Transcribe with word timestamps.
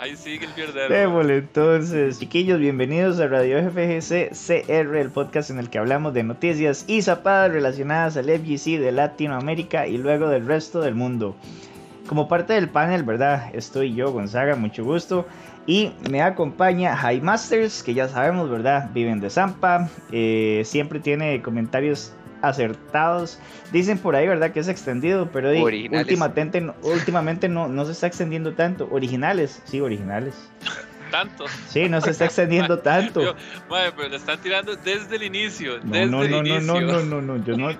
Ahí 0.00 0.16
sigue 0.16 0.46
el 0.46 0.52
pierdero. 0.52 0.94
Démosle 0.94 1.36
entonces. 1.36 2.18
Chiquillos, 2.18 2.58
bienvenidos 2.58 3.20
a 3.20 3.26
Radio 3.26 3.58
FGC 3.70 4.30
CR, 4.30 4.96
el 4.96 5.10
podcast 5.10 5.50
en 5.50 5.58
el 5.58 5.68
que 5.68 5.76
hablamos 5.76 6.14
de 6.14 6.22
noticias 6.22 6.86
y 6.88 7.02
zapadas 7.02 7.52
relacionadas 7.52 8.16
al 8.16 8.30
FGC 8.30 8.78
de 8.78 8.92
Latinoamérica 8.92 9.86
y 9.86 9.98
luego 9.98 10.30
del 10.30 10.46
resto 10.46 10.80
del 10.80 10.94
mundo. 10.94 11.36
Como 12.06 12.28
parte 12.28 12.54
del 12.54 12.70
panel, 12.70 13.02
¿verdad? 13.02 13.50
Estoy 13.52 13.94
yo, 13.94 14.10
Gonzaga, 14.10 14.56
mucho 14.56 14.84
gusto. 14.84 15.26
Y 15.66 15.92
me 16.10 16.22
acompaña 16.22 16.96
High 16.96 17.20
Masters, 17.20 17.82
que 17.82 17.92
ya 17.92 18.08
sabemos, 18.08 18.48
¿verdad? 18.48 18.88
Viven 18.94 19.20
de 19.20 19.28
Zampa. 19.28 19.90
eh, 20.12 20.62
siempre 20.64 21.00
tiene 21.00 21.42
comentarios 21.42 22.14
acertados. 22.42 23.38
Dicen 23.72 23.98
por 23.98 24.16
ahí, 24.16 24.26
¿verdad? 24.28 24.52
Que 24.52 24.60
es 24.60 24.68
extendido, 24.68 25.30
pero 25.32 25.50
últimamente, 25.50 26.60
no- 26.60 26.74
últimamente 26.82 27.48
no, 27.48 27.68
no 27.68 27.84
se 27.84 27.92
está 27.92 28.06
extendiendo 28.06 28.52
tanto. 28.54 28.88
Originales, 28.90 29.62
sí, 29.64 29.80
originales. 29.80 30.34
Tanto. 31.10 31.46
Sí, 31.68 31.88
no 31.88 32.00
se 32.00 32.10
está 32.10 32.24
extendiendo 32.26 32.78
tanto. 32.82 33.22
Yo- 33.22 33.34
Madre, 33.68 33.92
pero 33.96 34.08
le 34.08 34.16
están 34.16 34.38
tirando 34.40 34.76
desde 34.76 35.16
el 35.16 35.24
inicio. 35.24 35.78
No, 35.82 35.90
desde 35.92 36.06
no, 36.06 36.22
el 36.22 36.30
no, 36.30 36.36
no, 36.42 36.46
inicio. 36.46 36.60
no, 36.60 36.80
no, 36.80 37.02
no, 37.02 37.20
no, 37.36 37.44
yo 37.44 37.56
no, 37.56 37.70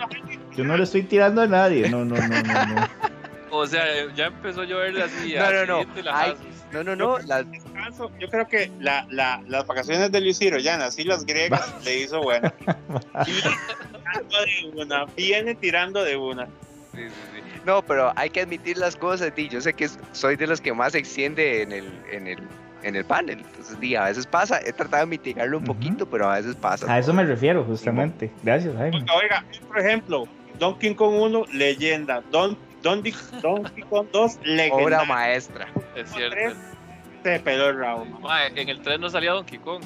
yo 0.57 0.65
no 0.65 0.77
le 0.77 0.83
estoy 0.83 1.03
tirando 1.05 1.41
a 1.43 1.47
nadie. 1.47 1.89
No, 1.89 2.05
no, 2.05 2.17
no, 2.17 2.29
no, 2.29 2.67
no. 2.67 2.89
O 3.53 3.67
sea, 3.67 3.83
ya 4.15 4.27
empezó 4.27 4.61
a 4.61 4.65
llover 4.65 5.03
así. 5.03 5.35
No, 5.35 5.51
no, 5.67 5.67
no. 5.85 5.95
No, 6.73 6.85
no, 6.85 6.95
no. 6.95 7.19
las- 7.19 7.45
Yo 8.19 8.29
creo 8.31 8.47
que 8.47 8.71
la, 8.81 9.07
la, 9.11 9.43
las 9.49 9.67
vacaciones 9.67 10.13
de 10.13 10.21
Luis 10.21 10.39
Ciro, 10.39 10.59
ya 10.59 10.77
así 10.85 11.05
las 11.05 11.25
griegas 11.27 11.75
le 11.85 12.01
hizo 12.01 12.21
bueno. 12.23 12.53
Viene 13.27 13.43
tirando 13.93 14.37
de 14.75 14.83
una, 14.83 15.05
viene 15.17 15.55
tirando 15.55 16.05
de 16.05 16.17
una. 16.17 16.47
Sí, 16.95 17.03
sí, 17.09 17.15
sí. 17.35 17.61
no, 17.65 17.83
pero 17.83 18.13
hay 18.17 18.31
que 18.31 18.41
admitir 18.41 18.77
las 18.77 18.97
cosas. 18.97 19.35
Di, 19.35 19.49
yo 19.49 19.61
sé 19.61 19.73
que 19.75 19.89
soy 20.13 20.37
de 20.37 20.47
los 20.47 20.61
que 20.61 20.73
más 20.73 20.93
se 20.93 20.99
extiende 20.99 21.63
en 21.63 21.73
el, 21.73 21.85
en 22.11 22.27
el, 22.27 22.39
en 22.83 22.97
el 22.97 23.05
panel. 23.05 23.39
Entonces, 23.41 23.79
di, 23.79 23.95
a 23.95 24.05
veces 24.05 24.27
pasa. 24.27 24.61
He 24.65 24.73
tratado 24.73 25.05
de 25.05 25.11
mitigarlo 25.11 25.59
un 25.59 25.65
poquito, 25.65 26.09
pero 26.09 26.29
a 26.29 26.37
veces 26.37 26.57
pasa. 26.57 26.93
A 26.93 26.99
eso 26.99 27.13
me 27.13 27.25
refiero, 27.25 27.65
justamente. 27.65 28.31
Gracias, 28.43 28.75
Jaime. 28.77 28.97
Oiga, 28.99 29.15
oiga, 29.15 29.45
por 29.69 29.79
ejemplo, 29.79 30.25
Donkey 30.59 30.95
Kong 30.97 31.15
1, 31.21 31.45
leyenda. 31.53 32.23
Don, 32.33 32.59
Donkey, 32.83 33.15
Donkey 33.43 33.83
Kong 33.85 34.07
2, 34.13 34.37
Obra 34.37 34.45
leyenda. 34.45 35.05
maestra. 35.05 35.69
Es 35.97 36.11
cierto. 36.11 36.57
Se 37.23 37.39
peló 37.41 37.69
el 37.69 37.77
round. 37.77 38.19
Madre, 38.21 38.61
en 38.61 38.69
el 38.69 38.81
3 38.81 38.99
no 39.01 39.11
salía 39.11 39.33
Donkey 39.33 39.59
Kong. 39.59 39.83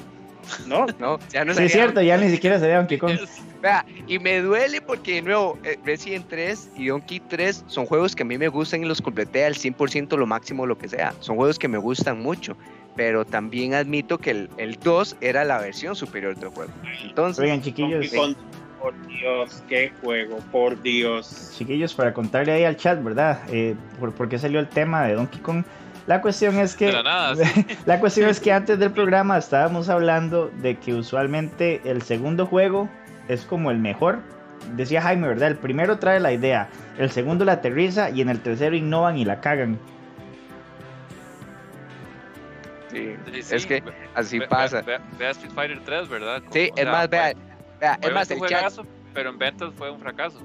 ¿No? 0.67 0.85
No, 0.99 1.17
ya 1.31 1.43
no 1.43 1.53
Sí, 1.53 1.63
es 1.63 1.71
cierto, 1.71 2.01
ya 2.01 2.17
ni 2.17 2.29
siquiera 2.29 2.59
se 2.59 2.71
Donkey 2.71 2.97
Kong. 2.97 3.17
Vea, 3.61 3.83
y 4.07 4.19
me 4.19 4.41
duele 4.41 4.79
porque 4.79 5.15
de 5.15 5.21
nuevo, 5.23 5.57
eh, 5.63 5.79
Resident 5.83 6.27
3 6.29 6.69
y 6.77 6.87
Donkey 6.87 7.19
3 7.19 7.63
son 7.67 7.85
juegos 7.87 8.15
que 8.15 8.21
a 8.23 8.25
mí 8.25 8.37
me 8.37 8.47
gustan 8.47 8.83
y 8.83 8.85
los 8.85 9.01
completé 9.01 9.43
al 9.43 9.55
100% 9.55 10.15
lo 10.17 10.25
máximo, 10.27 10.65
lo 10.67 10.77
que 10.77 10.87
sea. 10.87 11.13
Son 11.19 11.35
juegos 11.35 11.57
que 11.57 11.67
me 11.67 11.79
gustan 11.79 12.21
mucho, 12.21 12.55
pero 12.95 13.25
también 13.25 13.73
admito 13.73 14.19
que 14.19 14.31
el, 14.31 14.49
el 14.57 14.75
2 14.79 15.17
era 15.21 15.43
la 15.45 15.57
versión 15.57 15.95
superior 15.95 16.35
del 16.35 16.49
juego. 16.49 16.71
Entonces, 17.03 17.43
Oigan, 17.43 17.61
chiquillos, 17.63 18.11
Donkey 18.11 18.19
Kong, 18.19 18.35
por 18.81 18.93
Dios, 19.07 19.63
qué 19.67 19.91
juego, 20.01 20.37
por 20.51 20.81
Dios. 20.81 21.53
chiquillos, 21.57 21.93
para 21.93 22.13
contarle 22.13 22.51
ahí 22.53 22.63
al 22.63 22.77
chat, 22.77 23.01
¿verdad? 23.03 23.39
Eh, 23.49 23.75
por, 23.99 24.13
por 24.13 24.29
qué 24.29 24.37
salió 24.37 24.59
el 24.59 24.67
tema 24.67 25.03
de 25.05 25.13
Donkey 25.15 25.39
Kong. 25.41 25.63
La 26.07 26.21
cuestión 26.21 26.59
es 26.59 26.75
que 26.75 26.91
nada, 26.91 27.35
sí. 27.35 27.65
La 27.87 27.99
cuestión 27.99 28.29
es 28.29 28.39
que 28.39 28.51
antes 28.53 28.77
del 28.77 28.91
programa 28.91 29.37
estábamos 29.39 29.89
hablando 29.89 30.51
de 30.61 30.75
que 30.77 30.93
usualmente 30.93 31.81
el 31.83 32.03
segundo 32.03 32.45
juego 32.45 32.87
es 33.27 33.43
como 33.45 33.71
el 33.71 33.79
mejor. 33.79 34.19
Decía 34.75 35.01
Jaime, 35.01 35.27
¿verdad? 35.27 35.49
El 35.49 35.55
primero 35.57 35.97
trae 35.97 36.19
la 36.19 36.31
idea, 36.31 36.69
el 36.99 37.09
segundo 37.09 37.43
la 37.45 37.53
aterriza 37.53 38.09
y 38.11 38.21
en 38.21 38.29
el 38.29 38.39
tercero 38.39 38.75
innovan 38.75 39.17
y 39.17 39.25
la 39.25 39.41
cagan. 39.41 39.79
sí, 42.91 43.15
es 43.51 43.65
que 43.65 43.83
así 44.13 44.39
ve- 44.39 44.47
pasa. 44.47 44.81
Vea, 44.81 45.29
Street 45.31 45.51
Fighter 45.53 45.79
3, 45.85 46.07
¿verdad? 46.09 46.39
Como- 46.41 46.53
Sí, 46.53 46.69
es 46.75 46.83
sea, 46.83 46.91
más, 46.91 47.09
vea, 47.09 47.33
vea, 47.79 47.99
es 48.01 48.11
más, 48.13 48.29
el 48.31 48.39
chat, 48.41 48.73
pero 49.13 49.29
en 49.29 49.37
ventas 49.37 49.73
fue 49.77 49.89
un 49.91 49.99
fracaso. 49.99 50.39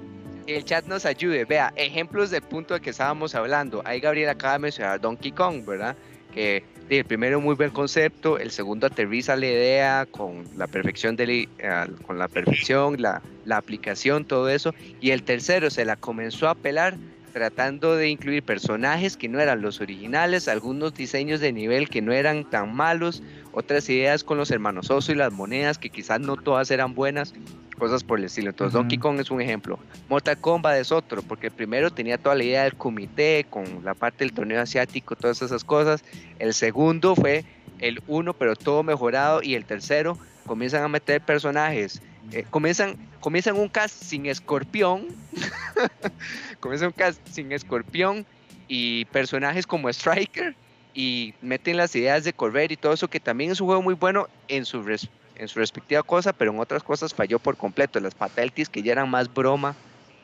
el 0.47 0.63
chat 0.65 0.85
nos 0.85 1.05
ayude. 1.05 1.45
Vea, 1.45 1.71
ejemplos 1.75 2.29
del 2.31 2.41
punto 2.41 2.73
de 2.73 2.81
que 2.81 2.89
estábamos 2.89 3.35
hablando. 3.35 3.81
Ahí 3.85 3.99
Gabriel 3.99 4.29
acaba 4.29 4.53
de 4.53 4.59
mencionar 4.59 4.99
Donkey 4.99 5.31
Kong, 5.31 5.65
¿verdad? 5.65 5.95
Que 6.33 6.63
el 6.89 7.05
primero 7.05 7.39
muy 7.39 7.55
buen 7.55 7.69
concepto, 7.71 8.37
el 8.37 8.51
segundo 8.51 8.87
aterriza 8.87 9.35
la 9.37 9.45
idea 9.45 10.07
con 10.11 10.43
la 10.57 10.67
perfección 10.67 11.15
de 11.15 11.47
la- 11.59 11.87
con 12.05 12.17
la 12.19 12.27
perfección, 12.27 13.01
la, 13.01 13.21
la 13.45 13.57
aplicación, 13.57 14.25
todo 14.25 14.49
eso. 14.49 14.73
Y 14.99 15.11
el 15.11 15.23
tercero 15.23 15.69
se 15.69 15.85
la 15.85 15.95
comenzó 15.95 16.49
a 16.49 16.55
pelar 16.55 16.95
tratando 17.31 17.95
de 17.95 18.09
incluir 18.09 18.43
personajes 18.43 19.17
que 19.17 19.27
no 19.27 19.39
eran 19.39 19.61
los 19.61 19.81
originales, 19.81 20.47
algunos 20.47 20.93
diseños 20.93 21.39
de 21.39 21.51
nivel 21.51 21.89
que 21.89 22.01
no 22.01 22.13
eran 22.13 22.49
tan 22.49 22.75
malos, 22.75 23.23
otras 23.53 23.89
ideas 23.89 24.23
con 24.23 24.37
los 24.37 24.51
hermanos 24.51 24.91
Oso 24.91 25.11
y 25.11 25.15
las 25.15 25.33
monedas 25.33 25.77
que 25.77 25.89
quizás 25.89 26.19
no 26.19 26.37
todas 26.37 26.71
eran 26.71 26.93
buenas, 26.93 27.33
cosas 27.81 28.03
por 28.03 28.19
el 28.19 28.25
estilo. 28.25 28.51
Entonces. 28.51 28.73
Donkey 28.73 28.99
Kong 28.99 29.19
es 29.19 29.31
un 29.31 29.41
ejemplo. 29.41 29.79
Mortal 30.07 30.37
Kombat 30.37 30.77
es 30.77 30.91
otro, 30.91 31.23
porque 31.23 31.47
el 31.47 31.53
primero 31.53 31.89
tenía 31.89 32.19
toda 32.19 32.35
la 32.35 32.43
idea 32.43 32.63
del 32.63 32.75
comité, 32.75 33.45
con 33.49 33.83
la 33.83 33.95
parte 33.95 34.23
del 34.23 34.33
torneo 34.33 34.61
asiático, 34.61 35.15
todas 35.15 35.41
esas 35.41 35.63
cosas. 35.63 36.03
El 36.37 36.53
segundo 36.53 37.15
fue 37.15 37.43
el 37.79 38.01
uno, 38.07 38.33
pero 38.33 38.55
todo 38.55 38.83
mejorado. 38.83 39.41
Y 39.41 39.55
el 39.55 39.65
tercero 39.65 40.17
comienzan 40.45 40.83
a 40.83 40.87
meter 40.87 41.21
personajes. 41.21 42.03
Eh, 42.31 42.45
comienzan, 42.49 42.95
comienzan 43.19 43.57
un 43.57 43.69
cast 43.69 44.03
sin 44.03 44.25
escorpión. 44.25 45.07
comienzan 46.59 46.87
un 46.89 46.93
cast 46.93 47.19
sin 47.27 47.51
escorpión 47.51 48.25
y 48.67 49.05
personajes 49.05 49.65
como 49.67 49.89
Striker. 49.89 50.55
Y 50.93 51.33
meten 51.41 51.77
las 51.77 51.95
ideas 51.95 52.25
de 52.25 52.33
correr 52.33 52.71
y 52.73 52.75
todo 52.77 52.91
eso, 52.91 53.07
que 53.07 53.21
también 53.21 53.51
es 53.51 53.61
un 53.61 53.67
juego 53.67 53.81
muy 53.81 53.93
bueno 53.93 54.27
en 54.49 54.65
su, 54.65 54.83
res- 54.83 55.07
en 55.37 55.47
su 55.47 55.59
respectiva 55.59 56.03
cosa, 56.03 56.33
pero 56.33 56.51
en 56.51 56.59
otras 56.59 56.83
cosas 56.83 57.13
falló 57.13 57.39
por 57.39 57.55
completo. 57.55 57.99
Las 58.01 58.13
fatalities 58.13 58.67
que 58.67 58.83
ya 58.83 58.91
eran 58.91 59.09
más 59.09 59.33
broma, 59.33 59.73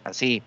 así. 0.03 0.44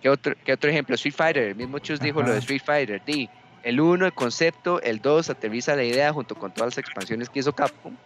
¿Qué 0.00 0.08
otro, 0.10 0.34
qué 0.44 0.52
otro 0.52 0.70
ejemplo? 0.70 0.94
Street 0.94 1.14
Fighter, 1.16 1.42
el 1.44 1.56
mismo 1.56 1.80
Chus 1.80 1.98
dijo 1.98 2.22
lo 2.22 2.30
de. 2.32 2.38
Street 2.38 2.62
Fighter. 2.64 3.02
Di, 3.04 3.28
el 3.64 3.80
1, 3.80 4.06
el 4.06 4.12
concepto, 4.12 4.80
el 4.82 5.00
2, 5.00 5.30
aterriza 5.30 5.74
la 5.74 5.82
idea 5.82 6.12
junto 6.12 6.36
con 6.36 6.52
todas 6.52 6.76
las 6.76 6.78
expansiones 6.78 7.28
que 7.28 7.40
hizo 7.40 7.52
Capcom. 7.52 7.96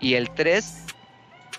Y 0.00 0.14
el 0.14 0.28
3, 0.30 0.84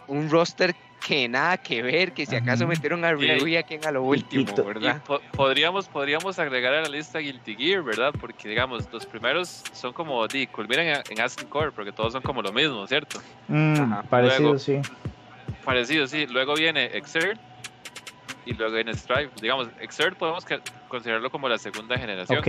un 0.07 0.29
roster 0.29 0.75
que 1.05 1.27
nada 1.27 1.57
que 1.57 1.83
ver, 1.83 2.13
que 2.13 2.25
si 2.25 2.35
acaso 2.35 2.65
metieron 2.65 3.05
a 3.05 3.11
Ryu 3.13 3.45
y 3.47 3.57
a 3.57 3.63
quien 3.63 3.85
a 3.85 3.91
lo 3.91 4.01
último, 4.01 4.43
¿verdad? 4.65 5.03
po- 5.05 5.21
podríamos, 5.33 5.87
podríamos 5.87 6.39
agregar 6.39 6.73
a 6.73 6.81
la 6.81 6.89
lista 6.89 7.19
Guilty 7.19 7.55
Gear, 7.55 7.83
¿verdad? 7.83 8.11
Porque, 8.19 8.49
digamos, 8.49 8.91
los 8.91 9.05
primeros 9.05 9.63
son 9.71 9.93
como, 9.93 10.27
di, 10.27 10.47
culminan 10.47 11.03
en, 11.09 11.21
Asking 11.21 11.47
Core, 11.47 11.71
porque 11.71 11.91
todos 11.91 12.13
son 12.13 12.23
como 12.23 12.41
lo 12.41 12.51
mismo, 12.51 12.87
¿cierto? 12.87 13.21
Mm, 13.47 13.93
parecido, 14.09 14.39
Luego- 14.41 14.59
sí. 14.59 14.81
Parecido, 15.63 16.07
sí. 16.07 16.25
Luego 16.27 16.55
viene 16.55 16.85
Exert 16.85 17.39
y 18.45 18.53
luego 18.53 18.73
viene 18.75 18.93
Strive. 18.95 19.29
Digamos, 19.41 19.67
Exert 19.79 20.17
podemos 20.17 20.43
considerarlo 20.87 21.29
como 21.29 21.47
la 21.49 21.57
segunda 21.59 21.97
generación 21.97 22.39
Ok. 22.39 22.47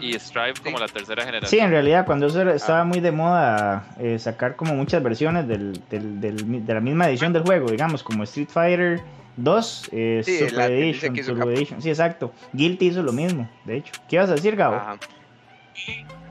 Y 0.00 0.18
Strive 0.18 0.54
como 0.62 0.78
la 0.78 0.88
tercera 0.88 1.22
Sí, 1.22 1.26
generación. 1.26 1.64
en 1.66 1.70
realidad, 1.70 2.06
cuando 2.06 2.26
eso 2.26 2.40
era- 2.40 2.54
estaba 2.54 2.84
muy 2.84 3.00
de 3.00 3.12
moda 3.12 3.86
eh, 3.98 4.18
sacar 4.18 4.56
como 4.56 4.74
muchas 4.74 5.02
versiones 5.02 5.46
del, 5.48 5.80
del- 5.90 6.20
de 6.66 6.74
la 6.74 6.80
misma 6.80 7.08
edición 7.08 7.32
del 7.32 7.42
juego, 7.42 7.70
digamos, 7.70 8.02
como 8.02 8.24
Street 8.24 8.48
Fighter 8.48 9.00
2, 9.36 9.88
eh, 9.92 10.22
Sí, 10.24 10.38
Super 10.48 10.70
Edition, 10.72 11.14
Turbo. 11.14 11.56
Sí, 11.80 11.90
exacto. 11.90 12.32
Guilty 12.52 12.86
hizo 12.86 13.02
lo 13.02 13.12
mismo, 13.12 13.48
de 13.64 13.76
hecho. 13.78 13.92
¿Qué 14.08 14.16
ibas 14.16 14.30
a 14.30 14.34
decir, 14.34 14.56
Gabo? 14.56 14.76
Ajá. 14.76 14.96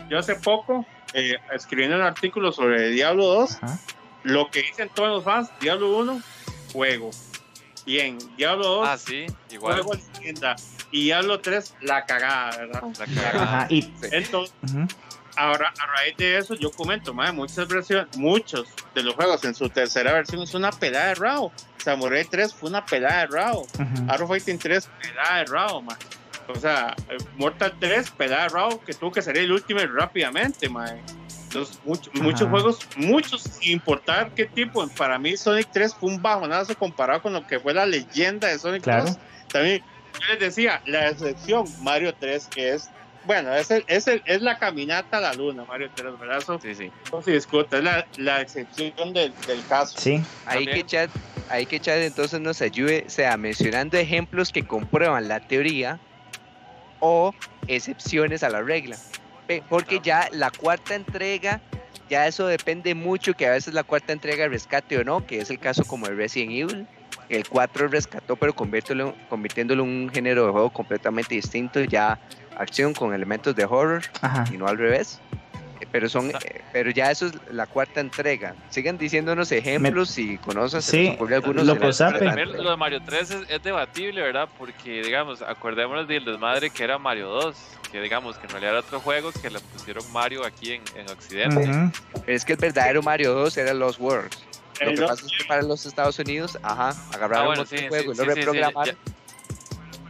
Yo 0.10 0.20
hace 0.20 0.36
poco, 0.36 0.86
eh, 1.14 1.36
escribiendo 1.54 1.96
un 1.96 2.02
artículo 2.04 2.52
sobre 2.52 2.90
Diablo 2.90 3.26
2, 3.26 3.64
Ajá. 3.64 3.78
lo 4.24 4.50
que 4.50 4.62
dicen 4.62 4.90
todos 4.94 5.10
los 5.10 5.24
fans, 5.24 5.50
Diablo 5.60 5.98
1, 5.98 6.20
juego. 6.74 7.12
Bien, 7.86 8.18
Diablo 8.36 8.64
2, 8.68 8.88
Ah, 8.90 8.98
sí, 8.98 9.26
igual. 9.52 9.82
juego 9.84 9.94
leyenda. 10.18 10.56
Y 10.92 11.04
Diablo 11.06 11.40
3, 11.40 11.76
la 11.82 12.06
cagada, 12.06 12.58
¿verdad? 12.58 12.84
La 13.00 13.06
cagada. 13.06 13.44
Ajá, 13.44 13.68
y... 13.70 13.92
Entonces, 14.12 14.56
ujú. 14.64 14.88
ahora, 15.36 15.72
a 15.80 15.86
raíz 15.98 16.18
de 16.18 16.38
eso, 16.38 16.56
yo 16.56 16.72
comento, 16.72 17.14
madre, 17.14 17.34
muchas 17.34 17.68
versiones, 17.68 18.18
muchos 18.18 18.68
de 18.96 19.04
los 19.04 19.14
juegos 19.16 19.44
en 19.46 19.54
su 19.54 19.70
tercera 19.70 20.14
versión 20.14 20.42
es 20.42 20.54
una 20.54 20.72
pelada 20.72 21.08
de 21.10 21.16
RAW. 21.16 21.52
Samurai 21.78 22.26
3 22.26 22.54
fue 22.54 22.70
una 22.70 22.84
pelada 22.86 23.22
de 23.22 23.28
RAW. 23.28 23.60
Ujú. 23.60 24.06
Arrow 24.10 24.28
Fighting 24.28 24.58
3, 24.58 24.90
pelada 25.02 25.38
de 25.40 25.46
RAW, 25.46 25.82
man. 25.84 25.98
O 26.48 26.56
sea, 26.56 26.96
eh, 27.10 27.18
Mortal 27.36 27.76
3, 27.80 28.10
pelada 28.12 28.44
de 28.44 28.50
RAW, 28.50 28.80
que 28.84 28.94
tuvo 28.94 29.12
que 29.12 29.22
salir 29.22 29.44
el 29.44 29.52
último 29.52 29.80
rápidamente, 29.82 30.70
man. 30.70 31.00
Entonces, 31.56 31.80
mucho- 31.86 32.12
muchos 32.16 32.50
juegos, 32.50 32.80
muchos, 32.98 33.42
sin 33.44 33.72
importar 33.74 34.32
qué 34.36 34.46
tipo. 34.46 34.86
Para 34.90 35.18
mí, 35.18 35.38
Sonic 35.38 35.70
3 35.72 35.96
fue 35.96 36.10
un 36.10 36.22
bajonazo 36.22 36.76
comparado 36.78 37.22
con 37.22 37.32
lo 37.32 37.48
que 37.48 37.60
fue 37.62 37.74
la 37.74 37.86
leyenda 37.86 38.50
de 38.50 38.60
Sonic 38.60 38.84
Claro. 38.84 39.06
2. 39.06 39.18
También, 39.54 39.82
yo 40.14 40.34
les 40.34 40.40
decía, 40.40 40.82
la 40.86 41.10
excepción, 41.10 41.66
Mario 41.82 42.14
3, 42.20 42.48
que 42.48 42.74
es, 42.74 42.90
bueno, 43.24 43.56
es, 43.56 43.72
el- 43.72 43.86
es, 43.88 44.06
el- 44.08 44.22
es 44.26 44.42
la 44.42 44.58
caminata 44.58 45.18
a 45.20 45.22
la 45.22 45.34
luna, 45.34 45.64
Mario 45.64 45.90
3, 45.96 46.20
¿verdad? 46.20 46.40
Eso 46.40 46.60
Sí, 46.62 46.76
sí. 46.76 46.92
no 47.14 47.22
se 47.22 47.32
discute, 47.32 47.78
es 47.78 47.84
la, 47.86 48.06
la 48.18 48.42
excepción 48.42 48.92
del, 49.14 49.34
del 49.48 49.66
caso. 49.70 49.98
Sí, 49.98 50.22
Ahí 50.46 50.66
que 50.66 50.86
chat, 50.86 51.10
ahí 51.50 51.66
que 51.66 51.80
chat 51.80 52.00
entonces 52.00 52.42
nos 52.42 52.62
ayude, 52.62 53.06
sea 53.08 53.38
mencionando 53.38 53.96
ejemplos 53.98 54.52
que 54.52 54.68
comprueban 54.68 55.30
la 55.30 55.40
teoría 55.40 56.00
o 57.00 57.34
excepciones 57.68 58.44
a 58.44 58.50
la 58.50 58.62
regla. 58.62 58.98
Porque 59.70 60.00
ya 60.04 60.28
la 60.32 60.52
cuarta 60.52 60.96
entrega, 60.96 61.62
ya 62.10 62.28
eso 62.28 62.48
depende 62.48 62.96
mucho, 62.96 63.34
que 63.34 63.48
a 63.48 63.52
veces 63.52 63.74
la 63.74 63.84
cuarta 63.84 64.14
entrega 64.14 64.48
rescate 64.48 64.98
o 64.98 65.04
no, 65.04 65.26
que 65.26 65.40
es 65.40 65.50
el 65.50 65.60
caso 65.60 65.84
como 65.86 66.08
el 66.08 66.18
Resident 66.18 66.52
Evil. 66.52 66.88
El 67.30 67.48
4 67.48 67.88
rescató, 67.88 68.36
pero 68.36 68.54
convirtiéndolo, 68.54 69.16
convirtiéndolo 69.30 69.84
en 69.84 69.90
un 69.90 70.10
género 70.10 70.46
de 70.46 70.52
juego 70.52 70.70
completamente 70.72 71.34
distinto, 71.34 71.82
ya 71.82 72.20
acción 72.58 72.94
con 72.94 73.14
elementos 73.14 73.56
de 73.56 73.66
horror 73.66 74.04
Ajá. 74.22 74.46
y 74.54 74.58
no 74.58 74.68
al 74.68 74.78
revés. 74.78 75.20
Eh, 75.96 75.98
Pero 75.98 76.10
son, 76.10 76.30
eh, 76.30 76.62
pero 76.74 76.92
ya 76.92 77.10
eso 77.10 77.28
es 77.28 77.34
la 77.52 77.68
cuarta 77.68 78.02
entrega. 78.02 78.54
Sigan 78.70 78.98
diciéndonos 78.98 79.50
ejemplos 79.54 80.10
si 80.10 80.38
conocen, 80.40 80.82
Sí, 80.82 81.08
algunos 81.08 81.66
lo 81.66 81.74
de 81.76 82.46
lo 82.46 82.70
de 82.72 82.76
Mario 82.78 83.00
3 83.06 83.32
es, 83.32 83.50
es 83.50 83.64
debatible, 83.64 84.22
¿verdad? 84.22 84.50
Porque, 84.58 85.02
digamos, 85.02 85.42
acordémonos 85.42 86.06
del 86.08 86.26
desmadre 86.26 86.70
que 86.70 86.84
era 86.84 86.98
Mario 86.98 87.30
2, 87.30 87.56
que 87.92 88.02
digamos 88.02 88.38
que 88.38 88.44
en 88.46 88.50
realidad 88.50 88.72
era 88.74 88.80
otro 88.82 89.00
juego 89.00 89.32
que 89.32 89.50
le 89.50 89.60
pusieron 89.60 90.04
Mario 90.12 90.46
aquí 90.46 90.74
en, 90.74 90.84
en 90.96 91.10
Occidente. 91.10 91.62
Ujú. 91.70 91.92
Pero 92.26 92.36
es 92.38 92.44
que 92.44 92.54
el 92.54 92.60
verdadero 92.60 93.02
Mario 93.02 93.34
2 93.34 93.56
era 93.58 93.74
Lost 93.74 94.00
Worlds. 94.00 94.38
Lo 94.82 94.90
El 94.90 95.00
que 95.00 95.06
pasa 95.06 95.26
es 95.26 95.32
que 95.32 95.46
para 95.46 95.62
los 95.62 95.86
Estados 95.86 96.20
Unidos, 96.20 96.60
ajá, 96.62 96.94
agarraron 97.14 97.44
Ah, 97.44 97.48
bueno, 97.48 97.66
sí, 97.66 97.78
juego 97.88 98.14
sí, 98.14 98.22
y 98.22 98.26
lo 98.26 98.26
sí, 98.26 98.30
sí, 98.30 98.30
sí, 98.34 98.36
reprogramaron. 98.36 98.86
ya- 98.96 99.12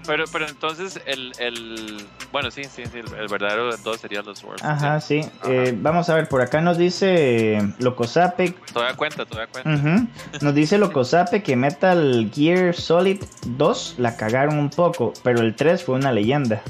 Pero, 0.08 0.26
pero 0.32 0.48
entonces 0.48 1.02
el, 1.06 1.32
el 1.40 2.06
bueno 2.32 2.52
sí, 2.52 2.64
sí, 2.66 2.84
sí, 2.86 3.00
el, 3.00 3.14
el 3.16 3.28
verdadero 3.28 3.76
2 3.76 4.00
sería 4.00 4.22
los 4.22 4.44
Worlds. 4.44 4.64
Ajá, 4.64 5.00
sí. 5.02 5.24
sí. 5.24 5.30
Eh, 5.50 5.74
vamos 5.78 6.10
a 6.10 6.16
ver, 6.16 6.28
por 6.30 6.42
acá 6.42 6.62
nos 6.62 6.78
dice 6.78 7.60
Locosape. 7.80 8.52
Todavía 8.74 8.96
cuenta, 8.96 9.26
todavía 9.26 9.52
cuenta. 9.52 9.70
ujú, 9.70 10.08
Nos 10.42 10.56
dice 10.56 10.78
Locosape 10.78 11.42
que 11.44 11.56
Metal 11.56 12.30
Gear 12.34 12.74
Solid 12.76 13.24
2 13.48 13.96
la 13.98 14.16
cagaron 14.18 14.60
un 14.60 14.70
poco, 14.70 15.14
pero 15.24 15.42
el 15.42 15.56
3 15.56 15.84
fue 15.84 15.96
una 15.96 16.12
leyenda. 16.12 16.62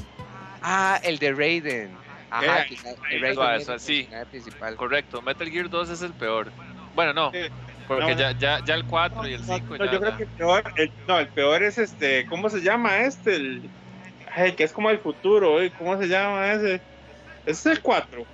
Ah, 0.62 0.98
el 1.02 1.18
de 1.18 1.32
Raiden. 1.32 1.90
Ajá, 2.30 2.62
Eh, 2.62 2.76
el 3.12 3.20
Raiden 3.20 3.38
va, 3.40 3.56
es 3.56 3.62
eso 3.62 3.74
el 3.74 3.80
sí. 3.80 4.08
principal. 4.30 4.76
Correcto, 4.76 5.22
Metal 5.22 5.48
Gear 5.48 5.68
2 5.70 5.90
es 5.90 6.02
el 6.02 6.12
peor. 6.12 6.50
Bueno, 6.94 7.12
no, 7.12 7.30
Sí. 7.30 7.38
Porque 7.86 8.02
No, 8.14 8.18
ya, 8.18 8.32
ya, 8.38 8.60
ya 8.64 8.74
el 8.74 8.84
4 8.84 9.26
y 9.28 9.34
el 9.34 9.44
5 9.44 9.76
No, 9.76 9.84
ya. 9.84 9.92
yo 9.92 10.00
creo 10.00 10.16
que 10.16 10.22
el 10.24 10.28
peor, 10.30 10.64
el- 10.76 10.92
no, 11.06 11.18
el 11.18 11.28
peor 11.28 11.62
es 11.62 11.78
este, 11.78 12.26
¿cómo 12.26 12.48
se 12.50 12.60
llama 12.60 12.98
este? 12.98 13.36
El, 13.36 13.70
ay, 14.34 14.52
que 14.52 14.64
es 14.64 14.72
como 14.72 14.90
el 14.90 14.98
futuro, 14.98 15.60
¿eh? 15.60 15.72
¿cómo 15.78 15.96
se 16.00 16.08
llama 16.08 16.52
ese? 16.52 16.74
Ese 17.46 17.50
es 17.50 17.66
el 17.66 17.80
4. 17.82 18.24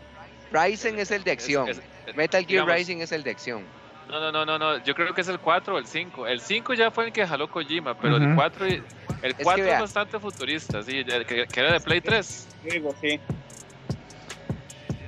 Rising 0.50 0.94
es 0.98 1.10
el 1.10 1.24
de 1.24 1.30
acción. 1.32 1.68
es- 1.68 1.82
es- 2.06 2.16
Metal 2.16 2.40
Gear 2.40 2.48
digamos, 2.64 2.74
Rising 2.74 2.98
es 2.98 3.12
el 3.12 3.22
de 3.22 3.30
acción. 3.30 3.66
No, 4.08 4.20
no, 4.20 4.32
no, 4.32 4.44
no, 4.44 4.58
no, 4.58 4.84
yo 4.84 4.94
creo 4.94 5.14
que 5.14 5.20
es 5.22 5.28
el 5.28 5.38
4 5.38 5.76
o 5.76 5.78
el 5.78 5.86
5. 5.86 6.26
El 6.26 6.40
5 6.40 6.74
ya 6.74 6.90
fue 6.90 7.06
el 7.06 7.12
que 7.12 7.26
jaló 7.26 7.48
Kojima, 7.48 7.94
pero 7.94 8.16
el 8.16 8.26
Ujú. 8.26 8.34
4 8.34 8.66
y- 8.68 8.82
el 9.22 9.34
que 9.34 9.42
4 9.44 9.62
es, 9.64 9.70
vea. 9.70 9.80
bastante 9.80 10.18
futurista, 10.18 10.82
sí, 10.82 11.04
que, 11.04 11.46
que 11.46 11.60
era 11.60 11.72
de 11.72 11.80
Play 11.80 12.00
3. 12.00 12.48
Digo, 12.62 12.94
sí. 13.00 13.20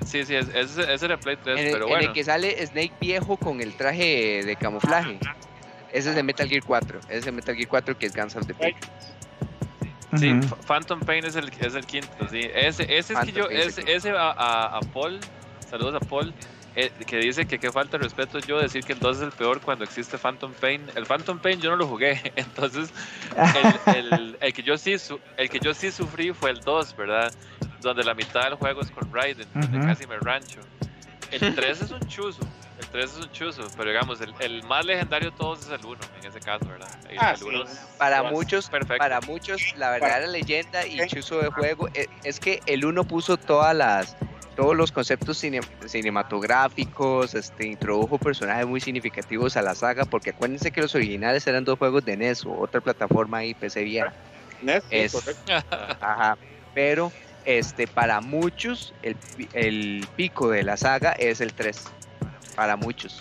Sí, 0.05 0.25
sí, 0.25 0.35
es- 0.35 0.49
ese, 0.55 0.93
ese 0.93 1.05
era 1.07 1.17
Play 1.17 1.37
3, 1.43 1.59
En 1.59 1.67
el, 1.67 1.73
pero 1.73 1.85
en 1.87 1.91
bueno. 1.91 2.09
el 2.09 2.13
que 2.13 2.25
sale 2.25 2.67
Snake 2.67 2.93
viejo 3.01 3.37
con 3.37 3.61
el 3.61 3.75
traje 3.75 4.43
de 4.45 4.57
camuflaje. 4.57 5.19
Ese 5.93 6.11
es 6.11 6.17
de 6.17 6.23
Metal 6.23 6.49
Gear 6.49 6.63
4. 6.65 6.99
Ese 7.09 7.19
es 7.19 7.25
de 7.25 7.33
Metal 7.33 7.55
Gear 7.55 7.69
4 7.69 7.97
que 7.99 8.07
es 8.07 8.15
Guns 8.15 8.35
of 8.37 8.47
the 8.47 8.55
Patriots. 8.55 9.15
Sí, 10.17 10.31
Ujú. 10.33 10.41
Ph- 10.41 10.57
Phantom 10.67 11.01
Pain 11.01 11.25
es 11.25 11.35
el, 11.37 11.49
es 11.61 11.75
el 11.75 11.85
quinto, 11.87 12.09
sí. 12.31 12.41
Ese, 12.55 12.83
ese 12.85 12.99
es 12.99 13.07
que 13.09 13.15
Phantom 13.15 13.35
yo, 13.35 13.47
Pain 13.47 13.59
es 13.59 13.67
ese, 13.67 13.81
el 13.83 13.89
ese 13.89 14.11
a, 14.11 14.31
a, 14.31 14.77
a 14.77 14.81
Paul, 14.93 15.19
saludos 15.69 15.95
a 15.95 16.01
Paul, 16.01 16.33
eh, 16.77 16.91
que 17.07 17.17
dice 17.19 17.47
que 17.47 17.59
qué 17.59 17.71
falta 17.73 17.97
de 17.99 18.05
respeto 18.05 18.39
yo 18.41 18.59
decir 18.61 18.85
que 18.85 18.93
el 18.93 18.99
2 19.01 19.17
es 19.19 19.23
el 19.25 19.33
peor 19.33 19.61
cuando 19.61 19.85
existe 19.85 20.17
Phantom 20.19 20.53
Pain. 20.61 20.87
El 20.95 21.07
Phantom 21.07 21.39
Pain 21.41 21.61
yo 21.61 21.71
no 21.71 21.77
lo 21.77 21.87
jugué, 21.89 22.21
entonces 22.37 22.91
el, 23.87 23.95
el, 24.13 24.39
el 24.41 24.53
que 24.53 24.63
yo 24.63 24.77
sí 24.79 24.99
su- 24.99 25.21
el 25.37 25.49
que 25.51 25.59
yo 25.61 25.75
sí 25.75 25.91
sufrí 25.91 26.33
fue 26.33 26.51
el 26.51 26.61
2, 26.61 26.95
¿verdad? 26.97 27.33
Donde 27.85 28.03
la 28.03 28.15
mitad 28.15 28.45
del 28.45 28.55
juego 28.55 28.81
es 28.81 28.91
con 28.91 29.13
Raiden, 29.13 29.47
donde 29.53 29.77
Ujú. 29.79 29.87
casi 29.87 30.07
me 30.07 30.19
rancho. 30.19 30.61
El 31.31 31.55
3 31.55 31.83
es 31.83 31.91
un 31.91 32.01
chuzo, 32.07 32.41
el 32.79 32.87
3 32.89 33.11
es 33.11 33.17
un 33.19 33.31
chuzo, 33.33 33.67
pero 33.77 33.91
digamos, 33.91 34.21
el, 34.21 34.33
el 34.41 34.63
más 34.65 34.85
legendario 34.87 35.31
de 35.31 35.37
todos 35.37 35.61
es 35.61 35.69
el 35.69 35.85
1, 35.85 35.99
en 36.21 36.27
ese 36.27 36.39
caso, 36.41 36.65
¿verdad? 36.67 36.89
El, 37.11 37.19
Ah, 37.19 37.31
el 37.33 37.37
sí. 37.39 37.45
uno 37.45 37.65
es 37.65 37.71
Para 37.99 38.21
Pues, 38.23 38.33
muchos, 38.33 38.69
perfecto. 38.71 38.97
para 38.99 39.21
muchos, 39.23 39.61
la 39.77 39.91
verdadera 39.91 40.27
leyenda 40.29 40.87
y 40.87 41.05
chuzo 41.09 41.41
de 41.41 41.49
juego 41.49 41.89
e- 41.93 42.07
es 42.23 42.39
que 42.41 42.61
el 42.67 42.85
uno 42.85 43.05
puso 43.05 43.37
todas 43.37 43.75
las 43.77 44.17
todos 44.55 44.77
los 44.77 44.93
conceptos 44.93 45.37
cine- 45.43 45.61
cinematográficos, 45.85 47.35
este, 47.35 47.67
introdujo 47.67 48.19
personajes 48.19 48.67
muy 48.67 48.81
significativos 48.81 49.57
a 49.57 49.63
la 49.63 49.75
saga, 49.75 50.05
porque 50.05 50.31
acuérdense 50.31 50.71
que 50.71 50.81
los 50.81 50.95
originales 50.95 51.45
eran 51.49 51.65
dos 51.65 51.77
juegos 51.79 52.05
de 52.05 52.17
NES 52.17 52.47
o 52.47 52.53
otra 52.61 52.81
plataforma 52.81 53.39
ahí 53.39 53.53
PC 53.55 53.83
vieja. 53.83 54.13
Nes, 54.63 54.85
Es- 54.91 55.13
correcto. 55.13 55.43
Ajá. 56.01 56.39
Pero 56.73 57.13
este, 57.45 57.87
para 57.87 58.21
muchos, 58.21 58.95
el, 59.03 59.17
el 59.53 60.07
pico 60.17 60.51
de 60.51 60.63
la 60.63 60.77
saga 60.77 61.13
es 61.13 61.41
el 61.41 61.53
3. 61.53 61.85
Para 62.57 62.77
muchos. 62.77 63.21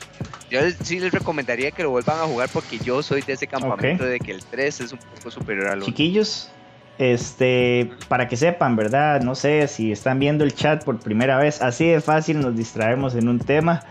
Yo 0.50 0.60
sí 0.84 1.00
les 1.00 1.12
recomendaría 1.12 1.72
que 1.72 1.82
lo 1.82 1.90
vuelvan 1.90 2.20
a 2.20 2.24
jugar 2.26 2.50
porque 2.54 2.78
yo 2.78 3.02
soy 3.02 3.22
de 3.24 3.34
ese 3.34 3.48
campamento 3.48 4.04
de 4.04 4.20
que 4.20 4.32
el 4.32 4.44
3 4.44 4.82
es 4.82 4.92
un 4.92 5.00
poco 5.00 5.32
superior 5.32 5.68
al 5.68 5.78
1. 5.78 5.86
Chiquillos, 5.88 6.52
este, 7.00 7.92
para 8.08 8.28
que 8.28 8.38
sepan, 8.38 8.76
¿verdad? 8.76 9.22
No 9.22 9.34
sé 9.34 9.68
si 9.68 9.92
están 9.92 10.20
viendo 10.20 10.44
el 10.44 10.54
chat 10.54 10.84
por 10.84 11.00
primera 11.00 11.38
vez, 11.38 11.62
así 11.62 11.88
de 11.88 12.02
fácil 12.02 12.40
nos 12.40 12.56
distraemos 12.56 13.16
en 13.16 13.30
un 13.30 13.40
tema. 13.40 13.84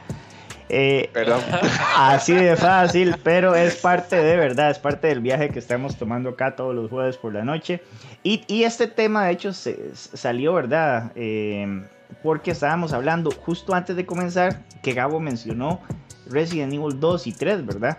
Eh, 0.68 1.10
Perdón. 1.12 1.40
así 1.96 2.34
de 2.34 2.56
fácil, 2.56 3.16
pero 3.22 3.54
es 3.54 3.76
parte 3.76 4.16
de 4.16 4.36
verdad, 4.36 4.70
es 4.70 4.78
parte 4.78 5.08
del 5.08 5.20
viaje 5.20 5.50
que 5.50 5.58
estamos 5.58 5.96
tomando 5.96 6.30
acá 6.30 6.56
todos 6.56 6.74
los 6.74 6.90
jueves 6.90 7.16
por 7.16 7.34
la 7.34 7.44
noche. 7.44 7.82
Y, 8.22 8.44
y 8.46 8.64
este 8.64 8.86
tema, 8.86 9.26
de 9.26 9.32
hecho, 9.32 9.52
se, 9.52 9.94
salió, 9.94 10.54
¿verdad? 10.54 11.12
Eh, 11.14 11.84
porque 12.22 12.50
estábamos 12.50 12.92
hablando 12.92 13.30
justo 13.30 13.74
antes 13.74 13.96
de 13.96 14.06
comenzar 14.06 14.60
que 14.82 14.92
Gabo 14.92 15.20
mencionó 15.20 15.80
Resident 16.28 16.72
Evil 16.72 16.98
2 16.98 17.26
y 17.26 17.32
3, 17.32 17.66
¿verdad? 17.66 17.98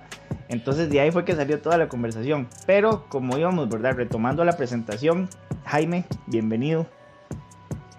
Entonces 0.50 0.90
de 0.90 1.00
ahí 1.00 1.12
fue 1.12 1.26
que 1.26 1.36
salió 1.36 1.60
toda 1.60 1.78
la 1.78 1.88
conversación. 1.88 2.48
Pero 2.66 3.06
como 3.10 3.38
íbamos, 3.38 3.70
¿verdad? 3.70 3.96
Retomando 3.96 4.44
la 4.46 4.56
presentación, 4.56 5.30
Jaime, 5.66 6.06
bienvenido. 6.28 6.86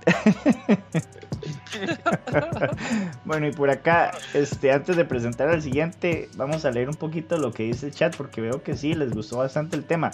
bueno, 3.25 3.47
y 3.49 3.53
por 3.53 3.71
acá, 3.71 4.13
este, 4.35 4.73
antes 4.73 4.97
de 4.97 5.05
presentar 5.05 5.49
al 5.49 5.63
siguiente, 5.63 6.29
vamos 6.37 6.65
a 6.65 6.71
leer 6.71 6.89
un 6.89 6.97
poquito 6.97 7.39
lo 7.39 7.53
que 7.53 7.65
dice 7.65 7.87
el 7.87 7.93
chat 7.95 8.17
porque 8.17 8.41
veo 8.41 8.63
que 8.63 8.77
sí, 8.77 8.95
les 8.95 9.13
gustó 9.13 9.39
bastante 9.39 9.77
el 9.77 9.85
tema. 9.85 10.13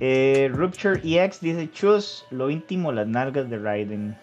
Eh, 0.00 0.50
Rupture 0.52 1.00
EX 1.02 1.40
dice, 1.40 1.70
Chus, 1.70 2.26
lo 2.30 2.50
íntimo, 2.50 2.92
las 2.92 3.06
nalgas 3.06 3.48
de 3.48 3.58
Raiden. 3.58 4.16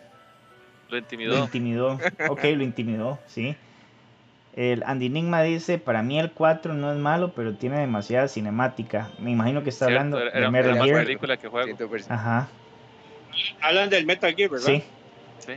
Lo 0.89 0.91
Lo 0.91 0.97
intimidó. 0.99 1.43
intimidó. 1.45 1.99
Ok, 2.29 2.43
lo 2.55 2.63
intimidó, 2.63 3.19
sí. 3.25 3.55
El 4.55 4.83
Andy 4.85 5.07
Enigma 5.07 5.41
dice, 5.41 5.79
para 5.79 6.03
mí 6.03 6.19
el 6.19 6.31
4 6.31 6.75
no 6.75 6.93
es 6.93 6.99
malo, 6.99 7.33
pero 7.35 7.55
tiene 7.55 7.79
demasiada 7.79 8.27
cinemática. 8.27 9.09
Me 9.17 9.31
imagino 9.31 9.63
que 9.63 9.71
está 9.71 9.87
Cierto, 9.87 9.99
hablando 9.99 10.19
era, 10.19 10.29
de 10.31 10.37
era- 10.37 10.51
Metal 10.51 10.69
era 10.69 10.79
más 10.79 10.85
Gear. 10.87 11.03
película 11.05 11.37
que 11.37 11.47
juego. 11.47 11.75
100%. 11.75 12.05
Ajá, 12.13 12.47
Hablan 13.61 13.89
del 13.89 14.05
Metal 14.05 14.33
Gear, 14.35 14.49
¿verdad? 14.49 14.67
sí, 14.67 14.83
Sí. 15.39 15.53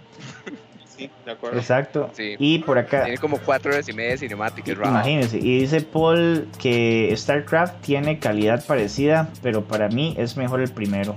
Sí, 0.96 1.10
de 1.26 1.32
acuerdo. 1.32 1.58
exacto. 1.58 2.10
Sí. 2.14 2.36
Y 2.38 2.60
por 2.60 2.78
acá, 2.78 3.04
Tiene 3.04 3.18
como 3.18 3.36
4 3.38 3.70
horas 3.70 3.86
y 3.86 3.92
media 3.92 4.12
de 4.12 4.18
cinemática. 4.18 4.72
es 4.72 4.78
raro. 4.78 4.90
imagínense, 4.92 5.36
y 5.36 5.58
dice 5.60 5.82
Paul 5.82 6.48
que 6.58 7.12
StarCraft 7.14 7.82
tiene 7.82 8.18
calidad 8.18 8.64
parecida, 8.64 9.28
pero 9.42 9.62
para 9.64 9.88
mí 9.88 10.14
es 10.16 10.38
mejor 10.38 10.62
el 10.62 10.70
primero. 10.70 11.14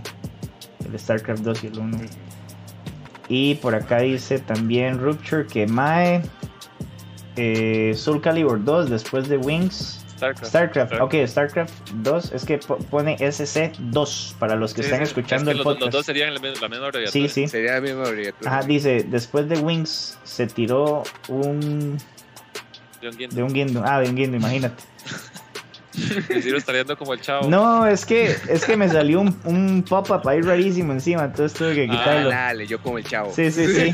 El 0.85 0.99
StarCraft 0.99 1.43
2 1.43 1.63
y 1.63 1.67
el 1.67 1.79
1. 1.79 1.97
Y 3.29 3.55
por 3.55 3.73
acá 3.73 3.99
dice 4.01 4.39
también 4.39 4.99
Rupture 4.99 5.47
que 5.47 5.65
Mae, 5.65 6.23
eh, 7.37 7.93
Soul 7.95 8.21
Calibur 8.21 8.61
2 8.61 8.89
después 8.89 9.29
de 9.29 9.37
Wings. 9.37 10.03
StarCraft. 10.19 10.45
StarCraft, 10.49 10.91
Starcraft. 10.93 11.15
ok, 11.15 11.27
StarCraft 11.27 11.89
2 11.95 12.31
es 12.33 12.45
que 12.45 12.57
po- 12.59 12.77
pone 12.77 13.17
SC2 13.19 14.35
para 14.37 14.55
los 14.55 14.73
que 14.73 14.83
Sí, 14.83 14.87
están 14.87 14.99
sí, 15.05 15.09
escuchando 15.09 15.51
es 15.51 15.55
que 15.55 15.61
el 15.61 15.65
los, 15.65 15.65
podcast. 15.65 15.85
los 15.85 15.91
dos 15.93 16.05
serían 16.05 16.33
la, 16.33 16.39
misma- 16.39 16.61
la 16.61 16.69
misma 16.69 16.85
abreviatura. 16.87 17.11
sí, 17.27 17.27
sí. 17.29 17.47
Sería 17.47 17.73
la 17.73 17.81
misma 17.81 18.03
abreviatura. 18.03 18.51
Ajá, 18.51 18.63
dice, 18.67 19.05
después 19.07 19.49
de 19.49 19.57
Wings 19.59 20.17
se 20.23 20.47
tiró 20.47 21.03
un 21.27 21.97
Guindo. 23.01 23.35
de 23.35 23.43
un 23.43 23.53
guindo. 23.53 23.81
Ah, 23.85 23.99
de 24.01 24.09
un 24.09 24.15
guindo, 24.15 24.37
imagínate. 24.37 24.83
Está 26.29 26.71
viendo 26.71 26.97
como 26.97 27.13
el 27.13 27.21
chavo. 27.21 27.49
No, 27.49 27.85
es 27.87 28.05
que 28.05 28.35
es 28.47 28.63
que 28.65 28.77
me 28.77 28.87
salió 28.89 29.21
un, 29.21 29.37
un 29.45 29.83
pop-up 29.87 30.27
ahí 30.27 30.41
rarísimo 30.41 30.91
encima, 30.93 31.25
entonces 31.25 31.57
tuve 31.57 31.75
que 31.75 31.83
Ah, 31.83 31.87
Ah, 31.89 31.97
quitarlo. 31.99 32.29
dale, 32.29 32.67
yo 32.67 32.81
como 32.81 32.97
el 32.97 33.03
chavo. 33.03 33.31
Sí, 33.33 33.51
sí, 33.51 33.67
sí. 33.67 33.93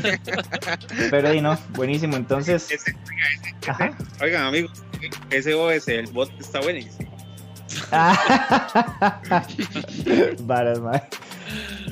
Pero 1.10 1.28
ahí 1.28 1.40
no, 1.40 1.58
buenísimo. 1.70 2.16
Entonces, 2.16 2.70
Ese- 2.70 2.94
ajá. 3.68 3.96
oigan, 4.22 4.44
amigos, 4.46 4.82
ese 5.30 5.54
OS, 5.54 5.88
el 5.88 6.06
bot 6.12 6.30
está 6.40 6.60
buenísimo. 6.60 7.10
Varas, 10.42 10.80
man. 10.80 11.02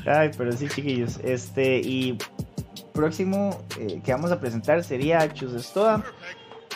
Ay, 0.07 0.31
pero 0.37 0.53
sí, 0.53 0.69
chiquillos. 0.69 1.19
Este, 1.23 1.79
y 1.79 2.19
próximo 2.93 3.65
eh, 3.79 4.01
que 4.05 4.13
vamos 4.13 4.31
a 4.31 4.41
presentar 4.41 4.83
sería 4.85 5.33
Chus 5.33 5.55
Estoa. 5.55 6.05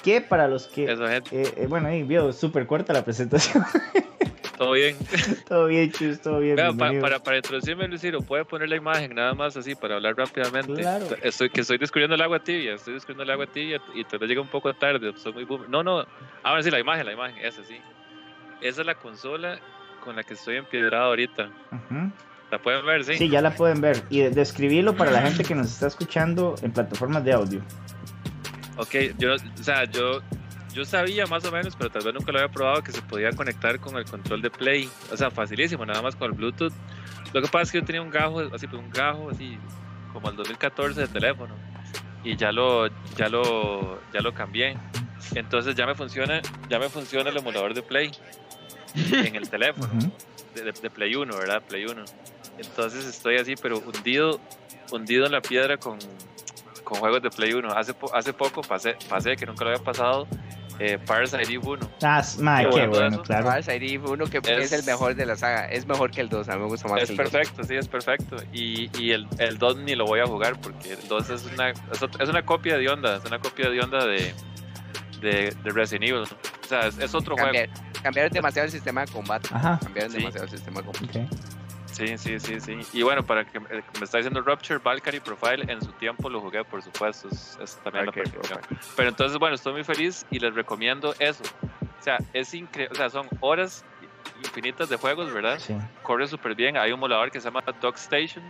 Que 0.09 0.21
para 0.23 0.49
los 0.49 0.67
que. 0.69 0.85
Eso, 0.91 1.07
gente. 1.07 1.43
eh, 1.43 1.53
eh, 1.57 1.67
bueno, 1.69 1.89
ahí 1.89 2.03
vio 2.03 2.33
súper 2.33 2.67
corta 2.67 2.93
la 2.95 3.05
presentación. 3.05 3.63
Todo 4.57 4.73
bien. 4.73 4.97
todo 5.49 5.67
bien, 5.67 5.93
chus, 5.93 6.21
todo 6.21 6.41
bien. 6.41 6.57
Vea, 6.57 6.73
pa- 6.73 6.91
para, 7.01 7.21
para 7.23 7.37
introducirme, 7.37 7.87
Luciro, 7.87 8.21
puede 8.23 8.45
poner 8.45 8.69
la 8.69 8.75
imagen 8.75 9.15
nada 9.15 9.33
más 9.33 9.57
así 9.57 9.77
para 9.77 9.95
hablar 9.95 10.17
rápidamente. 10.17 10.73
Claro. 10.75 11.07
Estoy, 11.23 11.49
que 11.49 11.61
estoy 11.61 11.79
descubriendo 11.79 12.17
el 12.17 12.23
agua 12.23 12.41
tibia, 12.43 12.75
estoy 12.75 12.95
descubriendo 12.95 13.23
el 13.23 13.31
agua 13.31 13.47
tibia 13.47 13.81
y 13.95 14.03
tal 14.03 14.19
vez 14.19 14.29
llega 14.29 14.41
un 14.41 14.49
poco 14.49 14.75
tarde. 14.75 15.13
Soy 15.17 15.33
muy 15.33 15.45
boomer. 15.45 15.69
No, 15.69 15.85
no, 15.85 16.05
ahora 16.43 16.61
sí, 16.65 16.73
la 16.73 16.81
imagen, 16.81 17.07
la 17.07 17.13
imagen, 17.13 17.37
esa 17.47 17.63
sí. 17.63 17.77
Esa 18.61 18.81
es 18.81 18.87
la 18.89 18.97
consola 18.97 19.61
con 20.03 20.17
la 20.17 20.25
que 20.25 20.35
estoy 20.35 20.57
empiedrado 20.57 21.05
ahorita. 21.05 21.51
Ujú. 21.71 22.11
¿La 22.51 22.59
pueden 22.59 22.85
ver, 22.85 23.05
sí? 23.05 23.15
Sí, 23.17 23.29
ya 23.29 23.41
la 23.41 23.55
pueden 23.55 23.81
ver. 23.81 24.03
Y 24.11 24.21
de- 24.23 24.31
describirlo 24.31 24.97
para 24.97 25.13
la 25.13 25.23
gente 25.23 25.45
que 25.45 25.55
nos 25.55 25.69
está 25.69 25.87
escuchando 25.87 26.57
en 26.63 26.73
plataformas 26.73 27.23
de 27.25 27.33
audio. 27.33 27.61
Ok, 28.79 28.95
yo, 29.19 29.35
o 29.35 29.63
sea, 29.63 29.85
yo, 29.85 30.21
yo 30.73 30.85
sabía 30.85 31.27
más 31.27 31.45
o 31.45 31.53
menos, 31.53 31.75
pero 31.77 31.91
tal 31.91 32.05
vez 32.05 32.15
nunca 32.15 32.33
lo 32.33 32.39
había 32.39 32.51
probado 32.53 32.83
que 32.83 32.93
se 32.93 33.03
podía 33.03 33.31
conectar 33.33 33.79
con 33.81 33.97
el 33.97 34.05
control 34.05 34.41
de 34.41 34.51
Play. 34.51 34.89
O 35.13 35.17
sea, 35.17 35.31
facilísimo, 35.31 35.85
nada 35.85 36.01
más 36.01 36.15
con 36.17 36.31
el 36.31 36.37
Bluetooth. 36.37 36.73
Lo 37.33 37.43
que 37.43 37.49
pasa 37.49 37.65
es 37.65 37.73
que 37.73 37.81
yo 37.81 37.85
tenía 37.85 38.01
un 38.03 38.11
gajo, 38.11 38.41
así, 38.55 38.67
pues, 38.67 38.81
un 38.83 38.91
gajo 38.91 39.31
así, 39.31 39.59
como 40.13 40.31
el 40.31 40.37
2014 40.37 41.01
de 41.03 41.09
teléfono. 41.09 41.55
Y 42.25 42.37
ya 42.37 42.53
lo, 42.53 42.87
ya 43.17 43.29
lo, 43.29 44.01
ya 44.13 44.21
lo 44.21 44.33
cambié. 44.33 44.77
Entonces 45.35 45.75
ya 45.75 45.85
me 45.87 45.95
funciona, 45.95 46.41
ya 46.71 46.79
me 46.79 46.89
funciona 46.89 47.31
el 47.31 47.37
emulador 47.37 47.75
de 47.75 47.83
Play 47.83 48.13
en 48.95 49.37
el 49.37 49.49
teléfono 49.51 49.89
de- 50.55 50.73
de 50.73 50.91
Play 50.91 51.15
1, 51.15 51.37
¿verdad? 51.37 51.63
Play 51.69 51.85
1. 51.85 52.05
Entonces 52.59 53.05
estoy 53.05 53.37
así, 53.37 53.55
pero 53.61 53.79
hundido, 53.79 54.41
hundido 54.91 55.27
en 55.27 55.33
la 55.33 55.41
piedra 55.41 55.77
con, 55.77 55.99
con 56.89 57.01
juegos 57.01 57.21
de 57.23 57.29
Play 57.31 57.53
1. 57.53 57.69
Hace, 57.73 57.93
po- 57.93 58.15
hace 58.15 58.33
poco 58.33 58.63
pasé, 58.63 58.97
pasé, 59.09 59.37
que 59.37 59.45
nunca 59.45 59.65
lo 59.65 59.71
había 59.73 59.85
pasado, 59.85 60.27
eh, 60.79 60.99
Parasite 60.99 61.43
Eve 61.43 61.59
1. 61.59 61.91
Ah, 62.03 62.23
mae, 62.41 62.65
Qué 62.65 62.71
qué 62.71 62.77
bueno 62.87 62.93
bueno, 63.09 63.23
claro. 63.23 63.47
Mars 63.49 63.69
ID 63.69 64.01
uno 64.01 64.25
que 64.27 64.39
Es- 64.39 64.49
es... 64.49 64.73
el 64.73 64.85
mejor 64.87 65.15
de 65.15 65.27
la 65.27 65.37
saga. 65.37 65.67
Es 65.67 65.87
mejor 65.87 66.11
que 66.11 66.23
el 66.23 66.29
2. 66.31 66.49
A 66.49 66.55
mí 66.55 66.61
me 66.63 66.67
gusta 66.69 66.89
más 66.89 67.03
Es 67.03 67.11
el 67.11 67.17
2. 67.19 67.29
perfecto, 67.31 67.63
sí, 67.65 67.75
es 67.77 67.89
perfecto. 67.89 68.37
Y, 68.53 68.91
y 68.99 69.11
el, 69.13 69.29
el 69.39 69.59
2 69.59 69.77
ni 69.79 69.95
lo 69.97 70.07
voy 70.07 70.21
a 70.21 70.27
jugar 70.27 70.59
porque 70.61 70.95
el 70.95 71.07
2 71.09 71.29
es 71.31 71.45
una, 71.53 71.71
es, 71.71 72.29
una 72.29 72.45
copia 72.47 72.79
de 72.79 72.89
onda, 72.89 73.17
es 73.17 73.25
una 73.27 73.39
copia 73.39 73.69
de 73.69 73.81
onda 73.81 74.07
de, 74.07 74.33
de, 75.21 75.55
de 75.63 75.71
Resident 75.71 76.05
Evil. 76.05 76.23
O 76.23 76.67
sea, 76.69 76.87
es, 76.87 76.99
es 76.99 77.15
otro 77.15 77.35
juego. 77.35 77.53
Cambiar, 77.53 77.69
cambiaron 78.03 78.33
demasiado 78.33 78.67
el 78.67 78.73
sistema 78.73 79.05
de 79.05 79.13
combate. 79.13 79.49
Ajá. 79.53 79.79
Cambiaron 79.83 80.11
Sí. 80.13 80.19
demasiado 80.19 80.45
el 80.47 80.51
sistema 80.51 80.81
de 80.81 80.87
combate. 80.87 81.21
ok. 81.21 81.29
Sí, 81.99 82.17
sí, 82.17 82.39
sí, 82.39 82.61
sí. 82.61 82.79
Y 82.93 83.03
bueno, 83.03 83.25
para 83.25 83.45
que 83.45 83.59
me 83.59 84.05
está 84.05 84.19
diciendo 84.19 84.41
Rupture, 84.41 84.79
Valkyrie 84.79 85.21
Profile, 85.21 85.65
en 85.67 85.83
su 85.83 85.93
tiempo 85.95 86.31
lo 86.31 86.41
jugué, 86.41 86.63
por 86.65 86.81
supuesto. 86.81 87.29
Es, 87.29 87.59
es 87.61 87.75
también 87.83 88.07
la 88.07 88.13
Valkyrie 88.13 88.31
perfección. 88.31 88.61
Pero 88.97 89.09
entonces, 89.09 89.37
bueno, 89.39 89.57
estoy 89.57 89.73
muy 89.73 89.83
feliz 89.83 90.25
y 90.31 90.39
les 90.39 90.55
recomiendo 90.55 91.13
eso. 91.19 91.43
O 91.43 92.03
sea, 92.03 92.19
es 92.33 92.55
increíble. 92.55 92.93
O 92.93 92.95
sea, 92.95 93.11
son 93.11 93.29
horas 93.41 93.85
infinitas 94.45 94.89
de 94.89 94.97
juegos, 94.97 95.33
¿verdad? 95.33 95.59
Sí. 95.59 95.75
Corre 96.05 96.29
súper 96.29 96.55
bien. 96.55 96.77
Hay 96.77 96.93
un 96.93 97.01
molador 97.01 97.33
que 97.33 97.41
se 97.41 97.47
llama 97.47 97.61
Dog 97.81 97.97
Station. 97.97 98.45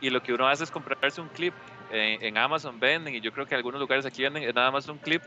Y 0.00 0.10
lo 0.10 0.22
que 0.22 0.32
uno 0.32 0.46
hace 0.46 0.62
es 0.62 0.70
comprarse 0.70 1.20
un 1.20 1.28
clip. 1.28 1.54
En, 1.90 2.22
en 2.22 2.38
Amazon 2.38 2.78
venden, 2.78 3.16
y 3.16 3.20
yo 3.20 3.32
creo 3.32 3.46
que 3.46 3.56
algunos 3.56 3.80
lugares 3.80 4.06
aquí 4.06 4.22
venden, 4.22 4.44
es 4.44 4.54
nada 4.54 4.70
más 4.70 4.86
un 4.88 4.98
clip 4.98 5.22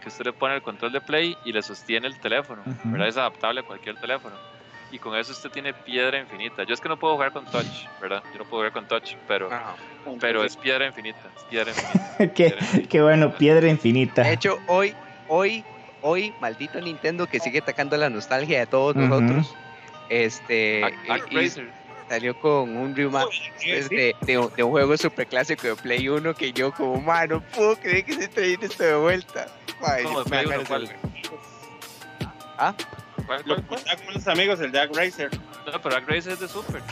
que 0.00 0.08
usted 0.08 0.24
le 0.24 0.32
pone 0.32 0.54
el 0.54 0.62
control 0.62 0.92
de 0.92 1.00
play 1.00 1.36
y 1.44 1.52
le 1.52 1.62
sostiene 1.62 2.06
el 2.06 2.18
teléfono. 2.20 2.62
Ujú. 2.62 2.92
¿verdad? 2.92 3.08
Es 3.08 3.16
adaptable 3.18 3.60
a 3.60 3.62
cualquier 3.62 3.96
teléfono. 3.96 4.36
Y 4.92 4.98
con 4.98 5.16
eso 5.16 5.32
usted 5.32 5.50
tiene 5.50 5.72
piedra 5.72 6.18
infinita. 6.18 6.64
Yo 6.64 6.74
es 6.74 6.80
que 6.80 6.88
no 6.88 6.98
puedo 6.98 7.14
jugar 7.14 7.32
con 7.32 7.46
touch, 7.46 7.86
¿verdad? 8.00 8.22
Yo 8.32 8.38
no 8.40 8.44
puedo 8.44 8.60
jugar 8.62 8.72
con 8.72 8.86
touch, 8.86 9.14
pero, 9.26 9.50
Ajá. 9.50 9.74
pero 10.20 10.44
es 10.44 10.54
piedra 10.56 10.86
infinita. 10.86 11.18
Es 11.34 11.42
piedra 11.44 11.70
infinita. 12.18 12.18
qué, 12.18 12.26
piedra 12.50 12.58
infinita. 12.60 12.88
qué 12.90 13.02
bueno, 13.02 13.32
piedra 13.38 13.68
infinita. 13.68 14.22
De 14.22 14.32
hecho, 14.34 14.58
hoy, 14.66 14.94
hoy, 15.28 15.64
hoy, 16.02 16.34
maldito 16.40 16.78
Nintendo 16.80 17.26
que 17.26 17.40
sigue 17.40 17.60
atacando 17.60 17.96
la 17.96 18.10
nostalgia 18.10 18.58
de 18.60 18.66
todos 18.66 18.94
nosotros. 18.94 19.54
Este 20.10 20.82
Ac- 20.82 21.32
y- 21.32 21.72
salió 22.10 22.38
con 22.38 22.76
un 22.76 22.94
remake 22.94 23.30
pues, 23.64 23.88
de, 23.88 24.14
de 24.20 24.38
un- 24.38 24.52
de 24.54 24.62
un 24.62 24.70
juego 24.72 24.94
super 24.98 25.26
clásico 25.26 25.68
de 25.68 25.74
Play 25.76 26.06
1 26.10 26.34
que 26.34 26.52
yo 26.52 26.70
como 26.70 27.00
mano 27.00 27.36
no 27.36 27.42
puedo 27.56 27.76
creer 27.76 28.04
que 28.04 28.12
se 28.12 28.28
trayendo 28.28 28.66
esto 28.66 28.82
de 28.84 28.94
vuelta. 28.96 29.46
Ay, 29.82 30.04
¿Cómo 30.04 30.22
de 30.22 30.30
me 30.30 30.42
Play 30.42 30.58
dan 30.58 30.82
uno? 30.82 30.88
¿Cuál? 33.26 33.38
de- 33.38 33.44
¿Cuál- 33.44 33.56
Lo 33.60 33.66
cuál- 33.66 33.80
está 33.80 33.96
con 34.04 34.14
los 34.14 34.28
amigos, 34.28 34.60
el 34.60 34.72
Jack 34.72 34.94
Racer. 34.96 35.30
No, 35.70 35.80
pero 35.80 35.96
Ac 35.96 36.06
Racer 36.08 36.32
es 36.32 36.40
de 36.40 36.48
Super. 36.48 36.82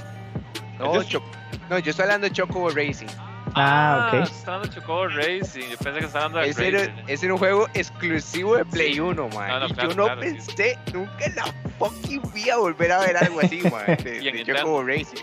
No, 0.79 0.95
Yo- 0.95 1.03
Cho- 1.05 1.23
no, 1.69 1.79
yo 1.79 1.91
estoy 1.91 2.03
hablando 2.05 2.27
de 2.27 2.33
Chocobo 2.33 2.71
Racing. 2.71 3.07
Ah, 3.55 4.11
ok. 4.15 4.23
Está 4.23 4.55
hablando 4.55 4.69
de 4.75 4.81
Chocobo 4.81 5.09
Racing. 5.09 5.63
Yo 5.71 5.77
pensé 5.79 5.99
que 5.99 6.07
estaba 6.07 6.25
hablando 6.27 6.39
de 6.41 6.49
Ese 6.51 6.69
era, 6.69 7.05
ese 7.09 7.27
era 7.27 7.35
un 7.35 7.39
juego 7.41 7.69
exclusivo 7.75 8.57
de 8.57 8.65
Play 8.65 8.95
Sí. 8.95 9.01
1, 9.01 9.29
man. 9.31 9.49
No, 9.49 9.61
no, 9.61 9.67
y 9.67 9.73
claro, 9.73 9.91
yo 9.91 9.97
no 9.97 10.05
claro, 10.05 10.23
sí. 10.23 10.29
pensé 10.31 10.79
nunca 10.95 11.25
en 11.25 11.35
la 11.35 11.45
fucking 11.79 12.23
vida 12.33 12.57
volver 12.59 12.93
a 12.93 12.99
ver 13.01 13.17
algo 13.17 13.41
así, 13.41 13.61
man. 13.63 13.85
De, 13.87 14.21
de. 14.21 14.45
Chocobo 14.45 14.85
Racing. 14.85 15.19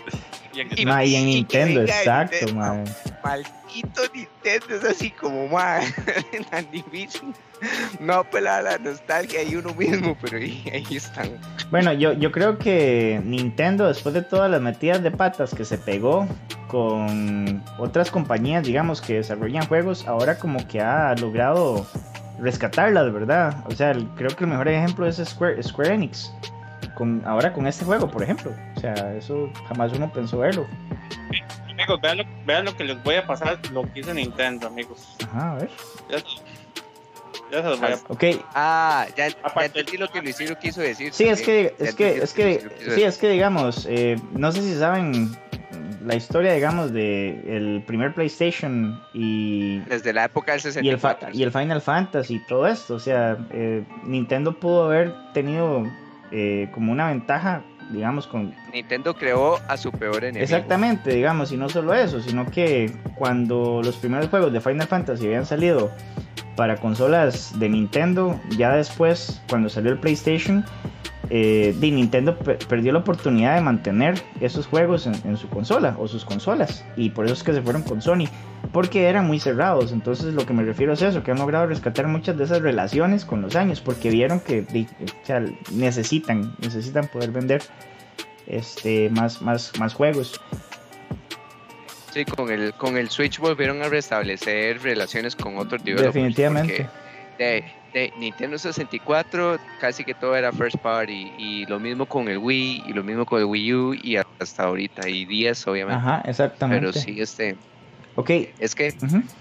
Y 0.58 0.60
en 0.62 0.68
Y- 0.76 0.86
Ma, 0.86 1.04
y 1.04 1.14
en 1.14 1.28
y 1.28 1.44
que 1.44 1.64
Nintendo, 1.64 1.82
exacto, 1.82 2.36
Nintendo. 2.46 2.60
mae. 2.60 2.84
Maldito 3.24 4.02
Nintendo 4.14 4.74
es 4.76 4.84
así 4.84 5.10
como, 5.10 5.46
man. 5.48 5.82
tan 6.50 6.70
difícil. 6.70 7.32
No 8.00 8.14
apelar 8.14 8.60
a 8.66 8.70
la 8.72 8.78
nostalgia 8.78 9.42
y 9.42 9.56
uno 9.56 9.74
mismo, 9.74 10.16
pero 10.20 10.36
ahí, 10.38 10.64
ahí 10.72 10.96
están. 10.96 11.30
Bueno, 11.70 11.92
yo, 11.92 12.12
yo 12.12 12.30
creo 12.32 12.56
que 12.58 13.20
Nintendo, 13.24 13.88
después 13.88 14.14
de 14.14 14.22
todas 14.22 14.50
las 14.50 14.60
metidas 14.60 15.02
de 15.02 15.10
patas 15.10 15.54
que 15.54 15.64
se 15.64 15.76
pegó 15.78 16.26
con 16.68 17.62
otras 17.78 18.10
compañías, 18.10 18.64
digamos, 18.64 19.00
que 19.00 19.14
desarrollan 19.14 19.66
juegos, 19.66 20.06
ahora 20.06 20.38
como 20.38 20.66
que 20.68 20.80
ha 20.80 21.14
logrado 21.16 21.86
rescatarlas, 22.40 23.12
¿verdad? 23.12 23.64
O 23.66 23.72
sea, 23.72 23.90
el- 23.90 24.06
creo 24.16 24.30
que 24.30 24.44
el 24.44 24.50
mejor 24.50 24.68
ejemplo 24.68 25.06
es 25.06 25.16
Square, 25.16 25.60
Square 25.62 25.94
Enix. 25.94 26.32
Con, 26.98 27.22
ahora 27.24 27.52
con 27.52 27.66
este 27.68 27.84
juego, 27.84 28.10
por 28.10 28.24
ejemplo. 28.24 28.52
O 28.76 28.80
sea, 28.80 28.92
eso 29.16 29.48
jamás 29.68 29.92
uno 29.92 30.12
pensó 30.12 30.38
verlo. 30.38 30.66
Amigos, 31.70 32.00
vean 32.00 32.18
lo, 32.18 32.24
vean 32.44 32.64
lo 32.64 32.76
que 32.76 32.82
les 32.82 33.00
voy 33.04 33.14
a 33.14 33.24
pasar, 33.24 33.56
lo 33.72 33.82
que 33.92 34.00
hizo 34.00 34.12
Nintendo, 34.12 34.66
amigos. 34.66 35.14
Ajá, 35.28 35.52
a 35.52 35.54
ver. 35.54 35.70
Ya, 36.10 36.18
ya 37.52 37.62
se 37.62 37.68
los 37.68 37.80
voy 37.80 37.92
a 37.92 37.98
Ok, 38.08 38.24
Ah, 38.52 39.06
ya, 39.16 39.28
ya 39.28 39.36
Aparte- 39.44 39.78
entendí 39.78 39.96
lo 39.96 40.08
que 40.08 40.20
Luisiro 40.20 40.58
quiso 40.58 40.80
decir. 40.80 41.12
Sí, 41.12 41.28
es 41.28 41.40
que, 41.40 41.72
es 41.78 41.94
que, 41.94 42.18
es 42.18 42.32
que, 42.34 42.68
sí, 42.96 43.02
es 43.04 43.16
que 43.16 43.28
digamos, 43.30 43.86
eh, 43.88 44.16
no 44.32 44.50
sé 44.50 44.60
si 44.62 44.74
saben 44.74 45.30
la 46.04 46.16
historia, 46.16 46.52
digamos, 46.54 46.92
de 46.92 47.28
el 47.46 47.84
primer 47.86 48.12
PlayStation 48.12 49.00
y, 49.14 49.78
Desde 49.80 50.12
la 50.12 50.24
época 50.24 50.52
del 50.56 50.60
y, 50.84 50.88
el, 50.88 50.98
fa- 50.98 51.10
64. 51.14 51.30
y 51.32 51.42
el 51.44 51.52
Final 51.52 51.80
Fantasy 51.80 52.34
y 52.36 52.46
todo 52.46 52.66
esto. 52.66 52.96
O 52.96 52.98
sea, 53.00 53.36
eh, 53.52 53.84
Nintendo 54.02 54.58
pudo 54.58 54.86
haber 54.86 55.14
tenido 55.32 55.84
eh, 56.30 56.68
como 56.72 56.92
una 56.92 57.08
ventaja, 57.08 57.62
digamos, 57.90 58.26
con... 58.26 58.54
Nintendo 58.72 59.14
creó 59.14 59.58
a 59.68 59.76
su 59.76 59.90
peor 59.92 60.24
enemigo. 60.24 60.42
Exactamente, 60.42 61.14
digamos, 61.14 61.52
y 61.52 61.56
no 61.56 61.68
solo 61.68 61.94
eso, 61.94 62.20
sino 62.20 62.46
que 62.46 62.92
cuando 63.14 63.80
los 63.82 63.96
primeros 63.96 64.28
juegos 64.28 64.52
de 64.52 64.60
Final 64.60 64.86
Fantasy 64.86 65.26
habían 65.26 65.46
salido 65.46 65.90
para 66.56 66.76
consolas 66.76 67.58
de 67.58 67.68
Nintendo, 67.68 68.40
ya 68.56 68.74
después, 68.74 69.40
cuando 69.48 69.68
salió 69.68 69.92
el 69.92 69.98
PlayStation, 69.98 70.64
eh, 71.30 71.74
de 71.78 71.90
Nintendo 71.90 72.36
per- 72.38 72.58
perdió 72.58 72.92
la 72.92 73.00
oportunidad 73.00 73.54
de 73.54 73.60
mantener 73.60 74.20
esos 74.40 74.66
juegos 74.66 75.06
en, 75.06 75.14
en 75.24 75.36
su 75.36 75.48
consola 75.48 75.94
o 75.98 76.08
sus 76.08 76.24
consolas, 76.24 76.84
y 76.96 77.10
por 77.10 77.24
eso 77.26 77.34
es 77.34 77.42
que 77.42 77.52
se 77.52 77.62
fueron 77.62 77.82
con 77.82 78.00
Sony, 78.00 78.26
porque 78.72 79.04
eran 79.08 79.26
muy 79.26 79.38
cerrados. 79.38 79.92
Entonces, 79.92 80.34
lo 80.34 80.46
que 80.46 80.52
me 80.52 80.62
refiero 80.62 80.92
es 80.92 81.02
eso, 81.02 81.22
que 81.22 81.30
han 81.30 81.38
logrado 81.38 81.66
rescatar 81.66 82.06
muchas 82.08 82.36
de 82.38 82.44
esas 82.44 82.62
relaciones 82.62 83.24
con 83.24 83.42
los 83.42 83.56
años, 83.56 83.80
porque 83.80 84.10
vieron 84.10 84.40
que 84.40 84.64
o 85.00 85.26
sea, 85.26 85.44
necesitan, 85.72 86.54
necesitan 86.60 87.08
poder 87.08 87.30
vender 87.30 87.62
este 88.46 89.10
más, 89.10 89.42
más, 89.42 89.72
más 89.78 89.94
juegos. 89.94 90.40
Sí, 92.12 92.24
con 92.24 92.50
el, 92.50 92.72
con 92.72 92.96
el 92.96 93.10
Switch 93.10 93.38
volvieron 93.38 93.82
a 93.82 93.88
restablecer 93.90 94.80
relaciones 94.82 95.36
con 95.36 95.58
otros 95.58 95.84
developers. 95.84 96.14
Definitivamente. 96.14 96.88
porque 97.36 97.44
De, 97.44 97.64
de 97.92 98.12
Nintendo 98.18 98.58
64 98.58 99.58
casi 99.80 100.04
que 100.04 100.14
todo 100.14 100.36
era 100.36 100.52
first 100.52 100.76
party 100.78 101.32
y 101.38 101.66
lo 101.66 101.78
mismo 101.80 102.06
con 102.06 102.28
el 102.28 102.38
Wii 102.38 102.84
y 102.86 102.92
lo 102.92 103.02
mismo 103.02 103.24
con 103.24 103.38
el 103.40 103.46
Wii 103.46 103.74
U 103.74 103.94
y 103.94 104.16
hasta 104.38 104.64
ahorita 104.64 105.08
y 105.08 105.24
10 105.24 105.66
obviamente. 105.66 105.98
Ajá, 105.98 106.22
exactamente. 106.26 106.80
Pero 106.80 106.92
sí, 106.92 107.20
este, 107.20 107.56
Ok. 108.16 108.30
es 108.58 108.74
que 108.74 108.94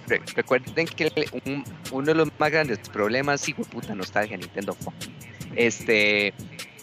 re- 0.08 0.22
recuerden 0.36 0.88
que 0.88 1.12
un- 1.46 1.63
uno 1.92 2.06
de 2.06 2.16
los 2.16 2.30
más 2.39 2.51
grandes 2.51 2.80
problemas, 2.80 3.48
hijo 3.50 3.63
de 3.63 3.70
puta 3.70 3.96
nostalgia, 3.96 4.38
Nintendo 4.38 4.77
este, 5.56 6.34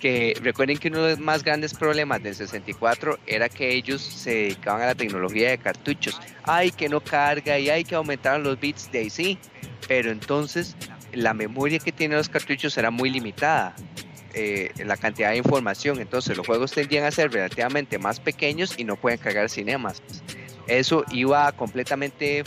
que 0.00 0.35
recuerden 0.42 0.76
que 0.78 0.88
uno 0.88 1.02
de 1.02 1.11
los 1.12 1.18
más 1.21 1.42
grandes 1.42 1.73
problemas 1.73 2.23
del 2.23 2.35
64 2.35 3.18
era 3.26 3.49
que 3.49 3.73
ellos 3.73 4.02
se 4.02 4.30
dedicaban 4.30 4.83
a 4.83 4.87
la 4.87 4.94
tecnología 4.94 5.50
de 5.50 5.59
cartuchos. 5.59 6.21
Ay, 6.42 6.71
que 6.71 6.88
no 6.88 7.00
carga 7.00 7.59
y 7.59 7.71
hay 7.71 7.85
que 7.85 7.94
aumentar 7.94 8.40
los 8.40 8.59
bits 8.61 8.90
de 8.90 8.99
ahí 8.99 9.11
sí, 9.11 9.38
pero 9.88 10.11
entonces 10.11 10.76
la 11.14 11.35
memoria 11.35 11.78
que 11.78 11.92
tienen 11.92 12.18
los 12.18 12.28
cartuchos 12.28 12.76
era 12.76 12.90
muy 12.90 13.11
limitada. 13.11 13.75
eh, 14.37 14.73
la 14.85 14.97
cantidad 14.97 15.30
de 15.30 15.37
información, 15.37 16.00
entonces 16.00 16.37
los 16.37 16.44
juegos 16.44 16.73
tendían 16.73 17.04
a 17.04 17.12
ser 17.12 17.30
relativamente 17.30 18.00
más 18.00 18.18
pequeños 18.18 18.75
y 18.76 18.83
no 18.83 18.97
pueden 18.97 19.18
cargar 19.21 19.49
cinemas. 19.49 20.02
Eso 20.66 21.04
iba 21.12 21.52
completamente 21.52 22.42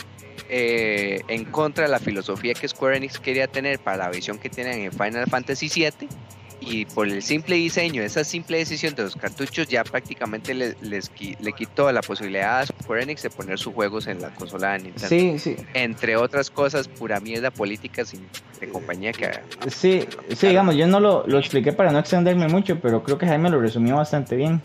eh, 0.50 1.22
en 1.30 1.46
contra 1.46 1.86
de 1.86 1.90
la 1.90 2.00
filosofía 2.00 2.54
que 2.54 2.68
Square 2.68 2.98
Enix 2.98 3.20
quería 3.20 3.48
tener 3.48 3.80
para 3.80 3.98
la 3.98 4.10
visión 4.10 4.38
que 4.38 4.50
tienen 4.50 4.82
en 4.82 4.92
Final 4.92 5.28
Fantasy 5.28 5.70
VII 5.74 6.10
y 6.60 6.86
por 6.86 7.08
el 7.08 7.22
simple 7.22 7.56
diseño, 7.56 8.02
esa 8.02 8.24
simple 8.24 8.58
decisión 8.58 8.96
de 8.96 9.04
los 9.04 9.16
cartuchos 9.16 9.68
ya 9.68 9.84
prácticamente 9.84 10.54
le, 10.54 10.76
les, 10.82 11.12
le 11.40 11.54
quitó 11.54 11.92
la 11.92 12.02
posibilidad 12.02 12.60
a 12.60 12.66
Square 12.66 13.04
Enix 13.04 13.22
de 13.22 13.30
poner 13.30 13.60
sus 13.60 13.74
juegos 13.74 14.08
en 14.08 14.22
la 14.22 14.30
consola 14.34 14.74
de 14.74 14.80
Nintendo. 14.80 15.08
Sí, 15.08 15.40
sí. 15.40 15.56
Entre 15.74 16.16
otras 16.16 16.50
cosas, 16.50 16.88
pura 16.88 17.20
mierda 17.20 17.52
política 17.52 18.06
sin, 18.06 18.28
de 18.60 18.70
compañía 18.70 19.12
que... 19.12 19.30
Sí, 19.70 20.08
sí, 20.36 20.48
digamos, 20.48 20.76
yo 20.76 20.88
no 20.88 21.00
lo, 21.00 21.26
lo 21.28 21.38
expliqué 21.38 21.74
para 21.74 21.92
no 21.92 22.00
extenderme 22.00 22.48
mucho, 22.48 22.80
pero 22.80 23.04
creo 23.04 23.18
que 23.18 23.28
Jaime 23.28 23.50
lo 23.50 23.62
resumió 23.62 23.96
bastante 23.96 24.36
bien. 24.36 24.62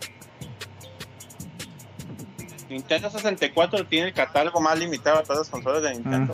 Nintendo 2.69 3.09
64 3.09 3.85
tiene 3.85 4.07
el 4.07 4.13
catálogo 4.13 4.59
más 4.59 4.79
limitado 4.79 5.19
de 5.19 5.23
todas 5.23 5.39
las 5.39 5.49
consolas 5.49 5.83
de 5.83 5.91
Nintendo. 5.91 6.33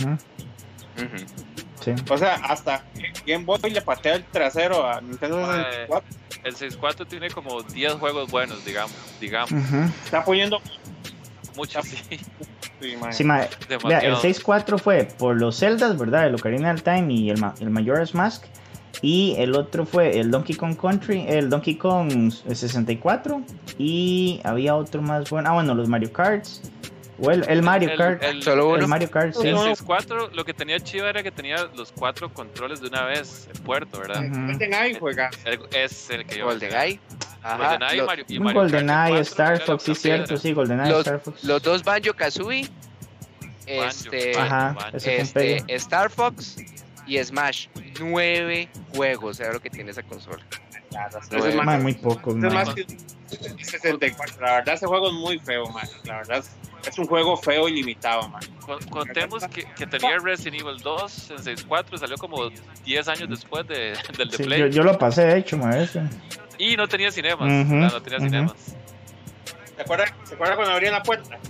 Sí. 1.81 1.93
O 2.09 2.17
sea, 2.17 2.35
hasta 2.35 2.85
Game 3.25 3.45
Boy 3.45 3.59
le 3.71 3.81
patea 3.81 4.15
el 4.15 4.23
trasero 4.25 4.87
a 4.89 5.01
Nintendo 5.01 5.37
Mae. 5.41 5.63
64. 5.63 6.09
El 6.43 6.51
64 6.53 7.05
tiene 7.05 7.29
como 7.29 7.61
10 7.61 7.93
juegos 7.93 8.31
buenos, 8.31 8.63
digamos. 8.65 8.95
Digamos. 9.19 9.51
Ujú. 9.51 9.77
Está 10.05 10.23
poniendo. 10.23 10.59
Muchos 11.55 11.85
sí. 11.85 12.19
Sí, 12.81 12.95
mae. 12.95 13.11
Sí, 13.11 13.25
ma- 13.25 13.39
vea, 13.39 13.49
el 13.99 14.13
Demasiado. 14.13 14.21
6-4 14.21 14.79
fue 14.79 15.03
por 15.03 15.35
los 15.37 15.59
Zeldas, 15.59 15.97
¿verdad? 15.97 16.27
El 16.27 16.35
Ocarina 16.35 16.71
of 16.71 16.81
Time 16.81 17.11
y 17.13 17.29
el, 17.29 17.37
ma- 17.37 17.53
el 17.59 17.69
Majora's 17.71 18.15
Mask. 18.15 18.45
Y 19.01 19.35
el 19.37 19.53
otro 19.53 19.85
fue 19.85 20.17
el 20.17 20.31
Donkey 20.31 20.55
Kong 20.55 20.77
Country, 20.77 21.25
el 21.27 21.49
Donkey 21.49 21.75
Kong 21.75 22.31
64. 22.31 23.41
Y 23.77 24.39
había 24.45 24.75
otro 24.75 25.01
más 25.01 25.29
bueno. 25.29 25.49
Ah, 25.49 25.53
bueno, 25.55 25.75
los 25.75 25.89
Mario 25.89 26.13
Karts. 26.13 26.61
O 27.21 27.31
el, 27.31 27.43
el 27.49 27.61
Mario 27.61 27.89
El- 27.91 27.97
Kart. 27.97 28.23
el- 28.23 28.43
Solo 28.43 28.71
El 28.75 28.79
uno. 28.79 28.87
Mario 28.87 29.09
Kart, 29.11 29.33
sí. 29.33 29.47
El 29.47 29.55
No. 29.55 29.61
64 29.63 30.29
lo 30.33 30.45
que 30.45 30.53
tenía 30.53 30.79
chiva 30.79 31.09
era 31.09 31.21
que 31.23 31.31
tenía 31.31 31.67
los 31.75 31.91
cuatro 31.91 32.33
controles 32.33 32.81
de 32.81 32.87
una 32.87 33.03
vez 33.05 33.47
en 33.53 33.63
puerto, 33.63 33.99
¿verdad? 33.99 34.23
Ujú. 34.23 34.47
Golden 34.47 34.73
Eye 34.73 34.97
juega. 34.99 35.29
El- 35.45 35.59
es 35.71 36.09
el 36.09 36.25
que 36.25 36.37
yo. 36.39 36.45
GoldenEye. 36.45 36.99
Ajá. 37.43 37.57
GoldenEye 37.57 37.93
y 37.95 37.97
Lo- 37.97 38.05
Mario, 38.05 38.25
y 38.27 38.39
Mario 38.39 38.61
Kart 38.61 38.71
GoldenEye, 38.71 39.09
4, 39.09 39.19
Star 39.21 39.61
Fox, 39.61 39.83
sí, 39.83 39.95
cierto, 39.95 40.37
sí, 40.37 40.53
GoldenEye, 40.53 40.89
Los- 40.91 40.99
Star 41.07 41.19
Fox. 41.19 41.43
Los 41.43 41.61
dos 41.61 41.83
Banjo 41.83 42.13
Kazooie. 42.13 42.67
Este, 43.65 44.35
Ajá, 44.37 44.73
Banjo. 44.73 44.97
un 44.97 44.97
este. 45.03 45.63
Star 45.75 46.09
Fox 46.09 46.55
y 47.09 47.23
Smash. 47.23 47.67
Nueve 47.99 48.69
juegos 48.95 49.39
era 49.39 49.53
lo 49.53 49.59
que 49.59 49.69
tiene 49.69 49.91
esa 49.91 50.03
consola. 50.03 50.43
Es 51.31 51.55
más, 51.55 51.81
muy 51.81 51.93
poco. 51.93 52.31
es 52.31 52.37
más 52.37 52.73
que 52.73 52.85
64. 53.63 54.41
La 54.41 54.53
verdad, 54.53 54.75
ese 54.75 54.87
juego 54.87 55.07
es 55.07 55.13
muy 55.13 55.39
feo, 55.39 55.65
man. 55.67 55.87
La 56.03 56.17
verdad, 56.17 56.43
es, 56.87 56.97
un 56.97 57.05
juego 57.05 57.37
feo 57.37 57.67
y 57.69 57.73
limitado, 57.73 58.27
man. 58.29 58.41
Con- 58.65 58.81
Contemos 58.89 59.45
que, 59.47 59.65
que 59.75 59.85
tenía 59.85 60.17
Resident 60.17 60.61
Evil 60.61 60.77
2 60.81 61.31
en 61.31 61.37
64, 61.37 61.97
salió 61.97 62.17
como 62.17 62.49
10 62.85 63.07
años 63.07 63.29
después 63.29 63.67
de, 63.67 63.95
del 64.17 64.29
de 64.29 64.37
Sí, 64.37 64.43
Play. 64.43 64.59
yo, 64.61 64.67
yo 64.67 64.83
lo 64.83 64.97
pasé, 64.97 65.25
de 65.25 65.37
hecho, 65.37 65.57
ma, 65.57 65.77
ese. 65.77 66.01
Y 66.57 66.75
no 66.75 66.87
tenía 66.87 67.11
cinemas. 67.11 67.41
O 67.41 67.69
sea, 67.69 67.89
no 67.89 68.01
tenía 68.01 68.17
ujú. 68.19 68.27
cinemas. 68.27 68.75
¿Se 69.75 69.81
acuerdan, 69.81 70.09
¿Se 70.25 70.33
acuerdan 70.33 70.55
cuando 70.57 70.73
abrían 70.73 70.93
la 70.93 71.03
puerta? 71.03 71.37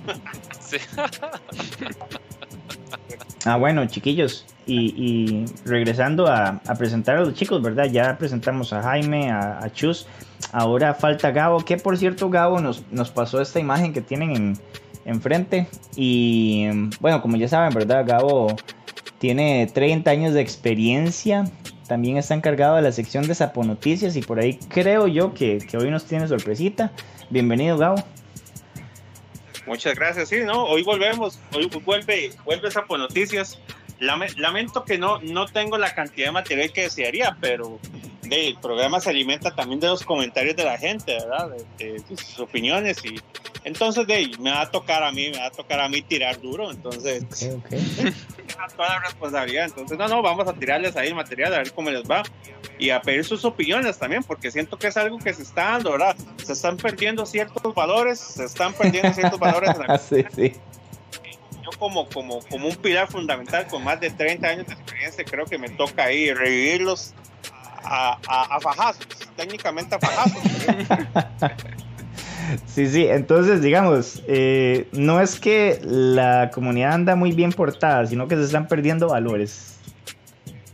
Sí. 0.59 0.77
Ah, 3.45 3.55
bueno, 3.55 3.85
chiquillos, 3.87 4.45
y, 4.67 5.45
regresando 5.65 6.27
a, 6.27 6.61
presentar 6.77 7.17
a 7.17 7.21
los 7.21 7.33
chicos, 7.33 7.61
¿verdad? 7.61 7.85
Ya 7.85 8.17
presentamos 8.17 8.73
a 8.73 8.81
Jaime, 8.83 9.31
a, 9.31 9.69
Chus, 9.73 10.07
ahora 10.51 10.93
falta 10.93 11.31
Gabo, 11.31 11.59
que 11.59 11.77
por 11.77 11.97
cierto 11.97 12.29
Gabo 12.29 12.59
nos, 12.59 12.83
nos 12.91 13.09
pasó 13.09 13.41
esta 13.41 13.59
imagen 13.59 13.93
que 13.93 14.01
tienen 14.01 14.35
en, 14.35 14.57
enfrente, 15.05 15.67
y 15.95 16.67
bueno, 16.99 17.21
como 17.21 17.37
ya 17.37 17.47
saben, 17.47 17.73
¿verdad? 17.73 18.05
Gabo 18.05 18.55
tiene 19.19 19.69
30 19.73 20.11
años 20.11 20.33
de 20.33 20.41
experiencia, 20.41 21.45
también 21.87 22.17
está 22.17 22.35
encargado 22.35 22.75
de 22.75 22.83
la 22.83 22.91
sección 22.91 23.27
de 23.27 23.35
Sapo 23.35 23.63
Noticias, 23.63 24.15
y 24.15 24.21
por 24.21 24.39
ahí 24.39 24.59
creo 24.67 25.07
yo 25.07 25.33
que, 25.33 25.59
que 25.59 25.77
hoy 25.77 25.89
nos 25.89 26.05
tiene 26.05 26.27
sorpresita. 26.27 26.91
Bienvenido, 27.29 27.77
Gabo. 27.77 28.03
Muchas 29.69 29.93
gracias, 29.93 30.29
sí, 30.29 30.37
¿no? 30.43 30.63
Hoy 30.63 30.81
volvemos, 30.81 31.37
hoy 31.53 31.67
vuelve, 31.85 32.31
vuelve 32.43 32.71
Sapo 32.71 32.97
Noticias. 32.97 33.59
Lame- 33.99 34.33
lamento 34.35 34.83
que 34.83 34.97
no, 34.97 35.19
no 35.21 35.45
tengo 35.45 35.77
la 35.77 35.93
cantidad 35.93 36.29
de 36.29 36.31
material 36.31 36.73
que 36.73 36.81
desearía, 36.81 37.37
pero 37.39 37.77
el 38.31 38.57
programa 38.57 38.99
se 38.99 39.09
alimenta 39.09 39.55
también 39.55 39.79
de 39.79 39.87
los 39.87 40.03
comentarios 40.03 40.55
de 40.55 40.63
la 40.63 40.77
gente, 40.77 41.13
¿verdad? 41.13 41.49
De, 41.77 41.93
de 41.93 42.17
sus 42.17 42.39
opiniones 42.39 43.03
y 43.05 43.19
entonces 43.63 44.07
de, 44.07 44.31
me 44.39 44.51
va 44.51 44.61
a 44.61 44.71
tocar 44.71 45.03
a 45.03 45.11
mí, 45.11 45.29
me 45.31 45.37
va 45.39 45.47
a 45.47 45.51
tocar 45.51 45.79
a 45.81 45.89
mí 45.89 46.01
tirar 46.01 46.39
duro, 46.39 46.71
entonces 46.71 47.23
Ok, 47.53 47.65
ok. 47.65 48.13
toda 48.75 48.89
la 48.89 48.99
responsabilidad. 48.99 49.65
Entonces, 49.65 49.97
no, 49.97 50.07
no, 50.07 50.21
vamos 50.21 50.47
a 50.47 50.53
tirarles 50.53 50.95
ahí 50.95 51.09
el 51.09 51.15
material 51.15 51.53
a 51.53 51.57
ver 51.59 51.71
cómo 51.73 51.89
les 51.89 52.03
va 52.03 52.23
y 52.77 52.89
a 52.89 53.01
pedir 53.01 53.25
sus 53.25 53.43
opiniones 53.45 53.97
también, 53.97 54.23
porque 54.23 54.51
siento 54.51 54.77
que 54.77 54.87
es 54.87 54.97
algo 54.97 55.17
que 55.17 55.33
se 55.33 55.43
está 55.43 55.71
dando, 55.71 55.91
¿verdad? 55.91 56.15
Se 56.43 56.53
están 56.53 56.77
perdiendo 56.77 57.25
ciertos 57.25 57.73
valores, 57.73 58.19
se 58.19 58.45
están 58.45 58.73
perdiendo 58.73 59.13
ciertos 59.13 59.39
valores. 59.39 59.71
En 59.75 59.87
la- 59.87 59.97
sí, 59.97 60.23
sí. 60.35 60.53
Yo 61.63 61.69
como, 61.77 62.07
como, 62.09 62.39
como 62.47 62.67
un 62.67 62.75
pilar 62.77 63.09
fundamental 63.09 63.67
con 63.67 63.83
más 63.83 63.99
de 63.99 64.09
30 64.09 64.47
años 64.47 64.67
de 64.67 64.73
experiencia, 64.73 65.23
creo 65.25 65.45
que 65.45 65.57
me 65.57 65.69
toca 65.69 66.05
ahí 66.05 66.33
revivirlos 66.33 67.13
a, 67.83 68.19
a, 68.27 68.55
a 68.55 68.59
fajazos, 68.59 69.07
técnicamente 69.35 69.95
a 69.95 69.99
fajazos. 69.99 70.41
Sí, 72.65 72.87
sí, 72.87 73.05
entonces 73.05 73.61
digamos, 73.61 74.23
eh, 74.27 74.87
no 74.91 75.21
es 75.21 75.39
que 75.39 75.79
la 75.83 76.49
comunidad 76.51 76.93
anda 76.93 77.15
muy 77.15 77.31
bien 77.31 77.51
portada, 77.51 78.07
sino 78.07 78.27
que 78.27 78.35
se 78.35 78.43
están 78.43 78.67
perdiendo 78.67 79.07
valores. 79.09 79.77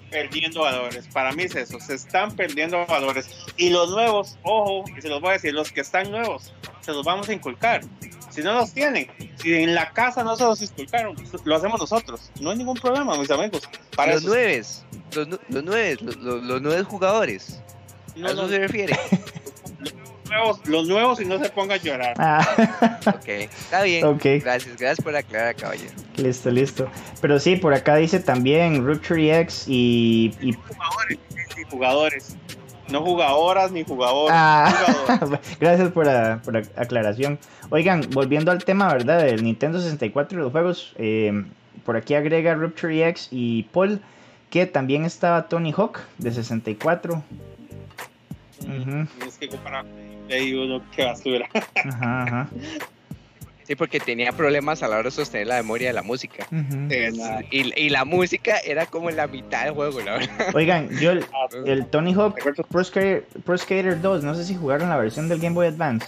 perdiendo 0.09 0.61
valores. 0.61 1.05
Para 1.11 1.33
mí 1.33 1.43
es 1.43 1.55
eso, 1.55 1.77
se 1.81 1.95
están 1.95 2.33
perdiendo 2.33 2.85
valores. 2.85 3.29
Y 3.57 3.71
los 3.71 3.89
nuevos, 3.91 4.37
ojo, 4.43 4.85
y 4.97 5.01
se 5.01 5.09
los 5.09 5.19
voy 5.19 5.31
a 5.31 5.33
decir, 5.33 5.53
los 5.53 5.73
que 5.73 5.81
están 5.81 6.09
nuevos, 6.11 6.53
se 6.79 6.93
los 6.93 7.05
vamos 7.05 7.27
a 7.27 7.33
inculcar. 7.33 7.81
Si 8.29 8.41
no 8.41 8.53
los 8.53 8.73
tienen, 8.73 9.07
si 9.35 9.53
en 9.53 9.75
la 9.75 9.91
casa 9.91 10.23
no 10.23 10.37
se 10.37 10.43
los 10.45 10.61
inculcaron, 10.61 11.15
lo 11.43 11.55
hacemos 11.55 11.79
nosotros. 11.79 12.31
No 12.39 12.51
hay 12.51 12.57
ningún 12.57 12.77
problema, 12.77 13.17
mis 13.17 13.31
amigos. 13.31 13.63
Para 13.95 14.13
los 14.13 14.23
nueves. 14.23 14.84
Los, 15.13 15.27
nu- 15.27 15.39
los 15.49 15.63
nueves, 15.63 16.01
los, 16.01 16.15
los, 16.17 16.61
nueve 16.61 16.83
jugadores. 16.83 17.61
no, 18.15 18.27
¿A 18.27 18.31
eso 18.31 18.41
no, 18.43 18.49
se 18.49 18.59
refiere? 18.59 18.97
los 19.79 19.93
nuevos, 20.29 20.59
los 20.67 20.87
nuevos 20.87 21.21
y 21.21 21.25
no 21.25 21.39
se 21.41 21.49
pongan 21.49 21.79
a 21.79 21.81
llorar. 21.81 22.15
Ah, 22.17 22.45
ok, 23.07 23.27
está 23.27 23.83
bien. 23.83 24.05
ok, 24.05 24.23
Gracias, 24.41 24.75
gracias 24.77 25.01
por 25.03 25.15
aclarar, 25.15 25.55
caballero. 25.55 25.91
listo, 26.17 26.49
listo. 26.51 26.89
Pero 27.21 27.39
sí, 27.39 27.55
por 27.55 27.73
acá 27.73 27.95
dice 27.95 28.19
también 28.19 28.85
Rupture 28.85 29.39
X 29.41 29.65
y... 29.67 30.33
y- 30.41 30.53
Jugadores 30.53 31.19
ni 31.57 31.63
jugadores. 31.69 32.37
No 32.89 33.01
jugadoras 33.01 33.71
ni 33.71 33.83
jugadores. 33.83 34.35
Ah, 34.37 34.71
jugadores. 35.07 35.39
gracias 35.59 35.91
por 35.91 36.05
la, 36.05 36.41
por 36.43 36.53
la 36.53 36.59
aclaración. 36.75 37.39
Oigan, 37.69 38.01
volviendo 38.11 38.51
al 38.51 38.63
tema, 38.63 38.91
¿verdad? 38.93 39.23
Del 39.23 39.43
Nintendo 39.43 39.79
64 39.79 40.37
y 40.37 40.41
los 40.41 40.51
juegos, 40.51 40.93
eh, 40.97 41.45
por 41.83 41.95
aquí 41.97 42.13
agrega 42.13 42.53
Rupture 42.53 43.07
X 43.09 43.29
y 43.31 43.63
Paul, 43.63 43.99
que 44.49 44.65
también 44.65 45.05
estaba 45.05 45.47
Tony 45.47 45.73
Hawk 45.75 45.99
de 46.17 46.31
64. 46.31 47.23
Ujú, 48.61 49.07
Tienes 49.17 49.37
que 49.39 49.47
comparar. 49.49 49.85
Qué 50.27 51.03
basura. 51.03 51.47
Ajá, 51.75 52.23
ajá. 52.23 52.49
Sí, 53.63 53.75
porque 53.75 53.99
tenía 53.99 54.31
problemas 54.31 54.83
a 54.83 54.87
la 54.87 54.95
hora 54.97 55.05
de 55.05 55.11
sostener 55.11 55.47
la 55.47 55.55
memoria 55.57 55.87
de 55.87 55.93
la 55.93 56.03
música. 56.03 56.47
nada. 56.51 57.41
Y, 57.51 57.79
y 57.79 57.89
la 57.89 58.05
música 58.05 58.57
era 58.59 58.85
como 58.85 59.09
en 59.09 59.17
la 59.17 59.27
mitad 59.27 59.65
del 59.65 59.73
juego, 59.73 60.01
la 60.01 60.13
verdad. 60.19 60.55
Oigan, 60.55 60.89
yo 60.99 61.11
el, 61.11 61.25
Ah, 61.33 61.47
el 61.65 61.85
Tony 61.87 62.13
Hawk 62.13 62.37
Pro 62.69 62.83
Skater, 62.83 63.23
Pro 63.43 63.57
Skater 63.57 63.99
2, 64.01 64.23
no 64.23 64.35
sé 64.35 64.45
si 64.45 64.55
jugaron 64.55 64.89
la 64.89 64.97
versión 64.97 65.27
del 65.29 65.39
Game 65.39 65.55
Boy 65.55 65.67
Advance. 65.67 66.07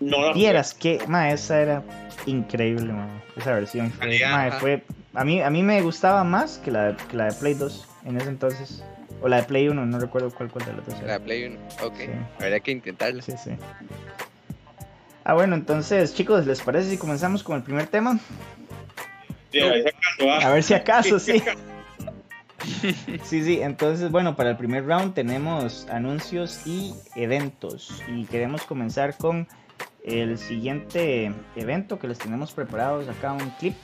No, 0.00 0.28
no. 0.28 0.34
Vieras 0.34 0.72
que, 0.74 0.98
ma, 1.08 1.30
esa 1.30 1.60
era 1.60 1.82
increíble, 2.26 2.92
ma, 2.92 3.06
esa 3.36 3.52
versión. 3.52 3.92
Ma, 4.30 4.50
fue- 4.60 4.82
a, 5.14 5.24
mí, 5.24 5.40
a 5.42 5.50
mí 5.50 5.62
me 5.62 5.80
gustaba 5.82 6.24
más 6.24 6.58
que 6.58 6.70
la, 6.70 6.96
que 6.96 7.16
la 7.16 7.26
de 7.26 7.32
Play 7.32 7.54
2 7.54 7.88
en 8.06 8.16
ese 8.16 8.28
entonces. 8.28 8.82
O 9.22 9.28
la 9.28 9.36
de 9.38 9.42
Play 9.44 9.68
1, 9.68 9.86
no 9.86 9.98
recuerdo 9.98 10.30
cuál, 10.30 10.50
cuál 10.50 10.64
de 10.66 10.72
las 10.74 10.86
dos 10.86 10.98
La 11.00 11.14
era. 11.14 11.18
Play 11.20 11.44
1. 11.44 11.58
Ok, 11.84 11.94
Sí. 11.98 12.06
habría 12.40 12.60
que 12.60 12.70
intentarlo. 12.72 13.22
Sí, 13.22 13.32
sí. 13.42 13.52
Ah, 15.24 15.34
bueno, 15.34 15.54
entonces, 15.54 16.14
chicos, 16.14 16.46
¿les 16.46 16.60
parece 16.60 16.90
si 16.90 16.98
comenzamos 16.98 17.42
con 17.42 17.56
el 17.56 17.62
primer 17.62 17.86
tema? 17.86 18.18
Sí, 19.52 19.60
ahí 19.60 19.82
se 19.82 19.88
acabó, 19.88 20.32
ah. 20.32 20.46
A 20.46 20.50
ver 20.50 20.62
si 20.62 20.74
acaso, 20.74 21.18
sí. 21.18 21.42
Sí, 23.24 23.44
sí, 23.44 23.60
entonces, 23.60 24.10
bueno, 24.10 24.36
para 24.36 24.50
el 24.50 24.56
primer 24.56 24.86
round 24.86 25.12
tenemos 25.14 25.86
anuncios 25.90 26.66
y 26.66 26.94
eventos. 27.14 28.02
Y 28.08 28.24
queremos 28.24 28.62
comenzar 28.62 29.16
con 29.18 29.46
el 30.02 30.38
siguiente 30.38 31.30
evento 31.56 31.98
que 31.98 32.08
les 32.08 32.18
tenemos 32.18 32.52
preparados 32.52 33.06
acá, 33.08 33.32
un 33.32 33.50
clip. 33.58 33.76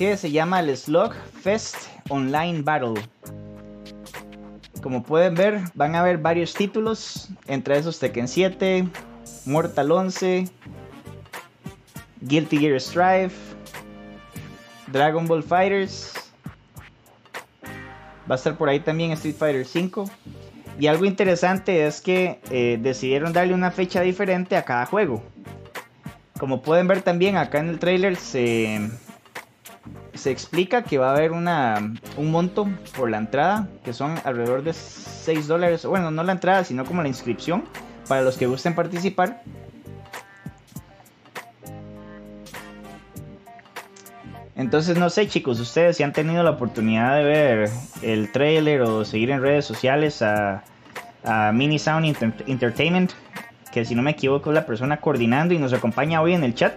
Que 0.00 0.16
se 0.16 0.30
llama 0.30 0.60
el 0.60 0.74
Slug 0.74 1.12
Fest 1.42 1.76
Online 2.08 2.62
Battle. 2.62 2.94
Como 4.82 5.02
pueden 5.02 5.34
ver, 5.34 5.60
van 5.74 5.94
a 5.94 6.00
haber 6.00 6.16
varios 6.16 6.54
títulos, 6.54 7.28
entre 7.46 7.76
esos 7.76 7.98
Tekken 7.98 8.26
7, 8.26 8.88
Mortal 9.44 9.92
11, 9.92 10.48
Guilty 12.22 12.56
Gear 12.56 12.80
Strive, 12.80 13.32
Dragon 14.86 15.26
Ball 15.26 15.42
Fighters, 15.42 16.14
Va 18.30 18.36
a 18.36 18.38
estar 18.38 18.56
por 18.56 18.70
ahí 18.70 18.80
también 18.80 19.10
Street 19.12 19.36
Fighter 19.36 19.66
5. 19.66 20.08
Y 20.78 20.86
algo 20.86 21.04
interesante 21.04 21.86
es 21.86 22.00
que 22.00 22.40
eh, 22.50 22.78
decidieron 22.80 23.34
darle 23.34 23.52
una 23.52 23.70
fecha 23.70 24.00
diferente 24.00 24.56
a 24.56 24.64
cada 24.64 24.86
juego. 24.86 25.22
Como 26.38 26.62
pueden 26.62 26.88
ver 26.88 27.02
también 27.02 27.36
acá 27.36 27.58
en 27.58 27.68
el 27.68 27.78
trailer 27.78 28.16
se, 28.16 28.88
se 30.20 30.30
explica 30.30 30.82
que 30.82 30.98
va 30.98 31.10
a 31.10 31.16
haber 31.16 31.32
una, 31.32 31.94
un 32.16 32.30
monto 32.30 32.68
por 32.96 33.10
la 33.10 33.16
entrada, 33.16 33.68
que 33.82 33.94
son 33.94 34.16
alrededor 34.24 34.62
de 34.62 34.74
6 34.74 35.48
dólares. 35.48 35.86
Bueno, 35.86 36.10
no 36.10 36.22
la 36.22 36.32
entrada, 36.32 36.62
sino 36.62 36.84
como 36.84 37.02
la 37.02 37.08
inscripción 37.08 37.64
para 38.06 38.22
los 38.22 38.36
que 38.36 38.46
gusten 38.46 38.74
participar. 38.74 39.42
Entonces 44.56 44.98
no 44.98 45.08
sé 45.08 45.26
chicos, 45.26 45.58
ustedes 45.58 45.96
si 45.96 46.02
han 46.02 46.12
tenido 46.12 46.42
la 46.42 46.50
oportunidad 46.50 47.16
de 47.16 47.24
ver 47.24 47.70
el 48.02 48.30
trailer 48.30 48.82
o 48.82 49.06
seguir 49.06 49.30
en 49.30 49.40
redes 49.40 49.64
sociales 49.64 50.20
a, 50.20 50.62
Mini 51.52 51.78
Sound 51.78 52.16
Entertainment, 52.46 53.12
que 53.72 53.84
si 53.84 53.94
no 53.94 54.02
me 54.02 54.12
equivoco 54.12 54.50
es 54.50 54.54
la 54.54 54.66
persona 54.66 54.98
coordinando 54.98 55.54
y 55.54 55.58
nos 55.58 55.72
acompaña 55.72 56.20
hoy 56.20 56.34
en 56.34 56.44
el 56.44 56.54
chat. 56.54 56.74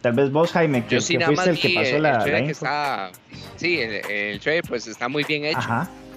Tal 0.00 0.12
vez 0.12 0.30
vos, 0.30 0.52
Jaime, 0.52 0.84
que, 0.86 1.00
fuiste 1.00 1.16
el 1.16 1.58
que 1.58 1.70
pasó 1.70 1.98
la, 1.98 2.24
la 2.24 3.10
sí, 3.56 3.80
el, 3.80 4.38
trailer 4.40 4.64
pues 4.68 4.86
está 4.86 5.08
muy 5.08 5.24
bien 5.24 5.44
hecho. 5.44 5.68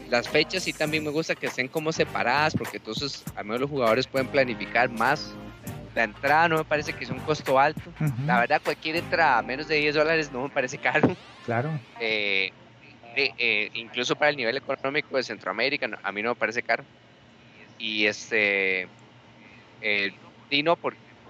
Las 0.10 0.28
fechas 0.28 0.64
sí 0.64 0.74
también 0.74 1.04
me 1.04 1.10
gusta 1.10 1.36
que 1.36 1.48
estén 1.48 1.68
como 1.68 1.92
separadas 1.92 2.54
porque 2.56 2.78
entonces 2.78 3.24
al 3.36 3.46
menos 3.46 3.62
los 3.62 3.70
jugadores 3.70 4.08
pueden 4.08 4.28
planificar 4.28 4.90
más 4.90 5.34
la 5.96 6.04
entrada 6.04 6.48
no 6.48 6.58
me 6.58 6.64
parece 6.64 6.94
que 6.94 7.04
es 7.04 7.10
un 7.10 7.20
costo 7.20 7.60
alto. 7.60 7.82
La 8.26 8.40
verdad, 8.40 8.62
cualquier 8.64 8.98
entrada 8.98 9.40
a 9.40 9.42
menos 9.42 9.68
de 9.68 9.76
10 9.76 9.96
dólares 9.96 10.32
no 10.32 10.44
me 10.44 10.50
parece 10.50 10.78
caro. 10.78 11.16
Claro. 11.46 11.70
Eh, 12.00 12.52
eh, 13.16 13.70
incluso 13.74 14.16
para 14.16 14.30
el 14.30 14.38
nivel 14.38 14.58
económico 14.58 15.18
de 15.18 15.24
Centroamérica, 15.24 15.88
a 16.02 16.12
mí 16.12 16.22
no 16.22 16.30
me 16.30 16.36
parece 16.36 16.64
caro. 16.64 16.84
Y 17.78 18.06
este. 18.06 18.88
Eh, 19.82 20.14
y 20.50 20.64
no, 20.64 20.78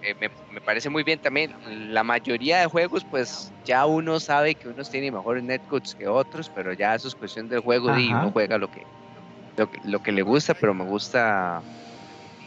porque 0.01 0.15
me, 0.19 0.29
me, 0.47 0.61
parece 0.61 0.89
muy 0.89 1.03
bien 1.03 1.19
también. 1.19 1.53
La 1.63 2.03
mayoría 2.03 2.59
de 2.59 2.65
juegos, 2.65 3.05
pues 3.05 3.53
ya 3.63 3.85
uno 3.85 4.19
sabe 4.19 4.55
que 4.55 4.67
unos 4.67 4.89
tienen 4.89 5.13
mejores 5.13 5.43
netcooks 5.43 5.95
que 5.95 6.07
otros, 6.07 6.49
pero 6.49 6.73
ya 6.73 6.95
eso 6.95 7.07
es 7.07 7.15
cuestión 7.15 7.47
del 7.47 7.59
juego 7.59 7.95
y 7.97 8.11
uno 8.11 8.31
juega 8.31 8.57
lo 8.57 8.67
que, 8.67 8.87
lo 9.55 9.67
que, 9.67 9.79
lo 9.83 9.99
que 9.99 10.11
le 10.11 10.23
gusta, 10.23 10.53
pero 10.53 10.73
me 10.73 10.85
gusta 10.85 11.63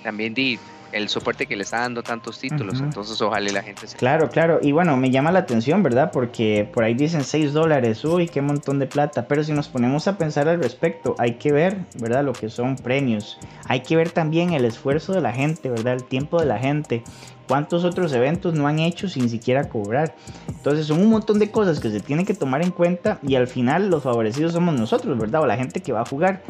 también 0.03 0.35
de 0.35 0.61
el 0.95 1.09
soporte 1.09 1.47
que 1.47 1.57
le 1.57 1.65
está 1.65 1.81
dando 1.81 2.03
tantos 2.03 2.39
títulos. 2.39 2.81
Entonces, 2.81 3.21
ojalá 3.21 3.51
la 3.53 3.63
gente 3.63 3.87
se. 3.87 3.97
Claro, 3.97 4.31
claro. 4.31 4.61
Y 4.63 4.71
bueno, 4.71 4.97
me 4.97 5.11
llama 5.11 5.33
la 5.33 5.41
atención, 5.41 5.83
¿verdad? 5.83 6.11
Porque 6.13 6.69
por 6.73 6.85
ahí 6.85 6.95
dicen 6.95 7.25
6 7.25 7.53
dólares. 7.53 8.05
Uy, 8.05 8.29
qué 8.29 8.41
montón 8.41 8.79
de 8.79 8.87
plata. 8.87 9.27
Pero 9.27 9.43
si 9.43 9.53
nos 9.53 9.69
ponemos 9.69 10.07
a 10.07 10.17
pensar 10.17 10.49
al 10.49 10.63
respecto, 10.63 11.17
hay 11.19 11.35
que 11.35 11.53
ver, 11.53 11.79
¿verdad? 11.99 12.25
Lo 12.25 12.33
que 12.33 12.49
son 12.49 12.77
premios. 12.77 13.39
Hay 13.67 13.81
que 13.81 13.97
ver 13.97 14.11
también 14.11 14.53
el 14.53 14.65
esfuerzo 14.65 15.13
de 15.13 15.21
la 15.21 15.33
gente, 15.33 15.69
¿verdad? 15.69 15.95
El 15.95 16.05
tiempo 16.05 16.39
de 16.39 16.47
la 16.47 16.59
gente. 16.59 17.03
¿Cuántos 17.49 17.85
otros 17.85 18.13
eventos 18.13 18.55
no 18.55 18.69
han 18.69 18.79
hecho 18.79 19.09
sin 19.09 19.29
siquiera 19.29 19.69
cobrar? 19.69 20.15
Entonces 20.49 20.87
son 20.87 21.03
un 21.03 21.11
montón 21.11 21.39
de 21.41 21.51
cosas 21.51 21.81
que 21.81 21.91
se 21.91 22.01
tienen 22.01 22.25
que 22.25 22.35
tomar 22.35 22.63
en 22.63 22.71
cuenta 22.71 23.19
y 23.23 23.35
al 23.35 23.49
final 23.49 23.91
los 23.91 24.05
favorecidos 24.05 24.53
somos 24.53 24.79
nosotros, 24.79 25.19
¿verdad? 25.19 25.43
O 25.43 25.47
la 25.47 25.57
gente 25.57 25.81
que 25.81 25.93
va 25.93 26.03
a 26.03 26.07
jugar. 26.07 26.43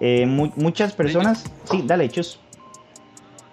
Eh, 0.00 0.24
muchas 0.26 0.92
personas... 0.92 1.44
Sí, 1.64 1.82
dale, 1.84 2.04
hechos. 2.04 2.40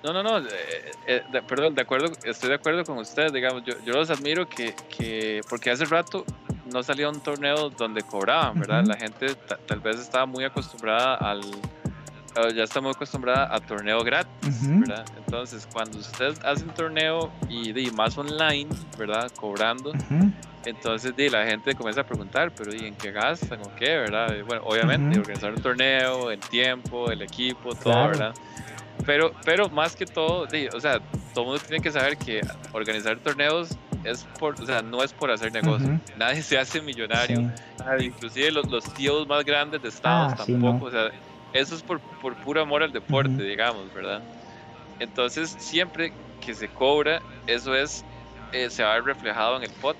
No, 0.05 0.13
no, 0.13 0.21
no, 0.21 0.37
eh, 0.37 0.93
eh, 1.07 1.23
perdón, 1.47 1.73
de 1.73 1.81
acuerdo, 1.81 2.11
estoy 2.23 2.49
de 2.49 2.55
acuerdo 2.55 2.83
con 2.83 2.99
ustedes, 2.99 3.33
digamos, 3.33 3.63
yo, 3.65 3.73
yo 3.83 3.93
los 3.93 4.11
admiro 4.11 4.47
que, 4.47 4.75
que, 4.95 5.41
porque 5.49 5.71
hace 5.71 5.85
rato 5.85 6.23
no 6.71 6.83
salía 6.83 7.09
un 7.09 7.19
torneo 7.21 7.71
donde 7.71 8.03
cobraban, 8.03 8.59
¿verdad? 8.59 8.83
La 8.85 8.97
gente 8.97 9.33
tal 9.65 9.79
vez 9.79 9.99
estaba 9.99 10.27
muy 10.27 10.43
acostumbrada 10.43 11.15
al, 11.15 11.41
ya 12.55 12.65
está 12.65 12.81
muy 12.81 12.91
acostumbrada 12.91 13.49
a 13.51 13.59
torneo 13.59 14.03
gratis, 14.03 14.79
¿verdad? 14.79 15.05
Entonces, 15.17 15.67
cuando 15.73 15.97
usted 15.97 16.37
hace 16.45 16.65
un 16.65 16.73
torneo 16.75 17.31
y, 17.49 17.71
de 17.71 17.89
más 17.91 18.15
online, 18.15 18.69
¿verdad? 18.99 19.31
Cobrando, 19.35 19.91
entonces 20.65 21.15
de, 21.15 21.31
la 21.31 21.47
gente 21.47 21.73
comienza 21.73 22.01
a 22.01 22.03
preguntar, 22.03 22.51
pero 22.55 22.75
¿y 22.75 22.85
en 22.85 22.93
qué 22.93 23.11
gastan 23.11 23.59
o 23.61 23.73
qué, 23.75 23.97
verdad? 23.97 24.35
bueno, 24.45 24.61
obviamente, 24.65 25.17
organizar 25.17 25.51
un 25.51 25.61
torneo, 25.63 26.29
el 26.29 26.39
tiempo, 26.41 27.09
el 27.09 27.23
equipo, 27.23 27.73
todo, 27.73 28.09
¿verdad? 28.09 28.35
Pero, 29.05 29.33
pero 29.43 29.69
más 29.69 29.95
que 29.95 30.05
todo, 30.05 30.47
o 30.73 30.79
sea, 30.79 30.99
todo 31.33 31.43
el 31.43 31.49
mundo 31.51 31.63
tiene 31.67 31.83
que 31.83 31.91
saber 31.91 32.17
que 32.17 32.41
organizar 32.71 33.17
torneos 33.17 33.69
es 34.03 34.23
por, 34.39 34.59
o 34.61 34.65
sea, 34.65 34.81
no 34.81 35.03
es 35.03 35.13
por 35.13 35.31
hacer 35.31 35.51
negocio. 35.51 35.99
Nadie 36.17 36.41
se 36.41 36.57
hace 36.57 36.81
millonario. 36.81 37.51
Inclusive 37.99 38.51
los, 38.51 38.69
los, 38.69 38.83
tíos 38.93 39.27
más 39.27 39.43
grandes 39.43 39.81
de 39.81 39.89
Estados 39.89 40.33
ah, 40.33 40.45
tampoco. 40.45 40.85
O 40.85 40.91
sea, 40.91 41.11
eso 41.53 41.75
es 41.75 41.81
por, 41.81 41.99
por 41.99 42.35
puro 42.35 42.61
amor 42.61 42.83
al 42.83 42.91
deporte, 42.91 43.43
digamos, 43.43 43.93
¿verdad? 43.93 44.21
Entonces, 44.99 45.55
siempre 45.59 46.13
que 46.45 46.53
se 46.53 46.67
cobra, 46.67 47.21
eso 47.47 47.75
es, 47.75 48.05
eh, 48.53 48.69
se 48.69 48.83
va 48.83 48.93
a 48.93 48.95
ver 48.95 49.05
reflejado 49.05 49.57
en 49.57 49.63
el 49.63 49.71
pot, 49.71 49.97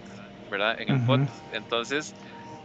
¿verdad? 0.49 0.79
En 0.79 0.93
el 0.93 1.05
pot. 1.05 1.21
Entonces, 1.51 2.13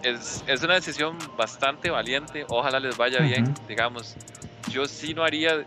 es, 0.02 0.44
es, 0.46 0.62
una 0.62 0.74
decisión 0.74 1.16
bastante 1.36 1.90
valiente. 1.90 2.44
Ojalá 2.48 2.80
les 2.80 2.96
vaya 2.96 3.20
bien, 3.20 3.54
digamos. 3.66 4.16
Yo 4.70 4.86
sí 4.86 5.14
no 5.14 5.24
haría 5.24 5.64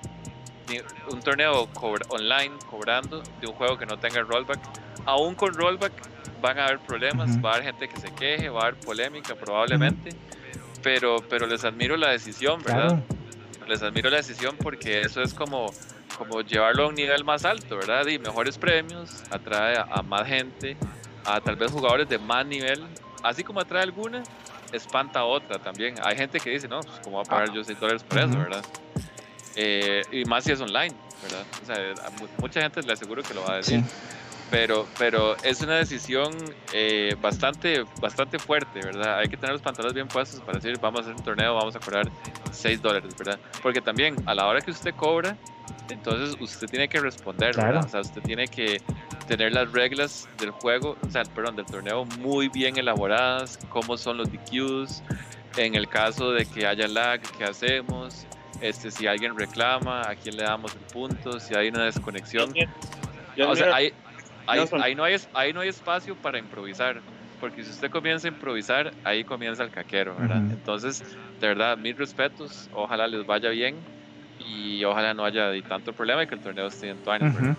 un 1.11 1.21
torneo 1.21 1.69
online 2.09 2.55
cobrando 2.69 3.21
de 3.39 3.47
un 3.47 3.53
juego 3.53 3.77
que 3.77 3.85
no 3.85 3.97
tenga 3.97 4.21
rollback. 4.21 4.59
Aún 5.05 5.35
con 5.35 5.53
rollback 5.53 5.93
van 6.41 6.59
a 6.59 6.65
haber 6.65 6.79
problemas, 6.79 7.37
va 7.43 7.51
a 7.51 7.53
haber 7.55 7.67
gente 7.67 7.87
que 7.87 7.99
se 7.99 8.13
queje, 8.13 8.49
va 8.49 8.59
a 8.59 8.63
haber 8.63 8.75
polémica 8.75 9.33
probablemente, 9.33 10.09
pero, 10.81 11.17
pero 11.29 11.47
les 11.47 11.63
admiro 11.63 11.95
la 11.95 12.09
decisión, 12.09 12.61
¿verdad? 12.63 13.01
Les 13.67 13.81
admiro 13.81 14.09
la 14.09 14.17
decisión 14.17 14.57
porque 14.61 15.01
eso 15.01 15.21
es 15.21 15.33
como, 15.33 15.67
como 16.17 16.41
llevarlo 16.41 16.83
a 16.83 16.87
un 16.87 16.95
nivel 16.95 17.23
más 17.23 17.45
alto, 17.45 17.77
¿verdad? 17.77 18.05
Y 18.07 18.19
mejores 18.19 18.57
premios, 18.57 19.23
atrae 19.31 19.77
a, 19.77 20.01
más 20.01 20.27
gente, 20.27 20.75
a 21.25 21.39
tal 21.39 21.55
vez 21.55 21.71
jugadores 21.71 22.09
de 22.09 22.19
más 22.19 22.45
nivel, 22.45 22.83
así 23.23 23.43
como 23.43 23.61
atrae 23.61 23.83
alguna, 23.83 24.23
espanta 24.73 25.21
a 25.21 25.25
otra 25.25 25.59
también. 25.59 25.95
Hay 26.03 26.17
gente 26.17 26.41
que 26.41 26.49
dice, 26.49 26.67
no, 26.67 26.81
pues 26.81 26.99
cómo 27.03 27.17
va 27.17 27.23
a 27.23 27.25
pagar 27.25 27.53
yo 27.53 27.63
6 27.63 27.79
dólares 27.79 28.03
por 28.03 28.19
eso, 28.19 28.37
¿verdad? 28.37 28.65
Eh, 29.55 30.01
y 30.11 30.25
más 30.25 30.43
si 30.43 30.51
es 30.51 30.61
online, 30.61 30.95
¿verdad? 31.21 31.45
O 31.61 31.65
sea, 31.65 31.77
mucha 32.39 32.61
gente 32.61 32.81
le 32.81 32.93
aseguro 32.93 33.23
que 33.23 33.33
lo 33.33 33.43
va 33.43 33.53
a 33.53 33.57
decir. 33.57 33.83
Pero, 34.51 34.85
pero 34.99 35.35
es 35.43 35.61
una 35.61 35.77
decisión 35.77 36.31
eh, 36.73 37.15
bastante, 37.19 37.85
bastante 37.99 38.37
fuerte, 38.37 38.81
¿verdad? 38.81 39.17
Hay 39.17 39.27
que 39.27 39.35
tener 39.35 39.53
los 39.53 39.63
pantalones 39.63 39.95
bien 39.95 40.07
puestos 40.07 40.41
para 40.41 40.59
decir, 40.59 40.77
vamos 40.79 40.99
a 40.99 41.03
hacer 41.05 41.15
un 41.15 41.23
torneo, 41.23 41.55
vamos 41.55 41.75
a 41.75 41.79
cobrar 41.79 42.07
6 42.51 42.79
dólares, 42.79 43.15
¿verdad? 43.17 43.39
Porque 43.63 43.81
también 43.81 44.15
a 44.27 44.35
la 44.35 44.45
hora 44.45 44.61
que 44.61 44.69
usted 44.69 44.93
cobra, 44.93 45.35
entonces 45.89 46.35
usted 46.39 46.67
tiene 46.67 46.87
que 46.87 46.99
responder, 46.99 47.55
¿verdad? 47.55 47.83
O 47.83 47.89
sea, 47.89 48.01
usted 48.01 48.21
tiene 48.21 48.47
que 48.47 48.79
tener 49.27 49.53
las 49.53 49.71
reglas 49.71 50.29
del 50.37 50.51
juego, 50.51 50.97
o 51.01 51.09
sea, 51.09 51.23
perdón, 51.23 51.55
del 51.55 51.65
torneo 51.65 52.05
muy 52.19 52.47
bien 52.47 52.77
elaboradas, 52.77 53.57
cómo 53.69 53.97
son 53.97 54.17
los 54.17 54.29
DQs, 54.31 55.01
en 55.57 55.73
el 55.73 55.87
caso 55.87 56.31
de 56.31 56.45
que 56.45 56.67
haya 56.67 56.87
lag, 56.87 57.21
¿qué 57.37 57.45
hacemos? 57.45 58.27
Este, 58.63 58.91
si 58.91 59.07
alguien 59.07 59.37
reclama, 59.37 60.09
a 60.09 60.15
quién 60.15 60.37
le 60.37 60.43
damos 60.43 60.73
el 60.73 60.81
punto, 60.93 61.37
si 61.39 61.53
hay 61.53 61.67
una 61.67 61.83
desconexión. 61.83 62.53
o 63.45 63.55
sea, 63.55 63.75
ahí, 63.75 63.91
no 64.95 65.03
hay, 65.03 65.15
ahí 65.33 65.53
no 65.53 65.59
hay 65.59 65.69
espacio 65.69 66.15
para 66.15 66.39
improvisar, 66.39 67.01
porque 67.41 67.63
si 67.63 67.71
usted 67.71 67.91
comienza 67.91 68.27
a 68.27 68.31
improvisar, 68.31 68.93
ahí 69.03 69.25
comienza 69.25 69.63
el 69.63 69.69
caquero, 69.69 70.15
¿verdad? 70.17 70.37
Entonces, 70.37 71.03
de 71.41 71.47
verdad, 71.47 71.77
mis 71.77 71.97
respetos, 71.97 72.69
ojalá 72.73 73.05
les 73.07 73.25
vaya 73.25 73.49
bien 73.49 73.75
y 74.39 74.81
ojalá 74.85 75.13
no 75.13 75.25
haya 75.25 75.51
tanto 75.67 75.91
problema 75.91 76.23
y 76.23 76.27
que 76.27 76.35
el 76.35 76.41
torneo 76.41 76.67
esté 76.67 76.89
en 76.89 76.97
tu 77.03 77.11
año. 77.11 77.57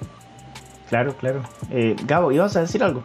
Claro, 0.89 1.15
claro. 1.17 1.43
Eh, 1.71 1.97
Gabo, 2.05 2.33
¿ibas 2.33 2.57
a 2.57 2.63
decir 2.63 2.83
algo? 2.83 3.05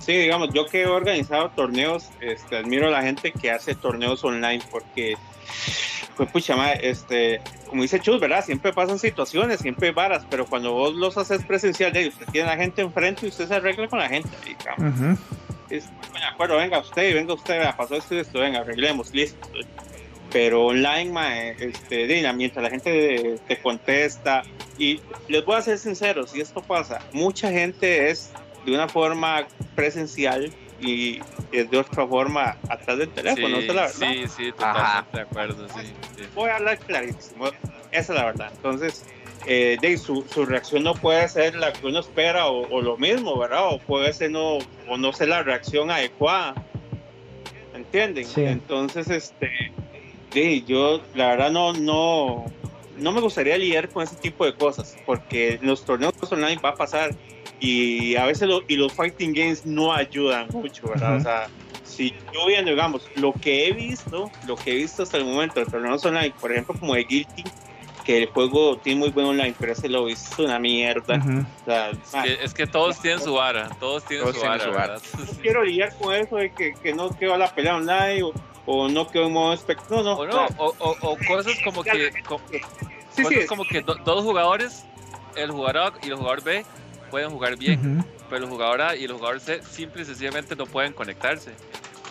Sí, 0.00 0.12
digamos, 0.12 0.52
yo 0.52 0.66
que 0.66 0.82
he 0.82 0.86
organizado 0.86 1.50
torneos, 1.50 2.10
este, 2.20 2.58
admiro 2.58 2.88
a 2.88 2.90
la 2.90 3.02
gente 3.02 3.32
que 3.32 3.50
hace 3.50 3.74
torneos 3.74 4.22
online 4.24 4.62
porque 4.70 5.16
pues 6.16 6.30
pucha, 6.30 6.72
este, 6.74 7.40
como 7.68 7.82
dice 7.82 8.00
Chus, 8.00 8.20
¿verdad? 8.20 8.44
Siempre 8.44 8.72
pasan 8.72 8.98
situaciones, 8.98 9.60
siempre 9.60 9.88
hay 9.88 9.94
varas, 9.94 10.24
pero 10.28 10.46
cuando 10.46 10.72
vos 10.72 10.94
los 10.94 11.16
haces 11.16 11.44
presencial, 11.44 11.92
usted 11.96 12.26
tiene 12.32 12.48
a 12.48 12.56
la 12.56 12.62
gente 12.62 12.82
enfrente 12.82 13.26
y 13.26 13.28
usted 13.28 13.48
se 13.48 13.54
arregla 13.54 13.88
con 13.88 13.98
la 13.98 14.08
gente. 14.08 14.28
es, 15.70 15.84
de 15.86 16.24
acuerdo, 16.24 16.56
venga 16.56 16.78
usted, 16.78 17.14
venga 17.14 17.34
usted, 17.34 17.62
pasó 17.76 17.96
esto 17.96 18.14
y 18.14 18.18
esto, 18.18 18.40
venga, 18.40 18.60
arreglemos, 18.60 19.12
listo. 19.12 19.48
Pero 20.30 20.66
online, 20.66 21.56
este, 21.58 22.32
mientras 22.32 22.62
la 22.62 22.70
gente 22.70 23.38
te 23.46 23.60
contesta, 23.60 24.42
y 24.78 25.00
les 25.28 25.44
voy 25.44 25.56
a 25.56 25.62
ser 25.62 25.78
sincero, 25.78 26.26
si 26.26 26.40
esto 26.40 26.62
pasa, 26.62 27.00
mucha 27.12 27.50
gente 27.50 28.10
es 28.10 28.32
de 28.64 28.72
una 28.74 28.88
forma 28.88 29.46
presencial 29.74 30.52
y 30.82 31.20
es 31.52 31.70
de 31.70 31.78
otra 31.78 32.06
forma 32.06 32.56
atrás 32.68 32.98
del 32.98 33.08
teléfono, 33.10 33.60
sí, 33.60 33.66
la 33.68 33.82
verdad. 33.82 33.92
Sí, 33.92 34.24
sí, 34.28 34.52
totalmente 34.52 35.16
de 35.16 35.22
acuerdo, 35.22 35.68
sí, 35.68 35.92
Voy 36.34 36.50
a 36.50 36.56
hablar 36.56 36.78
clarísimo, 36.78 37.46
esa 37.90 38.12
es 38.12 38.18
la 38.18 38.24
verdad. 38.24 38.52
Entonces, 38.56 39.04
eh, 39.46 39.76
de, 39.80 39.98
su, 39.98 40.24
su, 40.32 40.44
reacción 40.44 40.84
no 40.84 40.94
puede 40.94 41.28
ser 41.28 41.56
la 41.56 41.72
que 41.72 41.86
uno 41.86 42.00
espera 42.00 42.46
o, 42.46 42.80
lo 42.80 42.96
mismo, 42.96 43.38
¿verdad? 43.38 43.68
O 43.72 43.78
puede 43.78 44.12
ser 44.12 44.30
no, 44.30 44.58
o 44.88 44.96
no 44.96 45.12
ser 45.12 45.28
la 45.28 45.42
reacción 45.42 45.90
adecuada. 45.90 46.54
entienden? 47.74 48.26
Entonces, 48.36 49.08
este, 49.08 49.50
sí, 50.32 50.64
yo 50.66 51.00
la 51.14 51.28
verdad 51.28 51.50
no, 51.50 51.72
no, 51.72 52.44
no 52.98 53.12
me 53.12 53.20
gustaría 53.20 53.58
lidiar 53.58 53.88
con 53.88 54.04
ese 54.04 54.16
tipo 54.16 54.44
de 54.44 54.54
cosas, 54.54 54.96
porque 55.04 55.54
en 55.54 55.66
los 55.66 55.84
torneos 55.84 56.14
online 56.30 56.60
va 56.64 56.70
a 56.70 56.76
pasar 56.76 57.10
y 57.62 58.16
a 58.16 58.26
veces 58.26 58.50
y 58.66 58.76
los 58.76 58.92
fighting 58.92 59.32
games 59.32 59.64
no 59.64 59.92
ayudan 59.92 60.48
mucho, 60.52 60.88
¿verdad? 60.88 61.16
O 61.16 61.20
sea, 61.20 61.46
si 61.84 62.12
yo 62.34 62.46
viendo, 62.46 62.72
digamos, 62.72 63.08
lo 63.14 63.32
que 63.32 63.68
he 63.68 63.72
visto, 63.72 64.32
lo 64.48 64.56
que 64.56 64.72
he 64.72 64.74
visto 64.74 65.04
hasta 65.04 65.16
el 65.18 65.24
momento 65.24 65.60
de 65.60 65.66
torneos 65.66 66.04
online, 66.04 66.34
por 66.40 66.50
ejemplo, 66.50 66.74
como 66.78 66.94
de 66.94 67.04
Guilty, 67.04 67.44
que 68.04 68.18
el 68.18 68.26
juego 68.26 68.78
tiene 68.78 68.98
muy 68.98 69.10
buen 69.10 69.26
online, 69.26 69.54
pero 69.60 69.74
ese 69.74 69.88
lo 69.88 70.08
es 70.08 70.36
una 70.40 70.58
mierda. 70.58 71.22
o 71.60 71.64
sea, 71.64 72.24
es, 72.24 72.52
que, 72.52 72.66
todos 72.66 73.00
tienen 73.00 73.20
su 73.20 73.34
vara, 73.34 73.70
todos 73.78 74.04
tienen 74.06 74.34
su 74.34 74.40
vara. 74.40 74.96
No 75.16 75.24
quiero 75.40 75.62
lidiar 75.62 75.96
con 75.98 76.16
eso 76.16 76.36
de 76.36 76.52
que, 76.52 76.74
que 76.74 76.92
no 76.92 77.16
quedó 77.16 77.36
la 77.38 77.54
pelea 77.54 77.76
online 77.76 78.24
o, 78.24 78.32
o 78.66 78.88
no 78.88 79.06
quedó 79.06 79.26
en 79.26 79.34
modo 79.34 79.52
espectro, 79.52 80.02
no, 80.02 80.26
no. 80.26 80.46
O, 80.58 80.74
o, 80.78 80.96
o, 81.00 81.16
cosas 81.28 81.54
como 81.62 81.84
que, 81.84 82.10
sí, 83.10 83.22
cosas 83.22 83.46
como 83.46 83.64
que 83.64 83.82
dos 83.82 84.24
jugadores, 84.24 84.84
el 85.36 85.52
jugador 85.52 85.78
A 85.78 85.92
y 86.02 86.08
el 86.08 86.16
jugador 86.16 86.42
B, 86.42 86.64
pueden 87.12 87.30
jugar 87.30 87.56
bien, 87.58 88.02
pero 88.30 88.44
el 88.44 88.50
jugador 88.50 88.80
A 88.80 88.96
y 88.96 89.04
el 89.04 89.12
jugador 89.12 89.38
C 89.38 89.60
simple 89.62 90.02
y 90.02 90.04
sencillamente 90.06 90.56
no 90.56 90.64
pueden 90.64 90.94
conectarse. 90.94 91.52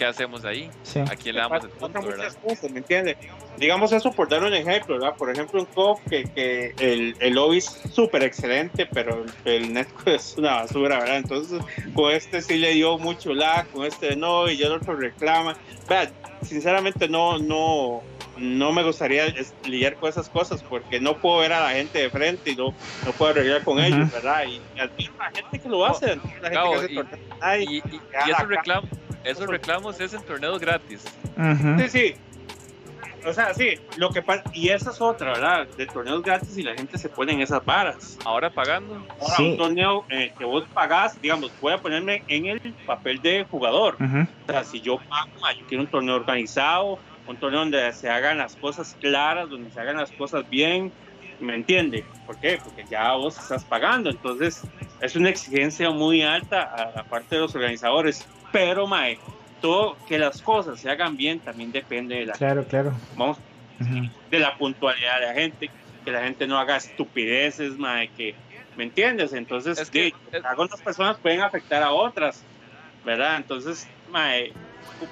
¿qué 0.02 0.06
hacemos 0.08 0.44
ahí? 0.46 0.68
¿A 1.12 1.16
quién 1.16 1.36
le 1.36 1.42
damos 1.42 1.64
el 1.64 1.70
punto, 1.70 2.02
verdad? 2.02 2.36
¿me 2.72 2.80
entiendes? 2.80 3.18
Digamos 3.58 3.92
eso 3.92 4.12
por 4.12 4.28
dar 4.28 4.44
un 4.44 4.52
ejemplo, 4.52 4.96
¿verdad? 4.96 5.16
Por 5.16 5.30
ejemplo, 5.30 5.60
un 5.60 5.68
COF 5.68 6.00
que, 6.10 6.24
que 6.24 6.74
el, 6.80 7.16
el 7.20 7.34
lobby 7.36 7.58
es 7.60 7.66
súper 7.94 8.24
excelente, 8.24 8.88
pero 8.92 9.24
el, 9.46 9.72
netco 9.72 10.10
es 10.10 10.36
una 10.40 10.56
basura, 10.56 10.98
¿verdad? 10.98 11.18
Entonces, 11.18 11.62
con 11.94 12.12
este 12.12 12.42
sí 12.42 12.58
le 12.58 12.72
dio 12.72 12.98
mucho 12.98 13.32
lag, 13.36 13.68
con 13.70 13.86
este 13.86 14.16
no, 14.16 14.50
y 14.50 14.58
ya 14.58 14.66
el 14.66 14.74
otro 14.74 14.96
reclama. 14.96 15.56
Vean, 15.88 16.10
sinceramente 16.42 17.08
no, 17.08 17.38
no, 17.38 18.02
no 18.38 18.72
me 18.72 18.84
gustaría 18.84 19.26
lidiar 19.66 19.96
con 19.96 20.10
esas 20.10 20.30
cosas 20.30 20.64
porque 20.64 21.00
no 21.00 21.18
puedo 21.18 21.40
ver 21.40 21.54
a 21.54 21.62
la 21.62 21.72
gente 21.72 22.00
de 22.00 22.10
frente 22.10 22.52
y 22.52 22.56
no, 22.56 22.74
no 23.06 23.12
puedo 23.12 23.32
arreglar 23.32 23.64
con 23.64 23.80
ellos, 23.80 24.12
¿verdad? 24.12 24.44
Y 24.46 24.62
admiro 24.80 25.14
a 25.20 25.30
la 25.30 25.32
gente 25.32 25.60
que 25.60 25.70
lo 25.70 25.86
hace, 25.86 26.16
la 26.42 26.50
gente 26.50 26.88
que 26.88 27.06
hace 27.42 27.64
y, 27.64 27.66
y, 27.66 27.78
y, 27.78 28.02
y 28.28 28.32
esos 28.32 28.48
reclamos 28.48 28.90
esos 29.24 29.48
reclamos 29.48 30.00
es 30.00 30.14
en 30.14 30.24
torneos 30.24 30.60
gratis. 30.60 31.04
Sí, 31.78 31.90
sí. 31.90 32.16
O 33.24 33.34
sea, 33.34 33.54
sí, 33.54 33.76
lo 33.98 34.10
que 34.10 34.24
pasa, 34.24 34.44
y 34.52 34.70
esa 34.70 34.90
es 34.90 35.00
otra, 35.00 35.34
¿verdad? 35.34 35.68
De 35.78 35.86
torneos 35.86 36.24
gratis 36.24 36.58
y 36.58 36.64
la 36.64 36.74
gente 36.74 36.98
se 36.98 37.08
pone 37.08 37.34
en 37.34 37.42
esas 37.42 37.64
varas. 37.64 38.18
Ahora 38.26 38.50
pagando. 38.50 39.06
Ahora, 39.20 39.36
un 39.38 39.58
torneo 39.58 40.06
eh, 40.10 40.34
que 40.36 40.44
vos 40.44 40.64
pagás, 40.74 41.22
digamos, 41.22 41.52
voy 41.62 41.74
a 41.74 41.78
ponerme 41.78 42.24
en 42.28 42.48
el 42.48 42.60
papel 42.88 43.22
de 43.22 43.46
jugador. 43.50 43.96
O 44.02 44.52
sea, 44.52 44.64
si 44.64 44.82
yo 44.82 44.98
pago, 45.08 45.30
yo 45.60 45.68
quiero 45.68 45.84
un 45.84 45.90
torneo 45.90 46.16
organizado, 46.16 46.98
un 47.28 47.38
torneo 47.38 47.62
donde 47.62 47.94
se 47.94 48.10
hagan 48.10 48.38
las 48.38 48.56
cosas 48.56 48.96
claras, 49.00 49.50
donde 49.50 49.72
se 49.72 49.80
hagan 49.80 49.98
las 49.98 50.12
cosas 50.12 50.50
bien, 50.50 50.92
¿me 51.40 51.56
entiende? 51.56 52.04
¿Por 52.26 52.38
qué? 52.38 52.60
Porque 52.64 52.86
ya 52.90 53.14
vos 53.14 53.38
estás 53.38 53.64
pagando, 53.64 54.10
entonces 54.10 54.62
es 55.02 55.16
una 55.16 55.30
exigencia 55.30 55.90
muy 55.90 56.22
alta 56.22 56.64
a 56.64 56.92
la 56.96 57.04
parte 57.04 57.36
de 57.36 57.42
los 57.42 57.56
organizadores. 57.56 58.26
Pero, 58.52 58.88
mae, 58.88 59.18
todo 59.62 59.98
que 60.08 60.18
las 60.18 60.42
cosas 60.42 60.80
se 60.80 60.90
hagan 60.90 61.16
bien 61.18 61.40
también 61.40 61.72
depende 61.72 62.16
de 62.16 62.26
la 62.26 62.34
Claro, 62.34 62.66
claro. 62.66 62.94
Vamos, 63.16 63.38
de 64.30 64.40
la 64.40 64.56
puntualidad 64.58 65.20
de 65.20 65.26
la 65.28 65.34
gente, 65.34 65.70
que 66.06 66.12
la 66.12 66.24
gente 66.24 66.48
no 66.48 66.60
haga 66.60 66.78
estupideces, 66.78 67.78
mae, 67.78 68.10
que 68.10 68.36
¿me 68.78 68.84
entiendes? 68.84 69.34
Entonces, 69.34 69.80
es 69.80 69.90
que, 69.90 70.14
algunas 70.44 70.80
personas 70.82 71.18
pueden 71.18 71.42
afectar 71.42 71.84
a 71.84 71.92
otras, 71.92 72.44
¿verdad? 73.06 73.38
Entonces, 73.38 73.88
mae, 74.10 74.54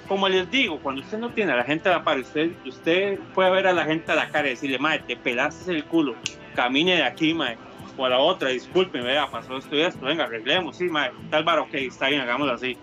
como 0.08 0.28
les 0.30 0.50
digo, 0.50 0.80
cuando 0.80 1.02
usted 1.02 1.18
no 1.18 1.30
tiene 1.32 1.52
a 1.52 1.58
la 1.58 1.64
gente 1.64 1.90
a 1.90 2.02
la 2.04 2.16
usted, 2.16 2.52
usted 2.66 3.20
puede 3.34 3.52
ver 3.52 3.68
a 3.68 3.74
la 3.74 3.86
gente 3.86 4.12
a 4.12 4.16
la 4.16 4.30
cara 4.30 4.48
y 4.48 4.52
decirle, 4.52 4.80
mae, 4.80 5.00
te 5.00 5.16
pelaste 5.16 5.72
el 5.72 5.84
culo, 5.86 6.16
camine 6.56 6.96
de 6.98 7.04
aquí, 7.04 7.34
mae, 7.34 7.58
o 7.98 8.06
a 8.06 8.10
la 8.10 8.20
otra, 8.20 8.50
disculpe, 8.50 9.02
vea, 9.02 9.30
pasó 9.30 9.58
esto 9.58 9.76
y 9.76 9.82
esto, 9.82 10.06
venga, 10.06 10.26
arreglemos, 10.26 10.78
sí, 10.78 10.86
mae, 10.86 11.12
tal 11.30 11.44
bar, 11.44 11.60
ok, 11.60 11.74
está 11.74 12.10
bien, 12.10 12.22
hagámoslo 12.22 12.54
así 12.54 12.78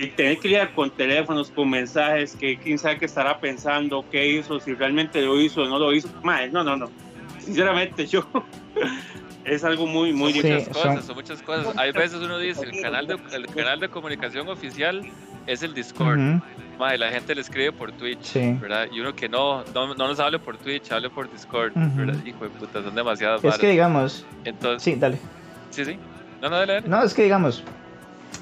y 0.00 0.06
tener 0.08 0.38
que 0.38 0.48
lidiar 0.48 0.72
con 0.72 0.90
teléfonos, 0.90 1.50
con 1.50 1.68
mensajes, 1.68 2.34
que 2.34 2.56
quién 2.56 2.78
sabe 2.78 2.98
qué 2.98 3.04
estará 3.04 3.38
pensando, 3.38 4.04
qué 4.10 4.26
hizo, 4.26 4.58
si 4.58 4.72
realmente 4.72 5.20
lo 5.20 5.38
hizo 5.38 5.62
o 5.62 5.68
no 5.68 5.78
lo 5.78 5.92
hizo. 5.92 6.08
no, 6.24 6.64
no, 6.64 6.76
no. 6.76 6.90
Sinceramente, 7.38 8.06
yo. 8.06 8.26
es 9.44 9.64
algo 9.64 9.86
muy, 9.86 10.12
muy 10.12 10.32
son 10.32 10.42
Muchas 10.42 10.68
cosas, 10.68 11.04
son 11.04 11.16
muchas 11.16 11.42
cosas. 11.42 11.76
Hay 11.76 11.92
veces 11.92 12.20
uno 12.20 12.38
dice: 12.38 12.64
el 12.64 12.80
canal 12.80 13.06
de, 13.06 13.18
el 13.32 13.46
canal 13.46 13.80
de 13.80 13.88
comunicación 13.88 14.48
oficial 14.48 15.02
es 15.46 15.62
el 15.62 15.74
Discord. 15.74 16.18
la 16.78 17.08
gente 17.10 17.34
le 17.34 17.40
escribe 17.40 17.72
por 17.72 17.92
Twitch, 17.92 18.34
¿verdad? 18.60 18.86
Y 18.92 19.00
uno 19.00 19.14
que 19.14 19.28
no, 19.28 19.64
no, 19.74 19.94
no, 19.94 20.08
nos 20.08 20.20
hable 20.20 20.38
por 20.38 20.56
Twitch, 20.58 20.90
hable 20.92 21.10
por 21.10 21.30
Discord, 21.30 21.72
¿verdad? 21.74 22.24
Hijo 22.24 22.44
de 22.44 22.50
puta, 22.50 22.82
son 22.82 22.94
demasiadas 22.94 23.42
Es 23.44 23.58
que 23.58 23.70
digamos. 23.70 24.24
Entonces, 24.44 24.82
sí, 24.82 24.98
dale. 24.98 25.18
Sí, 25.70 25.84
sí. 25.84 25.98
No, 26.40 26.48
no, 26.48 26.56
dale, 26.56 26.74
dale. 26.74 26.88
No, 26.88 27.02
es 27.02 27.14
que 27.14 27.22
digamos, 27.22 27.62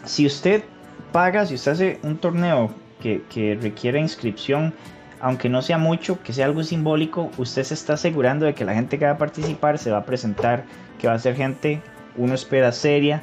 si 0.04 0.26
usted 0.26 0.64
paga, 1.12 1.46
si 1.46 1.54
usted 1.54 1.72
hace 1.72 2.00
un 2.02 2.18
torneo 2.18 2.70
que, 3.00 3.22
que 3.28 3.58
requiere 3.60 4.00
inscripción, 4.00 4.74
aunque 5.20 5.48
no 5.48 5.62
sea 5.62 5.78
mucho, 5.78 6.22
que 6.22 6.32
sea 6.32 6.46
algo 6.46 6.62
simbólico, 6.62 7.30
usted 7.38 7.64
se 7.64 7.74
está 7.74 7.94
asegurando 7.94 8.46
de 8.46 8.54
que 8.54 8.64
la 8.64 8.74
gente 8.74 8.98
que 8.98 9.04
va 9.04 9.12
a 9.12 9.18
participar 9.18 9.78
se 9.78 9.90
va 9.90 9.98
a 9.98 10.04
presentar, 10.04 10.64
que 10.98 11.06
va 11.06 11.14
a 11.14 11.18
ser 11.18 11.36
gente, 11.36 11.80
uno 12.16 12.34
espera 12.34 12.72
seria. 12.72 13.22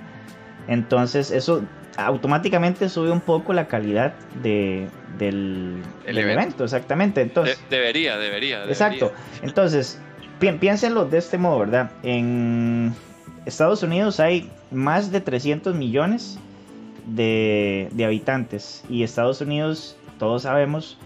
Entonces 0.68 1.32
eso 1.32 1.64
automáticamente 1.98 2.90
sube 2.90 3.12
un 3.12 3.22
poco 3.22 3.54
la 3.54 3.68
calidad 3.68 4.14
de, 4.42 4.88
del, 5.18 5.82
evento. 6.06 6.64
exactamente. 6.64 7.22
Entonces, 7.22 7.60
debería, 7.70 8.18
debería, 8.18 8.66
Exacto. 8.66 9.12
Entonces, 9.42 10.00
piénsenlo 10.40 11.06
de 11.06 11.18
este 11.18 11.38
modo, 11.38 11.60
¿verdad? 11.60 11.92
En 12.04 12.94
Estados 13.46 13.84
Unidos 13.84 14.20
hay 14.20 14.50
más 14.72 15.12
de 15.12 15.22
300 15.22 15.76
millones 15.76 16.40
de, 17.06 17.90
habitantes. 18.06 18.84
Y 18.90 19.04
Estados 19.04 19.42
Unidos, 19.42 19.98
todos 20.20 20.44
sabemos 20.44 20.98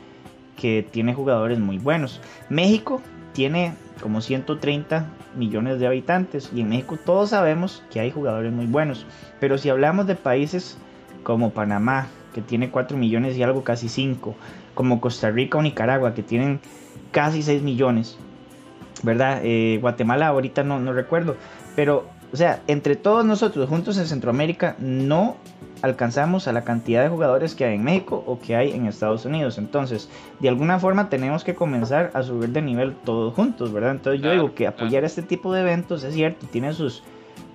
que 0.58 0.86
tiene 0.89 1.13
jugadores 1.13 1.60
muy 1.60 1.77
buenos. 1.77 2.19
México 2.49 3.01
tiene 3.34 3.73
como 4.01 4.21
130 4.21 5.08
millones 5.35 5.79
de 5.79 5.87
habitantes 5.87 6.51
y 6.53 6.61
en 6.61 6.69
México 6.69 6.97
todos 7.03 7.31
sabemos 7.31 7.83
que 7.91 7.99
hay 7.99 8.11
jugadores 8.11 8.51
muy 8.51 8.65
buenos. 8.65 9.05
Pero 9.39 9.57
si 9.57 9.69
hablamos 9.69 10.07
de 10.07 10.15
países 10.15 10.77
como 11.23 11.51
Panamá, 11.51 12.07
que 12.33 12.41
tiene 12.41 12.69
4 12.69 12.97
millones 12.97 13.37
y 13.37 13.43
algo 13.43 13.63
casi 13.63 13.89
5, 13.89 14.35
como 14.73 15.01
Costa 15.01 15.29
Rica 15.31 15.57
o 15.57 15.61
Nicaragua, 15.61 16.13
que 16.13 16.23
tienen 16.23 16.59
casi 17.11 17.41
6 17.41 17.61
millones, 17.61 18.17
¿verdad? 19.03 19.41
Eh, 19.43 19.77
Guatemala 19.81 20.27
ahorita 20.27 20.63
no, 20.63 20.79
no 20.79 20.93
recuerdo, 20.93 21.35
pero 21.75 22.07
o 22.31 22.37
sea, 22.37 22.61
entre 22.67 22.95
todos 22.95 23.25
nosotros 23.25 23.67
juntos 23.67 23.97
en 23.97 24.05
Centroamérica 24.05 24.75
no 24.79 25.37
alcanzamos 25.81 26.47
a 26.47 26.53
la 26.53 26.63
cantidad 26.63 27.03
de 27.03 27.09
jugadores 27.09 27.55
que 27.55 27.65
hay 27.65 27.75
en 27.75 27.83
México 27.83 28.23
o 28.25 28.39
que 28.39 28.55
hay 28.55 28.71
en 28.71 28.85
Estados 28.85 29.25
Unidos. 29.25 29.57
Entonces, 29.57 30.09
de 30.39 30.49
alguna 30.49 30.79
forma 30.79 31.09
tenemos 31.09 31.43
que 31.43 31.55
comenzar 31.55 32.11
a 32.13 32.23
subir 32.23 32.49
de 32.49 32.61
nivel 32.61 32.95
todos 33.05 33.33
juntos, 33.33 33.71
¿verdad? 33.71 33.91
Entonces 33.91 34.21
yo 34.21 34.31
digo 34.31 34.53
que 34.53 34.67
apoyar 34.67 35.03
este 35.03 35.21
tipo 35.21 35.53
de 35.53 35.61
eventos 35.61 36.03
es 36.03 36.13
cierto, 36.13 36.47
tiene 36.47 36.73
sus, 36.73 37.03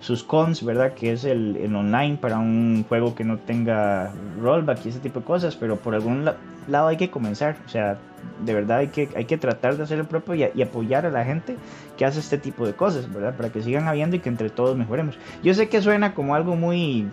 sus 0.01 0.25
cons, 0.25 0.65
¿verdad? 0.65 0.95
Que 0.95 1.13
es 1.13 1.25
el, 1.25 1.75
online 1.75 2.17
para 2.21 2.39
un 2.39 2.85
juego 2.89 3.15
que 3.15 3.25
no 3.25 3.39
tenga 3.39 4.13
rollback 4.41 4.87
y 4.87 4.89
ese 4.89 5.01
tipo 5.01 5.21
de 5.21 5.27
cosas, 5.27 5.57
pero 5.57 5.77
por 5.77 5.95
algún 5.95 6.25
lado 6.67 6.89
hay 6.89 6.97
que 6.97 7.11
comenzar, 7.11 7.57
o 7.67 7.69
sea, 7.69 7.99
de 8.43 8.55
verdad 8.55 8.79
hay 8.79 8.89
que, 8.89 9.09
hay 9.15 9.27
que 9.27 9.37
tratar 9.37 9.77
de 9.77 9.83
hacer 9.83 9.99
el 9.99 10.07
propio 10.07 10.35
y, 10.35 10.49
y, 10.55 10.63
apoyar 10.63 11.05
a 11.05 11.11
la 11.11 11.25
gente 11.25 11.57
que 11.99 12.07
hace 12.07 12.21
este 12.21 12.39
tipo 12.39 12.67
de 12.67 12.73
cosas, 12.73 13.13
¿verdad? 13.13 13.37
Para 13.37 13.51
que 13.51 13.63
sigan 13.63 13.87
habiendo 13.87 14.17
y 14.17 14.21
que 14.21 14.31
entre 14.31 14.49
todos 14.49 14.75
mejoremos. 14.77 15.19
Yo 15.43 15.53
sé 15.53 15.69
que 15.69 15.83
suena 15.83 16.15
como 16.15 16.35
algo 16.35 16.57
muy 16.57 17.07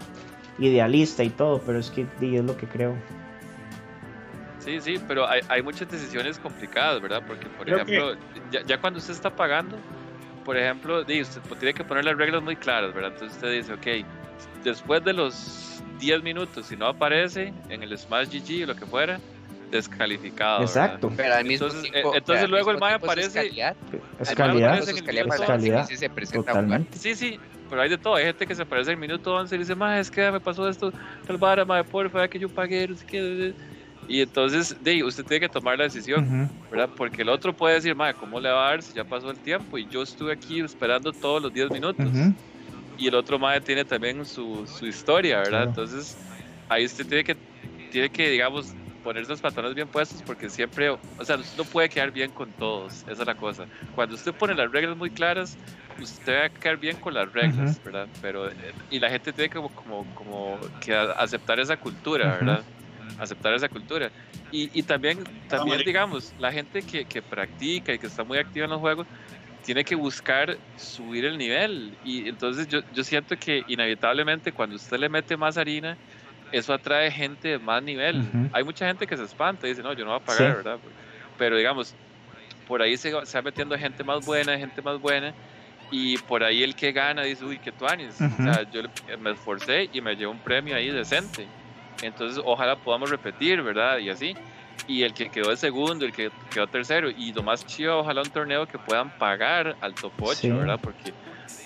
idealista 0.62 1.24
y 1.24 1.30
todo, 1.30 1.62
pero 1.66 1.80
es 1.80 1.90
que 1.90 2.02
es 2.22 2.44
lo 2.44 2.56
que 2.56 2.68
creo. 2.68 2.96
Sí, 4.60 4.80
sí, 4.80 5.02
pero 5.08 5.28
hay, 5.28 5.42
hay 5.50 5.64
muchas 5.64 5.90
decisiones 5.90 6.38
complicadas, 6.38 7.02
¿verdad? 7.02 7.24
Porque, 7.26 7.48
por 7.48 7.68
ejemplo, 7.68 8.16
ya, 8.52 8.80
cuando 8.80 9.00
usted 9.00 9.14
está 9.14 9.36
pagando, 9.36 9.78
por 10.46 10.56
ejemplo, 10.56 11.02
usted 11.02 11.42
tiene 11.60 11.74
que 11.74 11.84
poner 11.84 12.06
las 12.06 12.16
reglas 12.16 12.44
muy 12.44 12.56
claras, 12.56 12.94
¿verdad? 12.94 13.12
Entonces 13.14 13.38
usted 13.38 13.52
dice, 13.52 13.74
ok, 13.74 14.06
después 14.64 15.04
de 15.04 15.14
los 15.14 15.82
10 16.00 16.22
minutos, 16.22 16.68
si 16.68 16.78
no 16.78 16.88
aparece 16.88 17.54
en 17.70 17.82
el 17.82 17.98
Smash 17.98 18.28
GG 18.28 18.64
o 18.64 18.68
lo 18.68 18.76
que 18.76 18.86
fuera, 18.86 19.20
descalificado. 19.72 20.62
Exacto. 20.62 21.12
Pero 21.16 21.34
al 21.34 21.46
mismo 21.46 21.68
entonces, 21.68 21.92
tiempo, 21.92 22.16
entonces 22.16 22.50
luego 22.50 22.72
el 22.72 22.78
Maya 22.78 22.96
aparece. 22.96 23.28
Es 23.28 23.34
calidad. 23.34 23.76
Es 24.20 25.02
calidad. 25.04 25.88
Totalmente. 26.34 26.98
Sí, 26.98 27.16
sí, 27.16 27.40
pero 27.72 27.84
hay 27.84 27.90
de 27.90 27.98
todo. 27.98 28.16
Hay 28.16 28.26
gente 28.26 28.46
que 28.46 28.54
se 28.54 28.62
aparece 28.62 28.92
en 28.92 28.96
el 28.96 29.00
minuto 29.00 29.34
11 29.34 29.56
y 29.56 29.60
dice, 29.60 29.76
más 29.76 30.02
es 30.02 30.12
que 30.12 30.30
me 30.30 30.42
pasó 30.42 30.68
esto, 30.68 30.92
tal 31.26 31.38
vara, 31.38 31.64
madre, 31.64 31.86
porfa, 31.86 32.28
que 32.28 32.38
yo 32.38 32.50
pagué, 32.50 32.86
no 32.86 32.98
sé 32.98 33.06
qué. 33.06 33.54
Y 34.10 34.20
entonces, 34.20 34.76
de, 34.84 35.02
usted 35.06 35.24
tiene 35.24 35.48
que 35.48 35.50
tomar 35.50 35.78
la 35.78 35.86
decisión, 35.86 36.50
¿verdad? 36.70 36.90
Porque 36.98 37.22
el 37.22 37.30
otro 37.30 37.56
puede 37.56 37.76
decir, 37.76 37.96
madre, 37.96 38.14
¿cómo 38.20 38.42
le 38.42 38.50
va 38.50 38.68
a 38.68 38.72
dar 38.72 38.84
si 38.84 38.94
ya 38.94 39.06
pasó 39.06 39.32
el 39.32 39.40
tiempo? 39.40 39.78
Y 39.78 39.88
yo 39.88 40.02
estuve 40.02 40.34
aquí 40.34 40.60
esperando 40.60 41.14
todos 41.14 41.42
los 41.42 41.54
10 41.54 41.72
minutos. 41.72 42.10
Y 42.98 43.08
el 43.08 43.16
otro 43.16 43.40
madre 43.40 43.62
tiene 43.62 43.86
también 43.86 44.26
su, 44.26 44.68
su 44.68 44.86
historia, 44.86 45.38
¿verdad? 45.38 45.64
Entonces, 45.64 46.18
ahí 46.68 46.84
usted 46.84 47.08
tiene 47.08 47.24
que, 47.24 47.38
tiene 47.90 48.10
que, 48.10 48.30
digamos, 48.30 48.76
ponerse 49.04 49.32
los 49.32 49.42
pantalones 49.42 49.76
bien 49.76 49.88
puestos 49.88 50.22
porque 50.24 50.50
siempre, 50.50 50.90
o 50.90 51.00
sea, 51.24 51.38
no 51.58 51.64
puede 51.66 51.90
quedar 51.90 52.12
bien 52.12 52.32
con 52.32 52.52
todos, 52.54 53.02
esa 53.02 53.12
es 53.12 53.26
la 53.26 53.36
cosa. 53.36 53.66
Cuando 53.96 54.16
usted 54.16 54.34
pone 54.34 54.54
las 54.56 54.72
reglas 54.72 54.98
muy 54.98 55.10
claras, 55.10 55.58
usted 56.00 56.34
va 56.34 56.46
a 56.46 56.50
quedar 56.50 56.78
bien 56.78 56.98
con 56.98 57.14
las 57.14 57.32
reglas, 57.32 57.84
¿verdad? 57.84 58.08
Pero, 58.22 58.50
y 58.90 59.00
la 59.00 59.10
gente 59.10 59.34
tiene 59.34 59.50
como, 59.50 59.70
como, 59.70 60.06
como 60.16 60.60
que 60.80 60.96
aceptar 60.96 61.60
esa 61.60 61.78
cultura, 61.78 62.38
¿verdad? 62.38 62.64
Aceptar 63.20 63.54
esa 63.54 63.70
cultura. 63.70 64.12
Y, 64.52 64.70
y 64.78 64.84
también, 64.84 65.24
también 65.48 65.82
digamos, 65.86 66.34
la 66.40 66.52
gente 66.52 66.82
que, 66.82 67.06
que 67.06 67.22
practica 67.22 67.94
y 67.94 68.00
que 68.00 68.08
está 68.08 68.24
muy 68.24 68.38
activa 68.38 68.66
en 68.66 68.72
los 68.72 68.80
juegos, 68.80 69.08
tiene 69.64 69.84
que 69.84 69.96
buscar 69.96 70.58
subir 70.76 71.26
el 71.26 71.38
nivel. 71.38 71.96
Y 72.04 72.28
entonces 72.28 72.68
yo, 72.68 72.80
yo 72.94 73.04
siento 73.04 73.38
que 73.38 73.64
inevitablemente 73.68 74.52
cuando 74.52 74.76
usted 74.76 74.98
le 74.98 75.10
mete 75.10 75.38
más 75.38 75.58
harina, 75.58 75.98
eso 76.52 76.74
atrae 76.74 77.12
gente 77.12 77.50
de 77.50 77.60
más 77.60 77.82
nivel. 77.84 78.24
Hay 78.54 78.64
mucha 78.64 78.88
gente 78.88 79.08
que 79.08 79.18
se 79.18 79.24
espanta 79.24 79.68
y 79.68 79.70
dice, 79.72 79.84
no, 79.84 79.94
yo 79.94 80.06
no 80.06 80.12
voy 80.12 80.22
a 80.22 80.24
pagar, 80.24 80.56
¿verdad? 80.58 80.80
Pero 81.38 81.58
digamos, 81.58 81.96
por 82.68 82.82
ahí 82.82 82.98
se, 82.98 83.14
se, 83.26 83.38
va 83.38 83.42
metiendo 83.42 83.78
gente 83.78 84.04
más 84.04 84.26
buena, 84.26 84.58
gente 84.58 84.82
más 84.82 85.00
buena, 85.00 85.34
y 85.92 86.18
por 86.20 86.44
ahí 86.44 86.64
el 86.64 86.74
que 86.74 86.94
gana 86.94 87.24
dice, 87.24 87.44
uy, 87.44 87.60
qué 87.60 87.72
tuanis. 87.72 88.16
O 88.22 88.44
sea, 88.44 88.64
yo 88.72 88.82
me 89.20 89.32
esforcé 89.32 89.90
y 89.92 90.00
me 90.00 90.16
llevo 90.16 90.32
un 90.32 90.40
premio 90.40 90.76
ahí 90.76 90.90
decente. 90.90 91.46
Entonces, 92.02 92.42
ojalá 92.44 92.78
podamos 92.78 93.10
repetir, 93.10 93.62
¿verdad? 93.62 93.98
Y 93.98 94.10
así. 94.10 94.36
Y 94.88 95.04
el 95.04 95.14
que 95.14 95.30
quedó 95.30 95.50
de 95.50 95.58
segundo, 95.58 96.06
el 96.06 96.14
que 96.14 96.32
quedó 96.50 96.66
tercero. 96.68 97.10
Y 97.10 97.34
lo 97.34 97.44
más 97.44 97.66
chido, 97.66 98.00
ojalá 98.00 98.22
un 98.22 98.30
torneo 98.30 98.66
que 98.66 98.80
puedan 98.80 99.10
pagar 99.18 99.76
al 99.82 99.94
top 99.94 100.14
8, 100.22 100.58
¿verdad? 100.58 100.80
Porque 100.82 101.14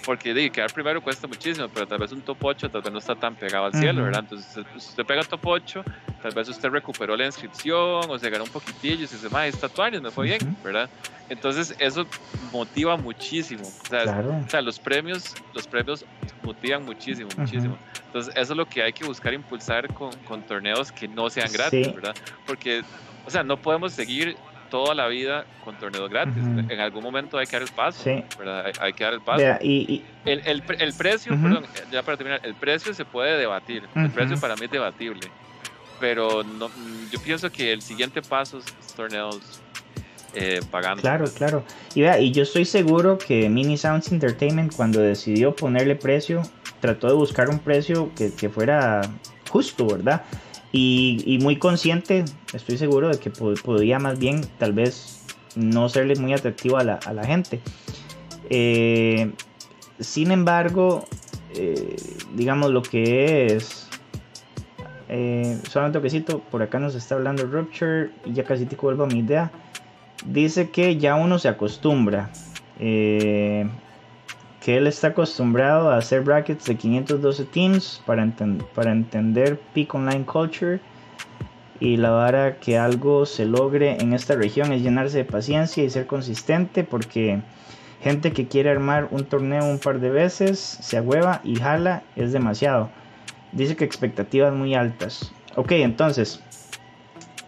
porque 0.06 0.34
de, 0.34 0.50
quedar 0.50 0.72
primero 0.72 1.02
cuesta 1.02 1.28
muchísimo, 1.28 1.68
pero 1.74 1.88
tal 1.88 1.98
vez 1.98 2.12
un 2.12 2.22
top 2.22 2.38
8 2.44 2.70
tal 2.70 2.82
vez 2.82 2.94
no 2.94 3.00
está 3.00 3.16
tan 3.16 3.36
pegado 3.36 3.66
al 3.66 3.74
cielo, 3.74 4.04
¿verdad? 4.04 4.22
Entonces, 4.22 4.66
si 4.78 4.78
usted 4.78 5.06
pega 5.06 5.24
top 5.24 5.46
8, 5.46 5.84
tal 6.22 6.32
vez 6.34 6.48
usted 6.48 6.70
recuperó 6.70 7.18
la 7.18 7.26
inscripción 7.26 8.04
o 8.08 8.20
se 8.20 8.30
ganó 8.30 8.44
un 8.44 8.50
poquitillo 8.50 8.96
y 8.96 9.08
dice, 9.08 9.30
ma, 9.30 9.48
esta 9.48 9.70
años 9.84 10.02
me 10.02 10.12
fue 10.12 10.26
bien, 10.26 10.58
¿verdad? 10.64 10.90
Entonces, 11.30 11.76
eso 11.80 12.06
motiva 12.52 12.98
muchísimo. 12.98 13.64
O 13.64 13.88
sea, 13.90 14.24
o 14.46 14.50
sea, 14.50 14.62
los 14.62 14.80
premios, 14.80 15.34
los 15.54 15.68
premios 15.68 16.06
motivan 16.44 16.86
muchísimo, 16.86 17.30
muchísimo. 17.36 17.78
Entonces, 18.08 18.34
eso 18.36 18.54
es 18.54 18.58
lo 18.58 18.68
que 18.68 18.84
hay 18.84 18.94
que 18.94 19.06
buscar 19.06 19.34
impulsar 19.34 19.92
con, 19.94 20.12
con 20.28 20.44
torneos 20.44 20.92
que 20.92 21.08
no 21.08 21.30
sean 21.30 21.52
gratis, 21.52 21.94
¿verdad? 21.94 22.16
Porque, 22.46 22.84
o 23.26 23.30
sea, 23.30 23.44
no 23.44 23.58
podemos 23.58 23.94
seguir 23.94 24.38
toda 24.70 24.96
la 24.96 25.08
vida 25.08 25.46
con 25.64 25.78
torneos 25.78 26.10
gratis. 26.10 26.44
En 26.70 26.80
algún 26.80 27.04
momento 27.04 27.38
hay 27.38 27.46
que 27.46 27.54
dar 27.54 27.62
el 27.62 27.74
paso, 27.74 28.04
¿verdad? 28.38 28.72
Hay, 28.80 28.94
que 28.94 29.04
dar 29.04 29.14
el 29.14 29.22
paso. 29.22 29.44
y, 29.62 30.04
El, 30.26 30.40
el, 30.46 30.64
el, 30.80 30.94
precio, 30.94 31.32
perdón, 31.42 31.66
ya 31.92 32.04
para 32.04 32.18
terminar, 32.18 32.42
el 32.44 32.56
precio 32.56 32.94
se 32.94 33.06
puede 33.06 33.38
debatir. 33.38 33.84
El 33.96 34.12
precio 34.12 34.40
para 34.40 34.56
mí 34.56 34.66
es 34.66 34.72
debatible. 34.72 35.28
Pero 36.00 36.44
no, 36.44 36.70
yo 37.12 37.22
pienso 37.22 37.50
que 37.50 37.72
el 37.72 37.82
siguiente 37.82 38.22
paso 38.22 38.58
es 38.58 38.66
torneos 38.96 39.62
eh, 40.34 40.60
pagando. 40.70 41.02
Claro, 41.02 41.26
claro. 41.34 41.64
Y 41.94 42.02
vea, 42.02 42.20
y 42.20 42.32
yo 42.32 42.44
estoy 42.44 42.66
seguro 42.66 43.18
que 43.18 43.48
Mini 43.50 43.78
Sounds 43.78 44.12
Entertainment 44.12 44.76
cuando 44.76 45.00
decidió 45.00 45.56
ponerle 45.56 45.96
precio, 45.96 46.42
trató 46.82 47.08
de 47.08 47.14
buscar 47.14 47.50
un 47.50 47.60
precio 47.60 48.12
que, 48.16 48.34
que 48.34 48.50
fuera 48.50 49.02
justo, 49.50 49.88
¿verdad? 49.88 50.24
Y, 50.78 51.40
muy 51.42 51.56
consciente, 51.56 52.26
estoy 52.54 52.78
seguro 52.78 53.08
de 53.08 53.18
que 53.18 53.30
podría 53.30 53.98
más 53.98 54.20
bien 54.20 54.42
tal 54.60 54.74
vez 54.74 55.24
no 55.56 55.88
serle 55.88 56.18
muy 56.18 56.34
atractivo 56.34 56.78
a 56.78 56.84
la, 56.84 57.24
gente. 57.26 57.62
Eh, 58.50 59.32
sin 60.02 60.32
embargo, 60.32 61.06
eh, 61.56 61.96
digamos 62.36 62.72
lo 62.72 62.82
que 62.82 63.56
es... 63.56 63.88
Eh, 65.08 65.62
solamente 65.70 66.00
un 66.00 66.04
toquecito, 66.04 66.40
por 66.52 66.62
acá 66.62 66.78
nos 66.80 66.94
está 66.96 67.16
hablando 67.16 67.46
Rupture 67.46 68.10
y 68.26 68.34
ya 68.34 68.44
casi 68.44 68.66
te 68.66 68.76
vuelvo 68.76 69.06
a 69.06 69.08
mi 69.08 69.20
idea. 69.20 69.52
Dice 70.26 70.72
que 70.72 70.98
ya 70.98 71.16
uno 71.16 71.40
se 71.40 71.48
acostumbra. 71.48 72.32
Eh, 72.82 73.66
que 74.66 74.78
él 74.78 74.88
está 74.88 75.10
acostumbrado 75.10 75.92
a 75.92 75.98
hacer 75.98 76.22
brackets 76.22 76.66
de 76.66 76.76
512 76.76 77.46
teams 77.46 78.02
para, 78.04 78.28
para 78.74 78.92
entender 78.92 79.60
peak 79.76 79.94
online 79.94 80.26
culture 80.26 80.80
y 81.80 81.98
la 81.98 82.10
vara 82.10 82.58
que 82.58 82.76
algo 82.76 83.28
se 83.28 83.46
logre 83.46 83.98
en 84.02 84.14
esta 84.14 84.34
región 84.34 84.72
es 84.72 84.82
llenarse 84.82 85.20
de 85.20 85.26
paciencia 85.26 85.84
y 85.84 85.90
ser 85.92 86.08
consistente 86.08 86.84
porque 86.84 87.42
gente 88.02 88.34
que 88.34 88.48
quiere 88.48 88.72
armar 88.72 89.08
un 89.12 89.26
torneo 89.26 89.64
un 89.66 89.78
par 89.78 90.00
de 90.00 90.10
veces 90.10 90.58
se 90.58 90.98
agüeva 90.98 91.42
y 91.44 91.58
jala 91.58 92.02
es 92.16 92.34
demasiado. 92.34 92.90
Dice 93.52 93.76
que 93.76 93.86
expectativas 93.86 94.52
muy 94.52 94.74
altas. 94.74 95.32
Ok, 95.56 95.74
entonces, 95.74 96.42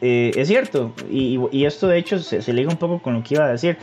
eh, 0.01 0.33
es 0.35 0.49
cierto, 0.49 0.93
y, 1.09 1.65
esto 1.65 1.87
de 1.87 1.97
hecho 1.97 2.19
se, 2.19 2.43
se 2.43 2.53
liga 2.53 2.69
un 2.69 2.77
poco 2.77 3.01
con 3.01 3.15
lo 3.15 3.23
que 3.23 3.33
iba 3.33 3.45
a 3.45 3.51
decir 3.51 3.79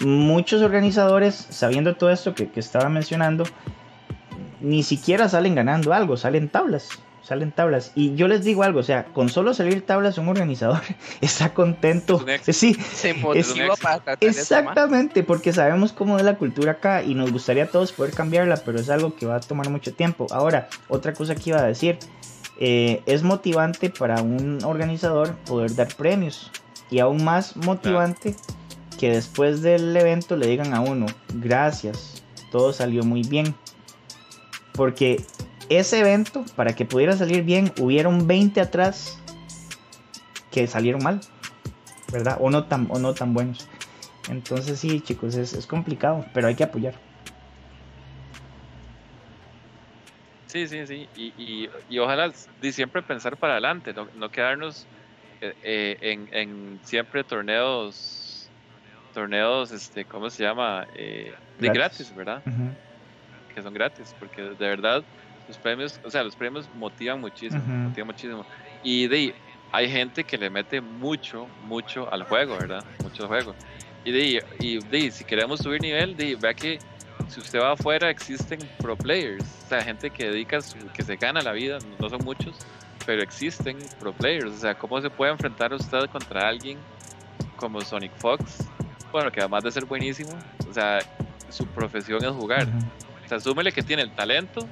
muchos 0.00 0.62
organizadores, 0.62 1.34
sabiendo 1.34 1.96
todo 1.96 2.10
esto 2.10 2.34
que, 2.34 2.50
estaba 2.56 2.88
mencionando, 2.88 3.44
ni 4.60 4.82
siquiera 4.82 5.28
salen 5.28 5.54
ganando 5.54 5.92
algo, 5.92 6.16
salen 6.16 6.48
tablas 6.48 6.88
salen 7.24 7.52
tablas. 7.52 7.90
Y 7.94 8.14
yo 8.14 8.28
les 8.28 8.44
digo 8.44 8.62
algo, 8.62 8.80
o 8.80 8.82
sea, 8.82 9.06
con 9.06 9.30
solo 9.30 9.54
salir 9.54 9.84
tablas 9.84 10.18
un 10.18 10.28
organizador 10.28 10.82
está 11.20 11.54
contento. 11.54 12.24
Sí, 12.42 12.74
se 12.74 13.14
para 13.14 14.18
Exactamente, 14.20 15.22
porque 15.22 15.52
sabemos 15.52 15.92
cómo 15.92 16.18
es 16.18 16.24
la 16.24 16.36
cultura 16.36 16.72
acá 16.72 17.02
y 17.02 17.14
nos 17.14 17.32
gustaría 17.32 17.64
a 17.64 17.68
todos 17.68 17.92
poder 17.92 18.12
cambiarla, 18.12 18.56
pero 18.56 18.78
es 18.78 18.90
algo 18.90 19.16
que 19.16 19.26
va 19.26 19.36
a 19.36 19.40
tomar 19.40 19.70
mucho 19.70 19.94
tiempo. 19.94 20.26
Ahora, 20.30 20.68
otra 20.88 21.14
cosa 21.14 21.34
que 21.34 21.50
iba 21.50 21.60
a 21.60 21.66
decir, 21.66 21.98
eh, 22.60 23.02
es 23.06 23.22
motivante 23.22 23.90
para 23.90 24.22
un 24.22 24.62
organizador 24.62 25.34
poder 25.46 25.74
dar 25.74 25.88
premios 25.94 26.50
y 26.90 26.98
aún 27.00 27.24
más 27.24 27.56
motivante 27.56 28.36
que 29.04 29.10
después 29.10 29.60
del 29.60 29.94
evento 29.94 30.34
le 30.34 30.46
digan 30.46 30.72
a 30.72 30.80
uno, 30.80 31.04
gracias, 31.34 32.24
todo 32.50 32.72
salió 32.72 33.02
muy 33.02 33.20
bien. 33.20 33.54
Porque 34.72 35.22
ese 35.68 35.98
evento, 36.00 36.42
para 36.56 36.74
que 36.74 36.86
pudiera 36.86 37.14
salir 37.14 37.44
bien, 37.44 37.70
hubieron 37.78 38.26
20 38.26 38.62
atrás 38.62 39.22
que 40.50 40.66
salieron 40.66 41.02
mal, 41.02 41.20
¿verdad? 42.10 42.38
O 42.40 42.48
no 42.48 42.64
tan, 42.64 42.86
o 42.88 42.98
no 42.98 43.12
tan 43.12 43.34
buenos. 43.34 43.68
Entonces 44.30 44.80
sí, 44.80 45.02
chicos, 45.02 45.34
es, 45.34 45.66
complicado, 45.66 46.24
pero 46.32 46.48
hay 46.48 46.54
que 46.54 46.64
apoyar. 46.64 46.94
Sí, 50.46 50.66
sí, 50.66 50.86
sí. 50.86 51.08
Y, 51.14 51.98
ojalá 51.98 52.32
siempre 52.72 53.02
pensar 53.02 53.36
para 53.36 53.52
adelante, 53.52 53.92
no, 53.92 54.30
quedarnos 54.30 54.86
eh, 55.42 55.54
eh, 55.62 55.98
en, 56.00 56.28
en, 56.32 56.80
siempre 56.84 57.22
torneos 57.22 58.13
torneos, 59.14 59.72
este, 59.72 60.04
¿cómo 60.04 60.28
se 60.28 60.42
llama? 60.42 60.86
Eh, 60.94 61.32
de 61.58 61.68
gratis, 61.68 62.14
¿verdad? 62.14 62.42
Que 63.54 63.62
son 63.62 63.72
gratis, 63.72 64.14
porque 64.18 64.42
de 64.42 64.68
verdad 64.68 65.02
los 65.48 65.56
premios, 65.58 66.00
o 66.04 66.10
sea, 66.10 66.22
los 66.22 66.36
premios 66.36 66.68
motivan 66.74 67.20
muchísimo, 67.20 67.62
motivan 67.64 68.08
muchísimo. 68.08 68.44
Y 68.82 69.06
de 69.06 69.34
hay 69.72 69.90
gente 69.90 70.24
que 70.24 70.36
le 70.36 70.50
mete 70.50 70.80
mucho, 70.80 71.46
mucho 71.64 72.12
al 72.12 72.24
juego, 72.24 72.56
¿verdad? 72.56 72.84
Mucho 73.02 73.22
al 73.22 73.28
juego. 73.28 73.54
Y 74.04 74.12
de, 74.12 74.44
y 74.60 74.78
de, 74.78 75.10
si 75.10 75.24
queremos 75.24 75.60
subir 75.60 75.80
nivel, 75.80 76.16
de, 76.16 76.36
vea 76.36 76.54
que 76.54 76.78
si 77.28 77.40
usted 77.40 77.60
va 77.60 77.72
afuera 77.72 78.10
existen 78.10 78.58
pro 78.78 78.96
players, 78.96 79.44
o 79.64 79.68
sea, 79.68 79.82
gente 79.82 80.10
que 80.10 80.30
dedica, 80.30 80.60
que 80.94 81.02
se 81.02 81.16
gana 81.16 81.42
la 81.42 81.52
vida, 81.52 81.78
no 81.98 82.10
son 82.10 82.22
muchos, 82.24 82.54
pero 83.06 83.22
existen 83.22 83.78
pro 83.98 84.12
players, 84.12 84.52
o 84.52 84.58
sea, 84.58 84.74
¿cómo 84.74 85.00
se 85.00 85.10
puede 85.10 85.32
enfrentar 85.32 85.72
usted 85.72 86.06
contra 86.10 86.48
alguien 86.48 86.78
como 87.56 87.80
Sonic 87.80 88.12
Fox, 88.18 88.68
bueno, 89.14 89.30
que 89.30 89.38
además 89.38 89.62
de 89.62 89.70
ser 89.70 89.84
buenísimo, 89.84 90.36
o 90.68 90.72
sea, 90.72 90.98
su 91.48 91.64
profesión 91.68 92.24
es 92.24 92.32
jugar. 92.32 92.66
O 93.24 93.28
sea, 93.28 93.38
súmele 93.38 93.70
que 93.70 93.80
tiene 93.80 94.02
el 94.02 94.10
talento 94.10 94.66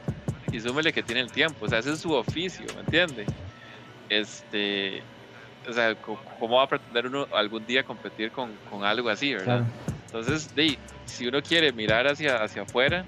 y 0.50 0.58
súmele 0.58 0.92
que 0.92 1.00
tiene 1.00 1.20
el 1.20 1.30
tiempo. 1.30 1.64
O 1.64 1.68
sea, 1.68 1.78
ese 1.78 1.92
es 1.92 2.00
su 2.00 2.12
oficio, 2.12 2.66
¿me 2.74 2.80
entiende? 2.80 3.24
Este, 4.08 5.00
o 5.68 5.72
sea, 5.72 5.94
¿cómo 6.40 6.56
va 6.56 6.64
a 6.64 6.66
pretender 6.66 7.06
uno 7.06 7.28
algún 7.32 7.64
día 7.64 7.84
competir 7.84 8.32
con, 8.32 8.50
con 8.68 8.84
algo 8.84 9.08
así, 9.10 9.32
verdad? 9.32 9.62
Entonces, 10.06 10.52
de, 10.56 10.76
si 11.04 11.28
uno 11.28 11.40
quiere 11.40 11.72
mirar 11.72 12.08
hacia, 12.08 12.42
hacia 12.42 12.62
afuera, 12.62 13.04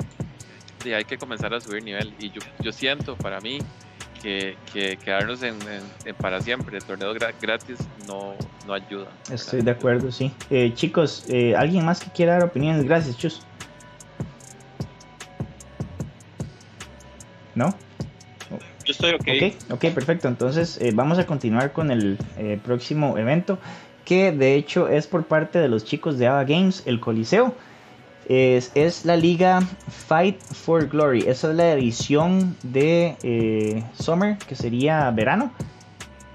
de, 0.84 0.94
hay 0.94 1.04
que 1.04 1.18
comenzar 1.18 1.52
a 1.52 1.60
subir 1.60 1.82
nivel. 1.82 2.14
Y 2.20 2.30
yo, 2.30 2.42
yo 2.60 2.70
siento 2.70 3.16
para 3.16 3.40
mí 3.40 3.58
que, 4.24 4.98
quedarnos 5.04 5.42
en, 5.42 5.58
para 6.18 6.40
siempre, 6.40 6.78
el 6.78 6.84
torneo 6.84 7.12
gratis 7.40 7.78
no, 8.08 8.34
no 8.66 8.72
ayuda. 8.72 9.08
Estoy 9.30 9.62
de 9.62 9.70
acuerdo, 9.70 10.10
sí. 10.10 10.32
Eh, 10.50 10.72
chicos, 10.74 11.24
eh, 11.28 11.54
¿alguien 11.56 11.84
más 11.84 12.00
que 12.00 12.10
quiera 12.10 12.34
dar 12.34 12.44
opiniones? 12.44 12.84
Gracias, 12.84 13.16
Chus. 13.18 13.42
¿No? 17.54 17.74
Yo 18.84 18.92
estoy 18.92 19.12
ok. 19.14 19.20
Ok, 19.20 19.72
okay 19.72 19.90
perfecto. 19.90 20.28
Entonces 20.28 20.78
eh, 20.80 20.90
vamos 20.92 21.18
a 21.18 21.26
continuar 21.26 21.72
con 21.72 21.90
el 21.90 22.18
próximo 22.62 23.16
evento, 23.16 23.58
que 24.04 24.32
de 24.32 24.56
hecho 24.56 24.88
es 24.88 25.06
por 25.06 25.24
parte 25.24 25.58
de 25.58 25.68
los 25.68 25.84
chicos 25.84 26.18
de 26.18 26.26
Ava 26.26 26.44
Games, 26.44 26.82
el 26.86 27.00
Coliseo. 27.00 27.54
Es, 28.28 29.04
la 29.04 29.16
liga 29.16 29.60
Fight 29.88 30.40
for 30.40 30.88
Glory. 30.88 31.24
Esa 31.26 31.50
es 31.50 31.56
la 31.56 31.72
edición 31.72 32.56
de 32.62 33.16
eh, 33.22 33.84
Summer, 33.94 34.38
que 34.38 34.54
sería 34.54 35.10
verano. 35.10 35.52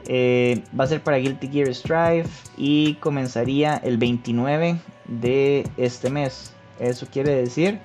Eh, 0.08 0.64
va 0.80 0.84
a 0.84 0.88
ser 0.88 1.02
para 1.02 1.18
Guilty 1.18 1.48
Gear 1.48 1.74
Strive 1.74 2.26
y 2.58 2.96
comenzaría 2.96 3.78
el 3.78 3.98
29 3.98 4.80
de 5.08 5.68
este 5.78 6.10
mes. 6.10 6.54
Eso 6.80 7.08
quiere 7.12 7.32
decir 7.32 7.80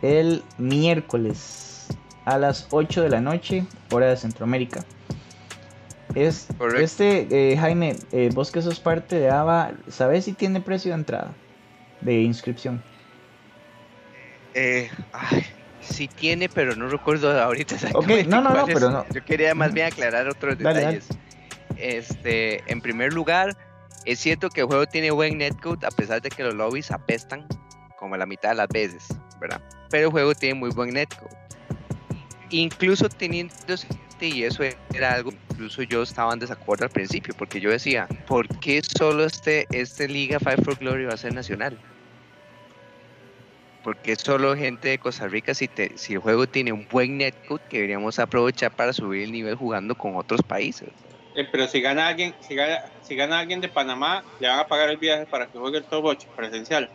el 0.00 0.42
miércoles 0.58 1.88
a 2.24 2.38
las 2.38 2.68
8 2.70 3.02
de 3.02 3.08
la 3.10 3.20
noche, 3.20 3.66
hora 3.90 4.06
de 4.06 4.16
Centroamérica. 4.16 4.84
Es, 6.14 6.46
este, 6.78 7.52
eh, 7.52 7.56
Jaime, 7.56 7.96
vos 8.32 8.52
que 8.52 8.62
sos 8.62 8.78
parte 8.78 9.18
de 9.18 9.30
ABA, 9.30 9.72
¿sabes 9.88 10.24
si 10.24 10.32
tiene 10.32 10.60
precio 10.60 10.92
de 10.92 10.98
entrada? 10.98 11.34
De 12.00 12.22
inscripción. 12.22 12.82
Eh, 14.54 14.90
ay, 15.12 15.44
sí 15.80 16.08
tiene, 16.08 16.48
pero 16.48 16.74
no 16.76 16.88
recuerdo 16.88 17.40
ahorita 17.40 17.74
exactamente. 17.74 18.24
no, 18.24 18.40
no, 18.40 18.54
no, 18.54 18.66
pero 18.66 18.90
no. 18.90 19.04
Yo 19.12 19.24
quería 19.24 19.54
más 19.54 19.72
bien 19.72 19.88
aclarar 19.88 20.28
otros 20.28 20.58
detalles. 20.58 21.08
Este, 21.76 22.62
en 22.70 22.80
primer 22.80 23.12
lugar, 23.12 23.56
es 24.04 24.20
cierto 24.20 24.48
que 24.48 24.60
el 24.60 24.66
juego 24.66 24.86
tiene 24.86 25.10
buen 25.10 25.38
netcode 25.38 25.86
a 25.86 25.90
pesar 25.90 26.22
de 26.22 26.30
que 26.30 26.42
los 26.44 26.54
lobbies 26.54 26.90
apestan 26.90 27.46
como 27.98 28.16
la 28.16 28.26
mitad 28.26 28.50
de 28.50 28.56
las 28.56 28.68
veces, 28.68 29.08
¿verdad? 29.40 29.60
Pero 29.90 30.06
el 30.06 30.12
juego 30.12 30.34
tiene 30.34 30.54
muy 30.54 30.70
buen 30.70 30.90
netcode. 30.94 31.36
Incluso 32.50 33.08
teniendo 33.08 33.54
y 34.20 34.44
eso 34.44 34.62
era 34.92 35.14
algo 35.14 35.32
incluso 35.50 35.82
yo 35.82 36.02
estaba 36.02 36.32
en 36.32 36.38
desacuerdo 36.38 36.84
al 36.84 36.90
principio 36.90 37.34
porque 37.36 37.60
yo 37.60 37.70
decía, 37.70 38.08
¿por 38.26 38.48
qué 38.60 38.82
solo 38.82 39.24
este, 39.24 39.66
este 39.70 40.08
Liga 40.08 40.38
Five 40.38 40.58
for 40.64 40.76
Glory 40.76 41.04
va 41.04 41.14
a 41.14 41.16
ser 41.16 41.34
nacional? 41.34 41.78
Porque 43.84 44.16
solo 44.16 44.56
gente 44.56 44.88
de 44.88 44.98
Costa 44.98 45.28
Rica 45.28 45.54
si, 45.54 45.68
si 45.94 46.14
el 46.14 46.18
juego 46.18 46.48
tiene 46.48 46.72
un 46.72 46.88
buen 46.90 47.18
netcode 47.18 47.60
que 47.68 47.76
deberíamos 47.76 48.18
aprovechar 48.18 48.72
para 48.72 48.94
subir 48.94 49.22
el 49.22 49.30
nivel 49.30 49.54
jugando 49.54 49.94
con 49.94 50.16
otros 50.16 50.40
países. 50.42 50.88
Eh, 51.34 51.46
pero 51.50 51.68
si 51.68 51.80
gana 51.80 52.08
alguien, 52.08 52.34
si 52.40 52.54
gana, 52.54 52.84
si 53.02 53.14
gana 53.14 53.40
alguien 53.40 53.60
de 53.60 53.68
Panamá, 53.68 54.24
le 54.40 54.48
van 54.48 54.60
a 54.60 54.66
pagar 54.66 54.88
el 54.88 54.96
viaje 54.96 55.26
para 55.26 55.46
que 55.46 55.58
juegue 55.58 55.78
el 55.78 55.84
top 55.84 56.04
8 56.06 56.28
presencial. 56.34 56.88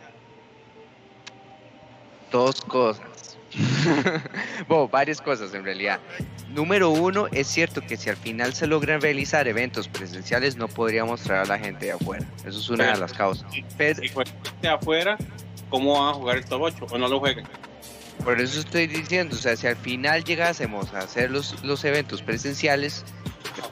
Dos 2.32 2.60
cosas. 2.62 3.38
bueno, 4.68 4.88
varias 4.88 5.20
cosas 5.20 5.52
en 5.54 5.64
realidad. 5.64 6.00
Número 6.48 6.90
uno, 6.90 7.26
es 7.32 7.46
cierto 7.46 7.80
que 7.80 7.96
si 7.96 8.10
al 8.10 8.16
final 8.16 8.54
se 8.54 8.66
logran 8.66 9.00
realizar 9.00 9.46
eventos 9.46 9.88
presenciales, 9.88 10.56
no 10.56 10.68
podríamos 10.68 11.20
traer 11.22 11.42
a 11.42 11.46
la 11.46 11.58
gente 11.58 11.86
de 11.86 11.92
afuera. 11.92 12.26
Eso 12.44 12.58
es 12.58 12.68
una 12.68 12.92
de 12.92 12.98
las 12.98 13.12
causas. 13.12 13.46
Pero, 13.76 14.00
si 14.00 14.10
de 14.62 14.68
afuera, 14.68 15.16
¿cómo 15.70 15.98
van 15.98 16.10
a 16.10 16.14
jugar 16.14 16.36
el 16.36 16.44
top 16.44 16.62
8 16.62 16.86
o 16.90 16.98
no 16.98 17.08
lo 17.08 17.20
jueguen? 17.20 17.46
Por 18.24 18.38
eso 18.40 18.60
estoy 18.60 18.86
diciendo, 18.86 19.34
o 19.34 19.38
sea, 19.38 19.56
si 19.56 19.66
al 19.66 19.76
final 19.76 20.24
llegásemos 20.24 20.92
a 20.92 20.98
hacer 20.98 21.30
los, 21.30 21.62
los 21.64 21.84
eventos 21.84 22.20
presenciales, 22.20 23.04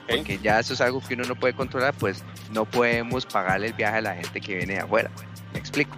porque 0.07 0.39
ya 0.39 0.59
eso 0.59 0.73
es 0.73 0.81
algo 0.81 1.01
que 1.01 1.13
uno 1.13 1.25
no 1.25 1.35
puede 1.35 1.53
controlar, 1.53 1.93
pues 1.93 2.23
no 2.51 2.65
podemos 2.65 3.27
pagarle 3.27 3.67
el 3.67 3.73
viaje 3.73 3.97
a 3.97 4.01
la 4.01 4.15
gente 4.15 4.41
que 4.41 4.55
viene 4.55 4.73
de 4.73 4.79
afuera. 4.79 5.11
¿Me 5.53 5.59
explico? 5.59 5.95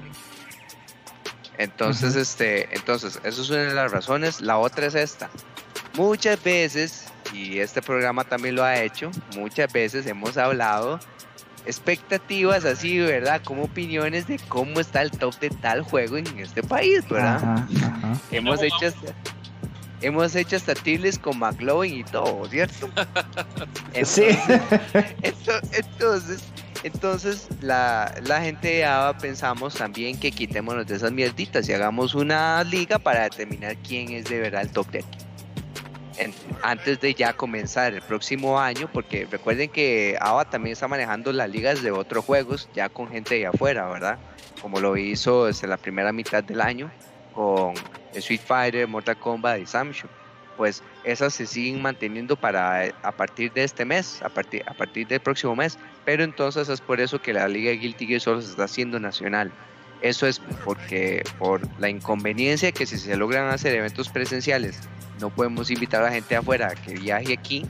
Entonces, 1.57 2.15
este, 2.15 2.73
entonces, 2.75 3.19
eso 3.23 3.41
es 3.41 3.49
una 3.49 3.59
de 3.59 3.73
las 3.73 3.91
razones. 3.91 4.41
La 4.41 4.57
otra 4.57 4.87
es 4.87 4.95
esta. 4.95 5.29
Muchas 5.95 6.41
veces, 6.43 7.05
y 7.33 7.59
este 7.59 7.81
programa 7.81 8.23
también 8.23 8.55
lo 8.55 8.63
ha 8.63 8.81
hecho, 8.81 9.11
muchas 9.35 9.71
veces 9.71 10.07
hemos 10.07 10.37
hablado 10.37 10.99
expectativas 11.65 12.65
así, 12.65 12.99
¿verdad? 12.99 13.41
Como 13.43 13.63
opiniones 13.63 14.27
de 14.27 14.39
cómo 14.47 14.79
está 14.79 15.01
el 15.01 15.11
top 15.11 15.39
de 15.39 15.49
tal 15.49 15.81
juego 15.81 16.17
en 16.17 16.27
este 16.39 16.63
país, 16.63 17.07
¿verdad? 17.09 17.65
Hemos 18.31 18.61
hecho 18.61 18.87
hasta, 18.87 19.13
hemos 20.01 20.35
hecho 20.35 20.55
hasta 20.55 20.73
con 21.21 21.39
McLovin 21.39 21.99
y 21.99 22.03
todo, 22.03 22.47
¿cierto? 22.49 22.89
sí. 24.03 24.23
entonces, 25.21 26.43
entonces 26.83 27.47
la, 27.61 28.13
la 28.23 28.41
gente 28.41 28.79
ya 28.79 29.15
pensamos 29.19 29.75
también 29.75 30.19
que 30.19 30.31
quitémonos 30.31 30.87
de 30.87 30.95
esas 30.95 31.11
mierditas 31.11 31.69
y 31.69 31.73
hagamos 31.73 32.15
una 32.15 32.63
liga 32.63 32.97
para 32.97 33.23
determinar 33.23 33.77
quién 33.77 34.11
es 34.11 34.25
de 34.25 34.39
verdad 34.39 34.61
el 34.61 34.71
top 34.71 34.89
de 34.91 34.99
aquí 34.99 35.30
antes 36.61 36.99
de 36.99 37.13
ya 37.13 37.33
comenzar 37.33 37.93
el 37.93 38.01
próximo 38.01 38.59
año, 38.59 38.89
porque 38.91 39.27
recuerden 39.29 39.69
que 39.69 40.17
ABA 40.19 40.45
también 40.45 40.73
está 40.73 40.87
manejando 40.87 41.31
las 41.31 41.49
ligas 41.49 41.81
de 41.81 41.91
otros 41.91 42.25
juegos 42.25 42.69
ya 42.73 42.89
con 42.89 43.09
gente 43.09 43.35
de 43.35 43.47
afuera, 43.47 43.87
¿verdad? 43.89 44.19
Como 44.61 44.79
lo 44.79 44.97
hizo 44.97 45.45
desde 45.45 45.67
la 45.67 45.77
primera 45.77 46.11
mitad 46.11 46.43
del 46.43 46.61
año 46.61 46.91
con 47.33 47.73
Street 48.13 48.41
Fighter, 48.45 48.87
Mortal 48.87 49.17
Kombat 49.17 49.59
y 49.59 49.65
Samsung. 49.65 50.09
Pues 50.57 50.83
esas 51.03 51.33
se 51.33 51.47
siguen 51.47 51.81
manteniendo 51.81 52.35
para 52.35 52.89
a 53.01 53.11
partir 53.11 53.51
de 53.53 53.63
este 53.63 53.85
mes, 53.85 54.21
a 54.21 54.29
partir, 54.29 54.63
a 54.67 54.73
partir 54.73 55.07
del 55.07 55.19
próximo 55.19 55.55
mes. 55.55 55.79
Pero 56.05 56.23
entonces 56.23 56.69
es 56.69 56.81
por 56.81 56.99
eso 56.99 57.21
que 57.21 57.33
la 57.33 57.47
Liga 57.47 57.71
Guilty 57.71 58.05
Gear 58.05 58.21
solo 58.21 58.41
se 58.41 58.51
está 58.51 58.65
haciendo 58.65 58.99
nacional. 58.99 59.51
Eso 60.01 60.27
es 60.27 60.39
porque 60.65 61.23
por 61.37 61.61
la 61.79 61.89
inconveniencia 61.89 62.71
que 62.71 62.85
si 62.85 62.97
se 62.97 63.15
logran 63.15 63.49
hacer 63.49 63.75
eventos 63.75 64.09
presenciales 64.09 64.79
no 65.21 65.29
podemos 65.29 65.71
invitar 65.71 66.01
a 66.01 66.05
la 66.05 66.11
gente 66.11 66.35
afuera 66.35 66.73
que 66.75 66.95
viaje 66.95 67.33
aquí, 67.33 67.63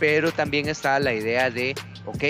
pero 0.00 0.32
también 0.32 0.68
está 0.68 0.98
la 0.98 1.12
idea 1.12 1.50
de, 1.50 1.74
ok, 2.06 2.24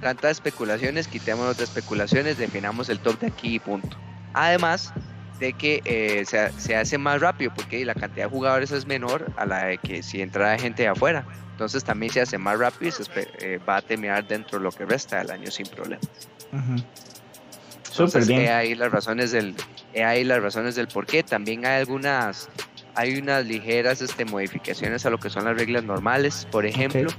tantas 0.00 0.32
especulaciones, 0.32 1.08
quitémonos 1.08 1.56
de 1.56 1.64
especulaciones, 1.64 2.36
definamos 2.36 2.88
el 2.88 2.98
top 2.98 3.20
de 3.20 3.28
aquí 3.28 3.54
y 3.54 3.58
punto. 3.60 3.96
Además 4.34 4.92
de 5.38 5.52
que 5.52 5.80
eh, 5.84 6.24
se, 6.26 6.76
hace 6.76 6.98
más 6.98 7.20
rápido 7.20 7.52
porque 7.54 7.84
la 7.84 7.94
cantidad 7.94 8.26
de 8.26 8.30
jugadores 8.30 8.70
es 8.72 8.86
menor 8.86 9.32
a 9.36 9.46
la 9.46 9.66
de 9.66 9.78
que 9.78 10.02
si 10.02 10.20
entra 10.20 10.58
gente 10.58 10.82
de 10.82 10.88
afuera. 10.88 11.24
Entonces 11.52 11.84
también 11.84 12.12
se 12.12 12.20
hace 12.20 12.36
más 12.36 12.58
rápido 12.58 12.88
y 12.88 12.92
se 12.92 13.04
eh, 13.38 13.60
va 13.66 13.76
a 13.76 13.82
terminar 13.82 14.26
dentro 14.26 14.58
de 14.58 14.64
lo 14.64 14.72
que 14.72 14.84
resta 14.84 15.18
del 15.18 15.30
año 15.30 15.50
sin 15.50 15.66
problemas. 15.66 16.08
Entonces, 17.94 18.28
bien. 18.28 18.50
ahí 18.50 18.74
las 18.74 18.90
razones 18.90 19.30
del, 19.32 19.54
hay 19.94 20.24
las 20.24 20.42
razones 20.42 20.74
del 20.74 20.88
por 20.88 21.06
qué. 21.06 21.22
También 21.22 21.64
hay 21.64 21.80
algunas 21.80 22.48
hay 22.96 23.18
unas 23.18 23.44
ligeras 23.44 24.00
este, 24.00 24.24
modificaciones 24.24 25.04
a 25.06 25.10
lo 25.10 25.18
que 25.18 25.30
son 25.30 25.44
las 25.44 25.56
reglas 25.56 25.84
normales. 25.84 26.46
Por 26.50 26.64
ejemplo, 26.64 27.10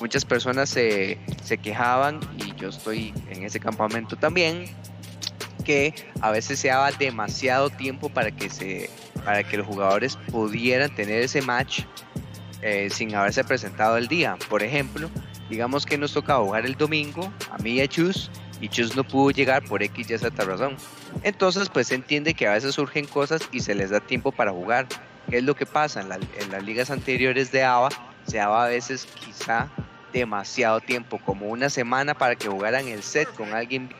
muchas 0.00 0.24
personas 0.24 0.68
se, 0.68 1.18
se 1.42 1.58
quejaban, 1.58 2.20
y 2.36 2.54
yo 2.54 2.68
estoy 2.68 3.12
en 3.30 3.42
ese 3.42 3.58
campamento 3.60 4.16
también, 4.16 4.66
que 5.64 5.94
a 6.20 6.30
veces 6.30 6.60
se 6.60 6.68
daba 6.68 6.92
demasiado 6.92 7.70
tiempo 7.70 8.08
para 8.08 8.30
que, 8.30 8.48
se, 8.48 8.88
para 9.24 9.42
que 9.42 9.56
los 9.56 9.66
jugadores 9.66 10.16
pudieran 10.30 10.94
tener 10.94 11.22
ese 11.22 11.42
match 11.42 11.80
eh, 12.62 12.88
sin 12.90 13.14
haberse 13.14 13.42
presentado 13.42 13.96
el 13.96 14.06
día. 14.06 14.36
Por 14.48 14.62
ejemplo, 14.62 15.10
digamos 15.50 15.84
que 15.84 15.98
nos 15.98 16.12
tocaba 16.12 16.44
jugar 16.44 16.66
el 16.66 16.76
domingo, 16.76 17.32
a 17.50 17.58
mí 17.58 17.72
y 17.72 17.80
a 17.80 17.88
Chus, 17.88 18.30
y 18.60 18.68
Chus 18.68 18.96
no 18.96 19.04
pudo 19.04 19.30
llegar 19.30 19.64
por 19.64 19.82
X 19.82 20.10
y 20.10 20.18
Z 20.18 20.44
razón. 20.44 20.76
Entonces, 21.22 21.68
pues 21.68 21.88
se 21.88 21.94
entiende 21.94 22.34
que 22.34 22.46
a 22.46 22.52
veces 22.52 22.74
surgen 22.74 23.06
cosas 23.06 23.42
y 23.52 23.60
se 23.60 23.74
les 23.74 23.90
da 23.90 24.00
tiempo 24.00 24.32
para 24.32 24.52
jugar. 24.52 24.86
¿Qué 25.28 25.38
es 25.38 25.44
lo 25.44 25.54
que 25.54 25.66
pasa? 25.66 26.00
En, 26.00 26.08
las 26.50 26.64
ligas 26.64 26.90
anteriores 26.90 27.50
de 27.50 27.64
ABA 27.64 27.88
se 28.26 28.38
daba 28.38 28.64
a 28.64 28.68
veces 28.68 29.06
quizá 29.24 29.68
demasiado 30.12 30.80
tiempo, 30.80 31.18
como 31.24 31.46
una 31.46 31.68
semana 31.68 32.14
para 32.14 32.36
que 32.36 32.48
jugaran 32.48 32.88
el 32.88 33.02
set 33.02 33.32
con 33.34 33.52
alguien 33.52 33.90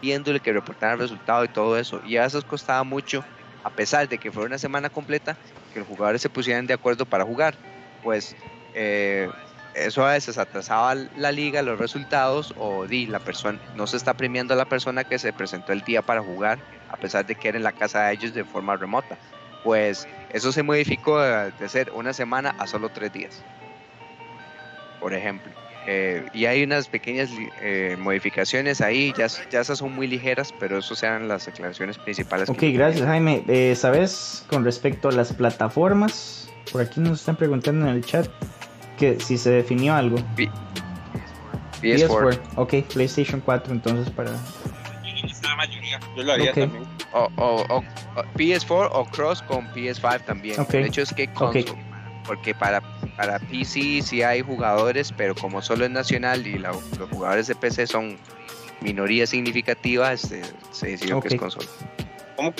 viéndole 0.00 0.40
que 0.40 0.52
reportara 0.52 0.94
el 0.94 0.98
resultado 0.98 1.44
y 1.44 1.48
todo 1.48 1.78
eso. 1.78 2.00
Y 2.06 2.16
a 2.16 2.22
veces 2.22 2.44
costaba 2.44 2.82
mucho, 2.84 3.22
a 3.62 3.70
pesar 3.70 4.08
de 4.08 4.18
que 4.18 4.32
fuera 4.32 4.46
una 4.46 4.58
semana 4.58 4.88
completa, 4.88 5.36
que 5.72 5.80
los 5.80 5.88
jugadores 5.88 6.22
se 6.22 6.30
pusieran 6.30 6.66
de 6.66 6.74
acuerdo 6.74 7.04
para 7.04 7.24
jugar. 7.24 7.54
Pues 8.02 8.34
eh, 8.74 9.28
eso 9.74 10.04
a 10.04 10.12
veces 10.12 10.38
atrasaba 10.38 10.94
la 10.94 11.32
liga, 11.32 11.62
los 11.62 11.78
resultados, 11.78 12.54
o 12.58 12.86
di, 12.86 13.06
la 13.06 13.20
persona, 13.20 13.58
no 13.76 13.86
se 13.86 13.96
está 13.96 14.14
premiando 14.14 14.54
a 14.54 14.56
la 14.56 14.66
persona 14.66 15.04
que 15.04 15.18
se 15.18 15.32
presentó 15.32 15.72
el 15.72 15.82
día 15.82 16.02
para 16.02 16.22
jugar, 16.22 16.58
a 16.88 16.96
pesar 16.96 17.26
de 17.26 17.34
que 17.34 17.48
era 17.48 17.58
en 17.58 17.64
la 17.64 17.72
casa 17.72 18.04
de 18.04 18.14
ellos 18.14 18.34
de 18.34 18.44
forma 18.44 18.76
remota 18.76 19.16
pues 19.62 20.08
eso 20.32 20.52
se 20.52 20.62
modificó 20.62 21.20
de 21.20 21.68
ser 21.68 21.90
una 21.92 22.12
semana 22.12 22.54
a 22.58 22.66
solo 22.66 22.88
tres 22.90 23.12
días, 23.12 23.42
por 25.00 25.14
ejemplo. 25.14 25.52
Eh, 25.86 26.26
y 26.34 26.44
hay 26.44 26.62
unas 26.62 26.88
pequeñas 26.88 27.30
eh, 27.62 27.96
modificaciones 27.98 28.80
ahí, 28.80 29.14
ya, 29.16 29.26
ya 29.50 29.60
esas 29.60 29.78
son 29.78 29.94
muy 29.94 30.06
ligeras, 30.06 30.54
pero 30.60 30.78
eso 30.78 30.94
sean 30.94 31.26
las 31.26 31.46
declaraciones 31.46 31.98
principales. 31.98 32.48
Ok, 32.50 32.64
gracias 32.72 33.06
Jaime. 33.06 33.42
Eh, 33.48 33.74
¿Sabes 33.74 34.44
con 34.48 34.64
respecto 34.64 35.08
a 35.08 35.12
las 35.12 35.32
plataformas? 35.32 36.48
Por 36.70 36.82
aquí 36.82 37.00
nos 37.00 37.20
están 37.20 37.36
preguntando 37.36 37.88
en 37.88 37.94
el 37.94 38.04
chat 38.04 38.28
que 39.00 39.18
si 39.18 39.36
se 39.36 39.50
definió 39.50 39.94
algo. 39.94 40.18
PS4. 41.82 42.38
Ok, 42.56 42.74
PlayStation 42.92 43.40
4 43.40 43.72
entonces 43.72 44.10
para... 44.10 44.32
Yo 46.16 46.22
lo 46.22 46.32
haría 46.32 46.52
también 46.52 46.84
o, 47.12 47.82
PS4 48.34 48.88
o 48.92 49.04
Cross 49.06 49.42
con 49.42 49.66
PS5 49.72 50.24
también. 50.24 50.66
De 50.68 50.86
hecho 50.86 51.02
es 51.02 51.12
que 51.12 51.28
porque 52.26 52.54
para, 52.54 52.80
para 53.16 53.38
PC 53.38 54.02
sí 54.02 54.22
hay 54.22 54.42
jugadores, 54.42 55.12
pero 55.16 55.34
como 55.34 55.62
solo 55.62 55.84
es 55.84 55.90
nacional 55.90 56.46
y 56.46 56.58
los 56.58 56.76
jugadores 57.10 57.48
de 57.48 57.54
PC 57.56 57.86
son 57.86 58.18
minoría 58.80 59.26
significativa, 59.26 60.12
este, 60.12 60.42
se 60.70 60.88
decidió 60.88 61.20
que 61.20 61.28
es 61.28 61.34
consola. 61.36 61.66
¿Cómo? 62.36 62.54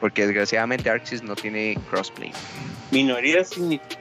Porque 0.00 0.26
desgraciadamente 0.26 0.88
Arxis 0.88 1.22
no 1.22 1.34
tiene 1.34 1.76
crossplay. 1.90 2.30
Minoría 2.92 3.42
significativa. 3.44 3.97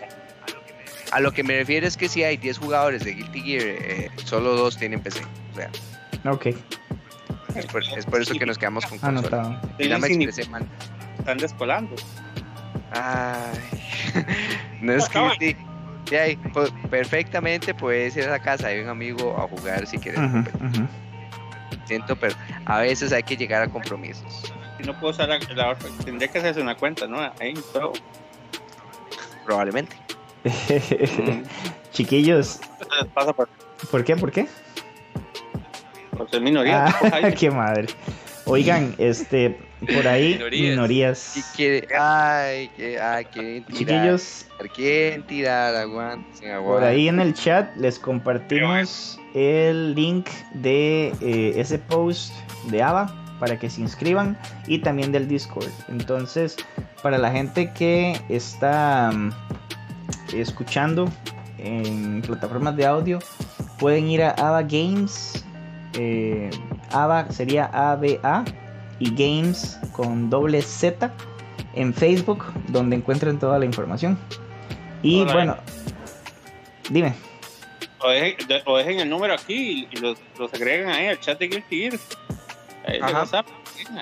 A 1.12 1.20
lo 1.20 1.32
que 1.32 1.44
me 1.44 1.56
refiero 1.58 1.88
es 1.88 1.96
que 1.96 2.10
si 2.10 2.24
hay 2.24 2.38
10 2.38 2.58
jugadores 2.58 3.04
de 3.04 3.14
Guilty 3.14 3.42
Gear, 3.42 3.64
eh, 3.66 4.12
solo 4.26 4.56
dos 4.56 4.78
tienen 4.78 5.02
PC. 5.02 5.22
O 5.54 5.56
sea, 5.56 5.70
Ok, 6.32 6.48
es 7.56 7.66
por, 7.68 7.82
es 7.84 8.06
por 8.06 8.22
eso 8.22 8.34
que 8.34 8.46
nos 8.46 8.58
quedamos 8.58 8.86
con 8.86 8.98
consola. 9.00 9.20
anotado. 9.42 9.62
Y 9.80 9.88
no 9.88 10.00
me 10.00 10.08
expresé 10.08 10.50
mal. 10.50 10.68
Están 11.18 11.38
descolando. 11.38 11.96
Ay, 12.92 13.60
no 14.82 14.94
es 14.94 15.06
sí. 15.40 15.56
Ya, 16.06 16.24
pues, 16.54 16.72
perfectamente 16.90 17.74
puedes 17.74 18.16
ir 18.16 18.26
a 18.26 18.32
la 18.32 18.40
casa 18.40 18.70
de 18.70 18.82
un 18.82 18.90
amigo 18.90 19.38
a 19.38 19.48
jugar 19.48 19.86
si 19.88 19.98
quieres. 19.98 20.20
Ujú. 20.22 20.88
Siento, 21.86 22.16
pero 22.16 22.36
a 22.66 22.80
veces 22.80 23.12
hay 23.12 23.24
que 23.24 23.36
llegar 23.36 23.62
a 23.62 23.68
compromisos. 23.68 24.54
Si 24.78 24.84
no 24.84 24.98
puedo 25.00 25.12
usar 25.12 25.28
la, 25.30 25.40
la 25.56 25.70
otra, 25.72 25.90
tendría 26.06 26.30
que 26.30 26.38
hacerse 26.40 26.62
una 26.62 26.76
cuenta, 26.76 27.08
¿no? 27.08 27.20
Ahí, 27.40 27.54
todo. 27.74 27.94
Probablemente. 29.46 29.96
Chiquillos, 31.92 32.60
pasa 33.14 33.34
por, 33.34 33.50
¿por 33.92 34.04
qué? 34.04 34.16
¿Por 34.16 34.32
qué? 34.32 34.48
por 36.18 36.30
ser 36.30 36.42
minoría. 36.42 36.86
Ah, 36.88 37.32
qué 37.38 37.50
madre. 37.52 37.88
Oigan, 38.46 38.96
este, 38.98 39.60
por 39.94 40.08
ahí, 40.08 40.34
Minorías. 40.36 40.70
minorías. 40.70 41.32
¿Qué 41.36 41.42
quiere? 41.56 41.88
Ay, 42.00 42.70
que, 42.78 43.00
ay. 43.00 43.26
Chiquillos, 43.74 44.46
Quieren 44.74 45.24
tirar, 45.28 45.76
aguanten, 45.76 46.52
aguanten. 46.52 46.64
por 46.64 46.84
ahí 46.84 47.08
en 47.10 47.20
el 47.20 47.34
chat 47.34 47.76
les 47.76 48.00
compartimos 48.00 49.20
el 49.36 49.94
link 49.96 50.28
de 50.54 51.14
eh, 51.22 51.54
ese 51.58 51.78
post 51.78 52.34
de 52.72 52.82
ABA 52.82 53.14
para 53.40 53.60
que 53.60 53.70
se 53.70 53.82
inscriban 53.82 54.38
y 54.66 54.80
también 54.80 55.12
del 55.12 55.28
Discord. 55.28 55.70
Entonces, 55.90 56.56
para 57.04 57.18
la 57.18 57.32
gente 57.32 57.72
que 57.74 58.20
está 58.30 59.12
mm, 59.14 59.32
escuchando 60.34 61.10
en 61.58 62.22
plataformas 62.22 62.76
de 62.76 62.86
audio, 62.86 63.20
pueden 63.80 64.08
ir 64.08 64.24
a 64.24 64.32
ABA 64.32 64.64
Games. 64.64 65.44
eh, 65.94 66.50
ABA 66.92 67.32
sería 67.32 67.66
ABA 67.66 68.46
y 69.00 69.10
Games 69.12 69.80
con 69.92 70.30
doble 70.30 70.62
Z 70.62 71.12
en 71.74 71.94
Facebook, 71.94 72.46
donde 72.68 72.96
encuentran 72.96 73.40
toda 73.40 73.58
la 73.60 73.66
información. 73.66 74.18
Y 75.02 75.24
bueno, 75.26 75.58
dime. 76.90 77.14
O 78.00 78.10
dejen, 78.10 78.48
de- 78.48 78.62
o 78.66 78.78
dejen 78.78 79.00
el 79.00 79.10
número 79.10 79.34
aquí 79.34 79.88
y, 79.92 79.98
los, 79.98 80.18
los 80.38 80.54
agregan 80.54 80.90
ahí 80.92 81.08
al 81.08 81.20
chat 81.20 81.40
de 81.40 81.48
Guilty 81.48 81.78
Gear. 81.90 81.94
Ahí 82.88 83.00
Ajá. 83.02 83.20
WhatsApp. 83.20 83.48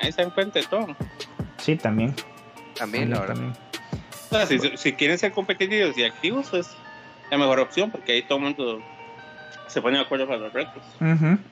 Ahí 0.01 0.11
se 0.11 0.23
de 0.25 0.63
todo. 0.63 0.87
Sí, 1.57 1.75
también. 1.75 2.13
También, 2.77 3.09
la 3.09 3.19
verdad. 3.19 3.35
también. 3.35 3.64
Si, 4.47 4.59
si 4.77 4.93
quieren 4.93 5.17
ser 5.17 5.31
competitivos 5.31 5.97
y 5.97 6.03
activos, 6.03 6.53
es 6.53 6.67
la 7.31 7.37
mejor 7.37 7.59
opción 7.59 7.91
porque 7.91 8.13
ahí 8.13 8.21
todo 8.23 8.37
el 8.39 8.43
mundo 8.45 8.81
se 9.67 9.81
pone 9.81 9.97
de 9.97 10.03
acuerdo 10.03 10.27
para 10.27 10.39
los 10.39 10.53
retos. 10.53 10.83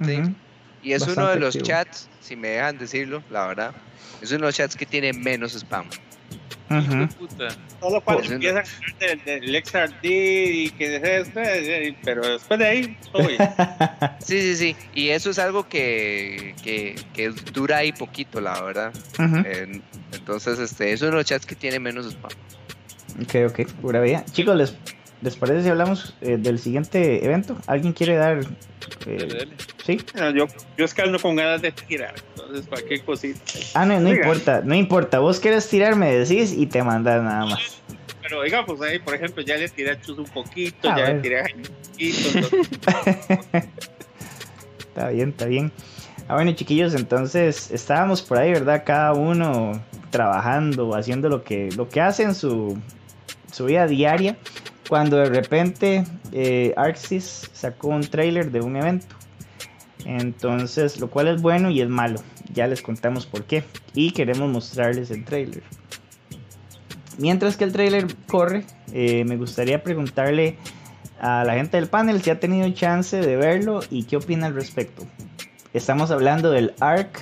Sí. 0.05 0.21
Y 0.81 0.91
es 0.91 1.07
uno 1.07 1.29
de 1.29 1.39
los 1.39 1.55
activo. 1.55 1.65
chats, 1.65 2.09
si 2.19 2.35
me 2.35 2.49
dejan 2.49 2.77
decirlo, 2.77 3.23
la 3.29 3.47
verdad, 3.47 3.75
es 4.21 4.29
uno 4.31 4.41
de 4.41 4.45
los 4.47 4.55
chats 4.55 4.75
que 4.75 4.85
tiene 4.85 5.13
menos 5.13 5.53
spam. 5.53 5.87
De 6.69 6.77
Ujú. 6.77 7.07
puta. 7.13 7.49
Solo 7.79 8.01
cuando 8.01 8.23
Pues, 8.23 8.31
empiezan 8.31 8.63
hablar 8.99 9.19
del, 9.25 9.41
del 9.41 9.55
XRD 9.55 10.03
y 10.03 10.69
que 10.71 10.95
es 10.95 11.03
esto, 11.03 11.39
pero 12.03 12.27
después 12.27 12.59
de 12.59 12.65
ahí, 12.65 12.97
todo 13.11 13.27
bien. 13.27 13.41
Sí, 14.19 14.41
sí, 14.41 14.55
sí. 14.55 14.75
Y 14.93 15.09
eso 15.09 15.31
es 15.31 15.39
algo 15.39 15.67
que, 15.67 16.55
que, 16.63 16.95
que 17.13 17.33
dura 17.51 17.77
ahí 17.77 17.91
poquito, 17.91 18.39
la 18.39 18.61
verdad. 18.61 18.93
Eh, 19.45 19.81
entonces, 20.13 20.59
este, 20.59 20.93
es 20.93 21.01
uno 21.01 21.11
de 21.11 21.17
los 21.17 21.25
chats 21.25 21.45
que 21.45 21.55
tiene 21.55 21.77
menos 21.79 22.05
spam. 22.05 22.31
Ok, 23.21 23.35
ok, 23.51 23.69
pura 23.81 24.01
vida. 24.01 24.25
Chicos, 24.31 24.55
¿les, 24.55 24.75
¿les 25.21 25.35
parece 25.35 25.63
si 25.63 25.69
hablamos 25.69 26.15
eh, 26.21 26.37
del 26.37 26.57
siguiente 26.59 27.23
evento? 27.23 27.57
¿Alguien 27.67 27.93
quiere 27.93 28.15
dar? 28.15 28.39
eh. 29.05 29.47
¿Sí? 29.85 29.99
No, 30.15 30.29
yo, 30.31 30.47
yo 30.77 30.85
es 30.85 30.93
que 30.93 31.01
ando 31.01 31.19
con 31.19 31.35
ganas 31.35 31.61
de 31.61 31.71
tirar, 31.73 32.15
entonces 32.35 32.65
cualquier 32.67 33.03
cosita. 33.03 33.39
Ah, 33.73 33.85
no, 33.85 33.99
no 33.99 34.09
Oiga. 34.09 34.21
importa, 34.23 34.61
no 34.63 34.75
importa. 34.75 35.19
Vos 35.19 35.39
querés 35.39 35.67
tirar, 35.67 35.95
me 35.97 36.13
decís 36.15 36.53
y 36.57 36.65
te 36.67 36.81
mandas 36.83 37.21
nada 37.21 37.45
más. 37.45 37.81
Pero 38.21 38.39
oiga, 38.39 38.65
pues 38.65 38.79
ahí, 38.81 38.99
por 38.99 39.13
ejemplo, 39.13 39.43
ya 39.43 39.57
le 39.57 39.67
tiré 39.67 39.91
a 39.91 39.99
Chus 40.01 40.17
un 40.17 40.25
poquito, 40.25 40.89
Ah, 40.89 40.95
ya 40.97 41.03
bueno. 41.03 41.15
le 41.15 41.21
tiré 41.21 41.39
a 41.41 41.43
Jaime 41.43 41.63
un 41.67 41.75
poquito. 41.91 42.39
entonces, 42.87 43.63
Está 44.87 45.09
bien, 45.09 45.29
está 45.29 45.45
bien. 45.45 45.71
Ah, 46.29 46.35
bueno, 46.35 46.53
chiquillos, 46.53 46.93
entonces 46.95 47.69
estábamos 47.71 48.21
por 48.21 48.37
ahí, 48.37 48.51
¿verdad? 48.53 48.83
Cada 48.85 49.11
uno 49.13 49.83
trabajando, 50.11 50.95
haciendo 50.95 51.27
lo 51.27 51.43
que, 51.43 51.69
lo 51.75 51.89
que 51.89 51.99
hace 51.99 52.23
en 52.23 52.35
su, 52.35 52.79
su 53.53 53.65
vida 53.65 53.87
diaria. 53.87 54.37
Cuando 54.89 55.17
de 55.17 55.25
repente 55.29 56.03
eh, 56.33 56.73
Arxis 56.75 57.49
sacó 57.53 57.87
un 57.89 58.01
trailer 58.01 58.51
de 58.51 58.59
un 58.61 58.75
evento. 58.75 59.15
Entonces, 60.05 60.99
lo 60.99 61.09
cual 61.09 61.29
es 61.29 61.41
bueno 61.41 61.69
y 61.69 61.81
es 61.81 61.87
malo. 61.87 62.19
Ya 62.53 62.67
les 62.67 62.81
contamos 62.81 63.25
por 63.25 63.45
qué. 63.45 63.63
Y 63.93 64.11
queremos 64.11 64.49
mostrarles 64.51 65.09
el 65.11 65.23
trailer. 65.23 65.63
Mientras 67.17 67.55
que 67.57 67.63
el 67.63 67.71
trailer 67.71 68.07
corre, 68.27 68.65
eh, 68.91 69.23
me 69.25 69.37
gustaría 69.37 69.83
preguntarle 69.83 70.57
a 71.21 71.43
la 71.45 71.53
gente 71.53 71.77
del 71.77 71.87
panel 71.87 72.21
si 72.21 72.31
ha 72.31 72.39
tenido 72.39 72.69
chance 72.71 73.15
de 73.15 73.37
verlo 73.37 73.81
y 73.89 74.03
qué 74.03 74.17
opina 74.17 74.47
al 74.47 74.55
respecto. 74.55 75.05
Estamos 75.73 76.11
hablando 76.11 76.51
del 76.51 76.73
ARC 76.79 77.21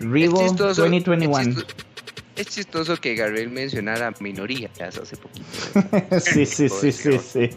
Revo 0.00 0.40
Es 0.42 0.50
chistoso- 0.52 0.82
2021. 0.82 1.62
Es 2.38 2.46
chistoso, 2.48 2.92
es 2.94 3.00
que 3.00 3.14
Gabriel 3.14 3.50
mencionara 3.50 4.12
minorías 4.20 4.70
hace 4.80 5.16
poquito. 5.16 5.46
sí, 6.20 6.46
sí, 6.46 6.68
sí, 6.68 6.92
sí, 6.92 7.18
sí. 7.18 7.50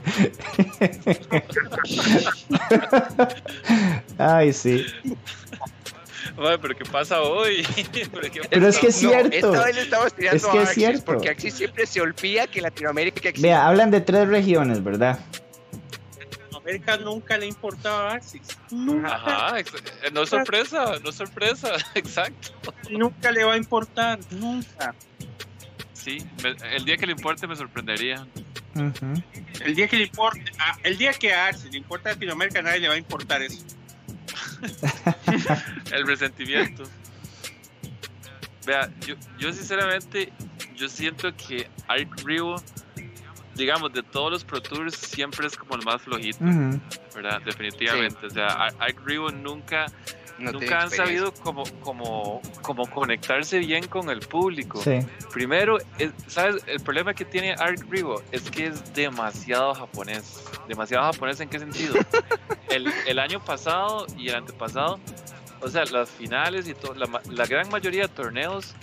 Ay, 4.17 4.53
sí. 4.53 4.85
Ay, 6.37 6.57
pero 6.61 6.75
¿qué 6.75 6.85
pasa 6.85 7.21
hoy? 7.21 7.65
¿Pero, 8.11 8.31
qué 8.31 8.41
Pero 8.49 8.67
es 8.67 8.77
que 8.79 8.87
es 8.87 9.01
No, 9.03 9.09
cierto. 9.09 9.35
esta 9.35 9.65
vez 9.65 9.75
le 9.75 9.81
estamos 9.81 10.13
tirando 10.13 10.37
Es 10.37 10.45
que 10.45 10.57
a 10.57 10.61
es 10.63 10.69
Axis, 10.69 10.83
cierto. 10.83 11.05
porque 11.05 11.29
Axis 11.29 11.53
siempre 11.53 11.85
se 11.85 12.01
olvida 12.01 12.47
que 12.47 12.61
Latinoamérica 12.61 13.29
existe. 13.29 13.47
Vea, 13.47 13.67
hablan 13.67 13.91
de 13.91 14.01
tres 14.01 14.27
regiones, 14.27 14.83
¿verdad? 14.83 15.19
Nunca 16.97 17.37
le 17.37 17.47
importaba 17.47 18.13
Axis. 18.13 18.41
Nunca, 18.71 19.15
Ajá, 19.15 19.59
eh, 19.59 19.65
no 20.13 20.23
es 20.23 20.29
sorpresa, 20.29 20.99
no 21.03 21.09
es 21.09 21.15
sorpresa, 21.15 21.73
exacto. 21.95 22.73
nunca 22.89 23.31
le 23.31 23.43
va 23.43 23.53
a 23.53 23.57
importar. 23.57 24.19
Nunca. 24.31 24.93
Sí, 25.93 26.17
me- 26.43 26.55
el 26.75 26.85
día 26.85 26.97
que 26.97 27.05
le 27.05 27.11
importe 27.13 27.47
me 27.47 27.55
sorprendería. 27.55 28.25
El 29.63 29.75
día 29.75 29.87
que 29.87 29.97
le 29.97 30.03
importe, 30.03 30.43
el 30.83 30.97
día 30.97 31.13
que 31.13 31.33
a 31.33 31.47
Axis 31.47 31.71
le 31.71 31.77
importa 31.77 32.09
a 32.09 32.13
Latinoamérica, 32.13 32.61
nadie 32.61 32.79
le 32.79 32.87
va 32.87 32.93
a 32.93 32.97
importar 32.97 33.41
eso. 33.41 33.63
El 35.91 36.07
resentimiento. 36.07 36.83
Vea, 38.65 38.89
yo, 39.05 39.15
yo 39.39 39.51
sinceramente, 39.53 40.31
yo 40.75 40.87
siento 40.87 41.35
que 41.35 41.67
Arc 41.87 42.21
Revo, 42.23 42.55
digamos, 43.55 43.91
de 43.93 44.03
todos 44.03 44.31
los 44.31 44.43
Pro 44.43 44.61
Tours, 44.61 44.95
siempre 44.95 45.47
es 45.47 45.55
como 45.57 45.75
el 45.75 45.83
más 45.85 46.01
flojito, 46.01 46.43
Ujú. 46.43 46.79
¿verdad? 47.15 47.41
Definitivamente. 47.45 48.25
O 48.25 48.29
sea, 48.29 48.47
Ar- 48.47 48.73
Arc 48.79 48.99
Revo 49.05 49.29
nunca, 49.31 49.85
No 50.39 50.51
nunca 50.53 50.81
han 50.81 50.89
sabido 50.89 51.33
como, 51.33 51.63
como, 51.81 52.41
como 52.61 52.89
conectarse 52.89 53.59
bien 53.59 53.85
con 53.87 54.09
el 54.09 54.19
público. 54.21 54.81
Sí. 54.81 54.99
Primero, 55.31 55.77
es- 55.99 56.11
¿sabes? 56.27 56.63
El 56.67 56.79
problema 56.81 57.13
que 57.13 57.25
tiene 57.25 57.53
Arc 57.53 57.85
Revo 57.89 58.21
es 58.31 58.49
que 58.49 58.67
es 58.67 58.93
demasiado 58.93 59.73
japonés. 59.75 60.43
Demasiado 60.67 61.03
japonés 61.11 61.39
en 61.41 61.49
qué 61.49 61.59
sentido? 61.59 61.95
el, 62.69 62.91
el 63.07 63.19
año 63.19 63.43
pasado 63.43 64.07
y 64.17 64.29
el 64.29 64.35
antepasado, 64.35 64.99
o 65.61 65.67
sea, 65.67 65.83
las 65.85 66.09
finales 66.09 66.67
y 66.67 66.73
todo, 66.73 66.95
la, 66.95 67.21
la 67.29 67.45
gran 67.45 67.69
mayoría 67.69 68.03
de 68.03 68.07
torneos 68.07 68.73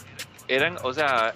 eran, 0.46 0.76
o 0.84 0.92
sea, 0.94 1.32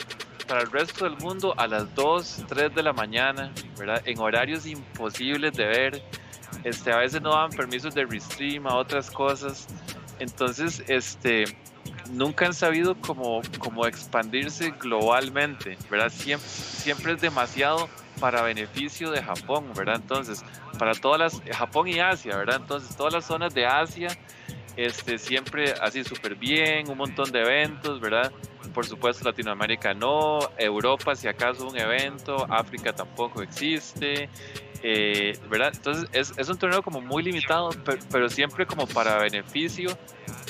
para 0.46 0.62
el 0.62 0.70
resto 0.70 1.04
del 1.04 1.16
mundo 1.18 1.54
a 1.56 1.66
las 1.66 1.94
2, 1.94 2.44
3 2.48 2.74
de 2.74 2.82
la 2.82 2.92
mañana, 2.92 3.52
¿verdad? 3.78 4.02
En 4.04 4.18
horarios 4.18 4.66
imposibles 4.66 5.52
de 5.54 5.66
ver. 5.66 6.02
Este, 6.64 6.92
a 6.92 6.98
veces 6.98 7.20
no 7.22 7.30
daban 7.30 7.50
permisos 7.50 7.94
de 7.94 8.04
restream 8.04 8.66
a 8.66 8.76
otras 8.76 9.10
cosas. 9.10 9.66
Entonces, 10.18 10.84
este, 10.88 11.44
nunca 12.10 12.46
han 12.46 12.54
sabido 12.54 12.94
cómo, 13.00 13.42
cómo 13.58 13.86
expandirse 13.86 14.72
globalmente, 14.78 15.76
¿verdad? 15.90 16.10
Siempre, 16.10 16.48
siempre 16.48 17.12
es 17.12 17.20
demasiado 17.20 17.88
para 18.20 18.42
beneficio 18.42 19.10
de 19.10 19.22
Japón, 19.22 19.72
¿verdad? 19.74 19.96
Entonces, 19.96 20.44
para 20.78 20.94
todas 20.94 21.18
las, 21.18 21.56
Japón 21.56 21.88
y 21.88 21.98
Asia, 21.98 22.36
¿verdad? 22.36 22.60
Entonces, 22.60 22.96
todas 22.96 23.12
las 23.12 23.24
zonas 23.24 23.52
de 23.54 23.66
Asia, 23.66 24.08
este, 24.76 25.18
siempre 25.18 25.72
así 25.80 26.04
súper 26.04 26.36
bien, 26.36 26.88
un 26.88 26.98
montón 26.98 27.30
de 27.32 27.40
eventos, 27.40 28.00
¿verdad? 28.00 28.32
Por 28.72 28.86
supuesto 28.86 29.24
Latinoamérica 29.24 29.94
no, 29.94 30.38
Europa 30.58 31.14
si 31.14 31.28
acaso 31.28 31.68
un 31.68 31.78
evento, 31.78 32.46
África 32.48 32.92
tampoco 32.92 33.42
existe, 33.42 34.28
eh, 34.82 35.38
¿verdad? 35.48 35.72
Entonces 35.74 36.08
es, 36.12 36.32
es, 36.36 36.48
un 36.48 36.58
torneo 36.58 36.82
como 36.82 37.00
muy 37.00 37.22
limitado, 37.22 37.70
pero, 38.10 38.28
siempre 38.28 38.66
como 38.66 38.86
para 38.86 39.18
beneficio 39.18 39.96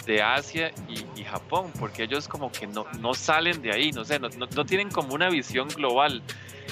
de 0.07 0.23
Asia 0.23 0.73
y, 0.89 1.23
Japón, 1.25 1.73
porque 1.79 2.03
ellos 2.03 2.29
como 2.29 2.53
que 2.53 2.67
no, 2.67 2.85
no 3.01 3.15
salen 3.15 3.63
de 3.63 3.73
ahí, 3.73 3.91
no 3.91 4.05
sé, 4.05 4.19
no, 4.19 4.29
no 4.29 4.65
tienen 4.67 4.91
como 4.91 5.15
una 5.15 5.31
visión 5.31 5.69
global. 5.69 6.23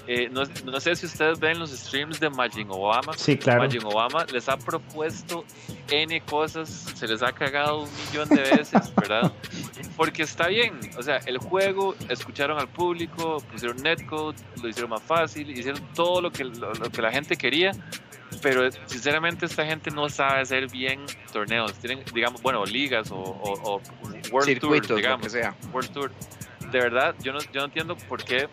Eh, 0.07 0.29
no, 0.31 0.43
no, 0.65 0.81
sé 0.81 0.97
si 0.97 1.07
ustedes 1.07 1.39
ven 1.39 1.59
los 1.59 1.71
streams 1.71 2.19
de 2.19 2.31
Majin 2.31 2.69
Obama. 2.71 3.13
Sí, 3.17 3.37
claro. 3.37 3.63
Majin 3.63 3.85
Obama 3.85 4.25
les 4.33 4.49
ha 4.49 4.57
propuesto 4.57 5.45
N 5.91 6.21
cosas, 6.23 6.69
se 6.69 7.07
les 7.07 7.23
ha 7.23 7.33
cagado 7.33 7.83
un 7.85 7.89
millón 8.07 8.29
de 8.29 8.43
veces, 8.43 8.93
¿verdad? 8.97 9.33
Porque 9.97 10.23
está 10.23 10.49
bien, 10.49 10.79
o 10.99 11.03
sea, 11.03 11.19
el 11.27 11.39
juego, 11.39 11.95
escucharon 12.09 12.59
al 12.59 12.69
público, 12.69 13.43
pusieron 13.53 13.77
netcode, 13.83 14.37
lo 14.63 14.69
hicieron 14.69 14.91
más 14.91 15.03
fácil, 15.03 15.51
hicieron 15.51 15.81
todo 15.95 16.21
lo 16.21 16.33
que, 16.33 16.45
lo, 16.45 16.73
que 16.73 17.03
la 17.03 17.13
gente 17.13 17.37
quería, 17.37 17.73
pero 18.43 18.71
sinceramente 18.87 19.47
esta 19.47 19.67
gente 19.67 19.91
no 19.91 20.09
sabe 20.09 20.41
hacer 20.41 20.71
bien 20.71 21.05
torneos. 21.33 21.75
Tienen, 21.75 22.05
digamos, 22.15 22.41
bueno, 22.43 22.65
ligas 22.65 23.11
o, 23.11 23.17
o, 23.19 23.81
World 24.31 24.59
Tour, 24.59 24.97
digamos. 24.97 25.33
sea. 25.33 25.55
World 25.73 25.91
Tour. 25.91 26.13
De 26.71 26.79
verdad, 26.79 27.15
yo 27.23 27.33
no, 27.33 27.41
yo 27.41 27.61
no 27.61 27.65
entiendo 27.65 27.97
por 27.97 28.23
qué 28.23 28.49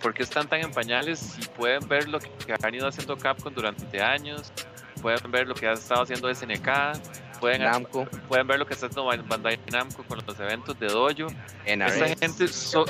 por 0.00 0.14
qué 0.14 0.22
están 0.22 0.46
tan 0.46 0.60
en 0.60 0.70
pañales 0.70 1.18
si 1.18 1.40
pueden 1.48 1.88
ver 1.88 2.08
lo 2.08 2.20
que 2.20 2.54
han 2.62 2.74
ido 2.74 2.86
haciendo 2.86 3.16
Capcom 3.16 3.52
durante 3.52 4.00
años, 4.00 4.52
pueden 5.00 5.30
ver 5.30 5.48
lo 5.48 5.54
que 5.54 5.66
ha 5.66 5.72
estado 5.72 6.02
haciendo 6.02 6.32
SNK, 6.32 6.68
pueden, 7.40 7.86
pueden 8.28 8.46
ver 8.46 8.58
lo 8.58 8.66
que 8.66 8.74
está 8.74 8.86
haciendo 8.86 9.06
Bandai 9.26 9.58
Namco 9.70 10.02
con 10.04 10.18
los 10.26 10.40
eventos 10.40 10.78
de 10.78 10.86
Dojo. 10.86 11.28
Esta 11.64 12.08
gente 12.16 12.48
son, 12.48 12.86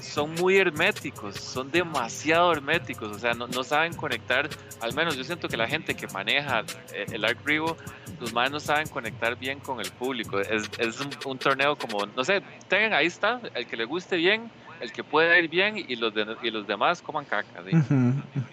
son, 0.00 0.34
muy 0.34 0.56
herméticos, 0.56 1.36
son 1.36 1.70
demasiado 1.70 2.52
herméticos, 2.52 3.16
o 3.16 3.18
sea, 3.18 3.34
no, 3.34 3.46
no, 3.46 3.64
saben 3.64 3.94
conectar, 3.94 4.48
al 4.80 4.94
menos 4.94 5.16
yo 5.16 5.24
siento 5.24 5.48
que 5.48 5.56
la 5.56 5.68
gente 5.68 5.94
que 5.94 6.06
maneja 6.08 6.64
eh, 6.92 7.06
el 7.12 7.24
Arc 7.24 7.38
Rivo, 7.44 7.76
los 8.20 8.32
más 8.32 8.50
no 8.50 8.60
saben 8.60 8.88
conectar 8.88 9.36
bien 9.36 9.60
con 9.60 9.80
el 9.80 9.90
público. 9.92 10.40
Es, 10.40 10.68
es 10.78 11.00
un, 11.00 11.10
un, 11.24 11.38
torneo 11.38 11.76
como, 11.76 12.06
no 12.06 12.24
sé, 12.24 12.42
tengan 12.68 12.92
ahí 12.94 13.06
está, 13.06 13.40
el 13.54 13.66
que 13.66 13.76
le 13.76 13.84
guste 13.84 14.16
bien 14.16 14.50
el 14.80 14.92
que 14.92 15.04
pueda 15.04 15.38
ir 15.38 15.48
bien 15.48 15.76
y 15.76 15.96
los, 15.96 16.12
y 16.42 16.50
los 16.50 16.66
demás 16.66 17.02
coman 17.02 17.24
caca. 17.24 17.62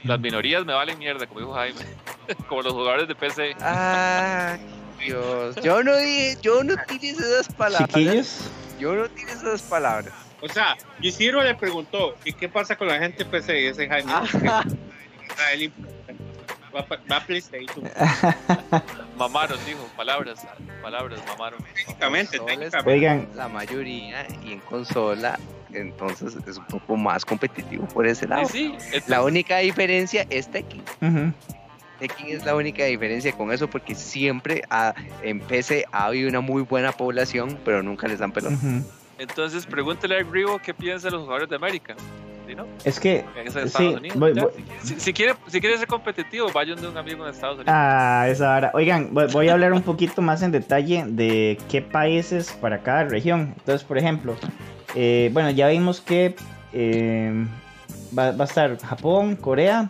Las 0.04 0.20
minorías 0.20 0.66
me 0.66 0.74
valen 0.74 0.98
mierda, 0.98 1.28
como 1.28 1.40
dijo 1.40 1.54
Jaime, 1.54 1.82
como 2.48 2.62
los 2.62 2.74
jugadores 2.74 3.08
de 3.08 3.16
PC. 3.16 3.56
Ah, 3.62 4.58
Dios, 5.00 5.56
yo 5.64 5.84
no 5.84 5.96
dije, 5.98 6.38
yo 6.42 6.64
no 6.64 6.74
utilizo 6.74 7.20
esas 7.24 7.54
palabras. 7.54 8.50
Yo 8.80 8.96
no 8.96 9.04
utilizo 9.04 9.48
esas 9.48 9.62
palabras. 9.64 10.14
O 10.42 10.50
sea, 10.50 10.76
Isidro 11.02 11.44
le 11.44 11.56
preguntó, 11.56 12.16
¿y 12.24 12.34
qué 12.34 12.50
pasa 12.50 12.76
con 12.76 12.88
la 12.88 13.00
gente 13.00 13.26
PC? 13.26 13.62
Y 13.62 13.66
ese 13.68 13.88
Jaime. 13.88 14.12
Va, 16.76 16.86
va, 17.10 17.18
a 17.18 17.26
PlayStation. 17.26 17.90
mamaron, 19.18 19.58
dijo, 19.66 19.90
palabras, 19.96 20.46
palabras, 20.82 21.22
mamaron. 21.26 21.64
Técnicamente, 21.74 22.38
técnicamente. 22.38 22.92
Oigan, 22.92 23.30
la 23.34 23.48
mayoría 23.48 24.28
y 24.44 24.54
en 24.54 24.60
consola 24.60 25.40
entonces 25.76 26.36
es 26.48 26.58
un 26.58 26.66
poco 26.66 26.96
más 26.96 27.26
competitivo 27.26 27.86
por 27.88 28.06
ese 28.06 28.28
lado. 28.28 28.48
La 29.08 29.24
única 29.24 29.58
diferencia 29.60 30.26
es 30.30 30.50
Tekken. 30.50 30.84
Tekken 32.00 32.28
es 32.28 32.46
la 32.46 32.56
única 32.56 32.86
diferencia 32.86 33.32
con 33.32 33.52
eso 33.52 33.70
porque 33.70 33.96
siempre 33.96 34.64
en 35.22 35.40
PC 35.40 35.86
ha 35.92 36.06
habido 36.06 36.30
una 36.30 36.42
muy 36.42 36.64
buena 36.64 36.92
población, 36.92 37.58
pero 37.64 37.82
nunca 37.84 38.08
les 38.08 38.20
dan 38.20 38.32
pelota. 38.32 38.58
Entonces 39.18 39.66
pregúntele 39.66 40.20
a 40.20 40.24
Grivo 40.24 40.60
qué 40.60 40.74
piensa 40.74 41.08
de 41.08 41.12
los 41.12 41.22
jugadores 41.24 41.50
de 41.50 41.56
América. 41.56 41.96
Es 42.84 43.00
que 43.00 43.26
Si, 44.98 45.14
quiere, 45.14 45.34
si 45.48 45.60
quiere 45.60 45.78
ser 45.78 45.88
competitivo, 45.88 46.52
vaya 46.54 46.76
de 46.76 46.88
un 46.88 46.98
amigo 46.98 47.26
en 47.26 47.34
Estados 47.34 47.56
Unidos. 47.56 47.74
Ah, 47.76 48.28
esa 48.30 48.56
hora. 48.56 48.72
Oigan, 48.74 49.14
voy 49.14 49.50
a 49.50 49.54
hablar 49.54 49.74
un 49.74 49.82
poquito 49.82 50.22
más 50.22 50.42
en 50.42 50.52
detalle 50.52 51.06
de 51.08 51.58
qué 51.70 51.82
países 51.82 52.52
para 52.62 52.84
cada 52.84 53.06
región. 53.06 53.54
Entonces, 53.58 53.84
por 53.84 53.98
ejemplo, 53.98 54.36
eh, 54.96 55.30
bueno, 55.34 55.50
ya 55.50 55.68
vimos 55.70 56.02
que 56.02 56.36
eh, 56.74 57.48
va, 58.18 58.28
a 58.28 58.44
estar 58.44 58.78
Japón, 58.80 59.36
Corea, 59.36 59.90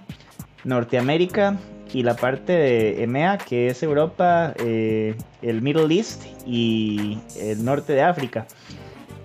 Norteamérica 0.64 1.58
y 1.96 2.04
la 2.04 2.18
parte 2.18 2.52
de 2.52 3.04
EMEA, 3.04 3.38
que 3.38 3.68
es 3.68 3.82
Europa, 3.82 4.54
eh, 4.58 5.16
el 5.41 5.62
Middle 5.62 5.96
East 5.96 6.26
y 6.46 7.18
el 7.39 7.64
norte 7.64 7.93
de 7.93 8.02
África. 8.02 8.48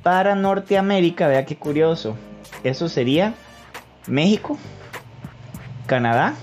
Para 0.05 0.37
Norteamérica, 0.37 1.27
vea 1.27 1.45
qué 1.45 1.57
curioso, 1.57 2.16
eso 2.62 2.89
sería 2.89 3.35
México, 4.07 4.57
Canadá 5.89 6.37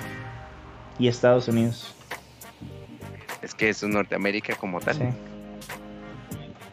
y 0.99 1.07
Estados 1.07 1.47
Unidos. 1.47 1.95
Es 3.41 3.55
que 3.55 3.69
eso 3.69 3.85
es 3.85 3.93
Norteamérica 3.93 4.53
como 4.55 4.81
tal. 4.81 5.15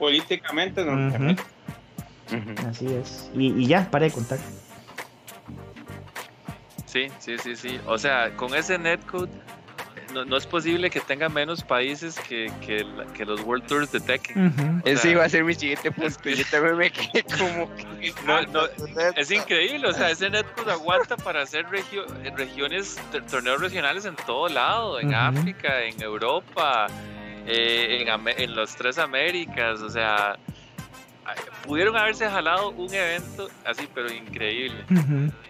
Políticamente 0.01 0.85
Norteamérica. 0.85 1.45
Así 2.69 2.87
es. 2.93 3.31
Y, 3.37 3.69
ya, 3.69 3.89
para 3.89 4.07
de 4.07 4.11
contar. 4.11 4.41
Sí, 6.95 7.09
sí, 7.19 7.37
sí, 7.39 7.57
sí. 7.57 7.81
O 7.87 7.99
sea, 7.99 8.31
con 8.37 8.55
ese 8.55 8.79
netcode 8.79 9.29
no, 10.13 10.37
es 10.37 10.47
posible 10.47 10.91
que 10.91 11.01
tenga 11.01 11.29
menos 11.29 11.65
países 11.65 12.17
que, 12.21 12.49
que, 12.65 12.87
que 13.15 13.25
los 13.25 13.41
World 13.41 13.67
Tours 13.67 13.91
de 13.91 13.99
Tekken. 13.99 14.81
Ese 14.85 15.11
iba 15.11 15.25
a 15.25 15.29
ser 15.29 15.43
mi 15.43 15.55
siguiente 15.55 15.91
punto. 15.91 16.31
Yo 16.31 16.45
también 16.53 16.77
me 16.77 16.91
quedé 16.93 17.25
como 17.37 17.69
es 19.17 19.31
increíble, 19.33 19.89
o 19.89 19.93
sea, 19.93 20.11
ese 20.11 20.31
netcode 20.31 20.71
aguanta 20.71 21.17
para 21.17 21.43
hacer 21.43 21.67
regiones, 21.69 22.97
torneos 23.29 23.61
regionales 23.61 24.05
en 24.05 24.15
todo 24.15 24.47
lado, 24.49 25.01
en 25.01 25.13
África, 25.13 25.83
en 25.83 26.01
Europa, 26.01 26.87
eh, 27.45 28.07
en, 28.07 28.29
en 28.41 28.55
las 28.55 28.77
tres 28.77 28.99
Américas, 28.99 29.81
o 29.81 29.91
sea 29.91 30.39
pudieron 31.67 31.97
haberse 31.97 32.29
jalado 32.29 32.71
un 32.71 32.93
evento 32.93 33.49
así, 33.65 33.89
pero 33.95 34.13
increíble. 34.13 34.85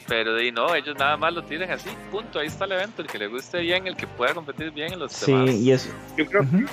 Pero 0.06 0.34
de 0.34 0.52
no, 0.52 0.74
ellos 0.74 0.96
nada 0.98 1.16
más 1.16 1.32
lo 1.32 1.42
tienen 1.42 1.70
así, 1.70 1.90
punto. 2.10 2.38
Ahí 2.38 2.46
está 2.46 2.64
el 2.64 2.72
evento, 2.72 3.02
el 3.02 3.08
que 3.08 3.18
le 3.18 3.26
guste 3.26 3.60
bien, 3.60 3.86
el 3.86 3.96
que 3.96 4.06
pueda 4.06 4.34
competir 4.34 4.70
bien 4.70 4.92
en 4.92 4.98
los 4.98 5.12
sí, 5.12 5.32
Y 5.32 5.72
eso. 5.72 5.90
Yo 6.16 6.26
creo, 6.26 6.44
creo 6.44 6.68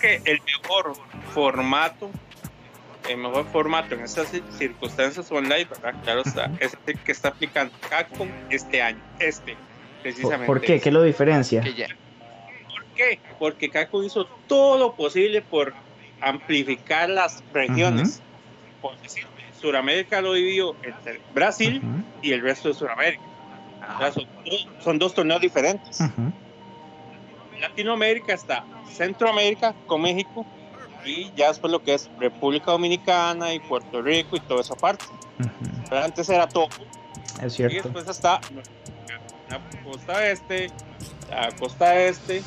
que 0.00 0.22
el 0.24 0.40
mejor 0.42 0.94
formato, 1.32 2.10
el 3.08 3.18
mejor 3.18 3.46
formato 3.52 3.94
en 3.94 4.02
estas 4.02 4.28
circunstancias 4.56 5.30
online, 5.30 5.64
¿verdad? 5.64 5.94
Claro 6.02 6.22
está, 6.24 6.50
es 6.58 6.76
el 6.86 6.98
que 6.98 7.12
está 7.12 7.28
aplicando 7.28 7.72
Capcom 7.88 8.28
este 8.48 8.82
año, 8.82 9.00
este, 9.18 9.56
precisamente. 10.02 10.46
¿Por 10.46 10.60
qué? 10.60 10.80
¿Qué 10.80 10.90
lo 10.90 11.02
diferencia? 11.02 11.62
¿Por 11.62 12.84
qué? 12.96 13.20
Porque 13.38 13.70
Capcom 13.70 14.02
hizo 14.02 14.24
todo 14.46 14.78
lo 14.78 14.94
posible 14.94 15.42
por 15.42 15.74
amplificar 16.20 17.08
las 17.08 17.42
regiones 17.52 18.20
por 18.80 19.00
decir, 19.00 19.26
Suramérica 19.60 20.20
lo 20.20 20.32
dividió 20.32 20.74
entre 20.82 21.20
Brasil 21.34 21.82
y 22.22 22.32
el 22.32 22.40
resto 22.40 22.68
de 22.68 22.74
Suramérica. 22.74 23.22
son, 24.80 24.98
dos, 24.98 25.14
torneos 25.14 25.40
diferentes. 25.40 26.00
Latinoamérica 27.60 28.32
está 28.32 28.64
Centroamérica 28.90 29.74
con 29.86 30.02
México 30.02 30.46
y 31.04 31.30
ya 31.36 31.48
después 31.48 31.70
lo 31.70 31.82
que 31.82 31.94
es 31.94 32.10
República 32.18 32.72
Dominicana 32.72 33.52
y 33.52 33.60
Puerto 33.60 34.00
Rico 34.00 34.36
y 34.36 34.40
toda 34.40 34.62
esa 34.62 34.74
parte. 34.74 35.04
Pero 35.88 36.04
antes 36.04 36.28
era 36.28 36.48
todo. 36.48 36.68
Es 37.42 37.54
cierto. 37.54 37.76
Y 37.76 37.80
después 37.80 38.08
está 38.08 38.40
la 39.50 39.60
costa 39.82 40.26
este, 40.28 40.70
la 41.28 41.50
costa 41.52 42.00
este 42.00 42.42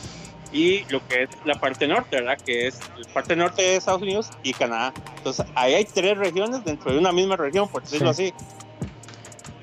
y 0.53 0.85
lo 0.89 1.05
que 1.07 1.23
es 1.23 1.29
la 1.45 1.55
parte 1.55 1.87
norte, 1.87 2.17
¿verdad? 2.17 2.37
Que 2.37 2.67
es 2.67 2.79
la 2.95 3.11
parte 3.11 3.35
norte 3.35 3.61
de 3.63 3.75
Estados 3.77 4.03
Unidos 4.03 4.29
y 4.43 4.53
Canadá. 4.53 4.93
Entonces, 5.17 5.45
ahí 5.55 5.73
hay 5.73 5.85
tres 5.85 6.15
regiones 6.17 6.63
dentro 6.63 6.93
de 6.93 6.99
una 6.99 7.11
misma 7.11 7.35
región, 7.35 7.67
por 7.67 7.81
decirlo 7.81 8.11
así. 8.11 8.31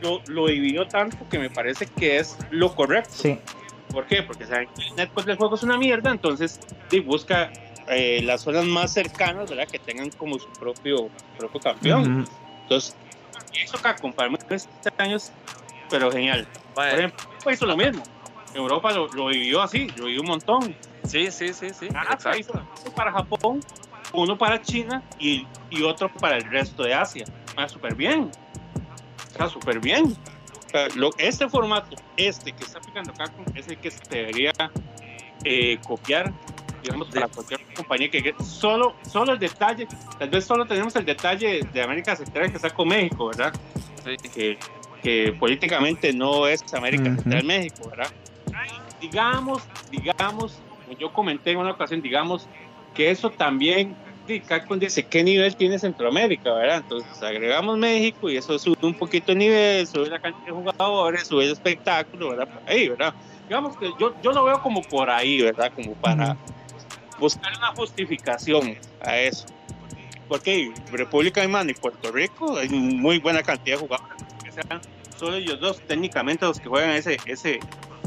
Lo, 0.02 0.20
lo, 0.26 0.46
dividió 0.48 0.88
tanto 0.88 1.16
que 1.30 1.38
me 1.38 1.48
parece 1.48 1.86
que 1.86 2.18
es 2.18 2.36
lo 2.50 2.74
correcto. 2.74 3.12
Sí. 3.14 3.38
¿Por 3.92 4.06
qué? 4.06 4.22
Porque 4.22 4.46
saben 4.46 4.68
que 4.74 4.82
el 4.88 5.26
del 5.26 5.36
juego 5.36 5.54
es 5.54 5.62
una 5.62 5.76
mierda, 5.76 6.10
entonces 6.10 6.58
busca 7.04 7.52
eh, 7.88 8.20
las 8.22 8.42
zonas 8.42 8.64
más 8.64 8.92
cercanas, 8.92 9.48
¿verdad? 9.48 9.68
Que 9.68 9.78
tengan 9.78 10.10
como 10.10 10.38
su 10.38 10.48
propio, 10.52 11.08
propio 11.38 11.60
campeón. 11.60 12.26
Entonces, 12.62 12.96
hizo 13.62 13.78
Capcom 13.78 14.12
para 14.12 14.30
tres 14.38 14.68
años, 14.98 15.30
pero 15.88 16.10
genial. 16.10 16.48
Por 16.74 16.86
ejemplo, 16.86 17.52
hizo 17.52 17.66
lo 17.66 17.76
mismo 17.76 18.02
Europa 18.54 18.92
lo, 18.92 19.08
lo 19.08 19.26
vivió 19.26 19.62
así, 19.62 19.88
lo 19.96 20.06
vivió 20.06 20.22
un 20.22 20.28
montón. 20.28 20.74
Sí, 21.04 21.30
sí, 21.30 21.52
sí, 21.52 21.70
sí. 21.70 21.88
Ah, 21.94 22.16
uno 22.24 22.94
para 22.94 23.12
Japón, 23.12 23.60
uno 24.12 24.38
para 24.38 24.60
China 24.60 25.02
y, 25.18 25.46
y 25.70 25.82
otro 25.82 26.12
para 26.12 26.36
el 26.36 26.44
resto 26.44 26.82
de 26.82 26.94
Asia. 26.94 27.24
Ah, 27.56 27.68
súper 27.68 27.94
bien. 27.94 28.30
Está 29.26 29.48
súper 29.48 29.80
bien. 29.80 30.16
lo, 30.94 31.10
este 31.18 31.48
formato, 31.48 31.96
este 32.16 32.52
que 32.52 32.64
está 32.64 32.78
aplicando 32.78 33.12
Capcom, 33.12 33.44
es 33.54 33.68
el 33.68 33.78
que 33.78 33.90
se 33.90 34.00
debería 34.08 34.52
eh, 35.44 35.78
copiar 35.86 36.32
digamos, 36.82 37.08
para 37.08 37.28
cualquier 37.28 37.60
compañía 37.74 38.10
que 38.10 38.34
solo, 38.42 38.94
solo 39.06 39.32
el 39.32 39.38
detalle, 39.38 39.86
tal 40.18 40.30
vez 40.30 40.44
solo 40.44 40.66
tenemos 40.66 40.96
el 40.96 41.04
detalle 41.04 41.60
de 41.72 41.82
América 41.82 42.16
Central 42.16 42.50
que 42.50 42.56
está 42.56 42.70
con 42.70 42.88
México, 42.88 43.26
¿verdad? 43.26 43.52
Que, 44.34 44.58
que 45.02 45.36
políticamente 45.38 46.12
no 46.12 46.46
es 46.46 46.62
América 46.72 47.04
Central 47.04 47.44
México, 47.44 47.90
¿verdad? 47.90 48.10
Digamos, 49.00 49.62
digamos, 49.90 50.58
yo 50.98 51.12
comenté 51.12 51.52
en 51.52 51.58
una 51.58 51.70
ocasión, 51.72 52.02
digamos, 52.02 52.46
que 52.94 53.10
eso 53.10 53.30
también 53.30 53.96
Capcom 54.38 54.78
dice 54.78 55.02
qué 55.02 55.24
nivel 55.24 55.56
tiene 55.56 55.78
Centroamérica, 55.78 56.52
¿verdad? 56.52 56.76
Entonces 56.78 57.20
agregamos 57.22 57.76
México 57.78 58.30
y 58.30 58.36
eso 58.36 58.56
sube 58.58 58.76
un 58.82 58.94
poquito 58.94 59.32
el 59.32 59.38
nivel, 59.38 59.86
sube 59.86 60.08
la 60.08 60.20
cantidad 60.20 60.46
de 60.46 60.52
jugadores, 60.52 61.26
sube 61.26 61.44
el 61.44 61.52
espectáculo, 61.52 62.30
¿verdad? 62.30 62.48
Por 62.48 62.70
ahí, 62.70 62.88
¿verdad? 62.88 63.14
Digamos 63.48 63.76
que 63.76 63.90
yo, 63.98 64.14
yo 64.22 64.32
lo 64.32 64.44
veo 64.44 64.62
como 64.62 64.82
por 64.82 65.10
ahí, 65.10 65.42
¿verdad? 65.42 65.72
Como 65.74 65.94
para 65.94 66.36
buscar 67.18 67.52
una 67.58 67.74
justificación 67.74 68.76
a 69.04 69.18
eso. 69.18 69.46
Porque 70.28 70.72
República 70.92 71.40
Alemana 71.40 71.72
y 71.72 71.74
Puerto 71.74 72.12
Rico 72.12 72.56
hay 72.56 72.68
muy 72.68 73.18
buena 73.18 73.42
cantidad 73.42 73.76
de 73.76 73.80
jugadores, 73.80 74.22
que 74.44 74.52
sean 74.52 74.80
solo 75.16 75.36
ellos 75.36 75.58
dos 75.58 75.80
técnicamente 75.80 76.46
los 76.46 76.60
que 76.60 76.68
juegan 76.68 76.90
ese, 76.90 77.18
ese, 77.26 77.58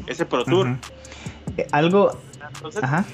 ese 0.08 0.26
Pro 0.26 0.44
Tour. 0.46 0.78
Eh, 1.58 1.68
algo... 1.72 2.18
Ajá. 2.82 3.06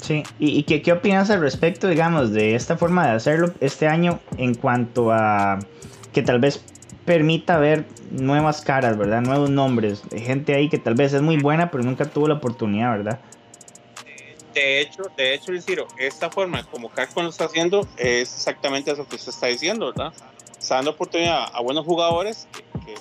Sí, 0.00 0.22
¿y, 0.38 0.62
qué, 0.62 0.82
qué, 0.82 0.92
opinas 0.92 1.30
al 1.30 1.40
respecto, 1.40 1.88
digamos, 1.88 2.32
de 2.32 2.54
esta 2.54 2.76
forma 2.76 3.06
de 3.06 3.12
hacerlo 3.12 3.52
este 3.60 3.86
año 3.86 4.18
en 4.38 4.54
cuanto 4.54 5.12
a 5.12 5.58
que 6.12 6.22
tal 6.22 6.40
vez 6.40 6.64
permita 7.04 7.58
ver 7.58 7.84
nuevas 8.10 8.62
caras, 8.62 8.96
¿verdad? 8.96 9.20
Nuevos 9.20 9.50
nombres, 9.50 10.02
gente 10.16 10.54
ahí 10.54 10.68
que 10.68 10.78
tal 10.78 10.94
vez 10.94 11.12
es 11.12 11.22
muy 11.22 11.36
buena, 11.36 11.70
pero 11.70 11.84
nunca 11.84 12.06
tuvo 12.06 12.28
la 12.28 12.34
oportunidad, 12.34 12.96
¿verdad? 12.96 13.20
De 14.54 14.80
hecho, 14.80 15.02
de 15.16 15.34
hecho, 15.34 15.52
Ciro, 15.60 15.86
esta 15.98 16.30
forma 16.30 16.62
como 16.64 16.90
Capcom 16.90 17.24
lo 17.24 17.30
está 17.30 17.46
haciendo 17.46 17.86
es 17.96 18.34
exactamente 18.34 18.90
eso 18.90 19.06
que 19.06 19.16
usted 19.16 19.30
está 19.30 19.46
diciendo, 19.46 19.86
¿verdad? 19.86 20.12
Está 20.58 20.76
dando 20.76 20.92
oportunidad 20.92 21.46
a 21.52 21.60
buenos 21.62 21.84
jugadores 21.86 22.46
que, 22.52 22.62
que, 22.84 22.94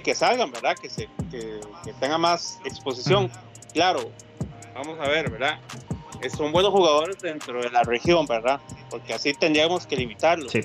que 0.00 0.14
salgan, 0.14 0.50
¿verdad? 0.50 0.76
Que, 0.76 0.88
se, 0.88 1.08
que, 1.30 1.60
tengan 2.00 2.20
más 2.20 2.60
exposición. 2.64 3.30
Claro, 3.72 4.10
vamos 4.74 4.98
a 5.00 5.08
ver, 5.08 5.30
¿verdad? 5.30 5.58
Son 6.36 6.52
buenos 6.52 6.70
jugadores 6.70 7.18
dentro 7.18 7.60
de 7.60 7.70
la 7.70 7.82
región, 7.82 8.26
¿verdad? 8.26 8.60
Porque 8.90 9.12
así 9.12 9.34
tendríamos 9.34 9.86
que 9.86 9.96
limitarlos. 9.96 10.52
Sí. 10.52 10.62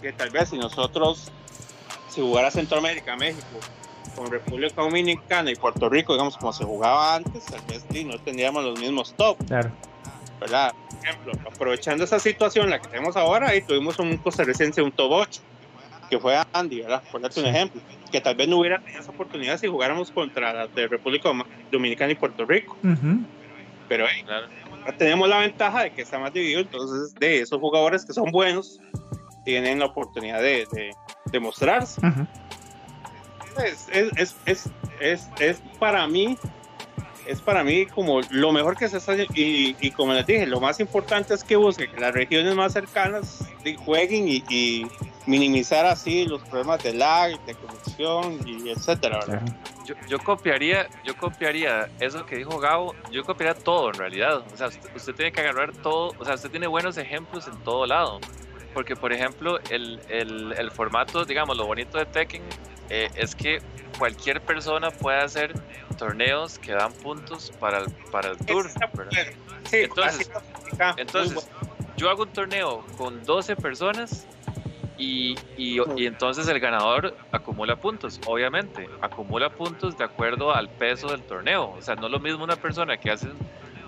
Que 0.00 0.12
tal 0.12 0.30
vez 0.30 0.48
si 0.48 0.58
nosotros, 0.58 1.30
si 2.08 2.20
jugara 2.20 2.50
Centroamérica, 2.50 3.16
México, 3.16 3.60
con 4.16 4.30
República 4.30 4.82
Dominicana 4.82 5.50
y 5.50 5.54
Puerto 5.54 5.88
Rico, 5.88 6.14
digamos, 6.14 6.36
como 6.36 6.52
se 6.52 6.64
jugaba 6.64 7.14
antes, 7.14 7.44
tal 7.46 7.60
vez 7.68 7.84
sí, 7.90 8.04
no 8.04 8.18
tendríamos 8.18 8.64
los 8.64 8.80
mismos 8.80 9.14
top. 9.16 9.36
Claro. 9.46 9.70
¿Verdad? 10.40 10.74
Por 10.90 11.06
ejemplo, 11.06 11.32
aprovechando 11.50 12.04
esa 12.04 12.18
situación, 12.18 12.70
la 12.70 12.80
que 12.80 12.88
tenemos 12.88 13.16
ahora, 13.16 13.50
ahí 13.50 13.62
tuvimos 13.62 13.98
un 13.98 14.16
costarricense, 14.16 14.82
un 14.82 14.92
top 14.92 15.12
8 15.12 15.40
que 16.08 16.18
fue 16.18 16.36
Andy, 16.52 16.80
¿verdad? 16.82 17.02
Por 17.10 17.20
darte 17.20 17.40
un 17.40 17.46
ejemplo, 17.46 17.80
que 18.10 18.20
tal 18.20 18.34
vez 18.34 18.48
no 18.48 18.58
hubiera 18.58 18.78
tenido 18.78 19.00
esa 19.00 19.10
oportunidad 19.10 19.58
si 19.58 19.66
jugáramos 19.66 20.10
contra 20.10 20.52
la 20.52 20.66
de 20.66 20.88
República 20.88 21.30
Dominicana 21.70 22.12
y 22.12 22.14
Puerto 22.14 22.44
Rico. 22.44 22.76
Pero 23.88 24.06
ahí 24.06 24.24
tenemos 24.98 25.28
la 25.28 25.38
ventaja 25.38 25.84
de 25.84 25.90
que 25.90 26.02
está 26.02 26.18
más 26.18 26.32
dividido, 26.32 26.60
entonces 26.60 27.14
de 27.14 27.40
esos 27.40 27.60
jugadores 27.60 28.04
que 28.04 28.12
son 28.12 28.30
buenos 28.30 28.80
tienen 29.44 29.78
la 29.78 29.86
oportunidad 29.86 30.40
de, 30.40 30.66
de, 31.26 31.40
mostrarse. 31.40 32.00
es, 33.64 33.88
es, 34.16 34.36
es, 35.00 35.30
es, 35.38 35.62
para 35.78 36.06
mí 36.08 36.36
es 37.26 37.40
para 37.40 37.64
mí 37.64 37.86
como 37.86 38.20
lo 38.30 38.52
mejor 38.52 38.76
que 38.76 38.88
se 38.88 38.98
está 38.98 39.14
y, 39.16 39.76
y 39.80 39.90
como 39.90 40.12
les 40.14 40.26
dije, 40.26 40.46
lo 40.46 40.60
más 40.60 40.78
importante 40.80 41.34
es 41.34 41.42
que 41.42 41.56
busquen 41.56 41.90
que 41.90 42.00
las 42.00 42.14
regiones 42.14 42.54
más 42.54 42.72
cercanas 42.72 43.44
jueguen 43.84 44.28
y, 44.28 44.86
minimizar 45.26 45.84
así 45.84 46.24
los 46.26 46.42
problemas 46.42 46.82
de 46.82 46.94
lag, 46.94 47.38
de 47.44 47.54
conexión 47.54 48.40
y 48.46 48.70
etcétera. 48.70 49.20
Yo, 49.84 49.94
yo, 50.08 50.18
copiaría, 50.18 50.88
yo 51.04 51.16
copiaría 51.16 51.88
eso 52.00 52.24
que 52.24 52.36
dijo 52.36 52.58
Gabo, 52.58 52.94
yo 53.10 53.24
copiaría 53.24 53.54
todo 53.54 53.88
en 53.88 53.94
realidad. 53.94 54.44
O 54.52 54.56
sea, 54.56 54.68
usted, 54.68 55.14
tiene 55.14 55.32
que 55.32 55.40
agarrar 55.40 55.72
todo, 55.72 56.14
o 56.18 56.24
sea, 56.24 56.34
usted 56.34 56.50
tiene 56.50 56.66
buenos 56.66 56.96
ejemplos 56.96 57.46
en 57.48 57.56
todo 57.64 57.86
lado. 57.86 58.20
Porque, 58.72 58.94
por 58.94 59.12
ejemplo, 59.12 59.58
el, 59.70 60.00
el, 60.08 60.52
el 60.52 60.70
formato, 60.70 61.24
digamos, 61.24 61.56
lo 61.56 61.66
bonito 61.66 61.98
de 61.98 62.06
Tekken 62.06 62.42
eh, 62.90 63.10
es 63.14 63.34
que 63.34 63.60
cualquier 63.98 64.40
persona 64.42 64.90
puede 64.90 65.20
hacer 65.20 65.54
torneos 65.96 66.58
que 66.58 66.72
dan 66.72 66.92
puntos 66.92 67.52
para 67.58 67.78
el, 67.78 67.90
para 68.12 68.30
el 68.30 68.36
tour. 68.38 68.70
entonces, 69.72 70.30
entonces 70.96 71.48
yo 71.96 72.10
hago 72.10 72.24
un 72.24 72.32
torneo 72.32 72.84
con 72.98 73.24
12 73.24 73.56
personas 73.56 74.26
y, 74.98 75.36
y, 75.56 75.78
y, 75.96 76.06
entonces 76.06 76.48
el 76.48 76.58
ganador 76.58 77.16
acumula 77.32 77.76
puntos, 77.76 78.20
obviamente, 78.26 78.88
acumula 79.00 79.50
puntos 79.50 79.98
de 79.98 80.04
acuerdo 80.04 80.54
al 80.54 80.68
peso 80.68 81.08
del 81.08 81.22
torneo. 81.22 81.74
O 81.76 81.82
sea, 81.82 81.96
no 81.96 82.06
es 82.06 82.12
lo 82.12 82.18
mismo 82.18 82.44
una 82.44 82.56
persona 82.56 82.96
que 82.96 83.10
hace 83.10 83.28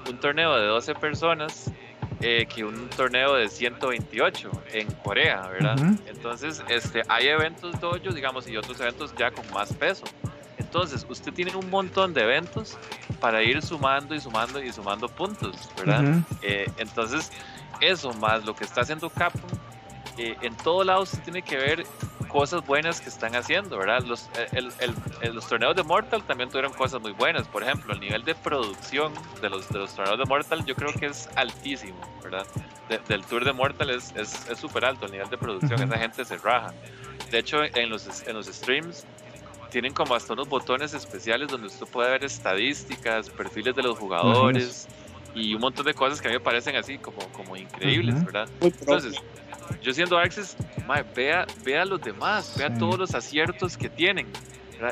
un 0.08 0.18
torneo 0.20 0.56
de 0.56 0.66
12 0.66 0.94
personas 0.96 1.70
eh, 2.20 2.46
que 2.52 2.64
un 2.64 2.88
torneo 2.90 3.34
de 3.34 3.48
128 3.48 4.50
en 4.72 4.90
Corea, 5.04 5.46
¿verdad? 5.48 5.78
Entonces, 6.06 6.64
este, 6.68 7.02
hay 7.08 7.28
eventos 7.28 7.78
dojo, 7.80 7.96
digamos, 7.96 8.48
y 8.48 8.56
otros 8.56 8.80
eventos 8.80 9.14
ya 9.16 9.30
con 9.30 9.48
más 9.52 9.72
peso. 9.72 10.04
Entonces, 10.56 11.06
usted 11.08 11.32
tiene 11.32 11.54
un 11.54 11.70
montón 11.70 12.12
de 12.12 12.22
eventos 12.22 12.76
para 13.20 13.42
ir 13.42 13.62
sumando 13.62 14.16
y 14.16 14.20
sumando 14.20 14.60
y 14.60 14.72
sumando 14.72 15.08
puntos, 15.08 15.70
¿verdad? 15.78 16.02
Eh, 16.42 16.68
entonces, 16.78 17.30
eso 17.80 18.12
más 18.14 18.44
lo 18.44 18.54
que 18.54 18.64
está 18.64 18.80
haciendo 18.80 19.08
Capcom, 19.10 19.50
eh, 20.18 20.36
en 20.42 20.56
todo 20.56 20.84
lado 20.84 21.06
se 21.06 21.16
tiene 21.18 21.42
que 21.42 21.56
ver 21.56 21.86
cosas 22.28 22.64
buenas 22.66 23.00
que 23.00 23.08
están 23.08 23.34
haciendo, 23.34 23.78
¿verdad? 23.78 24.02
Los, 24.02 24.28
el, 24.52 24.70
el, 24.80 25.34
los 25.34 25.46
torneos 25.48 25.74
de 25.74 25.82
Mortal 25.82 26.22
también 26.24 26.50
tuvieron 26.50 26.72
cosas 26.72 27.00
muy 27.00 27.12
buenas. 27.12 27.48
Por 27.48 27.62
ejemplo, 27.62 27.94
el 27.94 28.00
nivel 28.00 28.24
de 28.24 28.34
producción 28.34 29.12
de 29.40 29.48
los, 29.48 29.68
de 29.70 29.78
los 29.78 29.94
torneos 29.94 30.18
de 30.18 30.24
Mortal 30.26 30.64
yo 30.66 30.74
creo 30.74 30.92
que 30.92 31.06
es 31.06 31.28
altísimo, 31.36 31.98
¿verdad? 32.22 32.46
del 33.08 33.22
Tour 33.24 33.44
de 33.44 33.52
Mortal 33.52 33.90
es 33.90 34.14
súper 34.58 34.84
es, 34.84 34.88
alto 34.88 35.06
el 35.06 35.12
nivel 35.12 35.28
de 35.28 35.36
producción, 35.36 35.82
esa 35.82 35.98
gente 35.98 36.24
se 36.24 36.38
raja. 36.38 36.72
De 37.30 37.38
hecho, 37.38 37.62
en 37.62 37.90
los, 37.90 38.26
en 38.26 38.34
los 38.34 38.46
streams 38.46 39.04
tienen 39.70 39.92
como 39.92 40.14
hasta 40.14 40.32
unos 40.32 40.48
botones 40.48 40.94
especiales 40.94 41.48
donde 41.48 41.66
usted 41.66 41.86
puede 41.86 42.10
ver 42.10 42.24
estadísticas, 42.24 43.28
perfiles 43.28 43.76
de 43.76 43.82
los 43.82 43.98
jugadores 43.98 44.88
y 45.34 45.54
un 45.54 45.60
montón 45.60 45.84
de 45.84 45.92
cosas 45.92 46.20
que 46.20 46.28
a 46.28 46.30
mí 46.30 46.38
me 46.38 46.42
parecen 46.42 46.76
así 46.76 46.96
como, 46.98 47.18
como 47.32 47.56
increíbles, 47.56 48.24
¿verdad? 48.24 48.48
Entonces, 48.60 49.20
yo 49.82 49.92
siendo 49.92 50.18
Access, 50.18 50.56
vea, 51.14 51.46
vea 51.64 51.84
los 51.84 52.00
demás, 52.00 52.54
vea 52.56 52.72
todos 52.74 52.98
los 52.98 53.14
aciertos 53.14 53.76
que 53.76 53.88
tienen. 53.88 54.26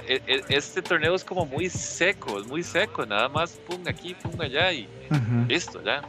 E, 0.08 0.20
e, 0.26 0.44
este 0.48 0.82
torneo 0.82 1.14
es 1.14 1.24
como 1.24 1.46
muy 1.46 1.68
seco, 1.68 2.40
es 2.40 2.46
muy 2.46 2.62
seco, 2.62 3.06
nada 3.06 3.28
más 3.28 3.52
pum 3.68 3.82
aquí, 3.86 4.14
pum 4.14 4.40
allá 4.40 4.72
y 4.72 4.88
listo, 5.48 5.82
ya. 5.84 6.02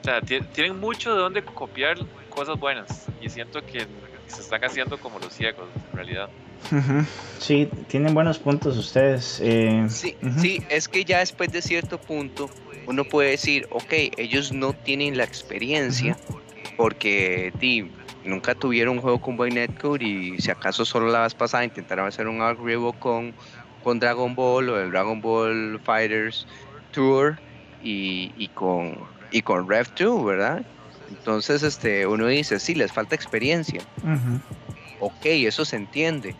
O 0.00 0.04
sea, 0.04 0.20
tienen 0.22 0.78
mucho 0.78 1.14
de 1.14 1.20
donde 1.20 1.44
copiar 1.44 1.98
cosas 2.30 2.58
buenas 2.58 3.06
y 3.20 3.28
siento 3.28 3.64
que 3.64 3.86
se 4.26 4.40
están 4.40 4.64
haciendo 4.64 4.98
como 4.98 5.18
los 5.18 5.34
ciegos, 5.34 5.68
en 5.90 5.96
realidad. 5.96 6.30
Sí, 7.38 7.68
tienen 7.88 8.14
buenos 8.14 8.38
puntos 8.38 8.76
ustedes. 8.76 9.40
Eh, 9.42 9.86
sí, 9.88 10.16
sí, 10.38 10.62
es 10.68 10.88
que 10.88 11.04
ya 11.04 11.18
después 11.18 11.52
de 11.52 11.60
cierto 11.60 11.98
punto 11.98 12.48
uno 12.86 13.04
puede 13.04 13.30
decir, 13.30 13.66
ok, 13.70 13.92
ellos 14.16 14.52
no 14.52 14.72
tienen 14.72 15.16
la 15.16 15.24
experiencia 15.24 16.16
porque 16.76 17.52
ti, 17.58 17.90
nunca 18.24 18.54
tuvieron 18.54 18.96
un 18.96 19.02
juego 19.02 19.20
con 19.20 19.36
buen 19.36 19.54
netcode 19.54 20.04
y 20.04 20.38
si 20.38 20.50
acaso 20.50 20.84
solo 20.84 21.08
la 21.08 21.22
vez 21.22 21.34
pasada 21.34 21.64
intentaron 21.64 22.06
hacer 22.06 22.28
un 22.28 22.40
algoritmo 22.42 22.92
con, 22.92 23.34
con 23.82 23.98
Dragon 23.98 24.34
Ball 24.34 24.68
o 24.68 24.80
el 24.80 24.90
Dragon 24.90 25.20
Ball 25.20 25.80
Fighters 25.84 26.46
Tour 26.92 27.38
y, 27.82 28.32
y 28.36 28.48
con 28.48 28.98
y 29.32 29.42
con 29.42 29.68
Rev 29.68 29.86
2, 29.96 30.24
¿verdad? 30.24 30.62
Entonces 31.08 31.62
este 31.62 32.06
uno 32.06 32.26
dice, 32.26 32.58
sí, 32.58 32.74
les 32.74 32.92
falta 32.92 33.14
experiencia. 33.14 33.80
Ok, 35.00 35.24
eso 35.24 35.64
se 35.64 35.76
entiende. 35.76 36.34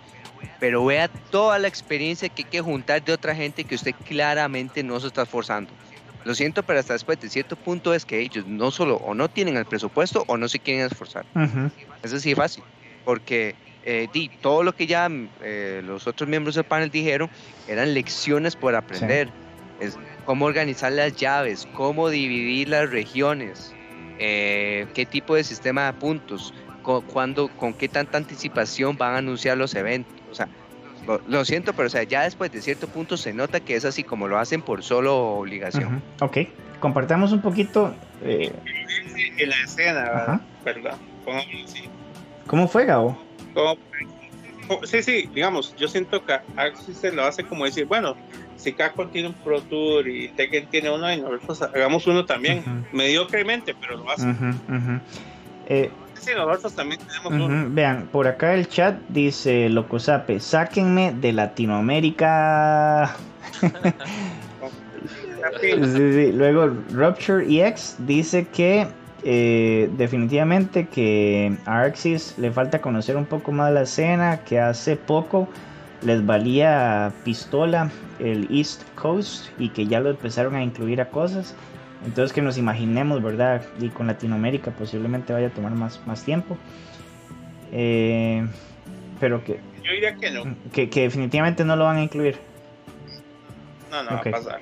Pero 0.59 0.85
vea 0.85 1.09
toda 1.09 1.59
la 1.59 1.68
experiencia 1.68 2.28
que 2.28 2.43
hay 2.43 2.51
que 2.51 2.61
juntar 2.61 3.03
de 3.05 3.12
otra 3.12 3.35
gente 3.35 3.64
que 3.64 3.74
usted 3.74 3.95
claramente 4.07 4.83
no 4.83 4.99
se 5.01 5.09
está 5.09 5.22
esforzando. 5.22 5.70
Lo 6.25 6.35
siento, 6.35 6.62
pero 6.62 6.79
hasta 6.79 6.93
después 6.93 7.18
de 7.21 7.29
cierto 7.29 7.57
punto 7.57 7.95
es 7.95 8.05
que 8.05 8.21
ellos 8.21 8.47
no 8.47 8.71
solo 8.71 8.97
o 8.97 9.14
no 9.14 9.29
tienen 9.29 9.57
el 9.57 9.64
presupuesto 9.64 10.25
o 10.27 10.37
no 10.37 10.49
se 10.49 10.59
quieren 10.59 10.87
esforzar. 10.87 11.25
Es 12.03 12.12
así 12.12 12.35
fácil, 12.35 12.62
porque 13.05 13.55
eh, 13.85 14.09
di, 14.12 14.29
todo 14.29 14.62
lo 14.62 14.75
que 14.75 14.87
ya 14.87 15.09
eh, 15.43 15.83
los 15.85 16.07
otros 16.07 16.29
miembros 16.29 16.55
del 16.55 16.64
panel 16.64 16.91
dijeron 16.91 17.31
eran 17.66 17.95
lecciones 17.95 18.57
por 18.57 18.75
aprender. 18.75 19.31
Es 19.81 19.99
cómo 20.27 20.45
organizar 20.45 20.93
las 20.93 21.16
llaves, 21.16 21.66
cómo 21.73 22.11
dividir 22.11 22.68
las 22.68 22.91
regiones, 22.91 23.75
eh, 24.18 24.87
qué 24.93 25.07
tipo 25.07 25.35
de 25.35 25.43
sistema 25.43 25.87
de 25.87 25.95
puntos, 25.95 26.53
con, 26.83 27.01
cuándo, 27.03 27.49
con 27.57 27.73
qué 27.73 27.89
tanta 27.89 28.18
anticipación 28.18 28.99
van 28.99 29.14
a 29.14 29.18
anunciar 29.18 29.57
los 29.57 29.75
eventos. 29.75 30.14
O 30.31 30.35
sea, 30.35 30.49
lo, 31.07 31.20
lo 31.26 31.44
siento, 31.44 31.72
pero 31.72 31.86
o 31.86 31.90
sea, 31.90 32.03
ya 32.05 32.22
después 32.22 32.51
de 32.53 32.61
cierto 32.62 32.86
punto 32.88 33.16
se 33.16 33.32
nota 33.32 33.61
que 33.61 33.74
es 33.76 33.84
así 33.84 34.03
como 34.05 34.28
lo 34.28 34.38
hacen 34.38 34.62
por 34.62 34.82
solo 34.82 35.16
obligación. 35.38 36.03
Ujú, 36.18 36.24
Ok, 36.26 36.38
compartamos 36.80 37.32
un 37.32 37.40
poquito. 37.40 37.94
eh, 38.22 38.53
En 39.38 39.48
la 39.48 39.57
escena, 39.64 40.03
Ajá. 40.03 40.40
¿verdad? 40.64 40.96
Pongámoslo 41.24 41.64
así. 41.64 41.88
¿Cómo 42.46 42.68
fue, 42.68 42.84
Gabo? 42.84 43.18
Como- 43.55 43.76
sí, 44.84 45.03
sí, 45.03 45.28
digamos, 45.34 45.74
yo 45.76 45.88
siento 45.88 46.24
que 46.24 46.38
Axis 46.57 46.96
se 46.98 47.11
lo 47.12 47.24
hace 47.24 47.42
como 47.44 47.64
decir, 47.64 47.86
bueno, 47.86 48.14
si 48.57 48.72
Capcom 48.72 49.11
tiene 49.11 49.28
un 49.28 49.34
Pro 49.34 49.61
Tour 49.62 50.07
y 50.09 50.28
Tekken 50.28 50.66
tiene 50.68 50.90
uno, 50.90 51.12
y 51.12 51.20
nosotros 51.20 51.62
hagamos 51.62 52.07
uno 52.07 52.24
también, 52.26 52.62
mediocremente, 52.92 53.74
pero 53.74 53.96
lo 53.96 54.11
hace. 54.11 54.26
Eh, 55.66 55.90
Sí, 56.21 56.31
nosotros 56.37 56.75
también 56.75 57.01
tenemos 57.01 57.33
uno. 57.33 57.66
Vean, 57.71 58.09
por 58.12 58.29
acá 58.29 58.55
el 58.55 58.68
chat 58.68 58.99
dice 59.09 59.68
Locosape, 59.68 60.39
sáquenme 60.39 61.12
de 61.12 61.33
Latinoamérica. 61.33 63.16
Sí, 65.61 65.71
sí. 65.73 66.33
Luego 66.33 66.68
Rupture 66.93 67.45
EX 67.49 67.97
dice 68.07 68.47
que 68.49 68.87
eh, 69.23 69.91
definitivamente 69.97 70.87
que 70.89 71.57
a 71.66 71.81
Arxis 71.81 72.37
le 72.39 72.51
falta 72.51 72.81
conocer 72.81 73.16
un 73.16 73.27
poco 73.27 73.53
más 73.53 73.73
la 73.73 73.83
escena, 73.83 74.41
que 74.45 74.61
hace 74.61 74.97
poco 74.97 75.49
les 76.03 76.25
valía 76.25 77.12
pistola 77.25 77.91
el 78.18 78.49
East 78.51 78.83
Coast 78.95 79.47
y 79.59 79.68
que 79.71 79.87
ya 79.87 80.01
lo 80.01 80.11
empezaron 80.11 80.55
a 80.55 80.62
incluir 80.62 81.01
a 81.01 81.09
cosas. 81.09 81.55
Entonces 82.05 82.32
que 82.32 82.40
nos 82.40 82.57
imaginemos, 82.57 83.22
¿verdad? 83.22 83.62
Y 83.78 83.88
con 83.90 84.07
Latinoamérica 84.07 84.70
posiblemente 84.70 85.32
vaya 85.32 85.48
a 85.48 85.51
tomar 85.51 85.72
más, 85.72 86.01
más 86.07 86.24
tiempo. 86.24 86.57
Eh, 87.72 88.46
pero 89.18 89.44
que, 89.44 89.61
Yo 89.84 89.92
diría 89.92 90.16
que 90.16 90.30
no, 90.30 90.57
que, 90.72 90.88
que 90.88 91.03
definitivamente 91.03 91.64
no 91.64 91.76
lo 91.76 91.84
van 91.84 91.98
a 91.98 92.03
incluir. 92.03 92.38
no, 93.90 94.03
no 94.03 94.16
Ok. 94.16 94.26
va 94.26 94.30
a 94.30 94.32
pasar. 94.32 94.61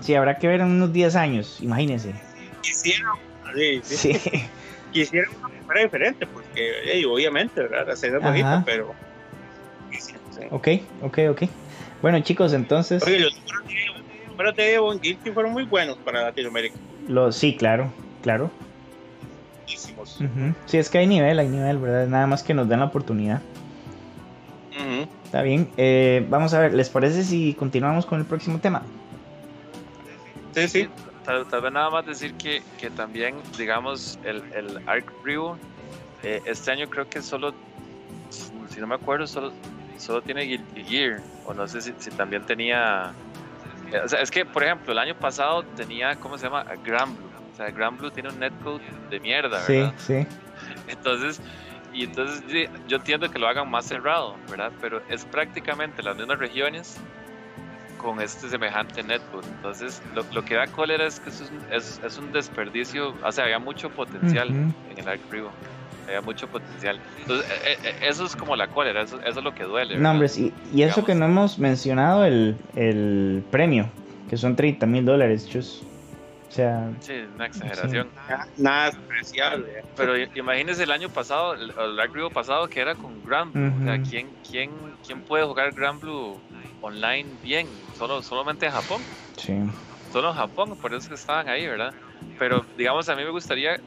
Sí, 0.00 0.14
habrá 0.14 0.38
que 0.38 0.48
ver 0.48 0.60
en 0.60 0.68
unos 0.68 0.92
10 0.92 1.16
años, 1.16 1.58
imagínense. 1.60 2.14
Quisiera, 2.62 3.10
sí, 3.54 3.80
sí. 3.82 4.14
Sí. 4.14 4.30
quisiera 4.92 5.28
uno 5.38 5.48
que 5.50 5.60
fuera 5.62 5.82
diferente, 5.82 6.26
porque 6.26 6.70
ey, 6.86 7.04
obviamente, 7.04 7.60
¿verdad? 7.60 7.90
Ajá. 7.90 8.18
bonita, 8.30 8.62
pero... 8.64 8.94
sí, 9.90 10.14
sí. 10.30 10.42
Ok, 10.50 10.68
ok, 11.02 11.18
ok. 11.30 11.42
Bueno, 12.00 12.20
chicos, 12.20 12.54
entonces. 12.54 13.02
Oye, 13.02 13.18
los 13.18 13.36
números 13.36 13.64
de 14.40 14.52
Evo- 14.52 14.54
los 14.54 14.54
números 14.54 14.56
de 14.56 14.74
Evo 14.74 14.92
en 14.92 15.00
Guilty 15.00 15.30
fueron 15.30 15.52
muy 15.52 15.64
buenos 15.64 15.98
para 15.98 16.22
Latinoamérica. 16.22 16.78
Lo, 17.08 17.32
sí, 17.32 17.56
claro, 17.56 17.92
claro. 18.22 18.50
Buenísimos. 19.56 20.20
Ujú. 20.20 20.54
Sí, 20.66 20.78
es 20.78 20.90
que 20.90 20.98
hay 20.98 21.06
nivel, 21.06 21.38
hay 21.38 21.48
nivel, 21.48 21.78
¿verdad? 21.78 22.06
Nada 22.06 22.26
más 22.26 22.42
que 22.42 22.54
nos 22.54 22.68
den 22.68 22.80
la 22.80 22.86
oportunidad. 22.86 23.42
Está 25.30 25.42
bien. 25.42 25.70
Eh, 25.76 26.26
vamos 26.28 26.54
a 26.54 26.58
ver, 26.58 26.74
¿les 26.74 26.88
parece 26.90 27.22
si 27.22 27.54
continuamos 27.54 28.04
con 28.04 28.18
el 28.18 28.26
próximo 28.26 28.58
tema? 28.58 28.82
Sí, 30.52 30.66
sí. 30.66 30.88
Tal, 31.24 31.46
tal 31.46 31.62
vez 31.62 31.72
nada 31.72 31.88
más 31.88 32.04
decir 32.04 32.34
que, 32.34 32.64
que 32.78 32.90
también, 32.90 33.36
digamos, 33.56 34.18
el, 34.24 34.42
el 34.52 34.76
Arc 34.86 35.12
eh, 36.24 36.42
este 36.46 36.72
año 36.72 36.88
creo 36.88 37.08
que 37.08 37.22
solo, 37.22 37.54
si 38.30 38.80
no 38.80 38.88
me 38.88 38.96
acuerdo, 38.96 39.28
solo, 39.28 39.52
solo 39.98 40.20
tiene 40.20 40.42
Guilty 40.42 40.82
Gear, 40.82 41.22
o 41.44 41.54
no 41.54 41.68
sé 41.68 41.80
si, 41.80 41.94
si 42.00 42.10
también 42.10 42.44
tenía... 42.44 43.12
O 44.04 44.08
sea, 44.08 44.20
es 44.20 44.30
que, 44.30 44.44
por 44.44 44.62
ejemplo, 44.62 44.92
el 44.92 44.98
año 44.98 45.14
pasado 45.14 45.64
tenía, 45.64 46.14
¿cómo 46.16 46.38
se 46.38 46.46
llama? 46.46 46.64
Grand 46.84 47.16
Blue. 47.16 47.30
O 47.50 47.54
sea, 47.54 47.70
Grand 47.70 47.98
Blue 47.98 48.10
tiene 48.10 48.28
un 48.28 48.38
netcode 48.38 48.84
de 49.10 49.20
mierda, 49.20 49.58
Sí, 49.60 49.72
¿verdad? 49.74 49.94
sí. 49.98 50.26
Entonces, 50.86 51.40
y 51.92 52.04
entonces 52.04 52.42
sí, 52.48 52.66
yo 52.86 52.96
entiendo 52.98 53.28
que 53.30 53.38
lo 53.38 53.48
hagan 53.48 53.68
más 53.70 53.86
cerrado, 53.86 54.38
¿verdad? 54.48 54.72
Pero 54.80 55.02
es 55.08 55.24
prácticamente 55.24 56.02
las 56.02 56.16
mismas 56.16 56.38
regiones 56.38 56.96
con 57.96 58.20
este 58.20 58.48
semejante 58.48 59.02
netbook. 59.02 59.44
Entonces, 59.46 60.02
lo, 60.14 60.22
lo 60.32 60.42
que 60.44 60.54
da 60.54 60.66
cólera 60.66 61.06
es 61.06 61.20
que 61.20 61.28
eso 61.30 61.44
es, 61.44 61.50
un- 61.50 61.66
es, 61.70 62.00
es 62.02 62.16
un 62.16 62.32
desperdicio, 62.32 63.14
o 63.22 63.32
sea, 63.32 63.44
había 63.44 63.58
mucho 63.58 63.90
potencial 63.90 64.48
en 64.88 64.98
el 64.98 65.06
Arc 65.08 65.20
Rivo. 65.30 65.54
Había 66.10 66.22
mucho 66.22 66.48
potencial. 66.48 67.00
Entonces, 67.16 67.48
eh, 67.64 67.76
eh, 67.84 67.94
eso 68.02 68.24
es 68.24 68.34
como 68.34 68.56
la 68.56 68.66
cólera, 68.66 69.02
eso, 69.02 69.20
eso 69.22 69.38
es 69.38 69.44
lo 69.44 69.54
que 69.54 69.62
duele. 69.62 69.96
No, 69.96 70.10
hombre, 70.10 70.28
sí, 70.28 70.52
y 70.72 70.82
eso 70.82 71.04
que 71.04 71.14
no 71.14 71.26
hemos 71.26 71.58
mencionado 71.60 72.24
el, 72.24 72.56
el 72.74 73.44
premio, 73.52 73.88
que 74.28 74.36
son 74.36 74.56
30 74.56 74.86
mil 74.86 75.04
dólares, 75.04 75.48
chus. 75.48 75.82
O 76.48 76.52
sea, 76.52 76.90
Sí, 77.00 77.12
es 77.12 77.28
una 77.32 77.46
exageración. 77.46 78.10
Nada- 78.28 78.48
Nada 78.56 78.90
despreciable. 78.90 79.84
Pero 79.96 80.18
i- 80.18 80.28
imagínese 80.34 80.82
el 80.82 80.90
año 80.90 81.08
pasado, 81.08 81.54
el, 81.54 81.70
el 81.78 82.00
Arc 82.00 82.12
Rivo 82.12 82.28
pasado 82.30 82.66
que 82.66 82.80
era 82.80 82.96
con 82.96 83.22
Grand 83.22 83.52
Blue. 83.52 83.72
O 83.82 83.84
sea. 83.84 84.02
¿quién, 84.02 84.34
quién, 84.50 84.68
¿quién 85.06 85.22
puede 85.22 85.44
jugar 85.44 85.72
Grand 85.72 86.00
Blue 86.00 86.42
online 86.80 87.38
bien? 87.40 87.70
Solo, 87.92 88.20
solamente 88.20 88.68
Japón. 88.68 89.04
sí. 89.36 89.54
Solo 90.10 90.30
en 90.30 90.34
Japón, 90.34 90.76
por 90.76 90.90
eso 90.92 90.98
es 91.02 91.08
que 91.08 91.14
estaban 91.14 91.48
ahí, 91.48 91.68
¿verdad? 91.68 91.94
Pero 92.36 92.66
digamos, 92.76 93.08
a 93.08 93.14
mí 93.14 93.22
me 93.22 93.30
gustaría, 93.30 93.78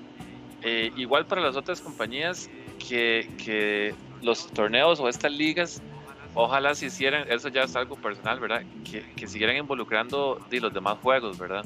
eh, 0.64 0.92
igual 0.96 1.26
para 1.28 1.42
las 1.42 1.56
otras 1.56 1.82
compañías, 1.82 2.50
que, 2.88 3.28
que 3.38 3.94
los 4.22 4.48
torneos 4.48 5.00
o 5.00 5.08
estas 5.10 5.32
ligas, 5.32 5.82
ojalá 6.34 6.74
se 6.76 6.88
hicieran, 6.88 7.26
eso 7.30 7.50
ya 7.50 7.64
es 7.64 7.76
algo 7.76 7.96
personal, 7.98 8.40
¿verdad? 8.40 8.64
Que, 8.90 9.04
que 9.16 9.28
siguieran 9.28 9.58
involucrando 9.58 10.40
di, 10.50 10.60
los 10.60 10.74
demás 10.74 10.98
juegos, 11.00 11.38
¿verdad? 11.38 11.64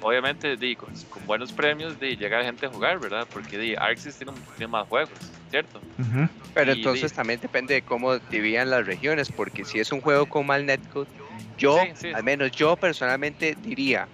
Obviamente, 0.00 0.56
di, 0.56 0.74
con, 0.74 0.92
con 1.10 1.26
buenos 1.26 1.52
premios, 1.52 1.98
di, 2.00 2.16
llega 2.16 2.42
gente 2.42 2.66
a 2.66 2.70
jugar, 2.70 2.98
¿verdad? 2.98 3.28
Porque 3.32 3.56
di, 3.58 3.74
Arxis 3.78 4.16
tiene, 4.18 4.32
un- 4.32 4.42
tiene 4.56 4.68
más 4.72 4.86
juegos, 4.88 5.18
¿cierto? 5.48 5.80
Ujú. 5.98 6.28
Pero 6.54 6.72
Y 6.72 6.78
entonces 6.78 7.12
di- 7.12 7.16
también 7.16 7.40
depende 7.40 7.74
de 7.74 7.82
cómo 7.82 8.18
dividan 8.30 8.70
las 8.70 8.84
regiones, 8.84 9.30
porque 9.30 9.64
si 9.64 9.78
es 9.78 9.92
un 9.92 10.00
juego 10.00 10.26
con 10.26 10.44
mal 10.46 10.66
netcode, 10.66 11.08
yo, 11.56 11.76
Sí, 11.84 11.92
sí. 11.94 12.08
al 12.12 12.24
menos 12.24 12.50
yo 12.52 12.76
personalmente 12.76 13.54
diría, 13.62 14.08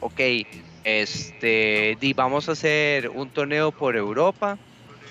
ok, 0.00 0.20
este, 0.84 1.96
di, 2.00 2.12
vamos 2.12 2.48
a 2.48 2.52
hacer 2.52 3.08
un 3.08 3.30
torneo 3.30 3.72
por 3.72 3.96
Europa, 3.96 4.58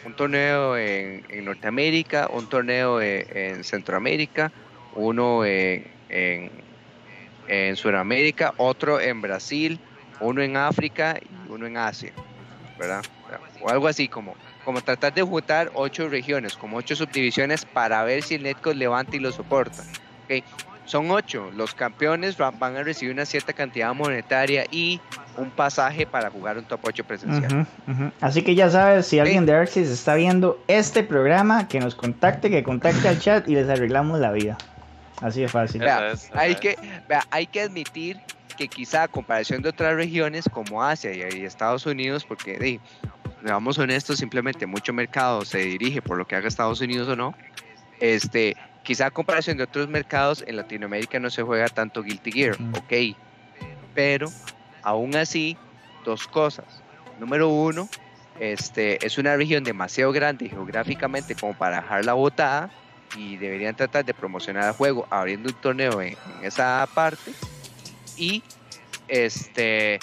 un 0.06 0.16
torneo 0.16 0.78
en, 0.78 1.26
en 1.30 1.46
Norteamérica, 1.46 2.30
un 2.32 2.48
torneo 2.48 3.02
en, 3.02 3.26
en 3.36 3.64
Centroamérica, 3.64 4.52
uno 4.96 5.44
en, 5.46 5.88
en, 6.10 6.52
en 7.48 7.76
Sudamérica, 7.76 8.54
otro 8.58 9.00
en 9.02 9.22
Brasil, 9.22 9.80
uno 10.20 10.42
en 10.42 10.58
África 10.58 11.20
y 11.20 11.52
uno 11.52 11.66
en 11.66 11.78
Asia, 11.78 12.14
¿verdad? 12.78 13.04
O 13.62 13.70
algo 13.70 13.88
así 13.88 14.08
como, 14.08 14.36
como 14.64 14.82
tratar 14.82 15.14
de 15.14 15.24
juntar 15.24 15.72
ocho 15.74 16.08
regiones, 16.08 16.56
como 16.56 16.78
ocho 16.78 16.96
subdivisiones 16.96 17.66
para 17.66 18.04
ver 18.04 18.24
si 18.24 18.36
el 18.36 18.44
netcode 18.44 18.76
levanta 18.76 19.16
y 19.16 19.20
lo 19.20 19.32
soporta. 19.32 19.84
¿ok? 20.26 20.44
Son 20.86 21.10
ocho, 21.12 21.50
los 21.56 21.74
campeones 21.74 22.40
va- 22.40 22.52
van 22.52 22.76
a 22.76 22.84
recibir 22.84 23.14
una 23.14 23.26
cierta 23.26 23.54
cantidad 23.54 23.94
monetaria 23.94 24.66
y 24.70 25.00
un 25.38 25.50
pasaje 25.50 26.06
para 26.06 26.30
jugar 26.30 26.58
un 26.58 26.66
top 26.66 26.82
8 26.84 27.04
presencial. 27.06 27.66
Así 28.22 28.42
que 28.44 28.54
ya 28.54 28.70
sabes, 28.70 29.08
si 29.08 29.18
alguien 29.20 29.46
de 29.46 29.54
Arxis 29.56 29.88
está 29.90 30.16
viendo 30.16 30.62
este 30.68 31.04
programa, 31.04 31.68
que 31.68 31.80
nos 31.80 31.96
contacte, 31.96 32.50
que 32.50 32.64
contacte 32.64 33.08
al 33.08 33.20
chat 33.20 33.48
y 33.48 33.56
les 33.56 33.70
arreglamos 33.70 34.20
la 34.20 34.32
vida. 34.32 34.58
Así 35.22 35.42
de 35.42 35.48
fácil. 35.48 35.80
Vea, 35.82 36.12
es, 36.12 36.30
Hay 36.34 36.52
es. 36.52 36.60
que, 36.60 36.78
vea, 37.08 37.24
hay 37.32 37.48
que 37.48 37.62
admitir 37.62 38.20
que 38.58 38.68
quizá 38.68 39.04
a 39.04 39.08
comparación 39.08 39.62
de 39.62 39.70
otras 39.70 39.96
regiones 39.96 40.46
como 40.52 40.84
Asia 40.84 41.12
y, 41.14 41.44
Estados 41.46 41.86
Unidos, 41.86 42.26
porque 42.26 42.60
di, 42.60 42.80
seamos 43.44 43.78
honestos, 43.80 44.18
simplemente 44.20 44.66
mucho 44.68 44.92
mercado 44.94 45.46
se 45.46 45.60
dirige 45.60 46.02
por 46.02 46.18
lo 46.18 46.28
que 46.28 46.36
haga 46.36 46.48
Estados 46.48 46.82
Unidos 46.82 47.08
o 47.08 47.16
no, 47.16 47.34
este, 48.00 48.56
quizá 48.84 49.08
a 49.08 49.12
comparación 49.12 49.58
de 49.58 49.64
otros 49.64 49.88
mercados 49.88 50.44
en 50.46 50.58
Latinoamérica 50.58 51.20
no 51.20 51.30
se 51.30 51.42
juega 51.42 51.68
tanto 51.68 52.04
Guilty 52.04 52.32
Gear, 52.32 52.58
ok, 52.78 53.18
pero 53.94 54.28
aún 54.82 55.16
así, 55.16 55.58
dos 56.06 56.28
cosas. 56.28 56.66
Número 57.20 57.48
uno, 57.48 57.88
este, 58.40 59.06
es 59.06 59.18
una 59.18 59.36
región 59.36 59.64
demasiado 59.64 60.12
grande 60.12 60.50
geográficamente 60.50 61.36
como 61.36 61.54
para 61.54 61.82
dejar 61.82 62.06
la 62.06 62.14
botada 62.14 62.72
y 63.16 63.38
deberían 63.38 63.76
tratar 63.76 64.04
de 64.06 64.14
promocionar 64.14 64.66
el 64.66 64.74
juego 64.74 65.08
abriendo 65.10 65.50
un 65.50 65.56
torneo 65.56 66.02
en, 66.02 66.18
en 66.40 66.46
esa 66.46 66.88
parte 66.94 67.32
y 68.18 68.44
este 69.08 70.00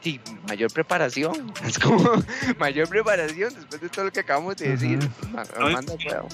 sí, 0.00 0.20
mayor 0.48 0.72
preparación 0.72 1.52
es 1.64 1.78
como 1.78 2.22
mayor 2.58 2.88
preparación 2.88 3.54
después 3.54 3.80
de 3.80 3.88
todo 3.88 4.06
lo 4.06 4.12
que 4.12 4.20
acabamos 4.20 4.56
de 4.56 4.70
decir 4.70 4.98
No. 5.32 6.28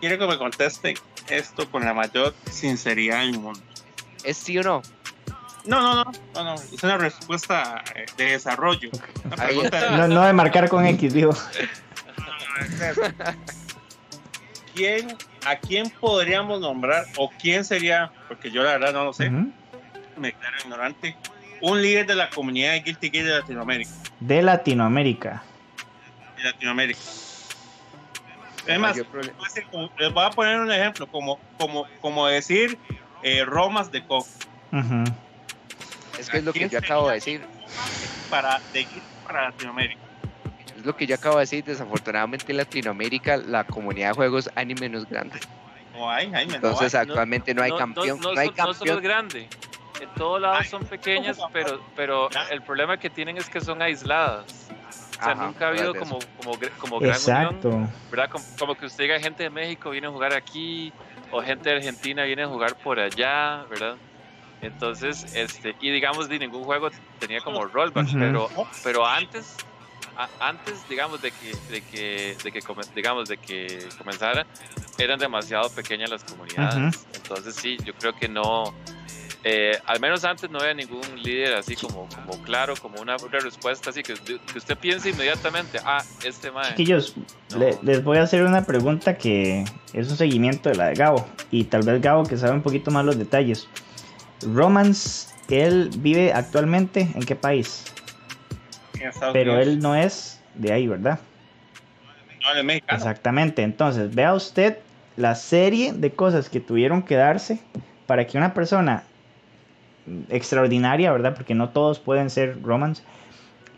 Quiero 0.00 0.18
que 0.18 0.26
me 0.26 0.36
contesten 0.38 0.96
esto 1.28 1.70
con 1.70 1.84
la 1.84 1.94
mayor 1.94 2.34
sinceridad 2.50 3.20
del 3.20 3.38
mundo. 3.38 3.60
es 4.24 4.36
sí 4.36 4.58
o 4.58 4.62
no 4.62 4.82
No, 5.64 5.80
no, 5.80 5.94
no, 5.94 6.12
no, 6.34 6.44
no. 6.44 6.54
Es 6.54 6.82
una 6.82 6.98
respuesta 6.98 7.82
eh, 7.94 8.06
de 8.16 8.24
desarrollo. 8.32 8.90
No, 9.96 10.08
no 10.08 10.24
de 10.24 10.32
marcar 10.32 10.68
con 10.68 10.86
X, 10.86 11.14
digo. 11.14 11.32
¿Quién, 14.74 15.16
¿A 15.46 15.56
quién 15.56 15.90
podríamos 15.90 16.60
nombrar 16.60 17.06
o 17.16 17.30
quién 17.40 17.64
sería, 17.64 18.12
porque 18.28 18.50
yo 18.50 18.62
la 18.62 18.72
verdad 18.72 18.92
no 18.92 19.04
lo 19.04 19.12
sé, 19.14 19.30
me 19.30 19.52
declaro 20.28 20.56
ignorante, 20.62 21.16
un 21.62 21.80
líder 21.80 22.06
de 22.06 22.14
la 22.14 22.28
comunidad 22.28 22.72
de 22.72 22.80
Guilty 22.80 23.10
Gear 23.10 23.24
de 23.24 23.38
Latinoamérica? 23.40 23.90
De 24.20 24.42
Latinoamérica. 24.42 25.42
De 26.36 26.44
Latinoamérica. 26.44 27.00
Es 28.66 28.78
más, 28.78 28.96
les 28.96 30.12
voy 30.12 30.24
a 30.24 30.30
poner 30.30 30.60
un 30.60 30.72
ejemplo, 30.72 31.06
como, 31.06 31.38
como, 31.58 31.86
como 32.00 32.26
decir 32.26 32.78
eh, 33.22 33.44
Romas 33.44 33.90
de 33.90 34.04
Cof. 34.04 34.28
Es 36.18 36.30
que 36.30 36.38
es 36.38 36.44
lo 36.44 36.52
que 36.52 36.68
yo 36.68 36.78
acabo 36.78 37.08
de 37.08 37.14
decir. 37.14 37.42
Para, 38.30 38.60
para 39.24 39.50
Latinoamérica. 39.50 40.00
Es 40.76 40.84
lo 40.84 40.96
que 40.96 41.06
yo 41.06 41.14
acabo 41.14 41.36
de 41.36 41.42
decir. 41.42 41.64
Desafortunadamente 41.64 42.46
en 42.48 42.58
Latinoamérica 42.58 43.36
la 43.36 43.64
comunidad 43.64 44.08
de 44.08 44.14
juegos 44.14 44.50
anime 44.54 44.88
no 44.88 44.98
es 44.98 45.08
grande. 45.08 45.38
No 45.94 46.10
hay, 46.10 46.30
Entonces 46.34 46.94
actualmente 46.94 47.54
no, 47.54 47.62
hay 47.62 47.72
campeón. 47.72 48.20
No, 48.20 48.30
hay 48.30 48.50
campeón. 48.50 48.74
solo 48.74 48.94
es 48.94 49.00
grande. 49.00 49.48
En 50.00 50.08
todos 50.10 50.40
lados 50.40 50.66
son 50.66 50.84
pequeñas, 50.84 51.38
pero, 51.52 51.80
pero 51.94 52.28
el 52.50 52.62
problema 52.62 52.98
que 52.98 53.08
tienen 53.08 53.38
es 53.38 53.48
que 53.48 53.60
son 53.60 53.80
aisladas. 53.80 54.65
O 55.18 55.24
sea, 55.24 55.34
nunca 55.34 55.66
ha 55.66 55.68
habido 55.68 55.94
como, 55.94 56.18
como, 56.36 56.58
como 56.78 57.00
gran 57.00 57.14
Exacto. 57.14 57.68
unión, 57.68 57.90
¿verdad? 58.10 58.30
Como, 58.58 58.74
que 58.74 58.86
usted 58.86 59.04
diga 59.04 59.18
gente 59.18 59.44
de 59.44 59.50
México 59.50 59.90
viene 59.90 60.06
a 60.06 60.10
jugar 60.10 60.34
aquí, 60.34 60.92
o 61.30 61.42
gente 61.42 61.70
de 61.70 61.76
Argentina 61.76 62.24
viene 62.24 62.42
a 62.42 62.48
jugar 62.48 62.76
por 62.76 63.00
allá, 63.00 63.64
¿verdad? 63.70 63.96
Entonces, 64.60 65.34
este, 65.34 65.74
y 65.80 65.90
digamos, 65.90 66.28
de 66.28 66.38
ningún 66.38 66.64
juego 66.64 66.90
tenía 67.18 67.40
como 67.40 67.64
rollback, 67.64 68.08
pero, 68.18 68.48
pero 68.82 69.06
antes, 69.06 69.56
antes, 70.40 70.88
digamos, 70.88 71.20
de 71.20 71.30
que, 71.30 71.56
de 71.70 71.80
que, 71.82 72.36
de 72.42 72.52
que, 72.52 72.60
digamos, 72.94 73.28
de 73.28 73.36
que 73.36 73.88
comenzara, 73.98 74.46
eran 74.98 75.18
demasiado 75.18 75.68
pequeñas 75.70 76.10
las 76.10 76.24
comunidades. 76.24 77.06
Entonces, 77.14 77.54
sí, 77.54 77.76
yo 77.84 77.94
creo 77.94 78.14
que 78.14 78.28
no, 78.28 78.74
eh, 79.48 79.78
al 79.86 80.00
menos 80.00 80.24
antes 80.24 80.50
no 80.50 80.58
había 80.58 80.74
ningún 80.74 81.22
líder 81.22 81.54
así 81.54 81.76
como, 81.76 82.08
como 82.08 82.42
claro, 82.42 82.74
como 82.82 83.00
una, 83.00 83.16
respuesta 83.16 83.90
así 83.90 84.02
que, 84.02 84.14
que, 84.14 84.40
usted 84.58 84.76
piense 84.76 85.10
inmediatamente, 85.10 85.78
ah, 85.84 86.02
este 86.24 86.50
mae. 86.50 86.70
Chiquillos, 86.70 87.14
les 87.82 88.02
voy 88.02 88.18
a 88.18 88.22
hacer 88.22 88.42
una 88.42 88.64
pregunta 88.64 89.16
que 89.16 89.64
es 89.92 90.10
un 90.10 90.16
seguimiento 90.16 90.68
de 90.68 90.74
la 90.74 90.86
de 90.86 90.94
Gabo, 90.94 91.28
y 91.52 91.62
tal 91.62 91.84
vez 91.84 92.02
Gabo 92.02 92.24
que 92.24 92.36
sabe 92.36 92.54
un 92.54 92.62
poquito 92.62 92.90
más 92.90 93.04
los 93.04 93.18
detalles. 93.18 93.68
Romance, 94.42 95.32
él 95.48 95.90
vive 95.98 96.32
actualmente 96.32 97.08
en 97.14 97.22
qué 97.22 97.36
país? 97.36 97.84
Pero 99.32 99.60
él 99.60 99.78
no 99.78 99.94
es 99.94 100.40
de 100.56 100.72
ahí, 100.72 100.88
¿verdad? 100.88 101.20
No, 102.42 102.52
de 102.52 102.64
México. 102.64 102.88
Exactamente, 102.90 103.62
entonces 103.62 104.12
vea 104.12 104.34
usted 104.34 104.78
la 105.16 105.36
serie 105.36 105.92
de 105.92 106.10
cosas 106.10 106.48
que 106.48 106.58
tuvieron 106.58 107.04
que 107.04 107.14
darse 107.14 107.60
para 108.06 108.26
que 108.26 108.38
una 108.38 108.52
persona 108.52 109.04
extraordinaria, 110.28 111.12
¿verdad? 111.12 111.34
Porque 111.34 111.54
no 111.54 111.70
todos 111.70 111.98
pueden 111.98 112.30
ser 112.30 112.62
romance, 112.62 113.02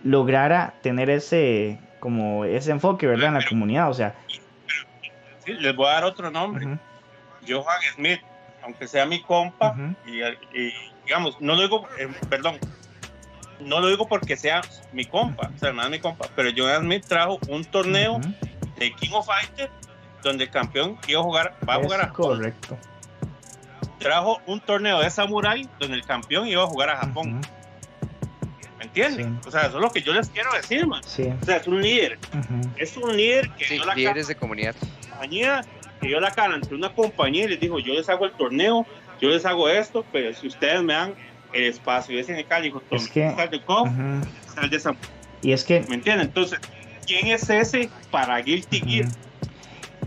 lograra 0.05 0.75
tener 0.83 1.11
ese 1.11 1.79
como 2.01 2.45
ese 2.45 2.71
enfoque, 2.71 3.07
¿verdad? 3.07 3.29
En 3.29 3.35
la 3.35 3.47
comunidad, 3.47 3.91
o 3.91 3.95
sea. 3.95 4.15
Sí, 5.45 5.53
les 5.55 5.75
voy 5.75 5.87
a 5.87 5.95
dar 5.95 6.05
otro 6.05 6.31
nombre. 6.31 6.79
Johan 7.47 7.81
Smith, 7.95 8.21
aunque 8.63 8.87
sea 8.87 9.07
mi 9.07 9.23
compa, 9.23 9.75
y, 10.07 10.21
digamos, 11.05 11.41
no 11.41 11.55
lo 11.55 11.63
digo, 11.63 11.89
eh, 11.99 12.09
perdón, 12.29 12.59
no 13.61 13.81
lo 13.81 13.89
digo 13.89 14.07
porque 14.07 14.37
sea 14.37 14.61
mi 14.93 15.05
compa, 15.05 15.51
o 15.55 15.59
sea, 15.59 15.73
no 15.73 15.83
es 15.83 15.91
mi 15.91 15.99
compa, 15.99 16.27
pero 16.37 16.51
Johan 16.55 16.83
Smith 16.83 17.05
trajo 17.07 17.39
un 17.49 17.65
torneo 17.65 18.21
de 18.77 18.93
King 18.95 19.13
of 19.13 19.27
Fighters 19.27 19.71
donde 20.23 20.45
el 20.45 20.51
campeón 20.51 20.99
iba 21.07 21.21
a 21.21 21.23
jugar, 21.23 21.57
va 21.69 21.75
a 21.75 21.79
jugar 21.79 22.01
a 22.03 22.13
Correcto 22.13 22.77
trajo 23.99 24.41
un 24.47 24.61
torneo 24.61 25.01
de 25.01 25.11
Samurai 25.11 25.69
donde 25.79 25.97
el 25.97 26.05
campeón 26.05 26.49
iba 26.49 26.63
a 26.63 26.67
jugar 26.67 26.91
a 26.91 26.97
Japón. 26.99 27.41
¿Me 28.79 28.85
entiendes? 28.85 29.27
O 29.47 29.51
sea, 29.51 29.63
eso 29.63 29.79
es 29.79 29.83
lo 29.83 29.91
que 29.91 30.03
yo 30.03 30.13
les 30.13 30.29
quiero 30.29 30.53
decir, 30.53 30.87
man. 30.87 31.03
O 31.05 31.45
sea, 31.45 31.57
es 31.57 31.67
un 31.67 31.83
líder. 31.83 32.19
Es 32.77 32.97
un 32.97 33.17
líder 33.17 33.51
que 33.51 33.65
sí, 33.65 33.79
la 33.79 33.95
líderes 33.95 34.29
de 34.29 34.37
comunidad. 34.37 34.75
Compañía, 35.11 35.65
que 36.01 36.09
yo 36.09 36.21
la 36.21 36.31
cara 36.31 36.55
entre 36.55 36.77
una 36.77 36.95
compañía 36.95 37.45
y 37.45 37.49
les 37.49 37.61
dijo, 37.61 37.81
yo 37.81 37.95
les 37.95 38.09
hago 38.09 38.25
el 38.25 38.33
torneo, 38.33 38.87
yo 39.21 39.31
les 39.31 39.45
hago 39.45 39.69
esto, 39.69 40.05
pero 40.13 40.33
si 40.33 40.47
ustedes 40.47 40.81
me 40.83 40.95
dan 40.95 41.15
el 41.53 41.65
espacio, 41.65 42.15
y 42.15 42.21
ese 42.21 42.33
en 42.33 42.47
el 42.49 42.63
dijo, 42.63 42.83
es 42.91 43.09
que, 43.09 43.33
sal 43.35 43.51
de 43.51 43.65
Cof, 43.65 43.89
sal 44.55 44.71
de 44.71 44.79
Samurai. 44.79 45.11
Y 45.43 45.53
es 45.53 45.65
que... 45.65 45.81
¿Me 45.89 45.97
entiendes? 45.97 46.29
Entonces, 46.29 46.61
¿quién 47.05 47.27
es 47.29 47.51
ese 47.51 47.91
para 48.11 48.39
Guilty 48.41 48.81
Gear? 48.81 49.09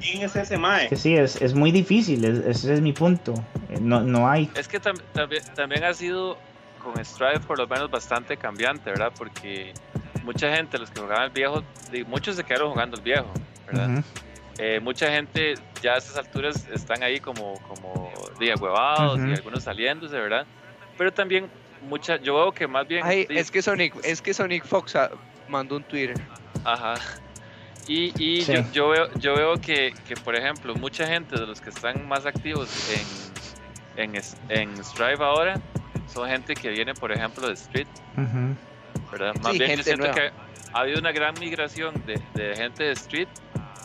Quién 0.02 0.24
es 0.24 0.36
ese 0.36 0.58
mae. 0.58 0.90
Que 0.90 0.96
sí, 0.96 1.16
es, 1.16 1.42
es 1.42 1.54
muy 1.54 1.72
difícil, 1.72 2.26
ese 2.26 2.74
es 2.74 2.82
mi 2.82 2.94
punto. 2.94 3.34
Eh, 3.70 3.78
no, 3.80 4.02
no 4.02 4.30
hay. 4.30 4.50
Es 4.56 4.68
que 4.68 4.80
también, 4.80 5.44
también 5.56 5.84
ha 5.84 5.94
sido 5.94 6.38
con 6.84 7.04
Strive 7.04 7.40
por 7.42 7.58
lo 7.60 7.68
menos 7.68 7.90
bastante 7.90 8.36
cambiante, 8.38 8.90
¿verdad? 8.90 9.12
Porque 9.18 9.74
mucha 10.24 10.54
gente, 10.56 10.78
los 10.78 10.90
que 10.90 11.00
jugaban 11.00 11.26
el 11.26 11.30
viejo, 11.30 11.64
muchos 12.08 12.36
se 12.36 12.44
quedaron 12.44 12.72
jugando 12.72 12.98
el 12.98 13.04
viejo, 13.04 13.32
¿verdad? 13.68 14.04
Eh, 14.58 14.80
mucha 14.80 15.10
gente 15.12 15.56
ya 15.82 15.94
a 15.94 15.98
estas 15.98 16.18
alturas 16.18 16.68
están 16.74 17.02
ahí 17.04 17.20
como, 17.20 17.60
como 17.68 18.12
de 18.40 18.54
huevados 18.56 19.20
y 19.20 19.34
algunos 19.34 19.64
saliéndose, 19.64 20.16
¿verdad? 20.18 20.46
Pero 20.98 21.12
también 21.12 21.48
mucha, 21.88 22.18
yo 22.18 22.36
veo 22.36 22.52
que 22.52 22.68
más 22.68 22.88
bien... 22.88 23.04
es 23.08 23.50
que 23.50 23.62
Sonic, 23.62 23.96
es 24.04 24.22
que 24.22 24.34
Sonic 24.34 24.66
Fox 24.66 24.96
ah, 24.96 25.10
mandó 25.48 25.78
un 25.78 25.84
Twitter. 25.84 26.20
Ajá. 26.64 26.96
Y, 27.92 28.14
y 28.18 28.42
yo, 28.46 28.64
yo, 28.72 28.88
veo, 28.88 29.14
yo 29.16 29.36
veo 29.36 29.60
que, 29.60 29.94
que, 30.08 30.16
por 30.16 30.34
ejemplo, 30.34 30.74
mucha 30.76 31.06
gente 31.06 31.38
de 31.38 31.46
los 31.46 31.60
que 31.60 31.72
están 31.72 32.08
más 32.08 32.26
activos 32.26 32.70
en, 33.98 34.16
en, 34.16 34.22
en 34.48 34.82
Strive 34.82 35.22
ahora 35.22 35.60
son 36.08 36.30
gente 36.30 36.54
que 36.54 36.70
viene, 36.70 36.94
por 36.94 37.12
ejemplo, 37.12 37.46
de 37.46 37.54
Street. 37.54 37.88
¿verdad? 39.12 39.36
Más 39.44 39.58
bien 39.58 39.76
yo 39.76 39.84
siento 39.84 40.10
que 40.12 40.32
ha 40.72 40.80
habido 40.80 41.00
una 41.00 41.12
gran 41.12 41.38
migración 41.38 41.94
de, 42.06 42.22
de 42.34 42.56
gente 42.56 42.86
de 42.86 42.92
Street 42.92 43.28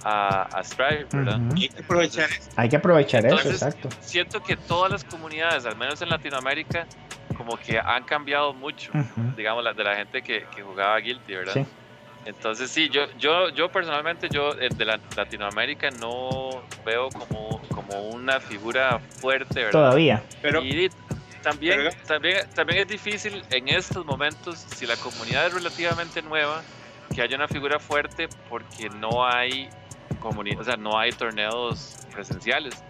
a, 0.05 0.43
a 0.57 0.63
Strive, 0.63 1.07
¿verdad? 1.11 1.41
Hay 1.57 1.69
que 1.69 1.83
aprovechar 1.83 2.31
eso. 2.31 2.51
Hay 2.55 2.69
que 2.69 2.77
aprovechar 2.77 3.27
eso, 3.27 3.51
exacto. 3.51 3.89
Siento 3.99 4.41
que 4.41 4.57
todas 4.57 4.93
las 4.93 5.03
comunidades, 5.03 5.67
al 5.67 5.77
menos 5.77 6.01
en 6.01 6.11
Latinoamérica, 6.11 6.87
como 7.37 7.57
que 7.57 7.77
han 7.77 8.05
cambiado 8.05 8.55
mucho, 8.55 8.93
digamos, 9.37 9.65
la, 9.65 9.73
de 9.73 9.83
la 9.83 9.97
gente 9.97 10.23
que, 10.23 10.47
que 10.55 10.63
jugaba 10.63 10.97
Guilty, 10.99 11.35
¿verdad? 11.35 11.55
Sí. 11.55 11.67
Entonces 12.27 12.73
sí, 12.73 12.89
yo, 12.89 13.07
yo, 13.19 13.51
yo 13.51 13.69
personalmente, 13.69 14.29
yo 14.29 14.51
eh, 14.59 14.69
de 14.75 14.85
Latinoamérica 14.85 15.93
no 15.93 16.61
veo 16.85 17.09
como, 17.11 17.63
como 17.71 18.11
una 18.11 18.41
figura 18.41 18.99
fuerte, 19.21 19.61
¿verdad? 19.61 19.71
Todavía. 19.71 20.25
Pero, 20.43 20.61
y 20.61 20.91
también, 21.45 21.89
también, 22.05 22.45
también 22.53 22.81
es 22.81 22.89
difícil 22.89 23.45
en 23.51 23.69
estos 23.69 24.05
momentos, 24.05 24.59
si 24.59 24.87
la 24.87 24.97
comunidad 24.97 25.47
es 25.47 25.55
relativamente 25.55 26.21
nueva, 26.21 26.63
que 27.15 27.23
haya 27.23 27.37
una 27.37 27.47
figura 27.47 27.79
fuerte 27.79 28.29
porque 28.49 28.91
no 28.91 29.25
hay 29.25 29.71
comunidad, 30.19 30.61
o 30.61 30.65
sea, 30.65 30.77
no 30.77 30.99
hay 30.99 31.13
torneos 31.13 31.97
presenciales 32.13 32.83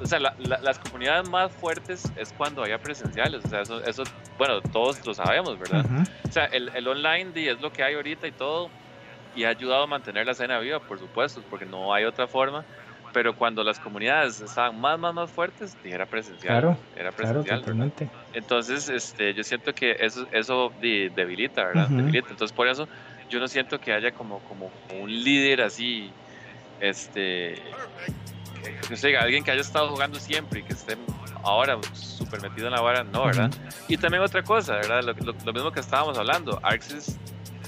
o 0.00 0.06
sea, 0.06 0.18
las 0.18 0.78
comunidades 0.78 1.28
más 1.28 1.52
fuertes 1.52 2.04
es 2.16 2.32
cuando 2.32 2.62
haya 2.62 2.78
presenciales, 2.78 3.44
o 3.44 3.48
sea, 3.48 3.62
eso, 3.62 3.82
eso 3.84 4.04
bueno, 4.36 4.60
todos 4.60 5.04
lo 5.06 5.14
sabemos, 5.14 5.58
¿verdad? 5.58 5.84
O 6.28 6.32
sea, 6.32 6.46
el, 6.46 6.70
el 6.74 6.86
online 6.86 7.32
es 7.34 7.60
lo 7.60 7.72
que 7.72 7.82
hay 7.82 7.94
ahorita 7.94 8.26
y 8.26 8.32
todo, 8.32 8.70
y 9.34 9.44
ha 9.44 9.50
ayudado 9.50 9.84
a 9.84 9.86
mantener 9.86 10.26
la 10.26 10.32
escena 10.32 10.58
viva, 10.58 10.80
por 10.80 10.98
supuesto, 10.98 11.42
porque 11.48 11.64
no 11.64 11.94
hay 11.94 12.04
otra 12.04 12.26
forma, 12.26 12.64
pero 13.12 13.34
cuando 13.34 13.64
las 13.64 13.78
comunidades 13.78 14.40
estaban 14.40 14.80
más, 14.80 14.98
más, 14.98 15.14
más 15.14 15.30
fuertes, 15.30 15.76
era 15.84 16.06
presencial. 16.06 16.60
Claro, 16.60 16.76
era 16.96 17.12
presencial. 17.12 17.62
Claro. 17.62 17.90
Entonces, 18.32 18.88
este, 18.88 19.34
yo 19.34 19.42
siento 19.44 19.74
que 19.74 19.96
eso, 19.98 20.26
eso 20.32 20.72
debilita, 20.80 21.64
¿verdad? 21.64 21.88
Debilita. 21.88 22.30
Entonces, 22.30 22.54
por 22.54 22.68
eso 22.68 22.88
yo 23.28 23.40
no 23.40 23.48
siento 23.48 23.80
que 23.80 23.92
haya 23.92 24.12
como, 24.12 24.40
como 24.40 24.70
un 25.00 25.10
líder 25.10 25.62
así, 25.62 26.10
este, 26.80 27.54
que 28.88 28.96
sea, 28.96 29.20
alguien 29.20 29.44
que 29.44 29.50
haya 29.50 29.60
estado 29.60 29.88
jugando 29.90 30.18
siempre 30.18 30.60
y 30.60 30.62
que 30.62 30.72
esté 30.72 30.96
ahora 31.42 31.78
súper 31.92 32.42
metido 32.42 32.66
en 32.66 32.74
la 32.74 32.80
vara, 32.80 33.04
no, 33.04 33.24
¿verdad? 33.24 33.50
Y 33.88 33.96
también 33.96 34.22
otra 34.22 34.42
cosa, 34.42 34.74
¿verdad? 34.74 35.02
Lo, 35.02 35.52
mismo 35.52 35.70
que 35.72 35.80
estábamos 35.80 36.18
hablando, 36.18 36.60
Arxis 36.62 37.18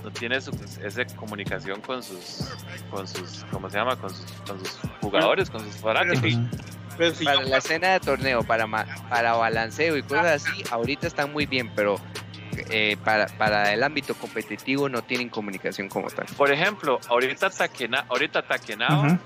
no 0.02 0.10
tiene 0.10 0.40
su, 0.40 0.50
esa 0.82 1.04
comunicación 1.16 1.80
con 1.80 2.02
sus, 2.02 2.48
con 2.90 3.06
sus, 3.06 3.44
¿cómo 3.50 3.70
se 3.70 3.78
llama? 3.78 3.96
Con 3.96 4.10
sus, 4.10 4.30
con 4.46 4.58
sus 4.58 4.78
jugadores, 5.00 5.50
con 5.50 5.60
sus 5.60 5.76
fanáticos. 5.76 6.38
para 7.24 7.42
la 7.42 7.58
escena 7.58 7.88
de 7.90 8.00
torneo, 8.00 8.42
para, 8.42 8.66
para 9.08 9.34
balanceo 9.34 9.96
y 9.96 10.02
cosas 10.02 10.42
así, 10.42 10.64
ahorita 10.70 11.06
están 11.06 11.32
muy 11.32 11.46
bien, 11.46 11.70
pero 11.74 11.96
eh, 12.70 12.96
para, 13.02 13.26
para, 13.26 13.72
el 13.72 13.82
ámbito 13.82 14.14
competitivo 14.14 14.88
no 14.88 15.02
tienen 15.02 15.28
comunicación 15.28 15.88
como 15.88 16.08
tal. 16.10 16.26
Por 16.36 16.52
ejemplo, 16.52 16.98
ahorita 17.08 17.48
Taquena, 17.50 18.04
ahorita 18.08 18.42
Takenao 18.42 19.18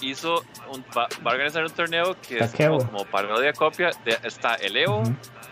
hizo 0.00 0.44
un, 0.72 0.84
va, 0.96 1.08
a 1.24 1.28
organizar 1.28 1.64
un 1.64 1.70
torneo 1.70 2.16
que 2.26 2.38
es 2.38 2.52
como, 2.52 3.04
parodia 3.04 3.52
copia. 3.52 3.90
De, 4.04 4.16
está 4.24 4.54
el 4.56 4.76
Evo, 4.76 5.02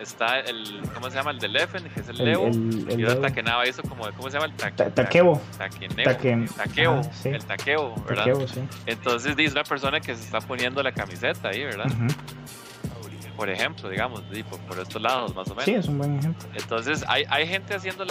está 0.00 0.40
el, 0.40 0.82
¿cómo 0.94 1.10
se 1.10 1.16
llama? 1.16 1.30
El 1.32 1.38
de 1.38 1.48
Leffen, 1.48 1.84
que 1.84 2.00
es 2.00 2.08
el, 2.08 2.26
Evo. 2.26 2.48
y 2.48 3.02
ahora 3.04 3.20
Takenao 3.20 3.64
hizo 3.64 3.82
como, 3.82 4.04
¿cómo 4.16 4.30
se 4.30 4.38
llama? 4.38 4.46
El 4.46 4.72
ta, 4.74 4.90
Taquevo. 4.90 5.40
Taqueo. 5.58 7.00
el 7.24 7.44
Taqueo, 7.44 7.94
¿verdad? 8.08 8.26
Entonces 8.86 9.36
dice 9.36 9.52
una 9.52 9.64
persona 9.64 10.00
que 10.00 10.14
se 10.14 10.24
está 10.24 10.40
poniendo 10.40 10.82
la 10.82 10.92
camiseta 10.92 11.48
ahí, 11.48 11.64
¿verdad? 11.64 11.90
por 13.36 13.50
ejemplo, 13.50 13.88
digamos, 13.88 14.22
por, 14.66 14.80
estos 14.80 15.00
lados 15.00 15.34
más 15.34 15.46
o 15.48 15.50
menos. 15.50 15.64
Sí, 15.66 15.74
es 15.74 15.86
un 15.88 15.98
buen 15.98 16.18
ejemplo. 16.18 16.48
Entonces, 16.54 17.04
hay, 17.06 17.24
hay 17.28 17.46
gente 17.46 17.74
haciendo 17.74 18.04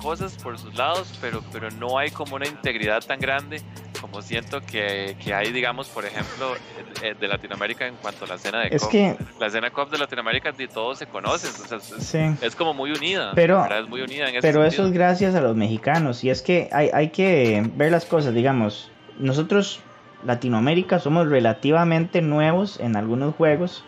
cosas 0.00 0.34
por 0.42 0.58
sus 0.58 0.74
lados, 0.74 1.16
pero, 1.20 1.44
pero 1.52 1.70
no 1.70 1.98
hay 1.98 2.10
como 2.10 2.36
una 2.36 2.48
integridad 2.48 3.04
tan 3.04 3.20
grande 3.20 3.60
como 4.02 4.20
siento 4.20 4.60
que, 4.60 5.16
que 5.24 5.32
hay, 5.32 5.52
digamos, 5.52 5.88
por 5.88 6.04
ejemplo, 6.04 6.54
eh, 7.02 7.14
de 7.18 7.28
Latinoamérica 7.28 7.86
en 7.86 7.94
cuanto 7.94 8.24
a 8.24 8.28
la 8.28 8.34
escena 8.34 8.60
de 8.60 8.68
es 8.72 8.84
Que... 8.86 9.16
La 9.38 9.46
escena 9.46 9.70
COP 9.70 9.90
de 9.92 9.98
Latinoamérica 9.98 10.50
de 10.50 10.66
todos 10.68 10.98
se 10.98 11.06
conocen, 11.06 11.50
o 11.50 11.80
sea, 11.80 12.36
es, 12.42 12.56
como 12.56 12.74
muy 12.74 12.90
unida. 12.90 13.32
Pero, 13.34 13.64
es 13.64 13.88
muy 13.88 14.02
unida 14.02 14.28
en 14.28 14.40
pero 14.42 14.64
eso 14.64 14.84
es 14.84 14.92
gracias 14.92 15.36
a 15.36 15.40
los 15.40 15.56
mexicanos 15.56 16.24
y 16.24 16.30
es 16.30 16.42
que 16.42 16.68
hay, 16.72 16.90
hay 16.92 17.10
que 17.10 17.62
ver 17.76 17.92
las 17.92 18.04
cosas, 18.04 18.34
digamos, 18.34 18.90
nosotros 19.18 19.80
Latinoamérica 20.24 20.98
somos 20.98 21.28
relativamente 21.28 22.22
nuevos 22.22 22.80
en 22.80 22.96
algunos 22.96 23.34
juegos 23.36 23.84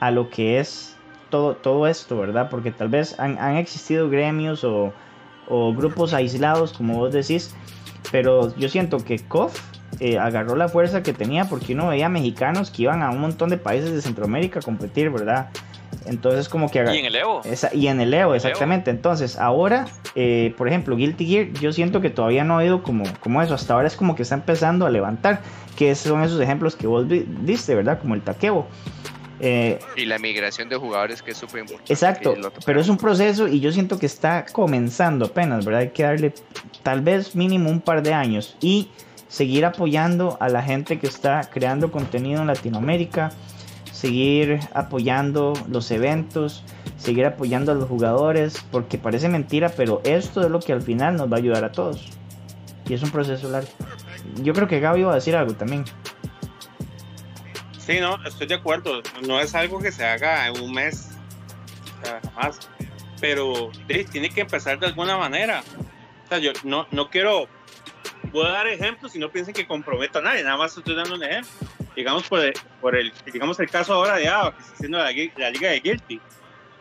a 0.00 0.10
lo 0.10 0.28
que 0.28 0.58
es 0.58 0.96
todo, 1.30 1.54
todo 1.54 1.86
esto, 1.86 2.18
¿verdad? 2.18 2.48
Porque 2.50 2.72
tal 2.72 2.88
vez 2.88 3.18
han, 3.20 3.38
han 3.38 3.56
existido 3.56 4.10
gremios 4.10 4.64
o, 4.64 4.92
o, 5.48 5.72
grupos 5.72 6.14
aislados, 6.14 6.72
como 6.72 6.98
vos 6.98 7.12
decís, 7.12 7.54
pero 8.10 8.54
yo 8.56 8.68
siento 8.68 8.98
que 8.98 9.18
KOF 9.18 9.58
eh, 10.00 10.18
agarró 10.18 10.56
la 10.56 10.68
fuerza 10.68 11.02
que 11.02 11.12
tenía 11.12 11.44
porque 11.44 11.74
uno 11.74 11.88
veía 11.88 12.08
mexicanos 12.08 12.70
que 12.70 12.82
iban 12.82 13.02
a 13.02 13.10
un 13.10 13.20
montón 13.20 13.50
de 13.50 13.58
países 13.58 13.92
de 13.92 14.02
Centroamérica 14.02 14.58
a 14.58 14.62
competir, 14.62 15.10
¿verdad? 15.10 15.50
Entonces 16.06 16.48
como 16.48 16.70
que... 16.70 16.78
Y 16.92 16.98
en 16.98 17.06
el 17.06 17.16
Evo. 17.16 17.42
y 17.72 17.86
en 17.86 18.00
el 18.00 18.12
Evo, 18.12 18.34
exactamente. 18.34 18.90
Entonces 18.90 19.38
ahora, 19.38 19.86
eh, 20.14 20.54
por 20.56 20.68
ejemplo, 20.68 20.96
Guilty 20.96 21.26
Gear, 21.26 21.52
yo 21.60 21.72
siento 21.72 22.00
que 22.00 22.10
todavía 22.10 22.44
no 22.44 22.58
ha 22.58 22.64
ido 22.64 22.82
como, 22.82 23.04
como 23.20 23.42
eso. 23.42 23.54
Hasta 23.54 23.74
ahora 23.74 23.86
es 23.86 23.96
como 23.96 24.16
que 24.16 24.22
está 24.22 24.34
empezando 24.34 24.86
a 24.86 24.90
levantar. 24.90 25.40
Que 25.76 25.94
son 25.94 26.22
esos 26.22 26.40
ejemplos 26.40 26.76
que 26.76 26.86
vos 26.86 27.06
diste, 27.08 27.74
¿verdad? 27.74 27.98
Como 27.98 28.14
el 28.14 28.22
taquebo. 28.22 28.66
Eh, 29.44 29.80
y 29.96 30.04
la 30.04 30.20
migración 30.20 30.68
de 30.68 30.76
jugadores 30.76 31.20
que 31.20 31.32
es 31.32 31.36
súper 31.36 31.62
importante. 31.62 31.92
Exacto, 31.92 32.36
pero 32.64 32.80
es 32.80 32.88
un 32.88 32.96
proceso 32.96 33.48
y 33.48 33.58
yo 33.58 33.72
siento 33.72 33.98
que 33.98 34.06
está 34.06 34.46
comenzando 34.46 35.26
apenas, 35.26 35.64
¿verdad? 35.64 35.80
Hay 35.80 35.90
que 35.90 36.04
darle 36.04 36.32
tal 36.84 37.00
vez 37.00 37.34
mínimo 37.34 37.68
un 37.68 37.80
par 37.80 38.04
de 38.04 38.14
años 38.14 38.56
y 38.60 38.88
seguir 39.26 39.64
apoyando 39.64 40.36
a 40.38 40.48
la 40.48 40.62
gente 40.62 41.00
que 41.00 41.08
está 41.08 41.40
creando 41.52 41.90
contenido 41.90 42.40
en 42.40 42.46
Latinoamérica, 42.46 43.32
seguir 43.90 44.60
apoyando 44.74 45.54
los 45.68 45.90
eventos, 45.90 46.62
seguir 46.96 47.26
apoyando 47.26 47.72
a 47.72 47.74
los 47.74 47.88
jugadores, 47.88 48.64
porque 48.70 48.96
parece 48.96 49.28
mentira, 49.28 49.70
pero 49.70 50.02
esto 50.04 50.42
es 50.42 50.50
lo 50.50 50.60
que 50.60 50.72
al 50.72 50.82
final 50.82 51.16
nos 51.16 51.32
va 51.32 51.38
a 51.38 51.40
ayudar 51.40 51.64
a 51.64 51.72
todos. 51.72 52.10
Y 52.88 52.94
es 52.94 53.02
un 53.02 53.10
proceso 53.10 53.50
largo. 53.50 53.70
Yo 54.40 54.52
creo 54.52 54.68
que 54.68 54.78
Gaby 54.78 55.00
iba 55.00 55.10
a 55.10 55.16
decir 55.16 55.34
algo 55.34 55.54
también. 55.54 55.84
Sí, 57.92 58.00
no, 58.00 58.18
estoy 58.24 58.46
de 58.46 58.54
acuerdo. 58.54 59.02
No 59.28 59.38
es 59.38 59.54
algo 59.54 59.78
que 59.78 59.92
se 59.92 60.02
haga 60.02 60.46
en 60.46 60.58
un 60.62 60.72
mes, 60.72 61.10
jamás. 62.24 62.70
Pero 63.20 63.70
tiene 64.10 64.30
que 64.30 64.40
empezar 64.40 64.78
de 64.78 64.86
alguna 64.86 65.18
manera. 65.18 65.62
O 66.24 66.28
sea, 66.30 66.38
yo 66.38 66.52
no, 66.64 66.86
no 66.90 67.10
quiero, 67.10 67.48
voy 68.32 68.46
a 68.46 68.50
dar 68.50 68.66
ejemplos 68.66 69.14
y 69.14 69.18
no 69.18 69.28
piensen 69.28 69.52
que 69.52 69.66
comprometo 69.66 70.20
a 70.20 70.22
nadie, 70.22 70.42
nada 70.42 70.56
más 70.56 70.74
estoy 70.74 70.94
dando 70.94 71.16
un 71.16 71.22
ejemplo. 71.22 71.52
Digamos 71.94 72.22
por 72.26 72.40
el, 72.40 72.54
por 72.80 72.96
el, 72.96 73.12
digamos 73.30 73.60
el 73.60 73.68
caso 73.68 73.92
ahora 73.92 74.16
de 74.16 74.26
ABA, 74.26 74.56
que 74.56 74.62
está 74.62 74.72
haciendo 74.72 74.96
la, 74.96 75.12
la 75.36 75.50
Liga 75.50 75.68
de 75.68 75.80
Guilty. 75.80 76.20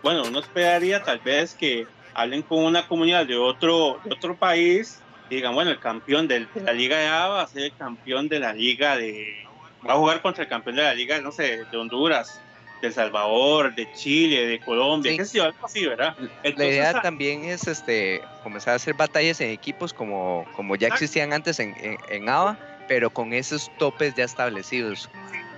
Bueno, 0.01 0.24
uno 0.26 0.39
esperaría 0.39 1.03
tal 1.03 1.20
vez 1.20 1.55
que 1.55 1.88
hablen 2.14 2.41
con 2.41 2.64
una 2.64 2.88
comunidad 2.88 3.26
de 3.26 3.36
otro, 3.36 3.99
de 4.05 4.14
otro 4.14 4.38
país 4.38 5.01
y 5.30 5.36
digan, 5.36 5.55
bueno, 5.55 5.72
el 5.72 5.80
campeón 5.80 6.30
de 6.30 6.47
la 6.55 6.72
Liga 6.72 6.97
de 6.97 7.07
ABA 7.07 7.36
va 7.36 7.41
a 7.41 7.47
ser 7.47 7.64
el 7.64 7.76
campeón 7.76 8.30
de 8.30 8.39
la 8.39 8.53
Liga 8.53 8.95
de, 8.95 9.51
va 9.88 9.93
a 9.93 9.97
jugar 9.97 10.21
contra 10.21 10.43
el 10.43 10.49
campeón 10.49 10.75
de 10.75 10.84
la 10.84 10.93
liga, 10.93 11.19
no 11.21 11.32
sé, 11.32 11.65
de 11.65 11.77
Honduras, 11.77 12.39
de 12.82 12.88
El 12.88 12.93
Salvador, 12.93 13.73
de 13.75 13.91
Chile, 13.93 14.45
de 14.47 14.59
Colombia, 14.59 15.15
qué 15.15 15.25
sé 15.25 15.38
yo, 15.38 15.45
algo 15.45 15.65
así, 15.65 15.86
¿verdad? 15.86 16.15
la 16.43 16.65
idea 16.65 17.01
también 17.01 17.45
es 17.45 17.67
este 17.67 18.21
comenzar 18.43 18.73
a 18.73 18.75
hacer 18.77 18.95
batallas 18.95 19.39
en 19.41 19.51
equipos 19.51 19.93
como, 19.93 20.45
como 20.55 20.75
ya 20.75 20.88
existían 20.88 21.34
antes 21.34 21.59
en, 21.59 21.75
en, 22.09 22.29
ABA, 22.29 22.57
pero 22.88 23.09
con 23.09 23.34
esos 23.34 23.71
topes 23.77 24.15
ya 24.15 24.23
establecidos. 24.23 25.09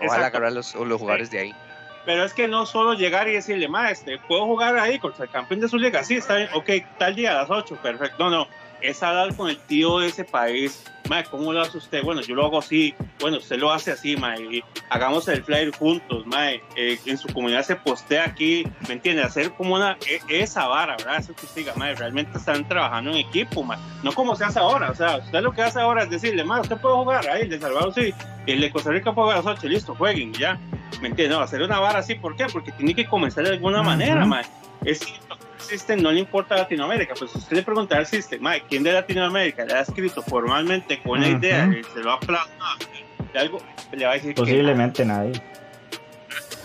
Ojalá 0.06 0.28
agarrar 0.28 0.52
los, 0.52 0.76
los 0.76 1.00
jugadores 1.00 1.32
de 1.32 1.40
ahí. 1.40 1.56
Pero 2.06 2.26
es 2.26 2.34
que 2.34 2.50
no 2.50 2.66
solo 2.66 2.94
llegar 2.94 3.30
y 3.30 3.34
decirle, 3.34 3.70
maestro, 3.70 4.18
¿puedo 4.28 4.46
jugar 4.46 4.78
ahí 4.78 5.00
contra 5.00 5.24
el 5.24 5.32
campeón 5.32 5.62
de 5.62 5.70
su 5.70 5.78
liga? 5.78 6.04
Sí, 6.04 6.16
está 6.16 6.36
bien, 6.36 6.50
ok, 6.54 6.70
tal 6.98 7.16
día 7.16 7.32
a 7.32 7.36
las 7.36 7.50
8, 7.50 7.78
perfecto. 7.82 8.18
No, 8.20 8.30
no, 8.30 8.48
es 8.84 9.02
hablar 9.02 9.36
con 9.36 9.50
el 9.50 9.58
tío 9.58 10.00
de 10.00 10.08
ese 10.08 10.26
país. 10.26 10.84
Mae, 11.10 11.24
¿cómo 11.26 11.52
lo 11.52 11.62
hace 11.62 11.78
usted? 11.78 12.04
Bueno, 12.04 12.22
yo 12.22 12.36
lo 12.36 12.46
hago 12.46 12.60
así. 12.60 12.94
Bueno, 13.20 13.38
usted 13.38 13.58
lo 13.58 13.72
hace 13.72 13.92
así, 13.92 14.16
mae. 14.16 14.64
hagamos 14.90 15.28
el 15.28 15.44
flyer 15.44 15.72
juntos, 15.72 16.26
mae. 16.26 16.62
Eh, 16.76 17.00
en 17.06 17.18
su 17.18 17.28
comunidad 17.34 17.64
se 17.64 17.76
postea 17.76 18.26
aquí, 18.26 18.66
¿me 18.88 18.94
entiende? 18.96 19.24
Hacer 19.24 19.52
como 19.52 19.76
una, 19.76 19.98
e, 20.08 20.22
esa 20.30 20.68
vara, 20.68 20.96
¿verdad? 20.98 21.18
Eso 21.20 21.34
que 21.34 21.48
diga, 21.56 21.74
mae, 21.76 21.96
realmente 21.96 22.38
están 22.38 22.68
trabajando 22.68 23.12
en 23.12 23.18
equipo, 23.18 23.64
mae. 23.64 23.80
No 24.04 24.14
como 24.14 24.36
se 24.36 24.46
hace 24.46 24.60
ahora, 24.60 24.92
o 24.92 24.96
sea, 24.96 25.18
usted 25.18 25.42
lo 25.42 25.52
que 25.54 25.62
hace 25.62 25.80
ahora 25.80 26.04
es 26.04 26.10
decirle, 26.10 26.44
mae, 26.44 26.62
usted 26.62 26.78
puede 26.78 26.96
jugar 26.96 27.28
ahí, 27.30 27.44
el 27.44 27.50
de 27.50 27.60
Salvador 27.60 27.94
sí, 27.94 28.14
el 28.48 28.62
de 28.62 28.72
Costa 28.72 28.92
Rica 28.92 29.14
puede 29.14 29.26
jugar 29.26 29.38
a 29.40 29.50
las 29.50 29.58
8, 29.60 29.68
listo, 29.68 29.96
jueguen, 29.96 30.34
ya. 30.34 30.60
¿Me 31.02 31.10
entiende? 31.10 31.36
No, 31.36 31.42
hacer 31.42 31.62
una 31.62 31.80
vara 31.80 32.00
así, 32.00 32.16
¿por 32.16 32.36
qué? 32.36 32.46
Porque 32.52 32.72
tiene 32.74 32.94
que 32.94 33.06
comenzar 33.06 33.44
de 33.44 33.52
alguna 33.52 33.82
manera, 33.82 34.26
mae. 34.26 34.46
Es 34.86 35.00
cierto 35.00 35.43
System 35.64 36.02
no 36.02 36.12
le 36.12 36.20
importa 36.20 36.56
Latinoamérica, 36.56 37.14
pues 37.18 37.34
usted 37.36 37.58
le 37.58 37.64
pregunta 37.64 37.98
al 37.98 38.06
System, 38.06 38.44
¿quién 38.70 38.84
de 38.84 38.94
Latinoamérica 38.94 39.66
le 39.66 39.74
ha 39.74 39.82
escrito 39.82 40.22
formalmente 40.22 41.02
con 41.02 41.22
la 41.22 41.30
idea 41.30 41.66
y 41.68 41.84
se 41.84 42.00
lo 42.02 42.12
ha 42.12 42.20
plasmado 42.20 42.80
de 43.34 43.40
algo? 43.40 43.60
Le 43.92 44.06
va 44.06 44.12
a 44.12 44.16
decir 44.16 44.36
Posiblemente 44.36 45.06
nadie. 45.06 45.42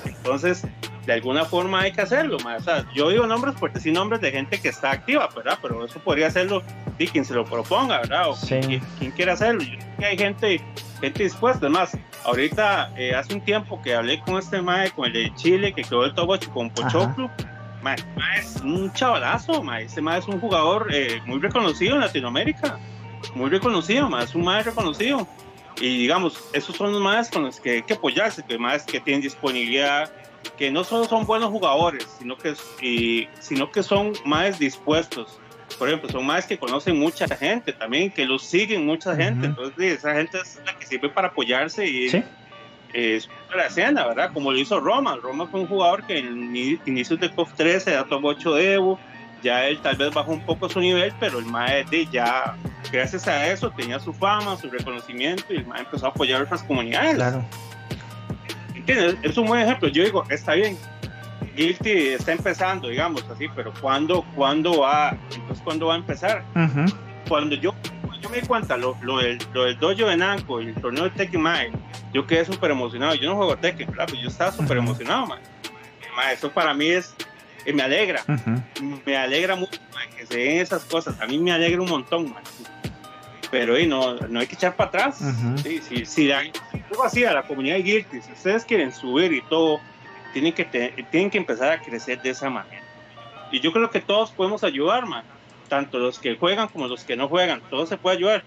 Entonces, 0.05 0.65
de 1.09 1.15
alguna 1.15 1.47
forma 1.47 1.81
hay 1.81 1.93
que 1.93 2.03
hacerlo. 2.03 2.37
O 2.37 2.61
sea, 2.61 2.85
yo 2.95 3.09
digo 3.09 3.27
nombres 3.27 3.55
porque 3.59 3.81
sí 3.81 3.91
nombres 3.91 4.21
de 4.21 4.31
gente 4.31 4.61
que 4.61 4.69
está 4.69 4.91
activa, 4.91 5.27
¿verdad? 5.35 5.59
Pero 5.63 5.85
eso 5.85 5.99
podría 6.01 6.27
hacerlo 6.27 6.63
y 6.99 7.07
quien 7.07 7.25
se 7.25 7.33
lo 7.33 7.47
proponga, 7.47 7.99
¿verdad? 8.01 8.29
O 8.29 8.37
quien, 8.37 9.11
quiera 9.17 9.33
hacerlo. 9.33 9.63
Yo 9.63 9.79
creo 9.79 9.97
que 9.99 10.05
hay 10.05 10.19
gente, 10.19 10.61
gente 11.01 11.23
dispuesta. 11.23 11.61
Además, 11.67 11.97
ahorita, 12.25 12.93
eh, 12.99 13.15
hace 13.15 13.33
un 13.33 13.41
tiempo 13.41 13.81
que 13.81 13.95
hablé 13.95 14.21
con 14.21 14.37
este 14.37 14.61
mae, 14.61 14.91
con 14.91 15.07
el 15.07 15.15
de 15.15 15.35
Chile, 15.35 15.73
que 15.73 15.83
quedó 15.83 16.05
el 16.05 16.15
Togo 16.15 16.37
con 16.53 16.69
Pochoclo. 16.69 17.31
Ma, 17.83 17.95
es 18.37 18.57
un 18.63 18.93
chavalazo, 18.93 19.63
ma. 19.63 19.81
Ese 19.81 20.01
ma 20.01 20.19
es 20.19 20.27
un 20.27 20.41
jugador 20.41 20.89
eh, 20.93 21.21
muy 21.27 21.39
reconocido 21.39 21.95
en 21.95 22.01
Latinoamérica. 22.01 22.79
Muy 23.35 23.51
reconocido, 23.51 24.09
ma. 24.09 24.23
Es 24.23 24.35
un 24.35 24.45
más 24.45 24.65
reconocido. 24.65 25.27
Y 25.81 25.99
digamos, 25.99 26.43
esos 26.53 26.77
son 26.77 26.93
los 26.93 27.01
más 27.01 27.31
con 27.31 27.45
los 27.45 27.61
que 27.61 27.71
hay 27.71 27.83
que 27.83 27.95
apoyarse, 27.95 28.43
que 28.45 28.59
más 28.59 28.85
que 28.85 29.01
tienen 29.01 29.23
disponibilidad, 29.23 30.11
que 30.57 30.71
no 30.71 30.83
solo 30.83 31.05
son 31.05 31.25
buenos 31.25 31.51
jugadores, 31.51 32.07
sino 32.19 32.37
que, 32.37 32.55
y, 32.83 33.29
sino 33.39 33.71
que 33.71 33.83
son 33.83 34.13
más 34.25 34.59
dispuestos. 34.59 35.39
Por 35.79 35.89
ejemplo, 35.89 36.11
son 36.11 36.27
más 36.27 36.47
que 36.47 36.59
conocen 36.59 36.99
mucha 36.99 37.29
gente 37.29 37.73
también, 37.73 38.11
que 38.11 38.25
los 38.25 38.43
siguen 38.43 38.87
mucha 38.87 39.15
gente. 39.15 39.47
Entonces, 39.47 39.99
esa 39.99 40.15
gente 40.15 40.39
es 40.41 40.61
la 40.65 40.77
que 40.77 40.87
sirve 40.87 41.11
para 41.11 41.29
apoyarse 41.29 41.87
y, 41.87 42.25
es 42.93 43.29
la 43.55 43.67
escena, 43.67 44.07
¿verdad? 44.07 44.33
Como 44.33 44.53
lo 44.53 44.59
hizo 44.59 44.81
Roma. 44.81 45.17
Roma 45.23 45.47
fue 45.47 45.61
un 45.61 45.67
jugador 45.67 46.05
que 46.05 46.19
en 46.19 46.55
inicios 46.87 47.21
de 47.21 47.31
COF 47.31 47.53
13 47.55 47.93
ya 47.93 48.05
tomó 48.05 48.29
8 48.29 48.55
de 48.55 48.75
Evo. 48.75 48.99
Ya 49.43 49.67
él 49.67 49.79
tal 49.81 49.97
vez 49.97 50.13
bajó 50.13 50.33
un 50.33 50.45
poco 50.45 50.69
su 50.69 50.81
nivel, 50.81 51.13
pero 51.21 51.39
el 51.39 51.45
maestro 51.45 51.99
ya, 52.11 52.57
gracias 52.91 53.29
a 53.29 53.47
eso, 53.47 53.71
tenía 53.71 54.01
su 54.01 54.13
fama, 54.13 54.57
su 54.57 54.69
reconocimiento 54.69 55.45
y 55.51 55.59
el 55.59 55.67
maestro 55.67 55.91
empezó 55.91 56.07
a 56.07 56.09
apoyar 56.11 56.41
a 56.41 56.45
otras 56.45 56.65
comunidades. 56.65 57.15
Claro. 57.15 57.45
¿Entiendes? 58.75 59.17
Es 59.23 59.39
un 59.39 59.47
buen 59.47 59.63
ejemplo. 59.63 59.89
Yo 59.89 60.03
digo, 60.03 60.25
está 60.29 60.55
bien, 60.55 60.77
Guilty 61.59 61.91
está 61.91 62.33
empezando, 62.33 62.89
digamos 62.89 63.25
así, 63.31 63.47
pero 63.55 63.73
¿cuándo, 63.81 64.25
cuándo 64.35 64.81
va? 64.81 65.17
Entonces, 65.35 65.63
¿cuándo 65.63 65.87
va 65.87 65.95
a 65.95 65.99
empezar? 65.99 66.45
Cuando 67.29 67.55
yo 67.57 67.75
yo 68.29 68.35
me 68.35 68.41
di 68.41 68.47
cuenta, 68.47 68.77
lo, 68.77 68.97
lo, 69.03 69.19
del, 69.19 69.39
lo 69.53 69.65
del 69.65 69.79
dojo 69.79 70.07
de 70.07 70.17
Nanco 70.17 70.61
y 70.61 70.69
el 70.69 70.75
torneo 70.75 71.05
de 71.05 71.11
Tekken 71.11 71.41
Mae, 71.41 71.71
yo 72.13 72.27
quedé 72.27 72.45
súper 72.45 72.71
emocionado. 72.71 73.15
Yo 73.15 73.31
no 73.31 73.37
juego 73.37 73.57
Tekken, 73.57 73.91
claro, 73.91 74.15
yo 74.15 74.29
estaba 74.29 74.53
súper 74.53 74.77
emocionado, 74.77 75.27
man. 75.27 75.39
Eso 76.33 76.51
para 76.51 76.75
mí 76.75 76.89
es, 76.89 77.15
eh, 77.65 77.73
me 77.73 77.83
alegra, 77.83 78.23
me 79.07 79.17
alegra 79.17 79.55
mucho 79.55 79.79
que 80.17 80.27
se 80.27 80.37
den 80.39 80.59
esas 80.59 80.85
cosas. 80.85 81.21
A 81.21 81.27
mí 81.27 81.39
me 81.39 81.53
alegra 81.53 81.81
un 81.81 81.89
montón, 81.89 82.33
man. 82.33 82.43
Pero 83.51 83.79
y 83.79 83.87
no, 83.87 84.15
no 84.15 84.41
hay 84.41 84.47
que 84.47 84.57
echar 84.57 84.77
para 84.77 84.89
atrás. 84.89 85.21
sí, 85.63 85.81
sí, 85.81 86.05
sí, 86.05 86.31
algo 86.33 87.05
así 87.05 87.25
a 87.25 87.33
la 87.33 87.45
comunidad 87.45 87.77
de 87.77 87.83
Guilty, 87.83 88.21
si 88.21 88.33
ustedes 88.33 88.65
quieren 88.65 88.93
subir 88.93 89.33
y 89.33 89.43
todo, 89.43 89.81
tienen 90.33 90.53
que, 90.53 90.65
tienen 91.11 91.31
que 91.31 91.39
empezar 91.39 91.73
a 91.73 91.81
crecer 91.81 92.21
de 92.21 92.31
esa 92.31 92.51
manera. 92.51 92.83
Y 93.51 93.61
yo 93.61 93.73
creo 93.73 93.91
que 93.91 94.01
todos 94.01 94.31
podemos 94.31 94.65
ayudar, 94.65 95.07
man 95.07 95.25
tanto 95.69 95.99
los 95.99 96.19
que 96.19 96.37
juegan 96.37 96.69
como 96.69 96.89
los 96.89 97.05
que 97.05 97.17
no 97.17 97.29
juegan, 97.29 97.61
todo 97.71 97.87
se 97.87 97.97
puede 97.97 98.17
ayudar. 98.17 98.43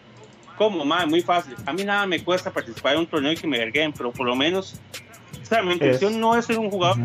¿Cómo? 0.57 0.85
Madre, 0.85 1.07
muy 1.07 1.21
fácil. 1.21 1.55
A 1.65 1.73
mí 1.73 1.83
nada 1.83 2.05
me 2.05 2.23
cuesta 2.23 2.51
participar 2.51 2.93
en 2.93 2.99
un 2.99 3.07
torneo 3.07 3.31
y 3.31 3.35
que 3.35 3.47
me 3.47 3.57
verguen, 3.57 3.93
pero 3.93 4.11
por 4.11 4.27
lo 4.27 4.35
menos, 4.35 4.79
o 5.41 5.45
sea, 5.45 5.61
mi 5.61 5.73
intención 5.73 6.19
no 6.19 6.35
es 6.35 6.45
ser 6.45 6.59
un 6.59 6.69
jugador 6.69 6.97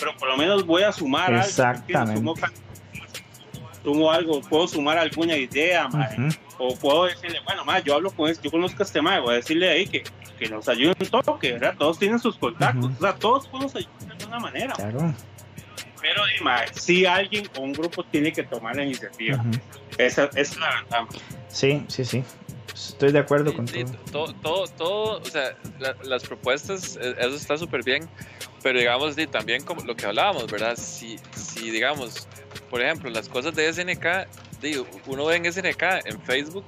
pero 0.00 0.16
por 0.16 0.28
lo 0.28 0.36
menos 0.36 0.66
voy 0.66 0.82
a 0.82 0.92
sumar 0.92 1.32
Exactamente. 1.34 2.18
algo. 2.18 2.34
Sumo, 3.84 4.10
algo, 4.10 4.40
puedo 4.42 4.68
sumar 4.68 4.98
alguna 4.98 5.36
idea, 5.36 5.88
o 6.58 6.76
puedo 6.76 7.04
decirle, 7.06 7.38
bueno, 7.46 7.64
madre, 7.64 7.84
yo 7.86 7.94
hablo 7.94 8.10
con 8.10 8.28
este, 8.28 8.44
yo 8.44 8.50
conozco 8.50 8.82
a 8.82 8.84
este 8.84 9.00
madre, 9.00 9.20
voy 9.20 9.32
a 9.32 9.36
decirle 9.36 9.70
ahí 9.70 9.86
que, 9.86 10.02
que 10.38 10.50
nos 10.50 10.68
ayuden 10.68 10.94
todo, 11.10 11.38
que 11.38 11.52
¿verdad? 11.52 11.74
todos 11.78 11.98
tienen 11.98 12.18
sus 12.18 12.36
contactos, 12.36 12.90
o 12.98 13.00
sea, 13.00 13.14
todos 13.14 13.48
podemos 13.48 13.74
ayudar 13.74 13.98
de 14.00 14.12
alguna 14.24 14.38
manera. 14.38 14.74
Claro. 14.74 15.14
Pero 16.00 16.22
si 16.72 17.04
alguien 17.06 17.48
o 17.56 17.60
un 17.60 17.72
grupo 17.72 18.02
tiene 18.04 18.32
que 18.32 18.42
tomar 18.42 18.76
la 18.76 18.84
iniciativa. 18.84 19.44
Esa, 19.98 20.30
es 20.34 20.56
la 20.56 20.68
verdad. 20.82 21.04
Sí, 21.48 21.84
sí, 21.88 22.04
sí. 22.04 22.24
Estoy 22.74 23.12
de 23.12 23.18
acuerdo 23.18 23.50
Sí, 23.50 23.56
con 23.56 23.68
sí, 23.68 23.84
todo. 24.10 24.32
todo, 24.32 24.34
todo, 24.34 24.68
todo, 24.68 25.20
o 25.20 25.24
sea, 25.24 25.54
la- 25.78 25.96
las 26.04 26.22
propuestas, 26.22 26.96
eh, 27.00 27.14
eso 27.18 27.34
está 27.36 27.58
súper 27.58 27.82
bien, 27.82 28.08
pero 28.62 28.78
digamos, 28.78 29.16
también 29.30 29.62
como 29.64 29.82
lo 29.84 29.94
que 29.96 30.06
hablábamos, 30.06 30.50
¿verdad? 30.50 30.76
Si, 30.76 31.18
si 31.34 31.70
digamos, 31.70 32.26
por 32.70 32.80
ejemplo, 32.80 33.10
las 33.10 33.28
cosas 33.28 33.54
de 33.54 33.68
SNK, 33.68 34.26
digo, 34.62 34.86
uno 35.06 35.26
ve 35.26 35.36
en 35.36 35.46
SNK, 35.46 35.82
en 36.06 36.20
Facebook, 36.22 36.64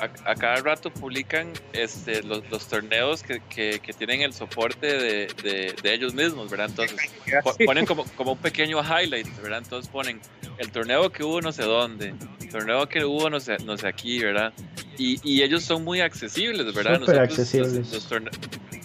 a, 0.00 0.30
a 0.30 0.34
cada 0.34 0.56
rato 0.56 0.90
publican 0.90 1.52
este, 1.72 2.22
los, 2.22 2.48
los 2.50 2.66
torneos 2.68 3.22
que, 3.22 3.40
que, 3.48 3.80
que 3.80 3.92
tienen 3.92 4.22
el 4.22 4.32
soporte 4.32 4.86
de, 4.86 5.26
de, 5.42 5.74
de 5.82 5.94
ellos 5.94 6.14
mismos, 6.14 6.50
¿verdad? 6.50 6.68
Entonces, 6.70 6.98
po- 7.42 7.56
ponen 7.66 7.86
como, 7.86 8.04
como 8.16 8.32
un 8.32 8.38
pequeño 8.38 8.80
highlight, 8.82 9.26
¿verdad? 9.42 9.58
Entonces 9.62 9.90
ponen 9.90 10.20
el 10.58 10.70
torneo 10.70 11.10
que 11.10 11.22
hubo 11.24 11.40
no 11.40 11.52
sé 11.52 11.62
dónde, 11.64 12.14
el 12.40 12.48
torneo 12.48 12.88
que 12.88 13.04
hubo 13.04 13.28
no 13.30 13.40
sé, 13.40 13.56
no 13.64 13.76
sé 13.76 13.88
aquí, 13.88 14.18
¿verdad? 14.20 14.52
Y, 14.96 15.18
y 15.22 15.42
ellos 15.42 15.62
son 15.62 15.84
muy 15.84 16.00
accesibles, 16.00 16.74
¿verdad? 16.74 16.98
Súper 17.00 17.16
los- 17.16 17.24
accesibles. 17.24 17.92
Los, 17.92 18.08
torne- 18.10 18.30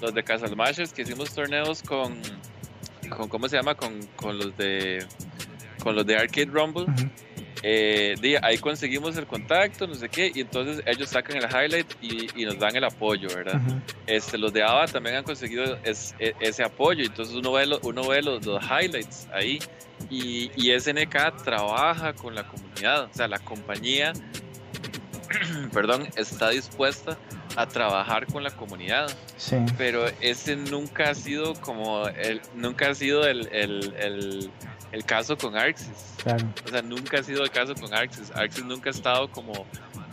los 0.02 0.14
de 0.14 0.24
Casalmashers 0.24 0.94
que 0.94 1.04
hicimos 1.04 1.34
torneos 1.34 1.82
con, 1.82 2.20
con 3.10 3.28
¿cómo 3.30 3.48
se 3.48 3.56
llama? 3.58 3.76
Con, 3.76 4.06
con 4.16 4.38
los 4.38 4.56
de 4.58 5.06
con 5.82 5.96
los 5.96 6.06
de 6.06 6.16
Arcade 6.16 6.46
Rumble. 6.46 6.84
Ujú. 6.84 7.10
Eh, 7.64 8.16
ahí 8.42 8.58
conseguimos 8.58 9.16
el 9.18 9.26
contacto, 9.26 9.88
no 9.88 9.96
sé 9.96 10.10
qué, 10.10 10.32
y 10.36 10.42
entonces 10.42 10.84
ellos 10.86 11.10
sacan 11.10 11.38
el 11.38 11.46
highlight 11.46 11.88
y, 12.02 12.28
y 12.42 12.46
nos 12.46 12.60
dan 12.60 12.76
el 12.76 12.84
apoyo, 12.84 13.30
¿verdad? 13.34 13.56
Ujú. 13.66 13.80
Este, 14.06 14.38
los 14.38 14.52
de 14.52 14.62
ABA 14.64 14.88
también 14.88 15.16
han 15.16 15.24
conseguido 15.24 15.78
es- 15.84 16.14
e- 16.20 16.36
ese 16.42 16.64
apoyo, 16.64 17.04
entonces 17.06 17.34
uno 17.36 17.54
ve, 17.54 17.66
lo- 17.66 17.80
uno 17.84 18.06
ve 18.08 18.22
los, 18.22 18.46
los 18.46 18.62
highlights 18.64 19.28
ahí 19.34 19.60
y, 20.10 20.52
y 20.58 20.72
SNK 20.78 21.44
trabaja 21.44 22.12
con 22.14 22.36
la 22.36 22.46
comunidad, 22.46 23.06
o 23.06 23.14
sea, 23.14 23.28
la 23.30 23.40
compañía, 23.40 24.12
perdón, 25.74 26.08
está 26.16 26.50
dispuesta 26.50 27.18
a 27.56 27.68
trabajar 27.68 28.26
con 28.28 28.44
la 28.44 28.52
comunidad, 28.52 29.10
Sí. 29.38 29.58
pero 29.78 30.06
ese 30.22 30.56
nunca 30.56 31.10
ha 31.12 31.16
sido 31.16 31.54
como, 31.56 32.08
el, 32.08 32.42
nunca 32.56 32.90
ha 32.90 32.96
sido 32.96 33.26
el, 33.28 33.48
el, 33.52 33.94
el, 34.00 34.52
el 34.94 35.04
caso 35.04 35.36
con 35.36 35.58
Arxis. 35.58 35.90
Claro. 36.24 36.48
O 36.66 36.70
sea, 36.70 36.82
nunca 36.84 37.20
ha 37.20 37.24
sido 37.24 37.44
el 37.44 37.50
caso 37.50 37.74
con 37.74 37.94
Arxis. 37.94 38.32
Arxis 38.32 38.64
nunca 38.64 38.90
ha 38.90 38.94
estado 38.94 39.30
como 39.30 39.66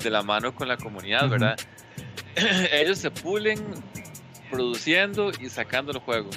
de 0.02 0.10
la 0.10 0.22
mano 0.22 0.54
con 0.54 0.66
la 0.66 0.78
comunidad, 0.78 1.24
Ujú. 1.26 1.32
¿verdad? 1.32 1.58
Ellos 2.72 2.98
se 2.98 3.10
pulen 3.10 3.62
produciendo 4.50 5.30
y 5.38 5.50
sacando 5.50 5.92
el 5.92 5.98
juego. 5.98 6.30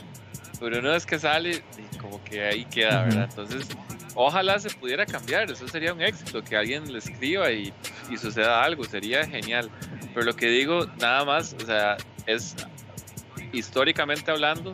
Pero 0.60 0.80
una 0.80 0.92
vez 0.92 1.06
que 1.06 1.18
sale, 1.18 1.64
como 2.00 2.22
que 2.24 2.44
ahí 2.44 2.66
queda. 2.66 3.04
¿verdad? 3.04 3.30
Entonces, 3.30 3.66
ojalá 4.14 4.60
se 4.60 4.70
pudiera 4.72 5.06
cambiar. 5.06 5.50
Eso 5.50 5.66
sería 5.70 5.94
un 5.94 6.02
éxito, 6.02 6.44
que 6.44 6.58
alguien 6.58 6.92
le 6.92 7.00
escriba 7.00 7.50
y, 7.50 7.74
y 8.12 8.18
suceda 8.18 8.62
algo. 8.62 8.84
Sería 8.84 9.26
genial. 9.26 9.70
Pero 10.14 10.26
lo 10.26 10.36
que 10.36 10.48
digo, 10.48 10.86
nada 11.00 11.24
más, 11.24 11.56
o 11.62 11.66
sea, 11.66 11.96
es 12.28 12.56
históricamente 13.54 14.32
hablando, 14.32 14.74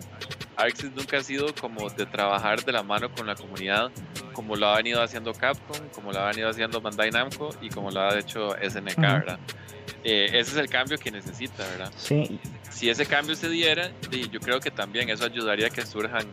Arxis 0.60 0.91
nunca 0.94 1.18
ha 1.18 1.23
sido 1.23 1.53
como 1.56 1.90
de 1.90 2.06
trabajar 2.06 2.64
de 2.64 2.72
la 2.72 2.84
mano 2.84 3.10
con 3.14 3.26
la 3.26 3.36
comunidad, 3.36 3.91
como 4.34 4.56
lo 4.56 4.68
ha 4.68 4.77
venido 4.77 5.02
haciendo 5.02 5.34
Capcom, 5.34 5.88
como 5.94 6.11
lo 6.11 6.19
ha 6.19 6.27
venido 6.27 6.49
haciendo 6.49 6.81
Bandai 6.81 7.11
Namco 7.11 7.49
y 7.61 7.69
como 7.69 7.91
lo 7.91 8.02
ha 8.02 8.19
hecho 8.19 8.56
SNK. 8.61 8.98
¿verdad? 8.98 9.40
Eh, 10.03 10.26
ese 10.26 10.52
es 10.52 10.57
el 10.57 10.69
cambio 10.69 10.98
que 10.98 11.11
necesita, 11.11 11.64
¿verdad? 11.68 11.91
Sí, 11.95 12.40
Si 12.69 12.90
ese 12.90 13.06
cambio 13.06 13.36
se 13.36 13.49
diera, 13.49 13.90
di, 14.10 14.30
yo 14.30 14.40
creo 14.40 14.60
que 14.60 14.72
también 14.72 15.10
eso 15.10 15.26
ayudaría 15.26 15.68
a 15.68 15.69
que 15.69 15.86
surjan 15.86 16.26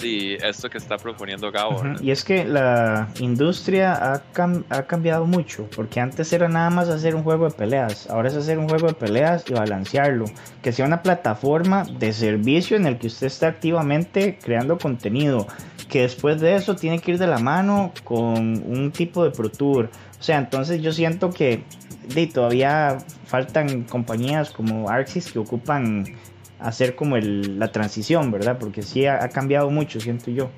di, 0.00 0.34
esto 0.34 0.68
que 0.70 0.78
está 0.78 0.96
proponiendo 0.96 1.50
Gabo. 1.52 1.82
Y 2.00 2.10
es 2.10 2.24
que 2.24 2.44
la 2.44 3.08
industria 3.20 3.92
ha, 3.92 4.22
cam- 4.32 4.64
ha 4.70 4.82
cambiado 4.82 5.26
mucho, 5.26 5.68
porque 5.74 6.00
antes 6.00 6.32
era 6.32 6.48
nada 6.48 6.70
más 6.70 6.88
hacer 6.88 7.14
un 7.14 7.22
juego 7.22 7.44
de 7.46 7.52
peleas, 7.52 8.08
ahora 8.10 8.28
es 8.28 8.36
hacer 8.36 8.58
un 8.58 8.68
juego 8.68 8.86
de 8.88 8.94
peleas 8.94 9.44
y 9.48 9.52
balancearlo, 9.52 10.24
que 10.62 10.72
sea 10.72 10.86
una 10.86 11.02
plataforma 11.02 11.84
de 11.84 12.12
servicio 12.12 12.76
en 12.76 12.86
el 12.86 12.98
que 12.98 13.06
usted 13.08 13.26
está 13.26 13.48
activamente 13.48 14.38
creando 14.42 14.78
contenido, 14.78 15.46
que 15.88 16.02
después 16.02 16.40
de 16.40 16.54
eso 16.54 16.76
tiene 16.76 16.98
que 17.00 17.12
ir 17.12 17.18
de 17.18 17.26
la 17.26 17.38
mano 17.38 17.92
con 18.04 18.38
un 18.66 18.90
tipo 18.92 19.24
de 19.24 19.30
Pro 19.30 19.50
Tour. 19.50 19.90
O 20.18 20.22
sea, 20.22 20.38
entonces 20.38 20.80
yo 20.82 20.92
siento 20.92 21.30
que 21.30 21.64
di, 22.14 22.26
todavía 22.26 22.98
faltan 23.26 23.84
compañías 23.84 24.50
como 24.50 24.88
Arxis 24.88 25.32
que 25.32 25.38
ocupan 25.38 26.04
hacer 26.62 26.94
como 26.96 27.16
el- 27.16 27.58
la 27.58 27.72
transición, 27.72 28.30
¿verdad? 28.30 28.58
Porque 28.58 28.82
sí 28.82 29.06
ha- 29.06 29.22
ha 29.24 29.28
cambiado 29.28 29.70
mucho, 29.70 30.00
siento 30.00 30.30
yo. 30.30 30.50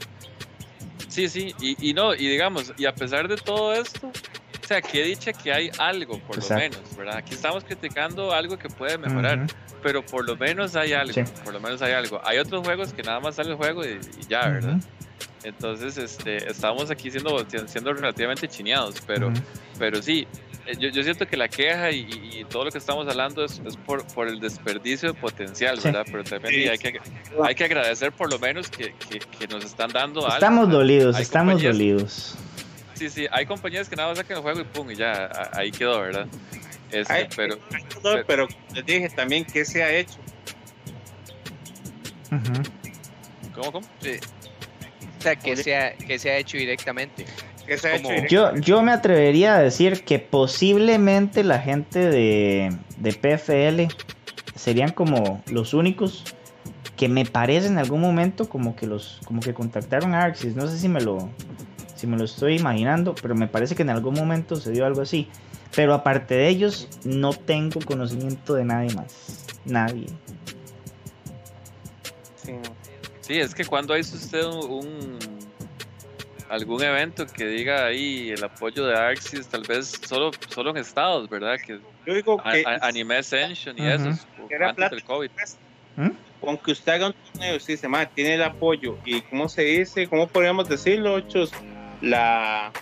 Sí, 1.08 1.28
sí, 1.28 1.54
y, 1.60 1.90
y 1.90 1.94
no, 1.94 2.14
y 2.14 2.26
digamos, 2.28 2.72
y 2.78 2.86
a 2.86 2.94
pesar 2.94 3.28
de 3.28 3.36
todo 3.36 3.74
esto, 3.74 4.08
o 4.08 4.66
sea, 4.66 4.80
que 4.80 5.02
dicha 5.04 5.32
que 5.32 5.52
hay 5.52 5.70
algo, 5.78 6.18
por 6.20 6.36
Exacto. 6.36 6.54
lo 6.54 6.60
menos, 6.82 6.96
¿verdad? 6.96 7.16
Aquí 7.16 7.34
estamos 7.34 7.64
criticando 7.64 8.32
algo 8.32 8.56
que 8.58 8.68
puede 8.68 8.96
mejorar, 8.96 9.40
Ujú. 9.40 9.46
pero 9.82 10.04
por 10.06 10.26
lo 10.26 10.36
menos 10.36 10.74
hay 10.74 10.94
algo, 10.94 11.12
Sí. 11.12 11.22
por 11.44 11.52
lo 11.52 11.60
menos 11.60 11.82
hay 11.82 11.92
algo. 11.92 12.20
Hay 12.24 12.38
otros 12.38 12.64
juegos 12.64 12.92
que 12.94 13.02
nada 13.02 13.20
más 13.20 13.34
sale 13.34 13.50
el 13.50 13.56
juego 13.56 13.84
y, 13.84 13.98
y 14.20 14.26
ya, 14.28 14.48
¿verdad? 14.48 14.76
Ujú, 14.76 14.86
Entonces, 15.44 15.98
este, 15.98 16.48
estamos 16.50 16.90
aquí 16.90 17.10
siendo, 17.10 17.44
siendo 17.66 17.92
relativamente 17.92 18.48
chineados, 18.48 18.94
pero, 19.06 19.28
ujú. 19.28 19.36
pero 19.78 20.00
sí, 20.00 20.26
yo, 20.78 20.89
yo 20.90 21.02
siento 21.02 21.26
que 21.26 21.36
la 21.36 21.48
queja 21.48 21.90
y, 21.90 22.01
y- 22.40 22.44
todo 22.48 22.64
lo 22.64 22.70
que 22.70 22.78
estamos 22.78 23.06
hablando 23.09 23.44
es, 23.44 23.60
es 23.66 23.76
por, 23.76 24.06
por 24.09 24.28
el 24.28 24.40
desperdicio 24.40 25.12
de 25.12 25.18
potencial, 25.20 25.78
Sí. 25.78 25.84
¿verdad? 25.89 26.05
Pero 26.10 26.24
también 26.24 26.55
Sí. 26.55 26.68
hay, 26.68 26.78
que, 26.78 27.01
hay 27.43 27.55
que 27.55 27.64
agradecer 27.64 28.12
por 28.12 28.30
lo 28.30 28.39
menos 28.39 28.68
que, 28.68 28.94
que- 29.09 29.18
que 29.20 29.47
nos 29.48 29.64
están 29.64 29.90
dando 29.90 30.20
algo. 30.24 30.34
Estamos 30.34 30.70
dolidos, 30.70 31.16
Hay 31.16 31.22
estamos 31.22 31.55
compañías- 31.55 31.72
dolidos. 31.72 32.34
Sí, 32.94 33.09
sí, 33.10 33.26
hay 33.32 33.47
compañías 33.47 33.89
que 33.89 33.97
nada 33.97 34.10
más 34.10 34.18
sacan 34.18 34.36
el 34.36 34.43
juego 34.43 34.60
y 34.60 34.64
pum, 34.64 34.90
y 34.90 34.97
ya, 34.97 35.12
a- 35.26 35.51
ahí 35.59 35.70
quedó, 35.72 36.01
¿verdad? 36.01 36.26
Este, 36.90 37.28
pero, 37.34 37.56
pero 38.26 38.48
les 38.74 38.84
dije 38.84 39.09
también 39.09 39.44
qué 39.47 39.64
se 39.64 39.82
ha 39.82 39.90
hecho. 39.90 40.18
¿cómo, 43.55 43.72
cómo? 43.72 43.89
Sí. 44.01 44.10
O 45.18 45.22
sea, 45.22 45.36
que 45.36 45.56
se 45.56 45.76
ha, 45.76 45.94
que 45.97 46.18
se 46.18 46.30
ha 46.30 46.36
hecho 46.36 46.56
directamente. 46.56 47.24
Yo, 48.28 48.55
yo 48.56 48.82
me 48.82 48.93
atrevería 48.93 49.56
a 49.56 49.59
decir 49.62 50.05
que 50.05 50.18
posiblemente 50.18 51.44
la 51.44 51.59
gente 51.60 51.98
de, 51.98 52.76
de 52.98 53.12
PFL 53.12 53.94
serían 54.56 54.90
como 54.93 55.43
los 55.51 55.74
únicos 55.74 56.24
que 56.97 57.09
me 57.09 57.24
parece 57.24 57.66
en 57.68 57.78
algún 57.78 58.01
momento 58.01 58.48
como 58.48 58.76
que 58.76 58.86
los 58.86 59.20
como 59.24 59.40
que 59.40 59.55
contactaron 59.55 60.14
a 60.14 60.22
Arxis. 60.22 60.55
No 60.56 60.66
sé 60.68 60.78
si 60.78 60.89
me 60.89 61.01
lo 61.01 61.28
si 61.97 62.06
me 62.06 62.16
lo 62.16 62.24
estoy 62.24 62.56
imaginando, 62.56 63.14
pero 63.20 63.34
me 63.34 63.47
parece 63.47 63.74
que 63.76 63.82
en 63.82 63.90
algún 63.90 64.14
momento 64.14 64.56
se 64.56 64.72
dio 64.72 64.84
algo 64.86 65.02
así. 65.02 65.28
Pero 65.74 65.94
aparte 65.94 66.34
de 66.34 66.48
ellos, 66.48 66.89
no 67.05 67.32
tengo 67.32 67.80
conocimiento 67.80 68.55
de 68.55 68.64
nadie 68.64 68.94
más. 68.94 69.47
Nadie. 69.64 70.06
Sí, 73.20 73.39
es 73.39 73.55
que 73.55 73.64
cuando 73.64 73.97
hizo 73.97 74.16
usted 74.16 74.44
un, 74.44 74.70
un- 74.70 75.18
algún 76.52 76.82
evento 76.82 77.26
que 77.26 77.46
diga 77.46 77.86
ahí 77.86 78.30
el 78.30 78.44
apoyo 78.44 78.84
de 78.86 78.94
Arxis, 78.96 79.46
tal 79.48 79.62
vez 79.62 79.98
solo, 80.06 80.30
solo 80.48 80.70
en 80.70 80.76
estados, 80.76 81.28
¿verdad? 81.28 81.56
Que 81.66 81.80
Yo 82.06 82.14
digo 82.14 82.40
a- 82.44 82.52
que 82.52 82.62
a- 82.66 82.86
Anime 82.86 83.16
Ascension 83.16 83.74
y 83.78 83.86
eso, 83.86 84.10
antes 84.64 84.90
del 84.90 85.02
COVID. 85.04 85.30
¿Mm? 85.96 86.10
con 86.40 86.58
que 86.58 86.72
usted 86.72 86.92
haga 86.94 87.06
un 87.06 87.14
torneo, 87.32 87.56
usted 87.56 87.74
dice, 87.74 87.86
"Ma, 87.86 88.04
tiene 88.04 88.34
el 88.34 88.42
apoyo. 88.42 88.98
¿Y 89.04 89.20
cómo 89.22 89.48
se 89.48 89.62
dice? 89.62 90.08
¿Cómo 90.08 90.26
podríamos 90.26 90.68
decirlo, 90.68 91.20
Chus? 91.20 91.52
La... 92.00 92.72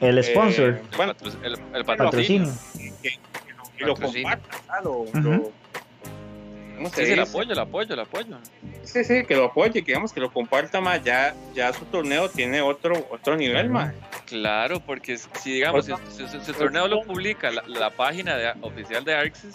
El 0.00 0.18
eh, 0.18 0.22
sponsor, 0.22 0.68
El, 0.68 0.96
bueno, 0.96 1.14
patro- 1.14 1.32
el- 1.42 1.58
el 1.74 1.84
patrocinio. 1.84 2.48
patrocinio. 2.48 2.94
que, 3.02 3.10
que 3.10 3.18
lo, 3.54 3.64
que 3.74 3.82
lo 3.84 3.86
lo- 3.88 5.52
¿Cómo 6.76 6.88
se 6.90 6.96
Sí, 7.02 7.06
sí, 7.06 7.12
el 7.12 7.20
apoyo, 7.20 7.52
el 7.52 7.58
apoyo, 7.58 7.94
el 7.94 8.00
apoyo. 8.00 8.38
Sí, 8.84 9.04
sí, 9.04 9.24
que 9.24 9.36
lo 9.36 9.44
apoye, 9.46 9.72
que 9.72 9.82
digamos 9.82 10.12
que 10.12 10.20
lo 10.20 10.30
comparta 10.32 10.80
más. 10.80 11.02
Ya, 11.04 11.34
ya 11.54 11.72
su 11.72 11.84
torneo 11.86 12.28
tiene 12.28 12.60
otro, 12.60 13.06
otro 13.10 13.36
nivel, 13.36 13.68
más. 13.70 13.94
Claro, 14.26 14.80
porque 14.80 15.18
si 15.18 15.52
digamos, 15.52 15.86
si, 15.86 15.92
si- 16.10 16.26
si- 16.28 16.40
si 16.40 16.50
el 16.50 16.56
torneo 16.56 16.88
lo 16.88 17.02
publica 17.02 17.50
la, 17.50 17.62
la 17.66 17.90
página 17.90 18.36
de- 18.36 18.52
oficial 18.62 19.04
de 19.04 19.14
Arxis, 19.14 19.52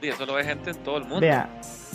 sí, 0.00 0.08
eso 0.08 0.24
lo 0.26 0.34
ve 0.34 0.44
gente 0.44 0.70
en 0.70 0.76
todo 0.82 0.96
el 0.98 1.04
mundo. 1.04 1.20
Vea, 1.20 1.48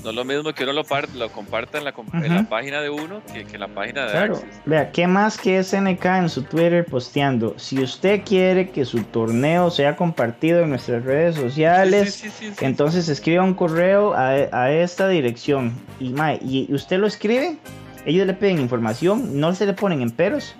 No 0.03 0.09
es 0.11 0.15
lo 0.15 0.23
mismo 0.26 0.53
que 0.53 0.63
uno 0.63 0.73
lo, 0.73 0.84
par- 0.84 1.09
lo 1.15 1.31
comparta 1.31 1.80
en 1.80 1.84
la, 1.85 1.93
en 2.13 2.35
la 2.35 2.43
página 2.47 2.81
de 2.81 2.89
uno 2.91 3.23
que, 3.34 3.43
que 3.45 3.53
en 3.55 3.59
la 3.61 3.67
página 3.67 4.05
de 4.05 4.11
Claro, 4.11 4.43
vea, 4.65 4.91
¿qué 4.91 5.07
más 5.07 5.38
que 5.38 5.63
SNK 5.63 6.05
en 6.05 6.30
su 6.30 6.43
Twitter 6.43 6.85
posteando? 6.85 7.55
Si 7.57 7.81
usted 7.81 8.22
quiere 8.23 8.69
que 8.69 8.85
su 8.85 9.01
torneo 9.03 9.72
sea 9.72 9.95
compartido 9.95 10.61
en 10.61 10.69
nuestras 10.69 11.03
redes 11.03 11.35
sociales, 11.35 12.13
Sí, 12.13 12.30
sí, 12.30 12.30
sí, 12.30 12.47
sí, 12.49 12.55
sí. 12.59 12.65
entonces 12.65 13.09
escriba 13.09 13.43
un 13.43 13.55
correo 13.55 14.13
a, 14.13 14.30
a 14.30 14.72
esta 14.72 15.07
dirección 15.07 15.73
y, 15.99 16.09
mae, 16.09 16.38
y 16.43 16.72
usted 16.72 16.99
lo 16.99 17.07
escribe, 17.07 17.57
ellos 18.05 18.27
le 18.27 18.34
piden 18.35 18.59
información, 18.59 19.39
no 19.39 19.55
se 19.55 19.65
le 19.65 19.73
ponen 19.73 20.01
en 20.01 20.11
peros 20.11 20.53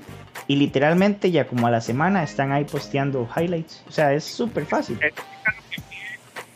y 0.48 0.56
literalmente 0.56 1.30
ya 1.30 1.46
como 1.46 1.68
a 1.68 1.72
la 1.72 1.82
semana 1.82 2.24
están 2.24 2.52
ahí 2.52 2.64
posteando 2.66 3.30
highlights. 3.36 3.84
O 3.88 3.92
sea, 3.92 4.14
es 4.14 4.24
súper 4.24 4.66
fácil. 4.66 4.98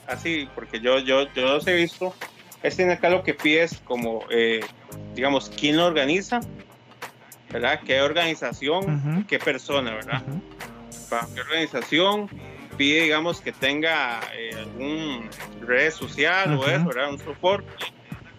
Así, 0.08 0.48
porque 0.56 0.80
yo, 0.80 0.98
yo, 1.00 1.32
yo 1.36 1.42
los 1.44 1.68
he 1.68 1.76
visto. 1.76 2.16
Este 2.64 2.92
acá 2.92 3.10
lo 3.10 3.24
que 3.24 3.34
pide 3.34 3.64
es 3.64 3.80
como, 3.80 4.24
eh, 4.30 4.60
digamos, 5.16 5.50
quién 5.50 5.78
lo 5.78 5.86
organiza, 5.86 6.42
¿verdad? 7.52 7.80
¿Qué 7.86 8.02
organización? 8.02 9.26
¿Qué 9.28 9.40
persona, 9.40 9.94
verdad? 9.94 10.22
Ujú. 10.28 10.42
¿Para 11.10 11.28
qué 11.34 11.42
organización? 11.42 12.30
pide, 12.80 13.02
digamos, 13.02 13.42
que 13.42 13.52
tenga 13.52 14.22
eh, 14.34 14.52
algún 14.58 15.30
red 15.60 15.92
social 15.92 16.58
o 16.58 16.66
eso, 16.66 16.86
¿verdad? 16.86 17.10
Un 17.12 17.20
soporte. 17.20 17.70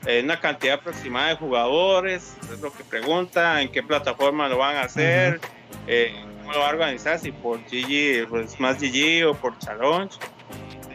Eh, 0.07 0.23
una 0.25 0.41
cantidad 0.41 0.77
aproximada 0.77 1.29
de 1.29 1.37
jugadores, 1.37 2.35
es 2.51 2.59
lo 2.59 2.73
que 2.73 2.83
pregunta, 2.83 3.61
en 3.61 3.71
qué 3.71 3.83
plataforma 3.83 4.49
lo 4.49 4.57
van 4.57 4.77
a 4.77 4.83
hacer, 4.85 5.43
eh, 5.87 6.15
cómo 6.39 6.53
lo 6.53 6.61
va 6.61 6.69
a 6.69 6.71
organizar, 6.71 7.19
si 7.19 7.33
por 7.33 7.59
GG, 7.65 8.29
pues 8.31 8.59
más 8.59 8.81
GG 8.81 9.29
o 9.29 9.35
por 9.35 9.59
Challenge. 9.59 10.17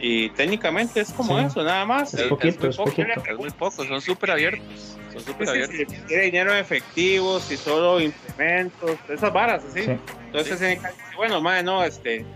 Y 0.00 0.30
técnicamente 0.30 1.00
es 1.00 1.12
como 1.12 1.38
eso, 1.38 1.62
nada 1.62 1.84
más. 1.86 2.14
Es, 2.14 2.28
poquito, 2.28 2.68
es, 2.68 2.78
muy 2.78 2.86
poco, 2.86 3.02
es 3.02 3.36
muy 3.36 3.50
poco, 3.50 3.84
son 3.84 4.00
súper 4.00 4.30
abiertos. 4.30 4.96
Son 5.12 5.22
súper 5.22 5.48
abiertos. 5.48 5.76
Si 5.78 5.86
quiere 6.02 6.24
dinero 6.24 6.52
en 6.52 6.58
efectivo, 6.58 7.40
si 7.40 7.56
solo 7.56 8.00
implementos, 8.00 8.98
esas 9.08 9.32
varas, 9.32 9.64
así. 9.64 9.86
Entonces, 10.26 10.78
bueno, 11.16 11.40
más 11.40 11.64
no, 11.64 11.82
este, 11.82 12.26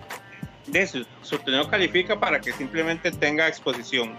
de 0.67 0.87
su, 0.87 1.07
su 1.23 1.39
torneo 1.39 1.69
califica 1.69 2.19
para 2.19 2.41
que 2.41 2.53
simplemente 2.53 3.11
tenga 3.13 3.47
exposición 3.47 4.17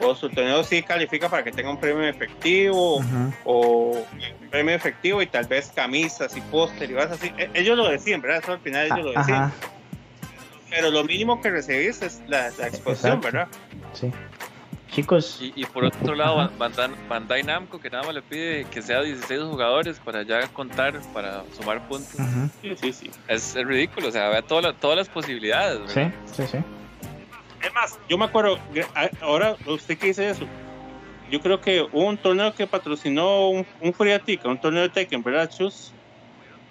o 0.00 0.14
su 0.14 0.28
torneo 0.30 0.64
sí 0.64 0.82
califica 0.82 1.28
para 1.28 1.44
que 1.44 1.52
tenga 1.52 1.70
un 1.70 1.78
premio 1.78 2.06
efectivo 2.06 3.02
o 3.44 3.90
un 3.90 4.48
premio 4.50 4.74
efectivo 4.74 5.20
y 5.22 5.26
tal 5.26 5.46
vez 5.46 5.70
camisas 5.74 6.36
y 6.36 6.40
póster 6.40 6.90
y 6.90 6.94
vas 6.94 7.10
así. 7.10 7.32
E, 7.36 7.50
ellos 7.54 7.76
lo 7.76 7.88
decían, 7.88 8.20
¿verdad? 8.20 8.40
Eso 8.42 8.52
al 8.52 8.60
final 8.60 8.86
ellos 8.86 9.04
lo 9.04 9.12
decían. 9.12 9.52
Pero 10.70 10.90
lo 10.90 11.04
mínimo 11.04 11.40
que 11.40 11.50
recibís 11.50 12.00
es 12.02 12.22
la, 12.28 12.48
exposición, 12.48 13.20
¿verdad? 13.20 13.48
Sí. 13.92 14.10
Chicos. 14.90 15.38
Y, 15.40 15.64
por 15.66 15.84
otro 15.84 16.14
lado, 16.14 16.50
Bandai, 17.08 17.42
Namco, 17.44 17.78
que 17.78 17.90
nada 17.90 18.04
más 18.04 18.14
le 18.14 18.22
pide 18.22 18.64
que 18.64 18.82
sea 18.82 19.02
16 19.02 19.42
jugadores 19.42 20.00
para 20.00 20.22
ya 20.22 20.46
contar, 20.48 21.00
para 21.12 21.44
sumar 21.56 21.86
puntos. 21.86 22.16
Sí, 22.60 22.74
sí, 22.76 22.92
sí. 22.92 23.10
Es, 23.28 23.54
ridículo, 23.54 24.08
o 24.08 24.10
sea, 24.10 24.28
vea 24.30 24.42
todas 24.42 24.96
las 24.96 25.08
posibilidades. 25.08 25.80
¿verdad? 25.80 26.12
Sí, 26.26 26.42
sí, 26.42 26.48
sí. 26.50 26.58
Es 27.62 27.74
más, 27.74 27.98
yo 28.08 28.18
me 28.18 28.24
acuerdo, 28.24 28.58
ahora 29.20 29.54
usted 29.66 29.98
que 29.98 30.08
dice 30.08 30.30
eso, 30.30 30.46
yo 31.30 31.40
creo 31.40 31.60
que 31.60 31.82
hubo 31.82 32.06
un 32.06 32.16
torneo 32.16 32.54
que 32.54 32.66
patrocinó 32.66 33.50
un, 33.50 33.66
un 33.80 33.94
un 34.44 34.60
torneo 34.60 34.82
de 34.82 34.88
Tekken, 34.88 35.22
¿verdad, 35.22 35.48
Chus? 35.50 35.92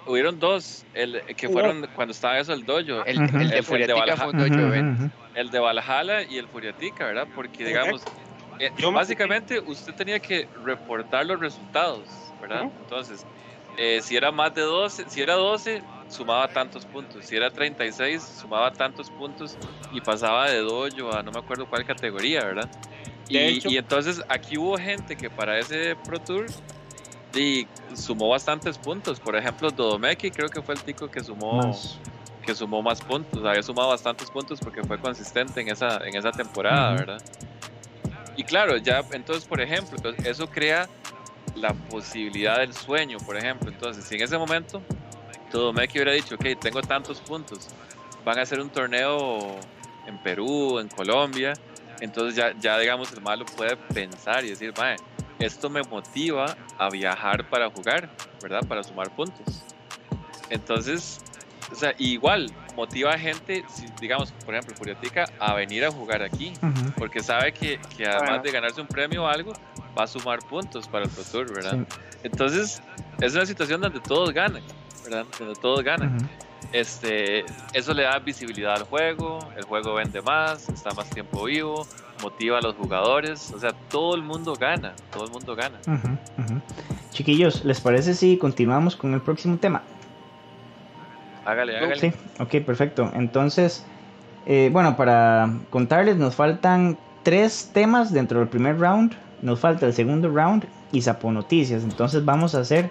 Hubieron 0.09 0.39
dos, 0.39 0.87
el 0.95 1.21
que 1.37 1.47
fueron 1.49 1.87
cuando 1.93 2.13
estaba 2.13 2.39
eso 2.39 2.51
el 2.51 2.65
dojo. 2.65 3.05
El, 3.05 3.19
el, 3.19 3.49
de 3.51 3.61
Furiatica 3.61 4.17
fue 4.17 4.31
un 4.31 4.39
dojo 4.39 5.11
El 5.35 5.51
de 5.51 5.59
Valhalla 5.59 6.23
y 6.23 6.39
el 6.39 6.47
Furiatica, 6.47 7.05
¿verdad? 7.05 7.27
Porque 7.35 7.63
digamos, 7.63 8.01
eh, 8.57 8.71
básicamente 8.91 9.59
usted 9.59 9.93
tenía 9.93 10.19
que 10.19 10.49
reportar 10.65 11.27
los 11.27 11.39
resultados, 11.39 12.09
¿verdad? 12.41 12.71
Entonces, 12.81 13.23
eh, 13.77 13.99
si 14.01 14.17
era 14.17 14.31
más 14.31 14.55
de 14.55 14.61
12, 14.61 15.05
si 15.07 15.21
era 15.21 15.35
12, 15.35 15.83
sumaba 16.07 16.47
tantos 16.47 16.87
puntos. 16.87 17.23
Si 17.23 17.35
era 17.35 17.51
36, 17.51 18.39
sumaba 18.41 18.73
tantos 18.73 19.11
puntos 19.11 19.59
y 19.91 20.01
pasaba 20.01 20.49
de 20.49 20.57
dojo 20.57 21.15
a 21.15 21.21
no 21.21 21.31
me 21.31 21.37
acuerdo 21.37 21.67
cuál 21.67 21.85
categoría, 21.85 22.43
¿verdad? 22.43 22.67
Y, 23.27 23.77
entonces 23.77 24.23
aquí 24.27 24.57
hubo 24.57 24.75
gente 24.75 25.15
que 25.15 25.29
para 25.29 25.59
ese 25.59 25.95
Pro 26.03 26.19
Tour 26.19 26.47
y 27.35 27.67
sumó 27.95 28.29
bastantes 28.29 28.77
puntos. 28.77 29.19
Por 29.19 29.35
ejemplo, 29.35 29.69
Dodomeki 29.69 30.31
creo 30.31 30.49
que 30.49 30.61
fue 30.61 30.75
el 30.75 30.81
tico 30.81 31.09
que 31.09 31.23
sumó 31.23 31.57
más. 31.57 31.99
que 32.45 32.55
sumó 32.55 32.81
más 32.81 33.01
puntos. 33.01 33.43
Había 33.45 33.63
sumado 33.63 33.89
bastantes 33.89 34.29
puntos 34.31 34.59
porque 34.59 34.81
fue 34.83 34.99
consistente 34.99 35.61
en 35.61 35.69
esa, 35.69 35.97
en 36.05 36.15
esa 36.15 36.31
temporada, 36.31 36.93
¿verdad? 36.93 37.21
Y 38.35 38.43
claro, 38.43 38.77
ya 38.77 39.01
entonces, 39.11 39.45
por 39.45 39.61
ejemplo, 39.61 39.97
eso 40.23 40.47
crea 40.47 40.87
la 41.55 41.73
posibilidad 41.73 42.59
del 42.59 42.73
sueño, 42.73 43.17
por 43.25 43.37
ejemplo. 43.37 43.69
Entonces, 43.69 44.05
si 44.05 44.15
en 44.15 44.21
ese 44.21 44.37
momento 44.37 44.81
todo 45.51 45.73
me 45.73 45.85
hubiera 45.85 46.13
dicho, 46.13 46.35
ok, 46.35 46.59
tengo 46.59 46.81
tantos 46.81 47.19
puntos, 47.21 47.67
van 48.23 48.39
a 48.39 48.43
hacer 48.43 48.59
un 48.59 48.69
torneo 48.69 49.57
en 50.05 50.17
Perú, 50.19 50.79
en 50.79 50.87
Colombia, 50.87 51.53
entonces 51.99 52.35
ya, 52.35 52.53
ya 52.59 52.77
digamos 52.79 53.11
el 53.11 53.21
malo 53.21 53.45
puede 53.45 53.75
pensar 53.75 54.45
y 54.45 54.49
decir, 54.49 54.73
mae, 54.77 54.95
esto 55.39 55.69
me 55.69 55.81
motiva 55.83 56.55
a 56.77 56.89
viajar 56.89 57.49
para 57.49 57.69
jugar, 57.69 58.09
¿verdad? 58.41 58.65
Para 58.67 58.83
sumar 58.83 59.09
puntos. 59.15 59.63
Entonces, 60.49 61.21
o 61.71 61.75
sea, 61.75 61.93
igual 61.97 62.51
motiva 62.75 63.13
a 63.13 63.17
gente, 63.17 63.63
digamos, 64.01 64.31
por 64.45 64.55
ejemplo, 64.55 64.75
Furiatica, 64.75 65.25
a 65.39 65.53
venir 65.53 65.85
a 65.85 65.91
jugar 65.91 66.23
aquí, 66.23 66.53
porque 66.97 67.21
sabe 67.21 67.53
que, 67.53 67.79
que 67.95 68.05
además 68.05 68.43
de 68.43 68.51
ganarse 68.51 68.81
un 68.81 68.87
premio 68.87 69.23
o 69.23 69.27
algo, 69.27 69.53
va 69.97 70.03
a 70.03 70.07
sumar 70.07 70.39
puntos 70.39 70.87
para 70.87 71.05
el 71.05 71.11
futuro, 71.11 71.53
¿verdad? 71.53 71.85
Entonces, 72.23 72.81
es 73.21 73.33
una 73.33 73.45
situación 73.45 73.81
donde 73.81 73.99
todos 73.99 74.31
ganan. 74.31 74.63
¿verdad? 75.03 75.25
Donde 75.37 75.55
todos 75.55 75.83
ganan. 75.83 76.29
Este, 76.71 77.45
eso 77.73 77.93
le 77.93 78.03
da 78.03 78.19
visibilidad 78.19 78.75
al 78.75 78.83
juego, 78.83 79.39
el 79.57 79.63
juego 79.63 79.95
vende 79.95 80.21
más, 80.21 80.69
está 80.69 80.91
más 80.91 81.09
tiempo 81.09 81.45
vivo, 81.45 81.87
motiva 82.21 82.59
a 82.59 82.61
los 82.61 82.75
jugadores, 82.75 83.51
o 83.51 83.59
sea, 83.59 83.71
todo 83.89 84.15
el 84.15 84.23
mundo 84.23 84.53
gana, 84.59 84.93
todo 85.11 85.25
el 85.25 85.31
mundo 85.31 85.55
gana. 85.55 85.77
Chiquillos, 87.11 87.65
¿les 87.65 87.81
parece 87.81 88.13
si 88.13 88.37
continuamos 88.37 88.95
con 88.95 89.13
el 89.13 89.21
próximo 89.21 89.57
tema? 89.57 89.81
Hágale, 91.45 91.77
hágale. 91.77 91.99
Sí, 91.99 92.13
ok, 92.39 92.63
perfecto. 92.65 93.11
Entonces, 93.13 93.85
eh, 94.45 94.69
bueno, 94.71 94.95
para 94.95 95.51
contarles, 95.69 96.17
nos 96.17 96.35
faltan 96.35 96.97
tres 97.23 97.71
temas 97.73 98.13
dentro 98.13 98.39
del 98.39 98.47
primer 98.47 98.79
round, 98.79 99.13
nos 99.41 99.59
falta 99.59 99.85
el 99.85 99.93
segundo 99.93 100.29
round 100.29 100.65
y 100.91 101.01
Sapo 101.01 101.31
Noticias. 101.31 101.83
Entonces 101.83 102.23
vamos 102.25 102.55
a 102.55 102.59
hacer 102.59 102.89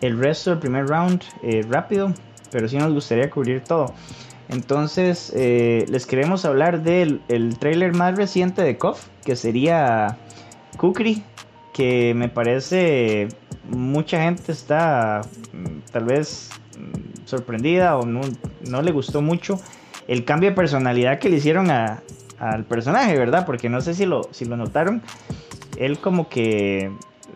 el 0.00 0.18
resto 0.18 0.50
del 0.50 0.58
primer 0.58 0.86
round 0.86 1.22
eh, 1.42 1.64
rápido, 1.68 2.12
pero 2.50 2.68
sí 2.68 2.76
nos 2.76 2.92
gustaría 2.92 3.30
cubrir 3.30 3.62
todo. 3.62 3.94
Entonces, 4.50 5.32
eh, 5.36 5.86
les 5.88 6.06
queremos 6.06 6.44
hablar 6.44 6.82
del 6.82 7.20
el 7.28 7.58
trailer 7.58 7.94
más 7.94 8.16
reciente 8.16 8.62
de 8.62 8.76
KOF, 8.76 9.06
que 9.24 9.36
sería 9.36 10.18
Kukri, 10.76 11.22
que 11.72 12.14
me 12.14 12.28
parece 12.28 13.28
mucha 13.68 14.22
gente 14.22 14.50
está 14.50 15.20
mm, 15.52 15.92
tal 15.92 16.04
vez 16.04 16.50
mm, 16.76 17.26
sorprendida 17.26 17.96
o 17.96 18.04
no, 18.04 18.22
no, 18.68 18.82
le 18.82 18.90
gustó 18.90 19.22
mucho 19.22 19.60
el 20.08 20.24
cambio 20.24 20.50
de 20.50 20.56
personalidad 20.56 21.20
que 21.20 21.28
le 21.28 21.36
hicieron 21.36 21.70
al 21.70 22.64
personaje, 22.64 23.16
¿verdad? 23.16 23.46
Porque 23.46 23.68
no 23.68 23.80
sé 23.80 23.94
si 23.94 24.04
lo, 24.04 24.28
si 24.32 24.46
lo 24.46 24.56
notaron, 24.56 25.02
él 25.76 26.00
como 26.00 26.28
que 26.28 26.90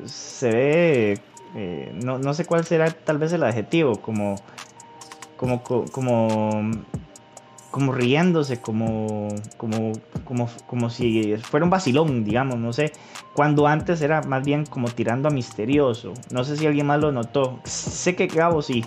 se 0.04 0.50
ve 0.50 1.20
eh, 1.54 1.92
no, 2.02 2.18
no, 2.18 2.34
sé 2.34 2.44
cuál 2.44 2.64
será 2.64 2.90
tal 2.90 3.18
vez 3.18 3.32
el 3.32 3.44
adjetivo, 3.44 4.00
como, 4.00 4.34
como, 5.36 5.62
como, 5.62 6.72
como 7.74 7.90
riéndose, 7.90 8.60
como, 8.60 9.26
como, 9.56 9.90
como, 10.22 10.48
como 10.68 10.90
si 10.90 11.34
fuera 11.38 11.64
un 11.64 11.70
vacilón, 11.70 12.22
digamos, 12.22 12.56
no 12.56 12.72
sé, 12.72 12.92
cuando 13.32 13.66
antes 13.66 14.00
era 14.00 14.22
más 14.22 14.44
bien 14.44 14.64
como 14.64 14.88
tirando 14.88 15.26
a 15.26 15.32
misterioso, 15.32 16.14
no 16.30 16.44
sé 16.44 16.56
si 16.56 16.68
alguien 16.68 16.86
más 16.86 17.00
lo 17.00 17.10
notó, 17.10 17.58
sé 17.64 18.14
que 18.14 18.28
Gabo 18.28 18.62
sí, 18.62 18.84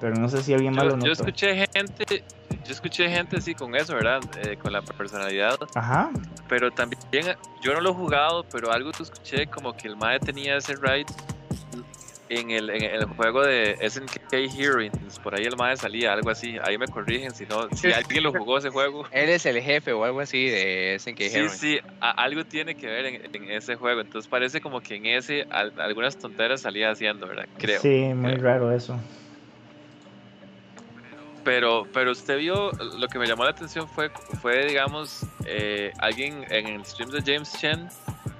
pero 0.00 0.14
no 0.14 0.28
sé 0.28 0.44
si 0.44 0.54
alguien 0.54 0.76
más 0.76 0.84
lo 0.84 0.92
notó. 0.92 1.06
Yo 1.06 1.12
escuché 1.12 1.66
gente, 1.74 2.22
yo 2.64 2.72
escuché 2.72 3.10
gente 3.10 3.38
así 3.38 3.56
con 3.56 3.74
eso, 3.74 3.94
¿verdad? 3.96 4.20
Eh, 4.44 4.56
con 4.58 4.72
la 4.72 4.82
personalidad. 4.82 5.56
Ajá. 5.74 6.10
Pero 6.48 6.70
también, 6.70 7.02
yo 7.60 7.74
no 7.74 7.80
lo 7.80 7.90
he 7.90 7.94
jugado, 7.94 8.44
pero 8.44 8.70
algo 8.70 8.92
que 8.92 9.02
escuché 9.02 9.48
como 9.48 9.76
que 9.76 9.88
el 9.88 9.96
MAE 9.96 10.20
tenía 10.20 10.56
ese 10.56 10.76
raid 10.76 11.08
en 12.28 12.50
el, 12.50 12.70
en 12.70 12.82
el 12.82 13.04
juego 13.04 13.42
de 13.42 13.76
SNK 13.88 14.32
Heroes, 14.32 14.92
por 15.22 15.34
ahí 15.34 15.44
el 15.44 15.56
MAE 15.56 15.76
salía, 15.76 16.12
algo 16.12 16.30
así. 16.30 16.56
Ahí 16.62 16.78
me 16.78 16.86
corrigen 16.86 17.34
si 17.34 17.46
no, 17.46 17.68
si 17.70 17.92
alguien 17.92 18.22
lo 18.22 18.32
jugó 18.32 18.58
ese 18.58 18.70
juego. 18.70 19.06
Él 19.12 19.30
es 19.30 19.46
el 19.46 19.60
jefe 19.60 19.92
o 19.92 20.04
algo 20.04 20.20
así 20.20 20.46
de 20.46 20.96
SNK 20.98 21.20
Heroes. 21.20 21.52
Sí, 21.52 21.78
sí, 21.78 21.80
algo 22.00 22.44
tiene 22.44 22.74
que 22.74 22.86
ver 22.86 23.06
en, 23.06 23.50
ese 23.50 23.76
juego. 23.76 24.00
Entonces 24.00 24.28
parece 24.28 24.60
como 24.60 24.80
que 24.80 24.96
en 24.96 25.06
ese 25.06 25.46
algunas 25.50 26.18
tonteras 26.18 26.60
salía 26.60 26.90
haciendo, 26.90 27.26
¿verdad? 27.26 27.46
Creo. 27.58 27.80
Sí, 27.80 28.12
muy 28.14 28.34
raro 28.36 28.72
eso. 28.72 28.98
Pero, 31.44 31.86
pero 31.94 32.12
usted 32.12 32.36
vio, 32.36 32.72
lo 32.72 33.08
que 33.08 33.18
me 33.18 33.26
llamó 33.26 33.44
la 33.44 33.50
atención 33.50 33.88
fue, 33.88 34.10
fue 34.42 34.66
digamos, 34.66 35.24
eh, 35.46 35.92
alguien 35.98 36.44
en 36.50 36.66
el 36.66 36.84
stream 36.84 37.10
de 37.10 37.22
James 37.22 37.50
Chen, 37.58 37.88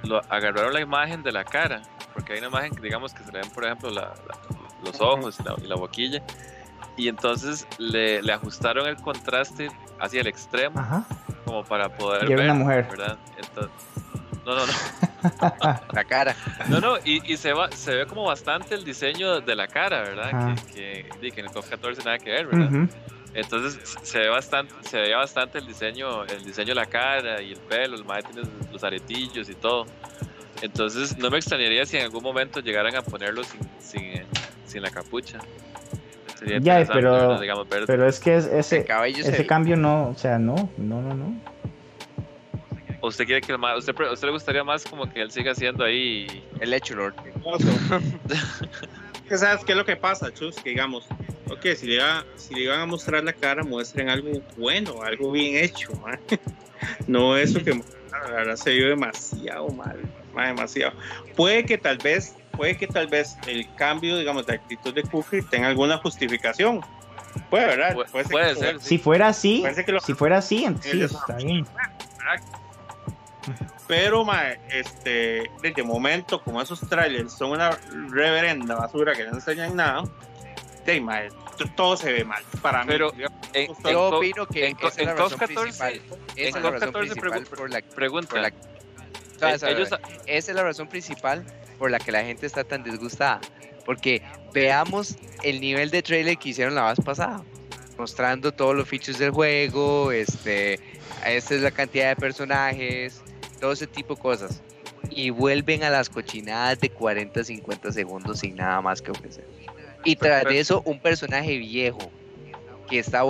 lo 0.02 0.20
agarraron 0.28 0.74
la 0.74 0.81
imagen 0.81 1.23
de 1.23 1.32
la 1.32 1.44
cara, 1.44 1.81
porque 2.15 2.33
hay 2.33 2.39
una 2.39 2.49
imagen, 2.49 2.73
digamos, 2.81 3.13
que 3.13 3.25
se 3.25 3.33
le 3.33 3.41
ven, 3.41 3.51
por 3.51 3.65
ejemplo, 3.65 3.91
los 3.91 5.01
ojos 5.01 5.39
y 5.41 5.67
la, 5.67 5.77
boquilla, 5.77 6.23
y 6.97 7.09
entonces 7.09 7.67
le, 7.79 8.23
le, 8.23 8.33
ajustaron 8.33 8.87
el 8.87 8.97
contraste 8.97 9.71
hacia 10.01 10.21
el 10.21 10.27
extremo, 10.27 11.07
como 11.45 11.65
para 11.65 11.89
poder 11.89 12.25
y 12.25 12.35
ver, 12.35 12.45
una 12.45 12.55
mujer. 12.55 12.87
¿verdad? 12.91 13.19
no, 14.45 14.55
no, 14.55 14.67
no. 14.67 14.73
la 15.93 16.05
cara. 16.05 16.37
No, 16.69 16.81
no, 16.81 16.97
y, 17.05 17.33
y, 17.33 17.37
se, 17.37 17.53
va, 17.53 17.71
se 17.73 17.95
ve 17.95 18.07
como 18.07 18.25
bastante 18.25 18.75
el 18.75 18.85
diseño 18.85 19.41
de 19.41 19.55
la 19.55 19.67
cara, 19.67 20.03
¿verdad? 20.03 20.57
Que, 20.73 21.09
que, 21.21 21.31
que, 21.33 21.41
en 21.41 21.47
el 21.47 21.53
COF 21.53 21.69
14 21.69 22.03
nada 22.05 22.19
que 22.19 22.31
ver, 22.31 22.47
¿verdad? 22.47 22.89
Entonces 23.35 23.79
se 24.03 24.19
ve 24.19 24.29
bastante, 24.29 24.75
se 24.83 24.99
veía 25.01 25.19
bastante 25.19 25.59
el 25.59 25.67
diseño, 25.67 26.25
el 26.25 26.45
diseño 26.45 26.69
de 26.69 26.75
la 26.75 26.87
cara 26.87 27.43
y 27.43 27.53
el 27.53 27.61
pelo, 27.61 27.97
el 27.97 28.05
maestro 28.05 28.33
tiene 28.33 28.49
los 28.73 28.83
aretillos 28.83 29.49
y 29.49 29.55
todo. 29.55 29.87
Entonces 30.63 31.17
no 31.19 31.31
me 31.31 31.39
extrañaría 31.39 31.87
si 31.87 31.97
en 31.97 32.05
algún 32.05 32.23
momento 32.23 32.61
llegaran 32.61 32.95
a 32.97 33.03
ponerlo 33.03 33.43
sin, 33.45 33.61
sin, 33.81 34.23
sin 34.67 34.83
la 34.83 34.91
capucha. 34.91 35.39
Sería 36.39 36.59
Ya, 36.61 36.81
interesante, 36.81 36.93
pero- 36.95 37.41
digamos, 37.41 37.67
Pero 37.87 38.07
es 38.09 38.21
que 38.21 38.37
es- 38.37 38.47
ese, 38.47 38.87
se 38.87 39.21
ese 39.21 39.47
cambio 39.47 39.77
no, 39.77 40.09
o 40.11 40.15
sea, 40.15 40.39
no, 40.39 40.71
no, 40.77 41.01
no, 41.03 41.15
no. 41.15 41.41
¿O 43.01 43.09
usted 43.09 43.27
quiere 43.27 43.41
que 43.41 43.53
el 43.53 43.59
ma- 43.59 43.77
usted, 43.77 43.95
pre- 43.95 44.11
usted 44.13 44.27
le 44.27 44.33
gustaría 44.33 44.65
más 44.65 44.85
como 44.85 45.09
que 45.09 45.21
él 45.23 45.31
siga 45.31 45.55
siendo 45.55 45.85
ahí? 45.85 46.27
El 46.61 46.73
hecho, 46.75 46.97
Lord. 46.97 47.15
que 49.29 49.39
sabes 49.39 49.65
qué 49.65 49.73
es 49.73 49.79
lo 49.79 49.85
que 49.85 49.97
pasa, 49.97 50.33
Chus, 50.33 50.57
que 50.57 50.71
digamos, 50.71 51.07
ok, 51.51 51.67
si 51.77 51.87
le, 51.87 51.99
va- 51.99 52.25
si 52.37 52.55
le 52.55 52.69
van 52.69 52.81
a 52.81 52.87
mostrar 52.87 53.23
la 53.23 53.33
cara, 53.33 53.63
muestren 53.63 54.09
algo 54.09 54.31
bueno, 54.57 55.03
algo 55.03 55.31
bien 55.31 55.63
hecho, 55.65 55.93
ma. 56.05 56.19
no 57.07 57.37
eso 57.37 57.63
que 57.63 57.71
la 58.11 58.31
verdad 58.31 58.57
se 58.57 58.73
vio 58.73 58.89
demasiado 58.89 59.69
mal, 59.69 59.99
ma, 60.39 60.47
demasiado. 60.47 60.93
Puede 61.36 61.65
que 61.66 61.77
tal 61.78 61.98
vez, 61.98 62.35
puede 62.52 62.77
que 62.77 62.86
tal 62.86 63.09
vez 63.09 63.36
el 63.47 63.73
cambio, 63.74 64.16
digamos, 64.16 64.47
de 64.47 64.55
actitud 64.55 64.94
de 64.94 65.02
Cookie 65.02 65.43
tenga 65.43 65.66
alguna 65.69 65.98
justificación. 65.98 66.81
Puede, 67.51 67.66
¿verdad? 67.66 67.94
Pu- 67.94 68.06
puede 68.31 68.55
que- 68.55 68.60
ser. 68.60 68.81
Si 68.81 68.98
fuera 68.98 69.28
así, 69.28 69.65
lo- 69.89 70.01
si 70.01 70.15
fuera 70.15 70.39
así, 70.39 70.66
sí, 70.81 71.02
está 71.02 71.35
bien. 71.36 71.66
Pero, 73.86 74.24
ma, 74.24 74.43
este, 74.70 75.51
desde 75.62 75.82
momento, 75.82 76.43
como 76.43 76.60
esos 76.60 76.81
trailers 76.81 77.32
son 77.32 77.52
una 77.52 77.70
reverenda 78.10 78.74
basura 78.74 79.15
que 79.15 79.24
no 79.24 79.31
enseñan 79.32 79.74
nada, 79.77 80.02
de, 80.85 81.01
ma, 81.01 81.20
t- 81.56 81.65
todo 81.74 81.97
se 81.97 82.12
ve 82.12 82.24
mal. 82.24 82.43
Para 82.60 82.85
Pero, 82.85 83.10
mí, 83.12 83.24
En, 83.55 83.62
en 83.62 83.77
Yo 83.93 84.10
Co- 84.10 84.19
opino 84.19 84.47
que 84.47 84.66
en 84.69 84.77
esa 84.77 84.89
es 84.89 84.97
la 84.98 85.02
en 85.12 85.16
razón 85.16 85.31
COF 85.31 85.39
14, 85.40 85.60
principal. 85.62 85.93
Esa 85.94 86.02
en 86.36 86.47
es 86.48 86.55
la 86.55 86.60
COF 86.60 86.73
razón 86.73 86.93
14 86.93 87.15
principal 87.20 87.56
por 87.56 87.70
la 87.70 87.81
pregunta. 87.81 88.28
por 88.28 88.40
la- 88.40 88.52
esa 89.40 90.01
es 90.27 90.48
la 90.48 90.62
razón 90.62 90.89
principal 90.89 91.44
por 91.78 91.90
la 91.90 91.98
que 91.98 92.12
la 92.12 92.24
gente 92.24 92.47
está 92.47 92.65
tan 92.65 92.82
disgustada. 92.82 93.40
Porque 93.85 94.23
veamos 94.52 95.16
el 95.43 95.60
nivel 95.60 95.90
de 95.90 96.02
trailer 96.02 96.36
que 96.36 96.51
hicieron 96.51 96.74
la 96.74 96.89
vez 96.89 97.01
pasada. 97.05 97.43
Mostrando 97.97 98.52
todos 98.52 98.77
los 98.77 98.86
features 98.86 99.19
del 99.19 99.31
juego, 99.31 100.12
este, 100.12 100.74
esta 101.27 101.55
es 101.55 101.62
la 101.62 101.70
cantidad 101.70 102.10
de 102.10 102.16
personajes, 102.16 103.23
todo 103.60 103.73
ese 103.73 103.86
tipo 103.86 104.15
de 104.15 104.20
cosas. 104.20 104.62
Y 105.10 105.31
vuelven 105.31 105.82
a 105.85 105.90
las 105.90 106.09
cochinadas 106.09 106.78
de 106.81 106.90
40, 106.90 107.43
50 107.43 107.93
segundos 107.93 108.40
sin 108.40 108.56
nada 108.56 108.81
más 108.81 109.02
que 109.02 109.10
ofrecer. 109.10 109.47
Y 110.05 110.16
tras 110.16 110.44
de 110.44 110.60
eso, 110.60 110.82
un 110.85 111.01
personaje 111.01 111.56
viejo 111.59 112.10
que 112.89 112.98
está 113.01 113.24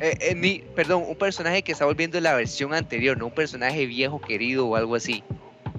eh, 0.00 0.16
eh, 0.20 0.34
ni- 0.34 0.60
perdón, 0.74 1.04
un 1.06 1.16
personaje 1.16 1.62
que 1.62 1.72
está 1.72 1.84
volviendo 1.84 2.20
la 2.20 2.34
versión 2.34 2.74
anterior, 2.74 3.16
no 3.16 3.26
un 3.26 3.34
personaje 3.34 3.86
viejo 3.86 4.20
querido 4.20 4.66
o 4.66 4.76
algo 4.76 4.94
así. 4.94 5.22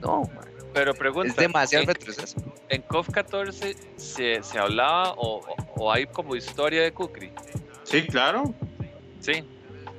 No, 0.01 0.21
man, 0.35 0.45
pero 0.73 0.93
pregunta, 0.93 1.29
es 1.29 1.35
demasiado 1.35 1.83
en, 1.83 1.87
retroceso. 1.87 2.39
en 2.69 2.81
COF 2.83 3.09
14 3.09 3.75
se, 3.97 4.43
se 4.43 4.59
hablaba 4.59 5.13
o, 5.17 5.43
o- 5.75 5.91
hay 5.91 6.05
como 6.05 6.35
historia 6.35 6.83
de 6.83 6.91
Kukri. 6.91 7.31
sí, 7.83 8.05
claro. 8.07 8.53
Sí, 9.19 9.43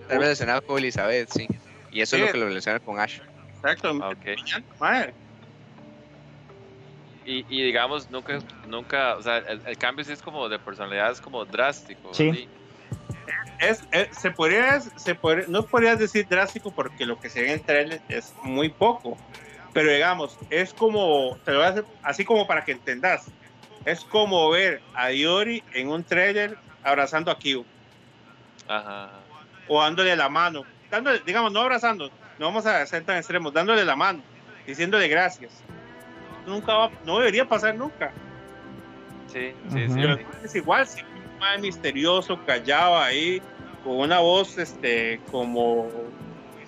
Está 0.02 0.18
relacionado 0.18 0.62
con 0.62 0.78
Elizabeth, 0.78 1.28
sí. 1.30 1.46
Y 1.90 2.00
eso 2.00 2.16
es 2.16 2.22
lo 2.22 2.32
que 2.32 2.38
lo 2.38 2.46
relaciona 2.46 2.78
con 2.80 2.98
Ash. 3.00 3.18
Exacto. 3.56 3.98
ah, 4.02 4.10
ok. 4.10 4.26
ma, 4.78 5.06
Y, 7.24 7.44
y 7.48 7.62
digamos, 7.64 8.08
nunca, 8.08 8.38
nunca, 8.66 9.16
o 9.16 9.22
sea, 9.22 9.38
el, 9.38 9.60
el 9.66 9.76
cambio 9.76 10.04
sí 10.04 10.12
es 10.12 10.22
como 10.22 10.48
de 10.48 10.58
personalidad, 10.58 11.10
es 11.10 11.20
como 11.20 11.44
drástico. 11.44 12.14
Sí. 12.14 12.48
Es, 13.58 13.84
es- 13.90 14.08
se 14.16 14.30
podría, 14.30 14.80
se 14.80 15.14
podría- 15.14 15.46
no 15.48 15.62
podrías 15.64 15.98
decir 15.98 16.26
drástico 16.28 16.70
porque 16.70 17.06
lo 17.06 17.18
que 17.20 17.28
se 17.30 17.40
ve 17.42 17.48
en 17.48 17.52
el 17.54 17.60
trailer 17.62 18.00
es 18.08 18.32
muy 18.42 18.68
poco. 18.68 19.16
Pero 19.72 19.92
digamos, 19.92 20.38
es 20.50 20.72
como, 20.72 21.36
te 21.44 21.52
lo 21.52 21.58
voy 21.58 21.66
a 21.66 21.70
hacer 21.70 21.84
así 22.02 22.24
como 22.24 22.46
para 22.46 22.64
que 22.64 22.72
entendas. 22.72 23.26
Es 23.84 24.00
como 24.04 24.50
ver 24.50 24.82
a 24.94 25.08
Diori 25.08 25.62
en 25.72 25.88
un 25.88 26.02
trailer 26.04 26.56
abrazando 26.82 27.30
a 27.30 27.38
Kyo 27.38 27.64
Ajá. 28.66 29.10
o 29.68 29.80
dándole 29.82 30.14
la 30.16 30.28
mano. 30.28 30.64
Dándole, 30.90 31.20
digamos, 31.24 31.52
no 31.52 31.60
abrazando, 31.60 32.10
no 32.38 32.46
vamos 32.46 32.64
a 32.66 32.84
ser 32.86 33.04
tan 33.04 33.18
extremos, 33.18 33.52
dándole 33.52 33.84
la 33.84 33.94
mano, 33.94 34.22
diciéndole 34.66 35.06
gracias. 35.08 35.62
Nunca 36.46 36.74
va, 36.74 36.90
no 37.04 37.18
debería 37.18 37.46
pasar 37.46 37.74
nunca. 37.74 38.10
Sí, 39.30 39.52
sí, 39.70 39.84
Ujú. 39.84 39.94
sí. 39.94 40.00
Pero 40.00 40.18
es 40.42 40.54
igual, 40.54 40.86
si 40.86 41.02
un 41.38 41.46
mae 41.46 41.58
misterioso, 41.58 42.38
callado 42.44 42.98
ahí, 42.98 43.40
con 43.84 43.96
una 43.98 44.18
voz 44.20 44.58
este, 44.58 45.20
como, 45.30 45.88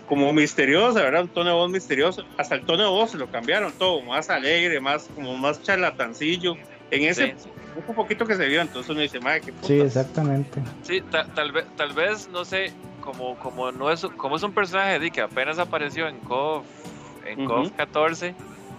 como 0.07 0.33
misteriosa, 0.33 1.03
¿verdad? 1.03 1.23
Un 1.23 1.29
tono 1.29 1.51
de 1.51 1.57
voz 1.57 1.71
misterioso. 1.71 2.25
Hasta 2.39 2.55
el 2.55 2.65
tono 2.65 2.85
de 2.85 2.89
voz 2.89 3.11
se 3.11 3.19
lo 3.19 3.29
cambiaron 3.29 3.73
todo, 3.73 4.03
más 4.03 4.31
alegre, 4.31 4.81
más, 4.81 5.09
como 5.15 5.37
más 5.37 5.63
charlatancillo. 5.63 6.55
En 6.91 7.05
ese 7.05 7.37
Sí. 7.39 7.51
un 7.89 7.95
poquito 7.95 8.27
que 8.27 8.35
se 8.35 8.47
vio, 8.49 8.61
entonces 8.61 8.91
uno 8.91 9.01
dice, 9.01 9.21
madre, 9.21 9.43
qué 9.43 9.53
puta. 9.53 9.67
Sí, 9.67 9.81
exactamente. 9.81 10.61
Sí, 10.83 11.01
ta- 11.03 11.25
tal, 11.35 11.53
vez, 11.53 11.65
tal 11.77 11.93
vez, 11.93 12.29
no 12.29 12.45
sé, 12.45 12.73
como, 13.01 13.39
como, 13.39 13.71
no 13.73 13.91
es, 13.93 14.05
como 14.17 14.37
es 14.37 14.43
un 14.43 14.53
personaje 14.53 14.99
de 14.99 15.11
que 15.11 15.21
apenas 15.21 15.59
apareció 15.59 16.09
en 16.09 16.19
KOF, 16.21 16.67
en 17.27 17.41
Ujú. 17.43 17.49
KOF 17.49 17.71
14, 17.77 18.35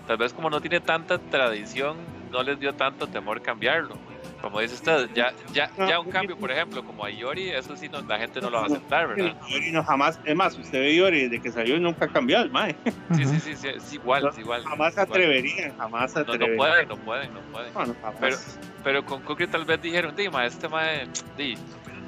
tal 0.07 0.17
vez 0.17 0.33
como 0.33 0.49
no 0.49 0.59
tiene 0.59 0.81
tanta 0.81 1.19
tradición, 1.19 1.97
no 2.31 2.43
les 2.43 2.59
dio 2.59 2.73
tanto 2.73 3.07
temor 3.07 3.41
cambiarlo. 3.41 3.95
Como 4.41 4.59
dice 4.59 4.73
usted, 4.73 5.09
ya, 5.13 5.31
ya, 5.53 5.69
ya 5.77 5.99
un 5.99 6.09
cambio, 6.09 6.35
por 6.35 6.51
ejemplo, 6.51 6.83
como 6.83 7.05
a 7.05 7.11
Iori, 7.11 7.51
eso 7.51 7.75
sí 7.77 7.87
no, 7.89 8.01
la 8.01 8.17
gente 8.17 8.41
no 8.41 8.49
lo 8.49 8.57
va 8.57 8.63
a 8.63 8.65
aceptar, 8.65 9.07
¿verdad? 9.09 9.35
Yori 9.47 9.71
no 9.71 9.83
jamás, 9.83 10.19
es 10.25 10.35
más, 10.35 10.57
usted 10.57 10.79
ve 10.79 10.95
Yori 10.95 11.23
desde 11.27 11.39
que 11.41 11.51
salió 11.51 11.79
nunca 11.79 12.05
ha 12.05 12.07
cambiado 12.07 12.43
el 12.45 12.51
mae. 12.51 12.75
Sí, 13.15 13.25
sí, 13.25 13.39
sí, 13.39 13.55
sí, 13.55 13.67
es 13.67 13.93
igual, 13.93 14.27
es 14.27 14.37
igual. 14.39 14.63
Jamás 14.63 14.95
se 14.95 15.01
atreverían, 15.01 15.77
jamás 15.77 16.11
se 16.11 16.19
No, 16.21 16.25
no 16.25 16.33
atreverían. 16.33 16.57
pueden, 16.57 16.87
no 16.87 16.95
pueden, 16.97 17.33
no 17.35 17.39
pueden. 17.51 17.73
No, 17.73 17.85
no, 17.85 17.95
jamás. 18.01 18.19
Pero- 18.19 18.37
Pero 18.83 19.05
con 19.05 19.21
Cookie 19.21 19.45
tal 19.45 19.63
vez 19.63 19.79
dijeron, 19.79 20.15
Dima, 20.15 20.43
este 20.45 20.67
mae, 20.67 21.07
di, 21.37 21.55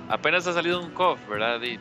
apenas 0.10 0.48
ha 0.48 0.54
salido 0.54 0.82
un 0.82 0.90
KOF, 0.92 1.20
¿verdad? 1.30 1.60
Di, 1.60 1.78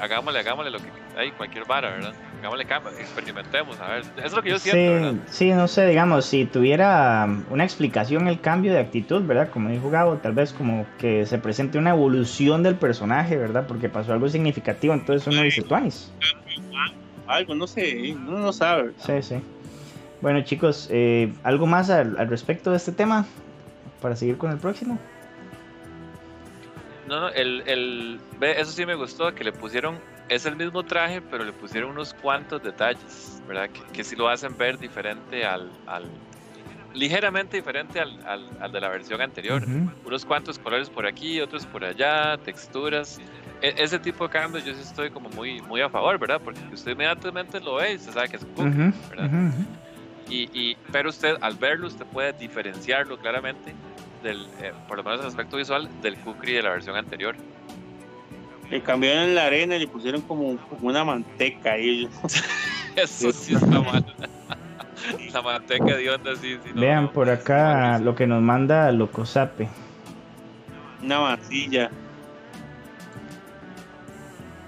hagámosle, 0.00 0.38
hagámosle 0.40 0.70
lo 0.70 0.78
que 0.78 0.90
hay, 1.18 1.32
cualquier 1.32 1.66
vara, 1.66 1.90
¿verdad? 1.90 2.14
Hagámosle 2.42 2.64
cambio, 2.64 2.90
experimentemos, 2.98 3.78
a 3.78 3.88
ver. 3.88 4.00
Eso 4.00 4.26
es 4.26 4.32
lo 4.32 4.42
que 4.42 4.50
yo 4.50 4.58
siento, 4.58 4.76
Sí, 4.76 5.04
¿verdad? 5.04 5.14
sí, 5.28 5.50
no 5.52 5.68
sé, 5.68 5.86
digamos, 5.86 6.24
si 6.24 6.44
tuviera 6.44 7.24
um, 7.28 7.44
una 7.50 7.62
explicación 7.62 8.26
el 8.26 8.40
cambio 8.40 8.72
de 8.72 8.80
actitud, 8.80 9.22
¿verdad? 9.22 9.48
Como 9.50 9.68
dijo 9.68 9.90
Gabo, 9.90 10.16
tal 10.16 10.32
vez 10.32 10.52
como 10.52 10.84
que 10.98 11.24
se 11.24 11.38
presente 11.38 11.78
una 11.78 11.90
evolución 11.90 12.64
del 12.64 12.74
personaje, 12.74 13.36
¿verdad? 13.36 13.68
Porque 13.68 13.88
pasó 13.88 14.12
algo 14.12 14.28
significativo, 14.28 14.92
entonces 14.92 15.32
uno 15.32 15.40
dice, 15.42 15.62
Tuanis. 15.62 16.12
Algo, 17.28 17.54
no 17.54 17.68
sé, 17.68 18.12
uno 18.16 18.40
no 18.40 18.52
sabe. 18.52 18.90
Sí, 18.96 19.22
sí. 19.22 19.36
Bueno, 20.20 20.40
chicos, 20.42 20.88
eh, 20.90 21.32
¿algo 21.44 21.68
más 21.68 21.90
al, 21.90 22.18
al 22.18 22.26
respecto 22.26 22.72
de 22.72 22.76
este 22.78 22.90
tema? 22.90 23.24
Para 24.00 24.16
seguir 24.16 24.36
con 24.36 24.50
el 24.50 24.58
próximo. 24.58 24.98
No, 27.06 27.20
no, 27.20 27.28
el, 27.28 27.62
el, 27.66 28.20
eso 28.40 28.72
sí 28.72 28.84
me 28.84 28.96
gustó, 28.96 29.32
que 29.32 29.44
le 29.44 29.52
pusieron, 29.52 29.98
es 30.34 30.46
el 30.46 30.56
mismo 30.56 30.82
traje, 30.82 31.20
pero 31.20 31.44
le 31.44 31.52
pusieron 31.52 31.90
unos 31.90 32.14
cuantos 32.14 32.62
detalles, 32.62 33.42
¿verdad? 33.46 33.70
Que, 33.70 33.82
que 33.92 34.04
sí 34.04 34.16
lo 34.16 34.28
hacen 34.28 34.56
ver 34.56 34.78
diferente 34.78 35.44
al, 35.44 35.70
al 35.86 36.10
ligeramente 36.94 37.56
diferente 37.56 38.00
al, 38.00 38.20
al, 38.26 38.50
al 38.60 38.72
de 38.72 38.80
la 38.80 38.88
versión 38.88 39.20
anterior. 39.20 39.62
Ujú. 39.62 39.90
unos 40.04 40.24
cuantos 40.24 40.58
colores 40.58 40.90
por 40.90 41.06
aquí, 41.06 41.40
otros 41.40 41.66
por 41.66 41.84
allá, 41.84 42.36
texturas. 42.38 43.18
E- 43.60 43.74
ese 43.76 43.98
tipo 43.98 44.24
de 44.24 44.30
cambios 44.30 44.64
yo 44.64 44.74
sí 44.74 44.82
estoy 44.82 45.10
como 45.10 45.28
muy, 45.30 45.60
muy 45.62 45.80
a 45.80 45.88
favor, 45.88 46.18
¿verdad? 46.18 46.40
Porque 46.42 46.60
usted 46.72 46.92
inmediatamente 46.92 47.60
lo 47.60 47.76
ve 47.76 47.92
y 47.92 47.96
usted 47.96 48.12
sabe 48.12 48.28
que 48.28 48.36
es 48.36 48.44
Cookie, 48.44 48.68
Ujú, 48.68 48.92
¿verdad? 49.10 49.26
ujú, 49.26 49.48
ujú. 49.48 49.66
Y, 50.28 50.48
y, 50.52 50.76
pero 50.90 51.10
usted 51.10 51.36
al 51.40 51.56
verlo, 51.56 51.86
usted 51.88 52.06
puede 52.06 52.32
diferenciarlo 52.32 53.18
claramente, 53.18 53.74
del, 54.22 54.48
eh, 54.60 54.72
por 54.86 54.96
lo 54.98 55.04
menos 55.04 55.18
en 55.20 55.24
el 55.26 55.30
aspecto 55.30 55.56
visual, 55.56 56.00
del 56.00 56.16
Kukri 56.20 56.52
de 56.54 56.62
la 56.62 56.70
versión 56.70 56.96
anterior. 56.96 57.36
Le 58.72 58.80
cambiaron 58.82 59.24
en 59.24 59.34
la 59.34 59.44
arena 59.44 59.76
y 59.76 59.80
le 59.80 59.86
pusieron 59.86 60.22
como, 60.22 60.56
como 60.56 60.88
una 60.88 61.04
manteca 61.04 61.72
ahí. 61.72 62.08
Eso 62.96 63.30
sí 63.30 63.54
está 63.54 63.66
mal. 63.66 64.16
la 65.30 65.42
manteca 65.42 65.84
de 65.94 66.10
onda, 66.10 66.34
sí, 66.36 66.56
sí. 66.64 66.70
no, 66.74 66.80
Vean 66.80 67.02
no, 67.04 67.12
por 67.12 67.28
acá 67.28 67.98
lo 67.98 68.14
que 68.14 68.26
nos 68.26 68.40
manda 68.40 68.90
Locosape. 68.90 69.68
Una 71.02 71.20
masilla. 71.20 71.90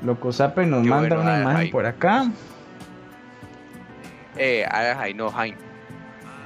Locosape 0.03 0.67
nos 0.67 0.83
Qué 0.83 0.89
manda 0.91 1.17
bueno, 1.17 1.23
una 1.23 1.41
imagen 1.41 1.71
por 1.71 1.87
acá. 1.87 2.31
Eh, 4.37 4.67
Arahai, 4.71 5.15
no. 5.15 5.29
Arahai 5.29 5.57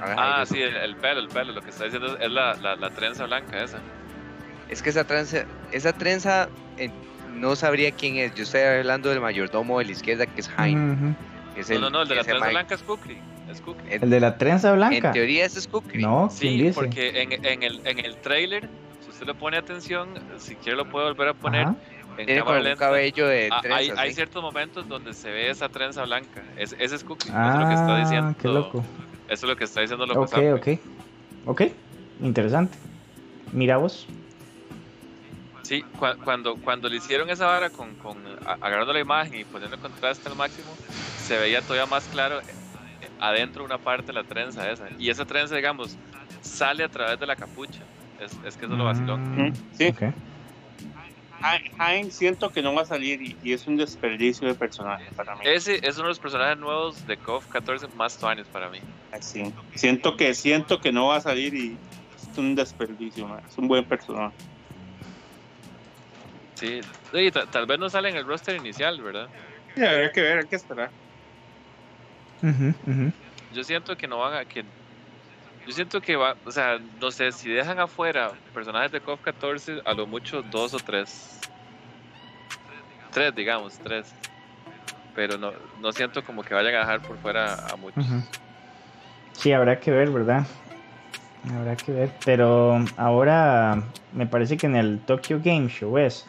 Ah, 0.01 0.45
sí, 0.45 0.61
el, 0.61 0.77
el 0.77 0.95
pelo, 0.95 1.19
el 1.19 1.27
pelo. 1.27 1.51
Lo 1.51 1.61
que 1.61 1.71
está 1.71 1.83
diciendo 1.83 2.17
es 2.17 2.31
la, 2.31 2.53
la, 2.53 2.77
la 2.77 2.89
trenza 2.91 3.25
blanca 3.25 3.61
esa. 3.61 3.79
Es 4.69 4.81
que 4.81 4.91
esa 4.91 5.03
trenza, 5.03 5.43
esa 5.73 5.91
trenza 5.91 6.47
no 7.35 7.55
sabría 7.55 7.91
quién 7.91 8.17
es. 8.17 8.33
Yo 8.35 8.43
estoy 8.43 8.61
hablando 8.61 9.09
del 9.09 9.21
mayordomo 9.21 9.79
de 9.79 9.85
la 9.85 9.91
izquierda 9.91 10.25
que 10.25 10.41
es 10.41 10.47
que 10.47 11.61
es 11.61 11.69
No, 11.69 11.79
no, 11.79 11.89
no, 11.89 12.01
el 12.03 12.07
de 12.07 12.15
la 12.15 12.23
trenza 12.23 12.47
blanca 12.49 12.75
es 12.75 12.83
Kukri. 12.83 13.17
Es 13.49 13.61
Kukri. 13.61 13.93
En, 13.93 14.03
El 14.03 14.09
de 14.09 14.19
la 14.19 14.37
trenza 14.37 14.71
blanca. 14.73 15.07
en 15.07 15.13
teoría 15.13 15.45
ese 15.45 15.59
es 15.59 15.67
Kukri. 15.67 16.01
No, 16.01 16.27
¿quién 16.39 16.53
Sí, 16.57 16.63
dice? 16.63 16.73
porque 16.73 17.21
en, 17.21 17.45
en 17.45 17.63
el, 17.63 17.81
en 17.85 17.99
el 17.99 18.15
trailer, 18.17 18.69
si 19.03 19.09
usted 19.09 19.25
le 19.25 19.33
pone 19.33 19.57
atención, 19.57 20.09
si 20.37 20.55
quiere 20.55 20.77
lo 20.77 20.89
puede 20.89 21.07
volver 21.07 21.29
a 21.29 21.33
poner 21.33 21.61
Ajá. 21.61 21.75
en 22.17 22.25
Tiene 22.25 22.41
cámara 22.41 22.59
lenta. 22.61 22.79
cabello 22.85 23.27
de 23.27 23.49
Ah, 23.51 23.59
trenza. 23.61 23.77
hay, 23.77 23.91
hay 24.07 24.13
ciertos 24.13 24.41
momentos 24.43 24.87
donde 24.87 25.13
se 25.13 25.29
ve 25.31 25.49
esa 25.49 25.69
trenza 25.69 26.03
blanca. 26.03 26.43
Es, 26.57 26.75
ese 26.79 26.95
es 26.95 27.03
Cookie. 27.03 27.29
eso 27.29 27.37
es 27.49 27.55
lo 27.55 27.67
que 27.67 27.73
está 27.73 27.95
Ah, 27.95 27.99
diciendo. 27.99 28.35
qué 28.39 28.47
loco. 28.47 28.83
Eso 29.27 29.45
es 29.45 29.49
lo 29.49 29.55
que 29.55 29.63
está 29.63 29.81
diciendo 29.81 30.05
Loco 30.07 30.21
Ok, 30.21 30.37
ok. 30.55 30.67
Ok, 31.45 31.61
interesante. 32.21 32.77
Mira 33.51 33.77
vos. 33.77 34.07
Sí, 35.69 35.85
cuando, 36.25 36.55
cuando 36.55 36.89
le 36.89 36.95
hicieron 36.95 37.29
esa 37.29 37.45
vara 37.45 37.69
con, 37.69 37.93
con 37.93 38.17
agarrando 38.43 38.91
la 38.91 39.01
imagen 39.01 39.41
y 39.41 39.43
poniendo 39.43 39.75
el 39.75 39.81
contraste 39.83 40.27
al 40.27 40.35
máximo, 40.35 40.75
se 41.23 41.37
veía 41.37 41.61
todavía 41.61 41.85
más 41.85 42.05
claro 42.05 42.39
adentro 43.19 43.63
una 43.63 43.77
parte 43.77 44.07
de 44.07 44.13
la 44.13 44.23
trenza 44.23 44.67
esa. 44.71 44.87
Y 44.97 45.11
esa 45.11 45.25
trenza, 45.25 45.55
digamos, 45.55 45.95
sale 46.41 46.83
a 46.83 46.89
través 46.89 47.19
de 47.19 47.27
la 47.27 47.35
capucha. 47.35 47.81
Es, 48.19 48.35
es 48.43 48.57
que 48.57 48.65
eso 48.65 48.75
lo 48.75 48.85
vacilón. 48.85 49.49
Mm, 49.49 49.53
sí. 49.73 49.93
Hein 51.77 52.11
siento 52.11 52.49
que 52.49 52.63
no 52.63 52.73
va 52.73 52.81
a 52.81 52.85
salir 52.85 53.21
y, 53.21 53.53
es 53.53 53.67
un 53.67 53.77
desperdicio 53.77 54.47
de 54.47 54.55
personaje 54.55 55.05
para 55.15 55.35
mí. 55.35 55.41
Ese 55.45 55.87
es 55.87 55.97
uno 55.97 56.05
de 56.05 56.13
los 56.13 56.19
personajes 56.19 56.57
nuevos 56.57 57.05
de 57.05 57.15
KOF 57.15 57.45
14 57.45 57.89
más 57.95 58.23
años 58.23 58.47
para 58.51 58.69
mí. 58.69 58.79
Sí. 59.21 59.53
Siento 59.75 60.17
que 60.17 60.33
siento 60.33 60.81
que 60.81 60.91
no 60.91 61.09
va 61.09 61.17
a 61.17 61.21
salir 61.21 61.53
y 61.53 61.77
es 62.31 62.37
un 62.39 62.55
desperdicio, 62.55 63.29
es 63.47 63.55
un 63.55 63.67
buen 63.67 63.85
personaje. 63.85 64.33
Sí, 66.59 66.81
tal 67.51 67.65
vez 67.65 67.79
no 67.79 67.89
sale 67.89 68.09
en 68.09 68.17
el 68.17 68.25
roster 68.25 68.57
inicial, 68.57 69.01
¿verdad? 69.01 69.29
Sí, 69.75 69.85
habría 69.85 70.11
que 70.11 70.21
ver, 70.21 70.39
hay 70.39 70.45
que 70.45 70.57
esperar. 70.57 70.89
Yo 73.53 73.63
siento 73.63 73.95
que 73.95 74.07
no 74.07 74.17
van 74.19 74.33
a. 74.33 74.43
Que, 74.43 74.65
yo 75.65 75.71
siento 75.71 76.01
que 76.01 76.17
va. 76.17 76.35
O 76.45 76.51
sea, 76.51 76.77
no 76.99 77.11
sé, 77.11 77.31
si 77.31 77.49
dejan 77.49 77.79
afuera 77.79 78.33
personajes 78.53 78.91
de 78.91 78.99
KOF 78.99 79.21
14, 79.21 79.81
a 79.85 79.93
lo 79.93 80.05
mucho 80.05 80.41
dos 80.41 80.73
o 80.73 80.77
tres. 80.77 81.39
Tres, 83.11 83.33
digamos, 83.33 83.79
tres. 83.79 84.13
Pero 85.15 85.37
no, 85.37 85.53
no 85.79 85.93
siento 85.93 86.23
como 86.25 86.43
que 86.43 86.53
vayan 86.53 86.75
a 86.75 86.79
dejar 86.79 87.01
por 87.01 87.17
fuera 87.19 87.53
a 87.53 87.75
muchos. 87.77 88.03
Sí, 89.33 89.53
habrá 89.53 89.79
que 89.79 89.91
ver, 89.91 90.09
¿verdad? 90.09 90.45
Habrá 91.55 91.75
que 91.75 91.91
ver. 91.91 92.11
Pero 92.25 92.83
ahora 92.97 93.81
me 94.13 94.25
parece 94.25 94.57
que 94.57 94.67
en 94.67 94.75
el 94.75 94.99
Tokyo 94.99 95.39
Game 95.43 95.69
Show 95.69 95.97
es 95.97 96.25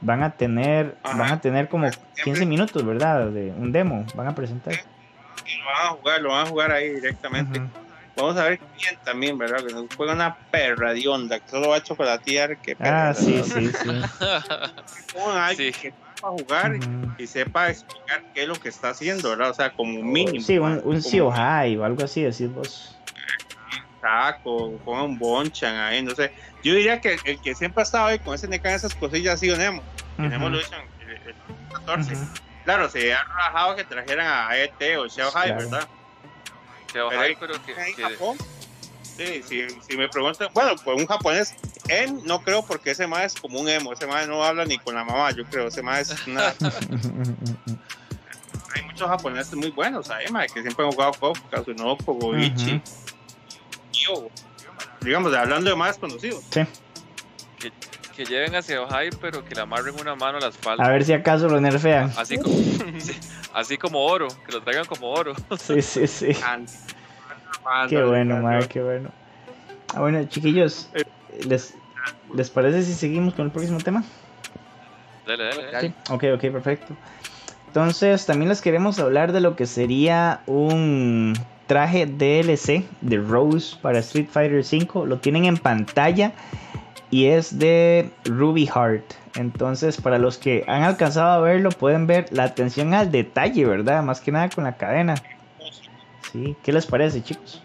van 0.00 0.22
a 0.22 0.30
tener 0.30 0.96
van 1.04 1.30
a 1.30 1.40
tener 1.40 1.68
como 1.68 1.88
15 2.24 2.46
minutos, 2.46 2.84
¿verdad? 2.84 3.28
De 3.28 3.52
un 3.56 3.70
demo, 3.70 4.04
van 4.14 4.28
a 4.28 4.34
presentar 4.34 4.74
lo 5.58 5.64
van 5.64 5.86
a 5.86 5.88
jugar, 5.90 6.22
lo 6.22 6.28
van 6.30 6.46
a 6.46 6.48
jugar 6.48 6.72
ahí 6.72 6.90
directamente. 6.90 7.62
Vamos 8.16 8.36
a 8.36 8.44
ver 8.44 8.60
quién 8.78 8.98
también, 9.04 9.38
¿verdad? 9.38 9.64
Que 9.64 9.72
nos 9.72 9.86
juega 9.96 10.12
una 10.12 10.36
perra 10.50 10.92
de 10.92 11.08
onda, 11.08 11.40
que 11.40 11.48
solo 11.48 11.70
va 11.70 11.76
a 11.76 11.82
chocolatear. 11.82 12.58
Que 12.58 12.76
ah, 12.80 13.14
sí, 13.14 13.42
sí, 13.42 13.68
sí. 13.68 13.90
alguien 15.34 15.72
que 15.72 15.92
sepa 15.92 16.28
jugar 16.28 16.78
y 17.18 17.26
sepa 17.26 17.70
explicar 17.70 18.22
qué 18.34 18.42
es 18.42 18.48
lo 18.48 18.54
que 18.54 18.68
está 18.68 18.90
haciendo, 18.90 19.30
¿verdad? 19.30 19.50
O 19.50 19.54
sea, 19.54 19.72
como 19.72 20.02
mínimo. 20.02 20.44
Sí, 20.44 20.58
un, 20.58 20.80
un 20.84 21.20
o 21.20 21.32
algo 21.84 22.04
así, 22.04 22.22
decís 22.22 22.52
vos. 22.52 22.98
Taco, 24.02 24.76
pongan 24.84 25.04
un 25.04 25.18
bonchan 25.18 25.76
ahí, 25.76 26.02
no 26.02 26.14
sé. 26.14 26.32
Yo 26.62 26.74
diría 26.74 27.00
que 27.00 27.16
el 27.24 27.40
que 27.40 27.54
siempre 27.54 27.80
ha 27.80 27.84
estado 27.84 28.06
ahí 28.06 28.18
con 28.18 28.34
ese 28.34 28.48
neca 28.48 28.74
esas 28.74 28.94
cosillas 28.94 29.34
así, 29.34 29.48
Nemo. 29.48 29.82
Nemo 30.18 30.50
lo 30.50 30.60
hizo 30.60 30.74
en 30.74 30.82
el 31.10 31.34
14 31.72 32.14
Claro, 32.64 32.88
se 32.90 33.12
ha 33.14 33.24
rajado 33.24 33.76
que 33.76 33.84
trajeran 33.84 34.26
a 34.26 34.56
ET 34.56 34.98
o 34.98 35.08
Xiao 35.08 35.30
Hai, 35.36 35.52
¿verdad? 35.52 35.88
Xiao 36.92 37.10
Hai, 37.10 37.36
pero 37.38 37.54
que. 37.64 37.72
En 37.72 37.94
Japón, 37.94 38.36
sí, 39.16 39.42
si, 39.42 39.68
si, 39.80 39.96
me 39.96 40.08
preguntan, 40.08 40.48
bueno, 40.52 40.74
pues 40.84 41.00
un 41.00 41.06
japonés, 41.06 41.54
él 41.88 42.20
no 42.24 42.42
creo 42.42 42.64
porque 42.64 42.90
ese 42.92 43.06
más 43.06 43.34
es 43.34 43.40
como 43.40 43.60
un 43.60 43.68
emo, 43.68 43.92
ese 43.92 44.06
más 44.06 44.28
no 44.28 44.44
habla 44.44 44.64
ni 44.64 44.78
con 44.78 44.94
la 44.94 45.04
mamá, 45.04 45.30
yo 45.32 45.44
creo, 45.44 45.68
ese 45.68 45.82
más 45.82 46.10
es 46.10 46.26
una. 46.26 46.54
Hay 48.74 48.82
muchos 48.84 49.08
japoneses 49.08 49.54
muy 49.54 49.70
buenos 49.70 50.08
ahí, 50.10 50.26
que 50.54 50.62
siempre 50.62 50.84
han 50.84 50.92
jugado 50.92 51.12
KOF, 51.12 51.38
Kazunoko, 51.50 52.14
Goichi, 52.14 52.76
uh 52.76 53.11
digamos, 55.00 55.34
hablando 55.34 55.70
de 55.70 55.76
más 55.76 55.98
conocidos. 55.98 56.44
Sí 56.50 56.60
que 58.12 58.24
lleven 58.24 58.54
hacia 58.54 58.82
Ohio, 58.82 59.10
pero 59.20 59.44
que 59.44 59.54
le 59.54 59.62
amarren 59.62 59.94
una 60.00 60.14
mano 60.14 60.38
a 60.38 60.40
la 60.40 60.48
espalda. 60.48 60.84
A 60.84 60.90
ver 60.90 61.04
si 61.04 61.12
acaso 61.12 61.48
lo 61.48 61.60
nerfean. 61.60 62.12
Así 62.16 62.38
como, 62.38 62.54
así 63.54 63.78
como 63.78 64.04
oro, 64.04 64.28
que 64.46 64.52
lo 64.52 64.62
traigan 64.62 64.84
como 64.84 65.10
oro. 65.10 65.34
Sí, 65.58 65.82
sí, 65.82 66.06
sí. 66.06 66.36
qué 67.88 68.02
bueno, 68.02 68.38
madre, 68.38 68.68
qué 68.68 68.82
bueno. 68.82 69.10
Ah, 69.94 70.00
bueno, 70.00 70.24
chiquillos, 70.24 70.88
¿les, 71.46 71.74
¿les 72.34 72.50
parece 72.50 72.82
si 72.82 72.94
seguimos 72.94 73.34
con 73.34 73.46
el 73.46 73.52
próximo 73.52 73.78
tema? 73.78 74.04
Dale, 75.26 75.44
dale, 75.44 75.70
dale. 75.70 75.94
Ok, 76.10 76.24
ok, 76.34 76.52
perfecto. 76.52 76.96
Entonces, 77.66 78.26
también 78.26 78.48
les 78.48 78.60
queremos 78.60 78.98
hablar 78.98 79.32
de 79.32 79.40
lo 79.40 79.56
que 79.56 79.66
sería 79.66 80.42
un 80.46 81.34
traje 81.72 82.04
DLC 82.04 82.84
de 83.00 83.16
Rose 83.16 83.78
para 83.80 84.00
Street 84.00 84.28
Fighter 84.30 84.58
V. 84.58 85.06
Lo 85.06 85.20
tienen 85.20 85.46
en 85.46 85.56
pantalla 85.56 86.32
y 87.10 87.28
es 87.28 87.58
de 87.58 88.10
Ruby 88.26 88.66
Heart. 88.66 89.14
Entonces, 89.36 89.98
para 89.98 90.18
los 90.18 90.36
que 90.36 90.64
han 90.68 90.82
alcanzado 90.82 91.32
a 91.32 91.38
verlo, 91.40 91.70
pueden 91.70 92.06
ver 92.06 92.26
la 92.30 92.44
atención 92.44 92.92
al 92.92 93.10
detalle, 93.10 93.64
¿verdad? 93.64 94.02
Más 94.02 94.20
que 94.20 94.30
nada 94.30 94.50
con 94.50 94.64
la 94.64 94.76
cadena. 94.76 95.14
Sí, 96.30 96.54
¿qué 96.62 96.74
les 96.74 96.84
parece, 96.84 97.22
chicos? 97.22 97.62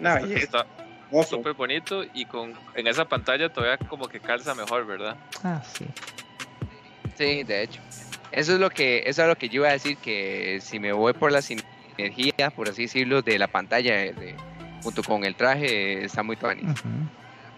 No, 0.00 0.16
está 0.16 0.64
súper 1.28 1.52
bonito 1.52 2.02
y 2.14 2.24
con 2.24 2.54
en 2.74 2.86
esa 2.86 3.04
pantalla 3.04 3.50
todavía 3.50 3.76
como 3.88 4.08
que 4.08 4.20
calza 4.20 4.54
mejor, 4.54 4.86
¿verdad? 4.86 5.18
Ah, 5.44 5.62
sí. 5.74 5.84
Sí, 7.18 7.42
de 7.42 7.64
hecho. 7.64 7.82
Eso 8.32 8.54
es 8.54 8.60
lo 8.60 8.70
que 8.70 9.02
eso 9.06 9.22
es 9.22 9.28
lo 9.28 9.36
que 9.36 9.48
yo 9.48 9.60
iba 9.60 9.68
a 9.68 9.72
decir 9.72 9.96
que 9.98 10.58
si 10.62 10.78
me 10.78 10.92
voy 10.92 11.12
por 11.12 11.30
la 11.30 11.42
sinergia, 11.42 12.50
por 12.50 12.68
así 12.68 12.82
decirlo, 12.82 13.22
de 13.22 13.38
la 13.38 13.46
pantalla 13.46 13.94
de, 13.94 14.34
junto 14.82 15.02
con 15.02 15.24
el 15.24 15.34
traje, 15.34 16.04
está 16.04 16.22
muy 16.22 16.36
tuani. 16.36 16.62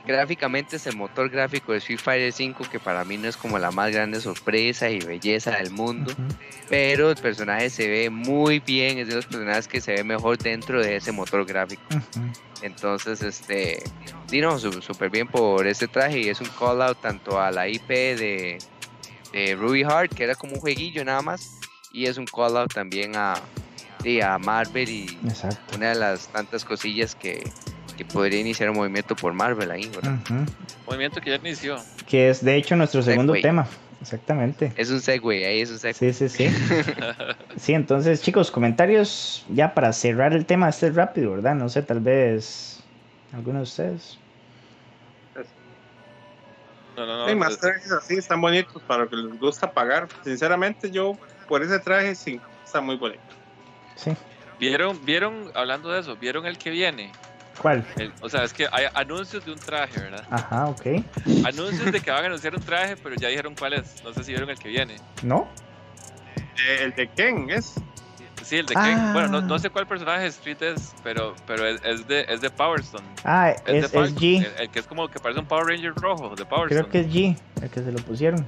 Gráficamente 0.06 0.76
es 0.76 0.86
el 0.86 0.96
motor 0.96 1.30
gráfico 1.30 1.72
de 1.72 1.78
Street 1.78 1.98
Fighter 1.98 2.30
5 2.30 2.64
que 2.70 2.78
para 2.78 3.04
mí 3.06 3.16
no 3.16 3.26
es 3.26 3.38
como 3.38 3.58
la 3.58 3.70
más 3.70 3.90
grande 3.90 4.20
sorpresa 4.20 4.90
y 4.90 4.98
belleza 4.98 5.52
del 5.52 5.70
mundo, 5.70 6.12
pero 6.68 7.10
el 7.10 7.16
personaje 7.16 7.70
se 7.70 7.88
ve 7.88 8.10
muy 8.10 8.58
bien, 8.58 8.98
es 8.98 9.08
de 9.08 9.14
los 9.14 9.26
personajes 9.26 9.66
que 9.66 9.80
se 9.80 9.92
ve 9.92 10.04
mejor 10.04 10.36
dentro 10.36 10.82
de 10.82 10.96
ese 10.96 11.10
motor 11.10 11.46
gráfico. 11.46 11.82
Entonces, 12.60 13.22
este, 13.22 13.82
no, 14.30 14.58
súper 14.58 15.08
bien 15.08 15.26
por 15.26 15.66
ese 15.66 15.88
traje 15.88 16.20
y 16.20 16.28
es 16.28 16.40
un 16.40 16.48
call 16.58 16.82
out 16.82 17.00
tanto 17.00 17.40
a 17.40 17.50
la 17.50 17.66
IP 17.66 17.88
de, 17.88 18.58
de 19.34 19.56
Ruby 19.56 19.82
Heart, 19.82 20.14
que 20.14 20.24
era 20.24 20.34
como 20.34 20.54
un 20.54 20.60
jueguillo 20.60 21.04
nada 21.04 21.20
más, 21.20 21.58
y 21.92 22.06
es 22.06 22.16
un 22.16 22.24
call 22.24 22.56
out 22.56 22.72
también 22.72 23.16
a, 23.16 23.34
a 23.34 24.38
Marvel 24.38 24.88
y 24.88 25.18
una 25.74 25.88
de 25.88 25.94
las 25.96 26.28
tantas 26.28 26.64
cosillas 26.64 27.14
que, 27.14 27.42
podría 28.12 28.40
iniciar 28.40 28.70
un 28.70 28.76
movimiento 28.76 29.14
por 29.14 29.32
Marvel 29.32 29.70
ahí, 29.70 29.88
¿verdad? 29.94 30.18
Movimiento 30.86 31.20
que 31.20 31.30
ya 31.30 31.36
inició. 31.36 31.76
Que 32.06 32.28
es 32.30 32.44
de 32.44 32.56
hecho 32.56 32.76
nuestro 32.76 33.02
segundo 33.02 33.34
tema. 33.34 33.66
Exactamente. 34.00 34.72
Es 34.76 34.90
un 34.90 35.00
segue, 35.00 35.46
ahí 35.46 35.60
es 35.60 35.70
un 35.70 35.78
segue. 35.78 35.94
Sí, 35.94 36.12
sí, 36.12 36.28
sí. 36.28 36.54
sí, 37.56 37.72
entonces, 37.72 38.20
chicos, 38.20 38.50
comentarios 38.50 39.46
ya 39.48 39.72
para 39.72 39.92
cerrar 39.92 40.34
el 40.34 40.44
tema, 40.44 40.68
este 40.68 40.88
es 40.88 40.94
rápido, 40.94 41.30
¿verdad? 41.30 41.54
No 41.54 41.68
sé, 41.68 41.82
tal 41.82 42.00
vez 42.00 42.80
alguno 43.32 43.60
de 43.60 43.62
ustedes. 43.62 44.18
No, 46.96 47.06
no, 47.06 47.18
no. 47.18 47.26
Hay 47.26 47.34
más 47.34 47.58
trajes 47.58 47.90
así, 47.92 48.14
están 48.14 48.40
bonitos 48.40 48.82
para 48.82 49.04
lo 49.04 49.10
que 49.10 49.16
les 49.16 49.38
gusta 49.38 49.70
pagar. 49.72 50.08
Sinceramente, 50.22 50.90
yo 50.90 51.16
por 51.48 51.62
ese 51.62 51.78
traje 51.78 52.14
sí, 52.14 52.40
está 52.64 52.80
muy 52.80 52.96
bonito. 52.96 53.22
Sí. 53.96 54.16
¿Vieron, 54.58 55.04
vieron, 55.04 55.50
hablando 55.54 55.90
de 55.90 56.00
eso, 56.00 56.16
vieron 56.16 56.46
el 56.46 56.58
que 56.58 56.70
viene? 56.70 57.12
¿Cuál? 57.60 57.84
o 58.20 58.28
sea, 58.28 58.42
es 58.44 58.52
que 58.52 58.66
hay 58.72 58.86
anuncios 58.94 59.44
de 59.44 59.52
un 59.52 59.58
traje, 59.58 60.00
¿verdad? 60.00 60.26
Ajá, 60.30 60.66
ok. 60.66 60.86
Anuncios 61.44 61.92
de 61.92 62.00
que 62.00 62.10
van 62.10 62.24
a 62.24 62.26
anunciar 62.26 62.54
un 62.54 62.62
traje, 62.62 62.96
pero 62.96 63.14
ya 63.14 63.28
dijeron 63.28 63.54
cuál 63.54 63.74
es. 63.74 64.02
No 64.02 64.12
sé 64.12 64.24
si 64.24 64.32
vieron 64.32 64.50
el 64.50 64.58
que 64.58 64.68
viene. 64.68 64.96
¿No? 65.22 65.48
Eh, 66.36 66.82
el 66.82 66.94
de 66.94 67.08
Ken 67.08 67.48
es. 67.50 67.74
Sí, 68.44 68.58
el 68.58 68.66
de 68.66 68.74
Ken. 68.74 69.12
Bueno, 69.14 69.28
no, 69.28 69.40
no, 69.40 69.58
sé 69.58 69.70
cuál 69.70 69.86
personaje 69.86 70.22
de 70.22 70.28
Street 70.28 70.62
es, 70.62 70.94
pero, 71.02 71.34
pero 71.46 71.66
es, 71.66 72.06
de, 72.06 72.26
es 72.28 72.42
de 72.42 72.50
Power 72.50 72.80
Stone. 72.80 73.06
Ah, 73.24 73.50
es, 73.66 73.92
G. 73.92 74.46
El, 74.58 74.68
que 74.68 74.80
es 74.80 74.86
como 74.86 75.08
que 75.08 75.18
parece 75.18 75.40
un 75.40 75.46
Power 75.46 75.66
Ranger 75.66 75.94
rojo 75.94 76.36
de 76.36 76.44
Power 76.44 76.68
Creo 76.68 76.88
que 76.90 77.00
es 77.00 77.06
G, 77.06 77.38
el 77.62 77.70
que 77.70 77.82
se 77.82 77.90
lo 77.90 77.98
pusieron. 78.00 78.46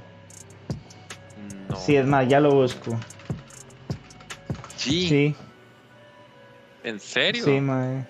No. 1.67 1.75
Sí, 1.75 1.95
es 1.95 2.05
más, 2.05 2.27
ya 2.27 2.39
lo 2.39 2.51
busco. 2.51 2.91
G. 4.77 5.07
Sí. 5.09 5.35
¿En 6.83 6.99
serio? 6.99 7.43
Sí, 7.43 7.59
mae. 7.59 8.05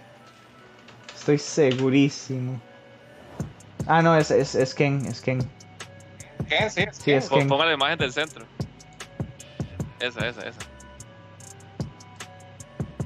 Estoy 1.15 1.38
segurísimo. 1.38 2.59
Ah, 3.85 4.01
no, 4.01 4.18
es, 4.18 4.30
es, 4.30 4.55
es 4.55 4.76
Ken, 4.76 5.05
es 5.05 5.22
Ken. 5.22 5.39
Ken, 6.49 6.69
sí, 6.69 6.84
sí 6.91 7.11
es 7.14 7.30
Ken. 7.30 7.47
Ponga 7.47 7.65
la 7.65 7.73
imagen 7.73 7.97
del 7.97 8.11
centro. 8.11 8.45
Esa, 9.99 10.27
esa, 10.27 10.41
esa. 10.41 10.59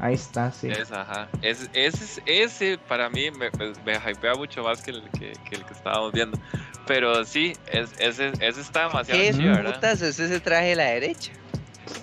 Ahí 0.02 0.15
está, 0.15 0.52
sí. 0.52 0.68
Esa, 0.68 1.02
ajá. 1.02 1.28
Ese, 1.44 1.69
ese, 1.73 2.23
ese 2.26 2.80
para 2.88 3.07
mí 3.11 3.30
me, 3.30 3.52
me, 3.86 3.94
hypea 3.94 4.34
mucho 4.34 4.64
más 4.64 4.82
que 4.82 4.90
el 4.90 5.03
que, 5.11 5.34
que 5.48 5.56
el 5.56 5.64
que 5.64 5.73
estábamos 5.73 6.11
viendo. 6.11 6.40
Pero 6.88 7.23
sí, 7.23 7.53
es, 7.68 7.91
ese, 7.99 8.32
ese 8.40 8.61
está 8.61 8.88
demasiado 8.88 9.22
¿Qué 9.22 9.32
chido, 9.32 9.53
¿verdad? 9.53 9.91
es 9.91 10.02
ese 10.02 10.40
traje 10.40 10.69
de 10.69 10.76
la 10.76 10.86
derecha? 10.86 11.32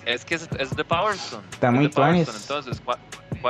Es 0.05 0.23
que 0.23 0.35
es, 0.35 0.47
es 0.57 0.73
de 0.73 0.85
Power 0.85 1.15
Stone. 1.15 1.43
Está 1.51 1.71
muy 1.71 1.87
Stone. 1.87 2.21
Entonces, 2.21 2.81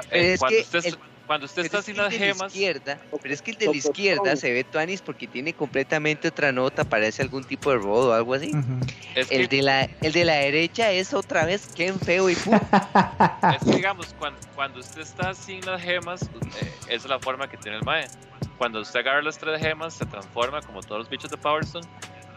eh, 0.09 0.33
es, 0.33 0.41
que 0.41 0.97
cuando 1.29 1.45
usted 1.45 1.61
Pero 1.61 1.65
está 1.67 1.77
es 1.77 1.85
sin 1.85 1.93
que 1.93 2.01
las 2.01 2.11
la 2.11 2.19
gemas, 2.19 2.55
izquierda, 2.55 2.99
pero 3.21 3.31
es 3.31 3.43
que 3.43 3.51
el 3.51 3.57
de 3.57 3.65
la 3.67 3.75
izquierda 3.75 4.35
se 4.35 4.51
ve 4.51 4.63
tuanis 4.63 5.03
porque 5.03 5.27
tiene 5.27 5.53
completamente 5.53 6.29
otra 6.29 6.51
nota, 6.51 6.83
parece 6.85 7.21
algún 7.21 7.43
tipo 7.43 7.69
de 7.69 7.77
rodo 7.77 8.09
o 8.09 8.13
algo 8.13 8.33
así. 8.33 8.49
Ujú. 8.49 8.79
es 9.13 9.27
que, 9.27 9.35
El 9.35 9.47
de 9.47 9.61
la, 9.61 9.83
el 10.01 10.11
de 10.11 10.25
la 10.25 10.33
derecha 10.33 10.89
es 10.89 11.13
otra 11.13 11.45
vez 11.45 11.67
Ken 11.75 11.99
feo 11.99 12.31
y 12.31 12.33
fu. 12.33 12.49
es 13.53 13.63
que, 13.63 13.75
digamos, 13.75 14.07
cuando, 14.17 14.39
cuando 14.55 14.79
usted 14.79 15.01
está 15.01 15.35
sin 15.35 15.63
las 15.67 15.79
gemas, 15.83 16.23
eh, 16.23 16.73
esa 16.87 16.95
es 16.95 17.05
la 17.05 17.19
forma 17.19 17.47
que 17.47 17.57
tiene 17.57 17.77
el 17.77 17.83
Mae. 17.83 18.07
Cuando 18.57 18.81
usted 18.81 19.01
agarra 19.01 19.21
las 19.21 19.37
tres 19.37 19.61
gemas, 19.61 19.93
se 19.93 20.07
transforma 20.07 20.63
como 20.63 20.81
todos 20.81 20.97
los 20.97 21.09
bichos 21.11 21.29
de 21.29 21.37
Power 21.37 21.63
Stone 21.63 21.85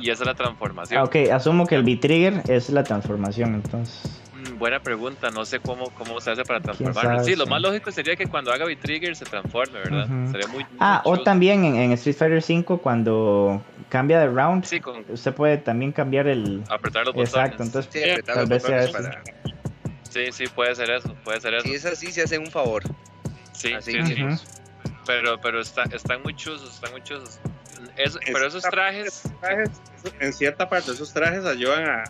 y 0.01 0.11
esa 0.11 0.25
es 0.25 0.27
la 0.27 0.35
transformación. 0.35 1.01
Ah, 1.01 1.05
ok, 1.05 1.17
asumo 1.33 1.67
que 1.67 1.77
el 1.77 1.83
B-Trigger 1.83 2.43
es 2.47 2.69
la 2.69 2.85
transformación, 2.85 3.55
entonces. 3.55 4.21
Mm, 4.51 4.59
Buena 4.59 4.81
pregunta, 4.81 5.31
no 5.31 5.45
sé 5.45 5.61
cómo, 5.61 5.91
cómo 5.91 6.21
se 6.21 6.31
hace 6.31 6.45
para 6.45 6.61
¿Quién 6.61 6.77
transformarlo. 6.77 7.21
sabe? 7.21 7.25
Sí, 7.31 7.37
lo 7.37 7.47
más 7.47 7.61
lógico 7.61 7.91
sería 7.93 8.17
que 8.17 8.27
cuando 8.27 8.53
haga 8.53 8.65
V-Trigger 8.65 9.15
se 9.17 9.25
transforme, 9.25 9.79
¿verdad? 9.81 10.07
Ujú. 10.11 10.33
Sería 10.33 10.47
muy. 10.49 10.67
Ah, 10.79 11.03
muy 11.05 11.13
o 11.13 11.15
chulo. 11.17 11.25
también 11.25 11.65
en, 11.65 11.77
en 11.77 11.93
Street 11.93 12.17
Fighter 12.17 12.39
V, 12.43 12.79
cuando 12.81 13.63
cambia 13.89 14.21
de 14.21 14.27
round, 14.29 14.65
Sí, 14.65 14.81
con 14.81 15.05
usted 15.09 15.35
puede 15.35 15.59
también 15.59 15.93
cambiar 15.93 16.27
el. 16.27 16.63
apretar 16.69 17.07
los 17.07 17.15
Exacto, 17.17 17.59
botones. 17.59 17.67
entonces 17.67 17.93
Sí, 17.93 18.11
apretar 18.11 18.35
tal 18.35 18.43
los 18.43 18.49
vez 18.49 18.63
sea 18.63 18.93
para- 18.93 19.23
Sí, 20.11 20.27
sí, 20.33 20.45
puede 20.55 20.75
ser 20.75 20.91
eso, 20.91 21.15
puede 21.25 21.41
ser 21.41 21.55
eso. 21.55 21.67
Si 21.67 21.75
es 21.75 21.85
así, 21.87 22.13
se 22.13 22.23
hacen 22.23 22.41
un 22.43 22.51
favor. 22.51 22.83
Sí, 23.53 23.73
así 23.73 23.93
sí, 23.93 24.15
sí. 24.15 24.23
Ujú. 24.25 24.37
Pero, 25.07 25.41
pero 25.41 25.61
está, 25.61 25.85
están 25.85 26.23
muy 26.23 26.35
chuzos, 26.37 26.75
están 26.75 26.93
muy 26.93 27.03
chuzos. 27.03 27.39
Es- 27.97 28.19
pero 28.27 28.47
esos 28.47 28.63
trajes, 28.63 29.23
en 30.21 30.33
cierta 30.33 30.69
parte, 30.69 30.91
esos 30.93 31.13
trajes 31.13 31.45
ayudan 31.47 31.85
a, 31.89 32.05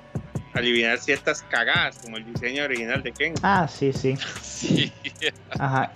a 0.54 0.58
eliminar 0.58 0.98
ciertas 0.98 1.42
cagadas, 1.42 1.98
como 1.98 2.16
el 2.16 2.24
diseño 2.24 2.64
original 2.64 3.02
de 3.02 3.12
Ken. 3.12 3.34
Ah, 3.42 3.66
sí, 3.68 3.92
sí. 3.92 4.16
sí. 4.42 4.92
Ajá. 5.50 5.92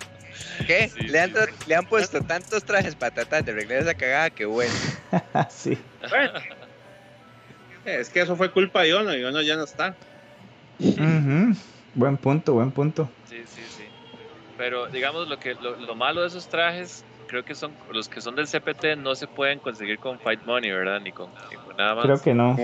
¿Qué? 0.65 0.89
Sí, 0.89 1.01
le, 1.07 1.19
han, 1.19 1.33
sí. 1.33 1.39
le 1.67 1.75
han 1.75 1.85
puesto 1.85 2.21
tantos 2.21 2.63
trajes 2.63 2.95
para 2.95 3.11
tratar 3.11 3.43
de 3.43 3.51
arreglar 3.51 3.81
esa 3.81 3.93
cagada 3.93 4.29
que 4.29 4.45
bueno. 4.45 4.73
sí. 5.49 5.77
Bueno, 6.09 6.39
es 7.85 8.09
que 8.09 8.21
eso 8.21 8.35
fue 8.35 8.51
culpa 8.51 8.83
de 8.83 8.93
Ono 8.93 9.15
y 9.15 9.23
Ono 9.23 9.41
ya 9.41 9.55
no 9.55 9.63
está. 9.63 9.95
Ujú. 10.79 11.55
Buen 11.93 12.17
punto, 12.17 12.53
buen 12.53 12.71
punto. 12.71 13.09
Sí, 13.25 13.43
sí, 13.45 13.61
sí. 13.69 13.83
Pero 14.57 14.87
digamos 14.87 15.27
lo 15.27 15.37
que 15.37 15.55
lo, 15.55 15.75
lo 15.75 15.95
malo 15.95 16.21
de 16.21 16.27
esos 16.27 16.47
trajes, 16.47 17.03
creo 17.27 17.43
que 17.43 17.55
son 17.55 17.75
los 17.91 18.07
que 18.07 18.21
son 18.21 18.35
del 18.35 18.47
CPT 18.47 18.97
no 18.97 19.15
se 19.15 19.27
pueden 19.27 19.59
conseguir 19.59 19.99
con 19.99 20.19
Fight 20.19 20.43
Money, 20.45 20.71
¿verdad? 20.71 20.99
Ni 21.01 21.11
con, 21.11 21.31
ni 21.51 21.57
con 21.57 21.75
nada 21.77 21.95
más. 21.95 22.05
Creo 22.05 22.21
que 22.21 22.33
no. 22.33 22.55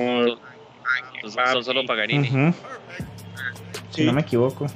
Son, 1.22 1.31
son 1.31 1.64
solo 1.64 1.85
Paganini. 1.85 2.27
Si 3.91 4.01
Sí. 4.01 4.05
no 4.05 4.14
me 4.14 4.22
equivoco. 4.22 4.68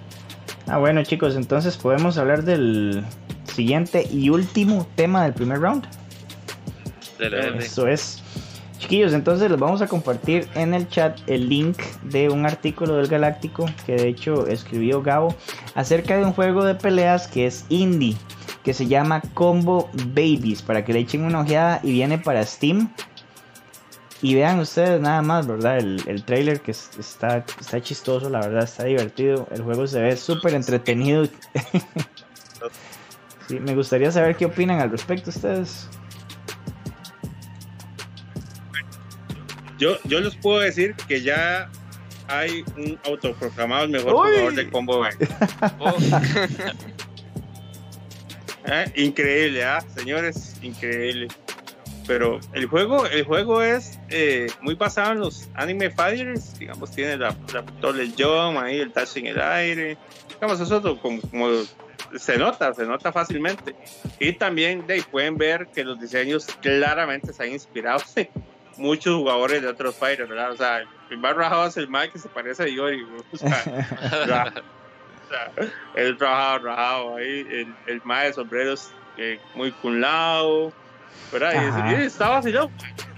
Ah, 0.67 0.77
bueno, 0.77 1.03
chicos, 1.03 1.35
entonces 1.35 1.77
podemos 1.77 2.17
hablar 2.17 2.43
del 2.43 3.03
siguiente 3.45 4.07
y 4.11 4.29
último 4.29 4.85
tema 4.95 5.23
del 5.23 5.34
primer 5.34 5.59
round. 5.59 5.88
Dele, 7.17 7.38
dele. 7.38 7.57
Eso 7.65 7.88
es. 7.88 8.21
Chiquillos, 8.77 9.13
entonces 9.13 9.49
les 9.49 9.59
vamos 9.59 9.81
a 9.81 9.88
compartir 9.88 10.47
en 10.53 10.75
el 10.75 10.88
chat 10.88 11.17
el 11.27 11.49
link 11.49 11.79
de 12.03 12.29
un 12.29 12.45
artículo 12.45 12.95
del 12.97 13.07
Galáctico 13.07 13.65
que 13.88 13.95
de 13.95 14.07
hecho 14.07 14.45
escribió 14.45 15.01
Gabo 15.01 15.35
acerca 15.73 16.15
de 16.15 16.23
un 16.25 16.31
juego 16.34 16.63
de 16.63 16.75
peleas 16.75 17.27
que 17.27 17.47
es 17.47 17.65
indie, 17.69 18.15
que 18.63 18.75
se 18.75 18.85
llama 18.85 19.21
Combo 19.34 19.89
Babies, 20.09 20.61
para 20.61 20.85
que 20.85 20.93
le 20.93 20.99
echen 20.99 21.23
una 21.23 21.39
ojeada 21.41 21.79
y 21.81 21.91
viene 21.93 22.19
para 22.19 22.45
Steam. 22.45 22.93
Y 24.22 24.34
vean 24.35 24.60
ustedes 24.60 24.99
nada 24.99 25.22
más, 25.22 25.45
¿verdad? 25.45 25.77
El, 25.77 26.02
el 26.07 26.23
trailer 26.23 26.61
que 26.61 26.72
es- 26.72 26.89
está, 26.98 27.45
está 27.60 27.81
chistoso, 27.81 28.30
la 28.30 28.39
verdad, 28.39 28.64
está 28.64 28.85
divertido. 28.85 29.48
El 29.52 29.61
juego 29.61 29.85
se 29.85 30.02
ve 30.02 30.18
súper 30.18 30.56
entretenido. 30.56 31.26
sí, 33.48 33.60
me 33.60 33.76
gustaría 33.76 34.11
saber 34.11 34.35
qué 34.35 34.45
opinan 34.45 34.80
al 34.80 34.89
respecto 34.89 35.30
ustedes. 35.30 35.88
Yo, 39.77 39.98
yo 40.06 40.19
les 40.19 40.35
puedo 40.35 40.60
decir 40.61 40.95
que 41.07 41.22
ya 41.22 41.69
hay 42.27 42.64
un 42.76 42.99
autoproclamado 43.06 43.84
el 43.85 43.91
mejor 43.91 44.15
Uy. 44.15 44.30
jugador 44.31 44.56
de 44.56 44.69
combo. 44.69 44.99
Bang. 44.99 45.15
Oh, 45.80 45.95
Eh, 48.69 48.91
Increíble, 48.98 49.64
¿ah? 49.64 49.80
señores, 49.95 50.57
increíble. 50.61 51.30
Pero 52.07 52.39
el 52.53 52.67
juego, 52.67 53.05
el 53.05 53.25
juego 53.25 53.61
es 53.61 53.99
eh, 54.09 54.47
muy 54.61 54.75
basado 54.75 55.11
en 55.11 55.19
los 55.19 55.49
anime 55.53 55.89
fighters, 55.91 56.57
digamos, 56.57 56.91
tiene 56.91 57.17
la, 57.17 57.35
la 57.53 57.63
Toilet 57.81 58.13
Jump 58.17 58.57
ahí, 58.57 58.79
el 58.79 58.93
touch 58.93 59.17
en 59.17 59.27
el 59.27 59.41
aire. 59.41 59.97
Digamos, 60.29 60.59
eso 60.61 60.81
como, 60.99 61.21
como 61.21 61.49
se 62.15 62.38
nota, 62.38 62.73
se 62.73 62.85
nota 62.85 63.11
fácilmente. 63.11 63.75
Y 64.19 64.34
también 64.34 64.88
de 64.88 64.95
ahí 64.95 65.01
pueden 65.01 65.38
ver 65.38 65.67
que 65.67 65.84
los 65.84 65.99
diseños 65.99 66.47
claramente 66.61 67.31
están 67.31 67.51
inspirados 67.51 68.05
en 68.15 68.29
muchos 68.77 69.15
jugadores 69.15 69.61
de 69.61 69.67
otros 69.67 69.95
fighters, 69.95 70.29
¿verdad? 70.29 70.51
O 70.51 70.57
sea, 70.57 70.84
el 71.09 71.17
más 71.17 71.35
rajado 71.35 71.67
es 71.67 71.77
el 71.77 71.89
Mike 71.89 72.13
que 72.13 72.19
se 72.19 72.29
parece 72.29 72.63
a 72.63 72.67
Yori, 72.67 73.05
o 73.31 73.38
sea, 73.38 73.63
el 75.95 76.17
rajado, 76.19 76.59
rajado 76.59 77.15
ahí, 77.17 77.45
el, 77.49 77.75
el 77.88 78.01
de 78.01 78.34
sombreros 78.34 78.91
eh, 79.17 79.39
muy 79.55 79.71
cunlado, 79.71 80.71
¿verdad? 81.31 81.53
Y, 81.53 81.91
y 81.91 82.05
está 82.05 82.29
vacilón. 82.29 82.71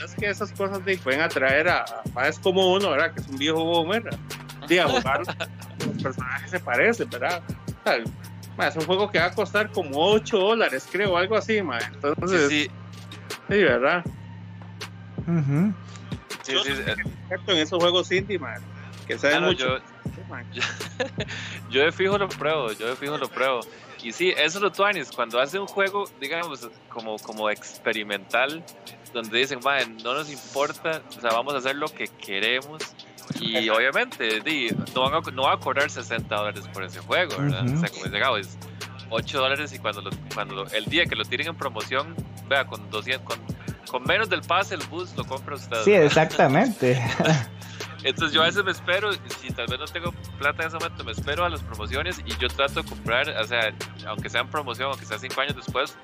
Es 0.03 0.13
que 0.15 0.29
esas 0.29 0.51
cosas 0.51 0.83
de, 0.85 0.97
pueden 0.97 1.21
atraer 1.21 1.69
a, 1.69 1.85
a 2.15 2.27
es 2.27 2.39
como 2.39 2.73
uno, 2.73 2.91
¿verdad? 2.91 3.13
Que 3.13 3.21
es 3.21 3.27
un 3.27 3.37
viejo 3.37 3.63
boomer, 3.63 4.03
¿verdad? 4.03 4.19
Sí, 4.67 4.77
a 4.77 4.87
jugar, 4.87 5.21
los 5.79 6.03
personajes 6.03 6.51
se 6.51 6.59
parecen, 6.59 7.09
¿verdad? 7.09 7.41
Mae, 8.57 8.69
es 8.69 8.75
un 8.75 8.85
juego 8.85 9.09
que 9.09 9.19
va 9.19 9.25
a 9.25 9.31
costar 9.31 9.71
como 9.71 9.97
8 9.97 10.37
dólares, 10.37 10.87
creo, 10.91 11.17
algo 11.17 11.37
así, 11.37 11.59
sí, 11.59 11.61
Entonces, 11.93 12.49
sí, 12.49 12.67
sí, 13.47 13.63
¿verdad? 13.63 14.03
Ujú. 15.25 15.73
sí, 16.43 16.53
sí, 16.63 16.71
eh, 16.71 16.95
Excepto 17.23 17.51
en 17.53 17.57
esos 17.59 17.79
juegos 17.79 18.11
indie, 18.11 18.37
mae, 18.37 18.59
que 19.07 19.17
saben 19.17 19.37
claro, 19.37 19.51
mucho. 19.51 19.77
yo, 19.77 19.83
yo 21.71 21.81
de 21.83 21.91
fijo 21.91 22.17
lo 22.17 22.27
pruebo, 22.29 22.71
yo 22.73 22.87
de 22.87 22.95
fijo 22.95 23.17
lo 23.17 23.27
pruebo. 23.27 23.61
Y 24.01 24.11
sí, 24.13 24.29
eso 24.29 24.57
es 24.57 24.61
lo 24.61 24.71
tuanis, 24.71 25.11
cuando 25.11 25.39
hace 25.41 25.59
un 25.59 25.67
juego, 25.67 26.05
digamos, 26.21 26.67
como, 26.89 27.17
como 27.19 27.49
experimental, 27.49 28.63
donde 29.13 29.37
dicen, 29.39 29.59
"Mae, 29.63 29.85
no 29.87 30.13
nos 30.13 30.29
importa, 30.31 31.01
o 31.17 31.21
sea, 31.21 31.31
vamos 31.31 31.53
a 31.53 31.57
hacer 31.57 31.75
lo 31.75 31.87
que 31.89 32.07
queremos. 32.07 32.81
Y 33.39 33.69
obviamente, 33.69 34.39
di, 34.41 34.69
no, 34.95 35.01
van 35.01 35.13
a, 35.15 35.31
no 35.31 35.43
van 35.43 35.57
a 35.57 35.59
cobrar 35.59 35.89
60 35.89 36.33
dólares 36.35 36.63
por 36.73 36.83
ese 36.83 36.99
juego, 36.99 37.35
¿verdad? 37.37 37.65
Ujú. 37.65 37.75
O 37.75 37.79
sea, 37.79 37.89
como 37.89 38.05
dice 38.05 38.19
Gabo, 38.19 38.37
es 38.37 38.57
8 39.09 39.39
dólares 39.39 39.73
y 39.73 39.79
cuando, 39.79 40.01
lo- 40.01 40.11
cuando 40.33 40.55
lo- 40.55 40.67
el 40.71 40.85
día 40.85 41.05
que 41.05 41.15
lo 41.15 41.25
tiren 41.25 41.47
en 41.47 41.55
promoción, 41.55 42.15
vea, 42.47 42.65
con 42.65 42.89
200, 42.89 43.23
con, 43.25 43.39
con 43.89 44.03
menos 44.03 44.29
del 44.29 44.41
pase, 44.41 44.75
el 44.75 44.81
bus 44.87 45.15
lo 45.17 45.25
compra 45.25 45.55
usted. 45.55 45.83
Sí, 45.83 45.91
exactamente. 45.93 46.99
Entonces 48.03 48.33
yo 48.33 48.41
a 48.41 48.45
veces 48.45 48.63
me 48.63 48.71
espero, 48.71 49.11
si 49.13 49.51
tal 49.51 49.67
vez 49.67 49.79
no 49.79 49.85
tengo 49.85 50.11
plata 50.37 50.63
en 50.63 50.69
ese 50.69 50.77
momento, 50.77 51.03
me 51.03 51.11
espero 51.11 51.45
a 51.45 51.49
las 51.49 51.61
promociones 51.61 52.21
y 52.25 52.35
yo 52.37 52.47
trato 52.47 52.81
de 52.81 52.89
comprar, 52.89 53.29
o 53.29 53.43
sea, 53.43 53.73
aunque 54.07 54.29
sea 54.29 54.41
en 54.41 54.49
promoción, 54.49 54.89
aunque 54.89 55.05
sea 55.05 55.19
cinco 55.19 55.41
años 55.41 55.55
después, 55.55 55.97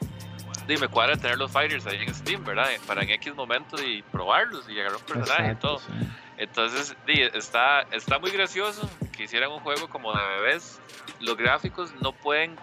y 0.68 0.78
me 0.78 0.88
cuadra 0.88 1.16
tener 1.16 1.38
los 1.38 1.52
fighters 1.52 1.86
ahí 1.86 1.98
en 2.02 2.14
Steam, 2.14 2.44
¿verdad? 2.44 2.68
Para 2.88 3.04
en 3.04 3.12
X 3.12 3.36
momento 3.36 3.82
y 3.82 4.02
probarlos 4.02 4.68
y 4.68 4.80
agarrar 4.80 4.98
un 4.98 5.04
personaje 5.04 5.44
y 5.44 5.46
Exacto, 5.46 5.68
todo. 5.68 5.80
sí. 5.80 6.08
Entonces, 6.38 6.98
está, 7.34 7.82
está 7.92 8.20
muy 8.20 8.32
gracioso 8.32 8.90
que 9.16 9.24
hicieran 9.24 9.52
un 9.52 9.60
juego 9.60 9.88
como 9.88 10.12
de 10.12 10.20
bebés. 10.40 10.82
Los 11.22 11.38
gráficos 11.38 11.94
no 12.02 12.12
pueden 12.12 12.58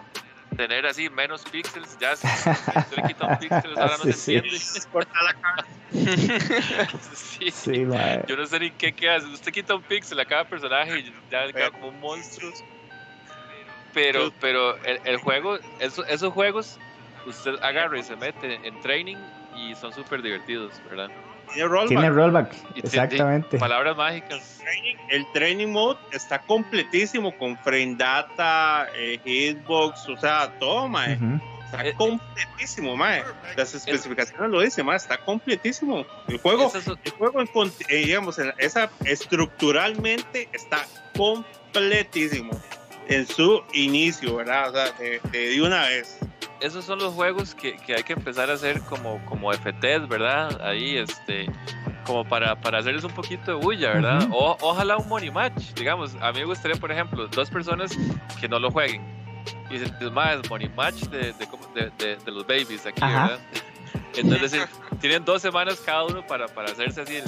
tener 0.55 0.85
así 0.85 1.09
menos 1.09 1.43
píxeles, 1.45 1.97
ya 1.99 2.15
si 2.15 2.27
usted 2.27 2.97
le 2.97 3.03
quita 3.07 3.27
un 3.27 3.37
píxel, 3.39 3.71
ahora 3.79 3.97
no 3.97 4.03
Sí, 4.03 4.13
se 4.13 4.17
sí. 4.19 4.35
entiende. 4.35 4.59
Corta 4.91 5.19
la 5.23 5.33
cara. 5.33 5.67
sí. 7.15 7.85
Yo 8.27 8.35
no 8.37 8.45
sé 8.45 8.59
ni 8.59 8.71
qué 8.71 8.93
queda. 8.93 9.17
Usted 9.17 9.51
quita 9.51 9.75
un 9.75 9.83
pixel 9.83 10.19
a 10.19 10.25
cada 10.25 10.43
personaje 10.45 10.99
y 10.99 11.13
ya 11.29 11.51
queda 11.51 11.71
como 11.71 11.89
un 11.89 11.99
monstruo. 11.99 12.51
Pero, 13.93 14.31
pero 14.39 14.75
el, 14.83 14.99
el 15.05 15.17
juego, 15.17 15.59
eso- 15.79 16.05
esos 16.07 16.33
juegos, 16.33 16.79
usted 17.25 17.53
agarra 17.61 17.99
y 17.99 18.03
se 18.03 18.15
mete 18.15 18.67
en 18.67 18.79
training 18.81 19.17
y 19.55 19.75
son 19.75 19.93
súper 19.93 20.21
divertidos, 20.23 20.81
¿verdad? 20.89 21.11
Tiene 21.53 21.67
rollback. 21.69 21.87
Tiene 21.89 22.09
rollback, 22.09 22.53
exactamente. 22.75 23.57
Palabras 23.59 23.95
mágicas. 23.97 24.59
training- 24.63 24.97
el 25.09 25.25
training 25.33 25.67
mode 25.67 25.99
está 26.13 26.39
completísimo 26.39 27.35
con 27.37 27.57
frame 27.57 27.95
data, 27.97 28.87
eh, 28.95 29.19
hitbox, 29.25 30.07
o 30.09 30.17
sea, 30.17 30.51
todo, 30.59 30.87
mae. 30.87 31.17
Está 31.65 31.85
Eh, 31.87 31.93
completísimo, 31.95 32.95
mae. 32.95 33.23
Las 33.57 33.73
especificaciones 33.73 34.49
lo 34.49 34.61
dicen, 34.61 34.85
mae. 34.85 34.95
Está 34.95 35.17
completísimo. 35.17 36.05
El 36.27 36.37
juego, 36.39 36.71
el 37.03 37.11
juego, 37.11 37.41
en 37.41 37.47
eh, 37.89 37.95
digamos, 38.05 38.39
en 38.39 38.53
esa, 38.57 38.89
estructuralmente 39.05 40.47
está 40.53 40.85
completísimo 41.17 42.51
en 43.07 43.27
su 43.27 43.61
inicio, 43.73 44.37
¿verdad? 44.37 44.69
O 44.69 44.73
sea, 44.73 44.91
de- 44.93 45.19
de 45.31 45.61
una 45.61 45.87
vez. 45.87 46.17
Esos 46.63 46.85
son 46.85 46.99
los 46.99 47.13
juegos 47.13 47.53
que, 47.53 47.75
que 47.77 47.95
hay 47.95 48.03
que 48.03 48.13
empezar 48.13 48.49
a 48.49 48.53
hacer 48.53 48.81
como, 48.81 49.23
como 49.25 49.51
FTs, 49.51 50.07
¿verdad? 50.07 50.61
Ahí, 50.65 50.97
este, 50.97 51.45
como 52.05 52.23
para, 52.25 52.55
para 52.59 52.79
hacerles 52.79 53.03
un 53.03 53.11
poquito 53.11 53.51
de 53.51 53.63
bulla, 53.63 53.89
¿verdad? 53.93 54.23
Ujú. 54.23 54.35
o, 54.35 54.57
ojalá 54.61 54.97
un 54.97 55.07
money 55.09 55.29
match, 55.29 55.73
digamos. 55.73 56.15
A 56.21 56.31
mí 56.31 56.39
me 56.39 56.45
gustaría, 56.45 56.79
por 56.79 56.91
ejemplo, 56.91 57.27
dos 57.27 57.49
personas 57.49 57.91
que 58.39 58.47
no 58.47 58.59
lo 58.59 58.71
jueguen. 58.71 59.01
Y 59.69 59.77
dice, 59.77 59.91
es 59.99 60.11
más, 60.11 60.37
money 60.49 60.69
match 60.69 61.01
de, 61.03 61.33
de, 61.33 61.91
de, 61.97 62.15
de, 62.15 62.31
los 62.31 62.47
babies 62.47 62.85
aquí, 62.85 63.01
Ajá. 63.03 63.27
¿verdad? 63.27 63.39
Entonces, 64.15 64.67
tienen 65.01 65.25
dos 65.25 65.41
semanas 65.41 65.81
cada 65.85 66.05
uno 66.05 66.25
para, 66.25 66.47
para 66.47 66.71
hacerse 66.71 67.01
así 67.01 67.17
el- 67.17 67.23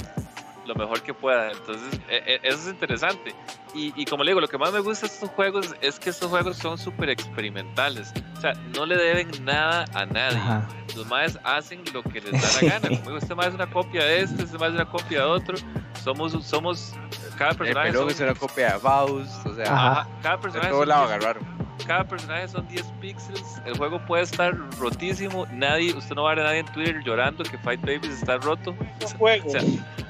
lo 0.65 0.75
mejor 0.75 1.01
que 1.01 1.13
pueda. 1.13 1.51
Entonces, 1.51 1.99
eh, 2.09 2.39
eso 2.43 2.57
es 2.59 2.67
interesante. 2.67 3.33
Y, 3.73 3.93
y 3.95 4.05
como 4.05 4.23
le 4.23 4.31
digo, 4.31 4.41
lo 4.41 4.47
que 4.47 4.57
más 4.57 4.71
me 4.73 4.79
gusta 4.79 5.07
de 5.07 5.13
estos 5.13 5.29
juegos 5.31 5.75
es 5.81 5.99
que 5.99 6.09
estos 6.09 6.29
juegos 6.29 6.57
son 6.57 6.77
súper 6.77 7.09
experimentales. 7.09 8.13
O 8.37 8.41
sea, 8.41 8.53
no 8.75 8.85
le 8.85 8.95
deben 8.97 9.29
nada 9.43 9.85
a 9.93 10.05
nadie. 10.05 10.37
Ajá. 10.37 10.67
Los 10.95 11.05
maes 11.07 11.37
hacen 11.43 11.83
lo 11.93 12.01
que 12.03 12.21
les 12.21 12.31
da 12.31 12.61
la 12.61 12.73
gana. 12.79 12.87
Como 12.89 13.01
digo, 13.09 13.17
este 13.17 13.35
mae 13.35 13.49
es 13.49 13.53
una 13.55 13.69
copia 13.69 14.03
de 14.03 14.21
este, 14.21 14.43
este 14.43 14.57
mae 14.57 14.69
es 14.69 14.75
una 14.75 14.85
copia 14.89 15.19
de 15.19 15.25
otro. 15.25 15.57
Somos, 16.03 16.31
somos 16.45 16.93
cada 17.37 17.51
El 17.51 17.57
personaje. 17.57 17.93
son- 17.93 18.09
es 18.09 18.19
una 18.19 18.33
copia 18.35 18.73
de 18.73 18.79
Faust, 18.79 19.45
o 19.45 19.55
sea, 19.55 19.65
Ajá. 19.73 20.07
Cada 20.21 20.35
de 20.37 20.41
personaje 20.41 20.69
todo 20.69 20.79
son 20.81 20.89
lado 20.89 21.07
10 21.07 21.13
agarraron. 21.15 21.64
Cada 21.85 22.03
personaje 22.03 22.47
son 22.47 22.68
10 22.68 22.84
píxeles. 23.02 23.43
El 23.65 23.77
juego 23.77 23.99
puede 24.06 24.23
estar 24.23 24.56
rotísimo. 24.80 25.45
Nadie, 25.52 25.93
usted 25.93 26.15
no 26.15 26.23
va 26.23 26.31
a 26.31 26.35
ver 26.35 26.43
a 26.45 26.47
nadie 26.47 26.60
en 26.60 26.65
Twitter 26.68 27.02
llorando 27.03 27.43
que 27.43 27.57
Fight 27.60 27.81
Babies 27.81 28.19
está 28.22 28.38
roto. 28.38 28.72
Un 28.72 29.18
juego 29.18 29.47
O 29.47 29.52
sea, 29.52 29.61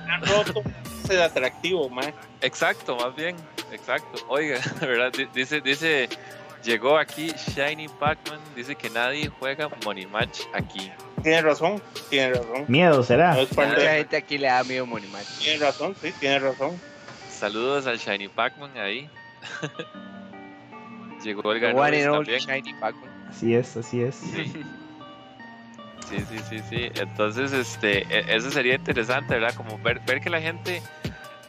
tan 0.06 0.22
roto 0.26 0.62
es 1.04 1.10
el 1.10 1.22
atractivo, 1.22 1.90
man. 1.90 2.14
exacto, 2.42 2.96
más 2.96 3.16
bien. 3.16 3.36
Exacto. 3.72 4.24
Oiga, 4.30 4.60
¿verdad? 4.82 5.12
Di- 5.12 5.28
Dice, 5.34 5.60
dice, 5.62 6.08
llegó 6.64 6.98
aquí 6.98 7.32
Shiny 7.56 7.88
Pac-Man. 7.88 8.40
Dice 8.56 8.76
que 8.76 8.90
nadie 8.90 9.30
juega 9.40 9.70
Money 9.84 10.06
Match 10.08 10.42
aquí. 10.54 10.92
Tiene 11.24 11.42
razón, 11.42 11.82
tiene 12.10 12.34
razón. 12.36 12.66
Miedo 12.68 13.02
será. 13.04 13.34
No 13.34 13.42
es 13.42 13.50
parte 13.54 13.82
de- 13.82 13.88
gente 13.98 14.18
aquí 14.18 14.38
le 14.38 14.48
da 14.48 14.64
miedo 14.64 14.86
Money 14.86 15.10
Match. 15.10 15.26
Tiene 15.40 15.66
razón, 15.66 15.96
sí, 16.02 16.14
tiene 16.20 16.40
razón. 16.40 16.80
Saludos 17.30 17.86
al 17.88 17.98
Shiny 17.98 18.28
Pac-Man 18.30 18.78
ahí. 18.78 19.10
llegó 21.26 21.52
el 21.52 21.64
only 21.76 22.04
también. 22.04 22.40
Shiny 22.40 22.74
Pac-Man. 22.80 23.10
Así 23.30 23.54
es, 23.56 23.76
así 23.76 24.02
es. 24.02 24.16
Sí. 24.16 24.64
Sí, 26.10 26.18
sí, 26.30 26.38
sí, 26.50 26.60
sí. 26.70 26.90
Entonces, 26.96 27.52
este, 27.52 28.04
e- 28.04 28.36
eso 28.36 28.52
sería 28.52 28.76
interesante, 28.76 29.34
¿verdad? 29.34 29.56
Como 29.56 29.80
ver, 29.80 30.00
ver 30.06 30.22
que 30.22 30.30
la 30.30 30.40
gente, 30.40 30.82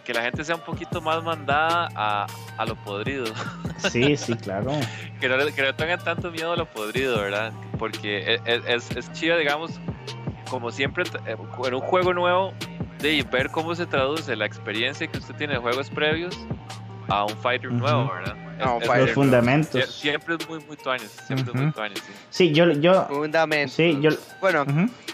que 0.05 0.15
la 0.15 0.23
gente 0.23 0.45
sea 0.45 0.55
un 0.55 0.63
poquito 0.63 1.03
más 1.03 1.23
mandada 1.23 1.89
a, 1.95 2.27
a 2.57 2.65
lo 2.65 2.75
podrido, 2.77 3.27
Sí, 3.91 4.17
sí, 4.17 4.35
claro. 4.35 4.73
que 5.21 5.29
no, 5.29 5.37
le- 5.37 5.53
que 5.53 5.61
no 5.63 5.75
tengan 5.75 6.03
tanto 6.03 6.31
miedo 6.31 6.53
a 6.53 6.57
lo 6.57 6.65
podrido, 6.65 7.19
¿verdad? 7.21 7.53
Porque 7.79 8.19
e- 8.37 8.41
e- 8.47 8.63
es, 8.75 8.91
es, 8.97 9.13
chido, 9.13 9.37
digamos, 9.37 9.73
como 10.49 10.71
siempre, 10.71 11.05
eh, 11.27 11.37
en 11.67 11.75
un 11.75 11.81
juego 11.83 12.15
nuevo, 12.15 12.55
de 13.01 13.23
ver 13.31 13.51
cómo 13.51 13.75
se 13.75 13.85
traduce 13.85 14.35
la 14.37 14.47
experiencia 14.47 15.07
que 15.07 15.19
usted 15.19 15.35
tiene 15.35 15.53
de 15.53 15.59
juegos 15.61 15.91
previos 15.91 16.35
a 17.09 17.25
un 17.25 17.37
fighter 17.39 17.71
nuevo, 17.71 18.11
¿verdad? 18.13 18.35
Un 18.35 18.83
Es- 18.83 18.89
Los 18.99 19.11
fundamentos. 19.13 19.71
sie- 19.85 19.87
siempre 20.11 20.37
es 20.37 20.49
muy, 20.49 20.59
muy 20.61 20.77
tuanes, 20.77 21.11
siempre 21.27 21.53
es 21.53 21.61
muy 21.61 21.71
tuanes, 21.73 21.99
sí. 21.99 22.13
Sí, 22.31 22.53
yo, 22.53 22.71
yo, 22.73 23.07
Fundamentos. 23.07 23.75
sí, 23.75 23.99
yo, 24.01 24.11
Bueno, 24.41 24.65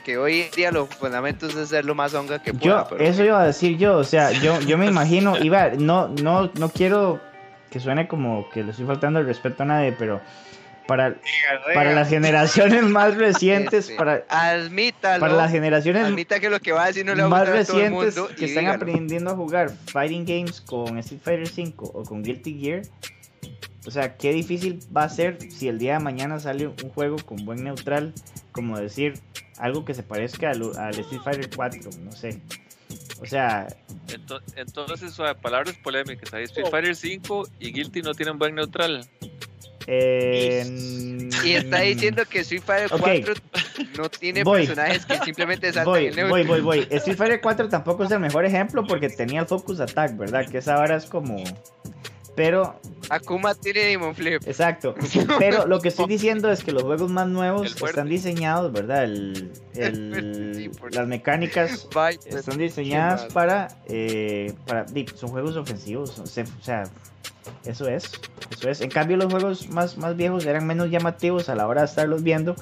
que 0.04 0.16
hoy 0.16 0.42
en 0.42 0.50
día 0.52 0.70
los 0.70 0.88
fundamentos 0.90 1.54
es 1.56 1.68
ser 1.68 1.84
lo 1.84 1.94
más 1.94 2.14
honga 2.14 2.40
que 2.40 2.52
Yo, 2.52 2.58
pueda. 2.58 2.88
pero 2.88 3.02
eso 3.04 3.24
iba 3.24 3.40
a 3.42 3.46
decir 3.46 3.76
yo, 3.78 3.96
o 3.98 4.04
sea, 4.04 4.30
yo, 4.30 4.60
yo 4.60 4.78
me 4.78 4.86
imagino, 4.88 5.36
iba, 5.38 5.70
no, 5.70 6.08
no, 6.08 6.50
no 6.54 6.68
quiero 6.70 7.20
que 7.70 7.80
suene 7.80 8.06
como 8.06 8.48
que 8.50 8.62
le 8.62 8.70
estoy 8.70 8.86
faltando 8.86 9.18
el 9.18 9.26
respeto 9.26 9.62
a 9.64 9.66
nadie, 9.66 9.92
pero 9.92 10.20
para, 10.86 11.16
para 11.74 11.92
las 11.94 12.08
generaciones 12.08 12.82
más 12.84 13.14
recientes, 13.18 13.84
Este, 13.86 13.96
para, 13.96 14.24
Admítalo. 14.28 15.20
para 15.20 15.34
las 15.34 15.50
generaciones 15.50 16.04
Admita 16.06 16.40
que 16.40 16.50
lo 16.50 16.60
que 16.60 16.72
va 16.72 16.84
a 16.84 16.86
decir 16.88 17.04
no 17.06 17.14
le 17.14 17.22
va 17.22 17.26
a 17.26 17.30
más 17.30 17.40
gustar 17.48 17.60
a 17.60 17.64
todo 17.64 17.76
el 17.78 17.82
recientes 17.84 18.16
mundo. 18.16 18.36
que 18.36 18.44
están 18.44 18.64
dígalo. 18.64 18.82
aprendiendo 18.82 19.30
a 19.30 19.34
jugar 19.36 19.70
fighting 19.86 20.24
games 20.24 20.60
con 20.60 20.98
Street 20.98 21.20
Fighter 21.22 21.48
5 21.48 21.84
o 21.94 22.02
con 22.04 22.22
Guilty 22.22 22.58
Gear, 22.60 22.82
o 23.86 23.90
sea, 23.90 24.16
qué 24.16 24.32
difícil 24.32 24.78
va 24.96 25.04
a 25.04 25.08
ser 25.08 25.38
si 25.50 25.68
el 25.68 25.78
día 25.78 25.94
de 25.94 26.00
mañana 26.04 26.38
sale 26.38 26.68
un 26.68 26.90
juego 26.94 27.16
con 27.24 27.44
buen 27.44 27.64
neutral, 27.64 28.12
como 28.52 28.78
decir 28.78 29.14
algo 29.58 29.84
que 29.84 29.92
se 29.94 30.02
parezca 30.04 30.50
al, 30.50 30.62
al 30.78 30.96
Street 30.98 31.20
Fighter 31.22 31.50
4, 31.54 31.90
no 32.04 32.12
sé. 32.12 32.40
O 33.20 33.26
sea, 33.26 33.66
Ento- 34.08 34.42
Entonces, 34.56 35.12
suave, 35.12 35.34
palabras 35.40 35.74
polémicas. 35.82 36.32
Ahí 36.34 36.42
Oh. 36.42 36.44
Street 36.46 36.66
Fighter 36.70 36.94
5 36.94 37.48
y 37.60 37.72
Guilty 37.72 38.02
no 38.02 38.14
tienen 38.14 38.38
buen 38.38 38.54
neutral. 38.54 39.08
Eh, 39.86 41.28
Y 41.44 41.52
está 41.52 41.80
diciendo 41.80 42.22
que 42.28 42.40
Street 42.40 42.62
Fighter 42.64 42.92
Ok. 42.92 43.00
4 43.00 43.34
no 43.96 44.08
tiene 44.10 44.44
Voy. 44.44 44.66
personajes 44.66 45.04
que 45.06 45.18
simplemente 45.18 45.72
saltan 45.72 45.92
Voy, 45.92 46.10
voy, 46.10 46.42
voy, 46.44 46.60
voy. 46.60 46.86
Street 46.90 47.16
Fighter 47.16 47.40
4 47.40 47.68
tampoco 47.68 48.04
es 48.04 48.10
el 48.10 48.20
mejor 48.20 48.44
ejemplo 48.44 48.84
porque 48.86 49.08
tenía 49.08 49.40
el 49.40 49.46
Focus 49.46 49.80
Attack, 49.80 50.16
¿verdad? 50.16 50.48
Que 50.48 50.58
esa 50.58 50.76
vara 50.76 50.96
es 50.96 51.06
como... 51.06 51.42
Pero, 52.34 52.80
Akuma 53.10 53.54
tiene 53.54 53.80
Demon 53.80 54.14
Flip. 54.14 54.42
exacto. 54.46 54.94
Pero 55.38 55.66
lo 55.66 55.80
que 55.80 55.88
estoy 55.88 56.06
diciendo 56.06 56.50
es 56.50 56.64
que 56.64 56.72
los 56.72 56.82
juegos 56.82 57.10
más 57.10 57.28
nuevos 57.28 57.76
están 57.82 58.08
diseñados, 58.08 58.72
¿verdad? 58.72 59.04
El, 59.04 59.52
el- 59.74 60.52
Sí, 60.56 60.68
por- 60.70 60.94
las 60.94 61.06
mecánicas 61.06 61.86
Bye. 61.94 62.18
están 62.26 62.56
diseñadas 62.58 63.26
para... 63.32 63.68
eh, 63.86 64.52
para 64.66 64.86
son 65.14 65.30
juegos 65.30 65.56
ofensivos. 65.56 66.18
o 66.18 66.26
sea, 66.26 66.84
eso 67.64 67.88
es. 67.88 68.04
Eso 68.50 68.70
es. 68.70 68.80
En 68.80 68.90
cambio, 68.90 69.16
los 69.16 69.30
juegos 69.30 69.68
más, 69.68 69.98
más 69.98 70.16
viejos 70.16 70.46
eran 70.46 70.66
menos 70.66 70.90
llamativos 70.90 71.48
a 71.48 71.54
la 71.54 71.66
hora 71.66 71.82
de 71.82 71.86
estarlos 71.86 72.22
viendo. 72.22 72.54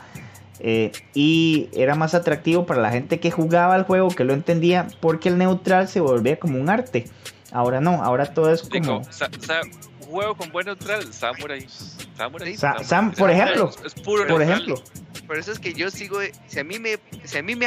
Eh, 0.61 0.93
y 1.15 1.69
era 1.73 1.95
más 1.95 2.15
atractivo 2.15 2.67
para 2.67 2.81
la 2.81 2.91
gente 2.91 3.19
que 3.21 3.31
jugaba 3.31 3.75
al 3.75 3.85
juego, 3.85 4.09
que 4.09 4.25
lo 4.25 4.33
entendía, 4.35 4.87
porque 5.01 5.29
el 5.29 5.39
neutral 5.39 5.89
se 5.89 6.01
volvía 6.01 6.39
como 6.39 6.61
un 6.61 6.69
arte. 6.71 7.07
Ahora 7.53 7.81
no, 7.81 8.03
ahora 8.05 8.33
todo 8.33 8.53
es 8.53 8.69
Digo, 8.69 9.01
como... 9.01 9.13
sa- 9.13 9.29
juego 10.07 10.35
con 10.37 10.51
buen 10.51 10.67
neutral, 10.67 11.13
Samurai. 11.13 11.67
Samurai. 12.17 12.55
Sa- 12.57 12.59
Samurai. 12.83 12.85
Sam, 12.85 13.13
por 13.13 13.31
ejemplo, 13.31 13.71
Es, 13.85 13.95
es 13.95 14.03
puro 14.03 14.27
Por 14.27 14.39
neutral. 14.41 14.51
ejemplo, 14.53 14.83
Por 15.27 15.39
eso 15.39 15.53
es 15.53 15.59
que 15.61 15.73
yo 15.73 15.89
sigo. 15.91 16.19
Si 16.49 16.59
a 16.59 16.65
mí 16.65 16.79
me, 16.81 16.99
si 17.25 17.39
a 17.39 17.43
mí 17.43 17.55
me, 17.55 17.67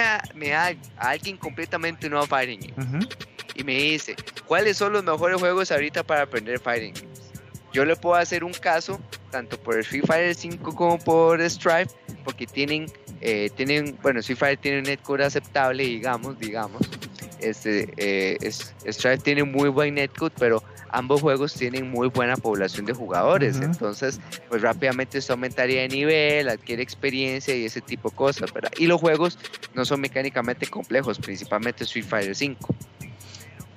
a 0.53 0.73
alguien 0.97 1.37
completamente 1.37 2.09
nuevo 2.09 2.25
a 2.25 2.27
Fighting 2.27 2.59
Game 2.75 2.97
ujú, 2.99 3.09
y 3.55 3.63
me 3.63 3.73
dice 3.75 4.15
cuáles 4.45 4.75
son 4.77 4.91
los 4.93 5.03
mejores 5.03 5.39
juegos 5.39 5.71
ahorita 5.71 6.03
para 6.03 6.23
aprender 6.23 6.59
Fighting 6.59 6.93
Games, 6.93 7.31
yo 7.71 7.85
le 7.85 7.95
puedo 7.95 8.15
hacer 8.15 8.43
un 8.43 8.51
caso 8.53 8.99
tanto 9.31 9.57
por 9.57 9.79
Street 9.79 10.03
Fighter 10.05 10.35
5 10.35 10.75
como 10.75 10.99
por 10.99 11.41
Stripe 11.49 11.91
porque 12.23 12.45
tienen 12.47 12.85
eh, 13.21 13.49
tienen 13.55 13.97
bueno 14.01 14.19
Street 14.21 14.37
Fighter 14.37 14.57
tiene 14.59 14.77
un 14.79 14.83
netcode 14.85 15.23
aceptable 15.25 15.83
digamos 15.83 16.39
digamos 16.39 16.81
este 17.39 17.93
eh, 17.97 18.37
es- 18.41 18.73
tiene 19.23 19.43
muy 19.43 19.69
buen 19.69 19.95
netcode 19.95 20.33
pero 20.39 20.63
ambos 20.89 21.21
juegos 21.21 21.53
tienen 21.53 21.89
muy 21.89 22.07
buena 22.07 22.37
población 22.37 22.85
de 22.85 22.93
jugadores 22.93 23.55
Ujú. 23.55 23.65
entonces 23.65 24.19
pues 24.49 24.61
rápidamente 24.61 25.17
esto 25.17 25.33
aumentaría 25.33 25.81
de 25.81 25.87
nivel 25.89 26.49
adquiere 26.49 26.83
experiencia 26.83 27.55
y 27.55 27.65
ese 27.65 27.81
tipo 27.81 28.09
de 28.09 28.15
cosas 28.15 28.53
¿verdad? 28.53 28.71
y 28.77 28.85
los 28.87 29.01
juegos 29.01 29.37
no 29.73 29.85
son 29.85 29.99
mecánicamente 30.01 30.67
complejos 30.67 31.17
principalmente 31.19 31.83
Street 31.83 32.05
Fighter 32.05 32.35
5 32.35 32.75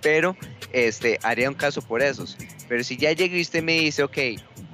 pero 0.03 0.37
este 0.73 1.19
haría 1.23 1.49
un 1.49 1.55
caso 1.57 1.81
por 1.83 2.03
esos 2.03 2.37
pero 2.69 2.85
si 2.85 2.97
ya 2.97 3.13
llega 3.13 3.37
y 3.37 3.41
usted 3.41 3.63
me 3.63 3.73
dice 3.81 4.03
ok 4.03 4.19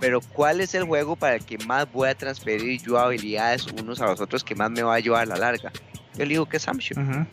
pero 0.03 0.21
¿cuál 0.21 0.61
es 0.61 0.75
el 0.75 0.83
juego 0.83 1.15
para 1.15 1.37
el 1.37 1.45
que 1.45 1.59
más 1.59 1.91
voy 1.93 2.09
a 2.09 2.15
transferir 2.17 2.83
yo 2.83 2.99
habilidades 2.99 3.69
unos 3.69 4.01
a 4.01 4.07
los 4.07 4.21
otros 4.21 4.43
que 4.43 4.53
más 4.57 4.69
me 4.69 4.83
va 4.83 4.95
a 4.95 4.97
ayudar 4.97 5.23
a 5.23 5.27
la 5.27 5.37
larga? 5.37 5.71
Yo 6.15 6.25
le 6.25 6.31
digo 6.31 6.45
que 6.47 6.57
es 6.57 6.65
Samsho. 6.65 6.95
ujú. 7.01 7.25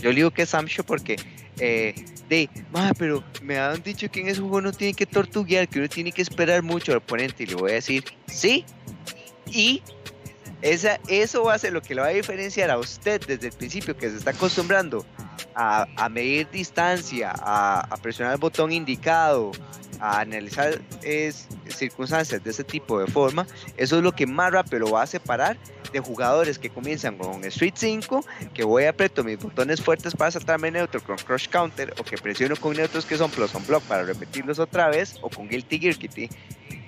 Yo 0.00 0.08
le 0.10 0.16
digo 0.16 0.32
que 0.32 0.42
es 0.42 0.48
Samsho 0.48 0.82
porque, 0.82 1.14
eh, 1.60 1.94
de, 2.28 2.50
"Ma, 2.72 2.92
pero 2.98 3.22
me 3.42 3.56
han 3.56 3.80
dicho 3.84 4.10
que 4.10 4.20
en 4.20 4.26
ese 4.30 4.40
juego 4.40 4.56
uno 4.56 4.72
tiene 4.72 4.94
que 4.94 5.06
tortuguear, 5.06 5.68
que 5.68 5.78
uno 5.78 5.88
tiene 5.88 6.10
que 6.10 6.22
esperar 6.22 6.60
mucho 6.64 6.90
al 6.90 6.98
oponente. 6.98 7.44
Y 7.44 7.46
le 7.46 7.54
voy 7.54 7.70
a 7.70 7.74
decir, 7.74 8.02
sí. 8.26 8.64
Y 9.46 9.80
esa, 10.62 10.98
eso 11.06 11.44
va 11.44 11.54
a 11.54 11.58
ser 11.58 11.72
lo 11.72 11.82
que 11.82 11.94
le 11.94 12.00
va 12.00 12.08
a 12.08 12.10
diferenciar 12.10 12.68
a 12.72 12.78
usted 12.78 13.20
desde 13.24 13.46
el 13.46 13.52
principio, 13.52 13.96
que 13.96 14.10
se 14.10 14.16
está 14.16 14.30
acostumbrando 14.32 15.06
a, 15.54 15.86
a 15.96 16.08
medir 16.08 16.50
distancia, 16.50 17.32
a, 17.32 17.80
a 17.88 17.96
presionar 17.98 18.34
el 18.34 18.40
botón 18.40 18.72
indicado, 18.72 19.52
a 20.00 20.20
analizar 20.20 20.80
es, 21.02 21.46
circunstancias 21.68 22.42
de 22.42 22.50
ese 22.50 22.64
tipo 22.64 22.98
de 23.00 23.06
forma. 23.06 23.46
Eso 23.76 23.98
es 23.98 24.02
lo 24.02 24.12
que 24.12 24.26
más 24.26 24.52
rápido 24.52 24.80
lo 24.80 24.90
va 24.92 25.02
a 25.02 25.06
separar 25.06 25.56
de 25.92 26.00
jugadores 26.00 26.58
que 26.58 26.70
comienzan 26.70 27.18
con 27.18 27.44
Street 27.44 27.74
5, 27.76 28.24
que 28.54 28.64
voy 28.64 28.84
a 28.84 28.90
apretar 28.90 29.24
mis 29.24 29.38
botones 29.38 29.80
fuertes 29.80 30.14
para 30.14 30.30
saltarme 30.30 30.70
neutro 30.70 31.02
con 31.02 31.16
Crush 31.16 31.48
Counter, 31.48 31.92
o 31.98 32.04
que 32.04 32.16
presiono 32.16 32.54
con 32.56 32.76
neutros 32.76 33.04
que 33.04 33.16
son 33.16 33.30
plus 33.30 33.54
on 33.54 33.66
block 33.66 33.82
para 33.84 34.04
repetirlos 34.04 34.58
otra 34.58 34.88
vez, 34.88 35.16
o 35.20 35.28
con 35.28 35.48
Guilty 35.48 35.78
Gear 35.78 35.96
que 35.96 36.08
ti- 36.08 36.30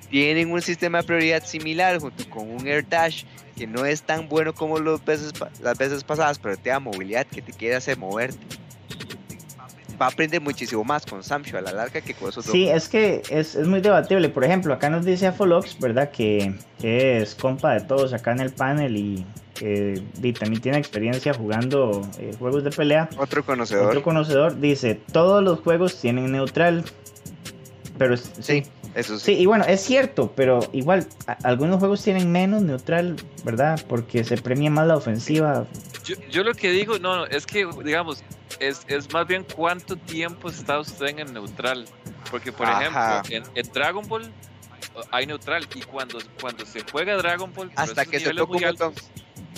tienen 0.09 0.53
un 0.53 0.61
sistema 0.63 0.99
de 0.99 1.05
prioridad 1.05 1.45
similar 1.45 1.99
junto 1.99 2.29
con 2.31 2.49
un 2.51 2.67
Air 2.67 2.87
Dash 2.89 3.25
que 3.57 3.67
no 3.67 3.85
es 3.85 4.03
tan 4.03 4.29
bueno 4.29 4.55
como 4.55 4.79
los 4.79 5.05
veces, 5.05 5.33
las 5.61 5.77
veces 5.77 6.05
pasadas, 6.05 6.39
pero 6.39 6.57
te 6.57 6.71
da 6.71 6.79
movilidad 6.81 7.27
que 7.27 7.43
te 7.43 7.53
quiere 7.53 7.75
hacer 7.77 7.99
moverte. 7.99 8.39
Va 10.03 10.07
a 10.07 10.11
aprender 10.11 10.41
muchísimo 10.41 10.83
más 10.83 11.07
con 11.07 11.23
Samsho 11.23 11.57
a 11.57 11.61
la 11.61 11.71
larga 11.71 12.01
que 12.01 12.13
con 12.15 12.29
esos 12.31 12.45
Sí, 12.47 12.69
es 12.69 12.89
que 12.89 13.23
es, 13.31 13.55
es 13.55 13.69
muy 13.69 13.81
debatible. 13.81 14.29
Por 14.31 14.43
ejemplo, 14.43 14.75
acá 14.75 14.91
nos 14.91 15.05
dice 15.05 15.29
Afolox, 15.29 15.79
¿verdad? 15.79 16.11
Que, 16.11 16.57
que 16.81 17.19
es 17.19 17.37
compa 17.37 17.75
de 17.75 17.83
todos 17.83 18.13
acá 18.13 18.33
en 18.33 18.41
el 18.41 18.51
panel 18.51 18.97
y 18.97 19.25
que 19.55 20.03
y 20.21 20.33
también 20.33 20.61
tiene 20.61 20.79
experiencia 20.79 21.33
jugando 21.35 22.03
eh, 22.19 22.33
juegos 22.37 22.65
de 22.65 22.71
pelea. 22.71 23.09
otro 23.17 23.45
conocedor. 23.45 23.87
Otro 23.91 24.03
conocedor 24.03 24.59
dice, 24.59 24.97
todos 25.13 25.41
los 25.41 25.61
juegos 25.61 26.01
tienen 26.01 26.33
neutral. 26.33 26.85
Pero 27.97 28.17
Sí. 28.17 28.65
Eso 28.95 29.19
sí. 29.19 29.35
Sí, 29.35 29.41
y 29.41 29.47
bueno, 29.47 29.65
es 29.67 29.81
cierto, 29.81 30.33
pero 30.37 30.61
igual 30.73 31.07
a- 31.27 31.39
algunos 31.45 31.79
juegos 31.79 32.03
tienen 32.03 32.31
menos 32.31 32.63
neutral, 32.63 33.17
¿verdad? 33.45 33.81
Porque 33.89 34.23
se 34.25 34.37
premia 34.37 34.71
más 34.71 34.87
la 34.87 34.97
ofensiva. 34.97 35.65
Yo, 36.05 36.15
yo 36.31 36.45
lo 36.45 36.53
que 36.55 36.71
digo, 36.71 36.99
no, 36.99 37.17
no, 37.17 37.27
es 37.27 37.47
que, 37.47 37.67
digamos, 37.85 38.23
es, 38.61 38.81
es 38.89 39.11
más 39.13 39.27
bien 39.27 39.47
cuánto 39.57 39.97
tiempo 39.97 40.49
está 40.49 40.79
usted 40.79 41.07
en 41.07 41.19
el 41.21 41.33
neutral. 41.33 41.87
Porque, 42.31 42.53
por 42.53 42.69
Ajá. 42.69 43.23
ejemplo, 43.23 43.37
en, 43.37 43.45
en 43.67 43.73
Dragon 43.73 44.07
Ball 44.09 44.33
hay 45.11 45.27
neutral 45.27 45.67
y 45.75 45.81
cuando, 45.83 46.19
cuando 46.41 46.67
se 46.67 46.81
juega 46.91 47.17
Dragon 47.17 47.51
Ball, 47.53 47.71
Hasta 47.77 48.05
que 48.05 48.21
se 48.21 48.31
toca 48.35 48.45
un 48.45 48.49
muy 48.51 48.65
botón. 48.65 48.89
altos, 48.89 49.11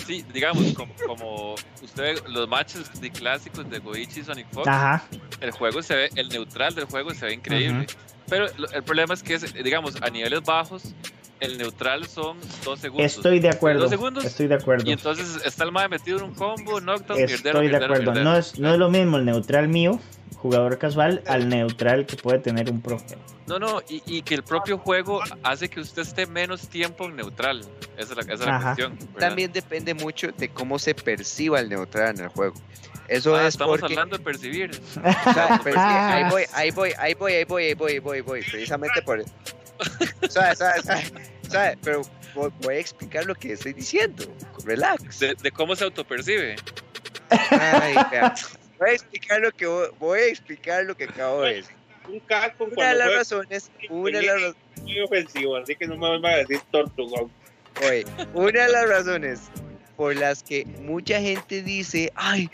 Sí, 0.05 0.23
digamos, 0.33 0.73
como, 0.73 0.93
como 1.07 1.55
usted, 1.81 2.21
los 2.27 2.47
matches 2.47 2.99
de 3.01 3.09
clásicos 3.11 3.69
de 3.69 3.79
Goichi 3.79 4.19
y 4.19 4.23
Sonic 4.23 4.47
Fox, 4.51 4.67
Ajá. 4.67 5.03
el 5.41 5.51
juego 5.51 5.81
se 5.81 5.95
ve, 5.95 6.09
el 6.15 6.29
neutral 6.29 6.75
del 6.75 6.85
juego 6.85 7.13
se 7.13 7.25
ve 7.25 7.33
increíble. 7.33 7.87
Pero 8.27 8.47
lo- 8.57 8.69
el 8.71 8.83
problema 8.83 9.13
es 9.13 9.23
que, 9.23 9.35
es, 9.35 9.53
digamos, 9.53 9.95
a 10.01 10.09
niveles 10.09 10.41
bajos, 10.43 10.93
el 11.39 11.57
neutral 11.57 12.07
son 12.07 12.37
dos 12.63 12.79
segundos. 12.79 13.15
Estoy 13.15 13.39
de 13.39 13.49
acuerdo. 13.49 13.81
Dos 13.81 13.89
segundos, 13.89 14.25
Estoy 14.25 14.47
de 14.47 14.55
acuerdo. 14.55 14.89
Y 14.89 14.93
entonces 14.93 15.41
está 15.45 15.63
el 15.63 15.71
mae 15.71 15.89
metido 15.89 16.17
en 16.19 16.23
un 16.25 16.33
combo, 16.35 16.79
knockdown, 16.79 17.17
mierdero, 17.17 17.35
Estoy 17.35 17.53
de 17.53 17.69
mierdero, 17.71 17.85
acuerdo. 17.85 18.11
mierdero. 18.11 18.23
No 18.31 18.37
es, 18.37 18.59
no 18.59 18.71
es 18.73 18.79
lo 18.79 18.89
mismo 18.89 19.17
el 19.17 19.25
neutral 19.25 19.67
mío, 19.67 19.99
jugador 20.37 20.77
casual, 20.77 21.23
al 21.27 21.49
neutral 21.49 22.05
que 22.05 22.15
puede 22.15 22.39
tener 22.39 22.69
un 22.71 22.81
pro. 22.81 22.97
No, 23.47 23.59
no, 23.59 23.81
y, 23.87 24.01
y 24.07 24.21
que 24.23 24.33
el 24.35 24.43
propio 24.43 24.77
juego 24.79 25.21
hace 25.43 25.69
que 25.69 25.79
usted 25.79 26.01
esté 26.01 26.25
menos 26.25 26.67
tiempo 26.67 27.05
en 27.05 27.15
neutral. 27.17 27.61
Esa 27.97 28.13
es 28.13 28.15
la, 28.15 28.21
esa 28.21 28.33
es 28.33 28.39
la 28.45 28.61
cuestión. 28.61 28.97
¿verdad? 28.97 29.19
También 29.19 29.51
depende 29.51 29.93
mucho 29.93 30.29
de 30.35 30.49
cómo 30.49 30.79
se 30.79 30.95
perciba 30.95 31.59
el 31.59 31.69
neutral 31.69 32.15
en 32.17 32.23
el 32.23 32.29
juego. 32.29 32.55
Eso 33.07 33.35
Ah, 33.35 33.43
es 33.43 33.49
estamos 33.49 33.79
porque... 33.79 33.93
hablando 33.93 34.17
de 34.17 34.23
percibir. 34.23 34.71
o 35.27 35.33
sea, 35.33 35.61
ahí 36.15 36.29
voy, 36.31 36.43
ahí 36.53 36.71
voy, 36.71 36.91
ahí 36.97 37.13
voy, 37.13 37.33
ahí 37.33 37.43
voy, 37.45 37.63
ahí 37.65 37.73
voy, 37.75 37.91
ahí 37.91 37.99
voy, 37.99 38.15
ahí 38.15 38.21
voy, 38.21 38.41
precisamente 38.41 39.01
por 39.03 39.23
eso. 39.79 40.29
¿Sabe, 40.29 40.55
sabe, 40.55 40.81
sabe, 40.81 41.03
sabe? 41.49 41.77
Pero 41.83 42.01
voy, 42.33 42.51
voy 42.61 42.75
a 42.75 42.79
explicar 42.79 43.25
lo 43.25 43.35
que 43.35 43.53
estoy 43.53 43.73
diciendo. 43.73 44.25
Relax. 44.65 45.19
De, 45.19 45.35
de 45.35 45.51
cómo 45.51 45.75
se 45.75 45.83
autopercibe. 45.83 46.55
Ay. 47.29 47.95
Voy 48.79 48.89
a 48.89 48.93
explicar 48.93 49.41
lo 49.41 49.51
que 49.51 49.65
voy, 49.65 49.87
voy 49.99 50.19
a 50.19 50.25
explicar 50.27 50.83
lo 50.85 50.95
que 50.95 51.05
acabo 51.05 51.43
de 51.43 51.55
decir. 51.55 51.75
Un 52.07 52.19
caco 52.19 52.65
Una 52.65 52.89
de 52.89 52.95
las 52.95 53.07
juega 53.07 53.19
razones, 53.19 53.71
una 53.89 54.19
de 54.19 54.25
las 54.25 54.35
razones 54.35 54.55
muy 54.83 54.99
ofensivo, 54.99 55.55
así 55.55 55.75
que 55.75 55.87
no 55.87 55.97
me 55.97 56.07
vuelva 56.07 56.29
a 56.29 56.37
decir 56.37 56.59
tortugón. 56.71 57.31
Oye, 57.81 58.05
una 58.33 58.65
de 58.65 58.71
las 58.71 58.87
razones 58.87 59.41
por 59.95 60.15
las 60.15 60.43
que 60.43 60.65
mucha 60.81 61.19
gente 61.19 61.63
dice, 61.63 62.11
ay, 62.15 62.49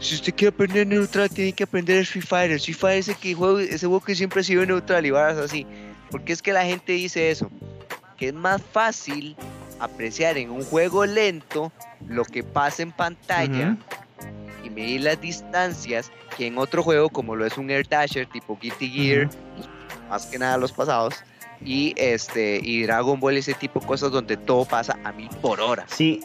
si 0.00 0.16
usted 0.16 0.34
quiere 0.34 0.54
aprender 0.54 0.86
neutral, 0.86 1.30
tiene 1.30 1.52
que 1.52 1.64
aprender 1.64 1.98
Street 2.00 2.24
Fighter. 2.26 2.56
Street 2.56 2.76
Fighter 2.76 2.98
es 2.98 3.08
el 3.08 3.16
que 3.16 3.34
juego, 3.34 3.58
ese 3.60 3.86
juego 3.86 4.00
que 4.00 4.14
siempre 4.14 4.40
ha 4.40 4.44
sido 4.44 4.66
neutral 4.66 5.06
y 5.06 5.10
varas 5.10 5.38
así. 5.38 5.66
Porque 6.10 6.32
es 6.32 6.42
que 6.42 6.52
la 6.52 6.64
gente 6.64 6.92
dice 6.92 7.30
eso, 7.30 7.50
que 8.16 8.28
es 8.28 8.34
más 8.34 8.60
fácil 8.60 9.36
apreciar 9.78 10.36
en 10.36 10.50
un 10.50 10.62
juego 10.64 11.06
lento 11.06 11.72
lo 12.06 12.24
que 12.24 12.42
pasa 12.42 12.82
en 12.82 12.92
pantalla 12.92 13.76
y 14.62 14.70
medir 14.70 15.02
las 15.02 15.20
distancias 15.20 16.10
que 16.36 16.46
en 16.46 16.58
otro 16.58 16.82
juego 16.82 17.08
como 17.08 17.34
lo 17.34 17.46
es 17.46 17.56
un 17.56 17.70
Air 17.70 17.88
Dasher 17.88 18.26
tipo 18.26 18.58
Guilty 18.60 18.90
Gear, 18.90 19.30
más 20.08 20.26
que 20.26 20.38
nada 20.38 20.58
los 20.58 20.72
pasados, 20.72 21.14
y 21.64 21.92
este 21.96 22.58
y 22.62 22.82
Dragon 22.84 23.18
Ball 23.20 23.36
ese 23.36 23.54
tipo 23.54 23.80
de 23.80 23.86
cosas 23.86 24.10
donde 24.10 24.36
todo 24.36 24.64
pasa 24.64 24.98
a 25.04 25.12
mil 25.12 25.28
por 25.42 25.60
hora. 25.60 25.84
Sí, 25.88 26.20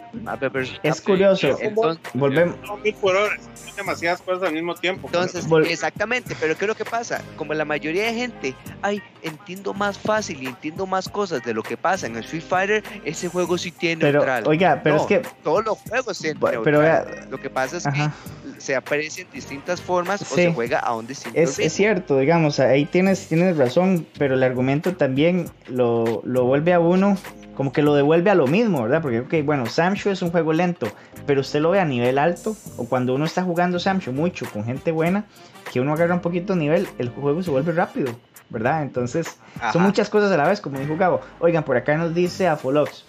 es 0.83 1.01
curioso. 1.01 1.57
Entonces, 1.61 2.01
Volvemos. 2.13 2.55
No, 2.65 2.77
mil 2.77 2.93
por 2.95 3.15
hora, 3.15 3.35
son 3.53 3.75
demasiadas 3.75 4.21
cosas 4.21 4.43
al 4.47 4.53
mismo 4.53 4.75
tiempo. 4.75 5.07
entonces 5.07 5.45
exactamente, 5.69 6.35
pero 6.39 6.57
¿qué 6.57 6.65
es 6.65 6.69
lo 6.69 6.75
que 6.75 6.85
pasa? 6.85 7.21
Como 7.35 7.53
la 7.53 7.65
mayoría 7.65 8.05
de 8.05 8.13
gente, 8.13 8.55
ay, 8.81 9.01
entiendo 9.23 9.73
más 9.73 9.97
fácil 9.97 10.41
y 10.41 10.47
entiendo 10.47 10.85
más 10.85 11.09
cosas 11.09 11.43
de 11.43 11.53
lo 11.53 11.63
que 11.63 11.75
pasa 11.77 12.07
en 12.07 12.15
el 12.15 12.23
Street 12.23 12.43
Fighter, 12.47 12.83
ese 13.03 13.27
juego 13.27 13.57
sí 13.57 13.71
tiene 13.71 14.01
Pero, 14.01 14.19
neutral. 14.19 14.43
oiga, 14.47 14.79
pero 14.83 14.95
No, 14.95 15.01
es 15.01 15.07
que. 15.07 15.21
Todos 15.43 15.65
los 15.65 15.77
juegos 15.79 16.17
tienen 16.19 16.39
Pero 16.39 16.61
neutral. 16.61 16.81
vea. 16.81 17.27
Lo 17.29 17.37
que 17.39 17.49
pasa 17.49 17.77
es 17.77 17.85
Ajá. 17.87 18.13
que 18.43 18.61
se 18.61 18.75
aprecia 18.75 19.23
en 19.23 19.31
distintas 19.31 19.81
formas 19.81 20.21
o 20.21 20.25
Sí. 20.25 20.43
se 20.43 20.53
juega 20.53 20.79
a 20.79 20.95
un 20.95 21.05
distinto 21.07 21.37
Es, 21.37 21.49
ritmo. 21.57 21.65
es 21.67 21.73
cierto, 21.73 22.17
digamos, 22.19 22.59
ahí 22.59 22.85
tienes, 22.85 23.27
tienes 23.27 23.57
razón, 23.57 24.07
pero 24.17 24.35
el 24.35 24.43
argumento 24.43 24.95
también 24.95 25.24
lo, 25.67 26.21
lo 26.23 26.45
vuelve 26.45 26.73
a 26.73 26.79
uno, 26.79 27.17
como 27.55 27.71
que 27.71 27.81
lo 27.81 27.95
devuelve 27.95 28.29
a 28.29 28.35
lo 28.35 28.47
mismo, 28.47 28.83
¿verdad? 28.83 29.01
Porque, 29.01 29.21
ok, 29.21 29.45
bueno, 29.45 29.65
Samshu 29.65 30.09
es 30.09 30.21
un 30.21 30.31
juego 30.31 30.53
lento, 30.53 30.87
pero 31.25 31.41
usted 31.41 31.61
lo 31.61 31.71
ve 31.71 31.79
a 31.79 31.85
nivel 31.85 32.17
alto, 32.17 32.55
o 32.77 32.87
cuando 32.87 33.15
uno 33.15 33.25
está 33.25 33.43
jugando 33.43 33.79
Samshu 33.79 34.11
mucho 34.11 34.45
con 34.51 34.65
gente 34.65 34.91
buena, 34.91 35.25
que 35.71 35.79
uno 35.79 35.93
agarra 35.93 36.15
un 36.15 36.21
poquito 36.21 36.53
de 36.53 36.59
nivel, 36.59 36.87
el 36.97 37.09
juego 37.09 37.41
se 37.41 37.51
vuelve 37.51 37.71
rápido, 37.71 38.13
¿verdad? 38.49 38.83
Entonces, 38.83 39.37
Ajá. 39.57 39.73
son 39.73 39.83
muchas 39.83 40.09
cosas 40.09 40.31
a 40.31 40.37
la 40.37 40.47
vez, 40.47 40.61
como 40.61 40.79
dijo 40.79 40.97
Gabo. 40.97 41.21
Oigan, 41.39 41.63
por 41.63 41.77
acá 41.77 41.97
nos 41.97 42.13
dice 42.13 42.47
Afolox 42.47 43.05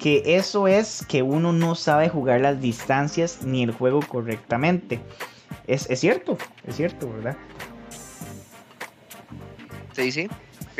que 0.00 0.22
eso 0.24 0.66
es 0.66 1.04
que 1.06 1.22
uno 1.22 1.52
no 1.52 1.74
sabe 1.74 2.08
jugar 2.08 2.40
las 2.40 2.60
distancias 2.60 3.42
ni 3.44 3.62
el 3.62 3.70
juego 3.70 4.00
correctamente. 4.00 5.00
Es, 5.66 5.88
es 5.90 6.00
cierto, 6.00 6.38
es 6.66 6.76
cierto, 6.76 7.12
¿verdad? 7.12 7.36
Sí, 9.92 10.10
sí. 10.10 10.28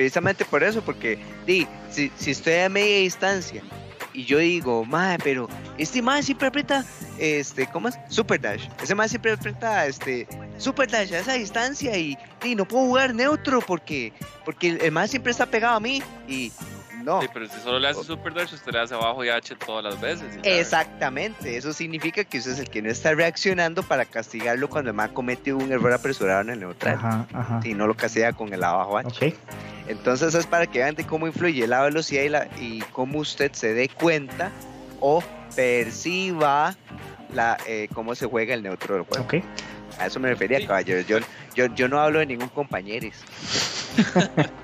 Precisamente 0.01 0.47
por 0.47 0.65
eso, 0.65 0.81
porque 0.81 1.19
di, 1.45 1.69
si, 1.91 2.11
si 2.17 2.31
estoy 2.31 2.55
a 2.55 2.71
media 2.71 3.01
distancia 3.01 3.63
y 4.15 4.25
yo 4.25 4.39
digo, 4.39 4.83
madre, 4.87 5.19
pero 5.23 5.47
este 5.77 6.01
madre 6.01 6.23
siempre 6.23 6.49
aprieta, 6.49 6.87
este, 7.19 7.67
¿cómo 7.67 7.89
es? 7.89 7.99
Super 8.09 8.41
Dash. 8.41 8.67
Ese 8.83 8.95
madre 8.95 9.11
siempre 9.11 9.33
aprieta, 9.33 9.85
este, 9.85 10.27
Super 10.57 10.91
Dash 10.91 11.13
a 11.13 11.19
esa 11.19 11.35
distancia 11.35 11.95
y, 11.99 12.17
di, 12.43 12.55
no 12.55 12.65
puedo 12.65 12.87
jugar 12.87 13.15
neutro 13.15 13.61
porque, 13.61 14.15
porque 14.47 14.71
el, 14.71 14.81
el 14.81 14.91
madre 14.91 15.09
siempre 15.09 15.33
está 15.33 15.45
pegado 15.45 15.77
a 15.77 15.81
mí 15.81 16.03
y 16.27 16.51
no. 17.03 17.21
Sí, 17.21 17.29
pero 17.33 17.49
si 17.49 17.61
solo 17.61 17.79
le 17.79 17.89
hace 17.89 18.05
Super 18.05 18.35
Dash, 18.35 18.53
usted 18.53 18.73
le 18.73 18.81
hace 18.81 18.95
abajo 18.95 19.25
y 19.25 19.29
H 19.29 19.55
todas 19.57 19.85
las 19.85 20.01
veces. 20.01 20.37
y. 20.37 20.49
Exactamente, 20.49 21.57
eso 21.57 21.73
significa 21.73 22.25
que 22.25 22.39
usted 22.39 22.53
es 22.53 22.59
el 22.59 22.71
que 22.71 22.83
no 22.83 22.91
está 22.91 23.15
reaccionando 23.15 23.83
para 23.83 24.05
castigarlo 24.05 24.69
cuando 24.69 24.91
el 24.91 24.97
madre 24.97 25.15
comete 25.15 25.53
un 25.53 25.73
error 25.73 25.93
apresurado 25.93 26.43
en 26.43 26.51
el 26.51 26.61
neutral. 26.61 26.95
Ajá, 26.95 27.27
ajá. 27.33 27.63
Si 27.63 27.75
no 27.75 27.87
lo 27.87 27.95
castiga 27.95 28.33
con 28.33 28.53
el 28.53 28.63
abajo 28.63 28.99
H. 28.99 29.09
Ok. 29.09 29.35
Entonces 29.91 30.35
es 30.35 30.47
para 30.47 30.67
que 30.67 30.79
vean 30.79 30.95
de 30.95 31.05
cómo 31.05 31.27
influye 31.27 31.67
la 31.67 31.83
velocidad 31.83 32.23
y, 32.23 32.29
la, 32.29 32.49
y 32.61 32.81
cómo 32.93 33.19
usted 33.19 33.53
se 33.53 33.75
dé 33.75 33.89
cuenta 33.89 34.53
o 35.01 35.23
perciba 35.57 36.77
la, 37.35 37.59
eh, 37.67 37.89
cómo 37.93 38.15
se 38.15 38.27
juega 38.27 38.55
el 38.55 38.63
neutro 38.63 38.95
del 38.95 39.05
juego. 39.05 39.25
Ok. 39.25 39.35
A 39.99 40.07
eso 40.07 40.21
me 40.21 40.29
refería, 40.29 40.59
Sí. 40.61 40.67
caballeros. 40.67 41.07
Yo, 41.09 41.19
yo, 41.55 41.67
yo 41.75 41.89
no 41.89 41.99
hablo 42.01 42.21
de 42.21 42.27
ningún 42.27 42.49
compañero. 42.49 43.09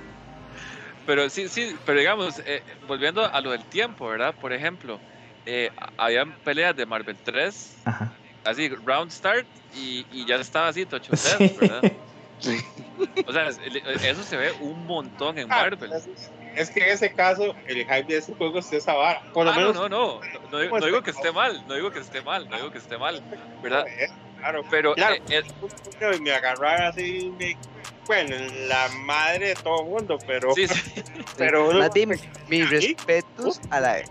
Pero 1.07 1.31
sí, 1.31 1.49
sí, 1.49 1.77
pero 1.85 2.01
digamos, 2.01 2.43
eh, 2.47 2.63
volviendo 2.89 3.33
a 3.33 3.41
lo 3.41 3.53
del 3.53 3.65
tiempo, 3.67 4.09
¿verdad? 4.09 4.35
Por 4.41 4.53
ejemplo, 4.53 5.01
eh, 5.45 5.71
habían 5.97 6.37
peleas 6.43 6.75
de 6.75 6.85
Marvel 6.85 7.17
3, 7.23 7.77
Ajá. 7.85 8.13
así, 8.45 8.69
round 8.85 9.13
start, 9.13 9.47
y, 9.73 10.05
y 10.11 10.27
ya 10.27 10.35
estaba 10.37 10.67
así, 10.67 10.85
touch 10.85 11.11
of 11.11 11.21
Sí. 11.21 11.29
death, 11.29 11.71
O 13.27 13.33
sea, 13.33 13.49
eso 13.49 14.23
se 14.23 14.37
ve 14.37 14.53
un 14.61 14.87
montón 14.87 15.39
en 15.39 15.47
Ah, 15.51 15.63
Marvel. 15.63 15.93
es, 15.93 16.09
es 16.55 16.71
que 16.71 16.81
en 16.81 16.91
ese 16.91 17.13
caso, 17.13 17.55
el 17.67 17.79
hype 17.79 18.05
de 18.05 18.19
ese 18.19 18.35
juego 18.35 18.59
es 18.59 18.73
esa 18.73 18.95
vara. 18.95 19.21
Por 19.33 19.45
lo 19.47 19.53
Ah, 19.53 19.55
no, 19.55 19.61
menos. 19.61 19.75
no, 19.77 19.89
no, 19.89 20.21
no, 20.51 20.59
digo- 20.61 20.79
no 20.79 20.87
digo 20.87 21.03
que 21.03 21.11
esté 21.11 21.33
mal, 21.33 21.63
no 21.67 21.75
digo 21.75 21.91
que 21.91 22.01
esté 22.01 22.23
mal, 22.23 22.47
no 22.49 22.57
digo 22.57 22.71
que 22.71 22.79
esté 22.79 22.99
mal, 22.99 23.23
¿verdad? 23.63 23.85
Claro, 24.39 24.65
Pero 24.71 24.95
Claro. 24.95 25.15
eh, 25.29 25.43
eh, 26.01 26.17
y 26.17 26.21
me 26.21 26.31
agarrar 26.33 26.83
así, 26.83 27.33
me- 27.39 27.57
bueno, 28.07 28.37
la 28.69 28.89
madre 29.05 29.49
de 29.49 29.55
todo 29.57 29.81
el 29.83 29.87
mundo, 29.89 30.19
pero. 30.27 30.55
sí, 30.55 30.69
sí, 30.69 30.75
pero 31.37 31.73
Más 31.73 31.93
bien, 31.93 32.11
mis 32.49 32.69
¿Sí? 32.69 32.95
respetos 32.97 33.61
a 33.71 33.81
la... 33.81 34.03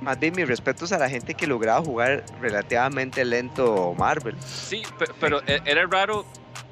Más 0.00 0.18
bien 0.20 0.34
mis 0.34 0.46
respetos 0.46 0.92
a 0.92 0.98
la 0.98 1.08
gente 1.08 1.34
que 1.34 1.46
lograba 1.46 1.80
jugar 1.82 2.24
relativamente 2.40 3.24
lento 3.24 3.94
Marvel. 3.96 4.36
sí, 4.42 4.82
pe- 4.98 5.06
pero 5.20 5.40
eh, 5.46 5.60
era 5.64 5.86
raro, 5.86 6.26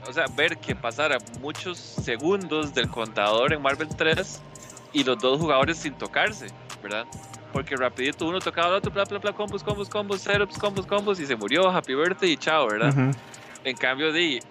o 0.06 0.12
sea, 0.12 0.26
ver 0.34 0.58
que 0.58 0.74
pasara 0.74 1.18
muchos 1.40 1.78
segundos 1.78 2.74
del 2.74 2.88
contador 2.88 3.52
en 3.52 3.62
Marvel 3.62 3.88
3 3.88 4.42
y 4.92 5.04
los 5.04 5.18
dos 5.18 5.40
jugadores 5.40 5.78
sin 5.78 5.94
tocarse, 5.94 6.46
¿verdad? 6.82 7.06
Porque 7.52 7.76
rapidito 7.76 8.26
uno 8.26 8.40
tocaba 8.40 8.68
al 8.68 8.74
otro, 8.74 8.90
bla, 8.90 9.04
bla, 9.04 9.18
bla, 9.18 9.32
combos, 9.32 9.62
combos, 9.62 9.88
combos, 9.88 10.20
setups, 10.22 10.58
combos, 10.58 10.86
combos, 10.86 11.20
y 11.20 11.26
se 11.26 11.36
murió, 11.36 11.68
happy 11.70 11.94
birthday 11.94 12.32
y 12.32 12.36
chao, 12.36 12.66
¿verdad? 12.66 12.88
Ujú. 12.88 13.16
En 13.64 13.76
cambio, 13.76 14.12
de, 14.12 14.42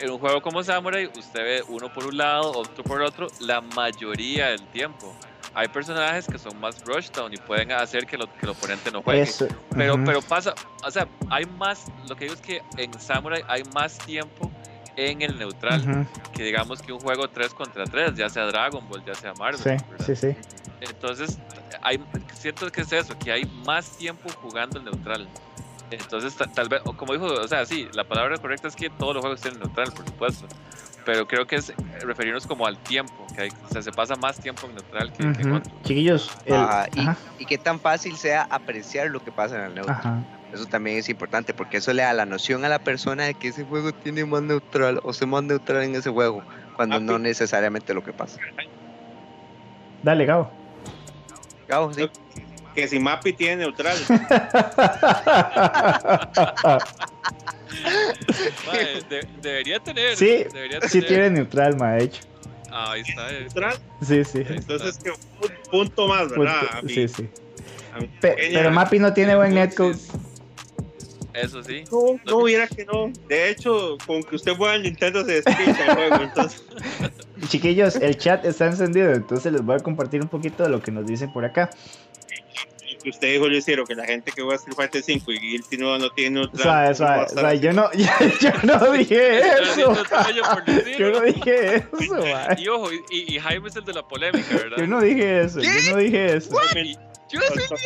en 0.00 0.10
un 0.10 0.18
juego 0.18 0.40
como 0.40 0.62
Samurai, 0.62 1.06
usted 1.06 1.40
ve 1.40 1.62
uno 1.68 1.92
por 1.92 2.06
un 2.06 2.16
lado, 2.16 2.52
otro 2.52 2.82
por 2.84 3.00
el 3.00 3.06
otro, 3.06 3.28
la 3.40 3.60
mayoría 3.60 4.48
del 4.48 4.66
tiempo. 4.68 5.14
Hay 5.54 5.68
personajes 5.68 6.26
que 6.26 6.38
son 6.38 6.58
más 6.60 6.84
rushdown 6.84 7.32
y 7.32 7.38
pueden 7.38 7.72
hacer 7.72 8.06
que, 8.06 8.18
lo, 8.18 8.26
que 8.26 8.44
el 8.44 8.50
oponente 8.50 8.90
no 8.90 9.02
juegue. 9.02 9.22
Eso. 9.22 9.48
Pero, 9.74 9.94
ujú. 9.94 10.04
pero 10.04 10.20
pasa, 10.20 10.54
o 10.84 10.90
sea, 10.90 11.08
hay 11.30 11.46
más, 11.46 11.86
lo 12.08 12.14
que 12.14 12.26
digo 12.26 12.34
es 12.34 12.42
que 12.42 12.60
en 12.76 12.92
Samurai 13.00 13.42
hay 13.48 13.62
más 13.74 13.96
tiempo 13.98 14.50
en 14.96 15.22
el 15.22 15.38
neutral 15.38 15.80
Ujú. 15.82 16.06
que 16.32 16.42
digamos 16.44 16.80
que 16.82 16.92
un 16.92 17.00
juego 17.00 17.28
3 17.28 17.52
contra 17.54 17.84
3, 17.84 18.14
ya 18.14 18.28
sea 18.30 18.46
Dragon 18.46 18.86
Ball, 18.88 19.04
ya 19.04 19.14
sea 19.14 19.32
Marvel. 19.34 19.58
Sí, 19.60 19.68
¿verdad? 19.90 20.06
sí, 20.06 20.16
sí. 20.16 20.36
Entonces, 20.80 21.38
hay, 21.82 22.02
siento 22.34 22.70
que 22.70 22.80
es 22.82 22.92
eso, 22.92 23.16
que 23.18 23.32
hay 23.32 23.44
más 23.66 23.96
tiempo 23.96 24.28
jugando 24.42 24.78
el 24.78 24.84
neutral. 24.84 25.28
Entonces, 25.90 26.34
ta- 26.34 26.46
tal 26.52 26.68
vez, 26.68 26.80
o 26.84 26.94
como 26.96 27.12
dijo, 27.12 27.26
o 27.26 27.46
sea, 27.48 27.64
sí, 27.64 27.88
la 27.92 28.04
palabra 28.04 28.38
correcta 28.38 28.68
es 28.68 28.74
que 28.76 28.90
todos 28.90 29.14
los 29.14 29.20
juegos 29.22 29.40
tienen 29.40 29.60
neutral, 29.60 29.92
por 29.92 30.04
supuesto. 30.06 30.46
pero 31.04 31.24
creo 31.28 31.46
que 31.46 31.54
es 31.54 31.72
referirnos 32.00 32.48
como 32.48 32.66
al 32.66 32.76
tiempo, 32.78 33.14
que 33.32 33.42
hay- 33.42 33.50
o 33.64 33.68
sea, 33.72 33.80
se 33.80 33.92
pasa 33.92 34.16
más 34.16 34.40
tiempo 34.40 34.66
en 34.66 34.74
neutral 34.74 35.12
que, 35.12 35.18
que 35.18 35.28
Ujú. 35.42 35.50
control. 35.50 35.82
Chiquillos, 35.84 36.32
el- 36.46 36.54
Ajá, 36.56 36.88
y, 36.96 37.00
ajá, 37.00 37.16
y 37.38 37.44
que 37.46 37.58
tan 37.58 37.78
fácil 37.78 38.16
sea 38.16 38.42
apreciar 38.50 39.08
lo 39.10 39.22
que 39.22 39.30
pasa 39.30 39.54
en 39.56 39.62
el 39.66 39.74
neutro. 39.76 39.92
ajá. 39.94 40.24
Eso 40.52 40.66
también 40.66 40.98
es 40.98 41.08
importante 41.08 41.52
porque 41.54 41.78
eso 41.78 41.92
le 41.92 42.02
da 42.02 42.12
la 42.12 42.24
noción 42.24 42.64
a 42.64 42.68
la 42.68 42.78
persona 42.78 43.24
de 43.24 43.34
que 43.34 43.48
ese 43.48 43.64
juego 43.64 43.92
tiene 43.92 44.24
más 44.24 44.42
neutral 44.42 45.00
o 45.02 45.12
se 45.12 45.26
más 45.26 45.42
neutral 45.42 45.82
en 45.82 45.96
ese 45.96 46.10
juego, 46.10 46.42
cuando 46.76 46.96
Ah, 46.96 47.00
no 47.00 47.16
sí. 47.16 47.22
necesariamente 47.22 47.92
lo 47.94 48.04
que 48.04 48.12
pasa. 48.12 48.38
Dale, 50.02 50.24
Gabo. 50.24 50.50
Gabo, 51.68 51.92
sí. 51.92 52.08
Que 52.74 52.86
si 52.86 53.00
Mappy 53.00 53.32
tiene 53.32 53.56
neutral. 53.64 53.96
De- 59.08 59.26
debería 59.40 59.78
tener. 59.80 60.16
Sí, 60.16 60.44
debería 60.52 60.80
sí 60.82 61.00
tiene 61.02 61.30
neutral, 61.30 61.76
ma, 61.76 61.92
de 61.92 62.04
hecho. 62.04 62.22
Ah, 62.70 62.92
ahí 62.92 63.00
está. 63.02 63.30
eh. 63.32 63.40
neutral. 63.40 63.74
Sí, 64.02 64.24
sí. 64.24 64.42
Entonces, 64.48 64.98
que 64.98 65.10
un 65.10 65.16
punto 65.70 66.08
más, 66.08 66.28
¿verdad? 66.30 66.62
Sí, 66.86 67.08
sí. 67.08 67.28
Pe- 68.20 68.36
pero 68.52 68.70
Mappy 68.70 68.98
no 68.98 69.12
tiene 69.14 69.34
buen 69.36 69.54
netcode. 69.54 69.96
Eso 71.36 71.62
sí. 71.62 71.84
No, 71.92 72.18
no 72.24 72.38
hubiera 72.38 72.66
que 72.66 72.84
no. 72.84 73.12
De 73.28 73.50
hecho, 73.50 73.98
con 74.06 74.22
que 74.22 74.36
usted 74.36 74.56
juega 74.56 74.76
en 74.76 74.82
Nintendo 74.82 75.24
se 75.24 75.42
despicha 75.42 75.84
el 75.86 75.94
juego. 75.94 76.16
Entonces, 76.22 76.64
Chiquillos, 77.48 77.96
el 77.96 78.16
chat 78.16 78.44
está 78.44 78.66
encendido, 78.66 79.12
entonces 79.12 79.52
les 79.52 79.62
voy 79.62 79.76
a 79.76 79.80
compartir 79.80 80.22
un 80.22 80.28
poquito 80.28 80.62
de 80.62 80.70
lo 80.70 80.80
que 80.80 80.90
nos 80.90 81.06
dicen 81.06 81.30
por 81.32 81.44
acá. 81.44 81.68
lo 82.90 82.98
que 83.02 83.10
usted 83.10 83.32
dijo, 83.34 83.46
Lucero, 83.48 83.84
que 83.84 83.94
la 83.94 84.06
gente 84.06 84.32
que 84.32 84.40
juega 84.40 84.56
Street 84.56 84.74
Fighter 84.74 85.02
5 85.02 85.32
y 85.32 85.38
Guilty 85.38 85.76
no, 85.76 85.98
no 85.98 86.08
tiene 86.10 86.40
neutral. 86.40 86.62
Suave, 86.62 86.86
¿cómo 86.86 86.88
va 86.88 86.94
suave, 86.94 87.20
a 87.20 87.24
estar 87.26 87.40
suave, 87.40 87.54
así? 87.56 87.60
yo 87.66 87.72
no, 87.72 87.90
yo, 88.72 88.78
no 88.80 88.92
dije 88.92 89.38
eso. 89.38 89.76
Yo. 89.76 90.98
Yo 90.98 91.10
no 91.10 91.20
dije 91.20 91.76
eso. 91.76 91.88
Y 92.58 92.68
ojo, 92.68 92.90
y, 92.92 92.96
y- 93.10 93.34
y 93.36 93.38
Jaime 93.38 93.68
es 93.68 93.76
el 93.76 93.84
de 93.84 93.92
la 93.92 94.02
polémica, 94.08 94.56
¿verdad? 94.56 94.76
Yo 94.78 94.86
no 94.86 95.00
dije 95.02 95.42
eso, 95.42 95.60
yo 95.60 95.70
no 95.92 95.96
dije 95.98 96.36
eso. 96.36 96.56
Y- 96.74 96.96
Yo 97.28 97.40
soy 97.40 97.78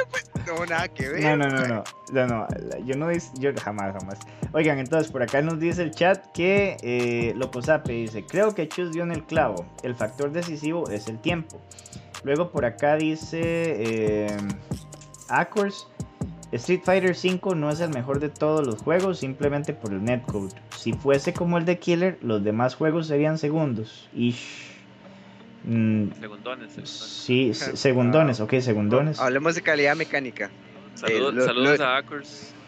No, 0.47 0.67
nada 0.67 0.89
que 0.89 1.09
ver. 1.09 1.23
No, 1.23 1.37
no, 1.37 1.49
no, 1.49 1.67
no, 1.67 1.85
no, 2.13 2.27
no, 2.27 2.47
yo 2.85 2.97
no 2.97 3.11
yo 3.39 3.51
jamás, 3.63 3.95
jamás. 3.99 4.19
Oigan, 4.53 4.79
entonces 4.79 5.11
por 5.11 5.23
acá 5.23 5.41
nos 5.41 5.59
dice 5.59 5.83
el 5.83 5.93
chat 5.93 6.27
que 6.33 6.77
eh, 6.83 7.33
Locosape 7.37 7.93
dice, 7.93 8.25
creo 8.25 8.55
que 8.55 8.69
Chus 8.69 8.93
dio 8.93 9.03
en 9.03 9.13
el 9.13 9.25
clavo, 9.25 9.67
el 9.83 9.95
factor 9.95 10.33
decisivo 10.33 10.89
es 10.91 11.09
el 11.09 11.19
tiempo. 11.19 11.61
Luego 12.23 12.51
por 12.51 12.65
acá 12.65 12.97
dice 12.97 13.41
eh, 13.43 14.37
Acors, 15.29 15.87
Street 16.53 16.83
Fighter 16.85 17.17
V 17.17 17.55
no 17.55 17.71
es 17.71 17.81
el 17.81 17.91
mejor 17.91 18.21
de 18.21 18.29
todos 18.29 18.67
los 18.67 18.83
juegos 18.83 19.19
simplemente 19.19 19.73
por 19.73 19.93
el 19.93 20.05
netcode. 20.05 20.51
Si 20.77 20.93
fuese 20.93 21.33
como 21.33 21.59
el 21.59 21.65
de 21.65 21.79
Killer, 21.79 22.19
los 22.21 22.43
demás 22.43 22.75
juegos 22.75 23.07
serían 23.07 23.39
segundos. 23.39 24.09
Ish. 24.13 24.70
Mm, 25.65 26.13
Segundones, 26.21 26.71
segundones. 26.73 26.91
sí, 26.91 27.55
se- 27.55 27.77
segundones, 27.77 28.41
ok, 28.41 28.55
segundones. 28.61 29.21
Hablemos 29.21 29.55
de 29.55 29.63
calidad 29.63 29.95
mecánica. 29.97 30.51
Saludos, 30.95 31.33
Eh, 31.33 31.37
lo- 31.37 31.45
saludos 31.47 31.79
lo- 31.79 31.85
a. 31.87 32.03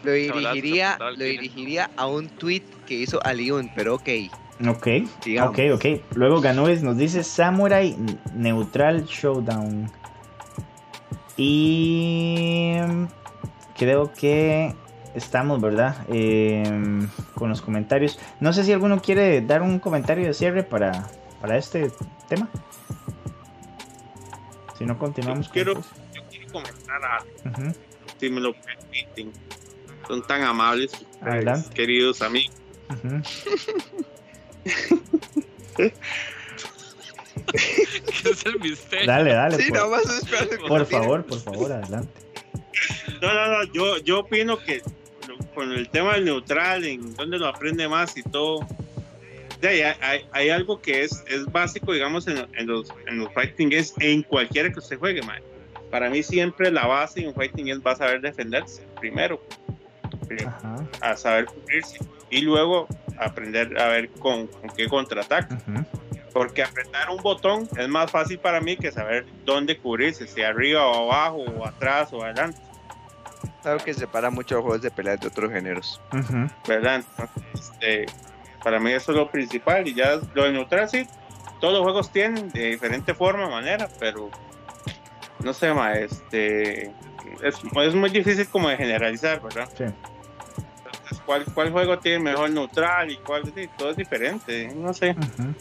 Lo 0.03 0.11
dirigiría, 0.11 0.97
lo 0.99 1.15
dirigiría 1.15 1.89
a 1.95 2.07
un 2.07 2.27
tweet 2.27 2.63
que 2.85 2.95
hizo 2.95 3.25
Aliun, 3.25 3.71
pero 3.75 3.95
ok. 3.95 4.09
Ok, 4.67 4.87
Digamos. 5.25 5.51
ok, 5.57 5.59
ok. 5.75 5.85
Luego 6.15 6.41
Ganoes 6.41 6.83
nos 6.83 6.97
dice 6.97 7.23
Samurai 7.23 7.95
Neutral 8.35 9.05
Showdown. 9.05 9.89
Y 11.37 12.77
creo 13.77 14.11
que 14.13 14.73
estamos, 15.15 15.59
¿verdad? 15.61 15.95
Em, 16.07 17.07
con 17.35 17.49
los 17.49 17.61
comentarios. 17.61 18.19
No 18.39 18.53
sé 18.53 18.63
si 18.63 18.71
alguno 18.71 19.01
quiere 19.01 19.41
dar 19.41 19.61
un 19.61 19.79
comentario 19.79 20.25
de 20.27 20.33
cierre 20.33 20.63
para, 20.63 21.07
para 21.41 21.57
este 21.57 21.91
tema. 22.29 22.49
Si 24.83 24.87
no, 24.87 24.99
continuamos. 24.99 25.47
con 25.47 25.53
Quiero- 25.53 25.75
cosas. 25.75 25.91
Yo 26.13 26.21
quiero 26.29 26.51
comentar 26.51 27.05
algo, 27.05 27.29
Ujú. 27.45 27.73
si 28.19 28.29
me 28.29 28.41
lo 28.41 28.53
permiten. 28.53 29.31
Son 30.07 30.21
tan 30.27 30.41
amables, 30.43 30.91
ustedes, 30.93 31.23
Adelante. 31.23 31.69
queridos 31.73 32.21
amigos. 32.21 32.53
Ujú. 32.89 33.21
¿Qué 37.51 38.29
es 38.29 38.45
el 38.45 38.59
misterio? 38.59 39.07
Dale, 39.07 39.33
dale. 39.33 39.57
Sí, 39.57 39.69
por, 39.69 39.77
nada 39.77 39.89
más 39.89 40.05
espérate. 40.17 40.57
por 40.57 40.85
favor, 40.85 41.25
por 41.25 41.39
favor, 41.39 41.71
adelante. 41.71 42.09
No, 43.21 43.33
no, 43.33 43.47
no, 43.47 43.63
yo, 43.73 43.97
yo 43.99 44.19
opino 44.19 44.57
que 44.57 44.81
con 45.55 45.71
el 45.71 45.89
tema 45.89 46.13
del 46.15 46.25
neutral, 46.25 46.83
en 46.83 47.15
dónde 47.15 47.37
lo 47.39 47.47
aprende 47.47 47.87
más 47.87 48.17
y 48.17 48.23
todo, 48.23 48.67
de 49.63 49.69
ahí 49.83 49.95
hay, 50.01 50.25
hay- 50.31 50.49
algo 50.49 50.81
que 50.81 51.03
es, 51.03 51.23
es 51.27 51.45
básico, 51.51 51.93
digamos, 51.93 52.27
en, 52.27 52.45
en 52.57 52.67
los, 52.67 52.91
en 53.07 53.19
los 53.19 53.33
fighting 53.33 53.69
games, 53.69 53.93
en 53.99 54.21
cualquiera 54.23 54.71
que 54.71 54.79
usted 54.79 54.99
juegue, 54.99 55.21
man. 55.23 55.41
Para 55.89 56.09
mí 56.09 56.21
siempre 56.23 56.69
la 56.71 56.85
base 56.87 57.21
en 57.21 57.27
un 57.29 57.33
fighting 57.35 57.67
game 57.67 57.81
va 57.81 57.91
a 57.91 57.95
saber 57.95 58.19
defenderse, 58.21 58.85
primero, 58.99 59.41
eh, 60.29 60.45
Ajá. 60.45 60.85
a 61.01 61.15
saber 61.17 61.45
cubrirse, 61.45 61.99
y 62.29 62.41
luego 62.41 62.87
aprender 63.17 63.79
a 63.79 63.87
ver 63.87 64.09
con, 64.09 64.47
con 64.47 64.69
qué 64.71 64.87
contraataca. 64.87 65.57
Porque 66.33 66.63
apretar 66.63 67.11
un 67.11 67.21
botón 67.21 67.69
es 67.77 67.87
más 67.87 68.09
fácil 68.09 68.39
para 68.39 68.59
mí 68.59 68.75
que 68.75 68.91
saber 68.91 69.25
dónde 69.45 69.77
cubrirse, 69.77 70.25
si 70.27 70.41
arriba 70.41 70.85
o 70.87 71.11
abajo, 71.11 71.37
o 71.43 71.65
atrás 71.65 72.11
o 72.11 72.23
adelante. 72.23 72.59
Claro 73.61 73.77
que 73.83 73.93
separa 73.93 74.29
mucho 74.31 74.55
los 74.55 74.63
juegos 74.63 74.81
de 74.81 74.89
peleas 74.91 75.19
de 75.21 75.27
otros 75.27 75.51
géneros. 75.51 76.01
¿verdad? 76.67 77.03
Entonces, 77.05 77.43
este, 77.53 78.05
para 78.63 78.79
mí 78.79 78.91
eso 78.91 79.11
es 79.11 79.17
lo 79.17 79.29
principal 79.29 79.87
y 79.87 79.93
ya 79.93 80.19
lo 80.33 80.43
de 80.43 80.51
neutral 80.51 80.89
sí, 80.89 81.05
todos 81.59 81.73
los 81.73 81.83
juegos 81.83 82.11
tienen 82.11 82.49
de 82.49 82.71
diferente 82.71 83.13
forma, 83.13 83.49
manera, 83.49 83.89
pero 83.99 84.29
no 85.43 85.53
sé, 85.53 85.73
ma, 85.73 85.93
este, 85.93 86.87
es, 87.41 87.61
es 87.75 87.95
muy 87.95 88.09
difícil 88.09 88.47
como 88.47 88.69
de 88.69 88.77
generalizar, 88.77 89.41
¿verdad? 89.41 89.69
Sí. 89.77 89.83
Entonces, 89.83 91.21
¿cuál, 91.25 91.45
¿cuál 91.53 91.71
juego 91.71 91.99
tiene 91.99 92.19
mejor 92.19 92.49
neutral 92.49 93.11
y 93.11 93.17
cuál? 93.17 93.43
sí, 93.53 93.69
todo 93.77 93.91
es 93.91 93.97
diferente, 93.97 94.71
no 94.75 94.93
sé, 94.93 95.11
Ujú. 95.11 95.53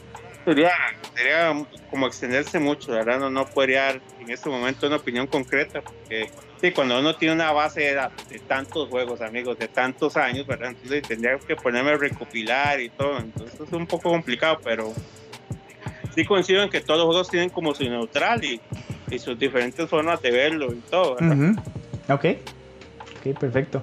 Sería, 0.44 0.70
sería 1.14 1.52
como 1.90 2.06
extenderse 2.06 2.58
mucho, 2.58 2.92
¿verdad? 2.92 3.18
No, 3.20 3.30
no 3.30 3.46
podría 3.46 3.84
dar 3.84 4.00
en 4.20 4.30
este 4.30 4.48
momento 4.48 4.86
una 4.86 4.96
opinión 4.96 5.26
concreta, 5.26 5.80
porque 5.80 6.30
sí, 6.60 6.72
cuando 6.72 6.98
uno 6.98 7.14
tiene 7.14 7.34
una 7.34 7.52
base 7.52 7.80
de 7.80 7.94
datos 7.94 8.28
de 8.28 8.38
tantos 8.40 8.88
juegos, 8.88 9.20
amigos, 9.20 9.58
de 9.58 9.68
tantos 9.68 10.16
años, 10.16 10.46
¿verdad? 10.46 10.70
Entonces 10.70 11.02
tendría 11.02 11.38
que 11.38 11.56
ponerme 11.56 11.90
a 11.90 11.96
recopilar 11.96 12.80
y 12.80 12.88
todo, 12.90 13.18
entonces 13.18 13.60
es 13.60 13.72
un 13.72 13.86
poco 13.86 14.10
complicado, 14.10 14.58
pero 14.62 14.92
sí 16.14 16.24
coincido 16.24 16.62
en 16.62 16.70
que 16.70 16.80
todos 16.80 16.98
los 16.98 17.06
juegos 17.06 17.30
tienen 17.30 17.50
como 17.50 17.74
su 17.74 17.84
neutral 17.84 18.44
y, 18.44 18.60
y 19.10 19.18
sus 19.18 19.38
diferentes 19.38 19.88
formas 19.88 20.20
de 20.22 20.30
verlo 20.30 20.72
y 20.72 20.80
todo, 20.90 21.16
¿verdad? 21.16 21.36
Ujú. 21.36 21.60
Ok. 22.12 22.24
Ok, 23.18 23.38
perfecto. 23.38 23.82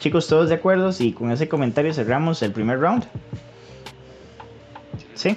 Chicos, 0.00 0.26
¿todos 0.26 0.48
de 0.48 0.54
acuerdo? 0.56 0.90
Y 0.98 1.12
con 1.12 1.30
ese 1.30 1.48
comentario 1.48 1.92
cerramos 1.92 2.42
el 2.42 2.52
primer 2.52 2.80
round. 2.80 3.04
Sí. 5.14 5.36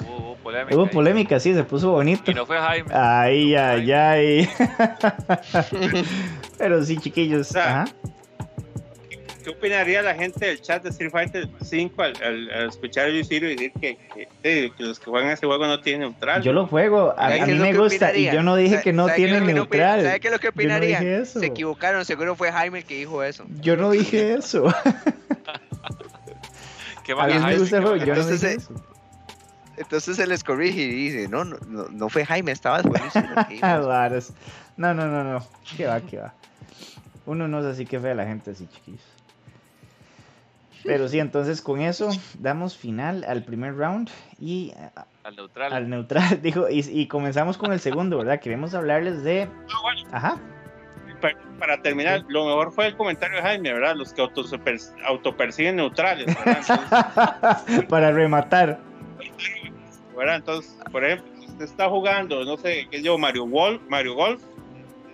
Hubo, 0.00 0.16
hubo 0.16 0.36
polémica. 0.36 0.74
Hubo 0.76 0.84
ahí. 0.84 0.90
polémica, 0.90 1.40
sí, 1.40 1.54
se 1.54 1.64
puso 1.64 1.90
bonito. 1.92 2.30
Y 2.30 2.34
no 2.34 2.46
fue 2.46 2.58
Jaime. 2.58 2.88
Ay, 2.92 3.52
No, 3.54 3.60
ay, 3.62 3.92
ay. 3.92 4.48
Pero 6.58 6.84
sí, 6.84 6.96
chiquillos. 6.98 7.48
sea, 7.48 7.82
Ajá. 7.82 7.92
¿Qué 9.42 9.48
opinaría 9.48 10.02
la 10.02 10.14
gente 10.14 10.44
del 10.44 10.60
chat 10.60 10.82
de 10.82 10.90
Street 10.90 11.10
Fighter 11.10 11.48
5 11.64 12.02
al, 12.02 12.12
al- 12.22 12.50
al 12.50 12.68
escuchar 12.68 13.06
a 13.06 13.08
Luis 13.08 13.26
Ciro 13.26 13.48
decir 13.48 13.72
que, 13.80 13.96
que- 14.42 14.70
que 14.76 14.82
los 14.84 15.00
que 15.00 15.06
juegan 15.10 15.30
ese 15.30 15.46
juego 15.46 15.66
no 15.66 15.80
tienen 15.80 16.02
neutral? 16.02 16.42
Yo 16.42 16.52
lo 16.52 16.66
juego. 16.66 17.14
A, 17.16 17.22
¿Sabe 17.22 17.40
a 17.40 17.44
qué 17.46 17.52
mí 17.54 17.58
me 17.58 17.72
gusta. 17.72 18.14
Y 18.14 18.30
yo 18.30 18.42
no 18.42 18.54
dije 18.56 18.72
¿Sabe- 18.72 18.82
que 18.84 18.92
no 18.92 19.08
tiene 19.08 19.40
neutral. 19.40 20.02
¿Sabe 20.04 20.20
qué 20.20 20.28
es 20.28 20.32
lo 20.34 20.38
que 20.40 20.48
no 20.48 20.50
opinaría? 20.50 21.24
Se 21.24 21.46
equivocaron, 21.46 22.04
seguro 22.04 22.36
fue 22.36 22.52
Jaime 22.52 22.80
el 22.80 22.84
que 22.84 22.96
dijo 22.96 23.22
eso. 23.24 23.46
Yo 23.62 23.78
no 23.78 23.90
dije 23.90 24.34
eso. 24.34 24.64
¿Qué 27.04 27.12
A 27.12 27.26
mí 27.26 27.38
me 27.38 27.56
gusta 27.58 27.78
el 27.78 27.82
¿Qué 27.82 27.88
juego. 27.88 27.96
van 27.98 28.06
Yo 28.06 28.14
no 28.14 28.26
dije 28.28 28.46
eh, 28.50 28.56
eso. 28.58 28.74
Entonces 29.80 30.16
se 30.16 30.26
les 30.26 30.44
corrige 30.44 30.82
y 30.82 30.88
dice, 31.08 31.28
no, 31.28 31.44
no, 31.44 31.56
no, 31.66 31.86
no 31.88 32.08
fue 32.10 32.24
Jaime, 32.26 32.52
estaba 32.52 32.82
fue 32.82 33.00
Luis 33.00 33.16
el 33.16 33.46
que 33.46 33.54
dijo 33.54 33.66
Ah, 33.66 33.78
eso. 33.78 33.88
varas. 33.88 34.32
No, 34.76 34.92
no, 34.94 35.06
no, 35.08 35.24
no. 35.24 35.44
¿Qué 35.76 35.86
va, 35.86 36.00
qué 36.02 36.18
va? 36.18 36.34
Uno 37.26 37.48
no 37.48 37.60
es 37.60 37.64
así 37.66 37.86
que 37.86 37.98
ve 37.98 38.10
a 38.10 38.14
la 38.14 38.26
gente 38.26 38.50
así, 38.50 38.66
chiquillos. 38.66 39.02
Pero 40.84 41.08
sí, 41.08 41.18
entonces 41.18 41.60
con 41.62 41.80
eso 41.80 42.10
damos 42.38 42.76
final 42.76 43.24
al 43.24 43.42
primer 43.44 43.74
round 43.76 44.10
y 44.38 44.72
a- 44.72 45.06
Al 45.24 45.36
neutral. 45.36 45.72
al 45.72 45.88
neutral, 45.90 46.40
dijo, 46.42 46.68
y, 46.70 46.80
y 46.80 47.06
comenzamos 47.06 47.56
con 47.58 47.72
el 47.72 47.80
segundo, 47.80 48.18
¿verdad? 48.18 48.40
Queremos 48.40 48.74
hablarles 48.74 49.22
de... 49.22 49.48
Ah, 49.70 49.78
bueno, 49.82 50.08
Ajá. 50.12 50.36
para, 51.20 51.36
para 51.58 51.82
terminar, 51.82 52.24
lo 52.28 52.46
mejor 52.46 52.72
fue 52.72 52.86
el 52.86 52.96
comentario 52.96 53.36
de 53.36 53.42
Jaime, 53.42 53.72
¿verdad? 53.72 53.94
Los 53.96 54.12
que 54.14 54.22
autoper- 54.22 54.94
autoperciben 55.06 55.76
neutrales, 55.76 56.26
¿verdad? 56.26 56.62
Entonces, 57.66 57.84
Para 57.88 58.10
rematar. 58.12 58.89
¿Verdad? 60.16 60.36
Entonces, 60.36 60.76
por 60.90 61.04
ejemplo, 61.04 61.26
si 61.40 61.46
usted 61.46 61.64
está 61.64 61.88
jugando, 61.88 62.44
no 62.44 62.56
sé, 62.56 62.88
qué 62.90 63.02
yo, 63.02 63.18
Mario 63.18 63.46
Golf, 63.46 63.80
Mario 63.88 64.14
Golf, 64.14 64.42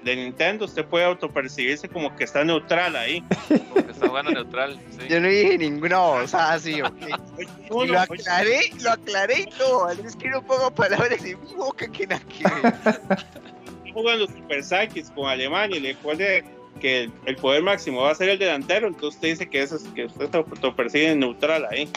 de 0.07 0.15
Nintendo, 0.15 0.65
usted 0.67 0.85
puede 0.85 1.05
autopercibirse 1.05 1.89
como 1.89 2.15
que 2.15 2.25
está 2.25 2.45
neutral 2.45 2.95
ahí. 2.95 3.25
Como 3.49 3.87
que 3.87 3.91
está 3.91 4.09
jugando 4.09 4.31
neutral. 4.31 4.81
Sí. 4.91 5.09
Yo 5.09 5.21
no 5.21 5.27
dije 5.27 5.59
ninguno, 5.59 6.13
o 6.13 6.29
sea, 6.29 6.59
sí, 6.61 6.81
ok. 6.81 6.93
Uno, 7.71 7.85
Y 7.85 7.89
lo 7.89 8.01
aclaré, 8.01 8.61
lo 8.83 8.93
aclaré 8.93 9.41
y 9.41 9.47
todo. 9.47 9.91
Es 9.91 10.15
que 10.15 10.29
no 10.29 10.43
pongo 10.43 10.71
palabras 10.71 11.25
en 11.25 11.41
mi 11.43 11.55
boca 11.55 11.91
que 11.91 12.07
nada 12.07 12.23
que 12.29 13.93
juegan 13.93 14.19
los 14.21 14.31
Super 14.31 14.63
Psychics 14.63 15.11
con 15.11 15.29
Alemania 15.29 15.79
y 15.79 15.81
le 15.81 15.95
pone 15.97 16.45
que 16.81 17.05
el, 17.05 17.13
el 17.25 17.37
poder 17.37 17.63
máximo 17.63 18.03
va 18.03 18.11
a 18.11 18.15
ser 18.15 18.29
el 18.29 18.39
delantero, 18.39 18.87
entonces 18.87 19.15
usted 19.15 19.29
dice 19.29 19.49
que 19.49 19.63
eso 19.63 19.77
es 19.77 19.85
que 19.95 20.05
usted 20.05 20.31
se 20.31 20.37
autopercibe 20.37 21.17
neutral 21.17 21.67
ahí. 21.71 21.89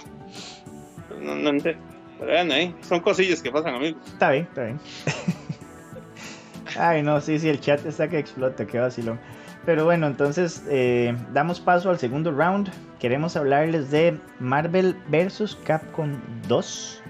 No, 1.20 1.36
no 1.36 1.50
entiendo. 1.50 1.82
Pero 2.20 2.32
vean 2.32 2.52
ahí, 2.52 2.76
son 2.82 3.00
cosillas 3.00 3.42
que 3.42 3.52
pasan, 3.52 3.76
amigos. 3.76 4.02
Está 4.06 4.32
bien, 4.32 4.44
está 4.44 4.64
bien. 4.64 4.80
Ay, 6.78 7.02
no, 7.02 7.20
sí, 7.22 7.40
sí, 7.40 7.50
el 7.50 7.60
chat 7.60 7.86
está 7.86 8.10
que 8.10 8.20
explota, 8.20 8.68
qué 8.68 8.80
vacilón. 8.80 9.20
Pero 9.66 9.86
bueno, 9.86 10.08
entonces 10.08 10.64
eh, 10.70 11.16
damos 11.34 11.60
paso 11.60 11.90
al 11.90 12.00
segundo 12.00 12.32
round. 12.32 12.72
Queremos 13.00 13.36
hablarles 13.36 13.92
de 13.92 14.18
Marvel 14.40 14.96
vs. 15.08 15.58
Capcom 15.64 16.14
2. 16.48 17.04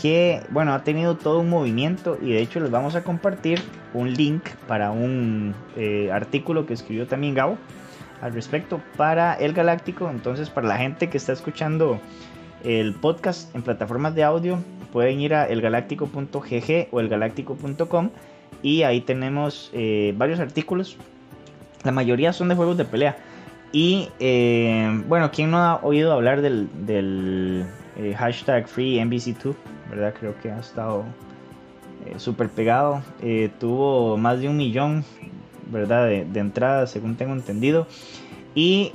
Que, 0.00 0.42
bueno, 0.50 0.72
ha 0.74 0.84
tenido 0.84 1.16
todo 1.16 1.40
un 1.40 1.50
movimiento 1.50 2.18
y 2.22 2.32
de 2.32 2.40
hecho 2.40 2.60
les 2.60 2.70
vamos 2.70 2.94
a 2.94 3.02
compartir 3.02 3.60
un 3.94 4.14
link 4.14 4.48
para 4.68 4.92
un 4.92 5.54
eh, 5.76 6.10
artículo 6.12 6.66
que 6.66 6.74
escribió 6.74 7.06
también 7.08 7.34
Gabo 7.34 7.58
al 8.20 8.32
respecto 8.32 8.80
para 8.96 9.34
el 9.34 9.52
Galáctico. 9.52 10.08
Entonces, 10.10 10.50
para 10.50 10.68
la 10.68 10.76
gente 10.76 11.08
que 11.08 11.16
está 11.16 11.32
escuchando 11.32 12.00
el 12.64 12.94
podcast 12.94 13.54
en 13.54 13.62
plataformas 13.62 14.14
de 14.14 14.24
audio, 14.24 14.58
pueden 14.92 15.20
ir 15.20 15.34
a 15.34 15.46
elgaláctico.gg 15.46 16.88
o 16.90 17.00
elgaláctico.com 17.00 18.10
y 18.62 18.82
ahí 18.82 19.00
tenemos 19.00 19.70
eh, 19.72 20.14
varios 20.16 20.40
artículos. 20.40 20.96
La 21.84 21.92
mayoría 21.92 22.32
son 22.32 22.48
de 22.48 22.54
juegos 22.54 22.76
de 22.76 22.84
pelea. 22.84 23.16
Y 23.72 24.08
eh, 24.18 25.02
bueno, 25.06 25.30
¿quién 25.30 25.50
no 25.50 25.58
ha 25.58 25.76
oído 25.82 26.12
hablar 26.12 26.40
del, 26.40 26.68
del 26.86 27.66
eh, 27.96 28.14
hashtag 28.16 28.66
FreeNBC2? 28.66 29.54
¿Verdad? 29.90 30.14
Creo 30.18 30.34
que 30.40 30.50
ha 30.50 30.58
estado 30.58 31.04
eh, 32.06 32.14
súper 32.16 32.48
pegado. 32.48 33.02
Tuvo 33.60 34.16
más 34.16 34.40
de 34.40 34.48
un 34.48 34.56
millón, 34.56 35.04
¿verdad? 35.70 36.06
De, 36.06 36.24
de 36.24 36.40
entradas, 36.40 36.90
según 36.90 37.16
tengo 37.16 37.34
entendido. 37.34 37.86
Y 38.54 38.92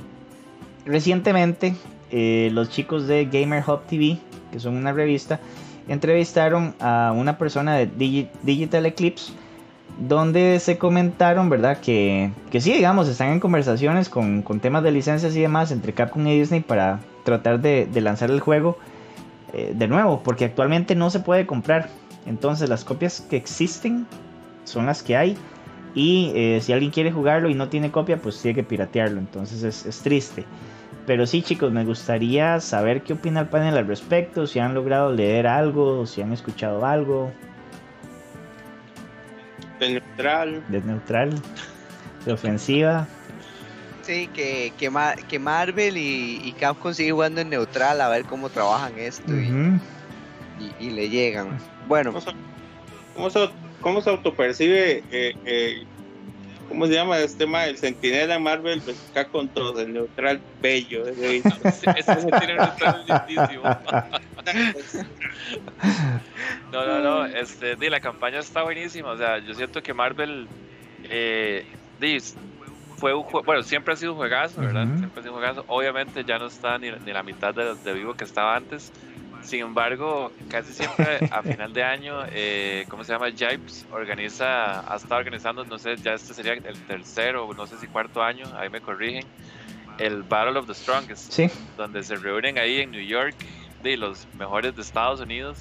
recientemente, 0.84 1.74
eh, 2.16 2.48
los 2.52 2.70
chicos 2.70 3.08
de 3.08 3.24
Gamer 3.26 3.64
Hub 3.66 3.80
TV, 3.88 4.18
que 4.52 4.60
son 4.60 4.76
una 4.76 4.92
revista, 4.92 5.40
entrevistaron 5.88 6.74
a 6.80 7.12
una 7.14 7.36
persona 7.38 7.74
de 7.74 7.90
Digi- 7.90 8.28
Digital 8.42 8.86
Eclipse 8.86 9.32
donde 9.98 10.58
se 10.60 10.76
comentaron, 10.78 11.48
¿verdad? 11.50 11.78
Que, 11.80 12.30
que 12.50 12.60
sí, 12.60 12.72
digamos, 12.72 13.06
están 13.08 13.28
en 13.30 13.38
conversaciones 13.40 14.08
con, 14.08 14.42
con 14.42 14.58
temas 14.60 14.82
de 14.82 14.90
licencias 14.90 15.36
y 15.36 15.40
demás 15.40 15.70
entre 15.70 15.92
Capcom 15.92 16.26
y 16.26 16.38
Disney 16.38 16.60
para 16.60 17.00
tratar 17.24 17.60
de, 17.60 17.86
de 17.86 18.00
lanzar 18.00 18.30
el 18.30 18.40
juego 18.40 18.76
eh, 19.52 19.72
de 19.74 19.86
nuevo, 19.86 20.20
porque 20.24 20.44
actualmente 20.46 20.94
no 20.96 21.10
se 21.10 21.20
puede 21.20 21.46
comprar. 21.46 21.88
Entonces 22.26 22.68
las 22.68 22.84
copias 22.84 23.20
que 23.20 23.36
existen 23.36 24.06
son 24.64 24.86
las 24.86 25.02
que 25.02 25.16
hay. 25.16 25.36
Y 25.94 26.32
eh, 26.34 26.58
si 26.60 26.72
alguien 26.72 26.90
quiere 26.90 27.12
jugarlo 27.12 27.48
y 27.48 27.54
no 27.54 27.68
tiene 27.68 27.92
copia, 27.92 28.16
pues 28.16 28.40
tiene 28.42 28.56
que 28.56 28.64
piratearlo. 28.64 29.20
Entonces 29.20 29.62
es, 29.62 29.86
es 29.86 30.00
triste. 30.00 30.44
Pero 31.06 31.26
sí, 31.26 31.42
chicos, 31.42 31.70
me 31.70 31.84
gustaría 31.84 32.60
saber 32.60 33.02
qué 33.02 33.12
opina 33.12 33.40
el 33.40 33.48
panel 33.48 33.76
al 33.76 33.86
respecto. 33.86 34.46
Si 34.46 34.58
han 34.58 34.74
logrado 34.74 35.12
leer 35.12 35.46
algo, 35.46 36.06
si 36.06 36.22
han 36.22 36.32
escuchado 36.32 36.86
algo 36.86 37.30
De 39.80 39.90
neutral. 39.90 40.62
de 40.68 40.80
neutral, 40.80 41.30
de 42.24 42.32
ofensiva. 42.32 43.06
Sí, 44.02 44.28
que, 44.34 44.72
que, 44.78 44.90
que 45.28 45.38
Marvel 45.38 45.96
y, 45.96 46.40
y 46.44 46.52
Capcom 46.52 46.92
sigue 46.92 47.12
jugando 47.12 47.40
en 47.40 47.50
neutral 47.50 48.00
a 48.00 48.08
ver 48.08 48.24
cómo 48.24 48.48
trabajan 48.50 48.92
esto 48.98 49.32
y, 49.34 49.80
y 50.78 50.90
le 50.90 51.08
llegan. 51.08 51.58
Bueno, 51.88 52.12
¿Cómo 52.12 52.20
se, 52.20 52.30
cómo 53.14 53.30
se, 53.30 53.50
cómo 53.80 54.00
se 54.02 54.10
autopercibe? 54.10 55.02
Eh, 55.10 55.34
eh, 55.44 55.84
¿Cómo 56.68 56.86
se 56.86 56.94
llama 56.94 57.18
este 57.18 57.44
tema? 57.44 57.66
El 57.66 57.78
Centinela 57.78 58.38
Marvel 58.38 58.82
pues, 58.84 59.10
acá 59.10 59.28
con 59.28 59.48
todo, 59.48 59.80
el 59.80 59.92
neutral 59.92 60.42
bello. 60.60 61.06
eh, 61.08 61.42
Ese 61.96 62.14
neutral 62.46 63.04
lindísimo. 63.06 63.62
No, 66.72 66.84
no, 66.86 67.00
no. 67.00 67.26
Este, 67.26 67.76
di, 67.76 67.88
la 67.88 68.00
campaña 68.00 68.38
está 68.40 68.62
buenísima. 68.62 69.10
O 69.12 69.16
sea, 69.16 69.38
yo 69.38 69.54
siento 69.54 69.82
que 69.82 69.94
Marvel 69.94 70.48
eh, 71.04 71.64
di, 72.00 72.18
fue 72.96 73.14
un 73.14 73.22
jue- 73.24 73.44
bueno, 73.44 73.62
siempre 73.62 73.94
ha 73.94 73.96
sido 73.96 74.12
un 74.12 74.18
juegazo, 74.18 74.60
¿verdad? 74.60 74.86
Siempre 74.98 75.20
ha 75.20 75.22
sido 75.22 75.34
un 75.34 75.40
juegazo. 75.40 75.64
Obviamente 75.68 76.24
ya 76.24 76.38
no 76.38 76.46
está 76.46 76.78
ni, 76.78 76.90
ni 76.90 77.12
la 77.12 77.22
mitad 77.22 77.54
de, 77.54 77.74
de 77.76 77.92
vivo 77.92 78.14
que 78.14 78.24
estaba 78.24 78.56
antes. 78.56 78.92
Sin 79.44 79.60
embargo, 79.60 80.32
casi 80.48 80.72
siempre 80.72 81.18
a 81.30 81.42
final 81.42 81.72
de 81.72 81.82
año, 81.82 82.24
eh, 82.32 82.86
¿cómo 82.88 83.04
se 83.04 83.12
llama? 83.12 83.30
Jipes 83.30 83.86
organiza, 83.92 84.80
ha 84.90 84.96
estado 84.96 85.16
organizando, 85.20 85.64
no 85.64 85.78
sé, 85.78 85.96
ya 85.96 86.14
este 86.14 86.34
sería 86.34 86.54
el 86.54 86.78
tercero, 86.86 87.48
no 87.54 87.66
sé 87.66 87.76
si 87.78 87.86
cuarto 87.86 88.22
año, 88.22 88.46
ahí 88.56 88.70
me 88.70 88.80
corrigen, 88.80 89.24
el 89.98 90.22
Battle 90.22 90.58
of 90.58 90.66
the 90.66 90.74
Strongest 90.74 91.32
Sí, 91.32 91.50
donde 91.76 92.02
se 92.02 92.16
reúnen 92.16 92.58
ahí 92.58 92.80
en 92.80 92.90
New 92.90 93.04
York 93.04 93.36
de 93.82 93.96
los 93.96 94.26
mejores 94.38 94.74
de 94.74 94.82
Estados 94.82 95.20
Unidos 95.20 95.58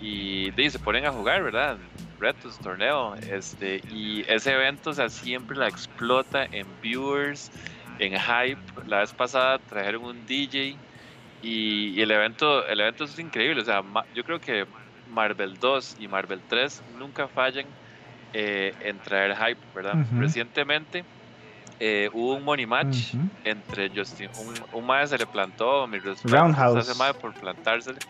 y 0.00 0.50
de, 0.52 0.70
se 0.70 0.78
ponen 0.78 1.06
a 1.06 1.10
jugar, 1.12 1.42
¿verdad? 1.42 1.78
Retos, 2.20 2.58
torneo, 2.58 3.14
este, 3.16 3.80
y 3.90 4.24
ese 4.28 4.52
evento, 4.52 4.90
o 4.90 4.92
sea, 4.92 5.08
siempre 5.08 5.56
la 5.56 5.66
explota 5.66 6.44
en 6.44 6.66
viewers, 6.82 7.50
en 7.98 8.12
hype. 8.12 8.60
La 8.86 8.98
vez 8.98 9.12
pasada 9.12 9.58
trajeron 9.58 10.04
un 10.04 10.26
DJ 10.26 10.76
y, 11.40 11.98
y 11.98 12.02
el 12.02 12.10
evento, 12.10 12.66
el 12.66 12.80
evento 12.80 13.04
es 13.04 13.18
increíble, 13.18 13.62
o 13.62 13.64
sea, 13.64 13.82
ma- 13.82 14.06
yo 14.12 14.24
creo 14.24 14.40
que 14.40 14.66
Marvel 15.04 15.54
2 15.58 15.94
y 15.96 16.08
Marvel 16.08 16.44
3 16.46 16.82
nunca 16.86 17.28
fallan 17.28 17.74
eh, 18.32 18.74
en 18.80 19.00
traer 19.02 19.36
hype, 19.36 19.60
¿verdad? 19.74 20.00
Ujú. 20.00 20.16
Recientemente 20.16 21.06
eh, 21.78 22.08
hubo 22.12 22.36
un 22.36 22.44
money 22.44 22.66
match 22.66 23.14
Ujú. 23.14 23.30
entre 23.44 23.90
Justin, 23.94 24.28
un, 24.34 24.64
un 24.70 24.86
mae 24.86 25.06
se 25.06 25.18
le 25.18 25.26
plantó, 25.26 25.86
mi 25.88 25.98
Roundhouse. 26.24 26.88
mae 26.94 27.14
por 27.14 27.34
plantársele 27.36 28.02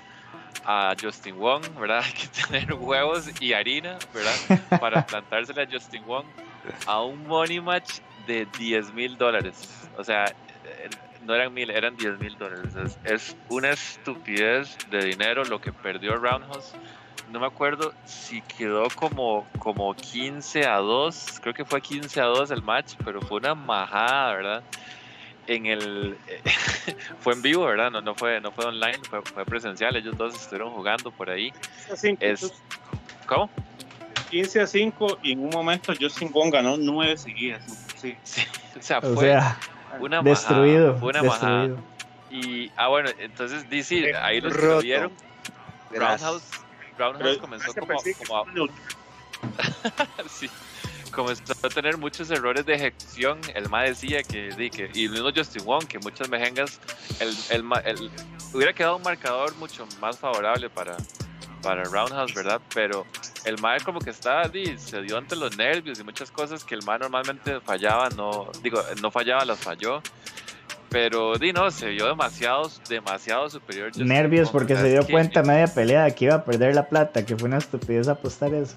a 0.64 0.94
Justin 1.00 1.36
Wong, 1.36 1.74
¿verdad? 1.78 2.02
Hay 2.04 2.12
que 2.12 2.28
tener 2.28 2.74
huevos 2.74 3.30
y 3.38 3.52
harina, 3.52 4.02
¿verdad? 4.12 4.40
Para 4.78 5.00
plantársele 5.02 5.62
a 5.62 5.66
Justin 5.70 6.04
Wong 6.04 6.32
a 6.84 7.04
un 7.04 7.24
money 7.26 7.60
match 7.60 8.00
de 8.16 8.46
10 8.46 8.92
mil 8.92 9.16
dólares. 9.16 9.88
O 9.94 10.04
sea, 10.04 10.32
no 11.28 11.34
eran 11.34 11.52
mil, 11.52 11.70
eran 11.70 11.94
10 11.94 12.18
mil 12.18 12.36
dólares. 12.38 12.74
Es, 12.74 12.98
es 13.04 13.36
una 13.50 13.70
estupidez 13.70 14.78
de 14.90 15.04
dinero 15.04 15.44
lo 15.44 15.60
que 15.60 15.72
perdió 15.72 16.16
Roundhouse. 16.16 16.72
No 17.30 17.38
me 17.38 17.46
acuerdo 17.46 17.92
si 18.06 18.40
quedó 18.40 18.88
como, 18.94 19.46
como 19.58 19.94
15 19.94 20.66
a 20.66 20.78
2, 20.78 21.40
creo 21.42 21.52
que 21.52 21.66
fue 21.66 21.82
15 21.82 22.18
a 22.22 22.24
2 22.24 22.50
el 22.52 22.62
match, 22.62 22.94
pero 23.04 23.20
fue 23.20 23.40
una 23.40 23.54
majada, 23.54 24.34
¿verdad? 24.34 24.62
En 25.46 25.66
el 25.66 26.16
fue 27.20 27.34
en 27.34 27.42
vivo, 27.42 27.66
¿verdad? 27.66 27.90
No, 27.90 28.00
no 28.00 28.14
fue 28.14 28.40
no 28.40 28.50
fue 28.50 28.64
online, 28.64 28.98
fue, 29.10 29.20
fue 29.20 29.44
presencial, 29.44 29.96
ellos 29.96 30.16
dos 30.16 30.34
estuvieron 30.34 30.72
jugando 30.72 31.10
por 31.10 31.28
ahí. 31.28 31.52
15 31.52 31.92
a 31.92 31.96
5, 31.96 32.18
Es 32.24 32.52
¿Cómo? 33.26 33.50
15 34.30 34.60
a 34.62 34.66
5 34.66 35.18
y 35.22 35.32
en 35.32 35.40
un 35.40 35.50
momento 35.50 35.92
Justin 36.00 36.32
Wong 36.32 36.50
ganó 36.50 36.78
9 36.78 37.18
seguidas. 37.18 37.62
Sí. 37.96 38.16
Sí, 38.24 38.42
o 38.78 38.82
sea, 38.82 38.98
o 38.98 39.14
fue 39.14 39.24
sea, 39.24 39.58
una 40.00 40.22
destruido, 40.22 40.86
majada, 40.94 41.00
fue 41.00 41.10
una 41.10 41.22
majada. 41.22 41.62
destruido. 41.68 41.88
Y 42.30 42.70
ah 42.76 42.88
bueno, 42.88 43.10
entonces 43.18 43.68
DC 43.70 44.14
ahí 44.16 44.40
los 44.40 44.52
que 44.54 44.60
Roto. 44.60 44.74
lo 44.76 44.80
vieron. 44.82 45.12
Roundhouse, 45.90 46.42
Roundhouse 46.98 47.22
Pero 47.22 47.40
comenzó 47.40 47.74
como, 47.74 47.94
como 48.26 48.36
a- 48.36 48.44
sí, 50.28 50.50
comenzó 51.10 51.54
a 51.62 51.68
tener 51.70 51.96
muchos 51.96 52.30
errores 52.30 52.66
de 52.66 52.74
ejecución. 52.74 53.40
El 53.54 53.68
ma 53.70 53.82
decía 53.84 54.22
que, 54.22 54.50
di, 54.54 54.68
que 54.70 54.90
y 54.92 55.06
el 55.06 55.12
mismo 55.12 55.30
Justin 55.34 55.64
Wong, 55.64 55.84
que 55.86 55.98
muchas 56.00 56.28
mejengas, 56.28 56.80
el, 57.20 57.28
el, 57.50 57.64
el- 57.86 58.10
hubiera 58.52 58.72
quedado 58.72 58.96
un 58.96 59.02
marcador 59.02 59.54
mucho 59.56 59.86
más 60.00 60.18
favorable 60.18 60.68
para, 60.68 60.96
para 61.62 61.84
Roundhouse, 61.84 62.34
¿verdad? 62.34 62.60
Pero 62.74 63.06
el 63.44 63.58
ma 63.58 63.78
como 63.80 64.00
que 64.00 64.10
estaba, 64.10 64.50
se 64.76 65.02
dio 65.02 65.16
ante 65.16 65.36
los 65.36 65.56
nervios 65.56 65.98
y 66.00 66.04
muchas 66.04 66.30
cosas 66.30 66.64
que 66.64 66.74
el 66.74 66.82
ma 66.82 66.98
normalmente 66.98 67.60
fallaba, 67.60 68.08
no, 68.10 68.50
digo, 68.62 68.80
no 69.00 69.10
fallaba, 69.10 69.44
las 69.44 69.58
falló. 69.58 70.02
Pero 70.90 71.36
di 71.36 71.52
no, 71.52 71.70
se 71.70 71.90
vio 71.90 72.06
demasiado, 72.06 72.70
demasiado 72.88 73.50
superior. 73.50 73.94
Nervios 73.98 74.50
porque 74.50 74.74
se 74.74 74.88
dio 74.88 75.06
cuenta 75.06 75.42
media 75.42 75.66
pelea 75.66 76.04
de 76.04 76.14
que 76.14 76.24
iba 76.26 76.36
a 76.36 76.44
perder 76.44 76.74
la 76.74 76.88
plata, 76.88 77.26
que 77.26 77.36
fue 77.36 77.48
una 77.48 77.58
estupidez 77.58 78.08
apostar 78.08 78.54
eso. 78.54 78.76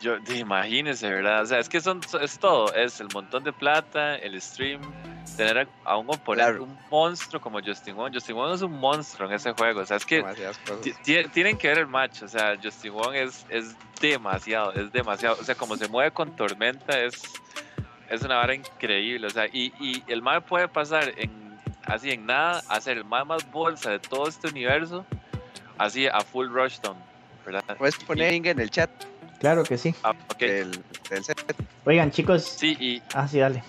Yo, 0.00 0.18
di, 0.18 0.38
imagínese, 0.38 1.08
¿verdad? 1.10 1.42
O 1.42 1.46
sea, 1.46 1.58
es 1.58 1.68
que 1.68 1.80
son, 1.80 2.00
es 2.20 2.38
todo, 2.38 2.72
es 2.74 3.00
el 3.00 3.08
montón 3.12 3.44
de 3.44 3.52
plata, 3.52 4.16
el 4.16 4.40
stream, 4.40 4.80
tener 5.36 5.68
a 5.84 5.96
un 5.96 6.08
oponente, 6.08 6.60
un 6.60 6.78
monstruo 6.90 7.40
como 7.40 7.60
Justin 7.60 7.96
Wong. 7.96 8.12
Justin 8.12 8.36
Wong 8.36 8.54
es 8.54 8.62
un 8.62 8.78
monstruo 8.78 9.28
en 9.28 9.34
ese 9.34 9.52
juego. 9.52 9.80
O 9.80 9.86
sea, 9.86 9.96
es 9.96 10.06
que 10.06 10.24
tienen 11.32 11.58
que 11.58 11.68
ver 11.68 11.78
el 11.78 11.86
match. 11.86 12.22
O 12.22 12.28
sea, 12.28 12.56
Justin 12.62 12.92
Wong 12.92 13.14
es, 13.14 13.46
es 13.48 13.76
demasiado, 14.00 14.72
es 14.72 14.92
demasiado. 14.92 15.36
O 15.40 15.44
sea, 15.44 15.54
como 15.54 15.76
se 15.76 15.88
mueve 15.88 16.10
con 16.10 16.34
tormenta 16.36 16.98
es, 16.98 17.22
es 18.10 18.22
una 18.22 18.36
vara 18.36 18.54
increíble. 18.54 19.26
O 19.26 19.30
sea, 19.30 19.46
y, 19.46 19.72
y 19.80 20.02
el 20.06 20.22
mal 20.22 20.42
puede 20.42 20.68
pasar 20.68 21.12
en 21.16 21.42
así 21.84 22.10
en 22.10 22.26
nada, 22.26 22.62
hacer 22.68 22.98
el 22.98 23.04
más 23.04 23.26
más 23.26 23.50
bolsa 23.50 23.90
de 23.90 23.98
todo 23.98 24.28
este 24.28 24.48
universo, 24.48 25.04
así 25.78 26.06
a 26.06 26.20
full 26.20 26.48
rushdown. 26.48 26.96
¿verdad? 27.44 27.64
Puedes 27.76 27.96
poner 27.96 28.34
en 28.34 28.60
el 28.60 28.70
chat. 28.70 28.90
Claro 29.42 29.64
que 29.64 29.76
sí. 29.76 29.92
Ah, 30.04 30.14
okay. 30.32 30.70
Oigan, 31.84 32.12
chicos. 32.12 32.44
Sí, 32.44 32.76
y. 32.78 33.02
Ah, 33.12 33.26
sí, 33.26 33.40
dale. 33.40 33.64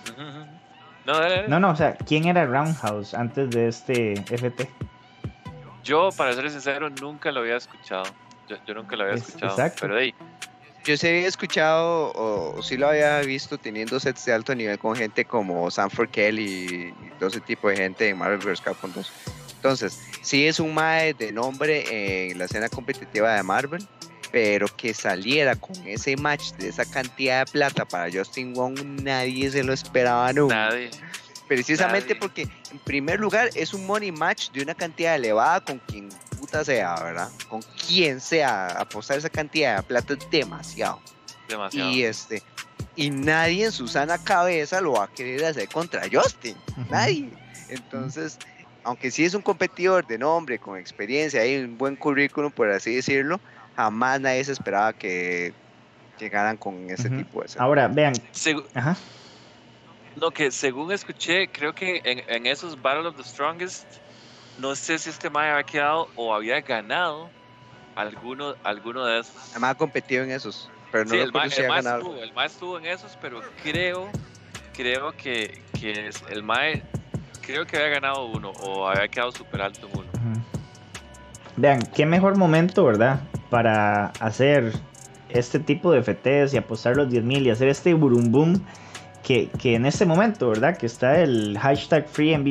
No, 1.04 1.20
dale, 1.20 1.48
no, 1.48 1.60
no, 1.60 1.72
o 1.72 1.76
sea, 1.76 1.95
¿quién 1.95 2.26
era 2.26 2.45
Roundhouse 2.45 3.16
antes 3.16 3.50
de 3.50 3.70
este 3.70 4.14
FT? 4.14 4.70
Yo, 5.84 6.10
para 6.16 6.32
ser 6.34 6.52
sincero, 6.52 6.91
nunca 6.91 7.32
lo 7.32 7.40
había 7.40 7.58
escuchado. 7.58 8.04
Yo, 8.48 8.74
nunca 8.76 8.95
lo 8.95 9.06
había 9.06 9.16
escuchado. 9.16 9.52
Exacto. 9.52 9.80
Pero 9.82 9.98
ahí. 9.98 10.14
Yo 10.86 10.95
sí 10.95 11.08
había 11.08 11.28
escuchado, 11.28 12.12
o 12.14 12.62
sí 12.62 12.78
lo 12.78 12.90
había 12.90 13.20
visto 13.22 13.58
teniendo 13.58 14.00
sets 14.00 14.26
de 14.26 14.34
alto 14.34 14.54
nivel 14.54 14.78
con 14.78 14.95
gente 14.95 15.26
como 15.26 15.72
Sanford 15.72 16.10
Kelly 16.10 16.94
y 17.02 17.10
todo 17.18 17.30
ese 17.30 17.41
tipo 17.41 17.70
de 17.70 17.78
gente 17.78 18.10
en 18.10 18.20
Marvel 18.20 18.38
vs. 18.38 18.62
Capcom 18.62 18.91
2. 18.94 19.12
Entonces, 19.56 20.00
sí 20.22 20.45
es 20.45 20.60
un 20.60 20.76
mae 20.76 21.16
de 21.16 21.32
nombre 21.32 22.30
en 22.30 22.38
la 22.38 22.45
escena 22.45 22.70
competitiva 22.70 23.34
de 23.34 23.41
Marvel, 23.41 23.84
pero 24.34 24.65
que 24.76 24.95
saliera 24.95 25.55
con 25.55 25.76
ese 25.85 26.18
match 26.18 26.53
de 26.53 26.69
esa 26.69 26.85
cantidad 26.85 27.45
de 27.45 27.51
plata 27.51 27.85
para 27.85 28.11
Justin 28.11 28.55
Wong, 28.55 28.80
nadie 29.03 29.51
se 29.51 29.64
lo 29.64 29.73
esperaba 29.73 30.34
nunca. 30.34 30.69
Nadie. 30.69 30.89
Precisamente 31.47 32.15
porque, 32.15 32.41
en 32.72 32.80
primer 32.80 33.19
lugar, 33.19 33.51
es 33.53 33.76
un 33.76 33.85
money 33.85 34.11
match 34.11 34.49
de 34.49 34.64
una 34.64 34.73
cantidad 34.73 35.14
elevada 35.14 35.64
con 35.64 35.77
quien 35.77 36.10
puta 36.39 36.65
sea, 36.65 36.95
¿verdad? 36.95 37.30
Con 37.47 37.61
quien 37.61 38.19
sea, 38.19 38.69
apostar 38.69 39.19
esa 39.19 39.30
cantidad 39.30 39.77
de 39.77 39.84
plata 39.84 40.15
es 40.15 40.27
demasiado. 40.31 40.99
Demasiado. 41.47 41.91
Y 41.91 42.03
este. 42.03 42.41
Y 42.95 43.11
nadie 43.11 43.65
en 43.65 43.72
su 43.72 43.88
sana 43.88 44.18
cabeza 44.18 44.81
lo 44.81 44.93
va 44.93 45.03
a 45.03 45.07
querer 45.10 45.45
hacer 45.45 45.69
contra 45.69 46.07
Justin. 46.11 46.57
Nadie. 46.89 47.30
Entonces, 47.69 48.39
aunque 48.84 49.11
sí 49.11 49.26
es 49.26 49.35
un 49.35 49.43
competidor 49.43 50.07
de 50.07 50.18
nombre, 50.18 50.57
con 50.57 50.80
experiencia 50.80 51.45
y 51.45 51.57
un 51.57 51.77
buen 51.77 51.95
currículum, 51.95 52.51
por 52.51 52.72
así 52.72 52.95
decirlo, 52.95 53.39
jamás 53.76 54.22
nadie 54.22 54.44
se 54.44 54.52
esperaba 54.52 54.94
que 54.94 55.54
llegaran 56.20 56.58
con 56.58 56.90
ese 56.90 57.10
tipo 57.10 57.41
de... 57.41 57.50
Ahora, 57.58 57.88
vean. 57.88 58.14
Ajá. 58.74 58.95
No, 60.16 60.32
que 60.32 60.52
según 60.52 60.91
escuché, 60.91 61.48
creo 61.48 61.74
que 61.74 62.02
en, 62.04 62.45
esos 62.45 62.80
Battle 62.82 63.08
of 63.08 63.18
the 63.18 63.24
Strongest, 63.24 63.86
no 64.60 64.76
sé 64.76 65.00
si 65.00 65.10
este 65.10 65.30
Mae 65.30 65.50
había 65.50 65.64
quedado 65.64 66.08
o 66.16 66.34
había 66.34 66.62
ganado 66.62 67.30
alguno, 67.95 68.56
alguno 68.64 69.06
de 69.06 69.22
esos. 69.22 69.36
Además 69.52 69.72
ha 69.72 69.76
competido 69.76 70.24
en 70.24 70.32
esos, 70.32 70.70
pero 70.91 71.06
no 71.06 71.12
sí, 71.12 71.18
el, 71.18 71.32
Mae, 71.32 71.48
estuvo, 71.48 72.16
el 72.18 72.32
estuvo 72.45 72.78
en 72.78 72.86
esos, 72.86 73.18
pero 73.20 73.41
creo, 73.64 74.10
creo 74.74 75.14
que, 75.14 75.60
que 75.80 76.12
el 76.30 76.44
Mae 76.44 76.84
creo 77.41 77.66
que 77.66 77.78
había 77.78 77.90
ganado 77.90 78.26
uno 78.26 78.52
o 78.52 78.88
había 78.88 79.08
quedado 79.08 79.32
súper 79.32 79.64
alto 79.64 79.88
en 79.88 80.00
uno. 80.00 80.44
Vean, 81.58 81.82
qué 81.96 82.06
mejor 82.06 82.38
momento, 82.38 82.84
¿verdad? 82.84 83.22
Para 83.50 84.08
hacer 84.20 84.74
este 85.30 85.60
tipo 85.60 85.92
de 85.92 86.02
FTs 86.02 86.54
y 86.54 86.58
apostar 86.58 86.96
los 86.96 87.10
10.000 87.10 87.44
y 87.44 87.50
hacer 87.50 87.68
este 87.68 87.94
burum 87.94 88.60
que, 89.24 89.50
que, 89.60 89.76
en 89.76 89.86
este 89.86 90.06
momento, 90.06 90.50
¿verdad? 90.50 90.78
Que 90.78 90.86
está 90.86 91.20
el 91.20 91.58
hashtag 91.60 92.08
free 92.08 92.34
en 92.34 92.44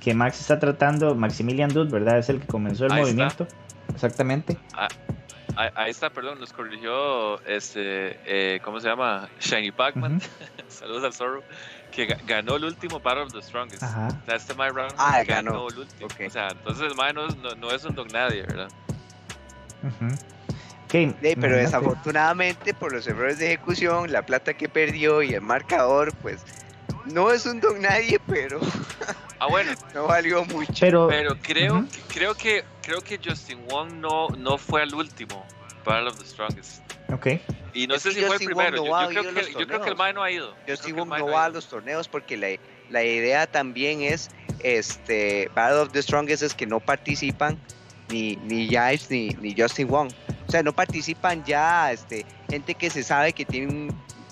que 0.00 0.14
Max 0.14 0.40
está 0.40 0.58
tratando, 0.58 1.14
Maximilian 1.14 1.70
Dude, 1.70 1.90
¿verdad? 1.90 2.18
Es 2.18 2.28
el 2.28 2.40
que 2.40 2.46
comenzó 2.46 2.86
el 2.86 2.92
movimiento. 2.92 3.46
Exactamente. 3.92 4.56
Ah, 4.74 4.88
ahí 5.74 5.90
está, 5.90 6.10
perdón, 6.10 6.38
nos 6.38 6.52
corrigió 6.52 7.40
este, 7.44 8.18
eh, 8.24 8.60
¿cómo 8.62 8.80
se 8.80 8.88
llama? 8.88 9.28
Shiny 9.40 9.72
Pacman. 9.72 10.20
Saludos 10.68 11.04
al 11.04 11.12
Zorro 11.12 11.42
que 11.90 12.06
ganó 12.26 12.56
el 12.56 12.64
último 12.64 13.00
Battle 13.00 13.24
of 13.24 13.32
the 13.32 13.42
Strongest. 13.42 13.82
Ajá. 13.82 14.08
O 14.22 14.26
sea, 14.26 14.36
este 14.36 14.54
My 14.54 14.68
Round 14.68 14.94
ah, 14.98 15.22
ganó. 15.24 15.68
el 15.68 15.78
último. 15.78 16.08
O 16.26 16.30
sea, 16.30 16.48
entonces 16.48 16.84
el 16.84 16.94
My 16.94 17.12
no, 17.12 17.28
no, 17.56 17.70
es 17.70 17.84
un 17.84 17.94
dog 17.94 18.12
nadie, 18.12 18.42
¿verdad? 18.42 18.68
okay. 20.84 21.14
pero 21.40 21.56
desafortunadamente 21.56 22.74
por 22.74 22.92
los 22.92 23.06
errores 23.06 23.38
de 23.38 23.46
ejecución, 23.46 24.10
la 24.10 24.24
plata 24.26 24.54
que 24.54 24.68
perdió 24.68 25.22
y 25.22 25.34
el 25.34 25.40
marcador, 25.40 26.12
pues 26.16 26.44
no 27.06 27.30
es 27.30 27.46
un 27.46 27.60
don 27.60 27.80
nadie, 27.80 28.20
pero 28.26 28.60
ah 29.38 29.46
bueno, 29.48 29.72
no 29.94 30.06
valió 30.06 30.44
mucho. 30.44 30.72
Pero, 30.80 31.08
pero 31.08 31.36
creo, 31.40 31.84
creo 32.08 32.34
que 32.34 32.64
creo 32.82 33.00
que 33.00 33.20
Justin 33.24 33.60
Wong 33.68 33.92
no 33.94 34.28
no 34.30 34.58
fue 34.58 34.82
al 34.82 34.94
último 34.94 35.46
Battle 35.84 36.08
of 36.08 36.18
the 36.18 36.26
Strongest. 36.26 36.87
Ok. 37.12 37.26
Y 37.72 37.86
no 37.86 37.98
sé 37.98 38.12
si 38.12 38.20
fue 38.20 38.36
el 38.36 38.44
primero. 38.44 38.84
Yo, 38.84 39.08
creo 39.08 39.34
que, 39.34 39.52
yo, 39.52 39.66
creo 39.66 39.80
que, 39.80 39.90
el 39.90 39.96
Mae 39.96 40.12
no 40.12 40.22
ha 40.22 40.30
ido. 40.30 40.54
Yo, 40.66 40.76
sí 40.76 40.92
no 40.92 41.06
va 41.06 41.44
a 41.44 41.48
los 41.48 41.68
torneos 41.68 42.08
porque 42.08 42.36
la, 42.36 42.48
la, 42.90 43.02
idea 43.02 43.46
también 43.46 44.02
es, 44.02 44.30
este, 44.60 45.50
Battle 45.54 45.80
of 45.80 45.92
the 45.92 46.02
Strongest 46.02 46.42
es 46.42 46.54
que 46.54 46.66
no 46.66 46.80
participan 46.80 47.58
ni, 48.10 48.36
ni 48.36 48.68
Jives 48.68 49.10
ni, 49.10 49.28
ni 49.40 49.54
Justin 49.58 49.88
Wong. 49.88 50.10
O 50.46 50.50
sea, 50.50 50.62
no 50.62 50.72
participan 50.72 51.44
ya 51.44 51.92
este, 51.92 52.26
gente 52.50 52.74
que 52.74 52.90
se 52.90 53.02
sabe 53.02 53.32
que 53.32 53.44
tiene, 53.44 53.88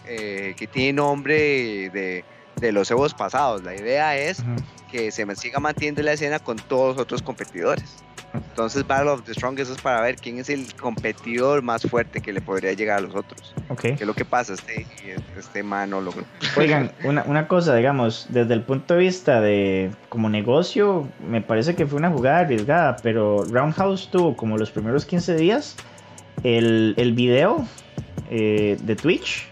eh, 0.07 0.55
que 0.57 0.67
tiene 0.67 0.95
nombre 0.95 1.91
de, 1.91 2.25
de 2.57 2.73
los 2.73 2.91
Evos 2.91 3.15
pasados. 3.15 3.63
La 3.63 3.75
idea 3.75 4.17
es 4.17 4.43
que 4.91 5.11
se 5.11 5.37
siga 5.37 5.61
manteniendo 5.61 6.03
la 6.03 6.13
escena 6.13 6.39
con 6.39 6.57
todos 6.57 6.97
los 6.97 7.03
otros 7.03 7.23
competidores. 7.23 7.97
Entonces 8.37 8.87
Battle 8.87 9.11
of 9.11 9.23
the 9.25 9.33
Strongest 9.33 9.73
es 9.73 9.81
para 9.81 10.01
ver 10.01 10.17
quién 10.17 10.39
es 10.39 10.49
el 10.49 10.73
competidor 10.75 11.63
más 11.63 11.83
fuerte 11.83 12.21
que 12.21 12.33
le 12.33 12.41
podría 12.41 12.73
llegar 12.73 12.99
a 12.99 13.01
los 13.01 13.15
otros. 13.15 13.55
Okay. 13.69 13.95
¿Qué 13.97 14.05
es 14.05 14.07
lo 14.07 14.15
que 14.15 14.25
pasa? 14.25 14.55
Este, 14.55 14.87
este 15.39 15.63
man 15.63 15.91
no 15.91 16.03
Oigan, 16.57 16.93
una, 17.05 17.25
una, 17.25 17.49
cosa, 17.49 17.75
digamos, 17.75 18.27
desde 18.31 18.55
el 18.55 18.63
punto 18.63 18.95
de 18.95 19.01
vista 19.01 19.41
de 19.41 19.91
como 20.09 20.29
negocio, 20.29 21.09
me 21.29 21.41
parece 21.41 21.75
que 21.75 21.87
fue 21.87 21.99
una 21.99 22.11
jugada 22.11 22.41
arriesgada, 22.41 22.97
pero 23.03 23.45
Roundhouse 23.45 24.09
tuvo 24.11 24.37
como 24.37 24.57
los 24.57 24.71
primeros 24.71 25.05
15 25.05 25.37
días 25.37 25.77
el, 26.43 26.95
el 26.97 27.13
video 27.13 27.67
eh, 28.31 28.77
de 28.83 28.97
Twitch 28.97 29.49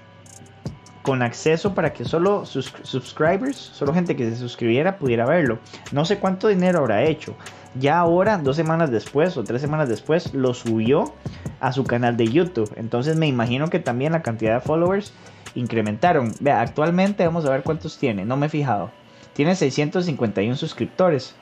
con 1.02 1.22
acceso 1.22 1.74
para 1.74 1.92
que 1.92 2.04
solo 2.04 2.46
sus 2.46 2.72
subscribers, 2.82 3.56
solo 3.56 3.92
gente 3.92 4.16
que 4.16 4.30
se 4.30 4.36
suscribiera 4.36 4.96
pudiera 4.96 5.26
verlo. 5.26 5.58
No 5.92 6.04
sé 6.04 6.18
cuánto 6.18 6.48
dinero 6.48 6.78
habrá 6.78 7.04
hecho. 7.04 7.36
Ya 7.78 7.98
ahora, 7.98 8.38
dos 8.38 8.56
semanas 8.56 8.90
después 8.90 9.36
o 9.36 9.44
tres 9.44 9.60
semanas 9.60 9.88
después, 9.88 10.32
lo 10.32 10.54
subió 10.54 11.12
a 11.60 11.72
su 11.72 11.84
canal 11.84 12.16
de 12.16 12.28
YouTube. 12.28 12.72
Entonces 12.76 13.16
me 13.16 13.26
imagino 13.26 13.68
que 13.68 13.80
también 13.80 14.12
la 14.12 14.22
cantidad 14.22 14.54
de 14.54 14.60
followers 14.60 15.12
incrementaron. 15.54 16.32
Vea, 16.40 16.60
actualmente 16.60 17.24
vamos 17.24 17.44
a 17.46 17.50
ver 17.50 17.62
cuántos 17.62 17.98
tiene. 17.98 18.24
No 18.24 18.36
me 18.36 18.46
he 18.46 18.48
fijado. 18.48 18.90
Tiene 19.32 19.56
651 19.56 20.56
suscriptores. 20.56 21.34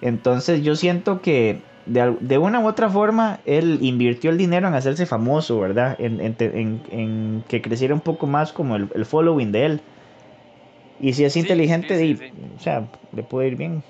Entonces 0.00 0.62
yo 0.62 0.74
siento 0.74 1.20
que 1.20 1.62
de, 1.86 2.38
una 2.38 2.60
u 2.60 2.66
otra 2.66 2.90
forma 2.90 3.38
él 3.46 3.78
invirtió 3.80 4.30
el 4.30 4.38
dinero 4.38 4.66
en 4.66 4.74
hacerse 4.74 5.06
famoso, 5.06 5.60
¿verdad? 5.60 5.96
En, 5.98 7.44
que 7.48 7.62
creciera 7.62 7.94
un 7.94 8.00
poco 8.00 8.26
más 8.26 8.52
como 8.52 8.76
el, 8.76 9.04
following 9.04 9.52
de 9.52 9.66
él. 9.66 9.80
Y 10.98 11.12
si 11.12 11.24
es 11.24 11.36
inteligente, 11.36 12.18
o 12.56 12.60
sea, 12.60 12.88
le 13.12 13.22
puede 13.22 13.48
ir 13.48 13.56
bien. 13.56 13.82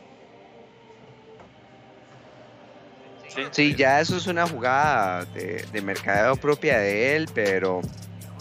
Sí, 3.50 3.74
ya 3.74 4.00
eso 4.00 4.16
es 4.16 4.26
una 4.26 4.46
jugada 4.46 5.24
de, 5.26 5.64
de 5.72 5.82
mercadeo 5.82 6.36
propia 6.36 6.78
de 6.78 7.16
él, 7.16 7.28
pero 7.34 7.80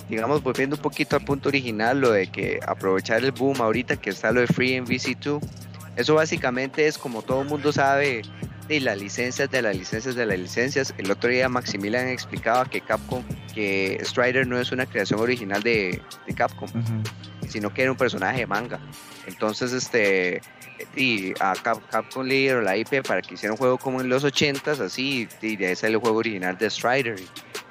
digamos, 0.10 0.44
volviendo 0.44 0.76
un 0.76 0.82
poquito 0.82 1.16
al 1.16 1.24
punto 1.24 1.50
original, 1.50 2.00
lo 2.00 2.12
de 2.12 2.28
que 2.28 2.60
aprovechar 2.66 3.24
el 3.24 3.32
boom 3.32 3.62
ahorita 3.62 3.98
que 3.98 4.12
está 4.12 4.32
lo 4.32 4.42
de 4.42 4.48
Free 4.48 4.74
en 4.74 4.86
VC2, 4.86 5.42
eso 5.96 6.16
básicamente 6.16 6.88
es 6.88 6.98
como 6.98 7.22
todo 7.22 7.42
el 7.42 7.48
mundo 7.48 7.72
sabe 7.72 8.22
de 8.68 8.80
las 8.80 8.98
licencias, 8.98 9.50
de 9.50 9.62
las 9.62 9.76
licencias, 9.76 10.16
de 10.16 10.26
las 10.26 10.38
licencias. 10.38 10.94
El 10.98 11.10
otro 11.10 11.30
día 11.30 11.48
Maximilian 11.50 12.08
explicaba 12.08 12.66
que 12.66 12.82
Capcom, 12.82 13.24
que 13.54 14.00
Strider 14.04 14.46
no 14.48 14.60
es 14.60 14.72
una 14.72 14.86
creación 14.86 15.20
original 15.20 15.64
de, 15.64 16.02
Capcom, 16.36 16.70
sino 17.48 17.74
que 17.74 17.84
era 17.84 17.92
un 17.92 17.98
personaje 17.98 18.40
de 18.40 18.48
manga. 18.48 18.80
Entonces, 19.28 19.72
este, 19.72 20.42
y 20.96 21.34
a 21.40 21.54
Capcom 21.54 22.26
le 22.26 22.36
dieron 22.36 22.66
la 22.66 22.78
IP 22.78 23.06
para 23.06 23.22
que 23.22 23.36
hiciera 23.36 23.54
un 23.54 23.58
juego 23.58 23.78
como 23.78 24.02
en 24.02 24.10
los 24.10 24.24
80s, 24.24 24.80
así, 24.80 25.28
y 25.42 25.56
de 25.56 25.68
ahí 25.68 25.76
sale 25.76 25.94
el 25.94 26.00
juego 26.00 26.18
original 26.18 26.58
de 26.58 26.70
Strider. 26.70 27.16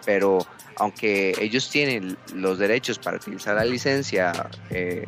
Pero 0.05 0.47
aunque 0.76 1.35
ellos 1.40 1.70
tienen 1.70 2.16
los 2.35 2.59
derechos 2.59 2.98
para 2.98 3.16
utilizar 3.16 3.56
la 3.56 3.64
licencia, 3.64 4.51
eh, 4.70 5.06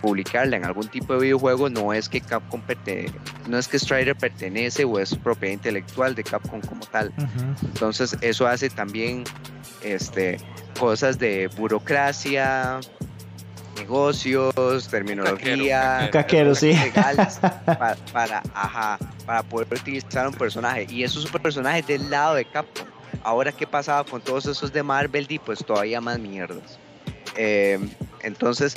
publicarla 0.00 0.56
en 0.56 0.64
algún 0.64 0.88
tipo 0.88 1.14
de 1.14 1.20
videojuego, 1.20 1.68
no 1.70 1.92
es 1.92 2.08
que 2.08 2.20
Capcom 2.20 2.62
no 3.48 3.58
es 3.58 3.68
que 3.68 3.78
Strider 3.78 4.14
pertenece 4.14 4.84
o 4.84 4.98
es 4.98 5.14
propiedad 5.16 5.54
intelectual 5.54 6.14
de 6.14 6.22
Capcom 6.22 6.60
como 6.60 6.84
tal. 6.86 7.12
Entonces 7.62 8.16
eso 8.20 8.46
hace 8.46 8.68
también 8.70 9.24
este, 9.82 10.38
cosas 10.78 11.18
de 11.18 11.48
burocracia, 11.56 12.80
negocios, 13.76 14.88
terminología, 14.90 16.08
Caquero, 16.12 16.54
sí. 16.54 16.72
legales 16.74 17.38
para, 17.64 17.94
para, 18.12 18.42
ajá, 18.54 18.98
para 19.24 19.42
poder 19.42 19.68
utilizar 19.72 20.26
un 20.26 20.34
personaje. 20.34 20.86
Y 20.90 21.02
eso 21.04 21.18
es 21.20 21.26
un 21.32 21.40
personaje 21.40 21.82
del 21.82 22.10
lado 22.10 22.34
de 22.34 22.44
Capcom. 22.44 22.86
Ahora, 23.22 23.52
¿qué 23.52 23.66
pasaba 23.66 24.04
con 24.04 24.20
todos 24.20 24.46
esos 24.46 24.72
de 24.72 24.82
Marvel? 24.82 25.26
Y 25.28 25.38
pues 25.38 25.64
todavía 25.64 26.00
más 26.00 26.18
mierdas. 26.18 26.78
Eh, 27.36 27.78
entonces, 28.22 28.74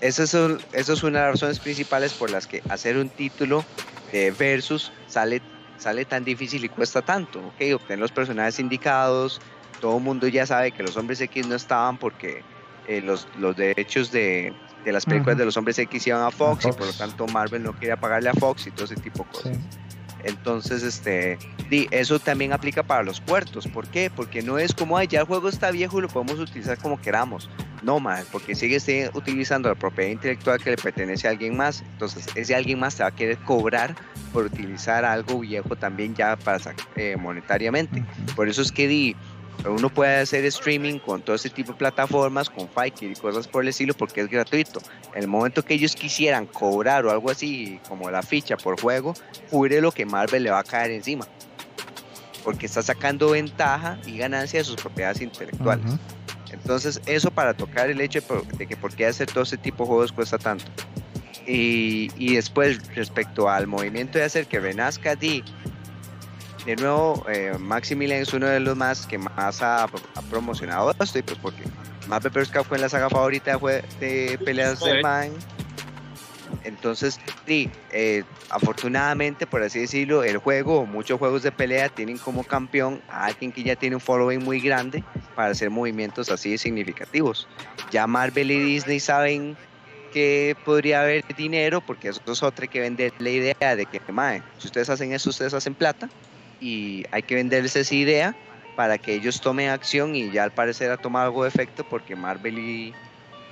esa 0.00 0.22
es, 0.24 0.34
un- 0.34 0.60
eso 0.72 0.92
es 0.92 1.02
una 1.02 1.18
de 1.20 1.24
las 1.26 1.34
razones 1.34 1.58
principales 1.58 2.12
por 2.12 2.30
las 2.30 2.46
que 2.46 2.62
hacer 2.68 2.96
un 2.96 3.08
título 3.08 3.64
de 4.12 4.30
versus 4.32 4.92
sale, 5.06 5.40
sale 5.78 6.04
tan 6.04 6.24
difícil 6.24 6.64
y 6.64 6.68
cuesta 6.68 7.02
tanto. 7.02 7.38
¿ok? 7.40 7.74
Obtener 7.74 7.98
los 7.98 8.12
personajes 8.12 8.58
indicados, 8.58 9.40
todo 9.80 9.96
el 9.98 10.02
mundo 10.02 10.26
ya 10.28 10.44
sabe 10.46 10.72
que 10.72 10.82
los 10.82 10.96
hombres 10.96 11.20
X 11.20 11.46
no 11.46 11.54
estaban 11.54 11.98
porque 11.98 12.42
eh, 12.88 13.00
los, 13.00 13.28
los 13.38 13.56
derechos 13.56 14.10
de, 14.10 14.52
de 14.84 14.92
las 14.92 15.04
películas 15.04 15.38
de 15.38 15.44
los 15.44 15.56
hombres 15.56 15.78
X 15.78 16.06
iban 16.06 16.22
a 16.22 16.30
Fox, 16.30 16.64
y 16.64 16.68
por 16.68 16.80
lo 16.80 16.86
Fox. 16.86 16.98
tanto 16.98 17.26
Marvel 17.28 17.62
no 17.62 17.78
quería 17.78 17.96
pagarle 17.96 18.30
a 18.30 18.34
Fox 18.34 18.66
y 18.66 18.70
todo 18.70 18.86
ese 18.86 18.96
tipo 18.96 19.24
de 19.24 19.30
cosas. 19.30 19.56
Sí. 19.56 19.62
Entonces, 20.24 20.82
este, 20.82 21.38
di, 21.70 21.86
eso 21.92 22.18
también 22.18 22.52
aplica 22.52 22.82
para 22.82 23.04
los 23.04 23.20
puertos. 23.20 23.68
¿Por 23.68 23.86
qué? 23.86 24.10
Porque 24.10 24.42
no 24.42 24.58
es 24.58 24.74
como, 24.74 24.98
ay, 24.98 25.06
ya 25.06 25.20
el 25.20 25.26
juego 25.26 25.48
está 25.48 25.70
viejo 25.70 25.98
y 25.98 26.02
lo 26.02 26.08
podemos 26.08 26.40
utilizar 26.40 26.76
como 26.78 27.00
queramos. 27.00 27.48
No, 27.82 28.00
más, 28.00 28.24
porque 28.32 28.56
sigue 28.56 28.76
este, 28.76 29.10
utilizando 29.14 29.68
la 29.68 29.76
propiedad 29.76 30.10
intelectual 30.10 30.60
que 30.60 30.70
le 30.70 30.76
pertenece 30.76 31.28
a 31.28 31.30
alguien 31.30 31.56
más. 31.56 31.82
Entonces, 31.92 32.26
ese 32.34 32.56
alguien 32.56 32.80
más 32.80 32.96
te 32.96 33.04
va 33.04 33.10
a 33.10 33.14
querer 33.14 33.38
cobrar 33.38 33.94
por 34.32 34.46
utilizar 34.46 35.04
algo 35.04 35.38
viejo 35.38 35.76
también 35.76 36.16
ya 36.16 36.36
para 36.36 36.74
eh, 36.96 37.16
monetariamente. 37.16 38.02
Por 38.34 38.48
eso 38.48 38.62
es 38.62 38.72
que 38.72 38.88
di, 38.88 39.16
uno 39.66 39.90
puede 39.90 40.20
hacer 40.20 40.44
streaming 40.44 40.98
con 40.98 41.22
todo 41.22 41.34
ese 41.34 41.50
tipo 41.50 41.72
de 41.72 41.78
plataformas, 41.78 42.48
con 42.48 42.68
Fiverr 42.68 43.12
y 43.12 43.14
cosas 43.14 43.48
por 43.48 43.62
el 43.62 43.68
estilo, 43.68 43.94
porque 43.94 44.20
es 44.20 44.28
gratuito. 44.28 44.80
En 45.14 45.22
el 45.22 45.28
momento 45.28 45.64
que 45.64 45.74
ellos 45.74 45.94
quisieran 45.94 46.46
cobrar 46.46 47.04
o 47.06 47.10
algo 47.10 47.30
así, 47.30 47.80
como 47.88 48.10
la 48.10 48.22
ficha 48.22 48.56
por 48.56 48.80
juego, 48.80 49.14
jure 49.50 49.80
lo 49.80 49.90
que 49.92 50.06
Marvel 50.06 50.44
le 50.44 50.50
va 50.50 50.60
a 50.60 50.64
caer 50.64 50.92
encima. 50.92 51.26
Porque 52.44 52.66
está 52.66 52.82
sacando 52.82 53.30
ventaja 53.30 53.98
y 54.06 54.16
ganancia 54.18 54.60
de 54.60 54.64
sus 54.64 54.76
propiedades 54.76 55.20
intelectuales. 55.20 55.92
Entonces, 56.52 57.00
eso 57.06 57.30
para 57.30 57.54
tocar 57.54 57.90
el 57.90 58.00
hecho 58.00 58.20
de 58.56 58.66
que 58.66 58.76
por 58.76 58.94
qué 58.94 59.06
hacer 59.06 59.30
todo 59.30 59.42
ese 59.42 59.58
tipo 59.58 59.84
de 59.84 59.88
juegos 59.88 60.12
cuesta 60.12 60.38
tanto. 60.38 60.64
Y, 61.46 62.10
y 62.16 62.36
después, 62.36 62.94
respecto 62.94 63.48
al 63.48 63.66
movimiento 63.66 64.18
de 64.18 64.24
hacer 64.24 64.46
que 64.46 64.60
renazca 64.60 65.16
D, 65.16 65.42
de 66.68 66.76
nuevo, 66.76 67.24
eh, 67.30 67.54
Maximilian 67.58 68.20
es 68.20 68.34
uno 68.34 68.46
de 68.46 68.60
los 68.60 68.76
más 68.76 69.06
que 69.06 69.16
más 69.16 69.62
ha, 69.62 69.84
ha 69.84 70.22
promocionado 70.28 70.94
esto, 71.00 71.18
y 71.18 71.22
pues 71.22 71.38
porque 71.40 71.62
Marvel 72.06 72.30
vs. 72.30 72.50
Capcom 72.50 72.74
es 72.74 72.82
la 72.82 72.88
saga 72.90 73.08
favorita 73.08 73.56
de, 73.56 73.82
de 74.00 74.38
peleas 74.44 74.78
de 74.80 75.02
man. 75.02 75.30
Entonces, 76.64 77.18
sí, 77.46 77.70
eh, 77.90 78.22
afortunadamente, 78.50 79.46
por 79.46 79.62
así 79.62 79.80
decirlo, 79.80 80.22
el 80.22 80.36
juego 80.36 80.80
o 80.80 80.84
muchos 80.86 81.18
juegos 81.18 81.42
de 81.42 81.52
pelea 81.52 81.88
tienen 81.88 82.18
como 82.18 82.44
campeón 82.44 83.00
a 83.08 83.24
alguien 83.24 83.50
que 83.50 83.62
ya 83.62 83.74
tiene 83.74 83.96
un 83.96 84.02
following 84.02 84.44
muy 84.44 84.60
grande 84.60 85.02
para 85.34 85.52
hacer 85.52 85.70
movimientos 85.70 86.30
así 86.30 86.58
significativos. 86.58 87.48
Ya 87.90 88.06
Marvel 88.06 88.50
y 88.50 88.58
Disney 88.58 89.00
saben 89.00 89.56
que 90.12 90.54
podría 90.66 91.00
haber 91.00 91.24
dinero, 91.34 91.80
porque 91.80 92.08
eso 92.08 92.20
es 92.26 92.42
otra 92.42 92.66
que 92.66 92.80
vender 92.80 93.14
la 93.20 93.30
idea 93.30 93.74
de 93.74 93.86
que, 93.86 94.02
mae, 94.12 94.42
si 94.58 94.66
ustedes 94.66 94.90
hacen 94.90 95.14
eso, 95.14 95.30
ustedes 95.30 95.54
hacen 95.54 95.74
plata, 95.74 96.10
y 96.60 97.04
hay 97.10 97.22
que 97.22 97.34
venderles 97.34 97.76
esa 97.76 97.94
idea 97.94 98.36
para 98.76 98.98
que 98.98 99.14
ellos 99.14 99.40
tomen 99.40 99.70
acción 99.70 100.14
y 100.14 100.30
ya 100.30 100.44
al 100.44 100.52
parecer 100.52 100.90
ha 100.90 100.96
tomado 100.96 101.26
algo 101.26 101.42
de 101.42 101.48
efecto 101.48 101.84
porque 101.84 102.14
Marvel 102.14 102.58
y, 102.58 102.94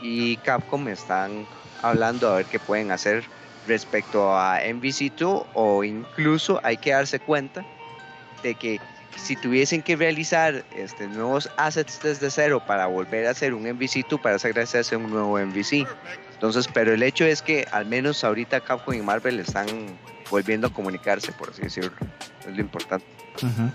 y 0.01 0.37
Capcom 0.39 0.87
están 0.89 1.47
hablando 1.83 2.29
a 2.29 2.37
ver 2.37 2.47
qué 2.47 2.59
pueden 2.59 2.91
hacer 2.91 3.25
respecto 3.67 4.37
a 4.37 4.61
MVC2 4.63 5.47
o 5.55 5.85
incluso 5.85 6.61
hay 6.63 6.77
que 6.77 6.91
darse 6.91 7.19
cuenta 7.19 7.65
de 8.43 8.55
que 8.55 8.81
si 9.17 9.35
tuviesen 9.35 9.83
que 9.83 9.97
realizar 9.97 10.65
este, 10.77 11.07
nuevos 11.09 11.51
assets 11.57 12.01
desde 12.03 12.31
cero 12.31 12.63
para 12.65 12.87
volver 12.87 13.27
a 13.27 13.31
hacer 13.31 13.55
un 13.55 13.65
MVC2 13.65 14.21
para 14.21 14.37
hacer 14.37 14.97
un 14.99 15.11
nuevo 15.11 15.39
MVC. 15.39 15.87
Entonces, 16.35 16.69
pero 16.73 16.93
el 16.93 17.03
hecho 17.03 17.25
es 17.25 17.43
que 17.43 17.67
al 17.73 17.87
menos 17.87 18.23
ahorita 18.23 18.61
Capcom 18.61 18.95
y 18.95 19.01
Marvel 19.01 19.41
están 19.41 19.67
volviendo 20.31 20.67
a 20.67 20.73
comunicarse, 20.73 21.33
por 21.33 21.51
así 21.51 21.63
decirlo. 21.63 21.93
Es 22.47 22.55
lo 22.55 22.61
importante. 22.61 23.07
Ujú. 23.43 23.71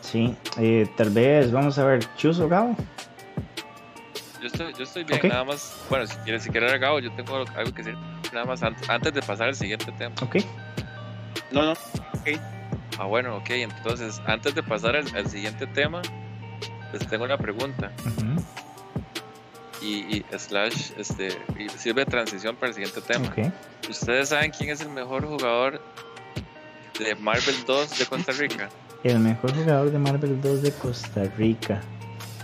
Sí, 0.00 0.34
eh, 0.58 0.88
tal 0.96 1.10
vez, 1.10 1.52
vamos 1.52 1.78
a 1.78 1.84
ver, 1.84 2.04
Chus 2.16 2.38
o 2.40 2.48
Gabo. 2.48 2.76
Yo 4.40 4.46
estoy, 4.46 4.72
yo 4.74 4.84
estoy 4.84 5.04
bien, 5.04 5.20
Ok. 5.20 5.24
nada 5.26 5.44
más. 5.44 5.76
Bueno, 5.90 6.06
si 6.06 6.16
quieres, 6.18 6.42
si 6.42 6.50
quieres, 6.50 6.80
Gabo, 6.80 6.98
yo 6.98 7.12
tengo 7.12 7.36
algo 7.36 7.72
que 7.74 7.82
decir. 7.82 7.96
Nada 8.32 8.46
más 8.46 8.62
an- 8.62 8.76
antes 8.88 9.12
de 9.12 9.22
pasar 9.22 9.48
al 9.48 9.54
siguiente 9.54 9.92
tema. 9.92 10.14
Ok. 10.22 10.36
No, 11.52 11.62
no. 11.62 11.74
Ah, 12.98 13.04
bueno, 13.04 13.36
ok. 13.36 13.50
Entonces, 13.50 14.20
antes 14.26 14.54
de 14.54 14.62
pasar 14.62 14.96
al, 14.96 15.04
al 15.16 15.26
siguiente 15.28 15.66
tema, 15.66 16.00
les 16.92 17.06
tengo 17.08 17.24
una 17.24 17.36
pregunta. 17.38 17.92
Ujú. 18.06 18.42
Y, 19.82 20.16
y 20.16 20.24
slash, 20.36 20.92
este, 20.98 21.28
y 21.58 21.68
sirve 21.70 22.04
de 22.04 22.10
transición 22.10 22.54
para 22.56 22.68
el 22.68 22.74
siguiente 22.74 23.00
tema. 23.00 23.34
¿Ustedes 23.88 24.28
saben 24.28 24.50
quién 24.50 24.70
es 24.70 24.82
el 24.82 24.90
mejor 24.90 25.26
jugador 25.26 25.80
de 26.98 27.14
Marvel 27.16 27.54
2 27.66 27.98
de 27.98 28.06
Costa 28.06 28.32
Rica? 28.32 28.68
El 29.02 29.18
mejor 29.20 29.54
jugador 29.54 29.90
de 29.90 29.98
Marvel 29.98 30.40
2 30.40 30.62
de 30.62 30.72
Costa 30.72 31.24
Rica. 31.38 31.80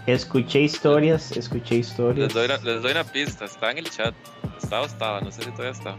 Escuché 0.06 0.60
historias, 0.60 1.32
escuché 1.32 1.76
historias. 1.76 2.28
Les 2.28 2.34
doy, 2.34 2.46
una, 2.46 2.56
les 2.58 2.82
doy 2.82 2.92
una 2.92 3.04
pista, 3.04 3.44
está 3.44 3.72
en 3.72 3.78
el 3.78 3.90
chat. 3.90 4.14
Estaba 4.62 4.82
o 4.82 4.86
estaba, 4.86 5.20
no 5.20 5.30
sé 5.30 5.42
si 5.42 5.50
todavía 5.50 5.72
está. 5.72 5.96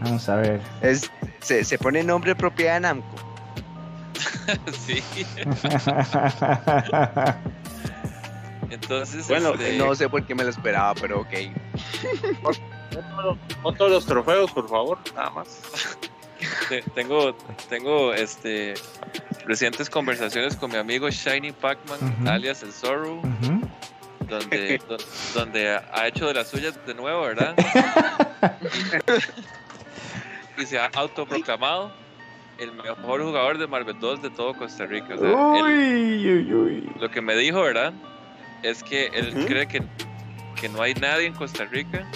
Vamos 0.00 0.28
a 0.28 0.36
ver. 0.36 0.60
Es, 0.82 1.10
se, 1.40 1.64
se 1.64 1.78
pone 1.78 2.04
nombre 2.04 2.36
propiedad 2.36 2.74
de 2.74 2.80
Namco. 2.80 3.16
sí. 4.86 5.02
Entonces, 8.70 9.26
Bueno, 9.28 9.54
este, 9.54 9.76
No 9.76 9.94
sé 9.94 10.08
por 10.08 10.24
qué 10.24 10.34
me 10.34 10.44
lo 10.44 10.50
esperaba, 10.50 10.94
pero 10.94 11.20
ok. 11.20 11.32
No 13.62 13.72
todos 13.72 13.90
los 13.90 14.06
trofeos, 14.06 14.50
por 14.52 14.68
favor, 14.68 14.98
nada 15.14 15.30
más. 15.30 15.60
te- 16.68 16.82
tengo, 16.94 17.34
tengo 17.68 18.12
este, 18.14 18.74
recientes 19.46 19.88
conversaciones 19.90 20.56
con 20.56 20.70
mi 20.70 20.76
amigo 20.78 21.08
Shiny 21.10 21.52
Pac-Man, 21.52 21.98
Ujú. 22.20 22.28
alias 22.30 22.62
el 22.62 22.72
Zorro, 22.72 23.16
Ujú. 23.18 23.60
donde, 24.28 24.78
do- 24.88 24.96
donde 25.34 25.68
ha 25.76 26.06
hecho 26.08 26.26
de 26.28 26.34
las 26.34 26.48
suyas 26.48 26.74
de 26.86 26.94
nuevo, 26.94 27.22
¿verdad? 27.22 27.54
y, 30.58 30.66
se 30.66 30.78
ha 30.78 30.90
autoproclamado 30.94 31.92
el 32.58 32.72
mejor 32.72 33.22
jugador 33.22 33.58
de 33.58 33.66
Marvel 33.66 33.98
2 34.00 34.22
de 34.22 34.30
todo 34.30 34.54
Costa 34.54 34.86
Rica. 34.86 35.14
O 35.14 35.18
sea, 35.18 35.28
él- 35.28 35.34
Uy, 35.34 36.32
uy, 36.32 36.54
uy. 36.54 36.90
lo 36.98 37.10
que 37.10 37.20
me 37.20 37.34
dijo, 37.36 37.60
¿verdad? 37.62 37.92
Es 38.62 38.82
que 38.82 39.06
él 39.06 39.32
cree 39.46 39.66
que, 39.66 39.82
que 40.60 40.68
no 40.68 40.82
hay 40.82 40.94
nadie 40.94 41.26
en 41.26 41.32
Costa 41.34 41.64
Rica 41.64 42.06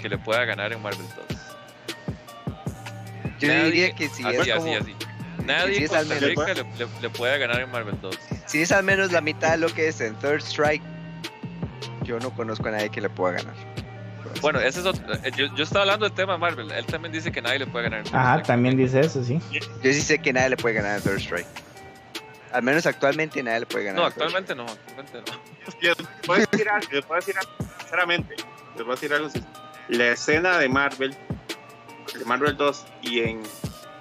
que 0.00 0.08
le 0.08 0.18
pueda 0.18 0.44
ganar 0.44 0.72
en 0.72 0.80
Marvel 0.82 1.06
2. 1.28 1.38
Yo 3.40 3.48
Nadie- 3.48 3.64
diría 3.64 3.92
que 3.94 4.08
si 4.08 4.24
así, 4.24 4.34
es 4.36 4.40
así, 4.42 4.50
como, 4.52 4.76
así. 4.76 4.94
Nadie 5.44 5.74
si 5.74 5.82
en 5.82 5.88
Costa 5.88 6.04
menos- 6.04 6.28
Rica 6.30 6.54
le, 6.54 6.62
le- 6.78 7.00
le 7.02 7.10
puede 7.10 7.38
ganar 7.38 7.60
en 7.60 7.70
Marvel 7.70 7.98
2. 8.00 8.16
si 8.46 8.62
es 8.62 8.70
al 8.72 8.84
menos 8.84 9.10
la 9.10 9.20
mitad 9.20 9.52
de 9.52 9.58
lo 9.58 9.68
que 9.68 9.88
es 9.88 10.00
en 10.00 10.14
Third 10.16 10.40
Strike, 10.42 10.82
yo 12.04 12.18
no 12.20 12.30
conozco 12.30 12.68
a 12.68 12.72
nadie 12.72 12.88
que 12.90 13.00
le 13.00 13.08
pueda 13.10 13.34
ganar. 13.34 13.54
Bueno, 14.40 14.60
ese 14.60 14.80
es 14.80 14.86
otro. 14.86 15.04
eh, 15.24 15.30
Yo, 15.36 15.46
yo 15.56 15.64
estaba 15.64 15.82
hablando 15.82 16.06
del 16.06 16.14
tema 16.14 16.32
de 16.34 16.38
Marvel. 16.38 16.70
Él 16.72 16.86
también 16.86 17.12
dice 17.12 17.30
que 17.30 17.42
nadie 17.42 17.58
le 17.60 17.66
puede 17.66 17.84
ganar 17.84 17.98
en 18.00 18.04
Third 18.06 18.14
Ajá, 18.16 18.28
Strike. 18.30 18.46
también 18.46 18.76
dice 18.76 19.00
eso, 19.00 19.22
sí. 19.22 19.38
Yo 19.52 19.60
sí 19.92 20.00
sé 20.00 20.18
que 20.20 20.32
nadie 20.32 20.50
le 20.50 20.56
puede 20.56 20.76
ganar 20.76 20.96
en 20.96 21.02
Third 21.02 21.18
Strike. 21.20 21.46
Al 22.52 22.62
menos 22.62 22.86
actualmente 22.86 23.42
nadie 23.42 23.60
le 23.60 23.66
puede 23.66 23.86
ganar. 23.86 24.00
No, 24.00 24.06
actualmente 24.06 24.54
no. 24.54 24.66
Actualmente 24.66 25.18
no. 25.30 25.38
Les 25.80 25.96
voy 26.26 26.38
a 26.40 26.46
decir 26.50 26.68
algo, 26.68 26.88
les 26.92 27.06
voy 27.06 27.14
a 27.14 27.20
decir 27.20 27.34
algo, 27.38 27.52
sinceramente. 27.78 28.36
Les 28.76 28.84
voy 28.84 28.92
a 28.92 28.94
decir 28.94 29.12
algo. 29.12 29.28
La 29.88 30.08
escena 30.12 30.58
de 30.58 30.68
Marvel, 30.68 31.14
de 32.18 32.24
Marvel 32.24 32.56
2 32.56 32.84
y 33.02 33.20
en 33.20 33.42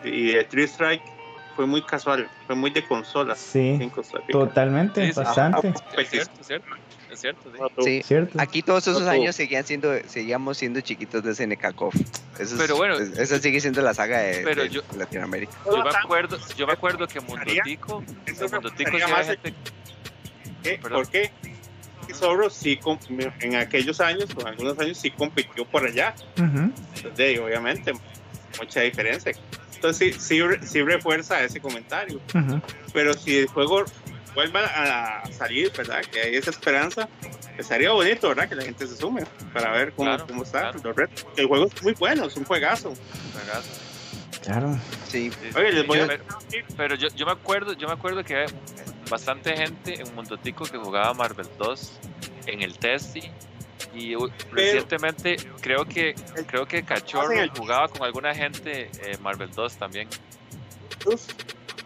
y 0.03 0.31
de 0.33 0.43
Three 0.45 0.63
Strike 0.65 1.03
fue 1.55 1.65
muy 1.67 1.81
casual, 1.83 2.29
fue 2.47 2.55
muy 2.55 2.71
de 2.71 2.83
consolas 2.87 3.37
Sí, 3.39 3.77
en 3.79 3.89
Costa 3.89 4.17
Rica. 4.19 4.31
totalmente, 4.31 5.05
Sí, 5.07 5.13
sí. 5.13 5.19
bastante. 5.19 5.73
Es 5.97 6.09
cierto, 6.09 6.31
es 6.41 6.47
cierto. 6.47 6.67
Es 7.11 7.19
cierto, 7.19 7.51
sí. 7.51 7.83
Sí, 7.83 8.03
Cierto. 8.05 8.39
Aquí 8.41 8.61
todos 8.61 8.87
esos 8.87 9.01
No, 9.03 9.09
años 9.09 9.35
seguían 9.35 9.65
siendo, 9.65 9.91
seguíamos 10.07 10.57
siendo 10.57 10.79
chiquitos 10.81 11.21
de 11.23 11.31
SNK 11.35 11.73
KOF. 11.73 11.93
Eso 11.95 12.55
es- 12.55 12.61
Pero 12.61 12.77
bueno. 12.77 12.95
es- 12.95 13.17
esa 13.17 13.39
sigue 13.39 13.59
siendo 13.59 13.81
la 13.81 13.93
saga 13.93 14.19
de, 14.19 14.41
Pero 14.43 14.63
de 14.63 14.69
yo- 14.69 14.81
Latinoamérica. 14.97 15.51
Yo 15.65 15.83
me 15.83 15.89
acuerdo, 15.89 16.37
yo 16.57 16.65
me 16.67 16.73
acuerdo 16.73 17.07
que 17.07 17.19
Mundotico, 17.19 18.03
Eso 18.25 18.45
en 18.45 18.51
Mundotico 18.51 18.91
representaría 18.91 19.05
sí 19.07 19.11
más 19.11 19.27
había 19.29 19.41
gente 19.41 19.53
¿Qué? 20.63 20.77
¿Por 20.77 21.09
qué? 21.09 21.31
Porque 21.99 22.13
Zorro 22.13 22.49
sí, 22.49 22.79
en 23.41 23.55
aquellos 23.55 23.99
años, 23.99 24.27
o 24.35 24.41
en 24.41 24.47
algunos 24.47 24.77
años, 24.79 24.97
sí 24.97 25.11
compitió 25.11 25.65
por 25.65 25.85
allá. 25.85 26.13
Ujú. 26.37 26.71
Entonces, 26.95 27.39
obviamente, 27.39 27.93
mucha 28.59 28.81
diferencia. 28.81 29.33
Entonces, 29.75 30.15
sí, 30.23 30.39
sí, 30.39 30.67
sí 30.67 30.81
refuerza 30.81 31.43
ese 31.43 31.59
comentario. 31.59 32.21
Ujú. 32.35 32.61
Pero 32.93 33.13
si 33.15 33.37
el 33.39 33.47
juego 33.47 33.83
vuelva 34.33 34.65
a 34.65 35.31
salir, 35.31 35.71
¿verdad? 35.75 36.01
Que 36.05 36.21
hay 36.21 36.35
esa 36.35 36.51
esperanza. 36.51 37.07
Estaría 37.57 37.91
bonito, 37.91 38.29
¿verdad? 38.29 38.49
Que 38.49 38.55
la 38.55 38.63
gente 38.63 38.87
se 38.87 38.95
sume 38.95 39.23
para 39.53 39.71
ver 39.71 39.93
cómo, 39.93 40.17
cómo 40.25 40.43
está 40.43 40.71
los 40.71 40.95
retos. 40.95 41.25
El 41.37 41.47
juego 41.47 41.65
es 41.65 41.83
muy 41.83 41.93
bueno, 41.93 42.25
es 42.25 42.35
un 42.35 42.45
juegazo. 42.45 42.93
Claro. 44.41 44.77
Sí. 45.07 45.31
Oye, 45.55 45.71
les 45.71 45.85
voy 45.85 45.99
a... 45.99 46.07
Pero 46.75 46.95
yo, 46.95 47.09
yo 47.09 47.25
me 47.25 47.33
acuerdo, 47.33 47.73
yo 47.73 47.87
me 47.87 47.93
acuerdo 47.93 48.23
que 48.23 48.45
bastante 49.09 49.55
gente 49.55 50.01
en 50.01 50.15
Mondotico 50.15 50.63
que 50.65 50.77
jugaba 50.77 51.13
Marvel 51.13 51.47
2 51.57 51.99
en 52.47 52.61
el 52.61 52.77
Testy 52.77 53.29
y 53.93 54.15
recientemente 54.51 55.35
creo 55.59 55.85
que 55.85 56.15
creo 56.47 56.65
que 56.65 56.83
Cachorro 56.83 57.35
jugaba 57.57 57.89
con 57.89 58.03
alguna 58.03 58.33
gente 58.33 58.89
eh, 59.01 59.17
Marvel 59.21 59.51
2 59.51 59.75
también. 59.75 60.07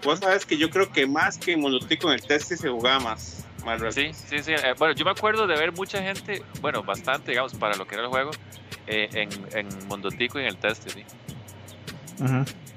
Vos 0.05 0.19
sabes 0.19 0.45
que 0.45 0.55
yo 0.55 0.69
creo 0.69 0.91
que 0.91 1.05
más 1.05 1.37
que 1.37 1.53
en 1.53 1.61
Mondotico 1.61 2.07
en 2.07 2.13
el 2.13 2.21
Testy 2.21 2.55
se 2.55 2.69
jugaba 2.69 2.99
más. 2.99 3.45
Sí, 3.89 4.11
sí, 4.13 4.43
sí. 4.43 4.51
Eh, 4.53 4.75
bueno, 4.77 4.93
yo 4.93 5.03
me 5.03 5.11
acuerdo 5.11 5.47
de 5.47 5.57
ver 5.57 5.71
mucha 5.71 6.01
gente, 6.01 6.43
bueno, 6.61 6.83
bastante, 6.83 7.31
digamos, 7.31 7.55
para 7.55 7.75
lo 7.75 7.87
que 7.87 7.95
era 7.95 8.03
el 8.03 8.09
juego, 8.09 8.29
eh, 8.85 9.09
en, 9.13 9.29
en 9.57 9.87
Mondotico 9.87 10.39
y 10.39 10.43
en 10.43 10.49
el 10.49 10.57
Testy, 10.57 10.91
sí. 10.91 11.03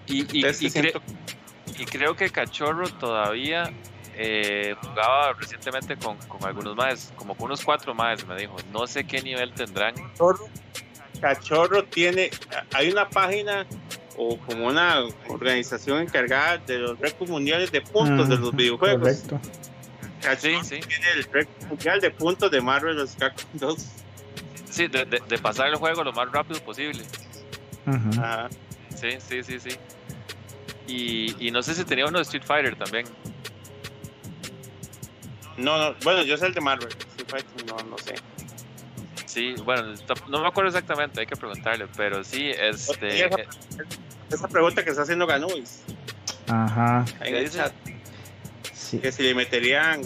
y, 0.06 0.38
y, 0.38 0.46
y, 0.46 1.84
creo 1.84 2.16
que 2.16 2.30
Cachorro 2.30 2.88
todavía 2.88 3.70
eh, 4.16 4.74
jugaba 4.80 5.34
recientemente 5.34 5.96
con, 5.98 6.16
con, 6.26 6.42
algunos 6.44 6.74
más, 6.74 7.12
como 7.16 7.36
con 7.36 7.46
unos 7.46 7.62
cuatro 7.62 7.94
más, 7.94 8.26
me 8.26 8.36
dijo. 8.36 8.56
No 8.72 8.86
sé 8.86 9.04
qué 9.04 9.20
nivel 9.20 9.52
tendrán. 9.52 9.94
Cachorro, 11.20 11.84
tiene, 11.84 12.30
hay 12.72 12.90
una 12.90 13.08
página 13.10 13.66
o 14.18 14.36
como 14.38 14.66
una 14.66 15.04
organización 15.28 16.02
encargada 16.02 16.58
de 16.58 16.78
los 16.78 16.98
récords 16.98 17.30
mundiales 17.30 17.70
de 17.70 17.80
puntos 17.80 18.28
de 18.28 18.36
los 18.36 18.54
videojuegos. 18.54 19.00
Correcto. 19.00 19.40
Cachorro 20.20 20.64
sí, 20.64 20.80
tiene 20.80 21.06
el 21.14 21.24
récord 21.24 21.68
mundial 21.68 22.00
de 22.00 22.10
puntos 22.10 22.50
de 22.50 22.60
Marvel 22.60 22.96
los 22.96 23.16
2. 23.54 23.86
Sí, 24.68 24.88
de, 24.88 25.04
de, 25.04 25.38
pasar 25.38 25.68
el 25.68 25.76
juego 25.76 26.02
lo 26.04 26.12
más 26.12 26.30
rápido 26.30 26.60
posible. 26.60 27.04
Sí, 28.96 29.10
sí, 29.20 29.42
sí, 29.44 29.60
sí. 29.60 29.76
Y, 30.88 31.46
y 31.46 31.50
no 31.50 31.62
sé 31.62 31.74
si 31.74 31.84
tenía 31.84 32.06
uno 32.06 32.18
de 32.18 32.22
Street 32.22 32.42
Fighter 32.44 32.76
también. 32.76 33.06
No, 35.56 35.78
no, 35.78 35.94
bueno, 36.02 36.22
yo 36.22 36.36
sé 36.36 36.46
el 36.46 36.54
de 36.54 36.60
Marvel. 36.60 36.88
no, 37.66 37.76
no 37.88 37.98
sé. 37.98 38.14
Sí, 39.28 39.54
bueno, 39.62 39.92
no 40.28 40.40
me 40.40 40.48
acuerdo 40.48 40.70
exactamente, 40.70 41.20
hay 41.20 41.26
que 41.26 41.36
preguntarle, 41.36 41.86
pero 41.98 42.24
sí, 42.24 42.50
este. 42.50 43.26
Esa, 43.26 43.36
esa 44.30 44.48
pregunta 44.48 44.82
que 44.82 44.88
está 44.88 45.02
haciendo 45.02 45.26
Ganuis. 45.26 45.82
Ajá. 46.48 47.04
Sí. 48.72 48.98
Que 49.00 49.12
si 49.12 49.22
le 49.22 49.34
meterían 49.34 50.00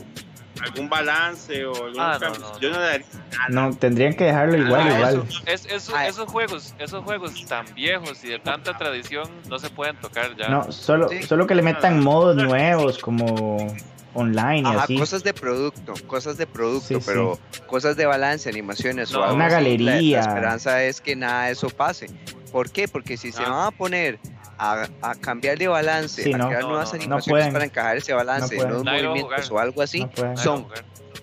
algún 0.61 0.89
balance 0.89 1.65
o 1.65 1.85
algún 1.85 2.01
ah, 2.01 2.19
cambio. 2.19 2.41
No, 2.41 2.53
no, 2.53 2.59
yo 2.59 2.71
no 2.71 2.81
daría 2.81 3.07
No, 3.49 3.73
tendrían 3.77 4.15
que 4.15 4.25
dejarlo 4.25 4.57
igual, 4.59 4.89
ah, 4.89 4.97
igual. 4.97 5.29
es, 5.47 5.67
eso, 5.67 5.97
esos 5.97 6.29
juegos, 6.29 6.75
esos 6.81 7.05
juegos 7.05 7.47
tan 7.47 7.73
viejos 7.77 8.25
y 8.25 8.29
de 8.29 8.41
tanta 8.41 8.77
tradición 8.77 9.31
no 9.49 9.61
se 9.61 9.71
pueden 9.71 9.95
tocar 10.01 10.37
ya. 10.37 10.49
No, 10.49 10.73
solo, 10.73 11.09
solo 11.25 11.47
que 11.47 11.55
le 11.55 11.63
metan 11.63 12.01
modos 12.01 12.35
nuevos 12.35 12.99
como 12.99 13.73
online 14.15 14.69
y 14.69 14.77
así. 14.77 14.99
cosas 14.99 15.23
de 15.23 15.35
producto, 15.35 15.95
cosas 16.07 16.37
de 16.37 16.47
producto, 16.47 17.01
pero 17.05 17.39
cosas 17.67 17.97
de 17.97 18.07
balance, 18.07 18.49
animaciones 18.49 19.15
o 19.15 19.35
Una 19.35 19.49
galería. 19.49 20.19
La, 20.19 20.21
esperanza 20.21 20.83
es 20.85 21.01
que 21.01 21.17
nada 21.17 21.47
de 21.47 21.53
eso 21.53 21.69
pase. 21.71 22.09
¿Por 22.51 22.71
qué? 22.71 22.89
Porque 22.89 23.17
si 23.17 23.33
se 23.33 23.43
ah. 23.43 23.49
van 23.49 23.67
a 23.67 23.71
poner 23.71 24.19
a, 24.59 24.87
a, 25.01 25.15
cambiar 25.15 25.59
de 25.59 25.69
balance, 25.69 26.23
a 26.35 26.39
crear 26.47 26.63
nuevas 26.65 26.93
animaciones 26.95 27.49
para 27.53 27.65
encajar 27.65 27.97
ese 27.97 28.13
balance, 28.13 28.57
nuevos 28.57 28.85
movimientos 28.85 29.51
o 29.51 29.59
algo 29.59 29.83
así, 29.83 30.07
son, 30.37 30.67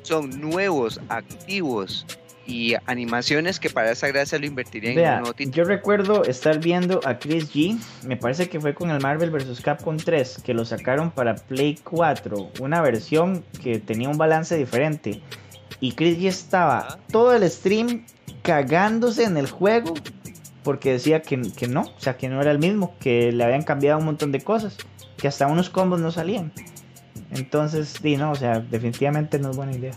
son 0.02 0.42
nuevos 0.42 1.00
activos 1.10 2.06
y 2.50 2.74
animaciones 2.88 3.60
que 3.60 3.70
para 3.70 3.92
esa 3.92 4.08
gracia 4.08 4.40
lo 4.40 4.48
invertirían 4.48 4.98
en 4.98 5.24
un 5.24 5.52
Yo 5.52 5.64
recuerdo 5.66 6.24
estar 6.24 6.60
viendo 6.60 7.00
a 7.06 7.20
Chris 7.20 7.54
G, 7.54 7.78
me 8.06 8.18
parece 8.18 8.50
que 8.50 8.60
fue 8.60 8.74
con 8.74 8.90
el 8.90 9.00
Marvel 9.00 9.30
vs. 9.30 9.62
Capcom 9.62 9.98
3, 9.98 10.42
que 10.44 10.56
lo 10.56 10.66
sacaron 10.66 11.12
para 11.12 11.36
Play 11.36 11.78
4, 11.84 12.54
una 12.60 12.82
versión 12.82 13.44
que 13.62 13.78
tenía 13.78 14.10
un 14.10 14.18
balance 14.18 14.58
diferente. 14.58 15.22
Y 15.80 15.92
Chris 15.92 16.18
G 16.18 16.28
estaba 16.28 16.80
ah. 16.80 16.98
todo 17.12 17.36
el 17.36 17.48
stream 17.48 18.06
cagándose 18.42 19.26
en 19.26 19.38
el 19.38 19.48
juego 19.48 19.94
porque 20.64 20.94
decía 20.94 21.22
que, 21.22 21.40
que 21.56 21.68
no, 21.68 21.82
o 21.82 22.00
sea, 22.00 22.18
que 22.18 22.30
no 22.30 22.42
era 22.42 22.50
el 22.50 22.58
mismo, 22.58 22.96
que 23.00 23.32
le 23.32 23.44
habían 23.44 23.62
cambiado 23.62 24.00
un 24.00 24.06
montón 24.06 24.32
de 24.32 24.42
cosas, 24.42 24.76
que 25.18 25.28
hasta 25.28 25.46
unos 25.46 25.70
combos 25.70 26.02
no 26.02 26.12
salían. 26.12 26.52
Entonces, 27.32 27.96
sí, 28.02 28.18
no, 28.18 28.32
o 28.32 28.36
sea, 28.36 28.60
definitivamente 28.60 29.38
no 29.38 29.52
es 29.52 29.58
buena 29.58 29.74
idea 29.74 29.94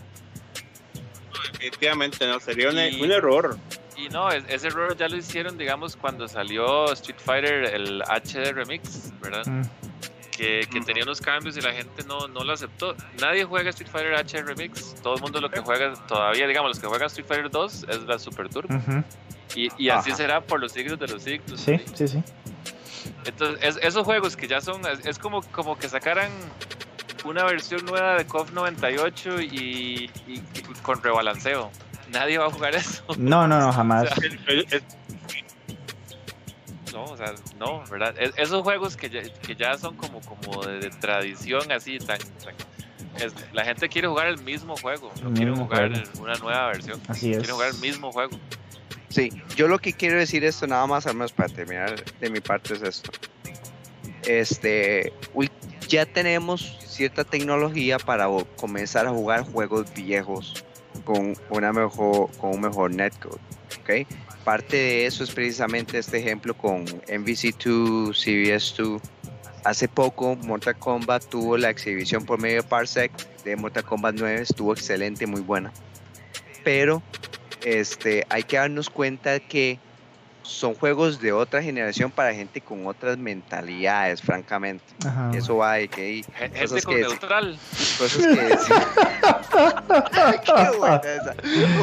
definitivamente 1.53 2.27
no, 2.27 2.39
sería 2.39 2.69
un, 2.69 2.77
error. 2.77 3.57
Y 3.95 4.09
no, 4.09 4.29
ese 4.29 4.67
error 4.67 4.97
ya 4.97 5.07
lo 5.07 5.15
hicieron, 5.15 5.57
digamos, 5.57 5.95
cuando 5.95 6.27
salió 6.27 6.91
Street 6.93 7.19
Fighter, 7.23 7.63
el 7.65 8.01
HD 8.01 8.51
Remix, 8.53 9.11
¿verdad? 9.21 9.45
Mm. 9.45 9.61
Que, 10.31 10.67
que, 10.71 10.81
tenía 10.81 11.03
unos 11.03 11.21
cambios 11.21 11.55
y 11.57 11.61
la 11.61 11.71
gente 11.73 12.03
no, 12.07 12.27
no 12.27 12.43
lo 12.43 12.53
aceptó. 12.53 12.95
Nadie 13.21 13.45
juega 13.45 13.69
Street 13.69 13.91
Fighter 13.91 14.15
HD 14.15 14.43
Remix. 14.43 14.95
Todo 15.03 15.15
el 15.15 15.21
mundo 15.21 15.39
lo 15.39 15.51
que 15.51 15.59
juega 15.59 15.93
todavía, 16.07 16.47
digamos, 16.47 16.69
los 16.69 16.79
que 16.79 16.87
juegan 16.87 17.05
Street 17.05 17.27
Fighter 17.27 17.51
2 17.51 17.85
es 17.87 18.03
la 18.03 18.17
Super 18.17 18.49
Turbo. 18.49 18.73
Y, 19.55 19.69
y 19.77 19.89
así 19.89 20.11
será 20.11 20.41
por 20.41 20.59
los 20.59 20.71
siglos 20.71 20.97
de 20.99 21.07
los 21.07 21.21
siglos. 21.21 21.61
Sí, 21.61 21.79
sí, 21.93 22.07
sí. 22.07 22.23
Entonces, 23.25 23.79
esos 23.81 24.03
juegos 24.03 24.35
que 24.35 24.47
ya 24.47 24.61
son, 24.61 24.81
es, 25.03 25.19
como, 25.19 25.41
como 25.41 25.77
que 25.77 25.89
sacaran 25.89 26.31
una 27.23 27.43
versión 27.43 27.85
nueva 27.85 28.15
de 28.15 28.25
KOF 28.25 28.51
98 28.51 29.41
y, 29.41 30.09
con 30.81 31.01
rebalanceo. 31.01 31.71
Nadie 32.11 32.37
va 32.37 32.45
a 32.45 32.51
jugar 32.51 32.75
eso. 32.75 33.03
No, 33.17 33.47
no, 33.47 33.59
no, 33.59 33.71
jamás. 33.73 34.09
no, 36.91 37.03
o 37.05 37.17
sea, 37.17 37.33
no, 37.59 37.83
¿verdad? 37.89 38.15
esos 38.37 38.61
juegos 38.61 38.95
que 38.95 39.09
ya, 39.09 39.21
que 39.23 39.55
ya 39.55 39.77
son 39.77 39.95
como, 39.95 40.21
como 40.21 40.63
de, 40.65 40.89
tradición 40.89 41.71
así, 41.71 41.97
tan, 41.97 42.19
la 43.53 43.63
gente 43.63 43.89
quiere 43.89 44.07
jugar 44.07 44.27
el 44.27 44.39
mismo 44.39 44.75
juego, 44.77 45.11
no 45.21 45.33
quiere 45.33 45.51
jugar 45.51 45.91
una 46.19 46.35
nueva 46.35 46.67
versión. 46.67 46.99
Así 47.07 47.31
es. 47.31 47.37
Quiere 47.37 47.53
jugar 47.53 47.69
el 47.69 47.77
mismo 47.79 48.11
juego. 48.11 48.37
Sí, 49.09 49.31
yo 49.55 49.67
lo 49.67 49.77
que 49.77 49.93
quiero 49.93 50.17
decir 50.17 50.43
esto 50.43 50.65
nada 50.65 50.87
más, 50.87 51.05
al 51.05 51.13
menos 51.13 51.31
para 51.31 51.47
terminar 51.47 52.03
de 52.19 52.29
mi 52.31 52.39
parte 52.39 52.73
es 52.73 52.81
esto. 52.81 53.11
Este, 54.25 55.13
ya 55.87 56.05
tenemos 56.05 56.77
cierta 56.85 57.23
tecnología 57.23 57.97
para 57.97 58.27
comenzar 58.57 59.07
a 59.07 59.11
jugar 59.11 59.43
juegos 59.43 59.93
viejos 59.93 60.63
con, 61.03 61.35
una 61.49 61.73
mejor, 61.73 62.29
con 62.37 62.51
un 62.55 62.61
mejor 62.61 62.93
netcode. 62.93 63.39
¿okay? 63.81 64.07
Parte 64.43 64.75
de 64.75 65.05
eso 65.05 65.23
es 65.23 65.31
precisamente 65.31 65.97
este 65.97 66.19
ejemplo 66.19 66.55
con 66.55 66.85
MVC2, 66.85 68.09
CBS2. 68.09 69.01
Hace 69.63 69.87
poco 69.87 70.35
Mortal 70.35 70.77
Kombat 70.77 71.25
tuvo 71.25 71.57
la 71.57 71.69
exhibición 71.69 72.25
por 72.25 72.39
medio 72.39 72.61
de 72.61 72.67
Parsec 72.67 73.11
de 73.43 73.55
Mortal 73.55 73.85
Kombat 73.85 74.15
9, 74.17 74.41
estuvo 74.41 74.73
excelente, 74.73 75.25
muy 75.25 75.41
buena. 75.41 75.71
Pero 76.63 77.01
este, 77.63 78.25
hay 78.29 78.43
que 78.43 78.57
darnos 78.57 78.89
cuenta 78.89 79.39
que 79.39 79.79
son 80.43 80.75
juegos 80.75 81.19
de 81.19 81.31
otra 81.31 81.63
generación 81.63 82.11
para 82.11 82.33
gente 82.33 82.61
con 82.61 82.85
otras 82.85 83.17
mentalidades, 83.17 84.21
francamente. 84.21 84.83
Eso 85.33 85.57
va 85.57 85.75
de 85.75 85.87
que 85.87 86.01
hay 86.01 86.23
cosas 86.61 86.85
que 86.85 86.95
neutral. 86.95 87.57
Cosas 87.97 88.17
que 88.17 88.57
Qué 90.45 90.77
buena 90.77 91.01
esa. 91.01 91.31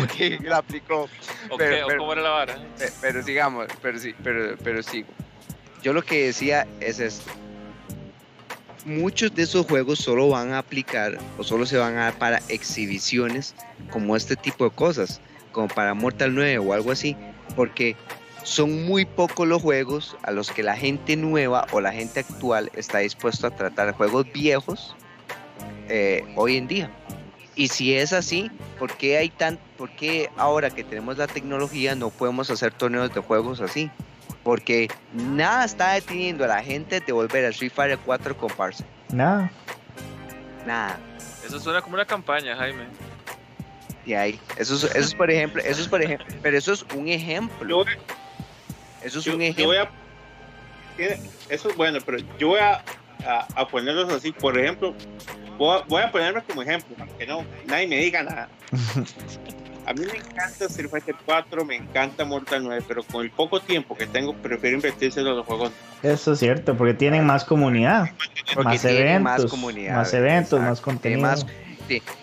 Ok, 0.03 0.43
la 0.43 0.59
aplicó. 0.59 1.09
pero, 1.57 1.87
¿Cómo 1.99 2.13
era 2.13 2.23
la 2.23 2.31
vara? 2.31 2.59
Pero, 3.01 3.23
sigamos, 3.23 3.67
pero 3.81 3.99
sí, 3.99 4.15
pero, 4.23 4.57
pero 4.63 4.83
sigo. 4.83 5.09
Yo 5.83 5.93
lo 5.95 6.03
que 6.03 6.27
decía 6.27 6.67
es 6.81 7.01
esto. 7.01 7.31
Muchos 8.85 9.35
de 9.35 9.43
esos 9.43 9.67
juegos 9.67 9.99
solo 9.99 10.29
van 10.29 10.53
a 10.53 10.59
aplicar 10.59 11.19
o 11.39 11.45
solo 11.45 11.67
se 11.67 11.77
van 11.79 11.97
a 11.97 12.05
dar 12.05 12.19
para 12.19 12.43
exhibiciones 12.49 13.55
como 13.91 14.17
este 14.17 14.37
tipo 14.37 14.65
de 14.65 14.71
cosas, 14.71 15.21
como 15.53 15.69
para 15.69 15.95
Mortal 15.95 16.35
9 16.35 16.59
o 16.59 16.73
algo 16.73 16.91
así, 16.91 17.17
porque 17.57 17.97
son 18.43 18.87
muy 18.87 19.05
pocos 19.05 19.47
los 19.47 19.61
juegos 19.63 20.17
a 20.23 20.31
los 20.31 20.51
que 20.51 20.63
la 20.63 20.77
gente 20.77 21.17
nueva 21.17 21.67
o 21.73 21.81
la 21.81 21.93
gente 21.93 22.21
actual 22.21 22.71
está 22.75 22.99
dispuesto 22.99 23.47
a 23.47 23.51
tratar 23.51 23.93
juegos 23.93 24.27
viejos 24.33 24.95
eh, 25.89 26.25
hoy 26.37 26.57
en 26.57 26.67
día. 26.67 26.91
Y 27.57 27.69
si 27.69 27.95
es 27.95 28.13
así, 28.13 28.51
¿por 28.79 28.97
qué 28.97 29.19
hay 29.19 29.29
tan, 29.29 29.59
por 29.77 29.91
qué 29.91 30.31
ahora 30.37 30.71
que 30.71 30.85
tenemos 30.85 31.19
la 31.19 31.27
tecnología 31.27 31.95
no 31.95 32.11
podemos 32.11 32.51
hacer 32.51 32.73
torneos 32.73 33.13
de 33.13 33.21
juegos 33.21 33.61
así? 33.61 33.91
Porque 34.43 34.89
nada 35.13 35.65
está 35.65 35.93
deteniendo 35.93 36.45
a 36.45 36.49
la 36.49 36.63
gente 36.63 37.01
de 37.01 37.13
volver 37.13 37.45
a 37.45 37.49
Street 37.49 37.73
Fighter 37.75 37.99
4 37.99 38.37
con 38.37 38.51
Parse. 38.51 38.85
Nada. 39.13 39.51
Nada. 40.67 40.99
Eso 41.45 41.61
suena 41.61 41.83
como 41.83 41.95
una 41.95 42.07
campaña, 42.07 42.57
Jaime. 42.57 42.85
Y 44.07 44.15
ahí, 44.15 44.41
eso 44.57 44.75
es, 44.77 44.85
eso 44.85 44.99
es 44.99 45.15
por 45.15 45.31
ejemplo, 45.31 45.63
eso 45.63 45.83
es 45.83 45.89
por 45.89 46.03
ejemplo, 46.03 46.27
pero 46.43 46.57
eso 46.57 46.73
es 46.73 46.87
un 46.95 47.09
ejemplo. 47.09 47.85
Eso 49.03 49.19
es 49.19 49.27
un 49.27 49.43
ejemplo. 49.43 49.73
eso 51.49 51.69
es 51.71 51.77
bueno, 51.77 51.99
pero 52.05 52.19
yo 52.39 52.49
voy 52.49 52.61
a, 52.61 52.85
a, 53.55 53.69
ponerlos 53.69 54.13
así. 54.13 54.33
Por 54.33 54.59
ejemplo, 54.59 54.95
voy 55.59 56.03
a, 56.03 56.11
ponerme 56.11 56.43
como 56.43 56.63
ejemplo, 56.63 56.97
para 56.97 57.11
que 57.17 57.27
no, 57.27 57.45
nadie 57.67 57.87
me 57.87 57.97
diga 57.97 58.23
nada. 58.23 58.49
A 59.87 59.93
mí 59.93 60.05
me 60.05 60.19
encanta 60.19 60.67
Street 60.67 60.89
Fighter 60.89 61.17
4, 61.25 61.65
me 61.65 61.75
encanta 61.75 62.25
Mortal 62.25 62.63
9, 62.63 62.85
pero 62.87 63.03
con 63.03 63.25
el 63.25 63.31
poco 63.31 63.61
tiempo 63.61 63.97
que 63.97 64.07
tengo, 64.07 64.35
prefiero 64.35 64.77
invertirse 64.77 65.21
en 65.21 65.27
los 65.27 65.45
juegos. 65.45 65.73
Eso 66.03 66.35
es 66.35 66.39
cierto, 66.39 66.77
porque 66.77 66.95
tienen 66.95 67.27
más 67.27 67.45
comunidad, 67.45 68.11
más 68.63 68.85
eventos, 68.85 69.23
más, 69.23 69.45
comunidad, 69.47 69.97
más 69.97 70.15
eventos, 70.15 70.61
más 70.61 70.81
contenido. 70.81 71.35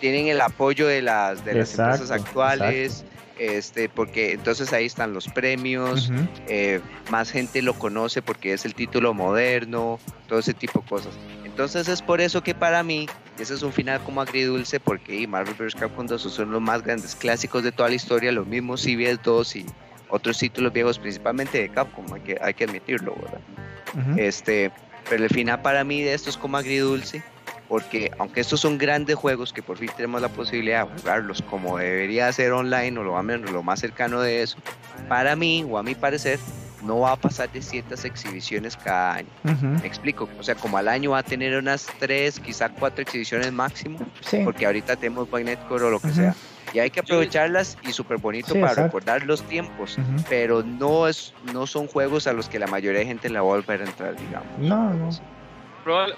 tienen 0.00 0.28
el 0.28 0.40
apoyo 0.40 0.86
de 0.86 1.02
las, 1.02 1.44
de 1.44 1.54
las 1.54 1.78
empresas 1.78 2.10
actuales. 2.10 3.04
Este, 3.38 3.88
porque 3.88 4.32
entonces 4.32 4.72
ahí 4.72 4.86
están 4.86 5.12
los 5.14 5.28
premios, 5.28 6.10
eh, 6.48 6.80
más 7.10 7.30
gente 7.30 7.62
lo 7.62 7.74
conoce 7.74 8.20
porque 8.20 8.52
es 8.52 8.64
el 8.64 8.74
título 8.74 9.14
moderno, 9.14 10.00
todo 10.26 10.40
ese 10.40 10.54
tipo 10.54 10.80
de 10.80 10.86
cosas. 10.88 11.12
Entonces 11.44 11.88
es 11.88 12.02
por 12.02 12.20
eso 12.20 12.42
que 12.42 12.54
para 12.54 12.82
mí 12.82 13.08
ese 13.38 13.54
es 13.54 13.62
un 13.62 13.72
final 13.72 14.00
como 14.02 14.20
agridulce 14.20 14.80
porque 14.80 15.26
Marvel 15.26 15.54
vs. 15.54 15.74
Capcom 15.76 16.06
2 16.06 16.20
son 16.20 16.50
los 16.50 16.60
más 16.60 16.82
grandes 16.82 17.14
clásicos 17.14 17.62
de 17.62 17.70
toda 17.70 17.88
la 17.88 17.94
historia, 17.94 18.32
los 18.32 18.46
mismos 18.46 18.82
CBS 18.82 19.20
2 19.22 19.56
y 19.56 19.66
otros 20.08 20.38
títulos 20.38 20.72
viejos, 20.72 20.98
principalmente 20.98 21.58
de 21.58 21.68
Capcom, 21.68 22.12
hay 22.12 22.20
que, 22.22 22.38
hay 22.40 22.54
que 22.54 22.64
admitirlo, 22.64 23.14
¿verdad? 23.14 24.18
este, 24.18 24.70
pero 25.08 25.24
el 25.24 25.30
final 25.30 25.62
para 25.62 25.84
mí 25.84 26.02
de 26.02 26.14
esto 26.14 26.30
es 26.30 26.36
como 26.36 26.56
agridulce 26.56 27.22
porque 27.68 28.10
aunque 28.18 28.40
estos 28.40 28.60
son 28.60 28.78
grandes 28.78 29.16
juegos 29.16 29.52
que 29.52 29.62
por 29.62 29.78
fin 29.78 29.90
tenemos 29.96 30.22
la 30.22 30.28
posibilidad 30.28 30.88
de 30.88 31.00
jugarlos 31.00 31.42
como 31.42 31.78
debería 31.78 32.32
ser 32.32 32.52
online 32.52 32.98
o 32.98 33.02
lo, 33.02 33.22
lo 33.22 33.62
más 33.62 33.80
cercano 33.80 34.20
de 34.20 34.42
eso, 34.42 34.56
para 35.08 35.36
mí 35.36 35.64
o 35.68 35.78
a 35.78 35.82
mi 35.82 35.94
parecer 35.94 36.38
no 36.82 37.00
va 37.00 37.12
a 37.12 37.16
pasar 37.16 37.50
de 37.50 37.60
ciertas 37.60 38.04
exhibiciones 38.04 38.76
cada 38.76 39.14
año. 39.14 39.28
Me 39.42 39.86
explico, 39.86 40.28
o 40.38 40.42
sea, 40.42 40.54
como 40.54 40.78
al 40.78 40.88
año 40.88 41.10
va 41.10 41.18
a 41.18 41.22
tener 41.22 41.56
unas 41.56 41.86
tres, 41.98 42.38
quizá 42.40 42.68
cuatro 42.68 43.02
exhibiciones 43.02 43.52
máximo, 43.52 43.98
porque 44.44 44.66
ahorita 44.66 44.96
tenemos 44.96 45.30
Bainet 45.30 45.58
o 45.70 45.78
lo 45.78 46.00
que 46.00 46.10
sea. 46.10 46.34
Y 46.72 46.80
hay 46.80 46.90
que 46.90 47.00
aprovecharlas 47.00 47.78
y 47.82 47.92
súper 47.92 48.18
bonito 48.18 48.54
para 48.60 48.74
recordar 48.74 49.24
los 49.24 49.42
tiempos, 49.42 49.96
pero 50.28 50.62
no 50.62 51.08
es 51.08 51.34
no 51.52 51.66
son 51.66 51.86
juegos 51.86 52.26
a 52.26 52.32
los 52.32 52.48
que 52.48 52.58
la 52.58 52.66
mayoría 52.66 53.00
de 53.00 53.06
gente 53.06 53.28
la 53.28 53.40
va 53.40 53.48
a 53.48 53.56
volver 53.56 53.82
a 53.82 53.84
entrar, 53.84 54.16
digamos. 54.16 54.58
No, 54.58 54.92
no. 54.94 55.10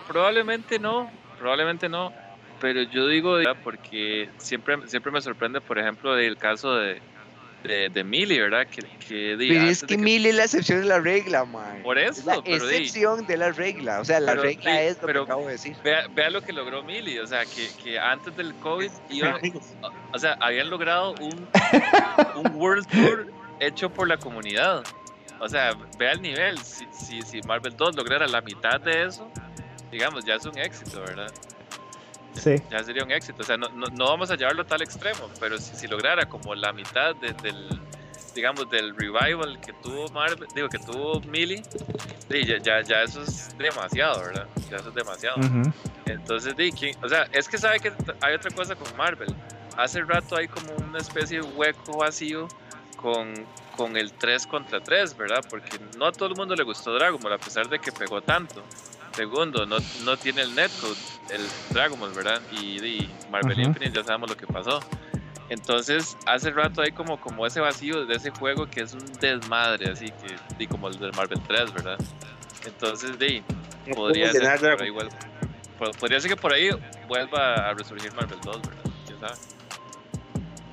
probablemente 0.09 0.79
no, 0.79 1.09
probablemente 1.41 1.89
no, 1.89 2.13
pero 2.61 2.83
yo 2.83 3.09
digo 3.09 3.37
porque 3.65 4.29
siempre, 4.37 4.77
siempre 4.87 5.11
me 5.11 5.21
sorprende, 5.21 5.61
por 5.61 5.79
ejemplo, 5.79 6.17
el 6.17 6.37
caso 6.37 6.77
de, 6.77 7.01
de, 7.65 7.89
de 7.89 8.05
Millie, 8.05 8.41
¿verdad? 8.41 8.67
Que, 8.67 8.83
que 8.83 9.37
pero 9.39 9.63
es 9.65 9.83
que, 9.83 9.97
Millie 9.97 10.31
es 10.31 10.37
la 10.37 10.45
excepción 10.45 10.81
de 10.83 10.87
la 10.87 11.01
regla, 11.01 11.45
man. 11.45 11.83
Por 11.83 11.99
eso. 11.99 12.23
la 12.27 12.37
excepción 12.45 13.27
de 13.27 13.37
la 13.37 13.53
regla. 13.53 14.01
O 14.01 14.05
sea, 14.05 14.21
la 14.21 14.35
regla 14.35 14.83
es 14.83 15.01
lo 15.01 15.09
que 15.09 15.19
acabo 15.19 15.47
de 15.47 15.53
decir. 15.53 15.77
Vea, 15.83 16.07
vea, 16.15 16.31
lo 16.31 16.43
que 16.43 16.53
logró 16.53 16.83
Millie. 16.83 17.21
O 17.21 17.27
sea, 17.27 17.45
que, 17.45 17.69
que 17.83 17.99
antes 17.99 18.37
del 18.37 18.55
COVID 18.57 18.91
iba, 19.11 19.39
o 20.13 20.19
sea, 20.19 20.37
habían 20.41 20.69
logrado 20.71 21.15
un, 21.21 21.49
un 22.37 22.55
World 22.55 22.87
Tour 22.89 23.27
hecho 23.59 23.91
por 23.91 24.07
la 24.07 24.19
comunidad. 24.19 24.83
O 25.41 25.49
sea, 25.49 25.73
vea 25.99 26.13
el 26.13 26.21
nivel. 26.21 26.59
Si, 26.59 26.87
si, 26.93 27.23
si 27.23 27.41
Marvel 27.43 27.75
2 27.75 27.97
lograra 27.97 28.27
la 28.29 28.43
mitad 28.43 28.79
de 28.81 29.07
eso, 29.07 29.31
digamos, 29.91 30.25
ya 30.25 30.35
es 30.35 30.45
un 30.45 30.57
éxito, 30.59 31.01
¿verdad? 31.01 31.33
Ya 32.71 32.83
sería 32.85 33.05
un 33.05 33.11
éxito. 33.11 33.43
O 33.43 33.45
sea, 33.45 33.57
no, 33.57 33.69
no, 33.69 34.05
vamos 34.05 34.31
a 34.31 34.37
llevarlo 34.37 34.63
a 34.63 34.67
tal 34.67 34.83
extremo, 34.83 35.29
pero 35.41 35.59
si, 35.59 35.75
si 35.75 35.87
lograra 35.89 36.29
como 36.29 36.55
la 36.55 36.73
mitad 36.73 37.15
del, 37.17 37.81
digamos, 38.35 38.71
del 38.71 38.95
revival 38.97 39.61
que 39.61 39.73
tuvo 39.75 40.09
Marvel, 40.09 40.47
digo, 40.55 40.69
que 40.69 40.79
tuvo 40.79 41.21
Millie, 41.23 41.63
ya, 42.29 42.59
ya, 42.59 42.81
ya, 42.83 43.03
eso 43.03 43.23
es 43.23 43.57
demasiado, 43.59 44.21
¿verdad? 44.21 44.47
Ya 44.71 44.77
eso 44.77 44.89
es 44.89 44.95
demasiado. 44.95 45.41
Entonces, 46.07 46.55
o 47.03 47.09
sea, 47.09 47.29
es 47.33 47.49
que 47.49 47.59
sabe 47.59 47.81
que 47.81 47.93
hay 48.21 48.35
otra 48.35 48.51
cosa 48.51 48.75
con 48.75 48.97
Marvel. 48.97 49.35
Hace 49.77 50.03
rato 50.03 50.37
hay 50.37 50.49
como 50.49 50.73
una 50.77 50.99
especie 50.99 51.41
de 51.41 51.47
hueco 51.47 51.99
vacío 51.99 52.49
con, 52.97 53.33
con 53.77 53.97
el 53.97 54.13
3 54.13 54.47
contra 54.47 54.81
3, 54.81 55.17
¿verdad? 55.17 55.45
Porque 55.49 55.79
no 55.97 56.07
a 56.07 56.13
todo 56.13 56.29
el 56.29 56.37
mundo 56.37 56.55
le 56.55 56.65
gustó 56.65 56.93
Dragon 56.95 57.21
Ball, 57.21 57.35
a 57.35 57.39
pesar 57.39 57.69
de 57.69 57.79
que 57.79 57.93
pegó 57.93 58.21
tanto. 58.21 58.63
Segundo, 59.21 59.67
no, 59.67 59.77
no 60.07 60.17
tiene 60.17 60.41
el 60.41 60.55
netcode, 60.55 60.97
el 61.29 61.43
Dragon 61.75 62.01
Ball, 62.01 62.11
¿verdad? 62.15 62.41
Y, 62.53 63.07
Marvel 63.31 63.61
Infinite 63.61 63.93
ya 63.93 64.03
sabemos 64.03 64.31
lo 64.31 64.37
que 64.39 64.47
pasó. 64.47 64.81
Entonces, 65.51 66.17
hace 66.25 66.51
rato 66.53 66.81
hay 66.81 66.91
como, 66.91 67.21
como 67.21 67.47
ese 67.47 67.61
vacío 67.61 68.07
de 68.07 68.15
ese 68.17 68.31
juego 68.31 68.65
que 68.71 68.81
es 68.81 68.95
un 68.95 69.05
desmadre, 69.21 69.91
así 69.91 70.11
que, 70.57 70.67
como 70.69 70.89
el 70.89 70.99
del 70.99 71.13
Marvel 71.13 71.39
3, 71.47 71.71
¿verdad? 71.75 71.99
Entonces, 72.65 73.19
de, 73.19 73.43
podría 73.95 74.33
ser, 74.33 74.59
por 74.59 74.83
ahí, 74.83 74.93
podría 76.01 76.19
ser 76.19 76.31
que 76.31 76.37
por 76.37 76.55
ahí 76.55 76.71
vuelva 77.07 77.69
a 77.69 77.75
resurgir 77.75 78.15
Marvel 78.15 78.41
2, 78.43 78.63
¿verdad? 78.63 78.85
¿Quién 79.05 79.21
sabe? 79.21 79.35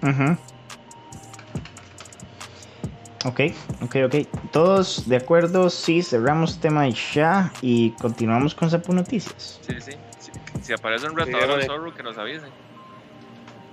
Ajá. 0.03 0.40
Ok, 3.27 3.41
ok, 3.81 3.95
ok. 4.05 4.15
Todos 4.51 5.07
de 5.09 5.17
acuerdo, 5.17 5.69
sí, 5.69 6.01
cerramos 6.01 6.61
tema 6.61 6.87
ya 6.87 7.51
y 7.61 7.89
continuamos 7.91 8.55
con 8.55 8.69
Sapu 8.69 8.93
Noticias. 8.93 9.59
Sí, 9.61 9.73
sí. 9.81 9.91
Si 10.61 10.73
aparece 10.73 11.07
un 11.09 11.17
retador 11.17 11.61
sí, 11.61 11.67
Zorro, 11.67 11.93
que 11.93 12.03
nos 12.03 12.17
avisen. 12.17 12.49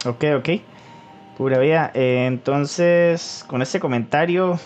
Ok, 0.06 0.24
ok. 0.38 0.48
Pura 1.38 1.58
vida. 1.58 1.92
Eh, 1.94 2.26
entonces, 2.26 3.44
con 3.46 3.62
este 3.62 3.78
comentario 3.78 4.58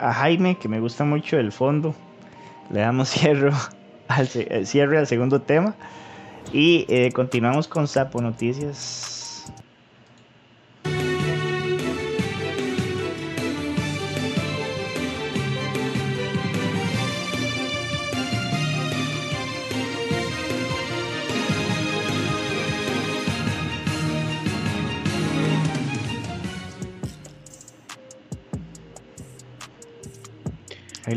a 0.00 0.12
Jaime, 0.12 0.58
que 0.58 0.68
me 0.68 0.80
gusta 0.80 1.04
mucho 1.04 1.38
el 1.38 1.52
fondo, 1.52 1.94
le 2.70 2.80
damos 2.80 3.08
cierre 3.10 3.52
al, 4.08 4.28
eh, 4.34 4.66
cierre 4.66 4.98
al 4.98 5.06
segundo 5.06 5.42
tema 5.42 5.76
y 6.52 6.86
eh, 6.88 7.12
continuamos 7.12 7.68
con 7.68 7.86
Sapo 7.86 8.20
Noticias. 8.20 9.17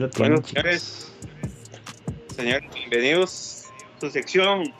Lo 0.01 0.09
tienen. 0.09 0.33
Bueno, 0.33 0.47
señores, 0.47 1.11
señores, 2.35 2.73
bienvenidos 2.73 3.65
a 3.97 3.99
su 3.99 4.09
sección 4.09 4.73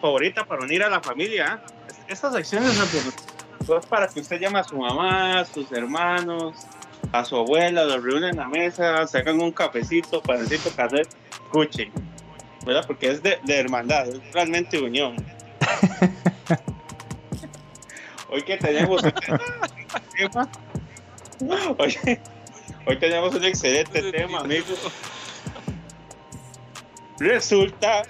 favorita 0.00 0.44
para 0.44 0.62
unir 0.62 0.82
a 0.82 0.90
la 0.90 1.00
familia. 1.00 1.62
Estas 2.06 2.34
secciones 2.34 2.74
son 3.66 3.80
para 3.88 4.06
que 4.08 4.20
usted 4.20 4.38
llame 4.38 4.58
a 4.58 4.64
su 4.64 4.76
mamá, 4.76 5.40
a 5.40 5.44
sus 5.46 5.72
hermanos, 5.72 6.54
a 7.12 7.24
su 7.24 7.36
abuela, 7.36 7.84
los 7.84 8.02
reúnen 8.02 8.30
en 8.30 8.36
la 8.36 8.46
mesa, 8.46 9.06
se 9.06 9.18
hagan 9.18 9.40
un 9.40 9.52
cafecito, 9.52 10.20
panecito 10.20 10.70
casero, 10.76 11.08
escuchen, 11.30 11.90
¿verdad? 12.66 12.84
Porque 12.86 13.10
es 13.10 13.22
de, 13.22 13.38
de 13.42 13.58
hermandad, 13.58 14.08
es 14.08 14.20
realmente 14.32 14.78
unión. 14.78 15.16
Hoy 18.28 18.42
que 18.42 18.58
tenemos 18.58 19.02
el 19.04 19.14
tema, 20.14 20.50
oye, 21.78 22.20
Hoy 22.86 22.98
tenemos 22.98 23.34
un 23.34 23.44
excelente 23.44 24.12
tema, 24.12 24.40
amigos. 24.40 24.78
Resulta. 27.18 28.02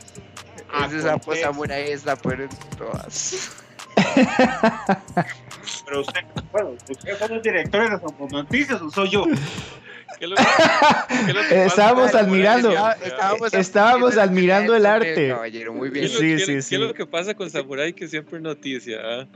Esa 0.92 1.18
pues 1.18 1.40
samurai 1.40 1.92
es 1.92 2.04
la 2.04 2.16
peor 2.16 2.48
todas. 2.76 3.62
Pero 5.84 6.00
usted, 6.00 6.20
bueno, 6.50 6.70
¿usted 6.90 7.18
son 7.18 7.30
los 7.30 7.42
directores 7.42 7.90
de 7.90 7.96
las 7.96 8.32
noticias 8.32 8.82
o 8.82 8.90
soy 8.90 9.10
yo? 9.10 9.26
estábamos 11.50 12.14
admirando, 12.14 12.72
estábamos, 13.52 14.16
admirando 14.16 14.74
el 14.74 14.86
arte. 14.86 15.34
muy 15.70 15.90
bien. 15.90 16.08
Sí, 16.08 16.38
sí, 16.40 16.62
sí. 16.62 16.70
¿Qué 16.70 16.74
es 16.76 16.88
lo 16.88 16.94
que 16.94 17.06
pasa 17.06 17.34
con 17.34 17.48
Samurai 17.50 17.92
que 17.92 18.08
siempre 18.08 18.40
noticia? 18.40 19.28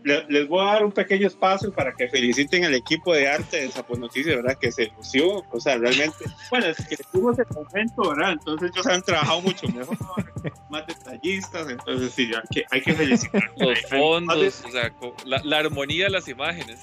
les 0.05 0.49
voy 0.49 0.61
a 0.61 0.73
dar 0.73 0.85
un 0.85 0.93
pequeño 0.93 1.27
espacio 1.27 1.73
para 1.73 1.93
que 1.93 2.09
feliciten 2.09 2.65
al 2.65 2.75
equipo 2.75 3.15
de 3.15 3.29
arte 3.29 3.61
de 3.61 3.71
Sapo 3.71 3.97
Noticias, 3.97 4.37
¿verdad? 4.37 4.57
Que 4.59 4.71
se 4.73 4.91
lució, 4.97 5.45
o 5.51 5.61
sea, 5.61 5.77
realmente, 5.77 6.25
bueno, 6.51 6.67
es 6.67 6.87
que 6.87 6.97
tuvimos 7.13 7.39
el 7.39 7.47
momento, 7.53 8.09
¿verdad? 8.09 8.33
Entonces 8.33 8.71
ellos 8.73 8.87
han 8.87 9.03
trabajado 9.03 9.43
mucho 9.43 9.69
mejor, 9.69 9.97
más 10.71 10.87
detallistas, 10.87 11.69
entonces 11.69 12.13
sí, 12.13 12.31
hay 12.35 12.43
que, 12.51 12.65
hay 12.71 12.81
que 12.81 12.95
felicitar. 12.95 13.51
Los 13.57 13.81
fondos, 13.83 14.65
o 14.65 14.71
sea, 14.71 14.93
la, 15.25 15.59
armonía 15.59 16.05
de 16.05 16.11
las 16.11 16.29
imágenes. 16.29 16.79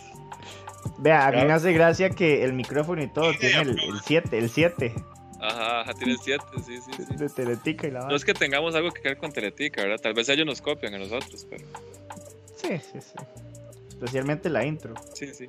Vea, 0.98 1.28
a 1.28 1.32
mí 1.32 1.46
me 1.46 1.54
hace 1.54 1.74
gracia 1.74 2.10
que 2.10 2.44
el 2.44 2.54
micrófono 2.54 3.02
y 3.02 3.08
todo 3.08 3.34
tiene 3.40 3.62
el 3.62 4.00
7, 4.04 4.38
el 4.38 4.50
7. 4.50 4.94
Ajá, 5.42 5.82
ajá, 5.82 5.94
tiene 5.94 6.14
el 6.14 6.20
7, 6.20 6.44
sí, 6.66 6.78
sí, 6.78 6.92
sí. 6.98 7.16
De 7.16 7.30
Teletica 7.30 7.88
y 7.88 7.92
la 7.92 8.08
No 8.08 8.16
es 8.16 8.26
que 8.26 8.34
tengamos 8.34 8.76
algo 8.76 8.92
que 8.92 9.02
ver 9.02 9.18
con 9.18 9.32
Teletica, 9.32 9.82
¿verdad? 9.82 9.98
Tal 10.02 10.14
vez 10.14 10.30
ellos 10.30 10.46
nos 10.46 10.62
copian 10.62 10.94
a 10.94 10.98
nosotros, 10.98 11.46
pero... 11.50 11.66
Sí, 12.68 12.78
sí, 12.78 13.02
sí. 13.02 13.26
Especialmente 13.90 14.50
la 14.50 14.66
intro. 14.66 14.94
Sí, 15.14 15.28
sí. 15.34 15.48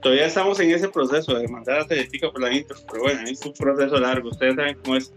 Todavía 0.00 0.26
estamos 0.26 0.60
en 0.60 0.70
ese 0.70 0.88
proceso 0.88 1.34
de 1.34 1.48
mandar 1.48 1.80
a 1.80 1.86
Teletica 1.86 2.30
por 2.30 2.40
la 2.40 2.52
intro, 2.52 2.76
pero 2.90 3.02
bueno, 3.02 3.28
es 3.28 3.44
un 3.44 3.52
proceso 3.52 3.98
largo. 3.98 4.28
Ustedes 4.28 4.54
saben 4.54 4.78
cómo 4.84 4.96
es. 4.96 5.12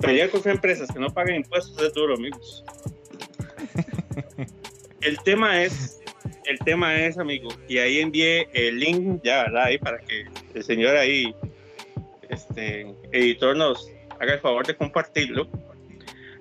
Pelear 0.00 0.30
con 0.30 0.40
empresas 0.48 0.90
que 0.92 0.98
no 0.98 1.08
paguen 1.12 1.36
impuestos 1.36 1.80
es 1.80 1.92
duro, 1.94 2.14
amigos. 2.14 2.64
El 5.00 5.18
tema 5.18 5.62
es, 5.62 6.00
el 6.46 6.58
tema 6.60 6.96
es, 6.96 7.18
amigo, 7.18 7.50
y 7.68 7.78
ahí 7.78 8.00
envié 8.00 8.48
el 8.54 8.78
link 8.78 9.20
ya, 9.22 9.44
¿verdad? 9.44 9.64
Ahí 9.64 9.78
para 9.78 9.98
que 9.98 10.24
el 10.54 10.64
señor 10.64 10.96
ahí, 10.96 11.34
este, 12.28 12.94
editor 13.12 13.54
nos 13.56 13.90
haga 14.18 14.34
el 14.34 14.40
favor 14.40 14.66
de 14.66 14.76
compartirlo. 14.76 15.46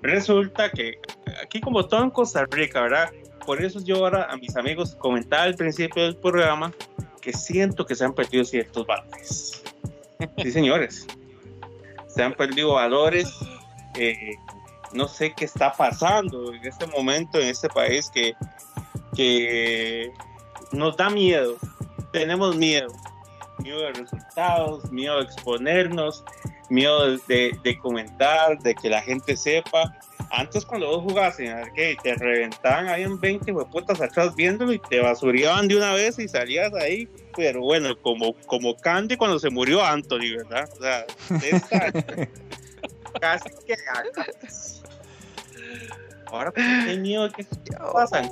Resulta 0.03 0.69
que 0.69 0.99
aquí 1.41 1.61
como 1.61 1.85
todo 1.85 2.03
en 2.03 2.09
Costa 2.09 2.45
Rica, 2.51 2.81
¿verdad? 2.81 3.09
Por 3.45 3.63
eso 3.63 3.79
yo 3.81 3.97
ahora 3.97 4.27
a 4.29 4.35
mis 4.35 4.55
amigos 4.57 4.95
comentaba 4.95 5.43
al 5.43 5.55
principio 5.55 6.03
del 6.03 6.17
programa 6.17 6.73
que 7.21 7.31
siento 7.31 7.85
que 7.85 7.95
se 7.95 8.03
han 8.03 8.13
perdido 8.13 8.43
ciertos 8.43 8.85
valores. 8.85 9.63
Sí, 10.37 10.51
señores. 10.51 11.07
Se 12.07 12.21
han 12.21 12.33
perdido 12.33 12.73
valores. 12.73 13.33
Eh, 13.95 14.35
no 14.91 15.07
sé 15.07 15.33
qué 15.35 15.45
está 15.45 15.71
pasando 15.71 16.53
en 16.53 16.65
este 16.65 16.85
momento 16.87 17.39
en 17.39 17.47
este 17.47 17.69
país 17.69 18.09
que, 18.09 18.33
que 19.15 20.11
nos 20.73 20.97
da 20.97 21.09
miedo. 21.09 21.55
Tenemos 22.11 22.57
miedo. 22.57 22.89
Miedo 23.63 23.81
de 23.81 23.93
resultados, 23.93 24.91
miedo 24.91 25.17
de 25.17 25.23
exponernos, 25.23 26.23
miedo 26.69 27.17
de, 27.27 27.57
de 27.63 27.77
comentar, 27.79 28.59
de 28.59 28.75
que 28.75 28.89
la 28.89 29.01
gente 29.01 29.35
sepa 29.35 29.91
antes 30.33 30.65
cuando 30.65 30.87
vos 30.87 31.03
jugabas 31.03 31.39
en 31.39 31.49
arcade, 31.49 31.95
te 32.01 32.15
reventaban 32.15 32.87
ahí 32.87 33.03
en 33.03 33.19
20 33.19 33.53
putas 33.71 34.01
atrás 34.01 34.35
viéndolo 34.35 34.73
y 34.73 34.79
te 34.79 34.99
basuriaban 34.99 35.67
de 35.67 35.75
una 35.75 35.93
vez 35.93 36.17
y 36.17 36.27
salías 36.27 36.73
ahí. 36.73 37.07
Pero 37.35 37.61
bueno, 37.61 37.95
como, 38.01 38.33
como 38.47 38.75
Candy 38.75 39.15
cuando 39.15 39.37
se 39.37 39.51
murió 39.51 39.85
Anthony, 39.85 40.35
¿verdad? 40.37 40.67
O 40.73 40.81
sea, 40.81 41.05
casi 43.21 43.49
que 43.67 43.75
Ahora, 46.25 46.51
qué 46.51 46.97
miedo 46.97 47.29
que 47.31 47.45
pasan. 47.93 48.31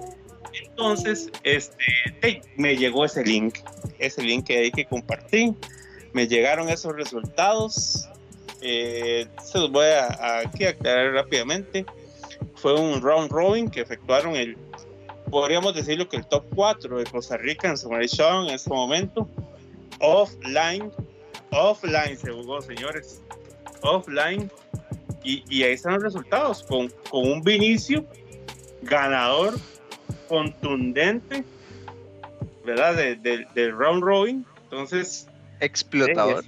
Entonces, 0.64 1.30
este, 1.44 2.42
me 2.56 2.76
llegó 2.76 3.06
ese 3.06 3.24
link, 3.24 3.60
ese 4.00 4.22
link 4.24 4.46
que 4.48 4.58
hay 4.58 4.72
que 4.72 4.86
compartir. 4.86 5.54
Me 6.14 6.28
llegaron 6.28 6.70
esos 6.70 6.96
resultados 6.96 8.10
eh, 8.62 9.28
se 9.44 9.58
los 9.58 9.72
voy 9.72 9.88
a, 9.88 10.40
aquí 10.40 10.66
aclarar 10.66 11.14
rápidamente. 11.14 11.86
Fue 12.56 12.80
un 12.80 13.02
round 13.02 13.32
robin 13.32 13.70
que 13.70 13.82
efectuaron 13.82 14.36
el, 14.36 14.56
podríamos 15.30 15.74
decirlo 15.74 16.08
que 16.08 16.18
el 16.18 16.28
top 16.28 16.46
4 16.56 17.00
de 17.00 17.06
Costa 17.06 17.38
Rica 17.38 17.70
en 17.70 17.78
Samurai 17.78 18.08
Show 18.08 18.46
en 18.48 18.54
este 18.54 18.70
momento. 18.70 19.28
Offline, 20.00 20.92
offline 21.52 22.18
se 22.18 22.32
jugó, 22.32 22.62
señores. 22.62 23.22
Offline. 23.82 24.52
Y, 25.24 25.44
y 25.50 25.64
ahí 25.64 25.74
están 25.74 25.94
los 25.94 26.04
resultados, 26.04 26.64
con, 26.64 26.90
con 27.10 27.28
un 27.28 27.42
Vinicio 27.42 28.06
ganador, 28.82 29.54
contundente, 30.32 31.44
¿verdad? 32.66 32.96
Del 32.96 33.48
de, 33.54 33.72
round 33.72 34.02
robin. 34.02 34.46
Entonces, 34.64 35.28
explotador 35.60 36.46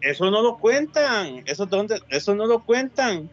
eso 0.00 0.30
no 0.30 0.42
lo 0.42 0.58
cuentan, 0.58 1.42
eso, 1.46 1.66
donde, 1.66 2.00
eso 2.08 2.34
no 2.34 2.46
lo 2.46 2.62
cuentan, 2.64 3.28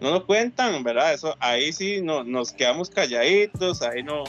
no 0.00 0.10
lo 0.10 0.26
cuentan, 0.26 0.82
¿verdad? 0.82 1.12
Eso, 1.12 1.36
ahí 1.38 1.72
sí 1.72 2.00
no, 2.00 2.24
nos 2.24 2.52
quedamos 2.52 2.88
calladitos, 2.88 3.82
ahí 3.82 4.02
no, 4.02 4.24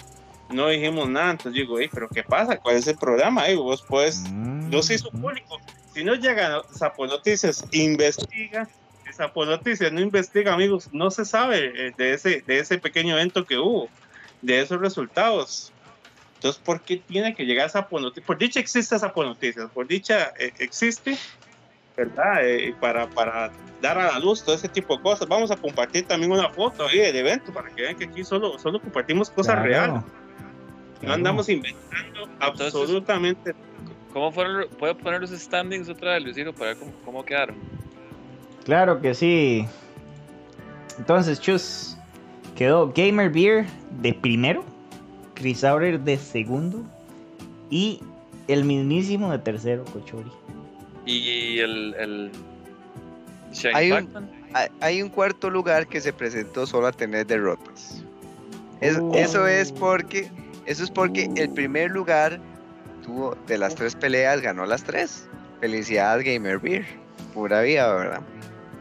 no 0.49 0.69
dijimos 0.69 1.07
nada, 1.09 1.31
entonces 1.31 1.53
digo, 1.53 1.77
pero 1.93 2.09
¿qué 2.09 2.23
pasa? 2.23 2.57
¿Cuál 2.57 2.75
es 2.75 2.87
el 2.87 2.97
programa? 2.97 3.43
Ahí 3.43 3.55
vos 3.55 3.83
pues, 3.87 4.23
yo 4.69 4.83
soy 4.83 4.97
su 4.97 5.09
público, 5.09 5.57
si 5.93 6.03
no 6.03 6.15
llega 6.15 6.61
Sapo 6.71 7.07
Noticias, 7.07 7.65
investiga, 7.71 8.67
Sapo 9.13 9.45
Noticias 9.45 9.93
no 9.93 10.01
investiga, 10.01 10.53
amigos, 10.53 10.89
no 10.91 11.09
se 11.11 11.23
sabe 11.23 11.87
eh, 11.87 11.93
de 11.97 12.13
ese, 12.13 12.41
de 12.41 12.59
ese 12.59 12.77
pequeño 12.77 13.15
evento 13.15 13.45
que 13.45 13.57
hubo, 13.57 13.87
de 14.45 14.61
esos 14.61 14.79
resultados. 14.79 15.71
Entonces, 16.35 16.61
¿por 16.63 16.81
qué 16.81 16.97
tiene 16.97 17.33
que 17.33 17.45
llegar 17.45 17.69
Sapo 17.69 17.99
Noticias? 17.99 18.25
Por 18.25 18.37
dicha 18.37 18.59
existe 18.59 18.99
Sapo 18.99 19.23
Noticias, 19.23 19.69
por 19.71 19.87
dicha 19.87 20.33
eh, 20.39 20.53
existe 20.59 21.17
¿verdad? 21.95 22.45
Eh, 22.45 22.75
para, 22.79 23.07
para 23.07 23.51
dar 23.81 23.97
a 23.97 24.11
la 24.11 24.19
luz 24.19 24.43
todo 24.43 24.55
ese 24.55 24.67
tipo 24.67 24.97
de 24.97 25.03
cosas. 25.03 25.27
Vamos 25.27 25.51
a 25.51 25.55
compartir 25.55 26.05
también 26.05 26.31
una 26.31 26.49
foto 26.49 26.87
ahí 26.87 26.99
del 26.99 27.15
evento 27.15 27.53
para 27.53 27.69
que 27.69 27.83
vean 27.83 27.95
que 27.95 28.05
aquí 28.05 28.23
solo, 28.23 28.59
solo 28.59 28.81
compartimos 28.81 29.29
cosas 29.29 29.61
reales. 29.61 30.01
No 31.01 31.13
andamos 31.13 31.47
inventando 31.49 32.29
absolutamente. 32.39 33.53
¿Cómo 34.11 34.31
fueron? 34.31 34.67
¿Puedo 34.79 34.97
poner 34.97 35.21
los 35.21 35.31
standings 35.31 35.89
otra 35.89 36.13
vez, 36.13 36.23
Luisito, 36.23 36.53
para 36.53 36.73
ver 36.73 36.77
cómo, 37.03 37.23
quedaron? 37.23 37.55
Claro 38.63 39.01
que 39.01 39.13
sí. 39.13 39.67
Entonces, 40.97 41.39
Chus, 41.39 41.94
quedó 42.55 42.91
Gamer 42.95 43.29
Beer 43.29 43.65
de 44.01 44.13
primero, 44.13 44.63
Chris 45.33 45.63
Aurer 45.63 45.99
de 45.99 46.17
segundo 46.17 46.83
y 47.69 47.99
el 48.47 48.63
mismísimo 48.63 49.31
de 49.31 49.39
tercero, 49.39 49.83
Cochori. 49.85 50.31
Y 51.05 51.59
el, 51.59 51.93
el 51.99 52.31
hay, 53.73 53.91
un, 53.91 54.09
hay, 54.79 55.01
un, 55.01 55.09
cuarto 55.09 55.49
lugar 55.49 55.87
que 55.87 56.01
se 56.01 56.11
presentó 56.11 56.65
solo 56.65 56.87
a 56.87 56.91
tener 56.91 57.27
derrotas. 57.27 58.03
Oh. 58.99 59.11
Eso 59.13 59.47
es 59.47 59.71
porque 59.71 60.29
eso 60.65 60.83
es 60.83 60.89
porque 60.89 61.29
el 61.35 61.49
primer 61.49 61.91
lugar 61.91 62.39
tuvo 63.03 63.37
de 63.47 63.57
las 63.57 63.75
tres 63.75 63.95
peleas 63.95 64.41
ganó 64.41 64.65
las 64.65 64.83
tres. 64.83 65.27
Felicidades 65.61 66.25
Gamer 66.25 66.59
Beer, 66.59 66.85
pura 67.33 67.61
vida, 67.61 67.93
¿verdad? 67.93 68.21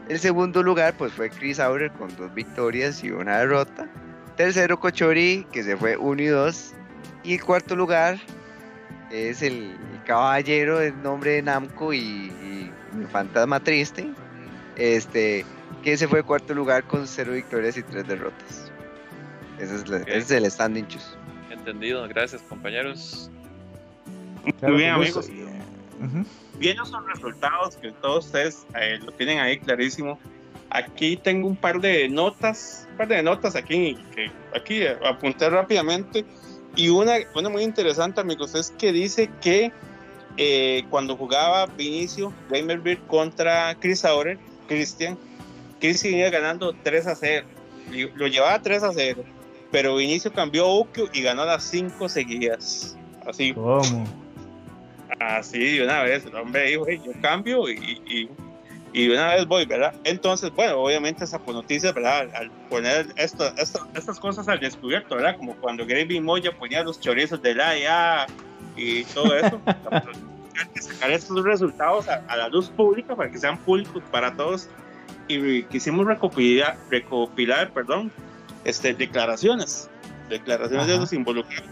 El 0.09 0.19
segundo 0.19 0.61
lugar 0.61 0.93
pues 0.97 1.11
fue 1.13 1.29
Chris 1.29 1.59
Aurer 1.59 1.91
con 1.91 2.15
dos 2.15 2.33
victorias 2.33 3.03
y 3.03 3.11
una 3.11 3.39
derrota. 3.39 3.87
Tercero 4.35 4.79
Cochori 4.79 5.47
que 5.51 5.63
se 5.63 5.75
fue 5.75 5.97
1 5.97 6.21
y 6.21 6.27
2. 6.27 6.73
Y 7.23 7.33
el 7.35 7.43
cuarto 7.43 7.75
lugar 7.75 8.19
es 9.11 9.41
el, 9.41 9.75
caballero 10.05 10.77
del 10.79 11.01
nombre 11.01 11.31
de 11.31 11.41
Namco 11.41 11.91
y, 11.93 12.31
Fantasma 13.11 13.59
Triste, 13.59 14.07
este, 14.75 15.43
que 15.83 15.97
se 15.97 16.07
fue 16.07 16.23
cuarto 16.23 16.53
lugar 16.53 16.83
con 16.83 17.07
cero 17.07 17.33
victorias 17.33 17.75
y 17.77 17.83
tres 17.83 18.07
derrotas. 18.07 18.71
Ese 19.59 19.75
es, 20.07 20.31
el 20.31 20.49
standing 20.49 20.87
chus. 20.87 21.17
Entendido, 21.49 22.07
gracias 22.07 22.41
compañeros. 22.43 23.29
Muy 24.61 24.77
bien 24.77 24.91
amigos. 24.91 25.29
Bien 26.57 26.77
son 26.85 27.05
resultados 27.07 27.75
que 27.75 27.91
todos 27.91 28.25
ustedes 28.25 28.65
eh, 28.79 28.99
lo 29.03 29.11
tienen 29.11 29.39
ahí 29.39 29.59
clarísimo. 29.59 30.19
Aquí 30.69 31.17
tengo 31.17 31.47
un 31.47 31.55
par 31.55 31.79
de 31.79 32.09
notas, 32.09 32.87
un 32.91 32.97
par 32.97 33.07
de 33.07 33.21
notas 33.23 33.55
aquí 33.55 33.97
que 34.13 34.31
aquí 34.55 34.85
apunté 35.05 35.49
rápidamente. 35.49 36.25
Y 36.75 36.89
una, 36.89 37.15
una 37.33 37.49
muy 37.49 37.63
interesante, 37.63 38.19
amigos, 38.19 38.55
es 38.55 38.71
que 38.71 38.91
dice 38.91 39.29
que 39.41 39.71
eh, 40.37 40.83
cuando 40.89 41.15
jugaba 41.15 41.65
Vinicio 41.67 42.33
Gamerbeard 42.49 43.05
contra 43.07 43.75
Chris 43.79 44.03
Aurer, 44.03 44.37
Christian, 44.67 45.17
Christian 45.79 46.15
iba 46.15 46.29
ganando 46.29 46.73
3 46.83 47.07
a 47.07 47.15
0. 47.15 47.47
Lo 48.15 48.27
llevaba 48.27 48.61
3 48.61 48.83
a 48.83 48.93
0. 48.93 49.23
Pero 49.71 49.95
Vinicio 49.95 50.31
cambió 50.33 50.65
a 50.65 50.79
Ukio 50.79 51.09
y 51.13 51.21
ganó 51.21 51.45
las 51.45 51.63
5 51.65 52.09
seguidas. 52.09 52.97
Así. 53.25 53.53
¿Cómo? 53.53 54.24
Así, 55.19 55.77
de 55.77 55.83
una 55.83 56.03
vez. 56.03 56.25
El 56.25 56.35
hombre 56.35 56.69
dijo, 56.69 56.89
yo 56.89 57.11
cambio 57.21 57.69
y, 57.69 58.01
y, 58.05 58.29
y, 58.93 59.07
de 59.07 59.13
una 59.13 59.35
vez 59.35 59.45
voy, 59.45 59.65
¿verdad? 59.65 59.93
Entonces, 60.03 60.51
bueno, 60.51 60.77
obviamente 60.79 61.23
esa 61.23 61.39
noticia, 61.39 61.91
¿verdad? 61.91 62.29
Al 62.35 62.51
poner 62.69 63.07
esto, 63.15 63.53
estas 63.57 64.19
cosas 64.19 64.47
al 64.47 64.59
descubierto, 64.59 65.15
¿verdad? 65.15 65.37
Como 65.37 65.55
cuando 65.55 65.85
Gravy 65.85 66.19
Moya 66.19 66.51
ponía 66.57 66.83
los 66.83 66.99
chorizos 66.99 67.41
de 67.41 67.55
la 67.55 67.77
IA 67.77 68.27
y 68.75 69.03
todo 69.05 69.35
eso. 69.35 69.61
hay 70.57 70.67
que 70.73 70.81
sacar 70.81 71.11
estos 71.11 71.43
resultados 71.43 72.07
a, 72.07 72.35
la 72.35 72.47
luz 72.49 72.69
pública 72.69 73.15
para 73.15 73.29
que 73.29 73.37
sean 73.37 73.57
públicos 73.57 74.01
para 74.11 74.35
todos 74.35 74.69
y 75.27 75.63
quisimos 75.63 76.05
recopilar, 76.05 76.77
recopilar 76.89 77.71
perdón, 77.71 78.11
este, 78.63 78.93
declaraciones, 78.93 79.89
declaraciones 80.29 80.87
de 80.87 80.97
los 80.97 81.13
involucrados. 81.13 81.69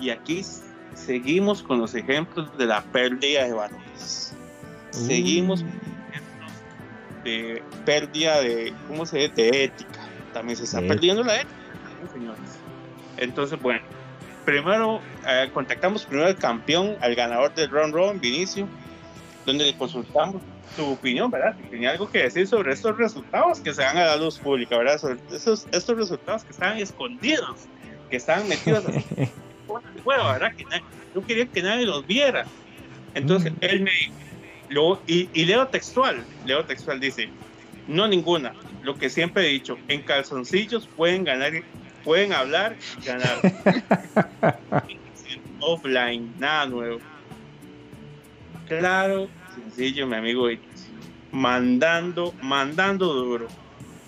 Y 0.00 0.10
aquí 0.10 0.42
seguimos 0.94 1.62
con 1.62 1.78
los 1.78 1.94
ejemplos 1.94 2.56
de 2.56 2.66
la 2.66 2.82
pérdida 2.82 3.44
de 3.44 3.52
valores. 3.52 4.34
Seguimos 4.90 5.62
con 5.62 5.70
ejemplos 5.70 6.52
de 7.24 7.62
pérdida 7.84 8.40
de, 8.40 8.72
¿cómo 8.88 9.06
se 9.06 9.18
dice? 9.18 9.32
De 9.34 9.64
ética. 9.64 10.00
También 10.32 10.56
se 10.56 10.64
está 10.64 10.80
perdiendo 10.80 11.22
la 11.22 11.36
ética, 11.36 11.54
señores. 12.12 12.58
Entonces, 13.16 13.60
bueno, 13.60 13.80
primero 14.44 15.00
eh, 15.26 15.50
contactamos 15.52 16.04
primero 16.04 16.26
al 16.26 16.36
campeón, 16.36 16.96
al 17.00 17.14
ganador 17.14 17.54
del 17.54 17.70
round 17.70 17.94
robin, 17.94 18.20
Vinicio, 18.20 18.68
donde 19.46 19.64
le 19.64 19.76
consultamos 19.76 20.42
su 20.74 20.86
opinión, 20.86 21.30
¿verdad? 21.30 21.56
Si 21.60 21.68
tenía 21.68 21.90
algo 21.90 22.10
que 22.10 22.24
decir 22.24 22.46
sobre 22.46 22.72
estos 22.72 22.96
resultados 22.96 23.60
que 23.60 23.72
se 23.72 23.82
dan 23.82 23.96
a 23.96 24.06
la 24.06 24.16
luz 24.16 24.38
pública, 24.38 24.76
¿verdad? 24.76 24.98
Sobre 24.98 25.18
esos, 25.30 25.66
estos 25.70 25.96
resultados 25.96 26.44
que 26.44 26.50
estaban 26.50 26.78
escondidos, 26.78 27.60
que 28.10 28.16
estaban 28.16 28.48
metidos 28.48 28.84
en 29.68 29.96
el 29.96 30.02
juego, 30.02 30.24
¿verdad? 30.24 30.54
Que 30.56 30.64
no 31.14 31.26
quería 31.26 31.46
que 31.46 31.62
nadie 31.62 31.86
los 31.86 32.06
viera. 32.06 32.46
Entonces 33.14 33.52
él 33.60 33.82
me 33.82 33.90
dijo, 34.70 35.02
y, 35.06 35.28
y 35.32 35.44
leo 35.44 35.66
textual, 35.68 36.24
leo 36.44 36.64
textual, 36.64 37.00
dice, 37.00 37.28
no 37.86 38.08
ninguna, 38.08 38.54
lo 38.82 38.96
que 38.96 39.08
siempre 39.08 39.46
he 39.46 39.50
dicho, 39.50 39.78
en 39.88 40.02
calzoncillos 40.02 40.88
pueden 40.88 41.24
ganar, 41.24 41.52
pueden 42.02 42.32
hablar 42.32 42.76
y 43.00 43.04
ganar. 43.04 43.40
Offline, 45.60 46.34
nada 46.38 46.66
nuevo. 46.66 47.00
Claro, 48.66 49.28
sencillo, 49.54 50.06
mi 50.06 50.16
amigo, 50.16 50.48
mandando, 51.32 52.34
mandando 52.42 53.12
duro, 53.12 53.48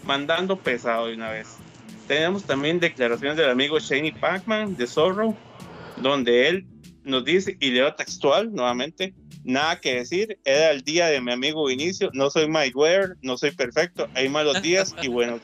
mandando 0.05 0.57
pesado 0.59 1.07
de 1.07 1.15
una 1.15 1.31
vez. 1.31 1.59
Tenemos 2.07 2.45
también 2.45 2.81
declaraciones 2.81 3.37
del 3.37 3.51
amigo 3.51 3.79
Shane 3.79 4.13
Pacman 4.13 4.77
de 4.77 4.87
Zorro, 4.87 5.35
donde 5.97 6.49
él 6.49 6.67
nos 7.05 7.25
dice, 7.25 7.57
y 7.61 7.71
leo 7.71 7.95
textual 7.95 8.53
nuevamente, 8.53 9.15
nada 9.45 9.81
que 9.81 9.97
decir, 9.97 10.39
era 10.45 10.71
el 10.71 10.83
día 10.83 11.07
de 11.07 11.21
mi 11.21 11.33
amigo 11.33 11.67
Vinicio, 11.67 12.11
no 12.13 12.31
soy 12.31 12.49
Mike 12.49 12.77
Ware, 12.77 13.15
no 13.23 13.37
soy 13.37 13.53
perfecto, 13.53 14.09
hay 14.15 14.29
malos 14.29 14.61
días 14.63 14.95
y 15.03 15.09
buenos 15.09 15.41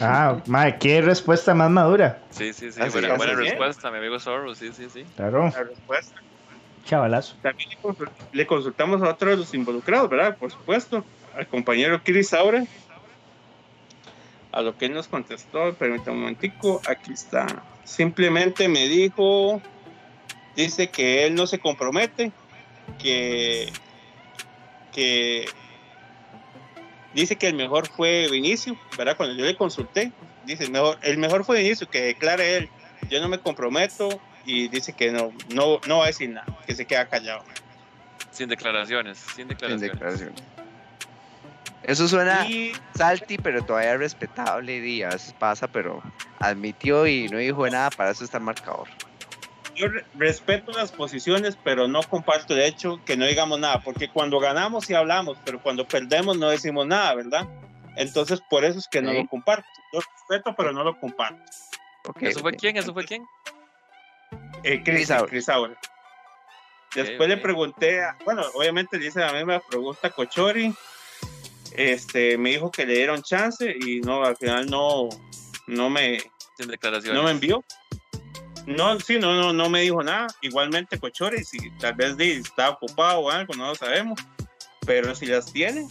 Ah, 0.00 0.40
Mike, 0.46 0.78
qué 0.80 1.02
respuesta 1.02 1.54
más 1.54 1.70
madura. 1.70 2.22
Sí, 2.30 2.52
sí, 2.52 2.70
sí, 2.70 2.80
buena, 2.92 3.14
buena 3.14 3.34
respuesta, 3.34 3.90
mi 3.90 3.98
amigo 3.98 4.18
Zorro, 4.20 4.54
sí, 4.54 4.70
sí, 4.72 4.88
sí. 4.92 5.04
Claro. 5.16 5.50
La 5.54 5.64
respuesta. 5.64 6.20
Chavalazo. 6.84 7.36
También 7.42 7.70
le, 8.32 8.46
consultamos 8.46 9.02
a 9.02 9.10
otros 9.10 9.32
de 9.32 9.36
los 9.38 9.54
involucrados, 9.54 10.08
¿verdad? 10.08 10.36
Por 10.36 10.50
supuesto, 10.50 11.04
al 11.36 11.46
compañero 11.46 12.00
Chris 12.02 12.32
Aure. 12.32 12.66
A 14.52 14.62
lo 14.62 14.76
que 14.76 14.86
él 14.86 14.94
nos 14.94 15.08
contestó, 15.08 15.74
permítame 15.74 16.16
un 16.16 16.20
momentico, 16.22 16.80
aquí 16.88 17.12
está. 17.12 17.62
Simplemente 17.84 18.68
me 18.68 18.88
dijo, 18.88 19.60
dice 20.56 20.88
que 20.88 21.26
él 21.26 21.34
no 21.34 21.46
se 21.46 21.58
compromete, 21.58 22.32
que, 22.98 23.70
que 24.92 25.46
dice 27.14 27.36
que 27.36 27.48
el 27.48 27.54
mejor 27.54 27.88
fue 27.88 28.28
Vinicio, 28.30 28.78
¿verdad? 28.96 29.16
Cuando 29.16 29.36
yo 29.36 29.44
le 29.44 29.56
consulté, 29.56 30.12
dice, 30.44 30.64
el 30.64 30.70
mejor, 30.70 30.98
el 31.02 31.18
mejor 31.18 31.44
fue 31.44 31.62
Vinicio, 31.62 31.88
que 31.88 32.02
declare 32.02 32.56
él, 32.56 32.70
yo 33.10 33.20
no 33.20 33.28
me 33.28 33.38
comprometo 33.38 34.20
y 34.44 34.68
dice 34.68 34.94
que 34.94 35.12
no, 35.12 35.32
no, 35.54 35.80
no 35.86 35.98
va 35.98 36.04
a 36.04 36.06
decir 36.08 36.30
nada, 36.30 36.46
que 36.66 36.74
se 36.74 36.86
queda 36.86 37.08
callado. 37.08 37.44
Sin 38.30 38.48
declaraciones, 38.48 39.18
sin 39.18 39.48
declaraciones. 39.48 40.32
Eso 41.84 42.08
suena 42.08 42.46
salty, 42.94 43.38
pero 43.38 43.64
todavía 43.64 43.96
respetable, 43.96 44.80
días 44.80 45.34
pasa, 45.38 45.68
pero 45.68 46.02
admitió 46.38 47.06
y 47.06 47.28
no 47.28 47.38
dijo 47.38 47.68
nada, 47.68 47.90
para 47.90 48.10
eso 48.10 48.24
está 48.24 48.38
el 48.38 48.44
marcador 48.44 48.88
yo 49.78 49.86
respeto 50.14 50.72
las 50.72 50.90
posiciones, 50.92 51.56
pero 51.62 51.86
no 51.86 52.02
comparto 52.02 52.52
el 52.54 52.62
hecho 52.62 53.00
que 53.04 53.16
no 53.16 53.24
digamos 53.26 53.60
nada, 53.60 53.80
porque 53.80 54.08
cuando 54.08 54.40
ganamos 54.40 54.84
sí 54.84 54.94
hablamos, 54.94 55.38
pero 55.44 55.62
cuando 55.62 55.86
perdemos 55.86 56.36
no 56.36 56.50
decimos 56.50 56.86
nada, 56.86 57.14
¿verdad? 57.14 57.46
Entonces, 57.96 58.40
por 58.50 58.64
eso 58.64 58.78
es 58.78 58.88
que 58.88 59.00
no 59.00 59.12
lo 59.12 59.26
comparto. 59.26 59.66
Yo 59.92 60.00
respeto, 60.00 60.54
pero 60.56 60.72
no 60.72 60.84
lo 60.84 60.98
comparto. 60.98 61.42
¿Eso 62.20 62.40
fue 62.40 62.52
quién? 62.52 62.76
¿Eso 62.76 62.92
fue 62.92 63.04
quién? 63.04 63.24
Eh, 64.62 64.82
Chris, 64.84 65.12
Chris 65.28 65.46
Después 66.94 67.28
le 67.28 67.36
pregunté, 67.36 68.00
bueno, 68.24 68.42
obviamente 68.54 68.98
dice 68.98 69.20
la 69.20 69.32
misma 69.32 69.60
pregunta 69.60 70.10
Cochori. 70.10 70.74
Este, 71.76 72.38
me 72.38 72.50
dijo 72.50 72.70
que 72.70 72.86
le 72.86 72.94
dieron 72.94 73.22
chance 73.22 73.76
y 73.78 74.00
no, 74.00 74.24
al 74.24 74.36
final 74.36 74.66
no, 74.66 75.08
no 75.66 75.90
me, 75.90 76.18
no 77.12 77.22
me 77.22 77.30
envió. 77.30 77.64
No, 78.66 79.00
sí, 79.00 79.18
no, 79.18 79.34
no, 79.34 79.52
no 79.52 79.70
me 79.70 79.80
dijo 79.80 80.02
nada. 80.02 80.26
Igualmente 80.42 80.98
Cochore, 80.98 81.42
si 81.42 81.58
tal 81.78 81.94
vez 81.94 82.18
está 82.18 82.70
ocupado 82.70 83.20
o 83.20 83.30
algo, 83.30 83.54
no 83.54 83.68
lo 83.68 83.74
sabemos. 83.74 84.20
Pero 84.84 85.14
si 85.14 85.26
las 85.26 85.52
tiene, 85.52 85.86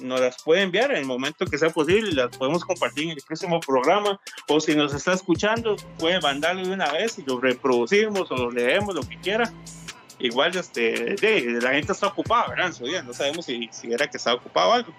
nos 0.00 0.20
las 0.20 0.42
puede 0.42 0.62
enviar 0.62 0.92
en 0.92 0.98
el 0.98 1.06
momento 1.06 1.44
que 1.46 1.58
sea 1.58 1.70
posible 1.70 2.12
las 2.12 2.36
podemos 2.36 2.64
compartir 2.64 3.04
en 3.04 3.10
el 3.10 3.22
próximo 3.26 3.58
programa. 3.60 4.20
O 4.48 4.60
si 4.60 4.74
nos 4.74 4.94
está 4.94 5.12
escuchando, 5.12 5.76
puede 5.98 6.20
mandarlo 6.20 6.64
de 6.64 6.72
una 6.72 6.92
vez 6.92 7.18
y 7.18 7.22
lo 7.22 7.40
reproducimos 7.40 8.30
o 8.30 8.36
lo 8.36 8.50
leemos, 8.50 8.94
lo 8.94 9.02
que 9.02 9.18
quiera. 9.18 9.52
Igual 10.20 10.54
este, 10.56 11.16
la 11.60 11.70
gente 11.70 11.92
está 11.92 12.08
ocupada, 12.08 12.48
¿verdad? 12.48 12.72
no 13.04 13.14
sabemos 13.14 13.46
si, 13.46 13.68
si 13.72 13.92
era 13.92 14.08
que 14.08 14.18
estaba 14.18 14.36
ocupado 14.36 14.70
o 14.70 14.72
algo. 14.74 14.94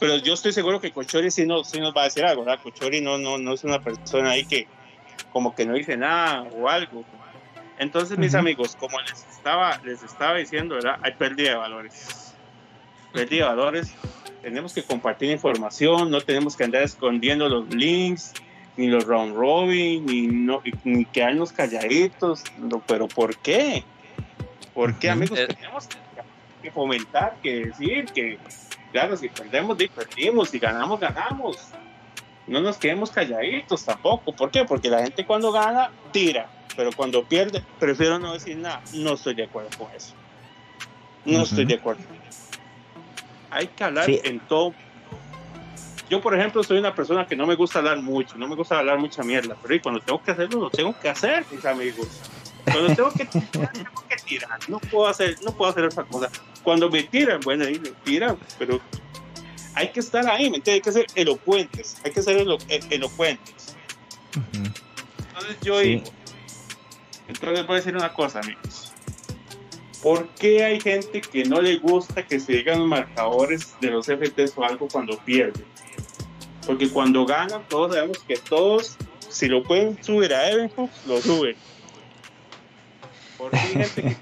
Pero 0.00 0.16
yo 0.16 0.32
estoy 0.32 0.52
seguro 0.52 0.80
que 0.80 0.90
Cochori 0.90 1.30
sí, 1.30 1.46
no, 1.46 1.62
sí 1.62 1.78
nos 1.78 1.94
va 1.94 2.00
a 2.00 2.04
decir 2.04 2.24
algo, 2.24 2.42
¿verdad? 2.42 2.62
Cochori 2.62 3.02
no, 3.02 3.18
no, 3.18 3.36
no 3.36 3.52
es 3.52 3.62
una 3.64 3.80
persona 3.80 4.30
ahí 4.30 4.46
que, 4.46 4.66
como 5.30 5.54
que 5.54 5.66
no 5.66 5.74
dice 5.74 5.96
nada 5.96 6.42
o 6.42 6.68
algo. 6.68 7.04
Entonces, 7.78 8.18
mis 8.18 8.34
amigos, 8.34 8.76
como 8.76 8.98
les 9.00 9.26
estaba, 9.30 9.78
les 9.84 10.02
estaba 10.02 10.38
diciendo, 10.38 10.74
¿verdad? 10.76 10.98
Hay 11.02 11.12
pérdida 11.12 11.50
de 11.50 11.56
valores. 11.56 12.34
Pérdida 13.12 13.44
de 13.44 13.50
valores. 13.50 13.94
Tenemos 14.40 14.72
que 14.72 14.82
compartir 14.82 15.30
información, 15.30 16.10
no 16.10 16.22
tenemos 16.22 16.56
que 16.56 16.64
andar 16.64 16.82
escondiendo 16.82 17.46
los 17.50 17.68
links, 17.74 18.32
ni 18.78 18.88
los 18.88 19.04
round 19.04 19.36
robin, 19.36 20.06
ni, 20.06 20.26
no, 20.28 20.62
ni 20.84 21.04
quedarnos 21.04 21.52
calladitos. 21.52 22.42
pero 22.86 23.06
¿por 23.06 23.36
qué? 23.36 23.84
¿Por 24.72 24.98
qué, 24.98 25.10
amigos? 25.10 25.38
Eh, 25.38 25.46
tenemos 25.46 25.88
que 26.62 26.70
fomentar, 26.70 27.36
que 27.42 27.66
decir, 27.66 28.06
que, 28.06 28.38
claro, 28.92 29.16
si 29.16 29.28
perdemos, 29.28 29.76
perdimos, 29.94 30.50
si 30.50 30.58
ganamos, 30.58 31.00
ganamos 31.00 31.58
no 32.50 32.60
nos 32.60 32.78
quedemos 32.78 33.10
calladitos 33.10 33.84
tampoco. 33.84 34.34
¿Por 34.34 34.50
qué? 34.50 34.64
Porque 34.64 34.90
la 34.90 35.02
gente 35.02 35.24
cuando 35.24 35.52
gana 35.52 35.90
tira, 36.10 36.50
pero 36.76 36.90
cuando 36.92 37.24
pierde 37.24 37.62
prefiero 37.78 38.18
no 38.18 38.32
decir 38.32 38.56
nada. 38.56 38.82
No 38.92 39.14
estoy 39.14 39.34
de 39.34 39.44
acuerdo 39.44 39.70
con 39.78 39.88
eso. 39.94 40.14
No 41.24 41.42
estoy 41.42 41.64
de 41.64 41.74
acuerdo. 41.74 42.02
Hay 43.50 43.68
que 43.68 43.84
hablar 43.84 44.10
en 44.10 44.40
todo. 44.40 44.74
Yo, 46.08 46.20
por 46.20 46.36
ejemplo, 46.36 46.64
soy 46.64 46.78
una 46.78 46.92
persona 46.92 47.24
que 47.24 47.36
no 47.36 47.46
me 47.46 47.54
gusta 47.54 47.78
hablar 47.78 48.02
mucho, 48.02 48.36
no 48.36 48.48
me 48.48 48.56
gusta 48.56 48.80
hablar 48.80 48.98
mucha 48.98 49.22
mierda, 49.22 49.56
pero 49.62 49.80
cuando 49.80 50.00
tengo 50.00 50.20
que 50.20 50.32
hacerlo, 50.32 50.58
lo 50.58 50.70
tengo 50.70 50.98
que 50.98 51.08
hacer, 51.08 51.44
mis 51.52 51.64
amigos. 51.64 52.08
Cuando 52.72 52.94
tengo 52.94 53.10
que 53.12 53.24
tirar, 53.24 53.72
tengo 53.72 54.04
que 54.08 54.16
tirar. 54.24 54.60
No 54.68 54.78
puedo 54.78 55.06
hacer, 55.06 55.36
no 55.42 55.52
puedo 55.52 55.70
hacer 55.70 55.84
otra 55.84 56.04
cosa. 56.04 56.30
Cuando 56.62 56.90
me 56.90 57.02
tiran, 57.04 57.40
bueno, 57.40 57.64
ahí 57.64 57.78
me 57.78 57.90
tiran, 58.04 58.38
pero 58.58 58.80
hay 59.74 59.90
que 59.90 60.00
estar 60.00 60.28
ahí, 60.28 60.50
¿me 60.50 60.62
Hay 60.66 60.80
que 60.80 60.92
ser 60.92 61.06
elocuentes, 61.14 61.96
hay 62.04 62.12
que 62.12 62.22
ser 62.22 62.36
e-, 62.36 62.80
elocuentes. 62.90 63.76
Entonces 64.52 65.56
yo 65.62 65.78
digo, 65.80 66.04
entonces 67.28 67.66
voy 67.66 67.74
a 67.74 67.78
decir 67.78 67.96
una 67.96 68.12
cosa, 68.12 68.40
amigos. 68.40 68.92
¿Por 70.02 70.28
qué 70.30 70.64
hay 70.64 70.80
gente 70.80 71.20
que 71.20 71.44
no 71.44 71.60
le 71.60 71.76
gusta 71.76 72.26
que 72.26 72.40
se 72.40 72.54
digan 72.54 72.86
marcadores 72.86 73.74
de 73.80 73.90
los 73.90 74.06
FTs 74.06 74.52
o 74.56 74.64
algo 74.64 74.88
cuando 74.88 75.18
pierden? 75.18 75.64
Porque 76.66 76.88
cuando 76.88 77.26
ganan, 77.26 77.62
todos 77.68 77.94
sabemos 77.94 78.18
que 78.26 78.36
todos, 78.36 78.96
si 79.28 79.46
lo 79.46 79.62
pueden 79.62 80.02
subir 80.02 80.32
a 80.32 80.50
Evenhooks, 80.50 81.06
lo 81.06 81.20
suben. 81.20 81.56
Porque 83.40 83.56
hay 83.56 83.72
gente 83.72 84.02
que 84.02 84.16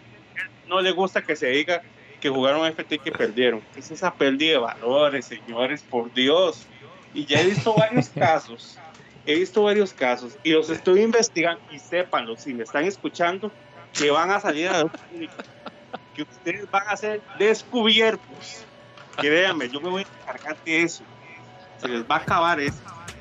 no 0.69 0.81
le 0.81 0.93
gusta 0.93 1.23
que 1.23 1.35
se 1.35 1.49
diga 1.49 1.83
que 2.21 2.29
jugaron 2.29 2.67
FT 2.67 2.97
y 2.97 2.99
que 2.99 3.13
perdieron. 3.13 3.63
Es 3.77 3.91
esa 3.91 4.15
pérdida 4.15 4.53
de 4.53 4.59
valores, 4.59 5.27
señores, 5.27 5.83
por 5.83 6.13
Dios. 6.15 6.67
Y 7.15 7.25
ya 7.25 7.41
he 7.41 7.47
visto 7.47 7.75
varios 7.75 8.09
casos, 8.15 8.79
he 9.27 9.35
visto 9.35 9.63
varios 9.63 9.93
casos 9.93 10.37
y 10.43 10.53
los 10.53 10.71
estoy 10.71 11.03
investigando 11.03 11.61
y 11.73 11.79
sépanlo, 11.79 12.37
si 12.37 12.55
me 12.55 12.65
están 12.65 12.85
escuchando, 12.85 13.51
que 13.93 14.11
van 14.11 14.31
a 14.31 14.41
salir 14.41 14.69
a 14.69 14.87
que 16.15 16.23
ustedes 16.23 16.71
van 16.71 16.85
a 16.89 16.97
ser 16.97 17.21
descubiertos. 17.39 18.65
Créanme, 19.17 19.69
yo 19.69 19.81
me 19.81 19.89
voy 19.89 20.03
a 20.05 20.23
encargar 20.23 20.57
de 20.65 20.83
eso. 20.83 21.03
Se 21.79 21.89
les 21.89 22.03
va 22.03 22.17
a 22.17 22.19
acabar 22.19 22.61
eso, 22.61 22.79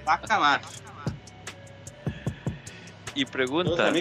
va 0.08 0.14
a 0.14 0.18
acabar. 0.18 0.62
Y 3.16 3.26
pregunta, 3.26 3.92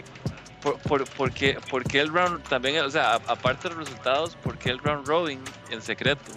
por, 0.62 1.04
por, 1.08 1.32
qué, 1.32 1.58
el 2.00 2.12
round 2.12 2.42
también, 2.48 2.84
o 2.84 2.90
sea, 2.90 3.14
aparte 3.14 3.68
de 3.68 3.74
los 3.74 3.84
resultados, 3.84 4.36
por 4.36 4.58
qué 4.58 4.70
el 4.70 4.78
round 4.78 5.06
robin 5.06 5.40
en 5.70 5.82
secreto? 5.82 6.32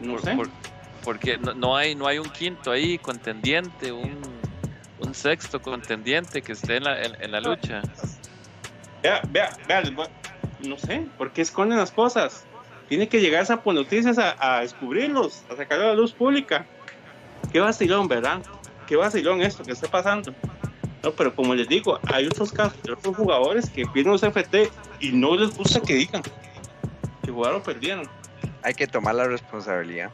No 0.00 0.18
sé. 0.18 0.36
porque 1.02 1.38
no, 1.38 1.76
hay, 1.76 1.94
no 1.94 2.06
hay 2.06 2.18
un 2.18 2.28
quinto 2.28 2.70
ahí 2.70 2.98
contendiente, 2.98 3.92
un, 3.92 4.18
un 4.98 5.14
sexto 5.14 5.60
contendiente 5.60 6.42
que 6.42 6.52
esté 6.52 6.76
en 6.76 6.84
la, 6.84 7.02
en, 7.02 7.30
la 7.30 7.40
lucha. 7.40 7.82
Vea, 9.02 9.20
vea, 9.28 9.50
vea, 9.68 9.82
no 10.60 10.78
sé, 10.78 11.06
¿por 11.18 11.32
qué 11.32 11.42
esconden 11.42 11.78
las 11.78 11.92
cosas? 11.92 12.44
Tiene 12.88 13.08
que 13.08 13.20
llegar 13.20 13.42
esa 13.42 13.60
noticias 13.64 14.18
a, 14.18 14.36
a 14.38 14.60
descubrirlos, 14.60 15.42
a 15.50 15.56
sacarlo 15.56 15.86
a 15.86 15.88
la 15.88 15.94
luz 15.94 16.12
pública. 16.12 16.66
Qué 17.52 17.60
vacilón, 17.60 18.08
¿verdad? 18.08 18.42
Qué 18.86 18.96
vacilón 18.96 19.42
esto 19.42 19.62
que 19.62 19.72
está 19.72 19.88
pasando. 19.88 20.34
No, 21.04 21.12
pero 21.12 21.34
como 21.34 21.54
les 21.54 21.68
digo, 21.68 21.98
hay 22.10 22.26
otros 22.26 22.50
casos 22.50 22.82
de 22.82 22.92
otros 22.92 23.14
jugadores 23.14 23.68
que 23.68 23.84
pierden 23.86 24.12
los 24.12 24.22
FT 24.22 24.70
y 25.00 25.12
no 25.12 25.36
les 25.36 25.54
gusta 25.54 25.78
que 25.80 25.94
digan 25.94 26.22
que 27.22 27.30
jugaron 27.30 27.62
perdieron. 27.62 28.08
Hay 28.62 28.72
que 28.72 28.86
tomar 28.86 29.14
la 29.14 29.24
responsabilidad. 29.28 30.10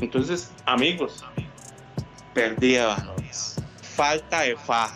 Entonces, 0.00 0.52
amigos, 0.66 1.24
perdida 2.32 2.94
valores, 2.96 3.56
falta 3.82 4.42
de 4.42 4.56
fa, 4.56 4.90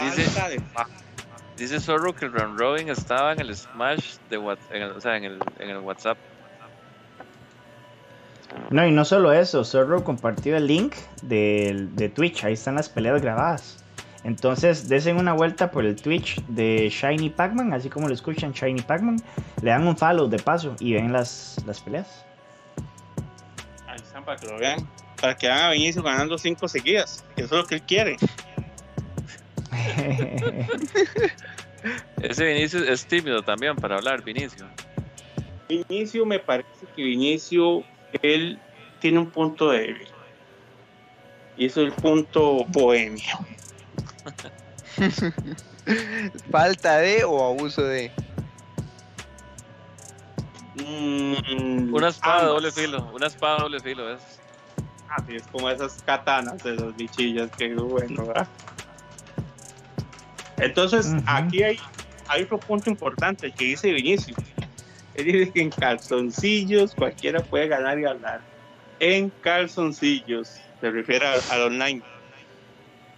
Dice- 0.00 0.22
Falta 0.30 0.48
de 0.50 0.60
fa- 0.60 0.86
Dice 1.56 1.80
Zorro 1.80 2.14
que 2.14 2.26
el 2.26 2.32
round 2.32 2.56
robin 2.56 2.88
estaba 2.88 3.32
en 3.32 3.40
el 3.40 3.56
Smash 3.56 4.18
de 4.30 4.36
en 4.70 4.82
el- 4.82 4.92
o 4.92 5.00
sea, 5.00 5.16
en 5.16 5.24
el, 5.24 5.38
en 5.58 5.70
el 5.70 5.78
WhatsApp. 5.78 6.16
No, 8.70 8.86
y 8.86 8.90
no 8.92 9.04
solo 9.04 9.32
eso, 9.32 9.64
Zorro 9.64 10.04
compartió 10.04 10.56
el 10.56 10.66
link 10.66 10.94
del- 11.22 11.94
de, 11.96 12.08
Twitch, 12.08 12.44
ahí 12.44 12.54
están 12.54 12.74
las 12.76 12.88
peleas 12.88 13.20
grabadas. 13.22 13.84
Entonces, 14.24 14.88
desen 14.88 15.16
una 15.16 15.32
vuelta 15.32 15.70
por 15.70 15.84
el 15.84 15.96
Twitch 15.96 16.42
de 16.48 16.88
Shiny 16.90 17.30
Pac-Man, 17.30 17.72
así 17.72 17.88
como 17.88 18.08
lo 18.08 18.14
escuchan 18.14 18.52
Shiny 18.52 18.82
Pac-Man, 18.82 19.22
le 19.62 19.70
dan 19.70 19.86
un 19.86 19.96
follow 19.96 20.28
de 20.28 20.38
paso 20.38 20.74
y 20.80 20.94
ven 20.94 21.12
las, 21.12 21.56
las 21.66 21.80
peleas. 21.80 22.24
Ahí 23.86 23.96
están 23.96 24.24
para 24.24 24.38
que 24.38 24.46
lo 24.46 24.58
vean. 24.58 24.86
Para 25.20 25.36
que 25.36 25.48
hagan 25.48 25.64
a 25.66 25.70
Vinicio 25.70 26.02
ganando 26.02 26.36
cinco 26.38 26.68
seguidas. 26.68 27.24
que 27.36 27.42
Eso 27.42 27.54
es 27.56 27.62
lo 27.62 27.66
que 27.66 27.76
él 27.76 27.82
quiere. 27.82 28.16
Ese 32.22 32.44
Vinicius 32.44 32.88
es 32.88 33.06
tímido 33.06 33.42
también 33.42 33.76
para 33.76 33.96
hablar, 33.96 34.22
Vinicio. 34.22 34.66
Vinicio 35.68 36.26
me 36.26 36.38
parece 36.38 36.86
que 36.96 37.02
Vinicio, 37.02 37.84
él 38.22 38.58
tiene 39.00 39.18
un 39.18 39.30
punto 39.30 39.70
débil. 39.70 40.08
Y 41.56 41.66
eso 41.66 41.82
es 41.82 41.88
el 41.88 41.92
punto 41.92 42.64
bohemio. 42.66 43.24
Falta 46.50 46.98
de 46.98 47.24
o 47.24 47.44
abuso 47.44 47.82
de. 47.82 48.12
Mm, 50.76 51.92
Una 51.92 52.08
espada 52.08 52.40
ambas. 52.40 52.48
doble 52.48 52.72
filo, 52.72 53.10
una 53.12 53.26
espada 53.26 53.58
doble 53.58 53.80
filo 53.80 54.12
es. 54.12 54.20
Así 55.08 55.36
es 55.36 55.42
como 55.48 55.70
esas 55.70 56.02
katanas 56.02 56.62
de 56.62 56.74
los 56.74 56.94
bichillas 56.94 57.50
que 57.56 57.74
bueno, 57.74 58.26
¿verdad? 58.26 58.46
Entonces, 60.58 61.14
aquí 61.26 61.62
hay, 61.62 61.80
hay 62.28 62.42
otro 62.42 62.58
punto 62.58 62.90
importante 62.90 63.50
que 63.50 63.64
dice 63.64 63.92
Vinicio. 63.92 64.36
Él 65.18 65.24
dice 65.24 65.52
que 65.52 65.62
en 65.62 65.70
calzoncillos 65.70 66.94
cualquiera 66.94 67.40
puede 67.40 67.66
ganar 67.66 67.98
y 67.98 68.04
hablar. 68.04 68.40
En 69.00 69.30
calzoncillos, 69.30 70.60
se 70.80 70.90
refiere 70.92 71.26
al, 71.26 71.62
online, 71.62 72.02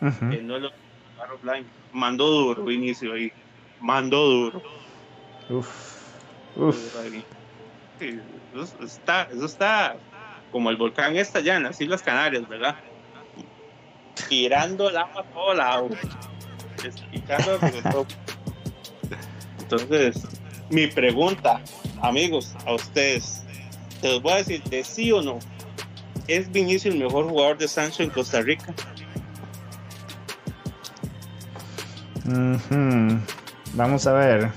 Ujú. 0.00 0.30
que 0.30 0.42
no 0.42 0.56
es 0.56 0.62
lo. 0.62 0.70
Mandó 1.92 2.26
duro, 2.26 2.64
Vinicio 2.64 3.12
ahí. 3.12 3.30
Mandó 3.80 4.26
duro. 4.26 4.62
Uf, 5.50 5.68
uf. 6.56 6.76
Sí, 7.98 8.18
eso 8.54 8.82
está, 8.82 9.24
eso 9.24 9.44
está 9.44 9.94
como 10.50 10.70
el 10.70 10.76
volcán 10.76 11.16
está 11.16 11.40
allá 11.40 11.56
en 11.56 11.64
las 11.64 11.78
Islas 11.78 12.00
Canarias, 12.02 12.48
¿verdad? 12.48 12.76
Tirando 14.26 14.90
lava 14.90 15.20
a 15.20 15.24
todo 15.24 15.52
lado. 15.52 15.90
Entonces, 19.60 20.39
mi 20.70 20.86
pregunta, 20.86 21.60
amigos, 22.02 22.54
a 22.66 22.74
ustedes, 22.74 23.42
te 24.00 24.08
los 24.08 24.22
voy 24.22 24.32
a 24.32 24.36
decir 24.36 24.62
de 24.64 24.84
sí 24.84 25.12
o 25.12 25.22
no. 25.22 25.38
¿Es 26.26 26.50
Vinicio 26.50 26.92
el 26.92 26.98
mejor 26.98 27.28
jugador 27.28 27.58
de 27.58 27.66
Sancho 27.68 28.02
en 28.02 28.10
Costa 28.10 28.40
Rica? 28.40 28.72
Vamos 33.74 34.06
a 34.06 34.12
ver. 34.12 34.50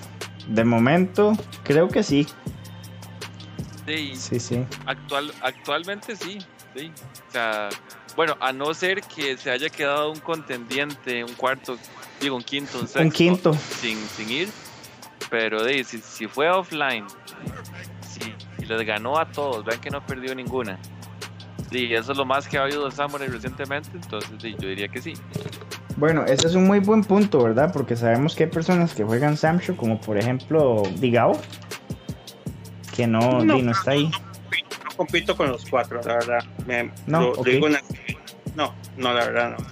De 0.47 0.63
momento, 0.63 1.33
creo 1.63 1.87
que 1.87 2.03
sí. 2.03 2.27
Sí, 3.85 4.13
Sí, 4.15 4.39
sí. 4.39 4.65
actual, 4.85 5.33
actualmente 5.41 6.15
sí, 6.15 6.39
sí. 6.75 6.91
O 7.29 7.31
sea, 7.31 7.69
bueno, 8.15 8.37
a 8.39 8.53
no 8.53 8.73
ser 8.73 9.01
que 9.01 9.37
se 9.37 9.51
haya 9.51 9.69
quedado 9.69 10.11
un 10.11 10.19
contendiente, 10.19 11.23
un 11.23 11.33
cuarto, 11.33 11.77
digo, 12.21 12.35
un 12.35 12.43
quinto, 12.43 12.79
un 12.79 12.87
sexto. 12.87 13.01
Un 13.01 13.11
quinto. 13.11 13.53
Sin, 13.81 13.97
sin 14.09 14.29
ir. 14.29 14.49
Pero 15.33 15.63
de, 15.63 15.83
si, 15.83 15.97
si 15.97 16.27
fue 16.27 16.47
offline, 16.47 17.05
si 18.07 18.35
y 18.61 18.65
les 18.67 18.85
ganó 18.85 19.17
a 19.17 19.25
todos, 19.25 19.65
vean 19.65 19.81
que 19.81 19.89
no 19.89 20.05
perdió 20.05 20.35
ninguna. 20.35 20.77
Sí, 21.71 21.91
eso 21.91 22.11
es 22.11 22.17
lo 22.19 22.23
más 22.23 22.47
que 22.47 22.59
ha 22.59 22.61
habido 22.65 22.85
de 22.85 22.91
Samurai 22.91 23.27
recientemente, 23.27 23.89
entonces 23.95 24.29
sí, 24.39 24.55
yo 24.59 24.67
diría 24.69 24.87
que 24.89 25.01
sí. 25.01 25.13
Bueno, 25.97 26.23
ese 26.25 26.45
es 26.45 26.53
un 26.53 26.67
muy 26.67 26.77
buen 26.81 27.03
punto, 27.03 27.43
¿verdad? 27.43 27.73
Porque 27.73 27.95
sabemos 27.95 28.35
que 28.35 28.43
hay 28.43 28.49
personas 28.51 28.93
que 28.93 29.03
juegan 29.03 29.35
Samsho, 29.35 29.75
como 29.75 29.99
por 29.99 30.19
ejemplo 30.19 30.83
Digao, 30.97 31.31
que 32.95 33.07
no, 33.07 33.43
No. 33.43 33.55
di, 33.55 33.63
no 33.63 33.71
está 33.71 33.89
ahí. 33.89 34.11
No 34.85 34.97
compito 34.97 35.35
con 35.35 35.49
los 35.49 35.65
cuatro, 35.65 35.99
la 36.05 36.13
verdad. 36.13 36.43
Me- 36.67 36.91
No, 37.07 37.21
lo- 37.21 37.43
digo 37.43 37.67
no, 38.55 38.71
no, 38.97 39.13
la 39.13 39.25
verdad 39.25 39.49
no. 39.57 39.65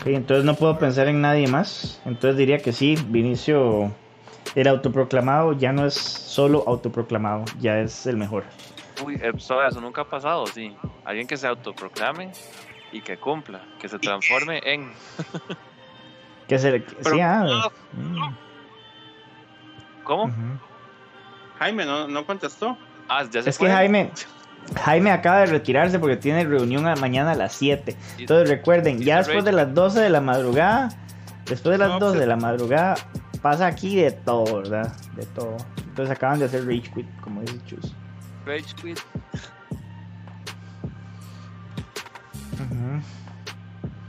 Ok, 0.00 0.06
entonces 0.08 0.44
no 0.44 0.56
puedo 0.56 0.80
pensar 0.80 1.06
en 1.06 1.20
nadie 1.20 1.46
más. 1.46 2.00
Entonces 2.06 2.36
diría 2.36 2.58
que 2.58 2.72
sí, 2.72 2.96
Vinicio, 3.08 3.92
el 4.54 4.68
autoproclamado 4.68 5.52
ya 5.52 5.72
no 5.72 5.86
es 5.86 5.94
solo 5.94 6.64
autoproclamado, 6.66 7.44
ya 7.60 7.78
es 7.80 8.06
el 8.06 8.16
mejor. 8.16 8.44
Uy, 9.04 9.14
eh, 9.22 9.32
so- 9.38 9.62
eso 9.64 9.80
nunca 9.80 10.02
ha 10.02 10.08
pasado, 10.08 10.46
sí. 10.46 10.76
Alguien 11.04 11.26
que 11.26 11.36
se 11.36 11.46
autoproclame 11.46 12.32
y 12.92 13.00
que 13.00 13.16
cumpla, 13.18 13.60
que 13.78 13.88
se 13.88 13.98
transforme 13.98 14.60
en... 14.64 14.92
Que 16.48 16.58
se, 16.58 16.80
Pero- 16.80 17.14
sí, 17.14 17.20
ah, 17.20 17.68
mm, 17.92 18.34
¿Cómo? 20.02 20.32
Jaime 21.58 21.84
no, 21.84 22.08
no 22.08 22.24
contestó. 22.24 22.78
Ah, 23.08 23.22
ya 23.30 23.42
se 23.42 23.50
Es 23.50 23.58
que. 23.58 23.68
Jaime, 23.68 24.10
Jaime 24.82 25.10
acaba 25.10 25.40
de 25.40 25.46
retirarse 25.46 25.98
porque 25.98 26.16
tiene 26.16 26.44
reunión 26.44 26.86
a- 26.86 26.96
mañana 26.96 27.32
a 27.32 27.34
las 27.34 27.52
7. 27.52 27.94
Y- 28.16 28.22
Entonces 28.22 28.48
recuerden, 28.48 29.00
ya 29.02 29.18
después 29.18 29.44
de 29.44 29.52
las 29.52 29.74
12 29.74 30.00
de 30.00 30.08
la 30.08 30.22
madrugada, 30.22 30.88
después 31.44 31.72
de 31.72 31.78
las 31.78 31.88
No, 31.90 31.98
12 31.98 32.12
pues- 32.12 32.20
de 32.20 32.26
la 32.26 32.36
madrugada, 32.36 32.94
pasa 33.38 33.66
aquí 33.66 33.96
de 33.96 34.10
todo, 34.10 34.58
¿verdad? 34.62 34.94
De 35.14 35.26
todo. 35.26 35.56
Entonces 35.78 36.14
acaban 36.14 36.38
de 36.38 36.44
hacer 36.46 36.66
Rage 36.66 36.90
Quit, 36.94 37.06
como 37.20 37.40
dice 37.42 37.58
Chus. 37.66 37.94
Rage 38.46 38.74
quit. 38.80 38.98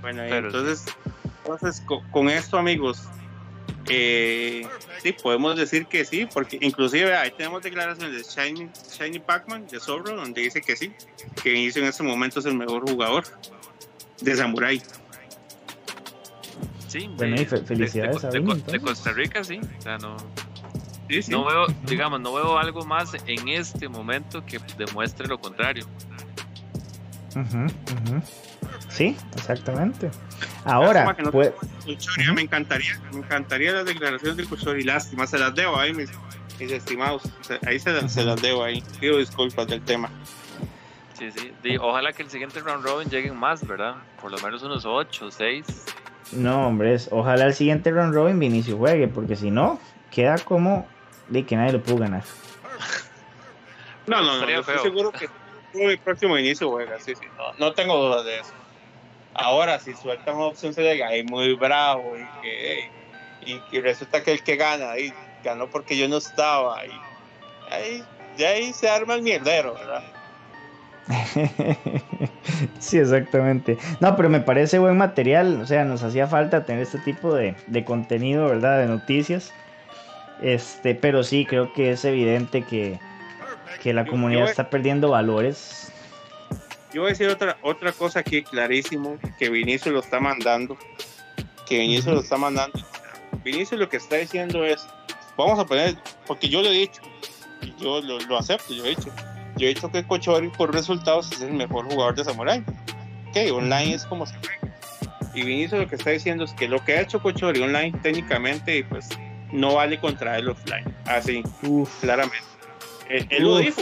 Bueno, 0.01 0.25
y 0.25 0.29
Pero 0.29 0.47
entonces, 0.47 0.85
entonces 1.43 1.81
co- 1.85 2.03
con, 2.11 2.29
esto, 2.29 2.57
amigos, 2.57 3.03
eh, 3.89 4.65
sí, 5.01 5.13
podemos 5.13 5.57
decir 5.57 5.85
que 5.87 6.05
sí, 6.05 6.27
porque 6.33 6.57
inclusive 6.61 7.15
ahí 7.15 7.31
tenemos 7.31 7.61
declaraciones 7.61 8.15
de 8.15 8.23
Shiny, 8.23 8.69
Shiny 8.97 9.19
Pac-Man, 9.19 9.67
de 9.67 9.79
Zorro, 9.79 10.15
donde 10.15 10.41
dice 10.41 10.61
que 10.61 10.75
sí, 10.75 10.93
que 11.43 11.53
Inicio 11.53 11.81
en 11.81 11.89
este 11.89 12.03
momento 12.03 12.39
es 12.39 12.45
el 12.45 12.55
mejor 12.55 12.89
jugador 12.89 13.23
de 14.21 14.35
Samurai. 14.35 14.81
Sí, 16.89 17.07
Bueno, 17.15 17.35
de- 17.35 17.41
y 17.43 17.45
fe- 17.45 17.59
de- 17.59 17.65
felicidades 17.65 18.21
de, 18.21 18.27
a 18.27 18.31
de- 18.31 18.39
Vini, 18.39 18.53
de 18.53 18.59
entonces. 18.59 18.81
Costa 18.83 19.11
Rica, 19.13 19.43
sí. 19.43 19.61
O 19.77 19.81
sea, 19.81 19.97
no, 19.99 20.17
Sí, 21.09 21.21
sí. 21.21 21.31
no 21.31 21.45
veo, 21.45 21.67
digamos, 21.85 22.19
no 22.19 22.33
veo 22.33 22.57
algo 22.57 22.83
más 22.85 23.11
en 23.27 23.47
este 23.47 23.87
momento 23.87 24.43
que 24.45 24.59
demuestre 24.77 25.27
lo 25.27 25.39
contrario. 25.39 25.85
Ujú. 27.35 27.67
Sí, 28.89 29.15
exactamente. 29.35 30.09
Ahora, 30.65 31.05
Lástima 31.05 31.15
que 31.15 31.23
no- 31.23 31.31
pues, 31.31 31.51
me 32.33 32.41
encantaría, 32.41 32.99
me 33.13 33.19
encantaría 33.19 33.71
las 33.71 33.85
declaraciones 33.85 34.37
de 34.37 34.45
Cuchori, 34.45 34.83
lástima, 34.83 35.25
se 35.27 35.37
las 35.37 35.53
debo 35.55 35.77
ahí, 35.77 35.93
mis, 35.93 36.09
mis 36.59 36.71
estimados, 36.71 37.23
ahí 37.65 37.79
se, 37.79 37.91
las- 37.93 38.11
se 38.11 38.23
las 38.23 38.41
debo 38.41 38.63
ahí, 38.63 38.83
pido 38.99 39.17
disculpas 39.17 39.67
del 39.67 39.81
tema. 39.83 40.09
Sí, 41.13 41.29
sí. 41.31 41.77
Ojalá 41.77 42.13
que 42.13 42.23
el 42.23 42.29
siguiente 42.29 42.61
round 42.61 42.83
robin 42.85 43.09
lleguen 43.09 43.35
más, 43.35 43.65
¿verdad? 43.67 43.95
Por 44.21 44.31
lo 44.31 44.37
menos 44.39 44.63
unos 44.63 44.85
8, 44.85 45.29
6. 45.29 45.65
No, 46.31 46.67
hombre, 46.67 46.97
ojalá 47.11 47.45
el 47.45 47.53
siguiente 47.53 47.91
round 47.91 48.13
robin 48.13 48.39
Vinicio 48.39 48.77
juegue, 48.77 49.07
porque 49.07 49.35
si 49.35 49.51
no, 49.51 49.79
queda 50.11 50.37
como 50.37 50.87
de 51.27 51.45
que 51.45 51.55
nadie 51.55 51.73
lo 51.73 51.83
pudo 51.83 51.97
ganar. 51.97 52.23
No, 54.07 54.21
no, 54.21 54.41
no, 54.41 54.49
yo 54.49 54.59
estoy 54.59 54.79
seguro 54.79 55.11
que 55.11 55.29
el 55.73 55.99
próximo 55.99 56.37
inicio 56.37 56.69
juega, 56.69 56.99
sí, 56.99 57.13
sí, 57.15 57.25
no, 57.37 57.53
no 57.59 57.73
tengo 57.73 57.95
dudas 57.95 58.25
de 58.25 58.39
eso. 58.39 58.53
Ahora, 59.33 59.79
si 59.79 59.93
sueltan 59.93 60.35
una 60.35 60.45
opción 60.47 60.73
se 60.73 60.81
llega 60.81 61.07
ahí 61.07 61.23
muy 61.23 61.53
bravo 61.55 62.17
y 62.17 62.41
que, 62.41 62.89
y, 63.45 63.61
y 63.71 63.81
resulta 63.81 64.23
que 64.23 64.31
el 64.31 64.43
que 64.43 64.55
gana 64.55 64.91
ahí 64.91 65.13
ganó 65.43 65.67
porque 65.67 65.95
yo 65.97 66.07
no 66.07 66.17
estaba 66.17 66.79
ahí, 66.79 66.91
ahí, 67.69 68.03
ya 68.37 68.49
ahí 68.49 68.73
se 68.73 68.89
arma 68.89 69.13
el 69.13 69.21
mierdero, 69.21 69.75
¿verdad? 69.75 70.03
sí, 72.79 72.97
exactamente. 72.97 73.77
No, 73.99 74.15
pero 74.15 74.29
me 74.29 74.41
parece 74.41 74.79
buen 74.79 74.97
material. 74.97 75.59
O 75.61 75.65
sea, 75.65 75.83
nos 75.85 76.03
hacía 76.03 76.27
falta 76.27 76.65
tener 76.65 76.83
este 76.83 76.99
tipo 76.99 77.33
de, 77.33 77.55
de 77.67 77.83
contenido, 77.83 78.47
¿verdad? 78.47 78.79
De 78.79 78.87
noticias. 78.87 79.53
Este, 80.41 80.95
pero 80.95 81.23
sí, 81.23 81.45
creo 81.45 81.73
que 81.73 81.91
es 81.91 82.05
evidente 82.05 82.63
que, 82.63 82.99
que 83.81 83.93
la 83.93 84.05
Yo- 84.05 84.11
comunidad 84.11 84.45
yo- 84.45 84.49
está 84.49 84.69
perdiendo 84.69 85.09
valores. 85.09 85.91
Yo 86.93 87.01
voy 87.01 87.09
a 87.09 87.11
decir 87.11 87.27
otra, 87.27 87.57
otra 87.61 87.91
cosa 87.91 88.21
aquí 88.21 88.41
clarísimo, 88.41 89.17
que 89.37 89.49
Vinicio 89.49 89.91
lo 89.91 89.99
está 89.99 90.19
mandando, 90.19 90.75
que 91.67 91.77
Vinicio 91.77 92.13
lo 92.13 92.21
está 92.21 92.35
mandando. 92.37 92.79
Vinicio 93.43 93.77
lo 93.77 93.87
que 93.89 93.97
está 93.97 94.15
diciendo 94.15 94.65
es, 94.65 94.87
vamos 95.37 95.59
a 95.59 95.65
poner, 95.65 95.95
porque 96.25 96.49
yo 96.49 96.63
lo 96.63 96.69
he 96.69 96.73
dicho, 96.73 97.01
yo 97.79 98.01
lo, 98.01 98.19
lo 98.21 98.37
acepto, 98.39 98.73
yo 98.73 98.85
he 98.85 98.89
dicho, 98.89 99.11
yo 99.59 99.65
he 99.65 99.73
dicho 99.73 99.91
que 99.91 100.03
Cochori 100.03 100.47
por 100.47 100.73
resultados 100.73 101.31
es 101.33 101.41
el 101.41 101.53
mejor 101.53 101.85
jugador 101.85 102.15
de 102.15 102.23
Samurai. 102.23 102.63
Ok, 103.29 103.37
online 103.53 103.93
es 103.93 104.05
como 104.05 104.25
se 104.25 104.35
juega. 104.35 104.75
Y 105.33 105.43
Vinicio 105.43 105.77
lo 105.77 105.87
que 105.87 105.95
está 105.95 106.09
diciendo 106.11 106.45
es 106.45 106.53
que 106.53 106.67
lo 106.67 106.83
que 106.83 106.93
ha 106.93 107.01
hecho 107.01 107.21
Cochori 107.21 107.61
online 107.61 107.91
técnicamente 108.01 108.83
pues 108.89 109.09
no 109.51 109.75
vale 109.75 109.99
contra 109.99 110.37
él 110.37 110.49
offline. 110.49 110.95
Así, 111.05 111.43
claramente. 112.01 112.45
Él, 113.09 113.27
él 113.29 113.43
lo 113.43 113.57
dijo. 113.57 113.81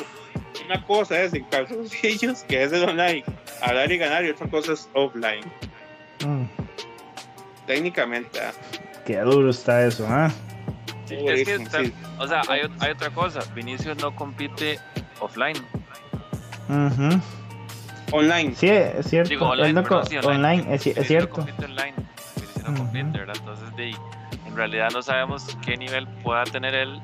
Una 0.65 0.83
cosa 0.83 1.21
es 1.21 1.33
en 1.33 1.43
calzoncillos, 1.45 2.41
que 2.43 2.63
es 2.63 2.73
el 2.73 2.83
online, 2.83 3.23
hablar 3.61 3.91
y 3.91 3.97
ganar, 3.97 4.25
y 4.25 4.29
otra 4.29 4.49
cosa 4.49 4.73
es 4.73 4.89
offline. 4.93 5.45
Mm, 6.25 6.43
Técnicamente. 7.67 8.39
ah. 8.41 8.51
qué 9.05 9.17
duro 9.19 9.49
está 9.49 9.85
eso, 9.85 10.05
¿ah? 10.09 10.31
Sí, 11.05 11.15
es 11.15 11.45
que, 11.45 11.57
Buenísimo, 11.57 11.85
sí. 11.85 11.93
o 12.17 12.27
sea, 12.27 12.41
hay, 12.49 12.61
hay 12.79 12.91
otra 12.91 13.09
cosa. 13.11 13.39
Vinicius 13.53 13.97
no 13.97 14.13
compite 14.15 14.79
offline. 15.19 15.57
Ujú. 16.69 17.21
Online. 18.11 18.55
Sí, 18.55 18.69
es 18.69 19.07
cierto. 19.07 19.29
Digo, 19.29 19.49
online, 19.49 19.73
no 19.73 19.83
perdón, 19.83 20.05
sí, 20.07 20.17
online, 20.17 20.61
es, 20.73 20.81
ci- 20.81 20.85
Vinicius 20.85 20.97
es 20.97 21.07
cierto. 21.07 21.29
No 21.29 21.45
compite 21.45 21.65
online. 21.65 21.93
Vinicius 22.35 22.63
no 22.63 22.69
Ujú. 22.71 22.77
compite, 22.83 23.17
¿verdad? 23.19 23.35
Entonces, 23.39 23.75
de, 23.75 23.89
en 24.45 24.55
realidad 24.55 24.89
no 24.93 25.01
sabemos 25.01 25.57
qué 25.65 25.75
nivel 25.77 26.07
pueda 26.23 26.43
tener 26.45 26.73
él, 26.73 27.01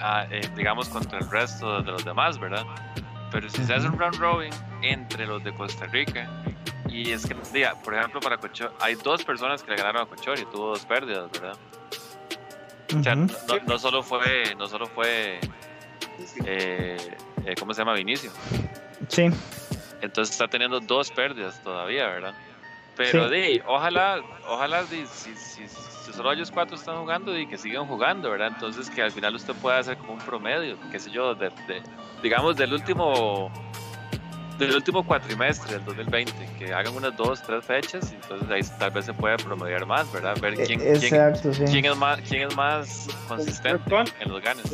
ah, 0.00 0.26
eh, 0.30 0.40
digamos, 0.56 0.88
contra 0.88 1.18
el 1.18 1.30
resto 1.30 1.82
de 1.82 1.92
los 1.92 2.04
demás, 2.04 2.38
¿verdad? 2.38 2.64
Pero 3.30 3.48
si 3.50 3.62
se 3.64 3.74
hace 3.74 3.86
un 3.86 3.98
round 3.98 4.16
robin 4.16 4.50
entre 4.82 5.26
los 5.26 5.44
de 5.44 5.52
Costa 5.52 5.84
Rica, 5.86 6.26
y 6.88 7.10
es 7.12 7.26
que, 7.26 7.36
diga, 7.52 7.74
por 7.84 7.94
ejemplo, 7.94 8.18
para 8.20 8.38
Cochori, 8.38 8.72
hay 8.80 8.94
dos 8.94 9.22
personas 9.22 9.62
que 9.62 9.70
le 9.72 9.76
ganaron 9.76 10.02
a 10.02 10.06
Cochori, 10.06 10.46
tuvo 10.50 10.68
dos 10.68 10.86
pérdidas, 10.86 11.30
¿verdad? 11.32 11.56
O 12.98 13.02
sea, 13.02 13.14
no- 13.14 13.28
no 13.66 13.78
solo 13.78 14.02
fue, 14.02 14.54
no 14.56 14.66
solo 14.66 14.86
fue, 14.86 15.38
eh, 16.46 16.96
eh, 17.46 17.54
¿cómo 17.58 17.72
se 17.74 17.80
llama? 17.80 17.94
Vinicio. 17.94 18.30
Sí, 19.08 19.28
Entonces 20.00 20.32
está 20.34 20.48
teniendo 20.48 20.80
dos 20.80 21.10
pérdidas 21.10 21.60
todavía, 21.62 22.06
¿verdad? 22.08 22.34
Pero 22.96 23.28
Sí. 23.28 23.34
di, 23.34 23.60
ojalá, 23.66 24.20
ojalá 24.48 24.82
di, 24.84 25.06
si, 25.06 25.34
si, 25.36 25.68
si 25.68 26.12
solo 26.12 26.32
ellos 26.32 26.50
cuatro 26.50 26.76
están 26.76 26.98
jugando 27.00 27.36
y 27.38 27.46
que 27.46 27.56
sigan 27.58 27.86
jugando, 27.86 28.30
¿verdad? 28.30 28.48
Entonces 28.48 28.90
que 28.90 29.02
al 29.02 29.12
final 29.12 29.34
usted 29.34 29.54
pueda 29.54 29.78
hacer 29.78 29.96
como 29.98 30.14
un 30.14 30.18
promedio, 30.18 30.76
qué 30.90 30.98
sé 30.98 31.10
yo, 31.10 31.34
de, 31.34 31.48
de- 31.68 31.82
digamos 32.22 32.56
del 32.56 32.72
último 32.72 33.50
del 34.58 34.74
último 34.74 35.04
cuatrimestre 35.06 35.74
del 35.74 35.84
2020, 35.84 36.32
que 36.58 36.74
hagan 36.74 36.92
unas 36.96 37.16
dos, 37.16 37.40
tres 37.40 37.64
fechas, 37.64 38.10
y 38.10 38.16
entonces 38.16 38.50
ahí 38.50 38.60
tal 38.76 38.90
vez 38.90 39.04
se 39.04 39.12
puede 39.14 39.36
promediar 39.36 39.86
más, 39.86 40.12
¿verdad? 40.12 40.36
Ver 40.40 40.54
e- 40.60 40.64
quién, 40.66 40.80
quién, 40.80 40.96
exacto, 40.96 41.54
sí. 41.54 41.62
quién 41.70 41.84
es 41.84 41.96
más, 41.96 42.20
quién 42.28 42.48
es 42.48 42.56
más 42.56 43.06
consistente 43.28 43.88
Con- 43.88 44.06
en 44.18 44.28
los 44.28 44.42
ganes. 44.42 44.64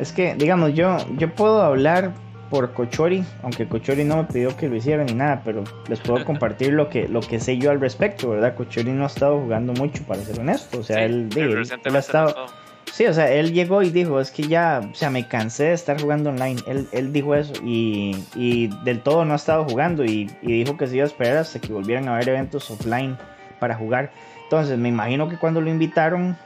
Es 0.00 0.12
que, 0.12 0.34
digamos, 0.34 0.74
yo, 0.74 0.96
yo 1.18 1.28
puedo 1.34 1.60
hablar 1.62 2.12
por 2.48 2.72
Cochori, 2.72 3.22
aunque 3.42 3.68
Cochori 3.68 4.02
no 4.02 4.16
me 4.16 4.24
pidió 4.24 4.56
que 4.56 4.68
lo 4.68 4.74
hiciera 4.74 5.04
ni 5.04 5.12
nada, 5.14 5.42
pero 5.44 5.62
les 5.88 6.00
puedo 6.00 6.24
compartir 6.24 6.72
lo 6.72 6.88
que, 6.88 7.06
lo 7.06 7.20
que 7.20 7.38
sé 7.38 7.58
yo 7.58 7.70
al 7.70 7.80
respecto, 7.80 8.30
¿verdad? 8.30 8.54
Cochori 8.56 8.90
no 8.90 9.04
ha 9.04 9.06
estado 9.06 9.38
jugando 9.40 9.72
mucho, 9.74 10.02
para 10.04 10.20
ser 10.22 10.40
honesto. 10.40 10.80
O 10.80 10.82
sea, 10.82 10.96
Sí, 10.96 11.02
él, 11.04 11.28
pero 11.32 11.52
él- 11.52 11.58
él 11.84 11.96
ha 11.96 11.98
estado... 12.00 12.46
Sí, 12.92 13.06
o 13.06 13.14
sea, 13.14 13.30
él 13.32 13.52
llegó 13.52 13.82
y 13.82 13.90
dijo, 13.90 14.20
es 14.20 14.32
que 14.32 14.42
ya, 14.42 14.80
o 14.90 14.94
sea, 14.96 15.10
me 15.10 15.28
cansé 15.28 15.64
de 15.64 15.72
estar 15.74 16.00
jugando 16.00 16.30
online. 16.30 16.60
Él, 16.66 16.88
él 16.92 17.12
dijo 17.12 17.36
eso 17.36 17.52
y, 17.64 18.24
y 18.34 18.66
del 18.84 18.98
todo 19.00 19.24
no 19.24 19.32
ha 19.34 19.36
estado 19.36 19.64
jugando 19.64 20.04
y, 20.04 20.28
y 20.42 20.64
dijo 20.64 20.76
que 20.76 20.88
se 20.88 20.96
iba 20.96 21.04
a 21.04 21.06
esperar 21.06 21.36
hasta 21.36 21.60
que 21.60 21.72
volvieran 21.72 22.08
a 22.08 22.14
haber 22.16 22.30
eventos 22.30 22.68
offline 22.70 23.16
para 23.60 23.76
jugar. 23.76 24.10
Entonces, 24.42 24.76
me 24.76 24.88
imagino 24.88 25.28
que 25.28 25.36
cuando 25.36 25.60
lo 25.60 25.70
invitaron 25.70 26.36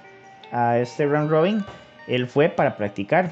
a 0.52 0.78
este 0.78 1.06
round 1.06 1.30
robin, 1.30 1.64
él 2.08 2.26
fue 2.26 2.50
para 2.50 2.76
practicar, 2.76 3.30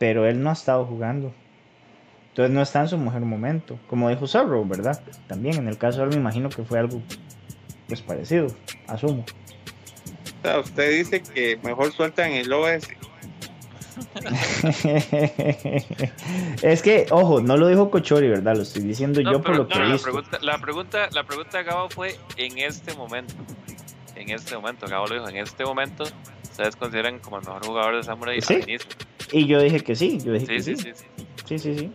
pero 0.00 0.26
él 0.26 0.42
no 0.42 0.48
ha 0.48 0.54
estado 0.54 0.86
jugando. 0.86 1.32
Entonces 2.30 2.54
no 2.54 2.62
está 2.62 2.80
en 2.80 2.88
su 2.88 2.96
mejor 2.96 3.20
momento. 3.20 3.78
Como 3.86 4.08
dijo 4.08 4.26
Zorro, 4.26 4.64
¿verdad? 4.64 4.98
También 5.28 5.58
en 5.58 5.68
el 5.68 5.76
caso 5.76 5.98
de 5.98 6.04
él 6.04 6.10
me 6.10 6.16
imagino 6.16 6.48
que 6.48 6.64
fue 6.64 6.78
algo 6.78 7.02
pues 7.86 8.00
parecido, 8.00 8.46
asumo. 8.86 9.24
O 9.24 10.42
sea, 10.42 10.60
usted 10.60 10.90
dice 10.90 11.22
que 11.22 11.58
mejor 11.62 11.92
sueltan 11.92 12.32
el 12.32 12.50
OS. 12.50 12.88
es 16.62 16.80
que, 16.80 17.06
ojo, 17.10 17.42
no 17.42 17.58
lo 17.58 17.68
dijo 17.68 17.90
Cochori, 17.90 18.28
¿verdad? 18.28 18.56
Lo 18.56 18.62
estoy 18.62 18.82
diciendo 18.82 19.20
No, 19.20 19.32
yo 19.32 19.42
por 19.42 19.52
pero 19.52 19.64
lo 19.64 19.68
que 19.68 19.78
no, 19.78 19.84
la 19.84 19.92
visto. 19.92 20.04
pregunta, 20.04 20.38
la 20.40 20.58
pregunta, 20.58 21.08
la 21.12 21.24
pregunta 21.24 21.58
de 21.58 21.64
Gabo 21.64 21.90
fue 21.90 22.18
en 22.38 22.56
este 22.56 22.94
momento. 22.94 23.34
En 24.16 24.30
este 24.30 24.54
momento, 24.54 24.86
Gabo 24.86 25.08
lo 25.08 25.16
dijo, 25.16 25.28
en 25.28 25.36
este 25.36 25.62
momento, 25.62 26.04
ustedes 26.44 26.74
consideran 26.76 27.18
como 27.18 27.36
el 27.36 27.44
mejor 27.44 27.66
jugador 27.66 27.96
de 27.96 28.02
Samurai 28.02 28.40
Sí. 28.40 28.60
Y 29.32 29.46
yo 29.46 29.60
dije 29.60 29.80
que 29.80 29.94
sí, 29.94 30.18
yo 30.24 30.32
dije 30.32 30.46
Sí, 30.46 30.52
que 30.54 30.62
sí, 30.62 30.76
sí. 30.76 30.82
sí, 30.82 30.92
sí. 30.94 31.26
Sí, 31.46 31.58
sí, 31.58 31.78
sí. 31.78 31.92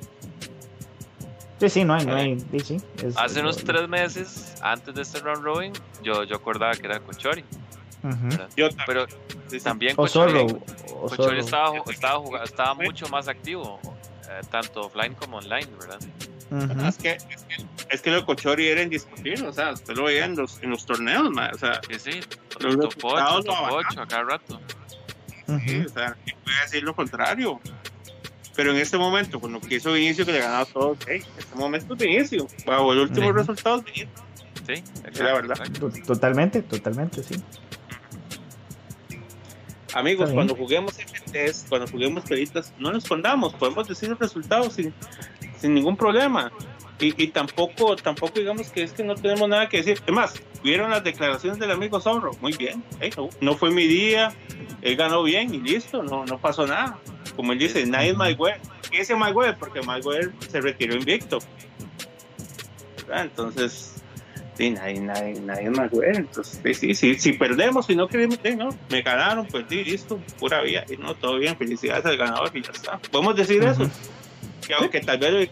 Sí, 1.59 1.69
sí, 1.69 1.83
no 1.85 1.93
hay, 1.93 2.05
no 2.05 2.15
hay. 2.15 2.39
Sí, 2.39 2.59
sí, 2.59 2.77
es- 3.03 3.17
Hace 3.17 3.35
es- 3.35 3.41
unos 3.41 3.57
tres 3.57 3.87
meses, 3.87 4.55
antes 4.61 4.93
de 4.93 5.01
este 5.01 5.19
round 5.19 5.43
robin, 5.43 5.73
yo, 6.03 6.23
yo 6.23 6.35
acordaba 6.35 6.73
que 6.73 6.85
era. 6.87 6.99
Yo 8.55 8.69
también. 8.69 8.83
Pero 8.85 9.05
también 9.63 9.93
O 9.93 10.03
Cochori. 10.03 10.39
O 10.91 11.07
estaba, 11.37 11.77
estaba, 11.89 12.43
estaba 12.43 12.73
mucho 12.75 13.07
más 13.09 13.27
activo, 13.27 13.79
eh, 14.29 14.41
tanto 14.49 14.81
offline 14.81 15.13
como 15.15 15.37
online, 15.37 15.67
¿verdad? 15.79 15.99
Es 16.87 16.97
que, 16.97 17.09
es 17.13 17.25
que, 17.25 17.65
es 17.89 18.01
que 18.01 18.09
lo 18.11 18.17
de 18.17 18.25
Cochori 18.25 18.67
era 18.67 18.81
indiscutible, 18.83 19.47
o 19.47 19.51
sea, 19.53 19.71
usted 19.71 19.95
lo 19.95 20.03
veía 20.03 20.25
en 20.25 20.35
los, 20.35 20.61
en 20.61 20.69
los 20.69 20.85
torneos, 20.85 21.29
ma, 21.31 21.49
o 21.53 21.57
sea, 21.57 21.81
Sí, 21.89 21.99
sí, 21.99 22.19
Los 22.59 22.77
top 22.77 22.93
8, 23.03 23.15
resultados 23.15 23.45
top 23.45 23.55
lo 23.67 23.75
8 23.75 24.01
a 24.01 24.07
cada 24.07 24.23
rato. 24.23 24.61
Sí, 25.65 25.79
o 25.85 25.89
sea, 25.89 26.15
¿quién 26.23 26.37
puede 26.43 26.61
decir 26.63 26.83
lo 26.83 26.95
contrario? 26.95 27.59
Pero 28.55 28.71
en 28.71 28.77
este 28.77 28.97
momento, 28.97 29.39
con 29.41 29.51
lo 29.51 29.59
que 29.59 29.75
hizo 29.75 29.91
Vinicio, 29.93 30.25
que 30.25 30.31
le 30.31 30.39
ganaba 30.39 30.61
a 30.61 30.65
todos, 30.65 30.97
hey, 31.07 31.21
en 31.33 31.39
este 31.39 31.55
momento 31.55 31.93
es 31.93 31.99
Vinicio, 31.99 32.47
bajo 32.65 32.93
el 32.93 32.99
último 32.99 33.27
Sí. 33.27 33.31
resultado 33.33 33.77
es 33.79 33.83
Vinicio. 33.85 34.09
Sí, 34.65 34.73
exacto, 34.73 35.23
la 35.23 35.33
verdad. 35.33 35.57
exacto. 35.59 35.89
To- 35.89 36.01
Totalmente, 36.13 36.61
totalmente, 36.63 37.21
sí. 37.23 37.35
Amigos, 39.93 40.31
cuando 40.31 40.55
juguemos 40.55 40.97
FTS, 40.97 41.65
cuando 41.69 41.87
juguemos 41.87 42.23
peritas, 42.25 42.73
no 42.79 42.91
nos 42.91 43.03
escondamos, 43.03 43.53
podemos 43.53 43.87
decir 43.87 44.09
los 44.09 44.19
resultados 44.19 44.73
sin, 44.73 44.93
sin 45.57 45.73
ningún 45.73 45.95
problema. 45.95 46.51
Y, 46.99 47.21
y 47.21 47.27
tampoco, 47.27 47.95
tampoco 47.95 48.39
digamos 48.39 48.69
que 48.69 48.83
es 48.83 48.93
que 48.93 49.03
no 49.03 49.15
tenemos 49.15 49.49
nada 49.49 49.67
que 49.67 49.77
decir. 49.77 49.99
Es 50.05 50.13
más, 50.13 50.41
vieron 50.63 50.89
las 50.89 51.03
declaraciones 51.03 51.59
del 51.59 51.71
amigo 51.71 51.99
Zorro, 51.99 52.31
muy 52.41 52.53
bien, 52.53 52.83
no, 53.17 53.29
no 53.41 53.55
fue 53.55 53.71
mi 53.71 53.85
día, 53.85 54.33
él 54.81 54.95
ganó 54.95 55.23
bien 55.23 55.53
y 55.53 55.59
listo, 55.59 56.03
no, 56.03 56.25
no 56.25 56.37
pasó 56.39 56.65
nada. 56.67 56.99
Como 57.35 57.51
él 57.53 57.59
dice, 57.59 57.85
nadie 57.85 58.11
es 58.11 58.17
Mayweather. 58.17 58.61
¿Qué 58.89 58.99
dice 58.99 59.15
Mayweather? 59.15 59.57
Porque 59.57 59.81
Mayweather 59.81 60.31
se 60.47 60.61
retiró 60.61 60.95
invicto. 60.95 61.39
¿Verdad? 63.07 63.25
Entonces, 63.25 63.95
sí, 64.53 64.69
nadie, 64.69 64.99
nadie, 65.01 65.39
nadie 65.41 65.65
es 65.65 65.71
Mayweather. 65.71 66.17
Entonces, 66.17 66.61
sí, 66.63 66.73
sí, 66.73 66.93
sí, 66.93 67.15
si 67.19 67.33
perdemos, 67.33 67.87
si 67.87 67.95
no 67.95 68.07
queremos, 68.07 68.39
no, 68.57 68.69
me 68.89 69.01
ganaron, 69.01 69.47
perdí, 69.47 69.83
listo, 69.83 70.19
pura 70.39 70.61
vida. 70.61 70.85
Y 70.89 70.97
no, 70.97 71.15
todo 71.15 71.37
bien, 71.37 71.57
felicidades 71.57 72.05
al 72.05 72.17
ganador 72.17 72.51
y 72.55 72.61
ya 72.61 72.71
está. 72.71 72.97
Podemos 73.11 73.35
decir 73.35 73.63
eso. 73.63 73.89
Que 74.67 74.73
aunque 74.73 74.99
tal 75.01 75.17
vez, 75.19 75.49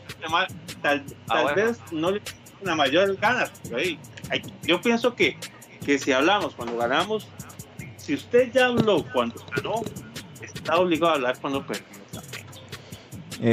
tal, 0.82 1.04
Ah, 1.06 1.14
tal 1.28 1.44
bueno. 1.44 1.56
vez 1.56 1.80
no 1.92 2.12
le 2.12 2.22
una 2.62 2.76
mayor 2.76 3.16
ganas. 3.18 3.52
pero 3.64 3.78
ahí, 3.78 4.00
hay- 4.30 4.42
yo 4.64 4.80
pienso 4.82 5.14
que, 5.16 5.38
que 5.86 6.00
si 6.00 6.12
hablamos 6.14 6.56
cuando 6.56 6.78
ganamos, 6.78 7.28
si 7.98 8.14
usted 8.14 8.52
ya 8.54 8.68
habló 8.68 9.04
cuando 9.12 9.36
ganó, 9.56 9.82
está 10.42 10.78
obligado 10.78 11.12
a 11.12 11.16
hablar 11.16 11.38
cuando 11.40 11.66
perdimos 11.66 12.08
también. 12.12 12.46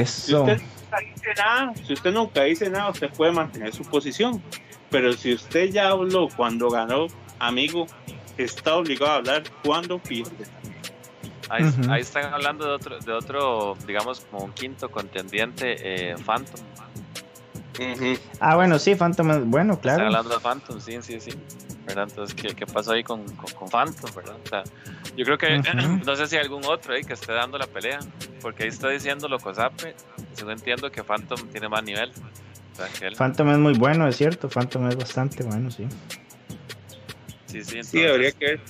Si 0.07 0.35
usted 0.35 0.61
nunca 0.63 0.99
dice 1.01 1.35
nada, 1.37 1.73
si 1.87 1.93
usted 1.93 2.13
nunca 2.13 2.43
dice 2.45 2.71
nada, 2.71 2.91
usted 2.91 3.11
puede 3.11 3.33
mantener 3.33 3.73
su 3.75 3.83
posición. 3.83 4.43
Pero 4.91 5.13
si 5.13 5.35
usted 5.35 5.71
ya 5.71 5.89
habló 5.89 6.29
cuando 6.37 6.69
ganó, 6.69 7.07
amigo, 7.39 7.87
está 8.39 8.75
obligado 8.77 9.13
a 9.13 9.15
hablar 9.17 9.43
cuando 9.65 9.99
pierde. 9.99 10.47
Ahí, 11.51 11.65
Ujú. 11.65 11.91
ahí 11.91 12.01
están 12.01 12.33
hablando 12.33 12.65
de 12.65 12.71
otro, 12.73 12.99
de 13.01 13.13
otro, 13.13 13.77
digamos, 13.87 14.21
como 14.21 14.45
un 14.45 14.53
quinto 14.53 14.91
contendiente, 14.91 15.77
eh, 15.81 16.15
Phantom. 16.25 16.61
Ah, 18.41 18.57
bueno, 18.57 18.79
sí, 18.79 18.95
Phantom 18.95 19.31
es 19.31 19.45
bueno, 19.47 19.75
Están 19.75 19.83
claro. 19.83 20.07
hablando 20.07 20.31
de 20.31 20.41
Phantom, 20.41 20.81
sí, 20.81 20.99
sí, 21.03 21.21
sí. 21.21 21.33
¿Verdad? 21.87 22.07
Entonces, 22.09 22.35
¿qué, 22.35 22.55
qué 22.55 22.67
pasó 22.67 22.93
ahí 22.93 23.03
con, 23.03 23.25
con, 23.37 23.51
con 23.53 23.69
Phantom, 23.69 24.11
verdad? 24.15 24.37
O 24.45 24.49
sea, 24.49 24.63
yo 25.17 25.25
creo 25.25 25.39
que, 25.39 25.59
Ujú. 25.59 26.05
no 26.07 26.15
sé 26.15 26.27
si 26.27 26.37
hay 26.37 26.43
algún 26.43 26.65
otro 26.67 26.95
ahí 26.95 27.03
que 27.03 27.15
esté 27.15 27.33
dando 27.33 27.59
la 27.59 27.67
pelea, 27.67 27.99
porque 28.41 28.65
ahí 28.65 28.69
está 28.69 28.89
diciendo 28.89 29.29
Locosape, 29.29 29.97
según 30.35 30.53
entiendo 30.53 30.91
que 30.91 31.03
Phantom 31.03 31.49
tiene 31.49 31.69
más 31.69 31.83
nivel. 31.83 32.13
O 32.73 32.77
sea, 32.77 32.87
que 32.99 33.07
él, 33.09 33.17
Phantom 33.17 33.51
es 33.51 33.59
muy 33.59 33.75
bueno, 33.75 34.07
es 34.07 34.17
cierto. 34.17 34.49
Phantom 34.49 34.89
es 34.89 34.97
bastante 34.97 35.43
bueno, 35.43 35.71
sí. 35.71 35.87
Sí, 37.51 37.65
sí, 37.65 37.71
Sí, 37.71 37.77
entonces- 37.79 38.11
habría 38.11 38.33
que 38.33 38.45
ver 38.47 38.61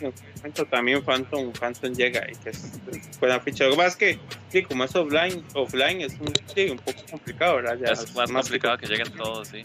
si 0.54 0.64
también 0.66 1.02
Phantom, 1.02 1.52
Phantom 1.52 1.92
llega 1.92 2.26
y 2.30 2.36
que 2.36 2.50
es 2.50 2.72
buena 3.20 3.40
ficha. 3.40 3.64
Lo 3.64 3.72
que 3.72 3.76
pasa 3.76 3.88
es 3.88 3.96
que, 3.96 4.18
sí, 4.48 4.62
como 4.62 4.84
es 4.84 4.94
offline, 4.96 5.44
offline 5.54 6.00
es 6.00 6.14
un, 6.20 6.32
sí, 6.54 6.70
un 6.70 6.78
poco 6.78 7.00
complicado, 7.10 7.56
¿verdad? 7.56 7.78
Ya 7.80 7.92
es 7.92 8.14
más 8.14 8.30
complicado 8.30 8.78
que 8.78 8.86
lleguen 8.86 9.12
todos, 9.12 9.48
sí. 9.48 9.62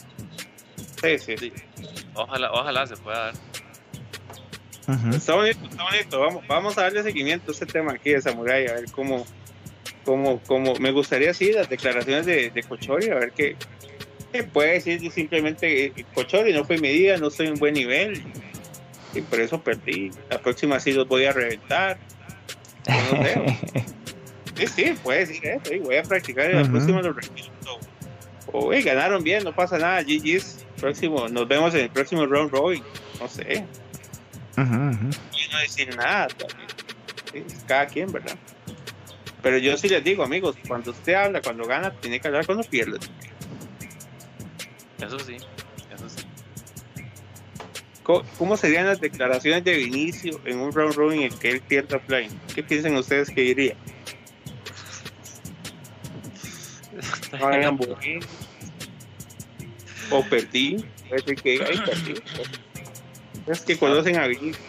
Sí, 1.02 1.20
sí, 1.20 1.38
sí. 1.38 1.54
Ojalá, 2.14 2.52
ojalá 2.52 2.88
se 2.88 2.98
pueda 2.98 3.26
dar. 3.26 3.34
Está 5.14 5.34
bonito, 5.36 5.60
está 5.70 5.84
bonito. 5.84 6.20
Vamos, 6.20 6.48
vamos 6.48 6.78
a 6.78 6.84
darle 6.84 7.02
seguimiento 7.04 7.52
a 7.52 7.54
este 7.54 7.66
tema 7.66 7.94
aquí 7.94 8.12
de 8.12 8.22
Samurai, 8.22 8.68
a 8.68 8.74
ver 8.74 8.86
cómo, 8.92 9.26
cómo, 10.04 10.40
cómo. 10.46 10.76
Me 10.76 10.92
gustaría, 10.92 11.34
sí, 11.34 11.52
las 11.52 11.70
declaraciones 11.70 12.26
de, 12.26 12.52
de 12.52 12.64
Cochori, 12.64 13.10
a 13.10 13.16
ver 13.16 13.32
qué. 13.32 13.56
puede 14.54 14.74
decir 14.74 15.12
simplemente, 15.12 15.86
eh, 15.86 16.06
Cochori, 16.14 16.54
no 16.54 16.66
fue 16.66 16.78
mi 16.78 16.90
día, 16.90 17.18
no 17.18 17.28
estoy 17.28 17.48
en 17.48 17.56
buen 17.56 17.74
nivel. 17.74 18.22
Y 19.16 19.22
por 19.22 19.40
eso 19.40 19.62
perdí. 19.62 20.12
La 20.30 20.40
próxima 20.40 20.80
sí 20.80 20.92
los 20.92 21.08
voy 21.08 21.26
a 21.26 21.32
reventar. 21.32 21.98
No 22.88 23.24
sé. 23.24 23.60
sí, 24.56 24.68
sí, 24.68 24.96
puede 25.02 25.26
decir 25.26 25.46
eso. 25.46 25.74
Y 25.74 25.80
voy 25.80 25.96
a 25.96 26.04
practicar 26.04 26.52
y 26.52 26.54
la 26.54 26.64
próxima 26.64 27.02
los 27.02 27.16
repito. 27.16 27.80
O, 28.52 28.70
ganaron 28.70 29.24
bien, 29.24 29.44
no 29.44 29.56
pasa 29.56 29.78
nada. 29.78 30.02
GG's. 30.02 30.66
Próximo, 30.80 31.30
nos 31.30 31.48
vemos 31.48 31.74
en 31.74 31.82
el 31.82 31.90
próximo 31.90 32.26
round 32.26 32.52
robin. 32.52 32.84
No 33.20 33.28
sé. 33.28 33.66
Y 34.58 34.62
no 34.62 35.60
decir 35.62 35.96
nada. 35.96 36.28
cada 37.68 37.88
quien, 37.88 38.12
¿verdad? 38.12 38.36
Pero 39.42 39.58
yo 39.58 39.78
sí 39.78 39.88
les 39.88 40.04
digo, 40.04 40.24
amigos, 40.24 40.56
cuando 40.68 40.92
usted 40.92 41.14
habla, 41.14 41.42
cuando 41.42 41.66
gana, 41.66 41.92
tiene 41.92 42.20
que 42.20 42.28
hablar 42.28 42.46
cuando 42.46 42.64
pierde. 42.64 42.98
Eso 45.00 45.20
sí. 45.20 45.38
¿Cómo, 48.06 48.56
serían 48.56 48.86
las 48.86 49.02
declaraciones 49.02 49.64
de 49.64 49.78
Vinicio 49.78 50.40
en 50.46 50.60
un 50.60 50.72
round 50.72 50.94
robin 50.94 51.24
en 51.24 51.34
el 51.34 51.40
que 51.40 51.50
él 51.50 51.62
pierda 51.62 51.98
play? 51.98 52.30
¿Qué 52.54 52.62
piensan 52.62 52.96
ustedes 52.96 53.32
que 53.32 53.42
diría? 53.42 53.76
o 60.12 60.24
perdí. 60.26 60.86
Es 61.10 61.24
que, 61.24 61.34
perdí. 61.34 62.22
Es 63.48 63.62
que 63.62 63.76
conocen 63.76 64.18
a 64.18 64.28
Vinicio. 64.28 64.62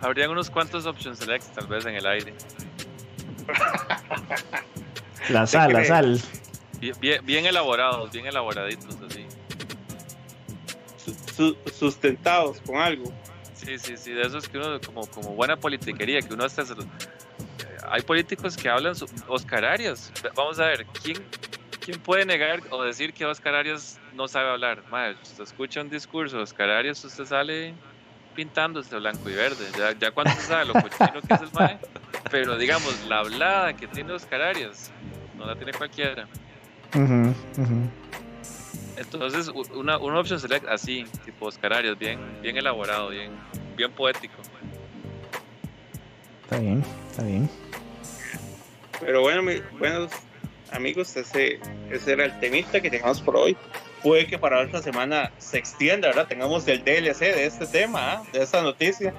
Habrían 0.00 0.30
unos 0.30 0.48
cuantos 0.48 0.86
options 0.86 1.18
selects 1.18 1.52
tal 1.52 1.66
vez 1.66 1.84
en 1.84 1.96
el 1.96 2.06
aire. 2.06 2.32
la 5.28 5.46
sal, 5.46 5.74
la 5.74 5.84
sal. 5.84 6.22
Bien, 6.80 7.20
bien, 7.26 7.44
elaborados, 7.44 8.10
bien 8.12 8.24
elaboraditos 8.24 8.96
así. 9.06 9.25
Sustentados 11.72 12.60
con 12.60 12.76
algo. 12.76 13.12
Sí, 13.54 13.78
sí, 13.78 13.96
sí, 13.96 14.12
de 14.12 14.22
eso 14.22 14.38
es 14.38 14.48
que 14.48 14.58
uno, 14.58 14.78
como, 14.84 15.06
como 15.06 15.34
buena 15.34 15.56
politiquería, 15.56 16.20
que 16.20 16.34
uno 16.34 16.44
hasta... 16.44 16.62
Eh, 16.62 16.66
hay 17.88 18.02
políticos 18.02 18.56
que 18.56 18.68
hablan, 18.68 18.94
Oscar 19.28 19.64
Arias, 19.64 20.12
vamos 20.34 20.58
a 20.60 20.66
ver, 20.66 20.86
¿quién, 21.02 21.18
¿quién 21.80 21.98
puede 22.00 22.26
negar 22.26 22.60
o 22.70 22.82
decir 22.82 23.12
que 23.12 23.24
Oscar 23.24 23.54
Arias 23.54 23.98
no 24.12 24.28
sabe 24.28 24.50
hablar? 24.50 24.82
Madre, 24.90 25.16
usted 25.22 25.44
escucha 25.44 25.80
un 25.80 25.88
discurso 25.88 26.36
de 26.36 26.42
Oscar 26.42 26.68
Arias, 26.68 27.02
usted 27.04 27.24
sale 27.24 27.74
pintándose 28.34 28.94
blanco 28.96 29.30
y 29.30 29.34
verde. 29.34 29.64
Ya, 29.78 29.92
ya 29.98 30.10
cuando 30.10 30.34
se 30.34 30.42
sabe 30.42 30.66
lo 30.66 30.74
cochino 30.74 31.22
que 31.26 31.34
es 31.34 31.40
el 31.40 31.52
mae, 31.52 31.78
pero 32.30 32.56
digamos, 32.58 33.04
la 33.08 33.20
hablada 33.20 33.74
que 33.74 33.86
tiene 33.88 34.12
Oscar 34.12 34.42
Arias, 34.42 34.92
no 35.36 35.46
la 35.46 35.56
tiene 35.56 35.72
cualquiera. 35.72 36.28
Entonces, 38.96 39.48
una, 39.74 39.98
una 39.98 40.20
opción 40.20 40.40
select 40.40 40.66
así, 40.68 41.04
tipo 41.24 41.46
Oscar 41.46 41.74
Arias, 41.74 41.98
bien, 41.98 42.18
bien 42.42 42.56
elaborado, 42.56 43.10
bien, 43.10 43.30
bien 43.76 43.92
poético. 43.92 44.34
Está 46.44 46.58
bien, 46.58 46.84
está 47.10 47.22
bien. 47.24 47.50
Pero 49.00 49.20
bueno, 49.20 49.42
buenos 49.78 50.10
amigos, 50.70 51.14
ese, 51.16 51.60
ese 51.90 52.12
era 52.12 52.24
el 52.24 52.40
temita 52.40 52.80
que 52.80 52.90
teníamos 52.90 53.20
por 53.20 53.36
hoy 53.36 53.56
puede 54.06 54.26
que 54.28 54.38
para 54.38 54.60
otra 54.60 54.80
semana 54.80 55.32
se 55.38 55.58
extienda, 55.58 56.06
¿verdad? 56.06 56.28
Tengamos 56.28 56.68
el 56.68 56.84
DLC 56.84 57.18
de 57.18 57.46
este 57.46 57.66
tema, 57.66 58.12
¿ah? 58.12 58.22
de 58.32 58.40
esta 58.40 58.62
noticia. 58.62 59.12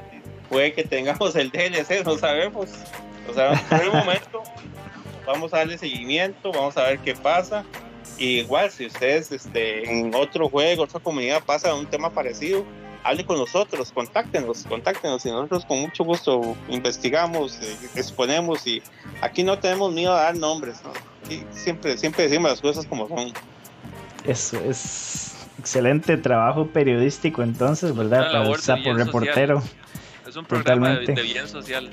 Puede 0.48 0.72
que 0.72 0.86
tengamos 0.86 1.36
el 1.36 1.52
DLC, 1.52 2.06
no 2.06 2.18
sabemos. 2.18 2.70
O 3.30 3.34
sea, 3.34 3.62
por 3.70 3.82
el 3.82 3.92
momento 3.92 4.44
vamos 5.26 5.54
a 5.54 5.58
darle 5.58 5.78
seguimiento, 5.78 6.54
vamos 6.54 6.78
a 6.78 6.84
ver 6.84 7.00
qué 7.00 7.14
pasa. 7.16 7.66
Y 8.18 8.40
igual, 8.40 8.72
si 8.72 8.88
ustedes 8.88 9.32
este, 9.32 9.90
en 9.90 10.14
otro 10.16 10.50
juego, 10.50 10.84
otra 10.84 11.00
comunidad 11.00 11.44
pasa 11.44 11.74
un 11.76 11.86
tema 11.86 12.10
parecido, 12.10 12.66
hable 13.04 13.26
con 13.26 13.38
nosotros, 13.38 13.92
contáctenos, 13.92 14.66
contáctenos 14.68 15.26
y 15.26 15.30
nosotros 15.30 15.66
con 15.66 15.80
mucho 15.80 16.04
gusto 16.04 16.56
investigamos, 16.68 17.60
eh, 17.62 17.78
exponemos 17.96 18.66
y 18.66 18.82
aquí 19.22 19.44
no 19.44 19.60
tenemos 19.60 19.94
miedo 19.94 20.14
a 20.14 20.24
dar 20.24 20.36
nombres, 20.36 20.82
¿no? 20.84 20.92
siempre, 21.52 21.98
siempre 21.98 22.24
decimos 22.24 22.52
las 22.52 22.62
cosas 22.62 22.86
como 22.86 23.08
son 23.08 23.34
es, 24.28 24.54
es 24.54 25.48
excelente 25.60 26.18
trabajo 26.18 26.68
periodístico 26.68 27.44
entonces, 27.44 27.96
¿verdad? 27.96 28.32
Para 28.32 28.48
el 28.48 28.56
sapo 28.58 28.94
reportero. 28.94 29.64
Es 30.28 30.36
un 30.36 30.46
programa 30.46 30.98
de, 30.98 31.14
bien 31.22 31.48
social. 31.48 31.90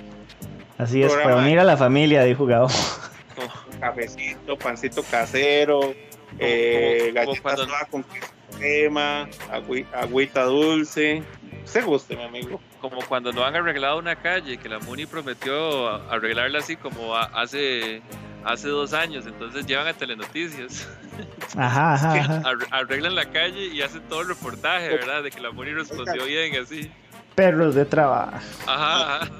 Así 0.77 1.03
es, 1.03 1.13
para 1.13 1.37
unir 1.37 1.61
a 1.61 1.65
la 1.65 1.77
familia 1.77 2.23
de 2.23 2.35
jugado. 2.35 2.67
Cafecito, 3.81 4.57
pancito 4.59 5.05
casero, 5.09 5.95
eh, 6.39 7.13
galletas 7.15 7.89
con 7.91 8.05
crema, 8.57 9.29
agüita 9.93 10.45
dulce. 10.45 11.23
Se 11.65 11.81
guste, 11.81 12.17
mi 12.17 12.25
amigo. 12.25 12.61
Como 12.81 12.99
cuando 13.07 13.33
no 13.33 13.45
han 13.45 13.57
arreglado 13.57 13.99
una 13.99 14.17
calle, 14.17 14.59
que 14.59 14.69
la 14.69 14.79
Muni 14.81 15.07
prometió 15.07 15.89
arreglarla 16.11 16.59
así 16.59 16.77
como 16.77 17.17
hace 17.17 18.03
hace 18.45 18.69
dos 18.69 18.93
años, 18.93 19.27
entonces 19.27 19.67
llevan 19.67 19.87
a 19.87 19.95
Telenoticias. 19.95 20.87
Ajá, 21.57 21.95
ajá, 21.95 22.43
Arreglan 22.73 23.15
la 23.15 23.31
calle 23.31 23.67
y 23.67 23.81
hacen 23.81 24.03
todo 24.09 24.23
el 24.23 24.29
reportaje, 24.29 24.89
¿verdad? 24.89 25.23
De 25.23 25.31
que 25.31 25.41
la 25.41 25.53
Muni 25.53 25.73
respondió 25.73 26.25
bien, 26.25 26.57
así. 26.61 26.91
Perros 27.37 27.77
de 27.77 27.85
trabajo. 27.85 28.37
Ajá, 28.67 29.23
ajá. 29.23 29.31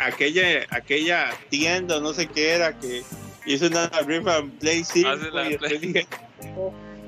Aquella, 0.00 0.66
aquella 0.70 1.30
tienda, 1.50 2.00
no 2.00 2.14
sé 2.14 2.26
qué 2.28 2.52
era, 2.52 2.78
que 2.78 3.02
hizo 3.46 3.66
una 3.66 3.88
rifa 4.06 4.38
en 4.38 4.50
Play 4.52 4.84
5 4.84 5.08
y 5.50 5.58
Play. 5.58 5.78
Dije, 5.78 6.06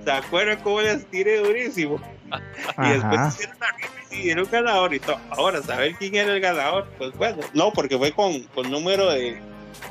¿se 0.05 0.11
acuerdan 0.11 0.59
cómo 0.63 0.81
les 0.81 1.07
tiré 1.07 1.39
durísimo? 1.39 2.01
Y 2.79 2.89
después 2.89 3.35
hicieron 3.35 3.57
una 3.57 3.73
rifa 3.73 4.15
y 4.15 4.23
dieron 4.23 4.49
ganador 4.51 4.95
y 4.95 5.01
todo. 5.01 5.21
Ahora, 5.31 5.63
¿saber 5.63 5.95
quién 5.97 6.15
era 6.15 6.33
el 6.33 6.41
ganador? 6.41 6.89
Pues 6.99 7.13
bueno, 7.17 7.39
no, 7.55 7.73
porque 7.73 7.99
fue 7.99 8.13
con, 8.13 8.43
con 8.55 8.71
número 8.71 9.11
de 9.11 9.41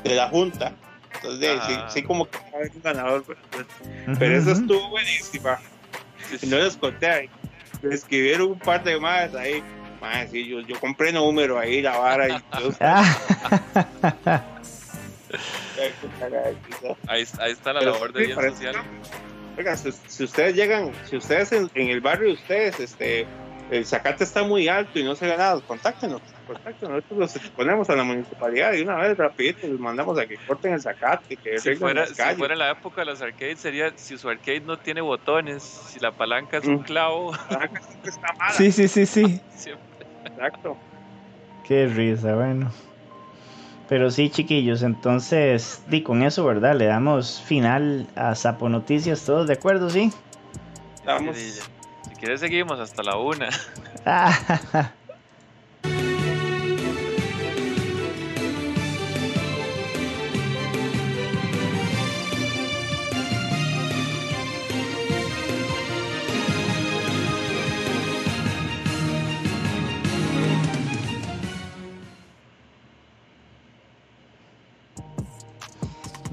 de 0.04 0.14
la 0.14 0.28
Junta. 0.28 0.72
Entonces, 1.14 1.58
sí, 1.66 1.74
sí, 1.88 2.02
como 2.02 2.28
que 2.28 2.36
hay 2.38 2.68
un 2.74 2.82
ganador. 2.82 3.24
Pero, 3.24 3.38
pero 4.18 4.36
eso 4.36 4.50
estuvo 4.52 4.90
buenísima. 4.90 5.58
Y 6.42 6.46
no 6.46 6.58
les 6.58 6.76
conté 6.76 7.08
ahí. 7.08 7.30
Me 7.82 7.94
escribieron 7.94 8.52
un 8.52 8.58
par 8.58 8.84
de 8.84 9.00
más 9.00 9.34
ahí. 9.34 9.62
Más, 10.00 10.30
sí, 10.30 10.46
yo, 10.46 10.60
yo 10.60 10.78
compré 10.78 11.12
número 11.12 11.58
ahí, 11.58 11.80
la 11.80 11.96
vara. 11.98 12.28
Y 12.28 12.32
ahí, 17.08 17.24
ahí 17.38 17.52
está 17.52 17.72
la 17.72 17.80
labor 17.80 18.12
de 18.12 18.26
bien 18.26 18.40
social. 18.40 18.76
Oiga, 19.58 19.76
si, 19.76 20.24
ustedes 20.24 20.54
llegan, 20.54 20.92
si 21.04 21.16
ustedes 21.16 21.52
en, 21.52 21.70
en, 21.74 21.88
el 21.88 22.00
barrio 22.00 22.28
de 22.28 22.34
ustedes, 22.34 22.78
este, 22.78 23.26
el 23.70 23.86
zacate 23.86 24.24
está 24.24 24.42
muy 24.42 24.68
alto 24.68 24.98
y 24.98 25.04
no 25.04 25.14
se 25.14 25.24
ha 25.24 25.28
ganado, 25.28 25.62
contáctenos 25.62 26.20
perfecto, 26.46 26.88
nosotros 26.88 27.18
los 27.18 27.36
exponemos 27.36 27.90
a 27.90 27.96
la 27.96 28.04
municipalidad 28.04 28.72
y 28.74 28.82
una 28.82 28.96
vez 28.96 29.18
rapidito 29.18 29.66
les 29.66 29.78
mandamos 29.78 30.18
a 30.18 30.26
que 30.26 30.36
corten 30.36 30.74
el 30.74 30.80
zacate, 30.80 31.36
que 31.36 31.58
si 31.58 31.74
fuera, 31.74 32.06
si 32.06 32.22
fuera 32.36 32.54
la 32.54 32.70
época 32.70 33.00
de 33.00 33.06
los 33.06 33.20
arcades 33.20 33.58
sería 33.58 33.92
si 33.96 34.16
su 34.16 34.28
arcade 34.28 34.60
no 34.60 34.78
tiene 34.78 35.00
botones, 35.00 35.62
si 35.62 35.98
la 35.98 36.12
palanca 36.12 36.58
es 36.58 36.66
un 36.66 36.76
mm. 36.76 36.84
clavo. 36.84 37.32
Sí, 38.52 38.70
sí, 38.70 38.88
sí, 38.88 39.06
sí. 39.06 39.40
Exacto. 40.24 40.76
Qué 41.66 41.86
risa, 41.86 42.34
bueno. 42.34 42.70
Pero 43.88 44.10
sí, 44.10 44.30
chiquillos, 44.30 44.82
entonces, 44.82 45.82
di 45.88 46.02
con 46.02 46.22
eso, 46.22 46.44
¿verdad? 46.44 46.74
Le 46.74 46.86
damos 46.86 47.40
final 47.40 48.08
a 48.16 48.34
Sapo 48.34 48.68
Noticias, 48.68 49.24
¿todos 49.24 49.46
de 49.46 49.54
acuerdo, 49.54 49.90
sí? 49.90 50.12
Vamos. 51.04 51.36
Si 51.36 52.14
quieres 52.18 52.40
seguimos 52.40 52.80
hasta 52.80 53.02
la 53.02 53.16
una. 53.16 53.48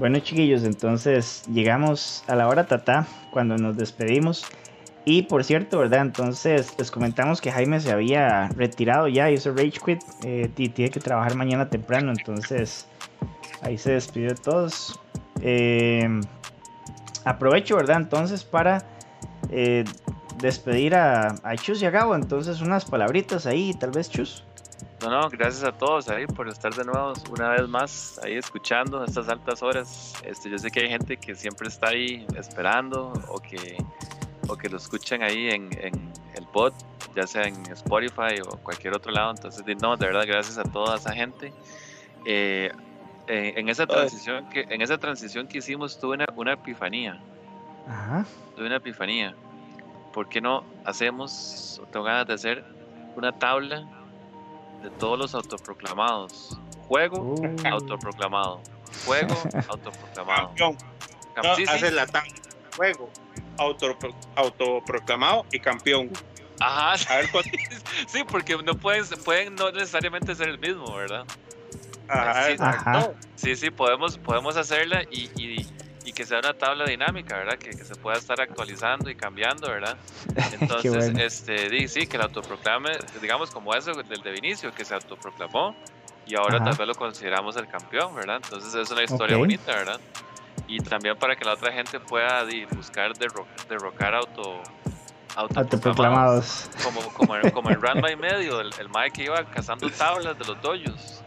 Bueno 0.04 0.18
chiquillos, 0.18 0.64
entonces 0.64 1.44
llegamos 1.50 2.24
a 2.26 2.34
la 2.34 2.46
hora 2.46 2.66
tata 2.66 3.06
cuando 3.30 3.56
nos 3.56 3.74
despedimos. 3.74 4.44
Y 5.06 5.22
por 5.22 5.44
cierto, 5.44 5.78
¿verdad? 5.78 6.02
Entonces 6.02 6.74
les 6.76 6.90
comentamos 6.90 7.40
que 7.40 7.50
Jaime 7.50 7.80
se 7.80 7.90
había 7.90 8.48
retirado 8.48 9.08
ya, 9.08 9.30
hizo 9.30 9.54
Rage 9.54 9.80
Quit 9.82 10.02
eh, 10.22 10.50
y 10.58 10.68
tiene 10.68 10.90
que 10.90 11.00
trabajar 11.00 11.36
mañana 11.36 11.70
temprano. 11.70 12.12
Entonces 12.12 12.86
ahí 13.62 13.78
se 13.78 13.92
despidió 13.92 14.28
de 14.28 14.34
todos. 14.34 15.00
Eh, 15.40 16.06
aprovecho, 17.24 17.76
¿verdad? 17.76 17.96
Entonces 17.96 18.44
para 18.44 18.84
eh, 19.48 19.84
despedir 20.38 20.96
a, 20.96 21.28
a, 21.42 21.56
Chus 21.56 21.80
y 21.80 21.86
a 21.86 21.90
Gabo. 21.90 22.14
Entonces 22.14 22.60
unas 22.60 22.84
palabritas 22.84 23.46
ahí, 23.46 23.72
tal 23.72 23.92
vez 23.92 24.10
Chus. 24.10 24.44
No, 25.04 25.10
no, 25.10 25.28
gracias 25.28 25.62
a 25.64 25.72
todos 25.72 26.08
ahí 26.08 26.26
por 26.26 26.48
estar 26.48 26.72
de 26.72 26.82
nuevo 26.82 27.12
una 27.30 27.50
vez 27.50 27.68
más 27.68 28.18
ahí 28.24 28.36
escuchando 28.36 29.02
a 29.02 29.04
estas 29.04 29.28
altas 29.28 29.62
horas. 29.62 30.14
Este, 30.24 30.48
yo 30.48 30.58
sé 30.58 30.70
que 30.70 30.80
hay 30.80 30.88
gente 30.88 31.18
que 31.18 31.34
siempre 31.34 31.68
está 31.68 31.88
ahí 31.88 32.26
esperando 32.38 33.12
o 33.28 33.38
que, 33.38 33.76
o 34.48 34.56
que 34.56 34.70
lo 34.70 34.78
escuchan 34.78 35.22
ahí 35.22 35.50
en, 35.50 35.68
en 35.78 36.10
el 36.34 36.46
pod, 36.46 36.72
ya 37.14 37.26
sea 37.26 37.42
en 37.42 37.54
Spotify 37.72 38.40
o 38.50 38.56
cualquier 38.56 38.96
otro 38.96 39.12
lado. 39.12 39.32
Entonces, 39.32 39.62
no, 39.82 39.94
de 39.98 40.06
verdad, 40.06 40.24
gracias 40.26 40.56
a 40.56 40.64
toda 40.64 40.96
esa 40.96 41.12
gente. 41.12 41.52
Eh, 42.24 42.72
eh, 43.26 43.52
en 43.56 43.68
esa 43.68 43.86
transición 43.86 44.48
que 44.48 44.66
en 44.70 44.80
esa 44.80 44.96
transición 44.96 45.48
que 45.48 45.58
hicimos 45.58 45.98
tuve 45.98 46.14
una, 46.14 46.26
una 46.34 46.54
epifanía. 46.54 47.20
Ajá. 47.86 48.24
Tuve 48.56 48.66
una 48.68 48.76
epifanía. 48.76 49.34
¿Por 50.14 50.30
qué 50.30 50.40
no 50.40 50.64
hacemos, 50.86 51.82
tengo 51.92 52.06
ganas 52.06 52.26
de 52.26 52.32
hacer 52.32 52.64
una 53.16 53.32
tabla 53.32 53.86
de 54.84 54.90
todos 54.90 55.18
los 55.18 55.34
autoproclamados. 55.34 56.58
Juego 56.86 57.18
Uh. 57.34 57.56
autoproclamado. 57.66 58.60
Juego 59.06 59.34
autoproclamado. 59.68 60.48
Campeón. 60.48 60.76
Cam- 61.34 61.42
No, 61.42 61.56
sí, 61.56 61.66
sí. 61.66 61.72
haces 61.72 61.92
la 61.94 62.06
tabla. 62.06 62.32
Juego. 62.76 63.10
Autopro- 63.56 64.14
autoproclamado 64.36 65.46
y 65.50 65.58
campeón. 65.58 66.10
Ajá, 66.60 67.12
A 67.12 67.16
ver 67.16 67.30
cuánto. 67.32 67.50
sí, 68.06 68.22
porque 68.24 68.56
no 68.62 68.74
pueden, 68.74 69.04
pueden 69.24 69.54
no 69.56 69.72
necesariamente 69.72 70.34
ser 70.34 70.48
el 70.50 70.58
mismo, 70.58 70.94
¿verdad? 70.94 71.24
Ajá, 72.08 72.44
Sí. 72.46 72.52
exacto. 72.52 72.90
Ajá. 72.90 73.10
Sí, 73.36 73.56
sí, 73.56 73.70
podemos, 73.70 74.18
podemos 74.18 74.56
hacerla 74.56 75.02
y, 75.10 75.30
y- 75.40 75.66
y 76.04 76.12
que 76.12 76.24
sea 76.24 76.38
una 76.38 76.52
tabla 76.52 76.84
dinámica, 76.84 77.36
¿verdad? 77.38 77.58
Que, 77.58 77.70
que 77.70 77.84
se 77.84 77.94
pueda 77.96 78.18
estar 78.18 78.40
actualizando 78.40 79.10
y 79.10 79.14
cambiando, 79.14 79.68
¿verdad? 79.68 79.96
Entonces, 80.52 80.92
bueno. 81.12 81.20
este, 81.20 81.88
sí, 81.88 82.06
que 82.06 82.16
el 82.16 82.22
autoproclame, 82.22 82.90
digamos 83.20 83.50
como 83.50 83.74
eso 83.74 83.92
del 83.94 84.20
de 84.22 84.30
Vinicio, 84.32 84.70
que 84.72 84.84
se 84.84 84.94
autoproclamó 84.94 85.74
y 86.26 86.36
ahora 86.36 86.56
Ajá. 86.56 86.66
tal 86.66 86.76
vez 86.76 86.88
lo 86.88 86.94
consideramos 86.94 87.56
el 87.56 87.66
campeón, 87.66 88.14
¿verdad? 88.14 88.40
Entonces 88.42 88.74
es 88.74 88.90
una 88.90 89.02
historia 89.02 89.36
Ok. 89.36 89.40
bonita, 89.40 89.72
¿verdad? 89.74 90.00
Y 90.66 90.78
también 90.78 91.16
para 91.16 91.36
que 91.36 91.44
la 91.44 91.54
otra 91.54 91.72
gente 91.72 91.98
pueda 92.00 92.44
buscar 92.74 93.12
derro- 93.14 93.46
derrocar 93.68 94.14
auto 94.14 94.62
autoproclamados. 95.36 96.70
Como, 96.82 97.00
como, 97.12 97.34
como 97.52 97.70
en 97.70 97.80
Run 97.82 98.00
by 98.00 98.16
Medio, 98.16 98.60
el, 98.60 98.70
el 98.78 98.88
Mike 98.88 99.10
que 99.14 99.24
iba 99.24 99.42
cazando 99.44 99.88
tablas 99.90 100.38
de 100.38 100.44
los 100.44 100.60
doyos. 100.62 101.23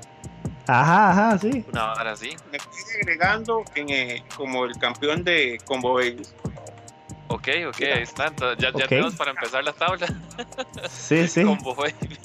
Ajá, 0.67 1.11
ajá, 1.11 1.37
sí. 1.39 1.63
Una 1.71 1.93
hora 1.93 2.11
así. 2.11 2.35
Me 2.51 2.57
estoy 2.57 2.73
agregando 3.01 3.63
en, 3.75 3.89
eh, 3.89 4.23
como 4.35 4.65
el 4.65 4.77
campeón 4.77 5.23
de 5.23 5.59
Combo 5.65 5.93
Babies. 5.95 6.33
Ok, 7.29 7.47
ok, 7.67 7.81
ahí 7.81 8.03
está. 8.03 8.27
Entonces, 8.27 8.57
ya, 8.59 8.71
tenemos 8.87 9.15
para 9.15 9.31
empezar 9.31 9.63
la 9.63 9.73
tabla. 9.73 10.07
Sí, 10.89 11.27
sí. 11.27 11.43
Combo 11.43 11.75
Baby. 11.75 12.17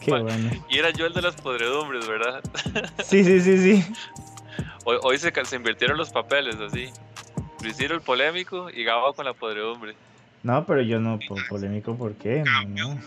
Qué 0.00 0.10
Bueno. 0.10 0.24
bueno. 0.24 0.50
Y 0.68 0.78
era 0.78 0.90
yo 0.90 1.06
el 1.06 1.12
de 1.14 1.22
las 1.22 1.36
podredumbres, 1.36 2.06
¿verdad? 2.08 2.42
Sí, 3.04 3.22
sí, 3.24 3.40
sí, 3.40 3.58
sí. 3.58 3.92
Hoy, 4.84 4.96
hoy 5.02 5.18
se, 5.18 5.32
invirtieron 5.54 5.96
los 5.96 6.10
papeles 6.10 6.56
así. 6.56 6.90
Luisiro 7.62 7.94
el 7.94 8.00
polémico 8.00 8.70
y 8.70 8.84
Gabo 8.84 9.12
con 9.12 9.24
la 9.24 9.34
podredumbre. 9.34 9.94
No, 10.42 10.64
pero 10.64 10.82
yo 10.82 11.00
no 11.00 11.18
po- 11.28 11.36
polémico, 11.48 11.96
¿por 11.96 12.14
qué? 12.14 12.42
No, 12.44 12.62
no. 12.94 13.00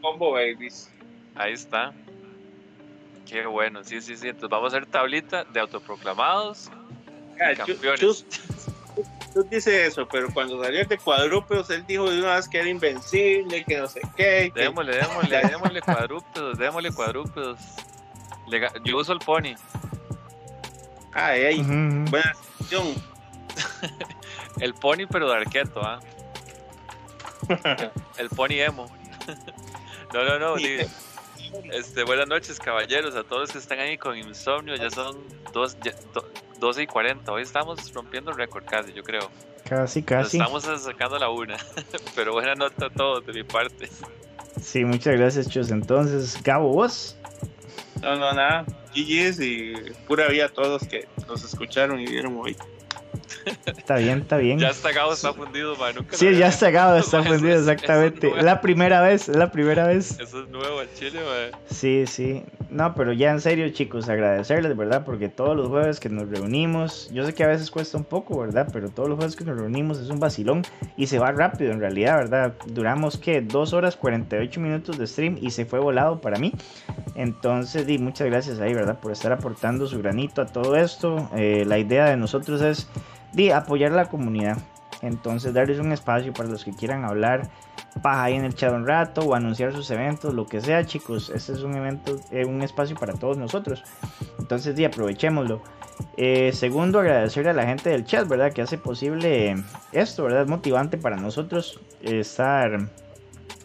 Combo 0.00 0.32
Babies. 0.32 0.90
Ahí 1.34 1.52
está. 1.54 1.92
Qué 3.28 3.44
bueno, 3.46 3.84
sí, 3.84 4.00
sí, 4.00 4.16
sí. 4.16 4.28
Entonces 4.28 4.48
vamos 4.50 4.72
a 4.72 4.76
hacer 4.78 4.86
tablita 4.90 5.44
de 5.44 5.60
autoproclamados 5.60 6.70
Ah, 7.40 7.52
y 7.52 7.56
campeones. 7.56 8.00
Chus- 8.00 8.24
Chus 9.34 9.48
dice 9.50 9.86
eso, 9.86 10.08
pero 10.08 10.28
cuando 10.32 10.62
salió 10.62 10.80
el 10.80 10.88
de 10.88 10.98
cuadrúpedos, 10.98 11.70
él 11.70 11.84
dijo 11.86 12.10
de 12.10 12.18
una 12.20 12.36
vez 12.36 12.48
que 12.48 12.58
era 12.58 12.68
invencible, 12.68 13.64
que 13.64 13.78
no 13.78 13.86
sé 13.86 14.00
qué. 14.16 14.50
que- 14.54 14.60
Démosle, 14.62 14.96
démosle, 14.96 15.36
démosle 15.50 15.82
cuadrúpedos, 15.82 16.58
démosle 16.58 16.90
cuadrúpedos. 16.92 17.60
Le 18.48 18.66
yo 18.84 18.96
uso 18.96 19.12
el 19.12 19.18
pony. 19.18 19.54
Ujú, 21.60 21.72
ujú. 21.72 22.10
buena 22.10 22.32
sección. 22.58 22.94
El 24.60 24.74
pony, 24.74 25.06
pero 25.10 25.28
de 25.28 25.36
arqueto, 25.36 25.80
¿ah? 25.84 26.00
El 28.18 28.28
pony 28.30 28.60
emo. 28.60 28.86
No, 30.12 30.24
no, 30.24 30.38
no. 30.38 30.56
di- 30.56 30.78
Este, 31.72 32.04
buenas 32.04 32.28
noches, 32.28 32.58
caballeros, 32.58 33.14
a 33.14 33.22
todos 33.24 33.42
los 33.42 33.52
que 33.52 33.58
están 33.58 33.78
ahí 33.80 33.96
con 33.98 34.16
insomnio. 34.16 34.74
Ya 34.76 34.90
son 34.90 35.18
dos, 35.52 35.76
ya- 35.82 35.94
do- 36.12 36.28
12 36.60 36.82
y 36.82 36.86
40. 36.86 37.30
Hoy 37.32 37.42
estamos 37.42 37.92
rompiendo 37.92 38.30
el 38.30 38.36
récord 38.36 38.64
casi, 38.64 38.92
yo 38.92 39.02
creo. 39.02 39.30
Casi, 39.68 40.00
Nos 40.00 40.06
casi. 40.08 40.36
estamos 40.38 40.62
sacando 40.64 41.18
la 41.18 41.28
una. 41.30 41.56
Pero 42.14 42.32
buena 42.32 42.54
nota 42.54 42.86
a 42.86 42.90
todos 42.90 43.24
de 43.26 43.32
mi 43.32 43.42
parte. 43.44 43.88
Sí, 44.60 44.84
muchas 44.84 45.16
gracias, 45.16 45.48
Chus. 45.48 45.70
Entonces, 45.70 46.42
Gabo, 46.42 46.72
vos. 46.72 47.16
No, 48.02 48.16
no, 48.16 48.32
nada. 48.32 48.64
GG's 48.94 49.40
y 49.40 49.74
pura 50.06 50.28
vida 50.28 50.46
a 50.46 50.48
todos 50.48 50.82
que 50.86 51.06
nos 51.26 51.44
escucharon 51.44 52.00
y 52.00 52.06
vieron 52.06 52.36
hoy. 52.40 52.56
Está 53.66 53.96
bien, 53.96 54.18
está 54.20 54.36
bien. 54.36 54.58
Ya 54.58 54.68
está 54.68 54.92
Gabo, 54.92 55.12
está 55.12 55.32
fundido, 55.32 55.74
man. 55.76 55.94
Nunca 55.96 56.16
Sí, 56.16 56.34
ya 56.36 56.48
está 56.48 56.70
Gabo, 56.70 56.96
está 56.96 57.20
es- 57.20 57.26
fundido, 57.28 57.54
eso 57.54 57.60
es 57.62 57.68
exactamente. 57.68 58.28
nuevo. 58.28 58.42
La 58.44 58.60
primera 58.60 59.00
vez, 59.00 59.28
es 59.28 59.36
la 59.36 59.50
primera 59.50 59.86
vez. 59.86 60.18
Eso 60.20 60.42
es 60.42 60.48
nuevo 60.48 60.80
al 60.80 60.92
chile, 60.94 61.20
man. 61.20 61.60
Sí, 61.70 62.04
sí. 62.06 62.42
No, 62.70 62.94
pero 62.94 63.12
ya 63.14 63.30
en 63.30 63.40
serio, 63.40 63.68
chicos, 63.70 64.08
agradecerles, 64.10 64.76
¿verdad? 64.76 65.04
Porque 65.06 65.28
todos 65.30 65.56
los 65.56 65.68
jueves 65.68 66.00
que 66.00 66.10
nos 66.10 66.28
reunimos, 66.28 67.08
yo 67.12 67.24
sé 67.24 67.32
que 67.34 67.42
a 67.44 67.46
veces 67.46 67.70
cuesta 67.70 67.96
un 67.96 68.04
poco, 68.04 68.38
¿verdad? 68.40 68.68
Pero 68.72 68.90
todos 68.90 69.08
los 69.08 69.16
jueves 69.16 69.36
que 69.36 69.44
nos 69.44 69.56
reunimos 69.58 69.98
es 69.98 70.10
un 70.10 70.20
vacilón 70.20 70.62
y 70.96 71.06
se 71.06 71.18
va 71.18 71.32
rápido 71.32 71.72
en 71.72 71.80
realidad, 71.80 72.18
¿verdad? 72.18 72.54
Duramos, 72.66 73.16
¿qué? 73.16 73.40
Dos 73.40 73.72
horas 73.72 73.96
48 73.96 74.60
minutos 74.60 74.98
de 74.98 75.06
stream 75.06 75.38
y 75.40 75.50
se 75.50 75.64
fue 75.64 75.78
volado 75.78 76.20
para 76.20 76.38
mí. 76.38 76.52
Entonces, 77.14 77.86
di, 77.86 77.98
muchas 77.98 78.26
gracias 78.28 78.60
ahí, 78.60 78.74
¿verdad? 78.74 79.00
Por 79.00 79.12
estar 79.12 79.32
aportando 79.32 79.86
su 79.86 79.98
granito 79.98 80.42
a 80.42 80.46
todo 80.46 80.76
esto. 80.76 81.30
Eh, 81.36 81.64
la 81.66 81.78
idea 81.78 82.04
de 82.10 82.16
nosotros 82.16 82.60
es, 82.60 82.86
di, 83.32 83.50
apoyar 83.50 83.92
a 83.92 83.96
la 83.96 84.08
comunidad. 84.08 84.58
Entonces, 85.02 85.54
darles 85.54 85.78
un 85.78 85.92
espacio 85.92 86.32
para 86.32 86.48
los 86.48 86.64
que 86.64 86.72
quieran 86.72 87.04
hablar 87.04 87.48
paja 88.02 88.24
ahí 88.24 88.34
en 88.34 88.44
el 88.44 88.54
chat 88.54 88.72
un 88.72 88.86
rato 88.86 89.22
o 89.22 89.34
anunciar 89.34 89.72
sus 89.72 89.90
eventos, 89.90 90.34
lo 90.34 90.46
que 90.46 90.60
sea, 90.60 90.84
chicos. 90.84 91.30
Este 91.34 91.52
es 91.52 91.62
un 91.62 91.74
evento, 91.74 92.16
eh, 92.30 92.44
un 92.44 92.62
espacio 92.62 92.96
para 92.96 93.14
todos 93.14 93.36
nosotros. 93.36 93.82
Entonces, 94.38 94.76
di, 94.76 94.84
aprovechémoslo. 94.84 95.62
Eh, 96.16 96.52
segundo, 96.52 97.00
agradecerle 97.00 97.50
a 97.50 97.54
la 97.54 97.66
gente 97.66 97.90
del 97.90 98.04
chat, 98.04 98.28
¿verdad? 98.28 98.52
Que 98.52 98.62
hace 98.62 98.78
posible 98.78 99.56
esto, 99.92 100.24
¿verdad? 100.24 100.42
Es 100.42 100.48
motivante 100.48 100.96
para 100.96 101.16
nosotros 101.16 101.80
estar 102.02 102.88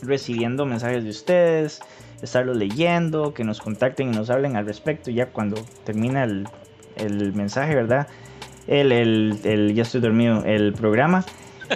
recibiendo 0.02 0.66
mensajes 0.66 1.04
de 1.04 1.10
ustedes, 1.10 1.82
estarlos 2.22 2.58
leyendo, 2.58 3.34
que 3.34 3.44
nos 3.44 3.62
contacten 3.62 4.14
y 4.14 4.16
nos 4.16 4.30
hablen 4.30 4.56
al 4.56 4.66
respecto 4.66 5.12
ya 5.12 5.28
cuando 5.28 5.64
termina 5.84 6.24
el, 6.24 6.48
el 6.96 7.34
mensaje, 7.34 7.76
¿verdad? 7.76 8.08
El, 8.68 8.92
el, 8.92 9.40
el- 9.44 9.74
ya 9.76 9.84
estoy 9.84 10.02
dormido, 10.02 10.44
el 10.46 10.74
programa. 10.74 11.26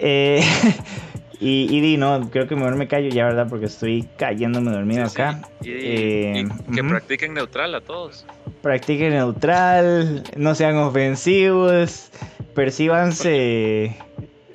Eh, 0.00 0.42
y, 1.40 1.66
y 1.74 1.80
di, 1.80 1.96
no, 1.96 2.30
creo 2.30 2.46
que 2.46 2.54
mejor 2.54 2.76
me 2.76 2.86
callo 2.88 3.08
ya, 3.08 3.24
¿verdad? 3.24 3.46
Porque 3.48 3.66
estoy 3.66 4.06
cayéndome 4.16 4.70
dormido 4.70 5.06
Sí, 5.08 5.14
sí. 5.16 5.22
acá. 5.22 5.40
Y, 5.62 5.70
Eh, 5.70 6.44
y 6.68 6.74
que 6.74 6.84
practiquen 6.84 7.34
neutral 7.34 7.74
a 7.74 7.80
todos. 7.80 8.24
Practiquen 8.62 9.10
neutral, 9.10 10.22
no 10.36 10.54
sean 10.54 10.76
ofensivos, 10.76 12.10
percíbanse. 12.54 13.96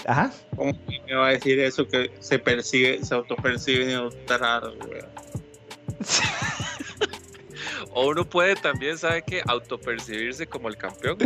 Ajá. 0.05 0.31
¿Cómo 0.55 0.73
me 1.07 1.15
va 1.15 1.27
a 1.27 1.31
decir 1.31 1.59
eso 1.59 1.87
que 1.87 2.11
se 2.19 2.37
percibe, 2.39 3.03
se 3.03 3.15
autopercibe 3.15 3.85
neutral, 3.87 4.75
güey? 4.85 5.01
O 7.93 8.07
uno 8.09 8.25
puede 8.25 8.55
también, 8.55 8.97
¿sabe 8.97 9.21
qué? 9.21 9.41
Autopercibirse 9.45 10.47
como 10.47 10.67
el 10.67 10.77
campeón. 10.77 11.17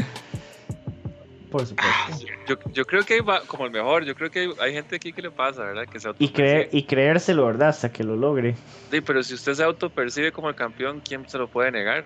Por 1.51 1.65
supuesto. 1.65 2.25
Yo, 2.45 2.57
yo 2.73 2.85
creo 2.85 3.03
que 3.05 3.21
va 3.21 3.41
como 3.41 3.65
el 3.65 3.71
mejor. 3.71 4.03
Yo 4.03 4.15
creo 4.15 4.29
que 4.29 4.39
hay, 4.41 4.49
hay 4.59 4.73
gente 4.73 4.97
aquí 4.97 5.13
que 5.13 5.21
le 5.21 5.31
pasa, 5.31 5.63
¿verdad? 5.63 5.85
Que 5.87 5.97
se 5.99 6.09
Y, 6.19 6.29
creer, 6.29 6.55
autopercibe. 6.57 6.69
y 6.79 6.83
creérselo, 6.83 7.45
¿verdad? 7.45 7.69
Hasta 7.69 7.91
que 7.91 8.03
lo 8.03 8.17
logre. 8.17 8.55
Sí, 8.91 8.99
pero 8.99 9.23
si 9.23 9.33
usted 9.33 9.53
se 9.53 9.63
autopercibe 9.63 10.31
como 10.33 10.49
el 10.49 10.55
campeón, 10.55 11.01
¿quién 11.05 11.27
se 11.29 11.37
lo 11.37 11.47
puede 11.47 11.71
negar? 11.71 12.03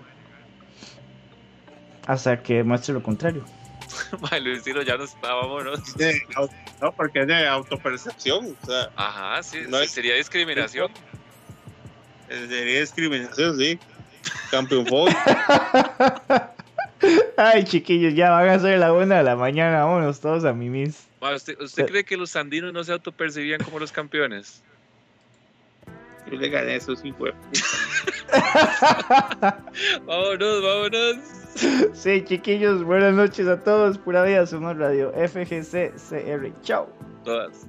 Hasta 2.06 2.42
que 2.42 2.64
muestre 2.64 2.94
lo 2.94 3.02
contrario. 3.04 3.44
Mae, 4.32 4.40
Luisito 4.42 4.82
ya 4.84 4.96
no 4.98 5.04
está, 5.06 5.34
vámonos. 5.34 5.80
Es 5.90 5.96
de 5.98 6.14
au- 6.36 6.50
no, 6.82 6.92
porque 6.92 7.22
es 7.22 7.28
de 7.28 7.48
autopercepción. 7.48 8.56
O 8.62 8.66
sea, 8.66 8.90
Ajá, 8.96 9.42
sí, 9.44 9.60
No 9.68 9.78
sí, 9.80 9.84
es- 9.86 9.92
sería 9.92 10.16
discriminación. 10.16 10.92
sería 12.30 12.80
discriminación, 12.80 13.58
sí. 13.58 13.80
Campeón 14.50 14.86
fue. 14.86 15.12
Ay, 17.38 17.64
chiquillos, 17.64 18.14
ya 18.14 18.30
van 18.30 18.50
a 18.50 18.60
ser 18.60 18.80
la 18.80 18.94
una 18.94 19.18
de 19.18 19.24
la 19.24 19.36
mañana. 19.36 19.86
Vámonos 19.86 20.20
todos 20.20 20.46
a 20.46 20.54
mimis. 20.54 21.08
¿Usted, 21.22 21.60
usted 21.60 21.88
cree 21.88 22.04
que 22.04 22.18
los 22.18 22.36
andinos 22.36 22.74
no 22.74 22.84
se 22.84 22.92
autopercibían 22.92 23.64
como 23.64 23.80
los 23.80 23.92
campeones? 23.92 24.64
Yo 26.30 26.38
le 26.38 26.50
gané 26.50 26.76
eso, 26.76 26.96
sí, 26.96 27.12
güey. 27.12 27.34
Vámonos, 30.06 30.64
vámonos. 30.64 31.18
Sí, 31.94 32.24
chiquillos, 32.24 32.84
buenas 32.84 33.14
noches 33.14 33.48
a 33.48 33.64
todos. 33.64 33.98
Pura 33.98 34.24
vida, 34.24 34.46
somos 34.46 34.78
Radio 34.78 35.12
FGC 35.12 35.94
CR. 35.96 36.52
Chao. 36.64 36.90
Todas. 37.24 37.68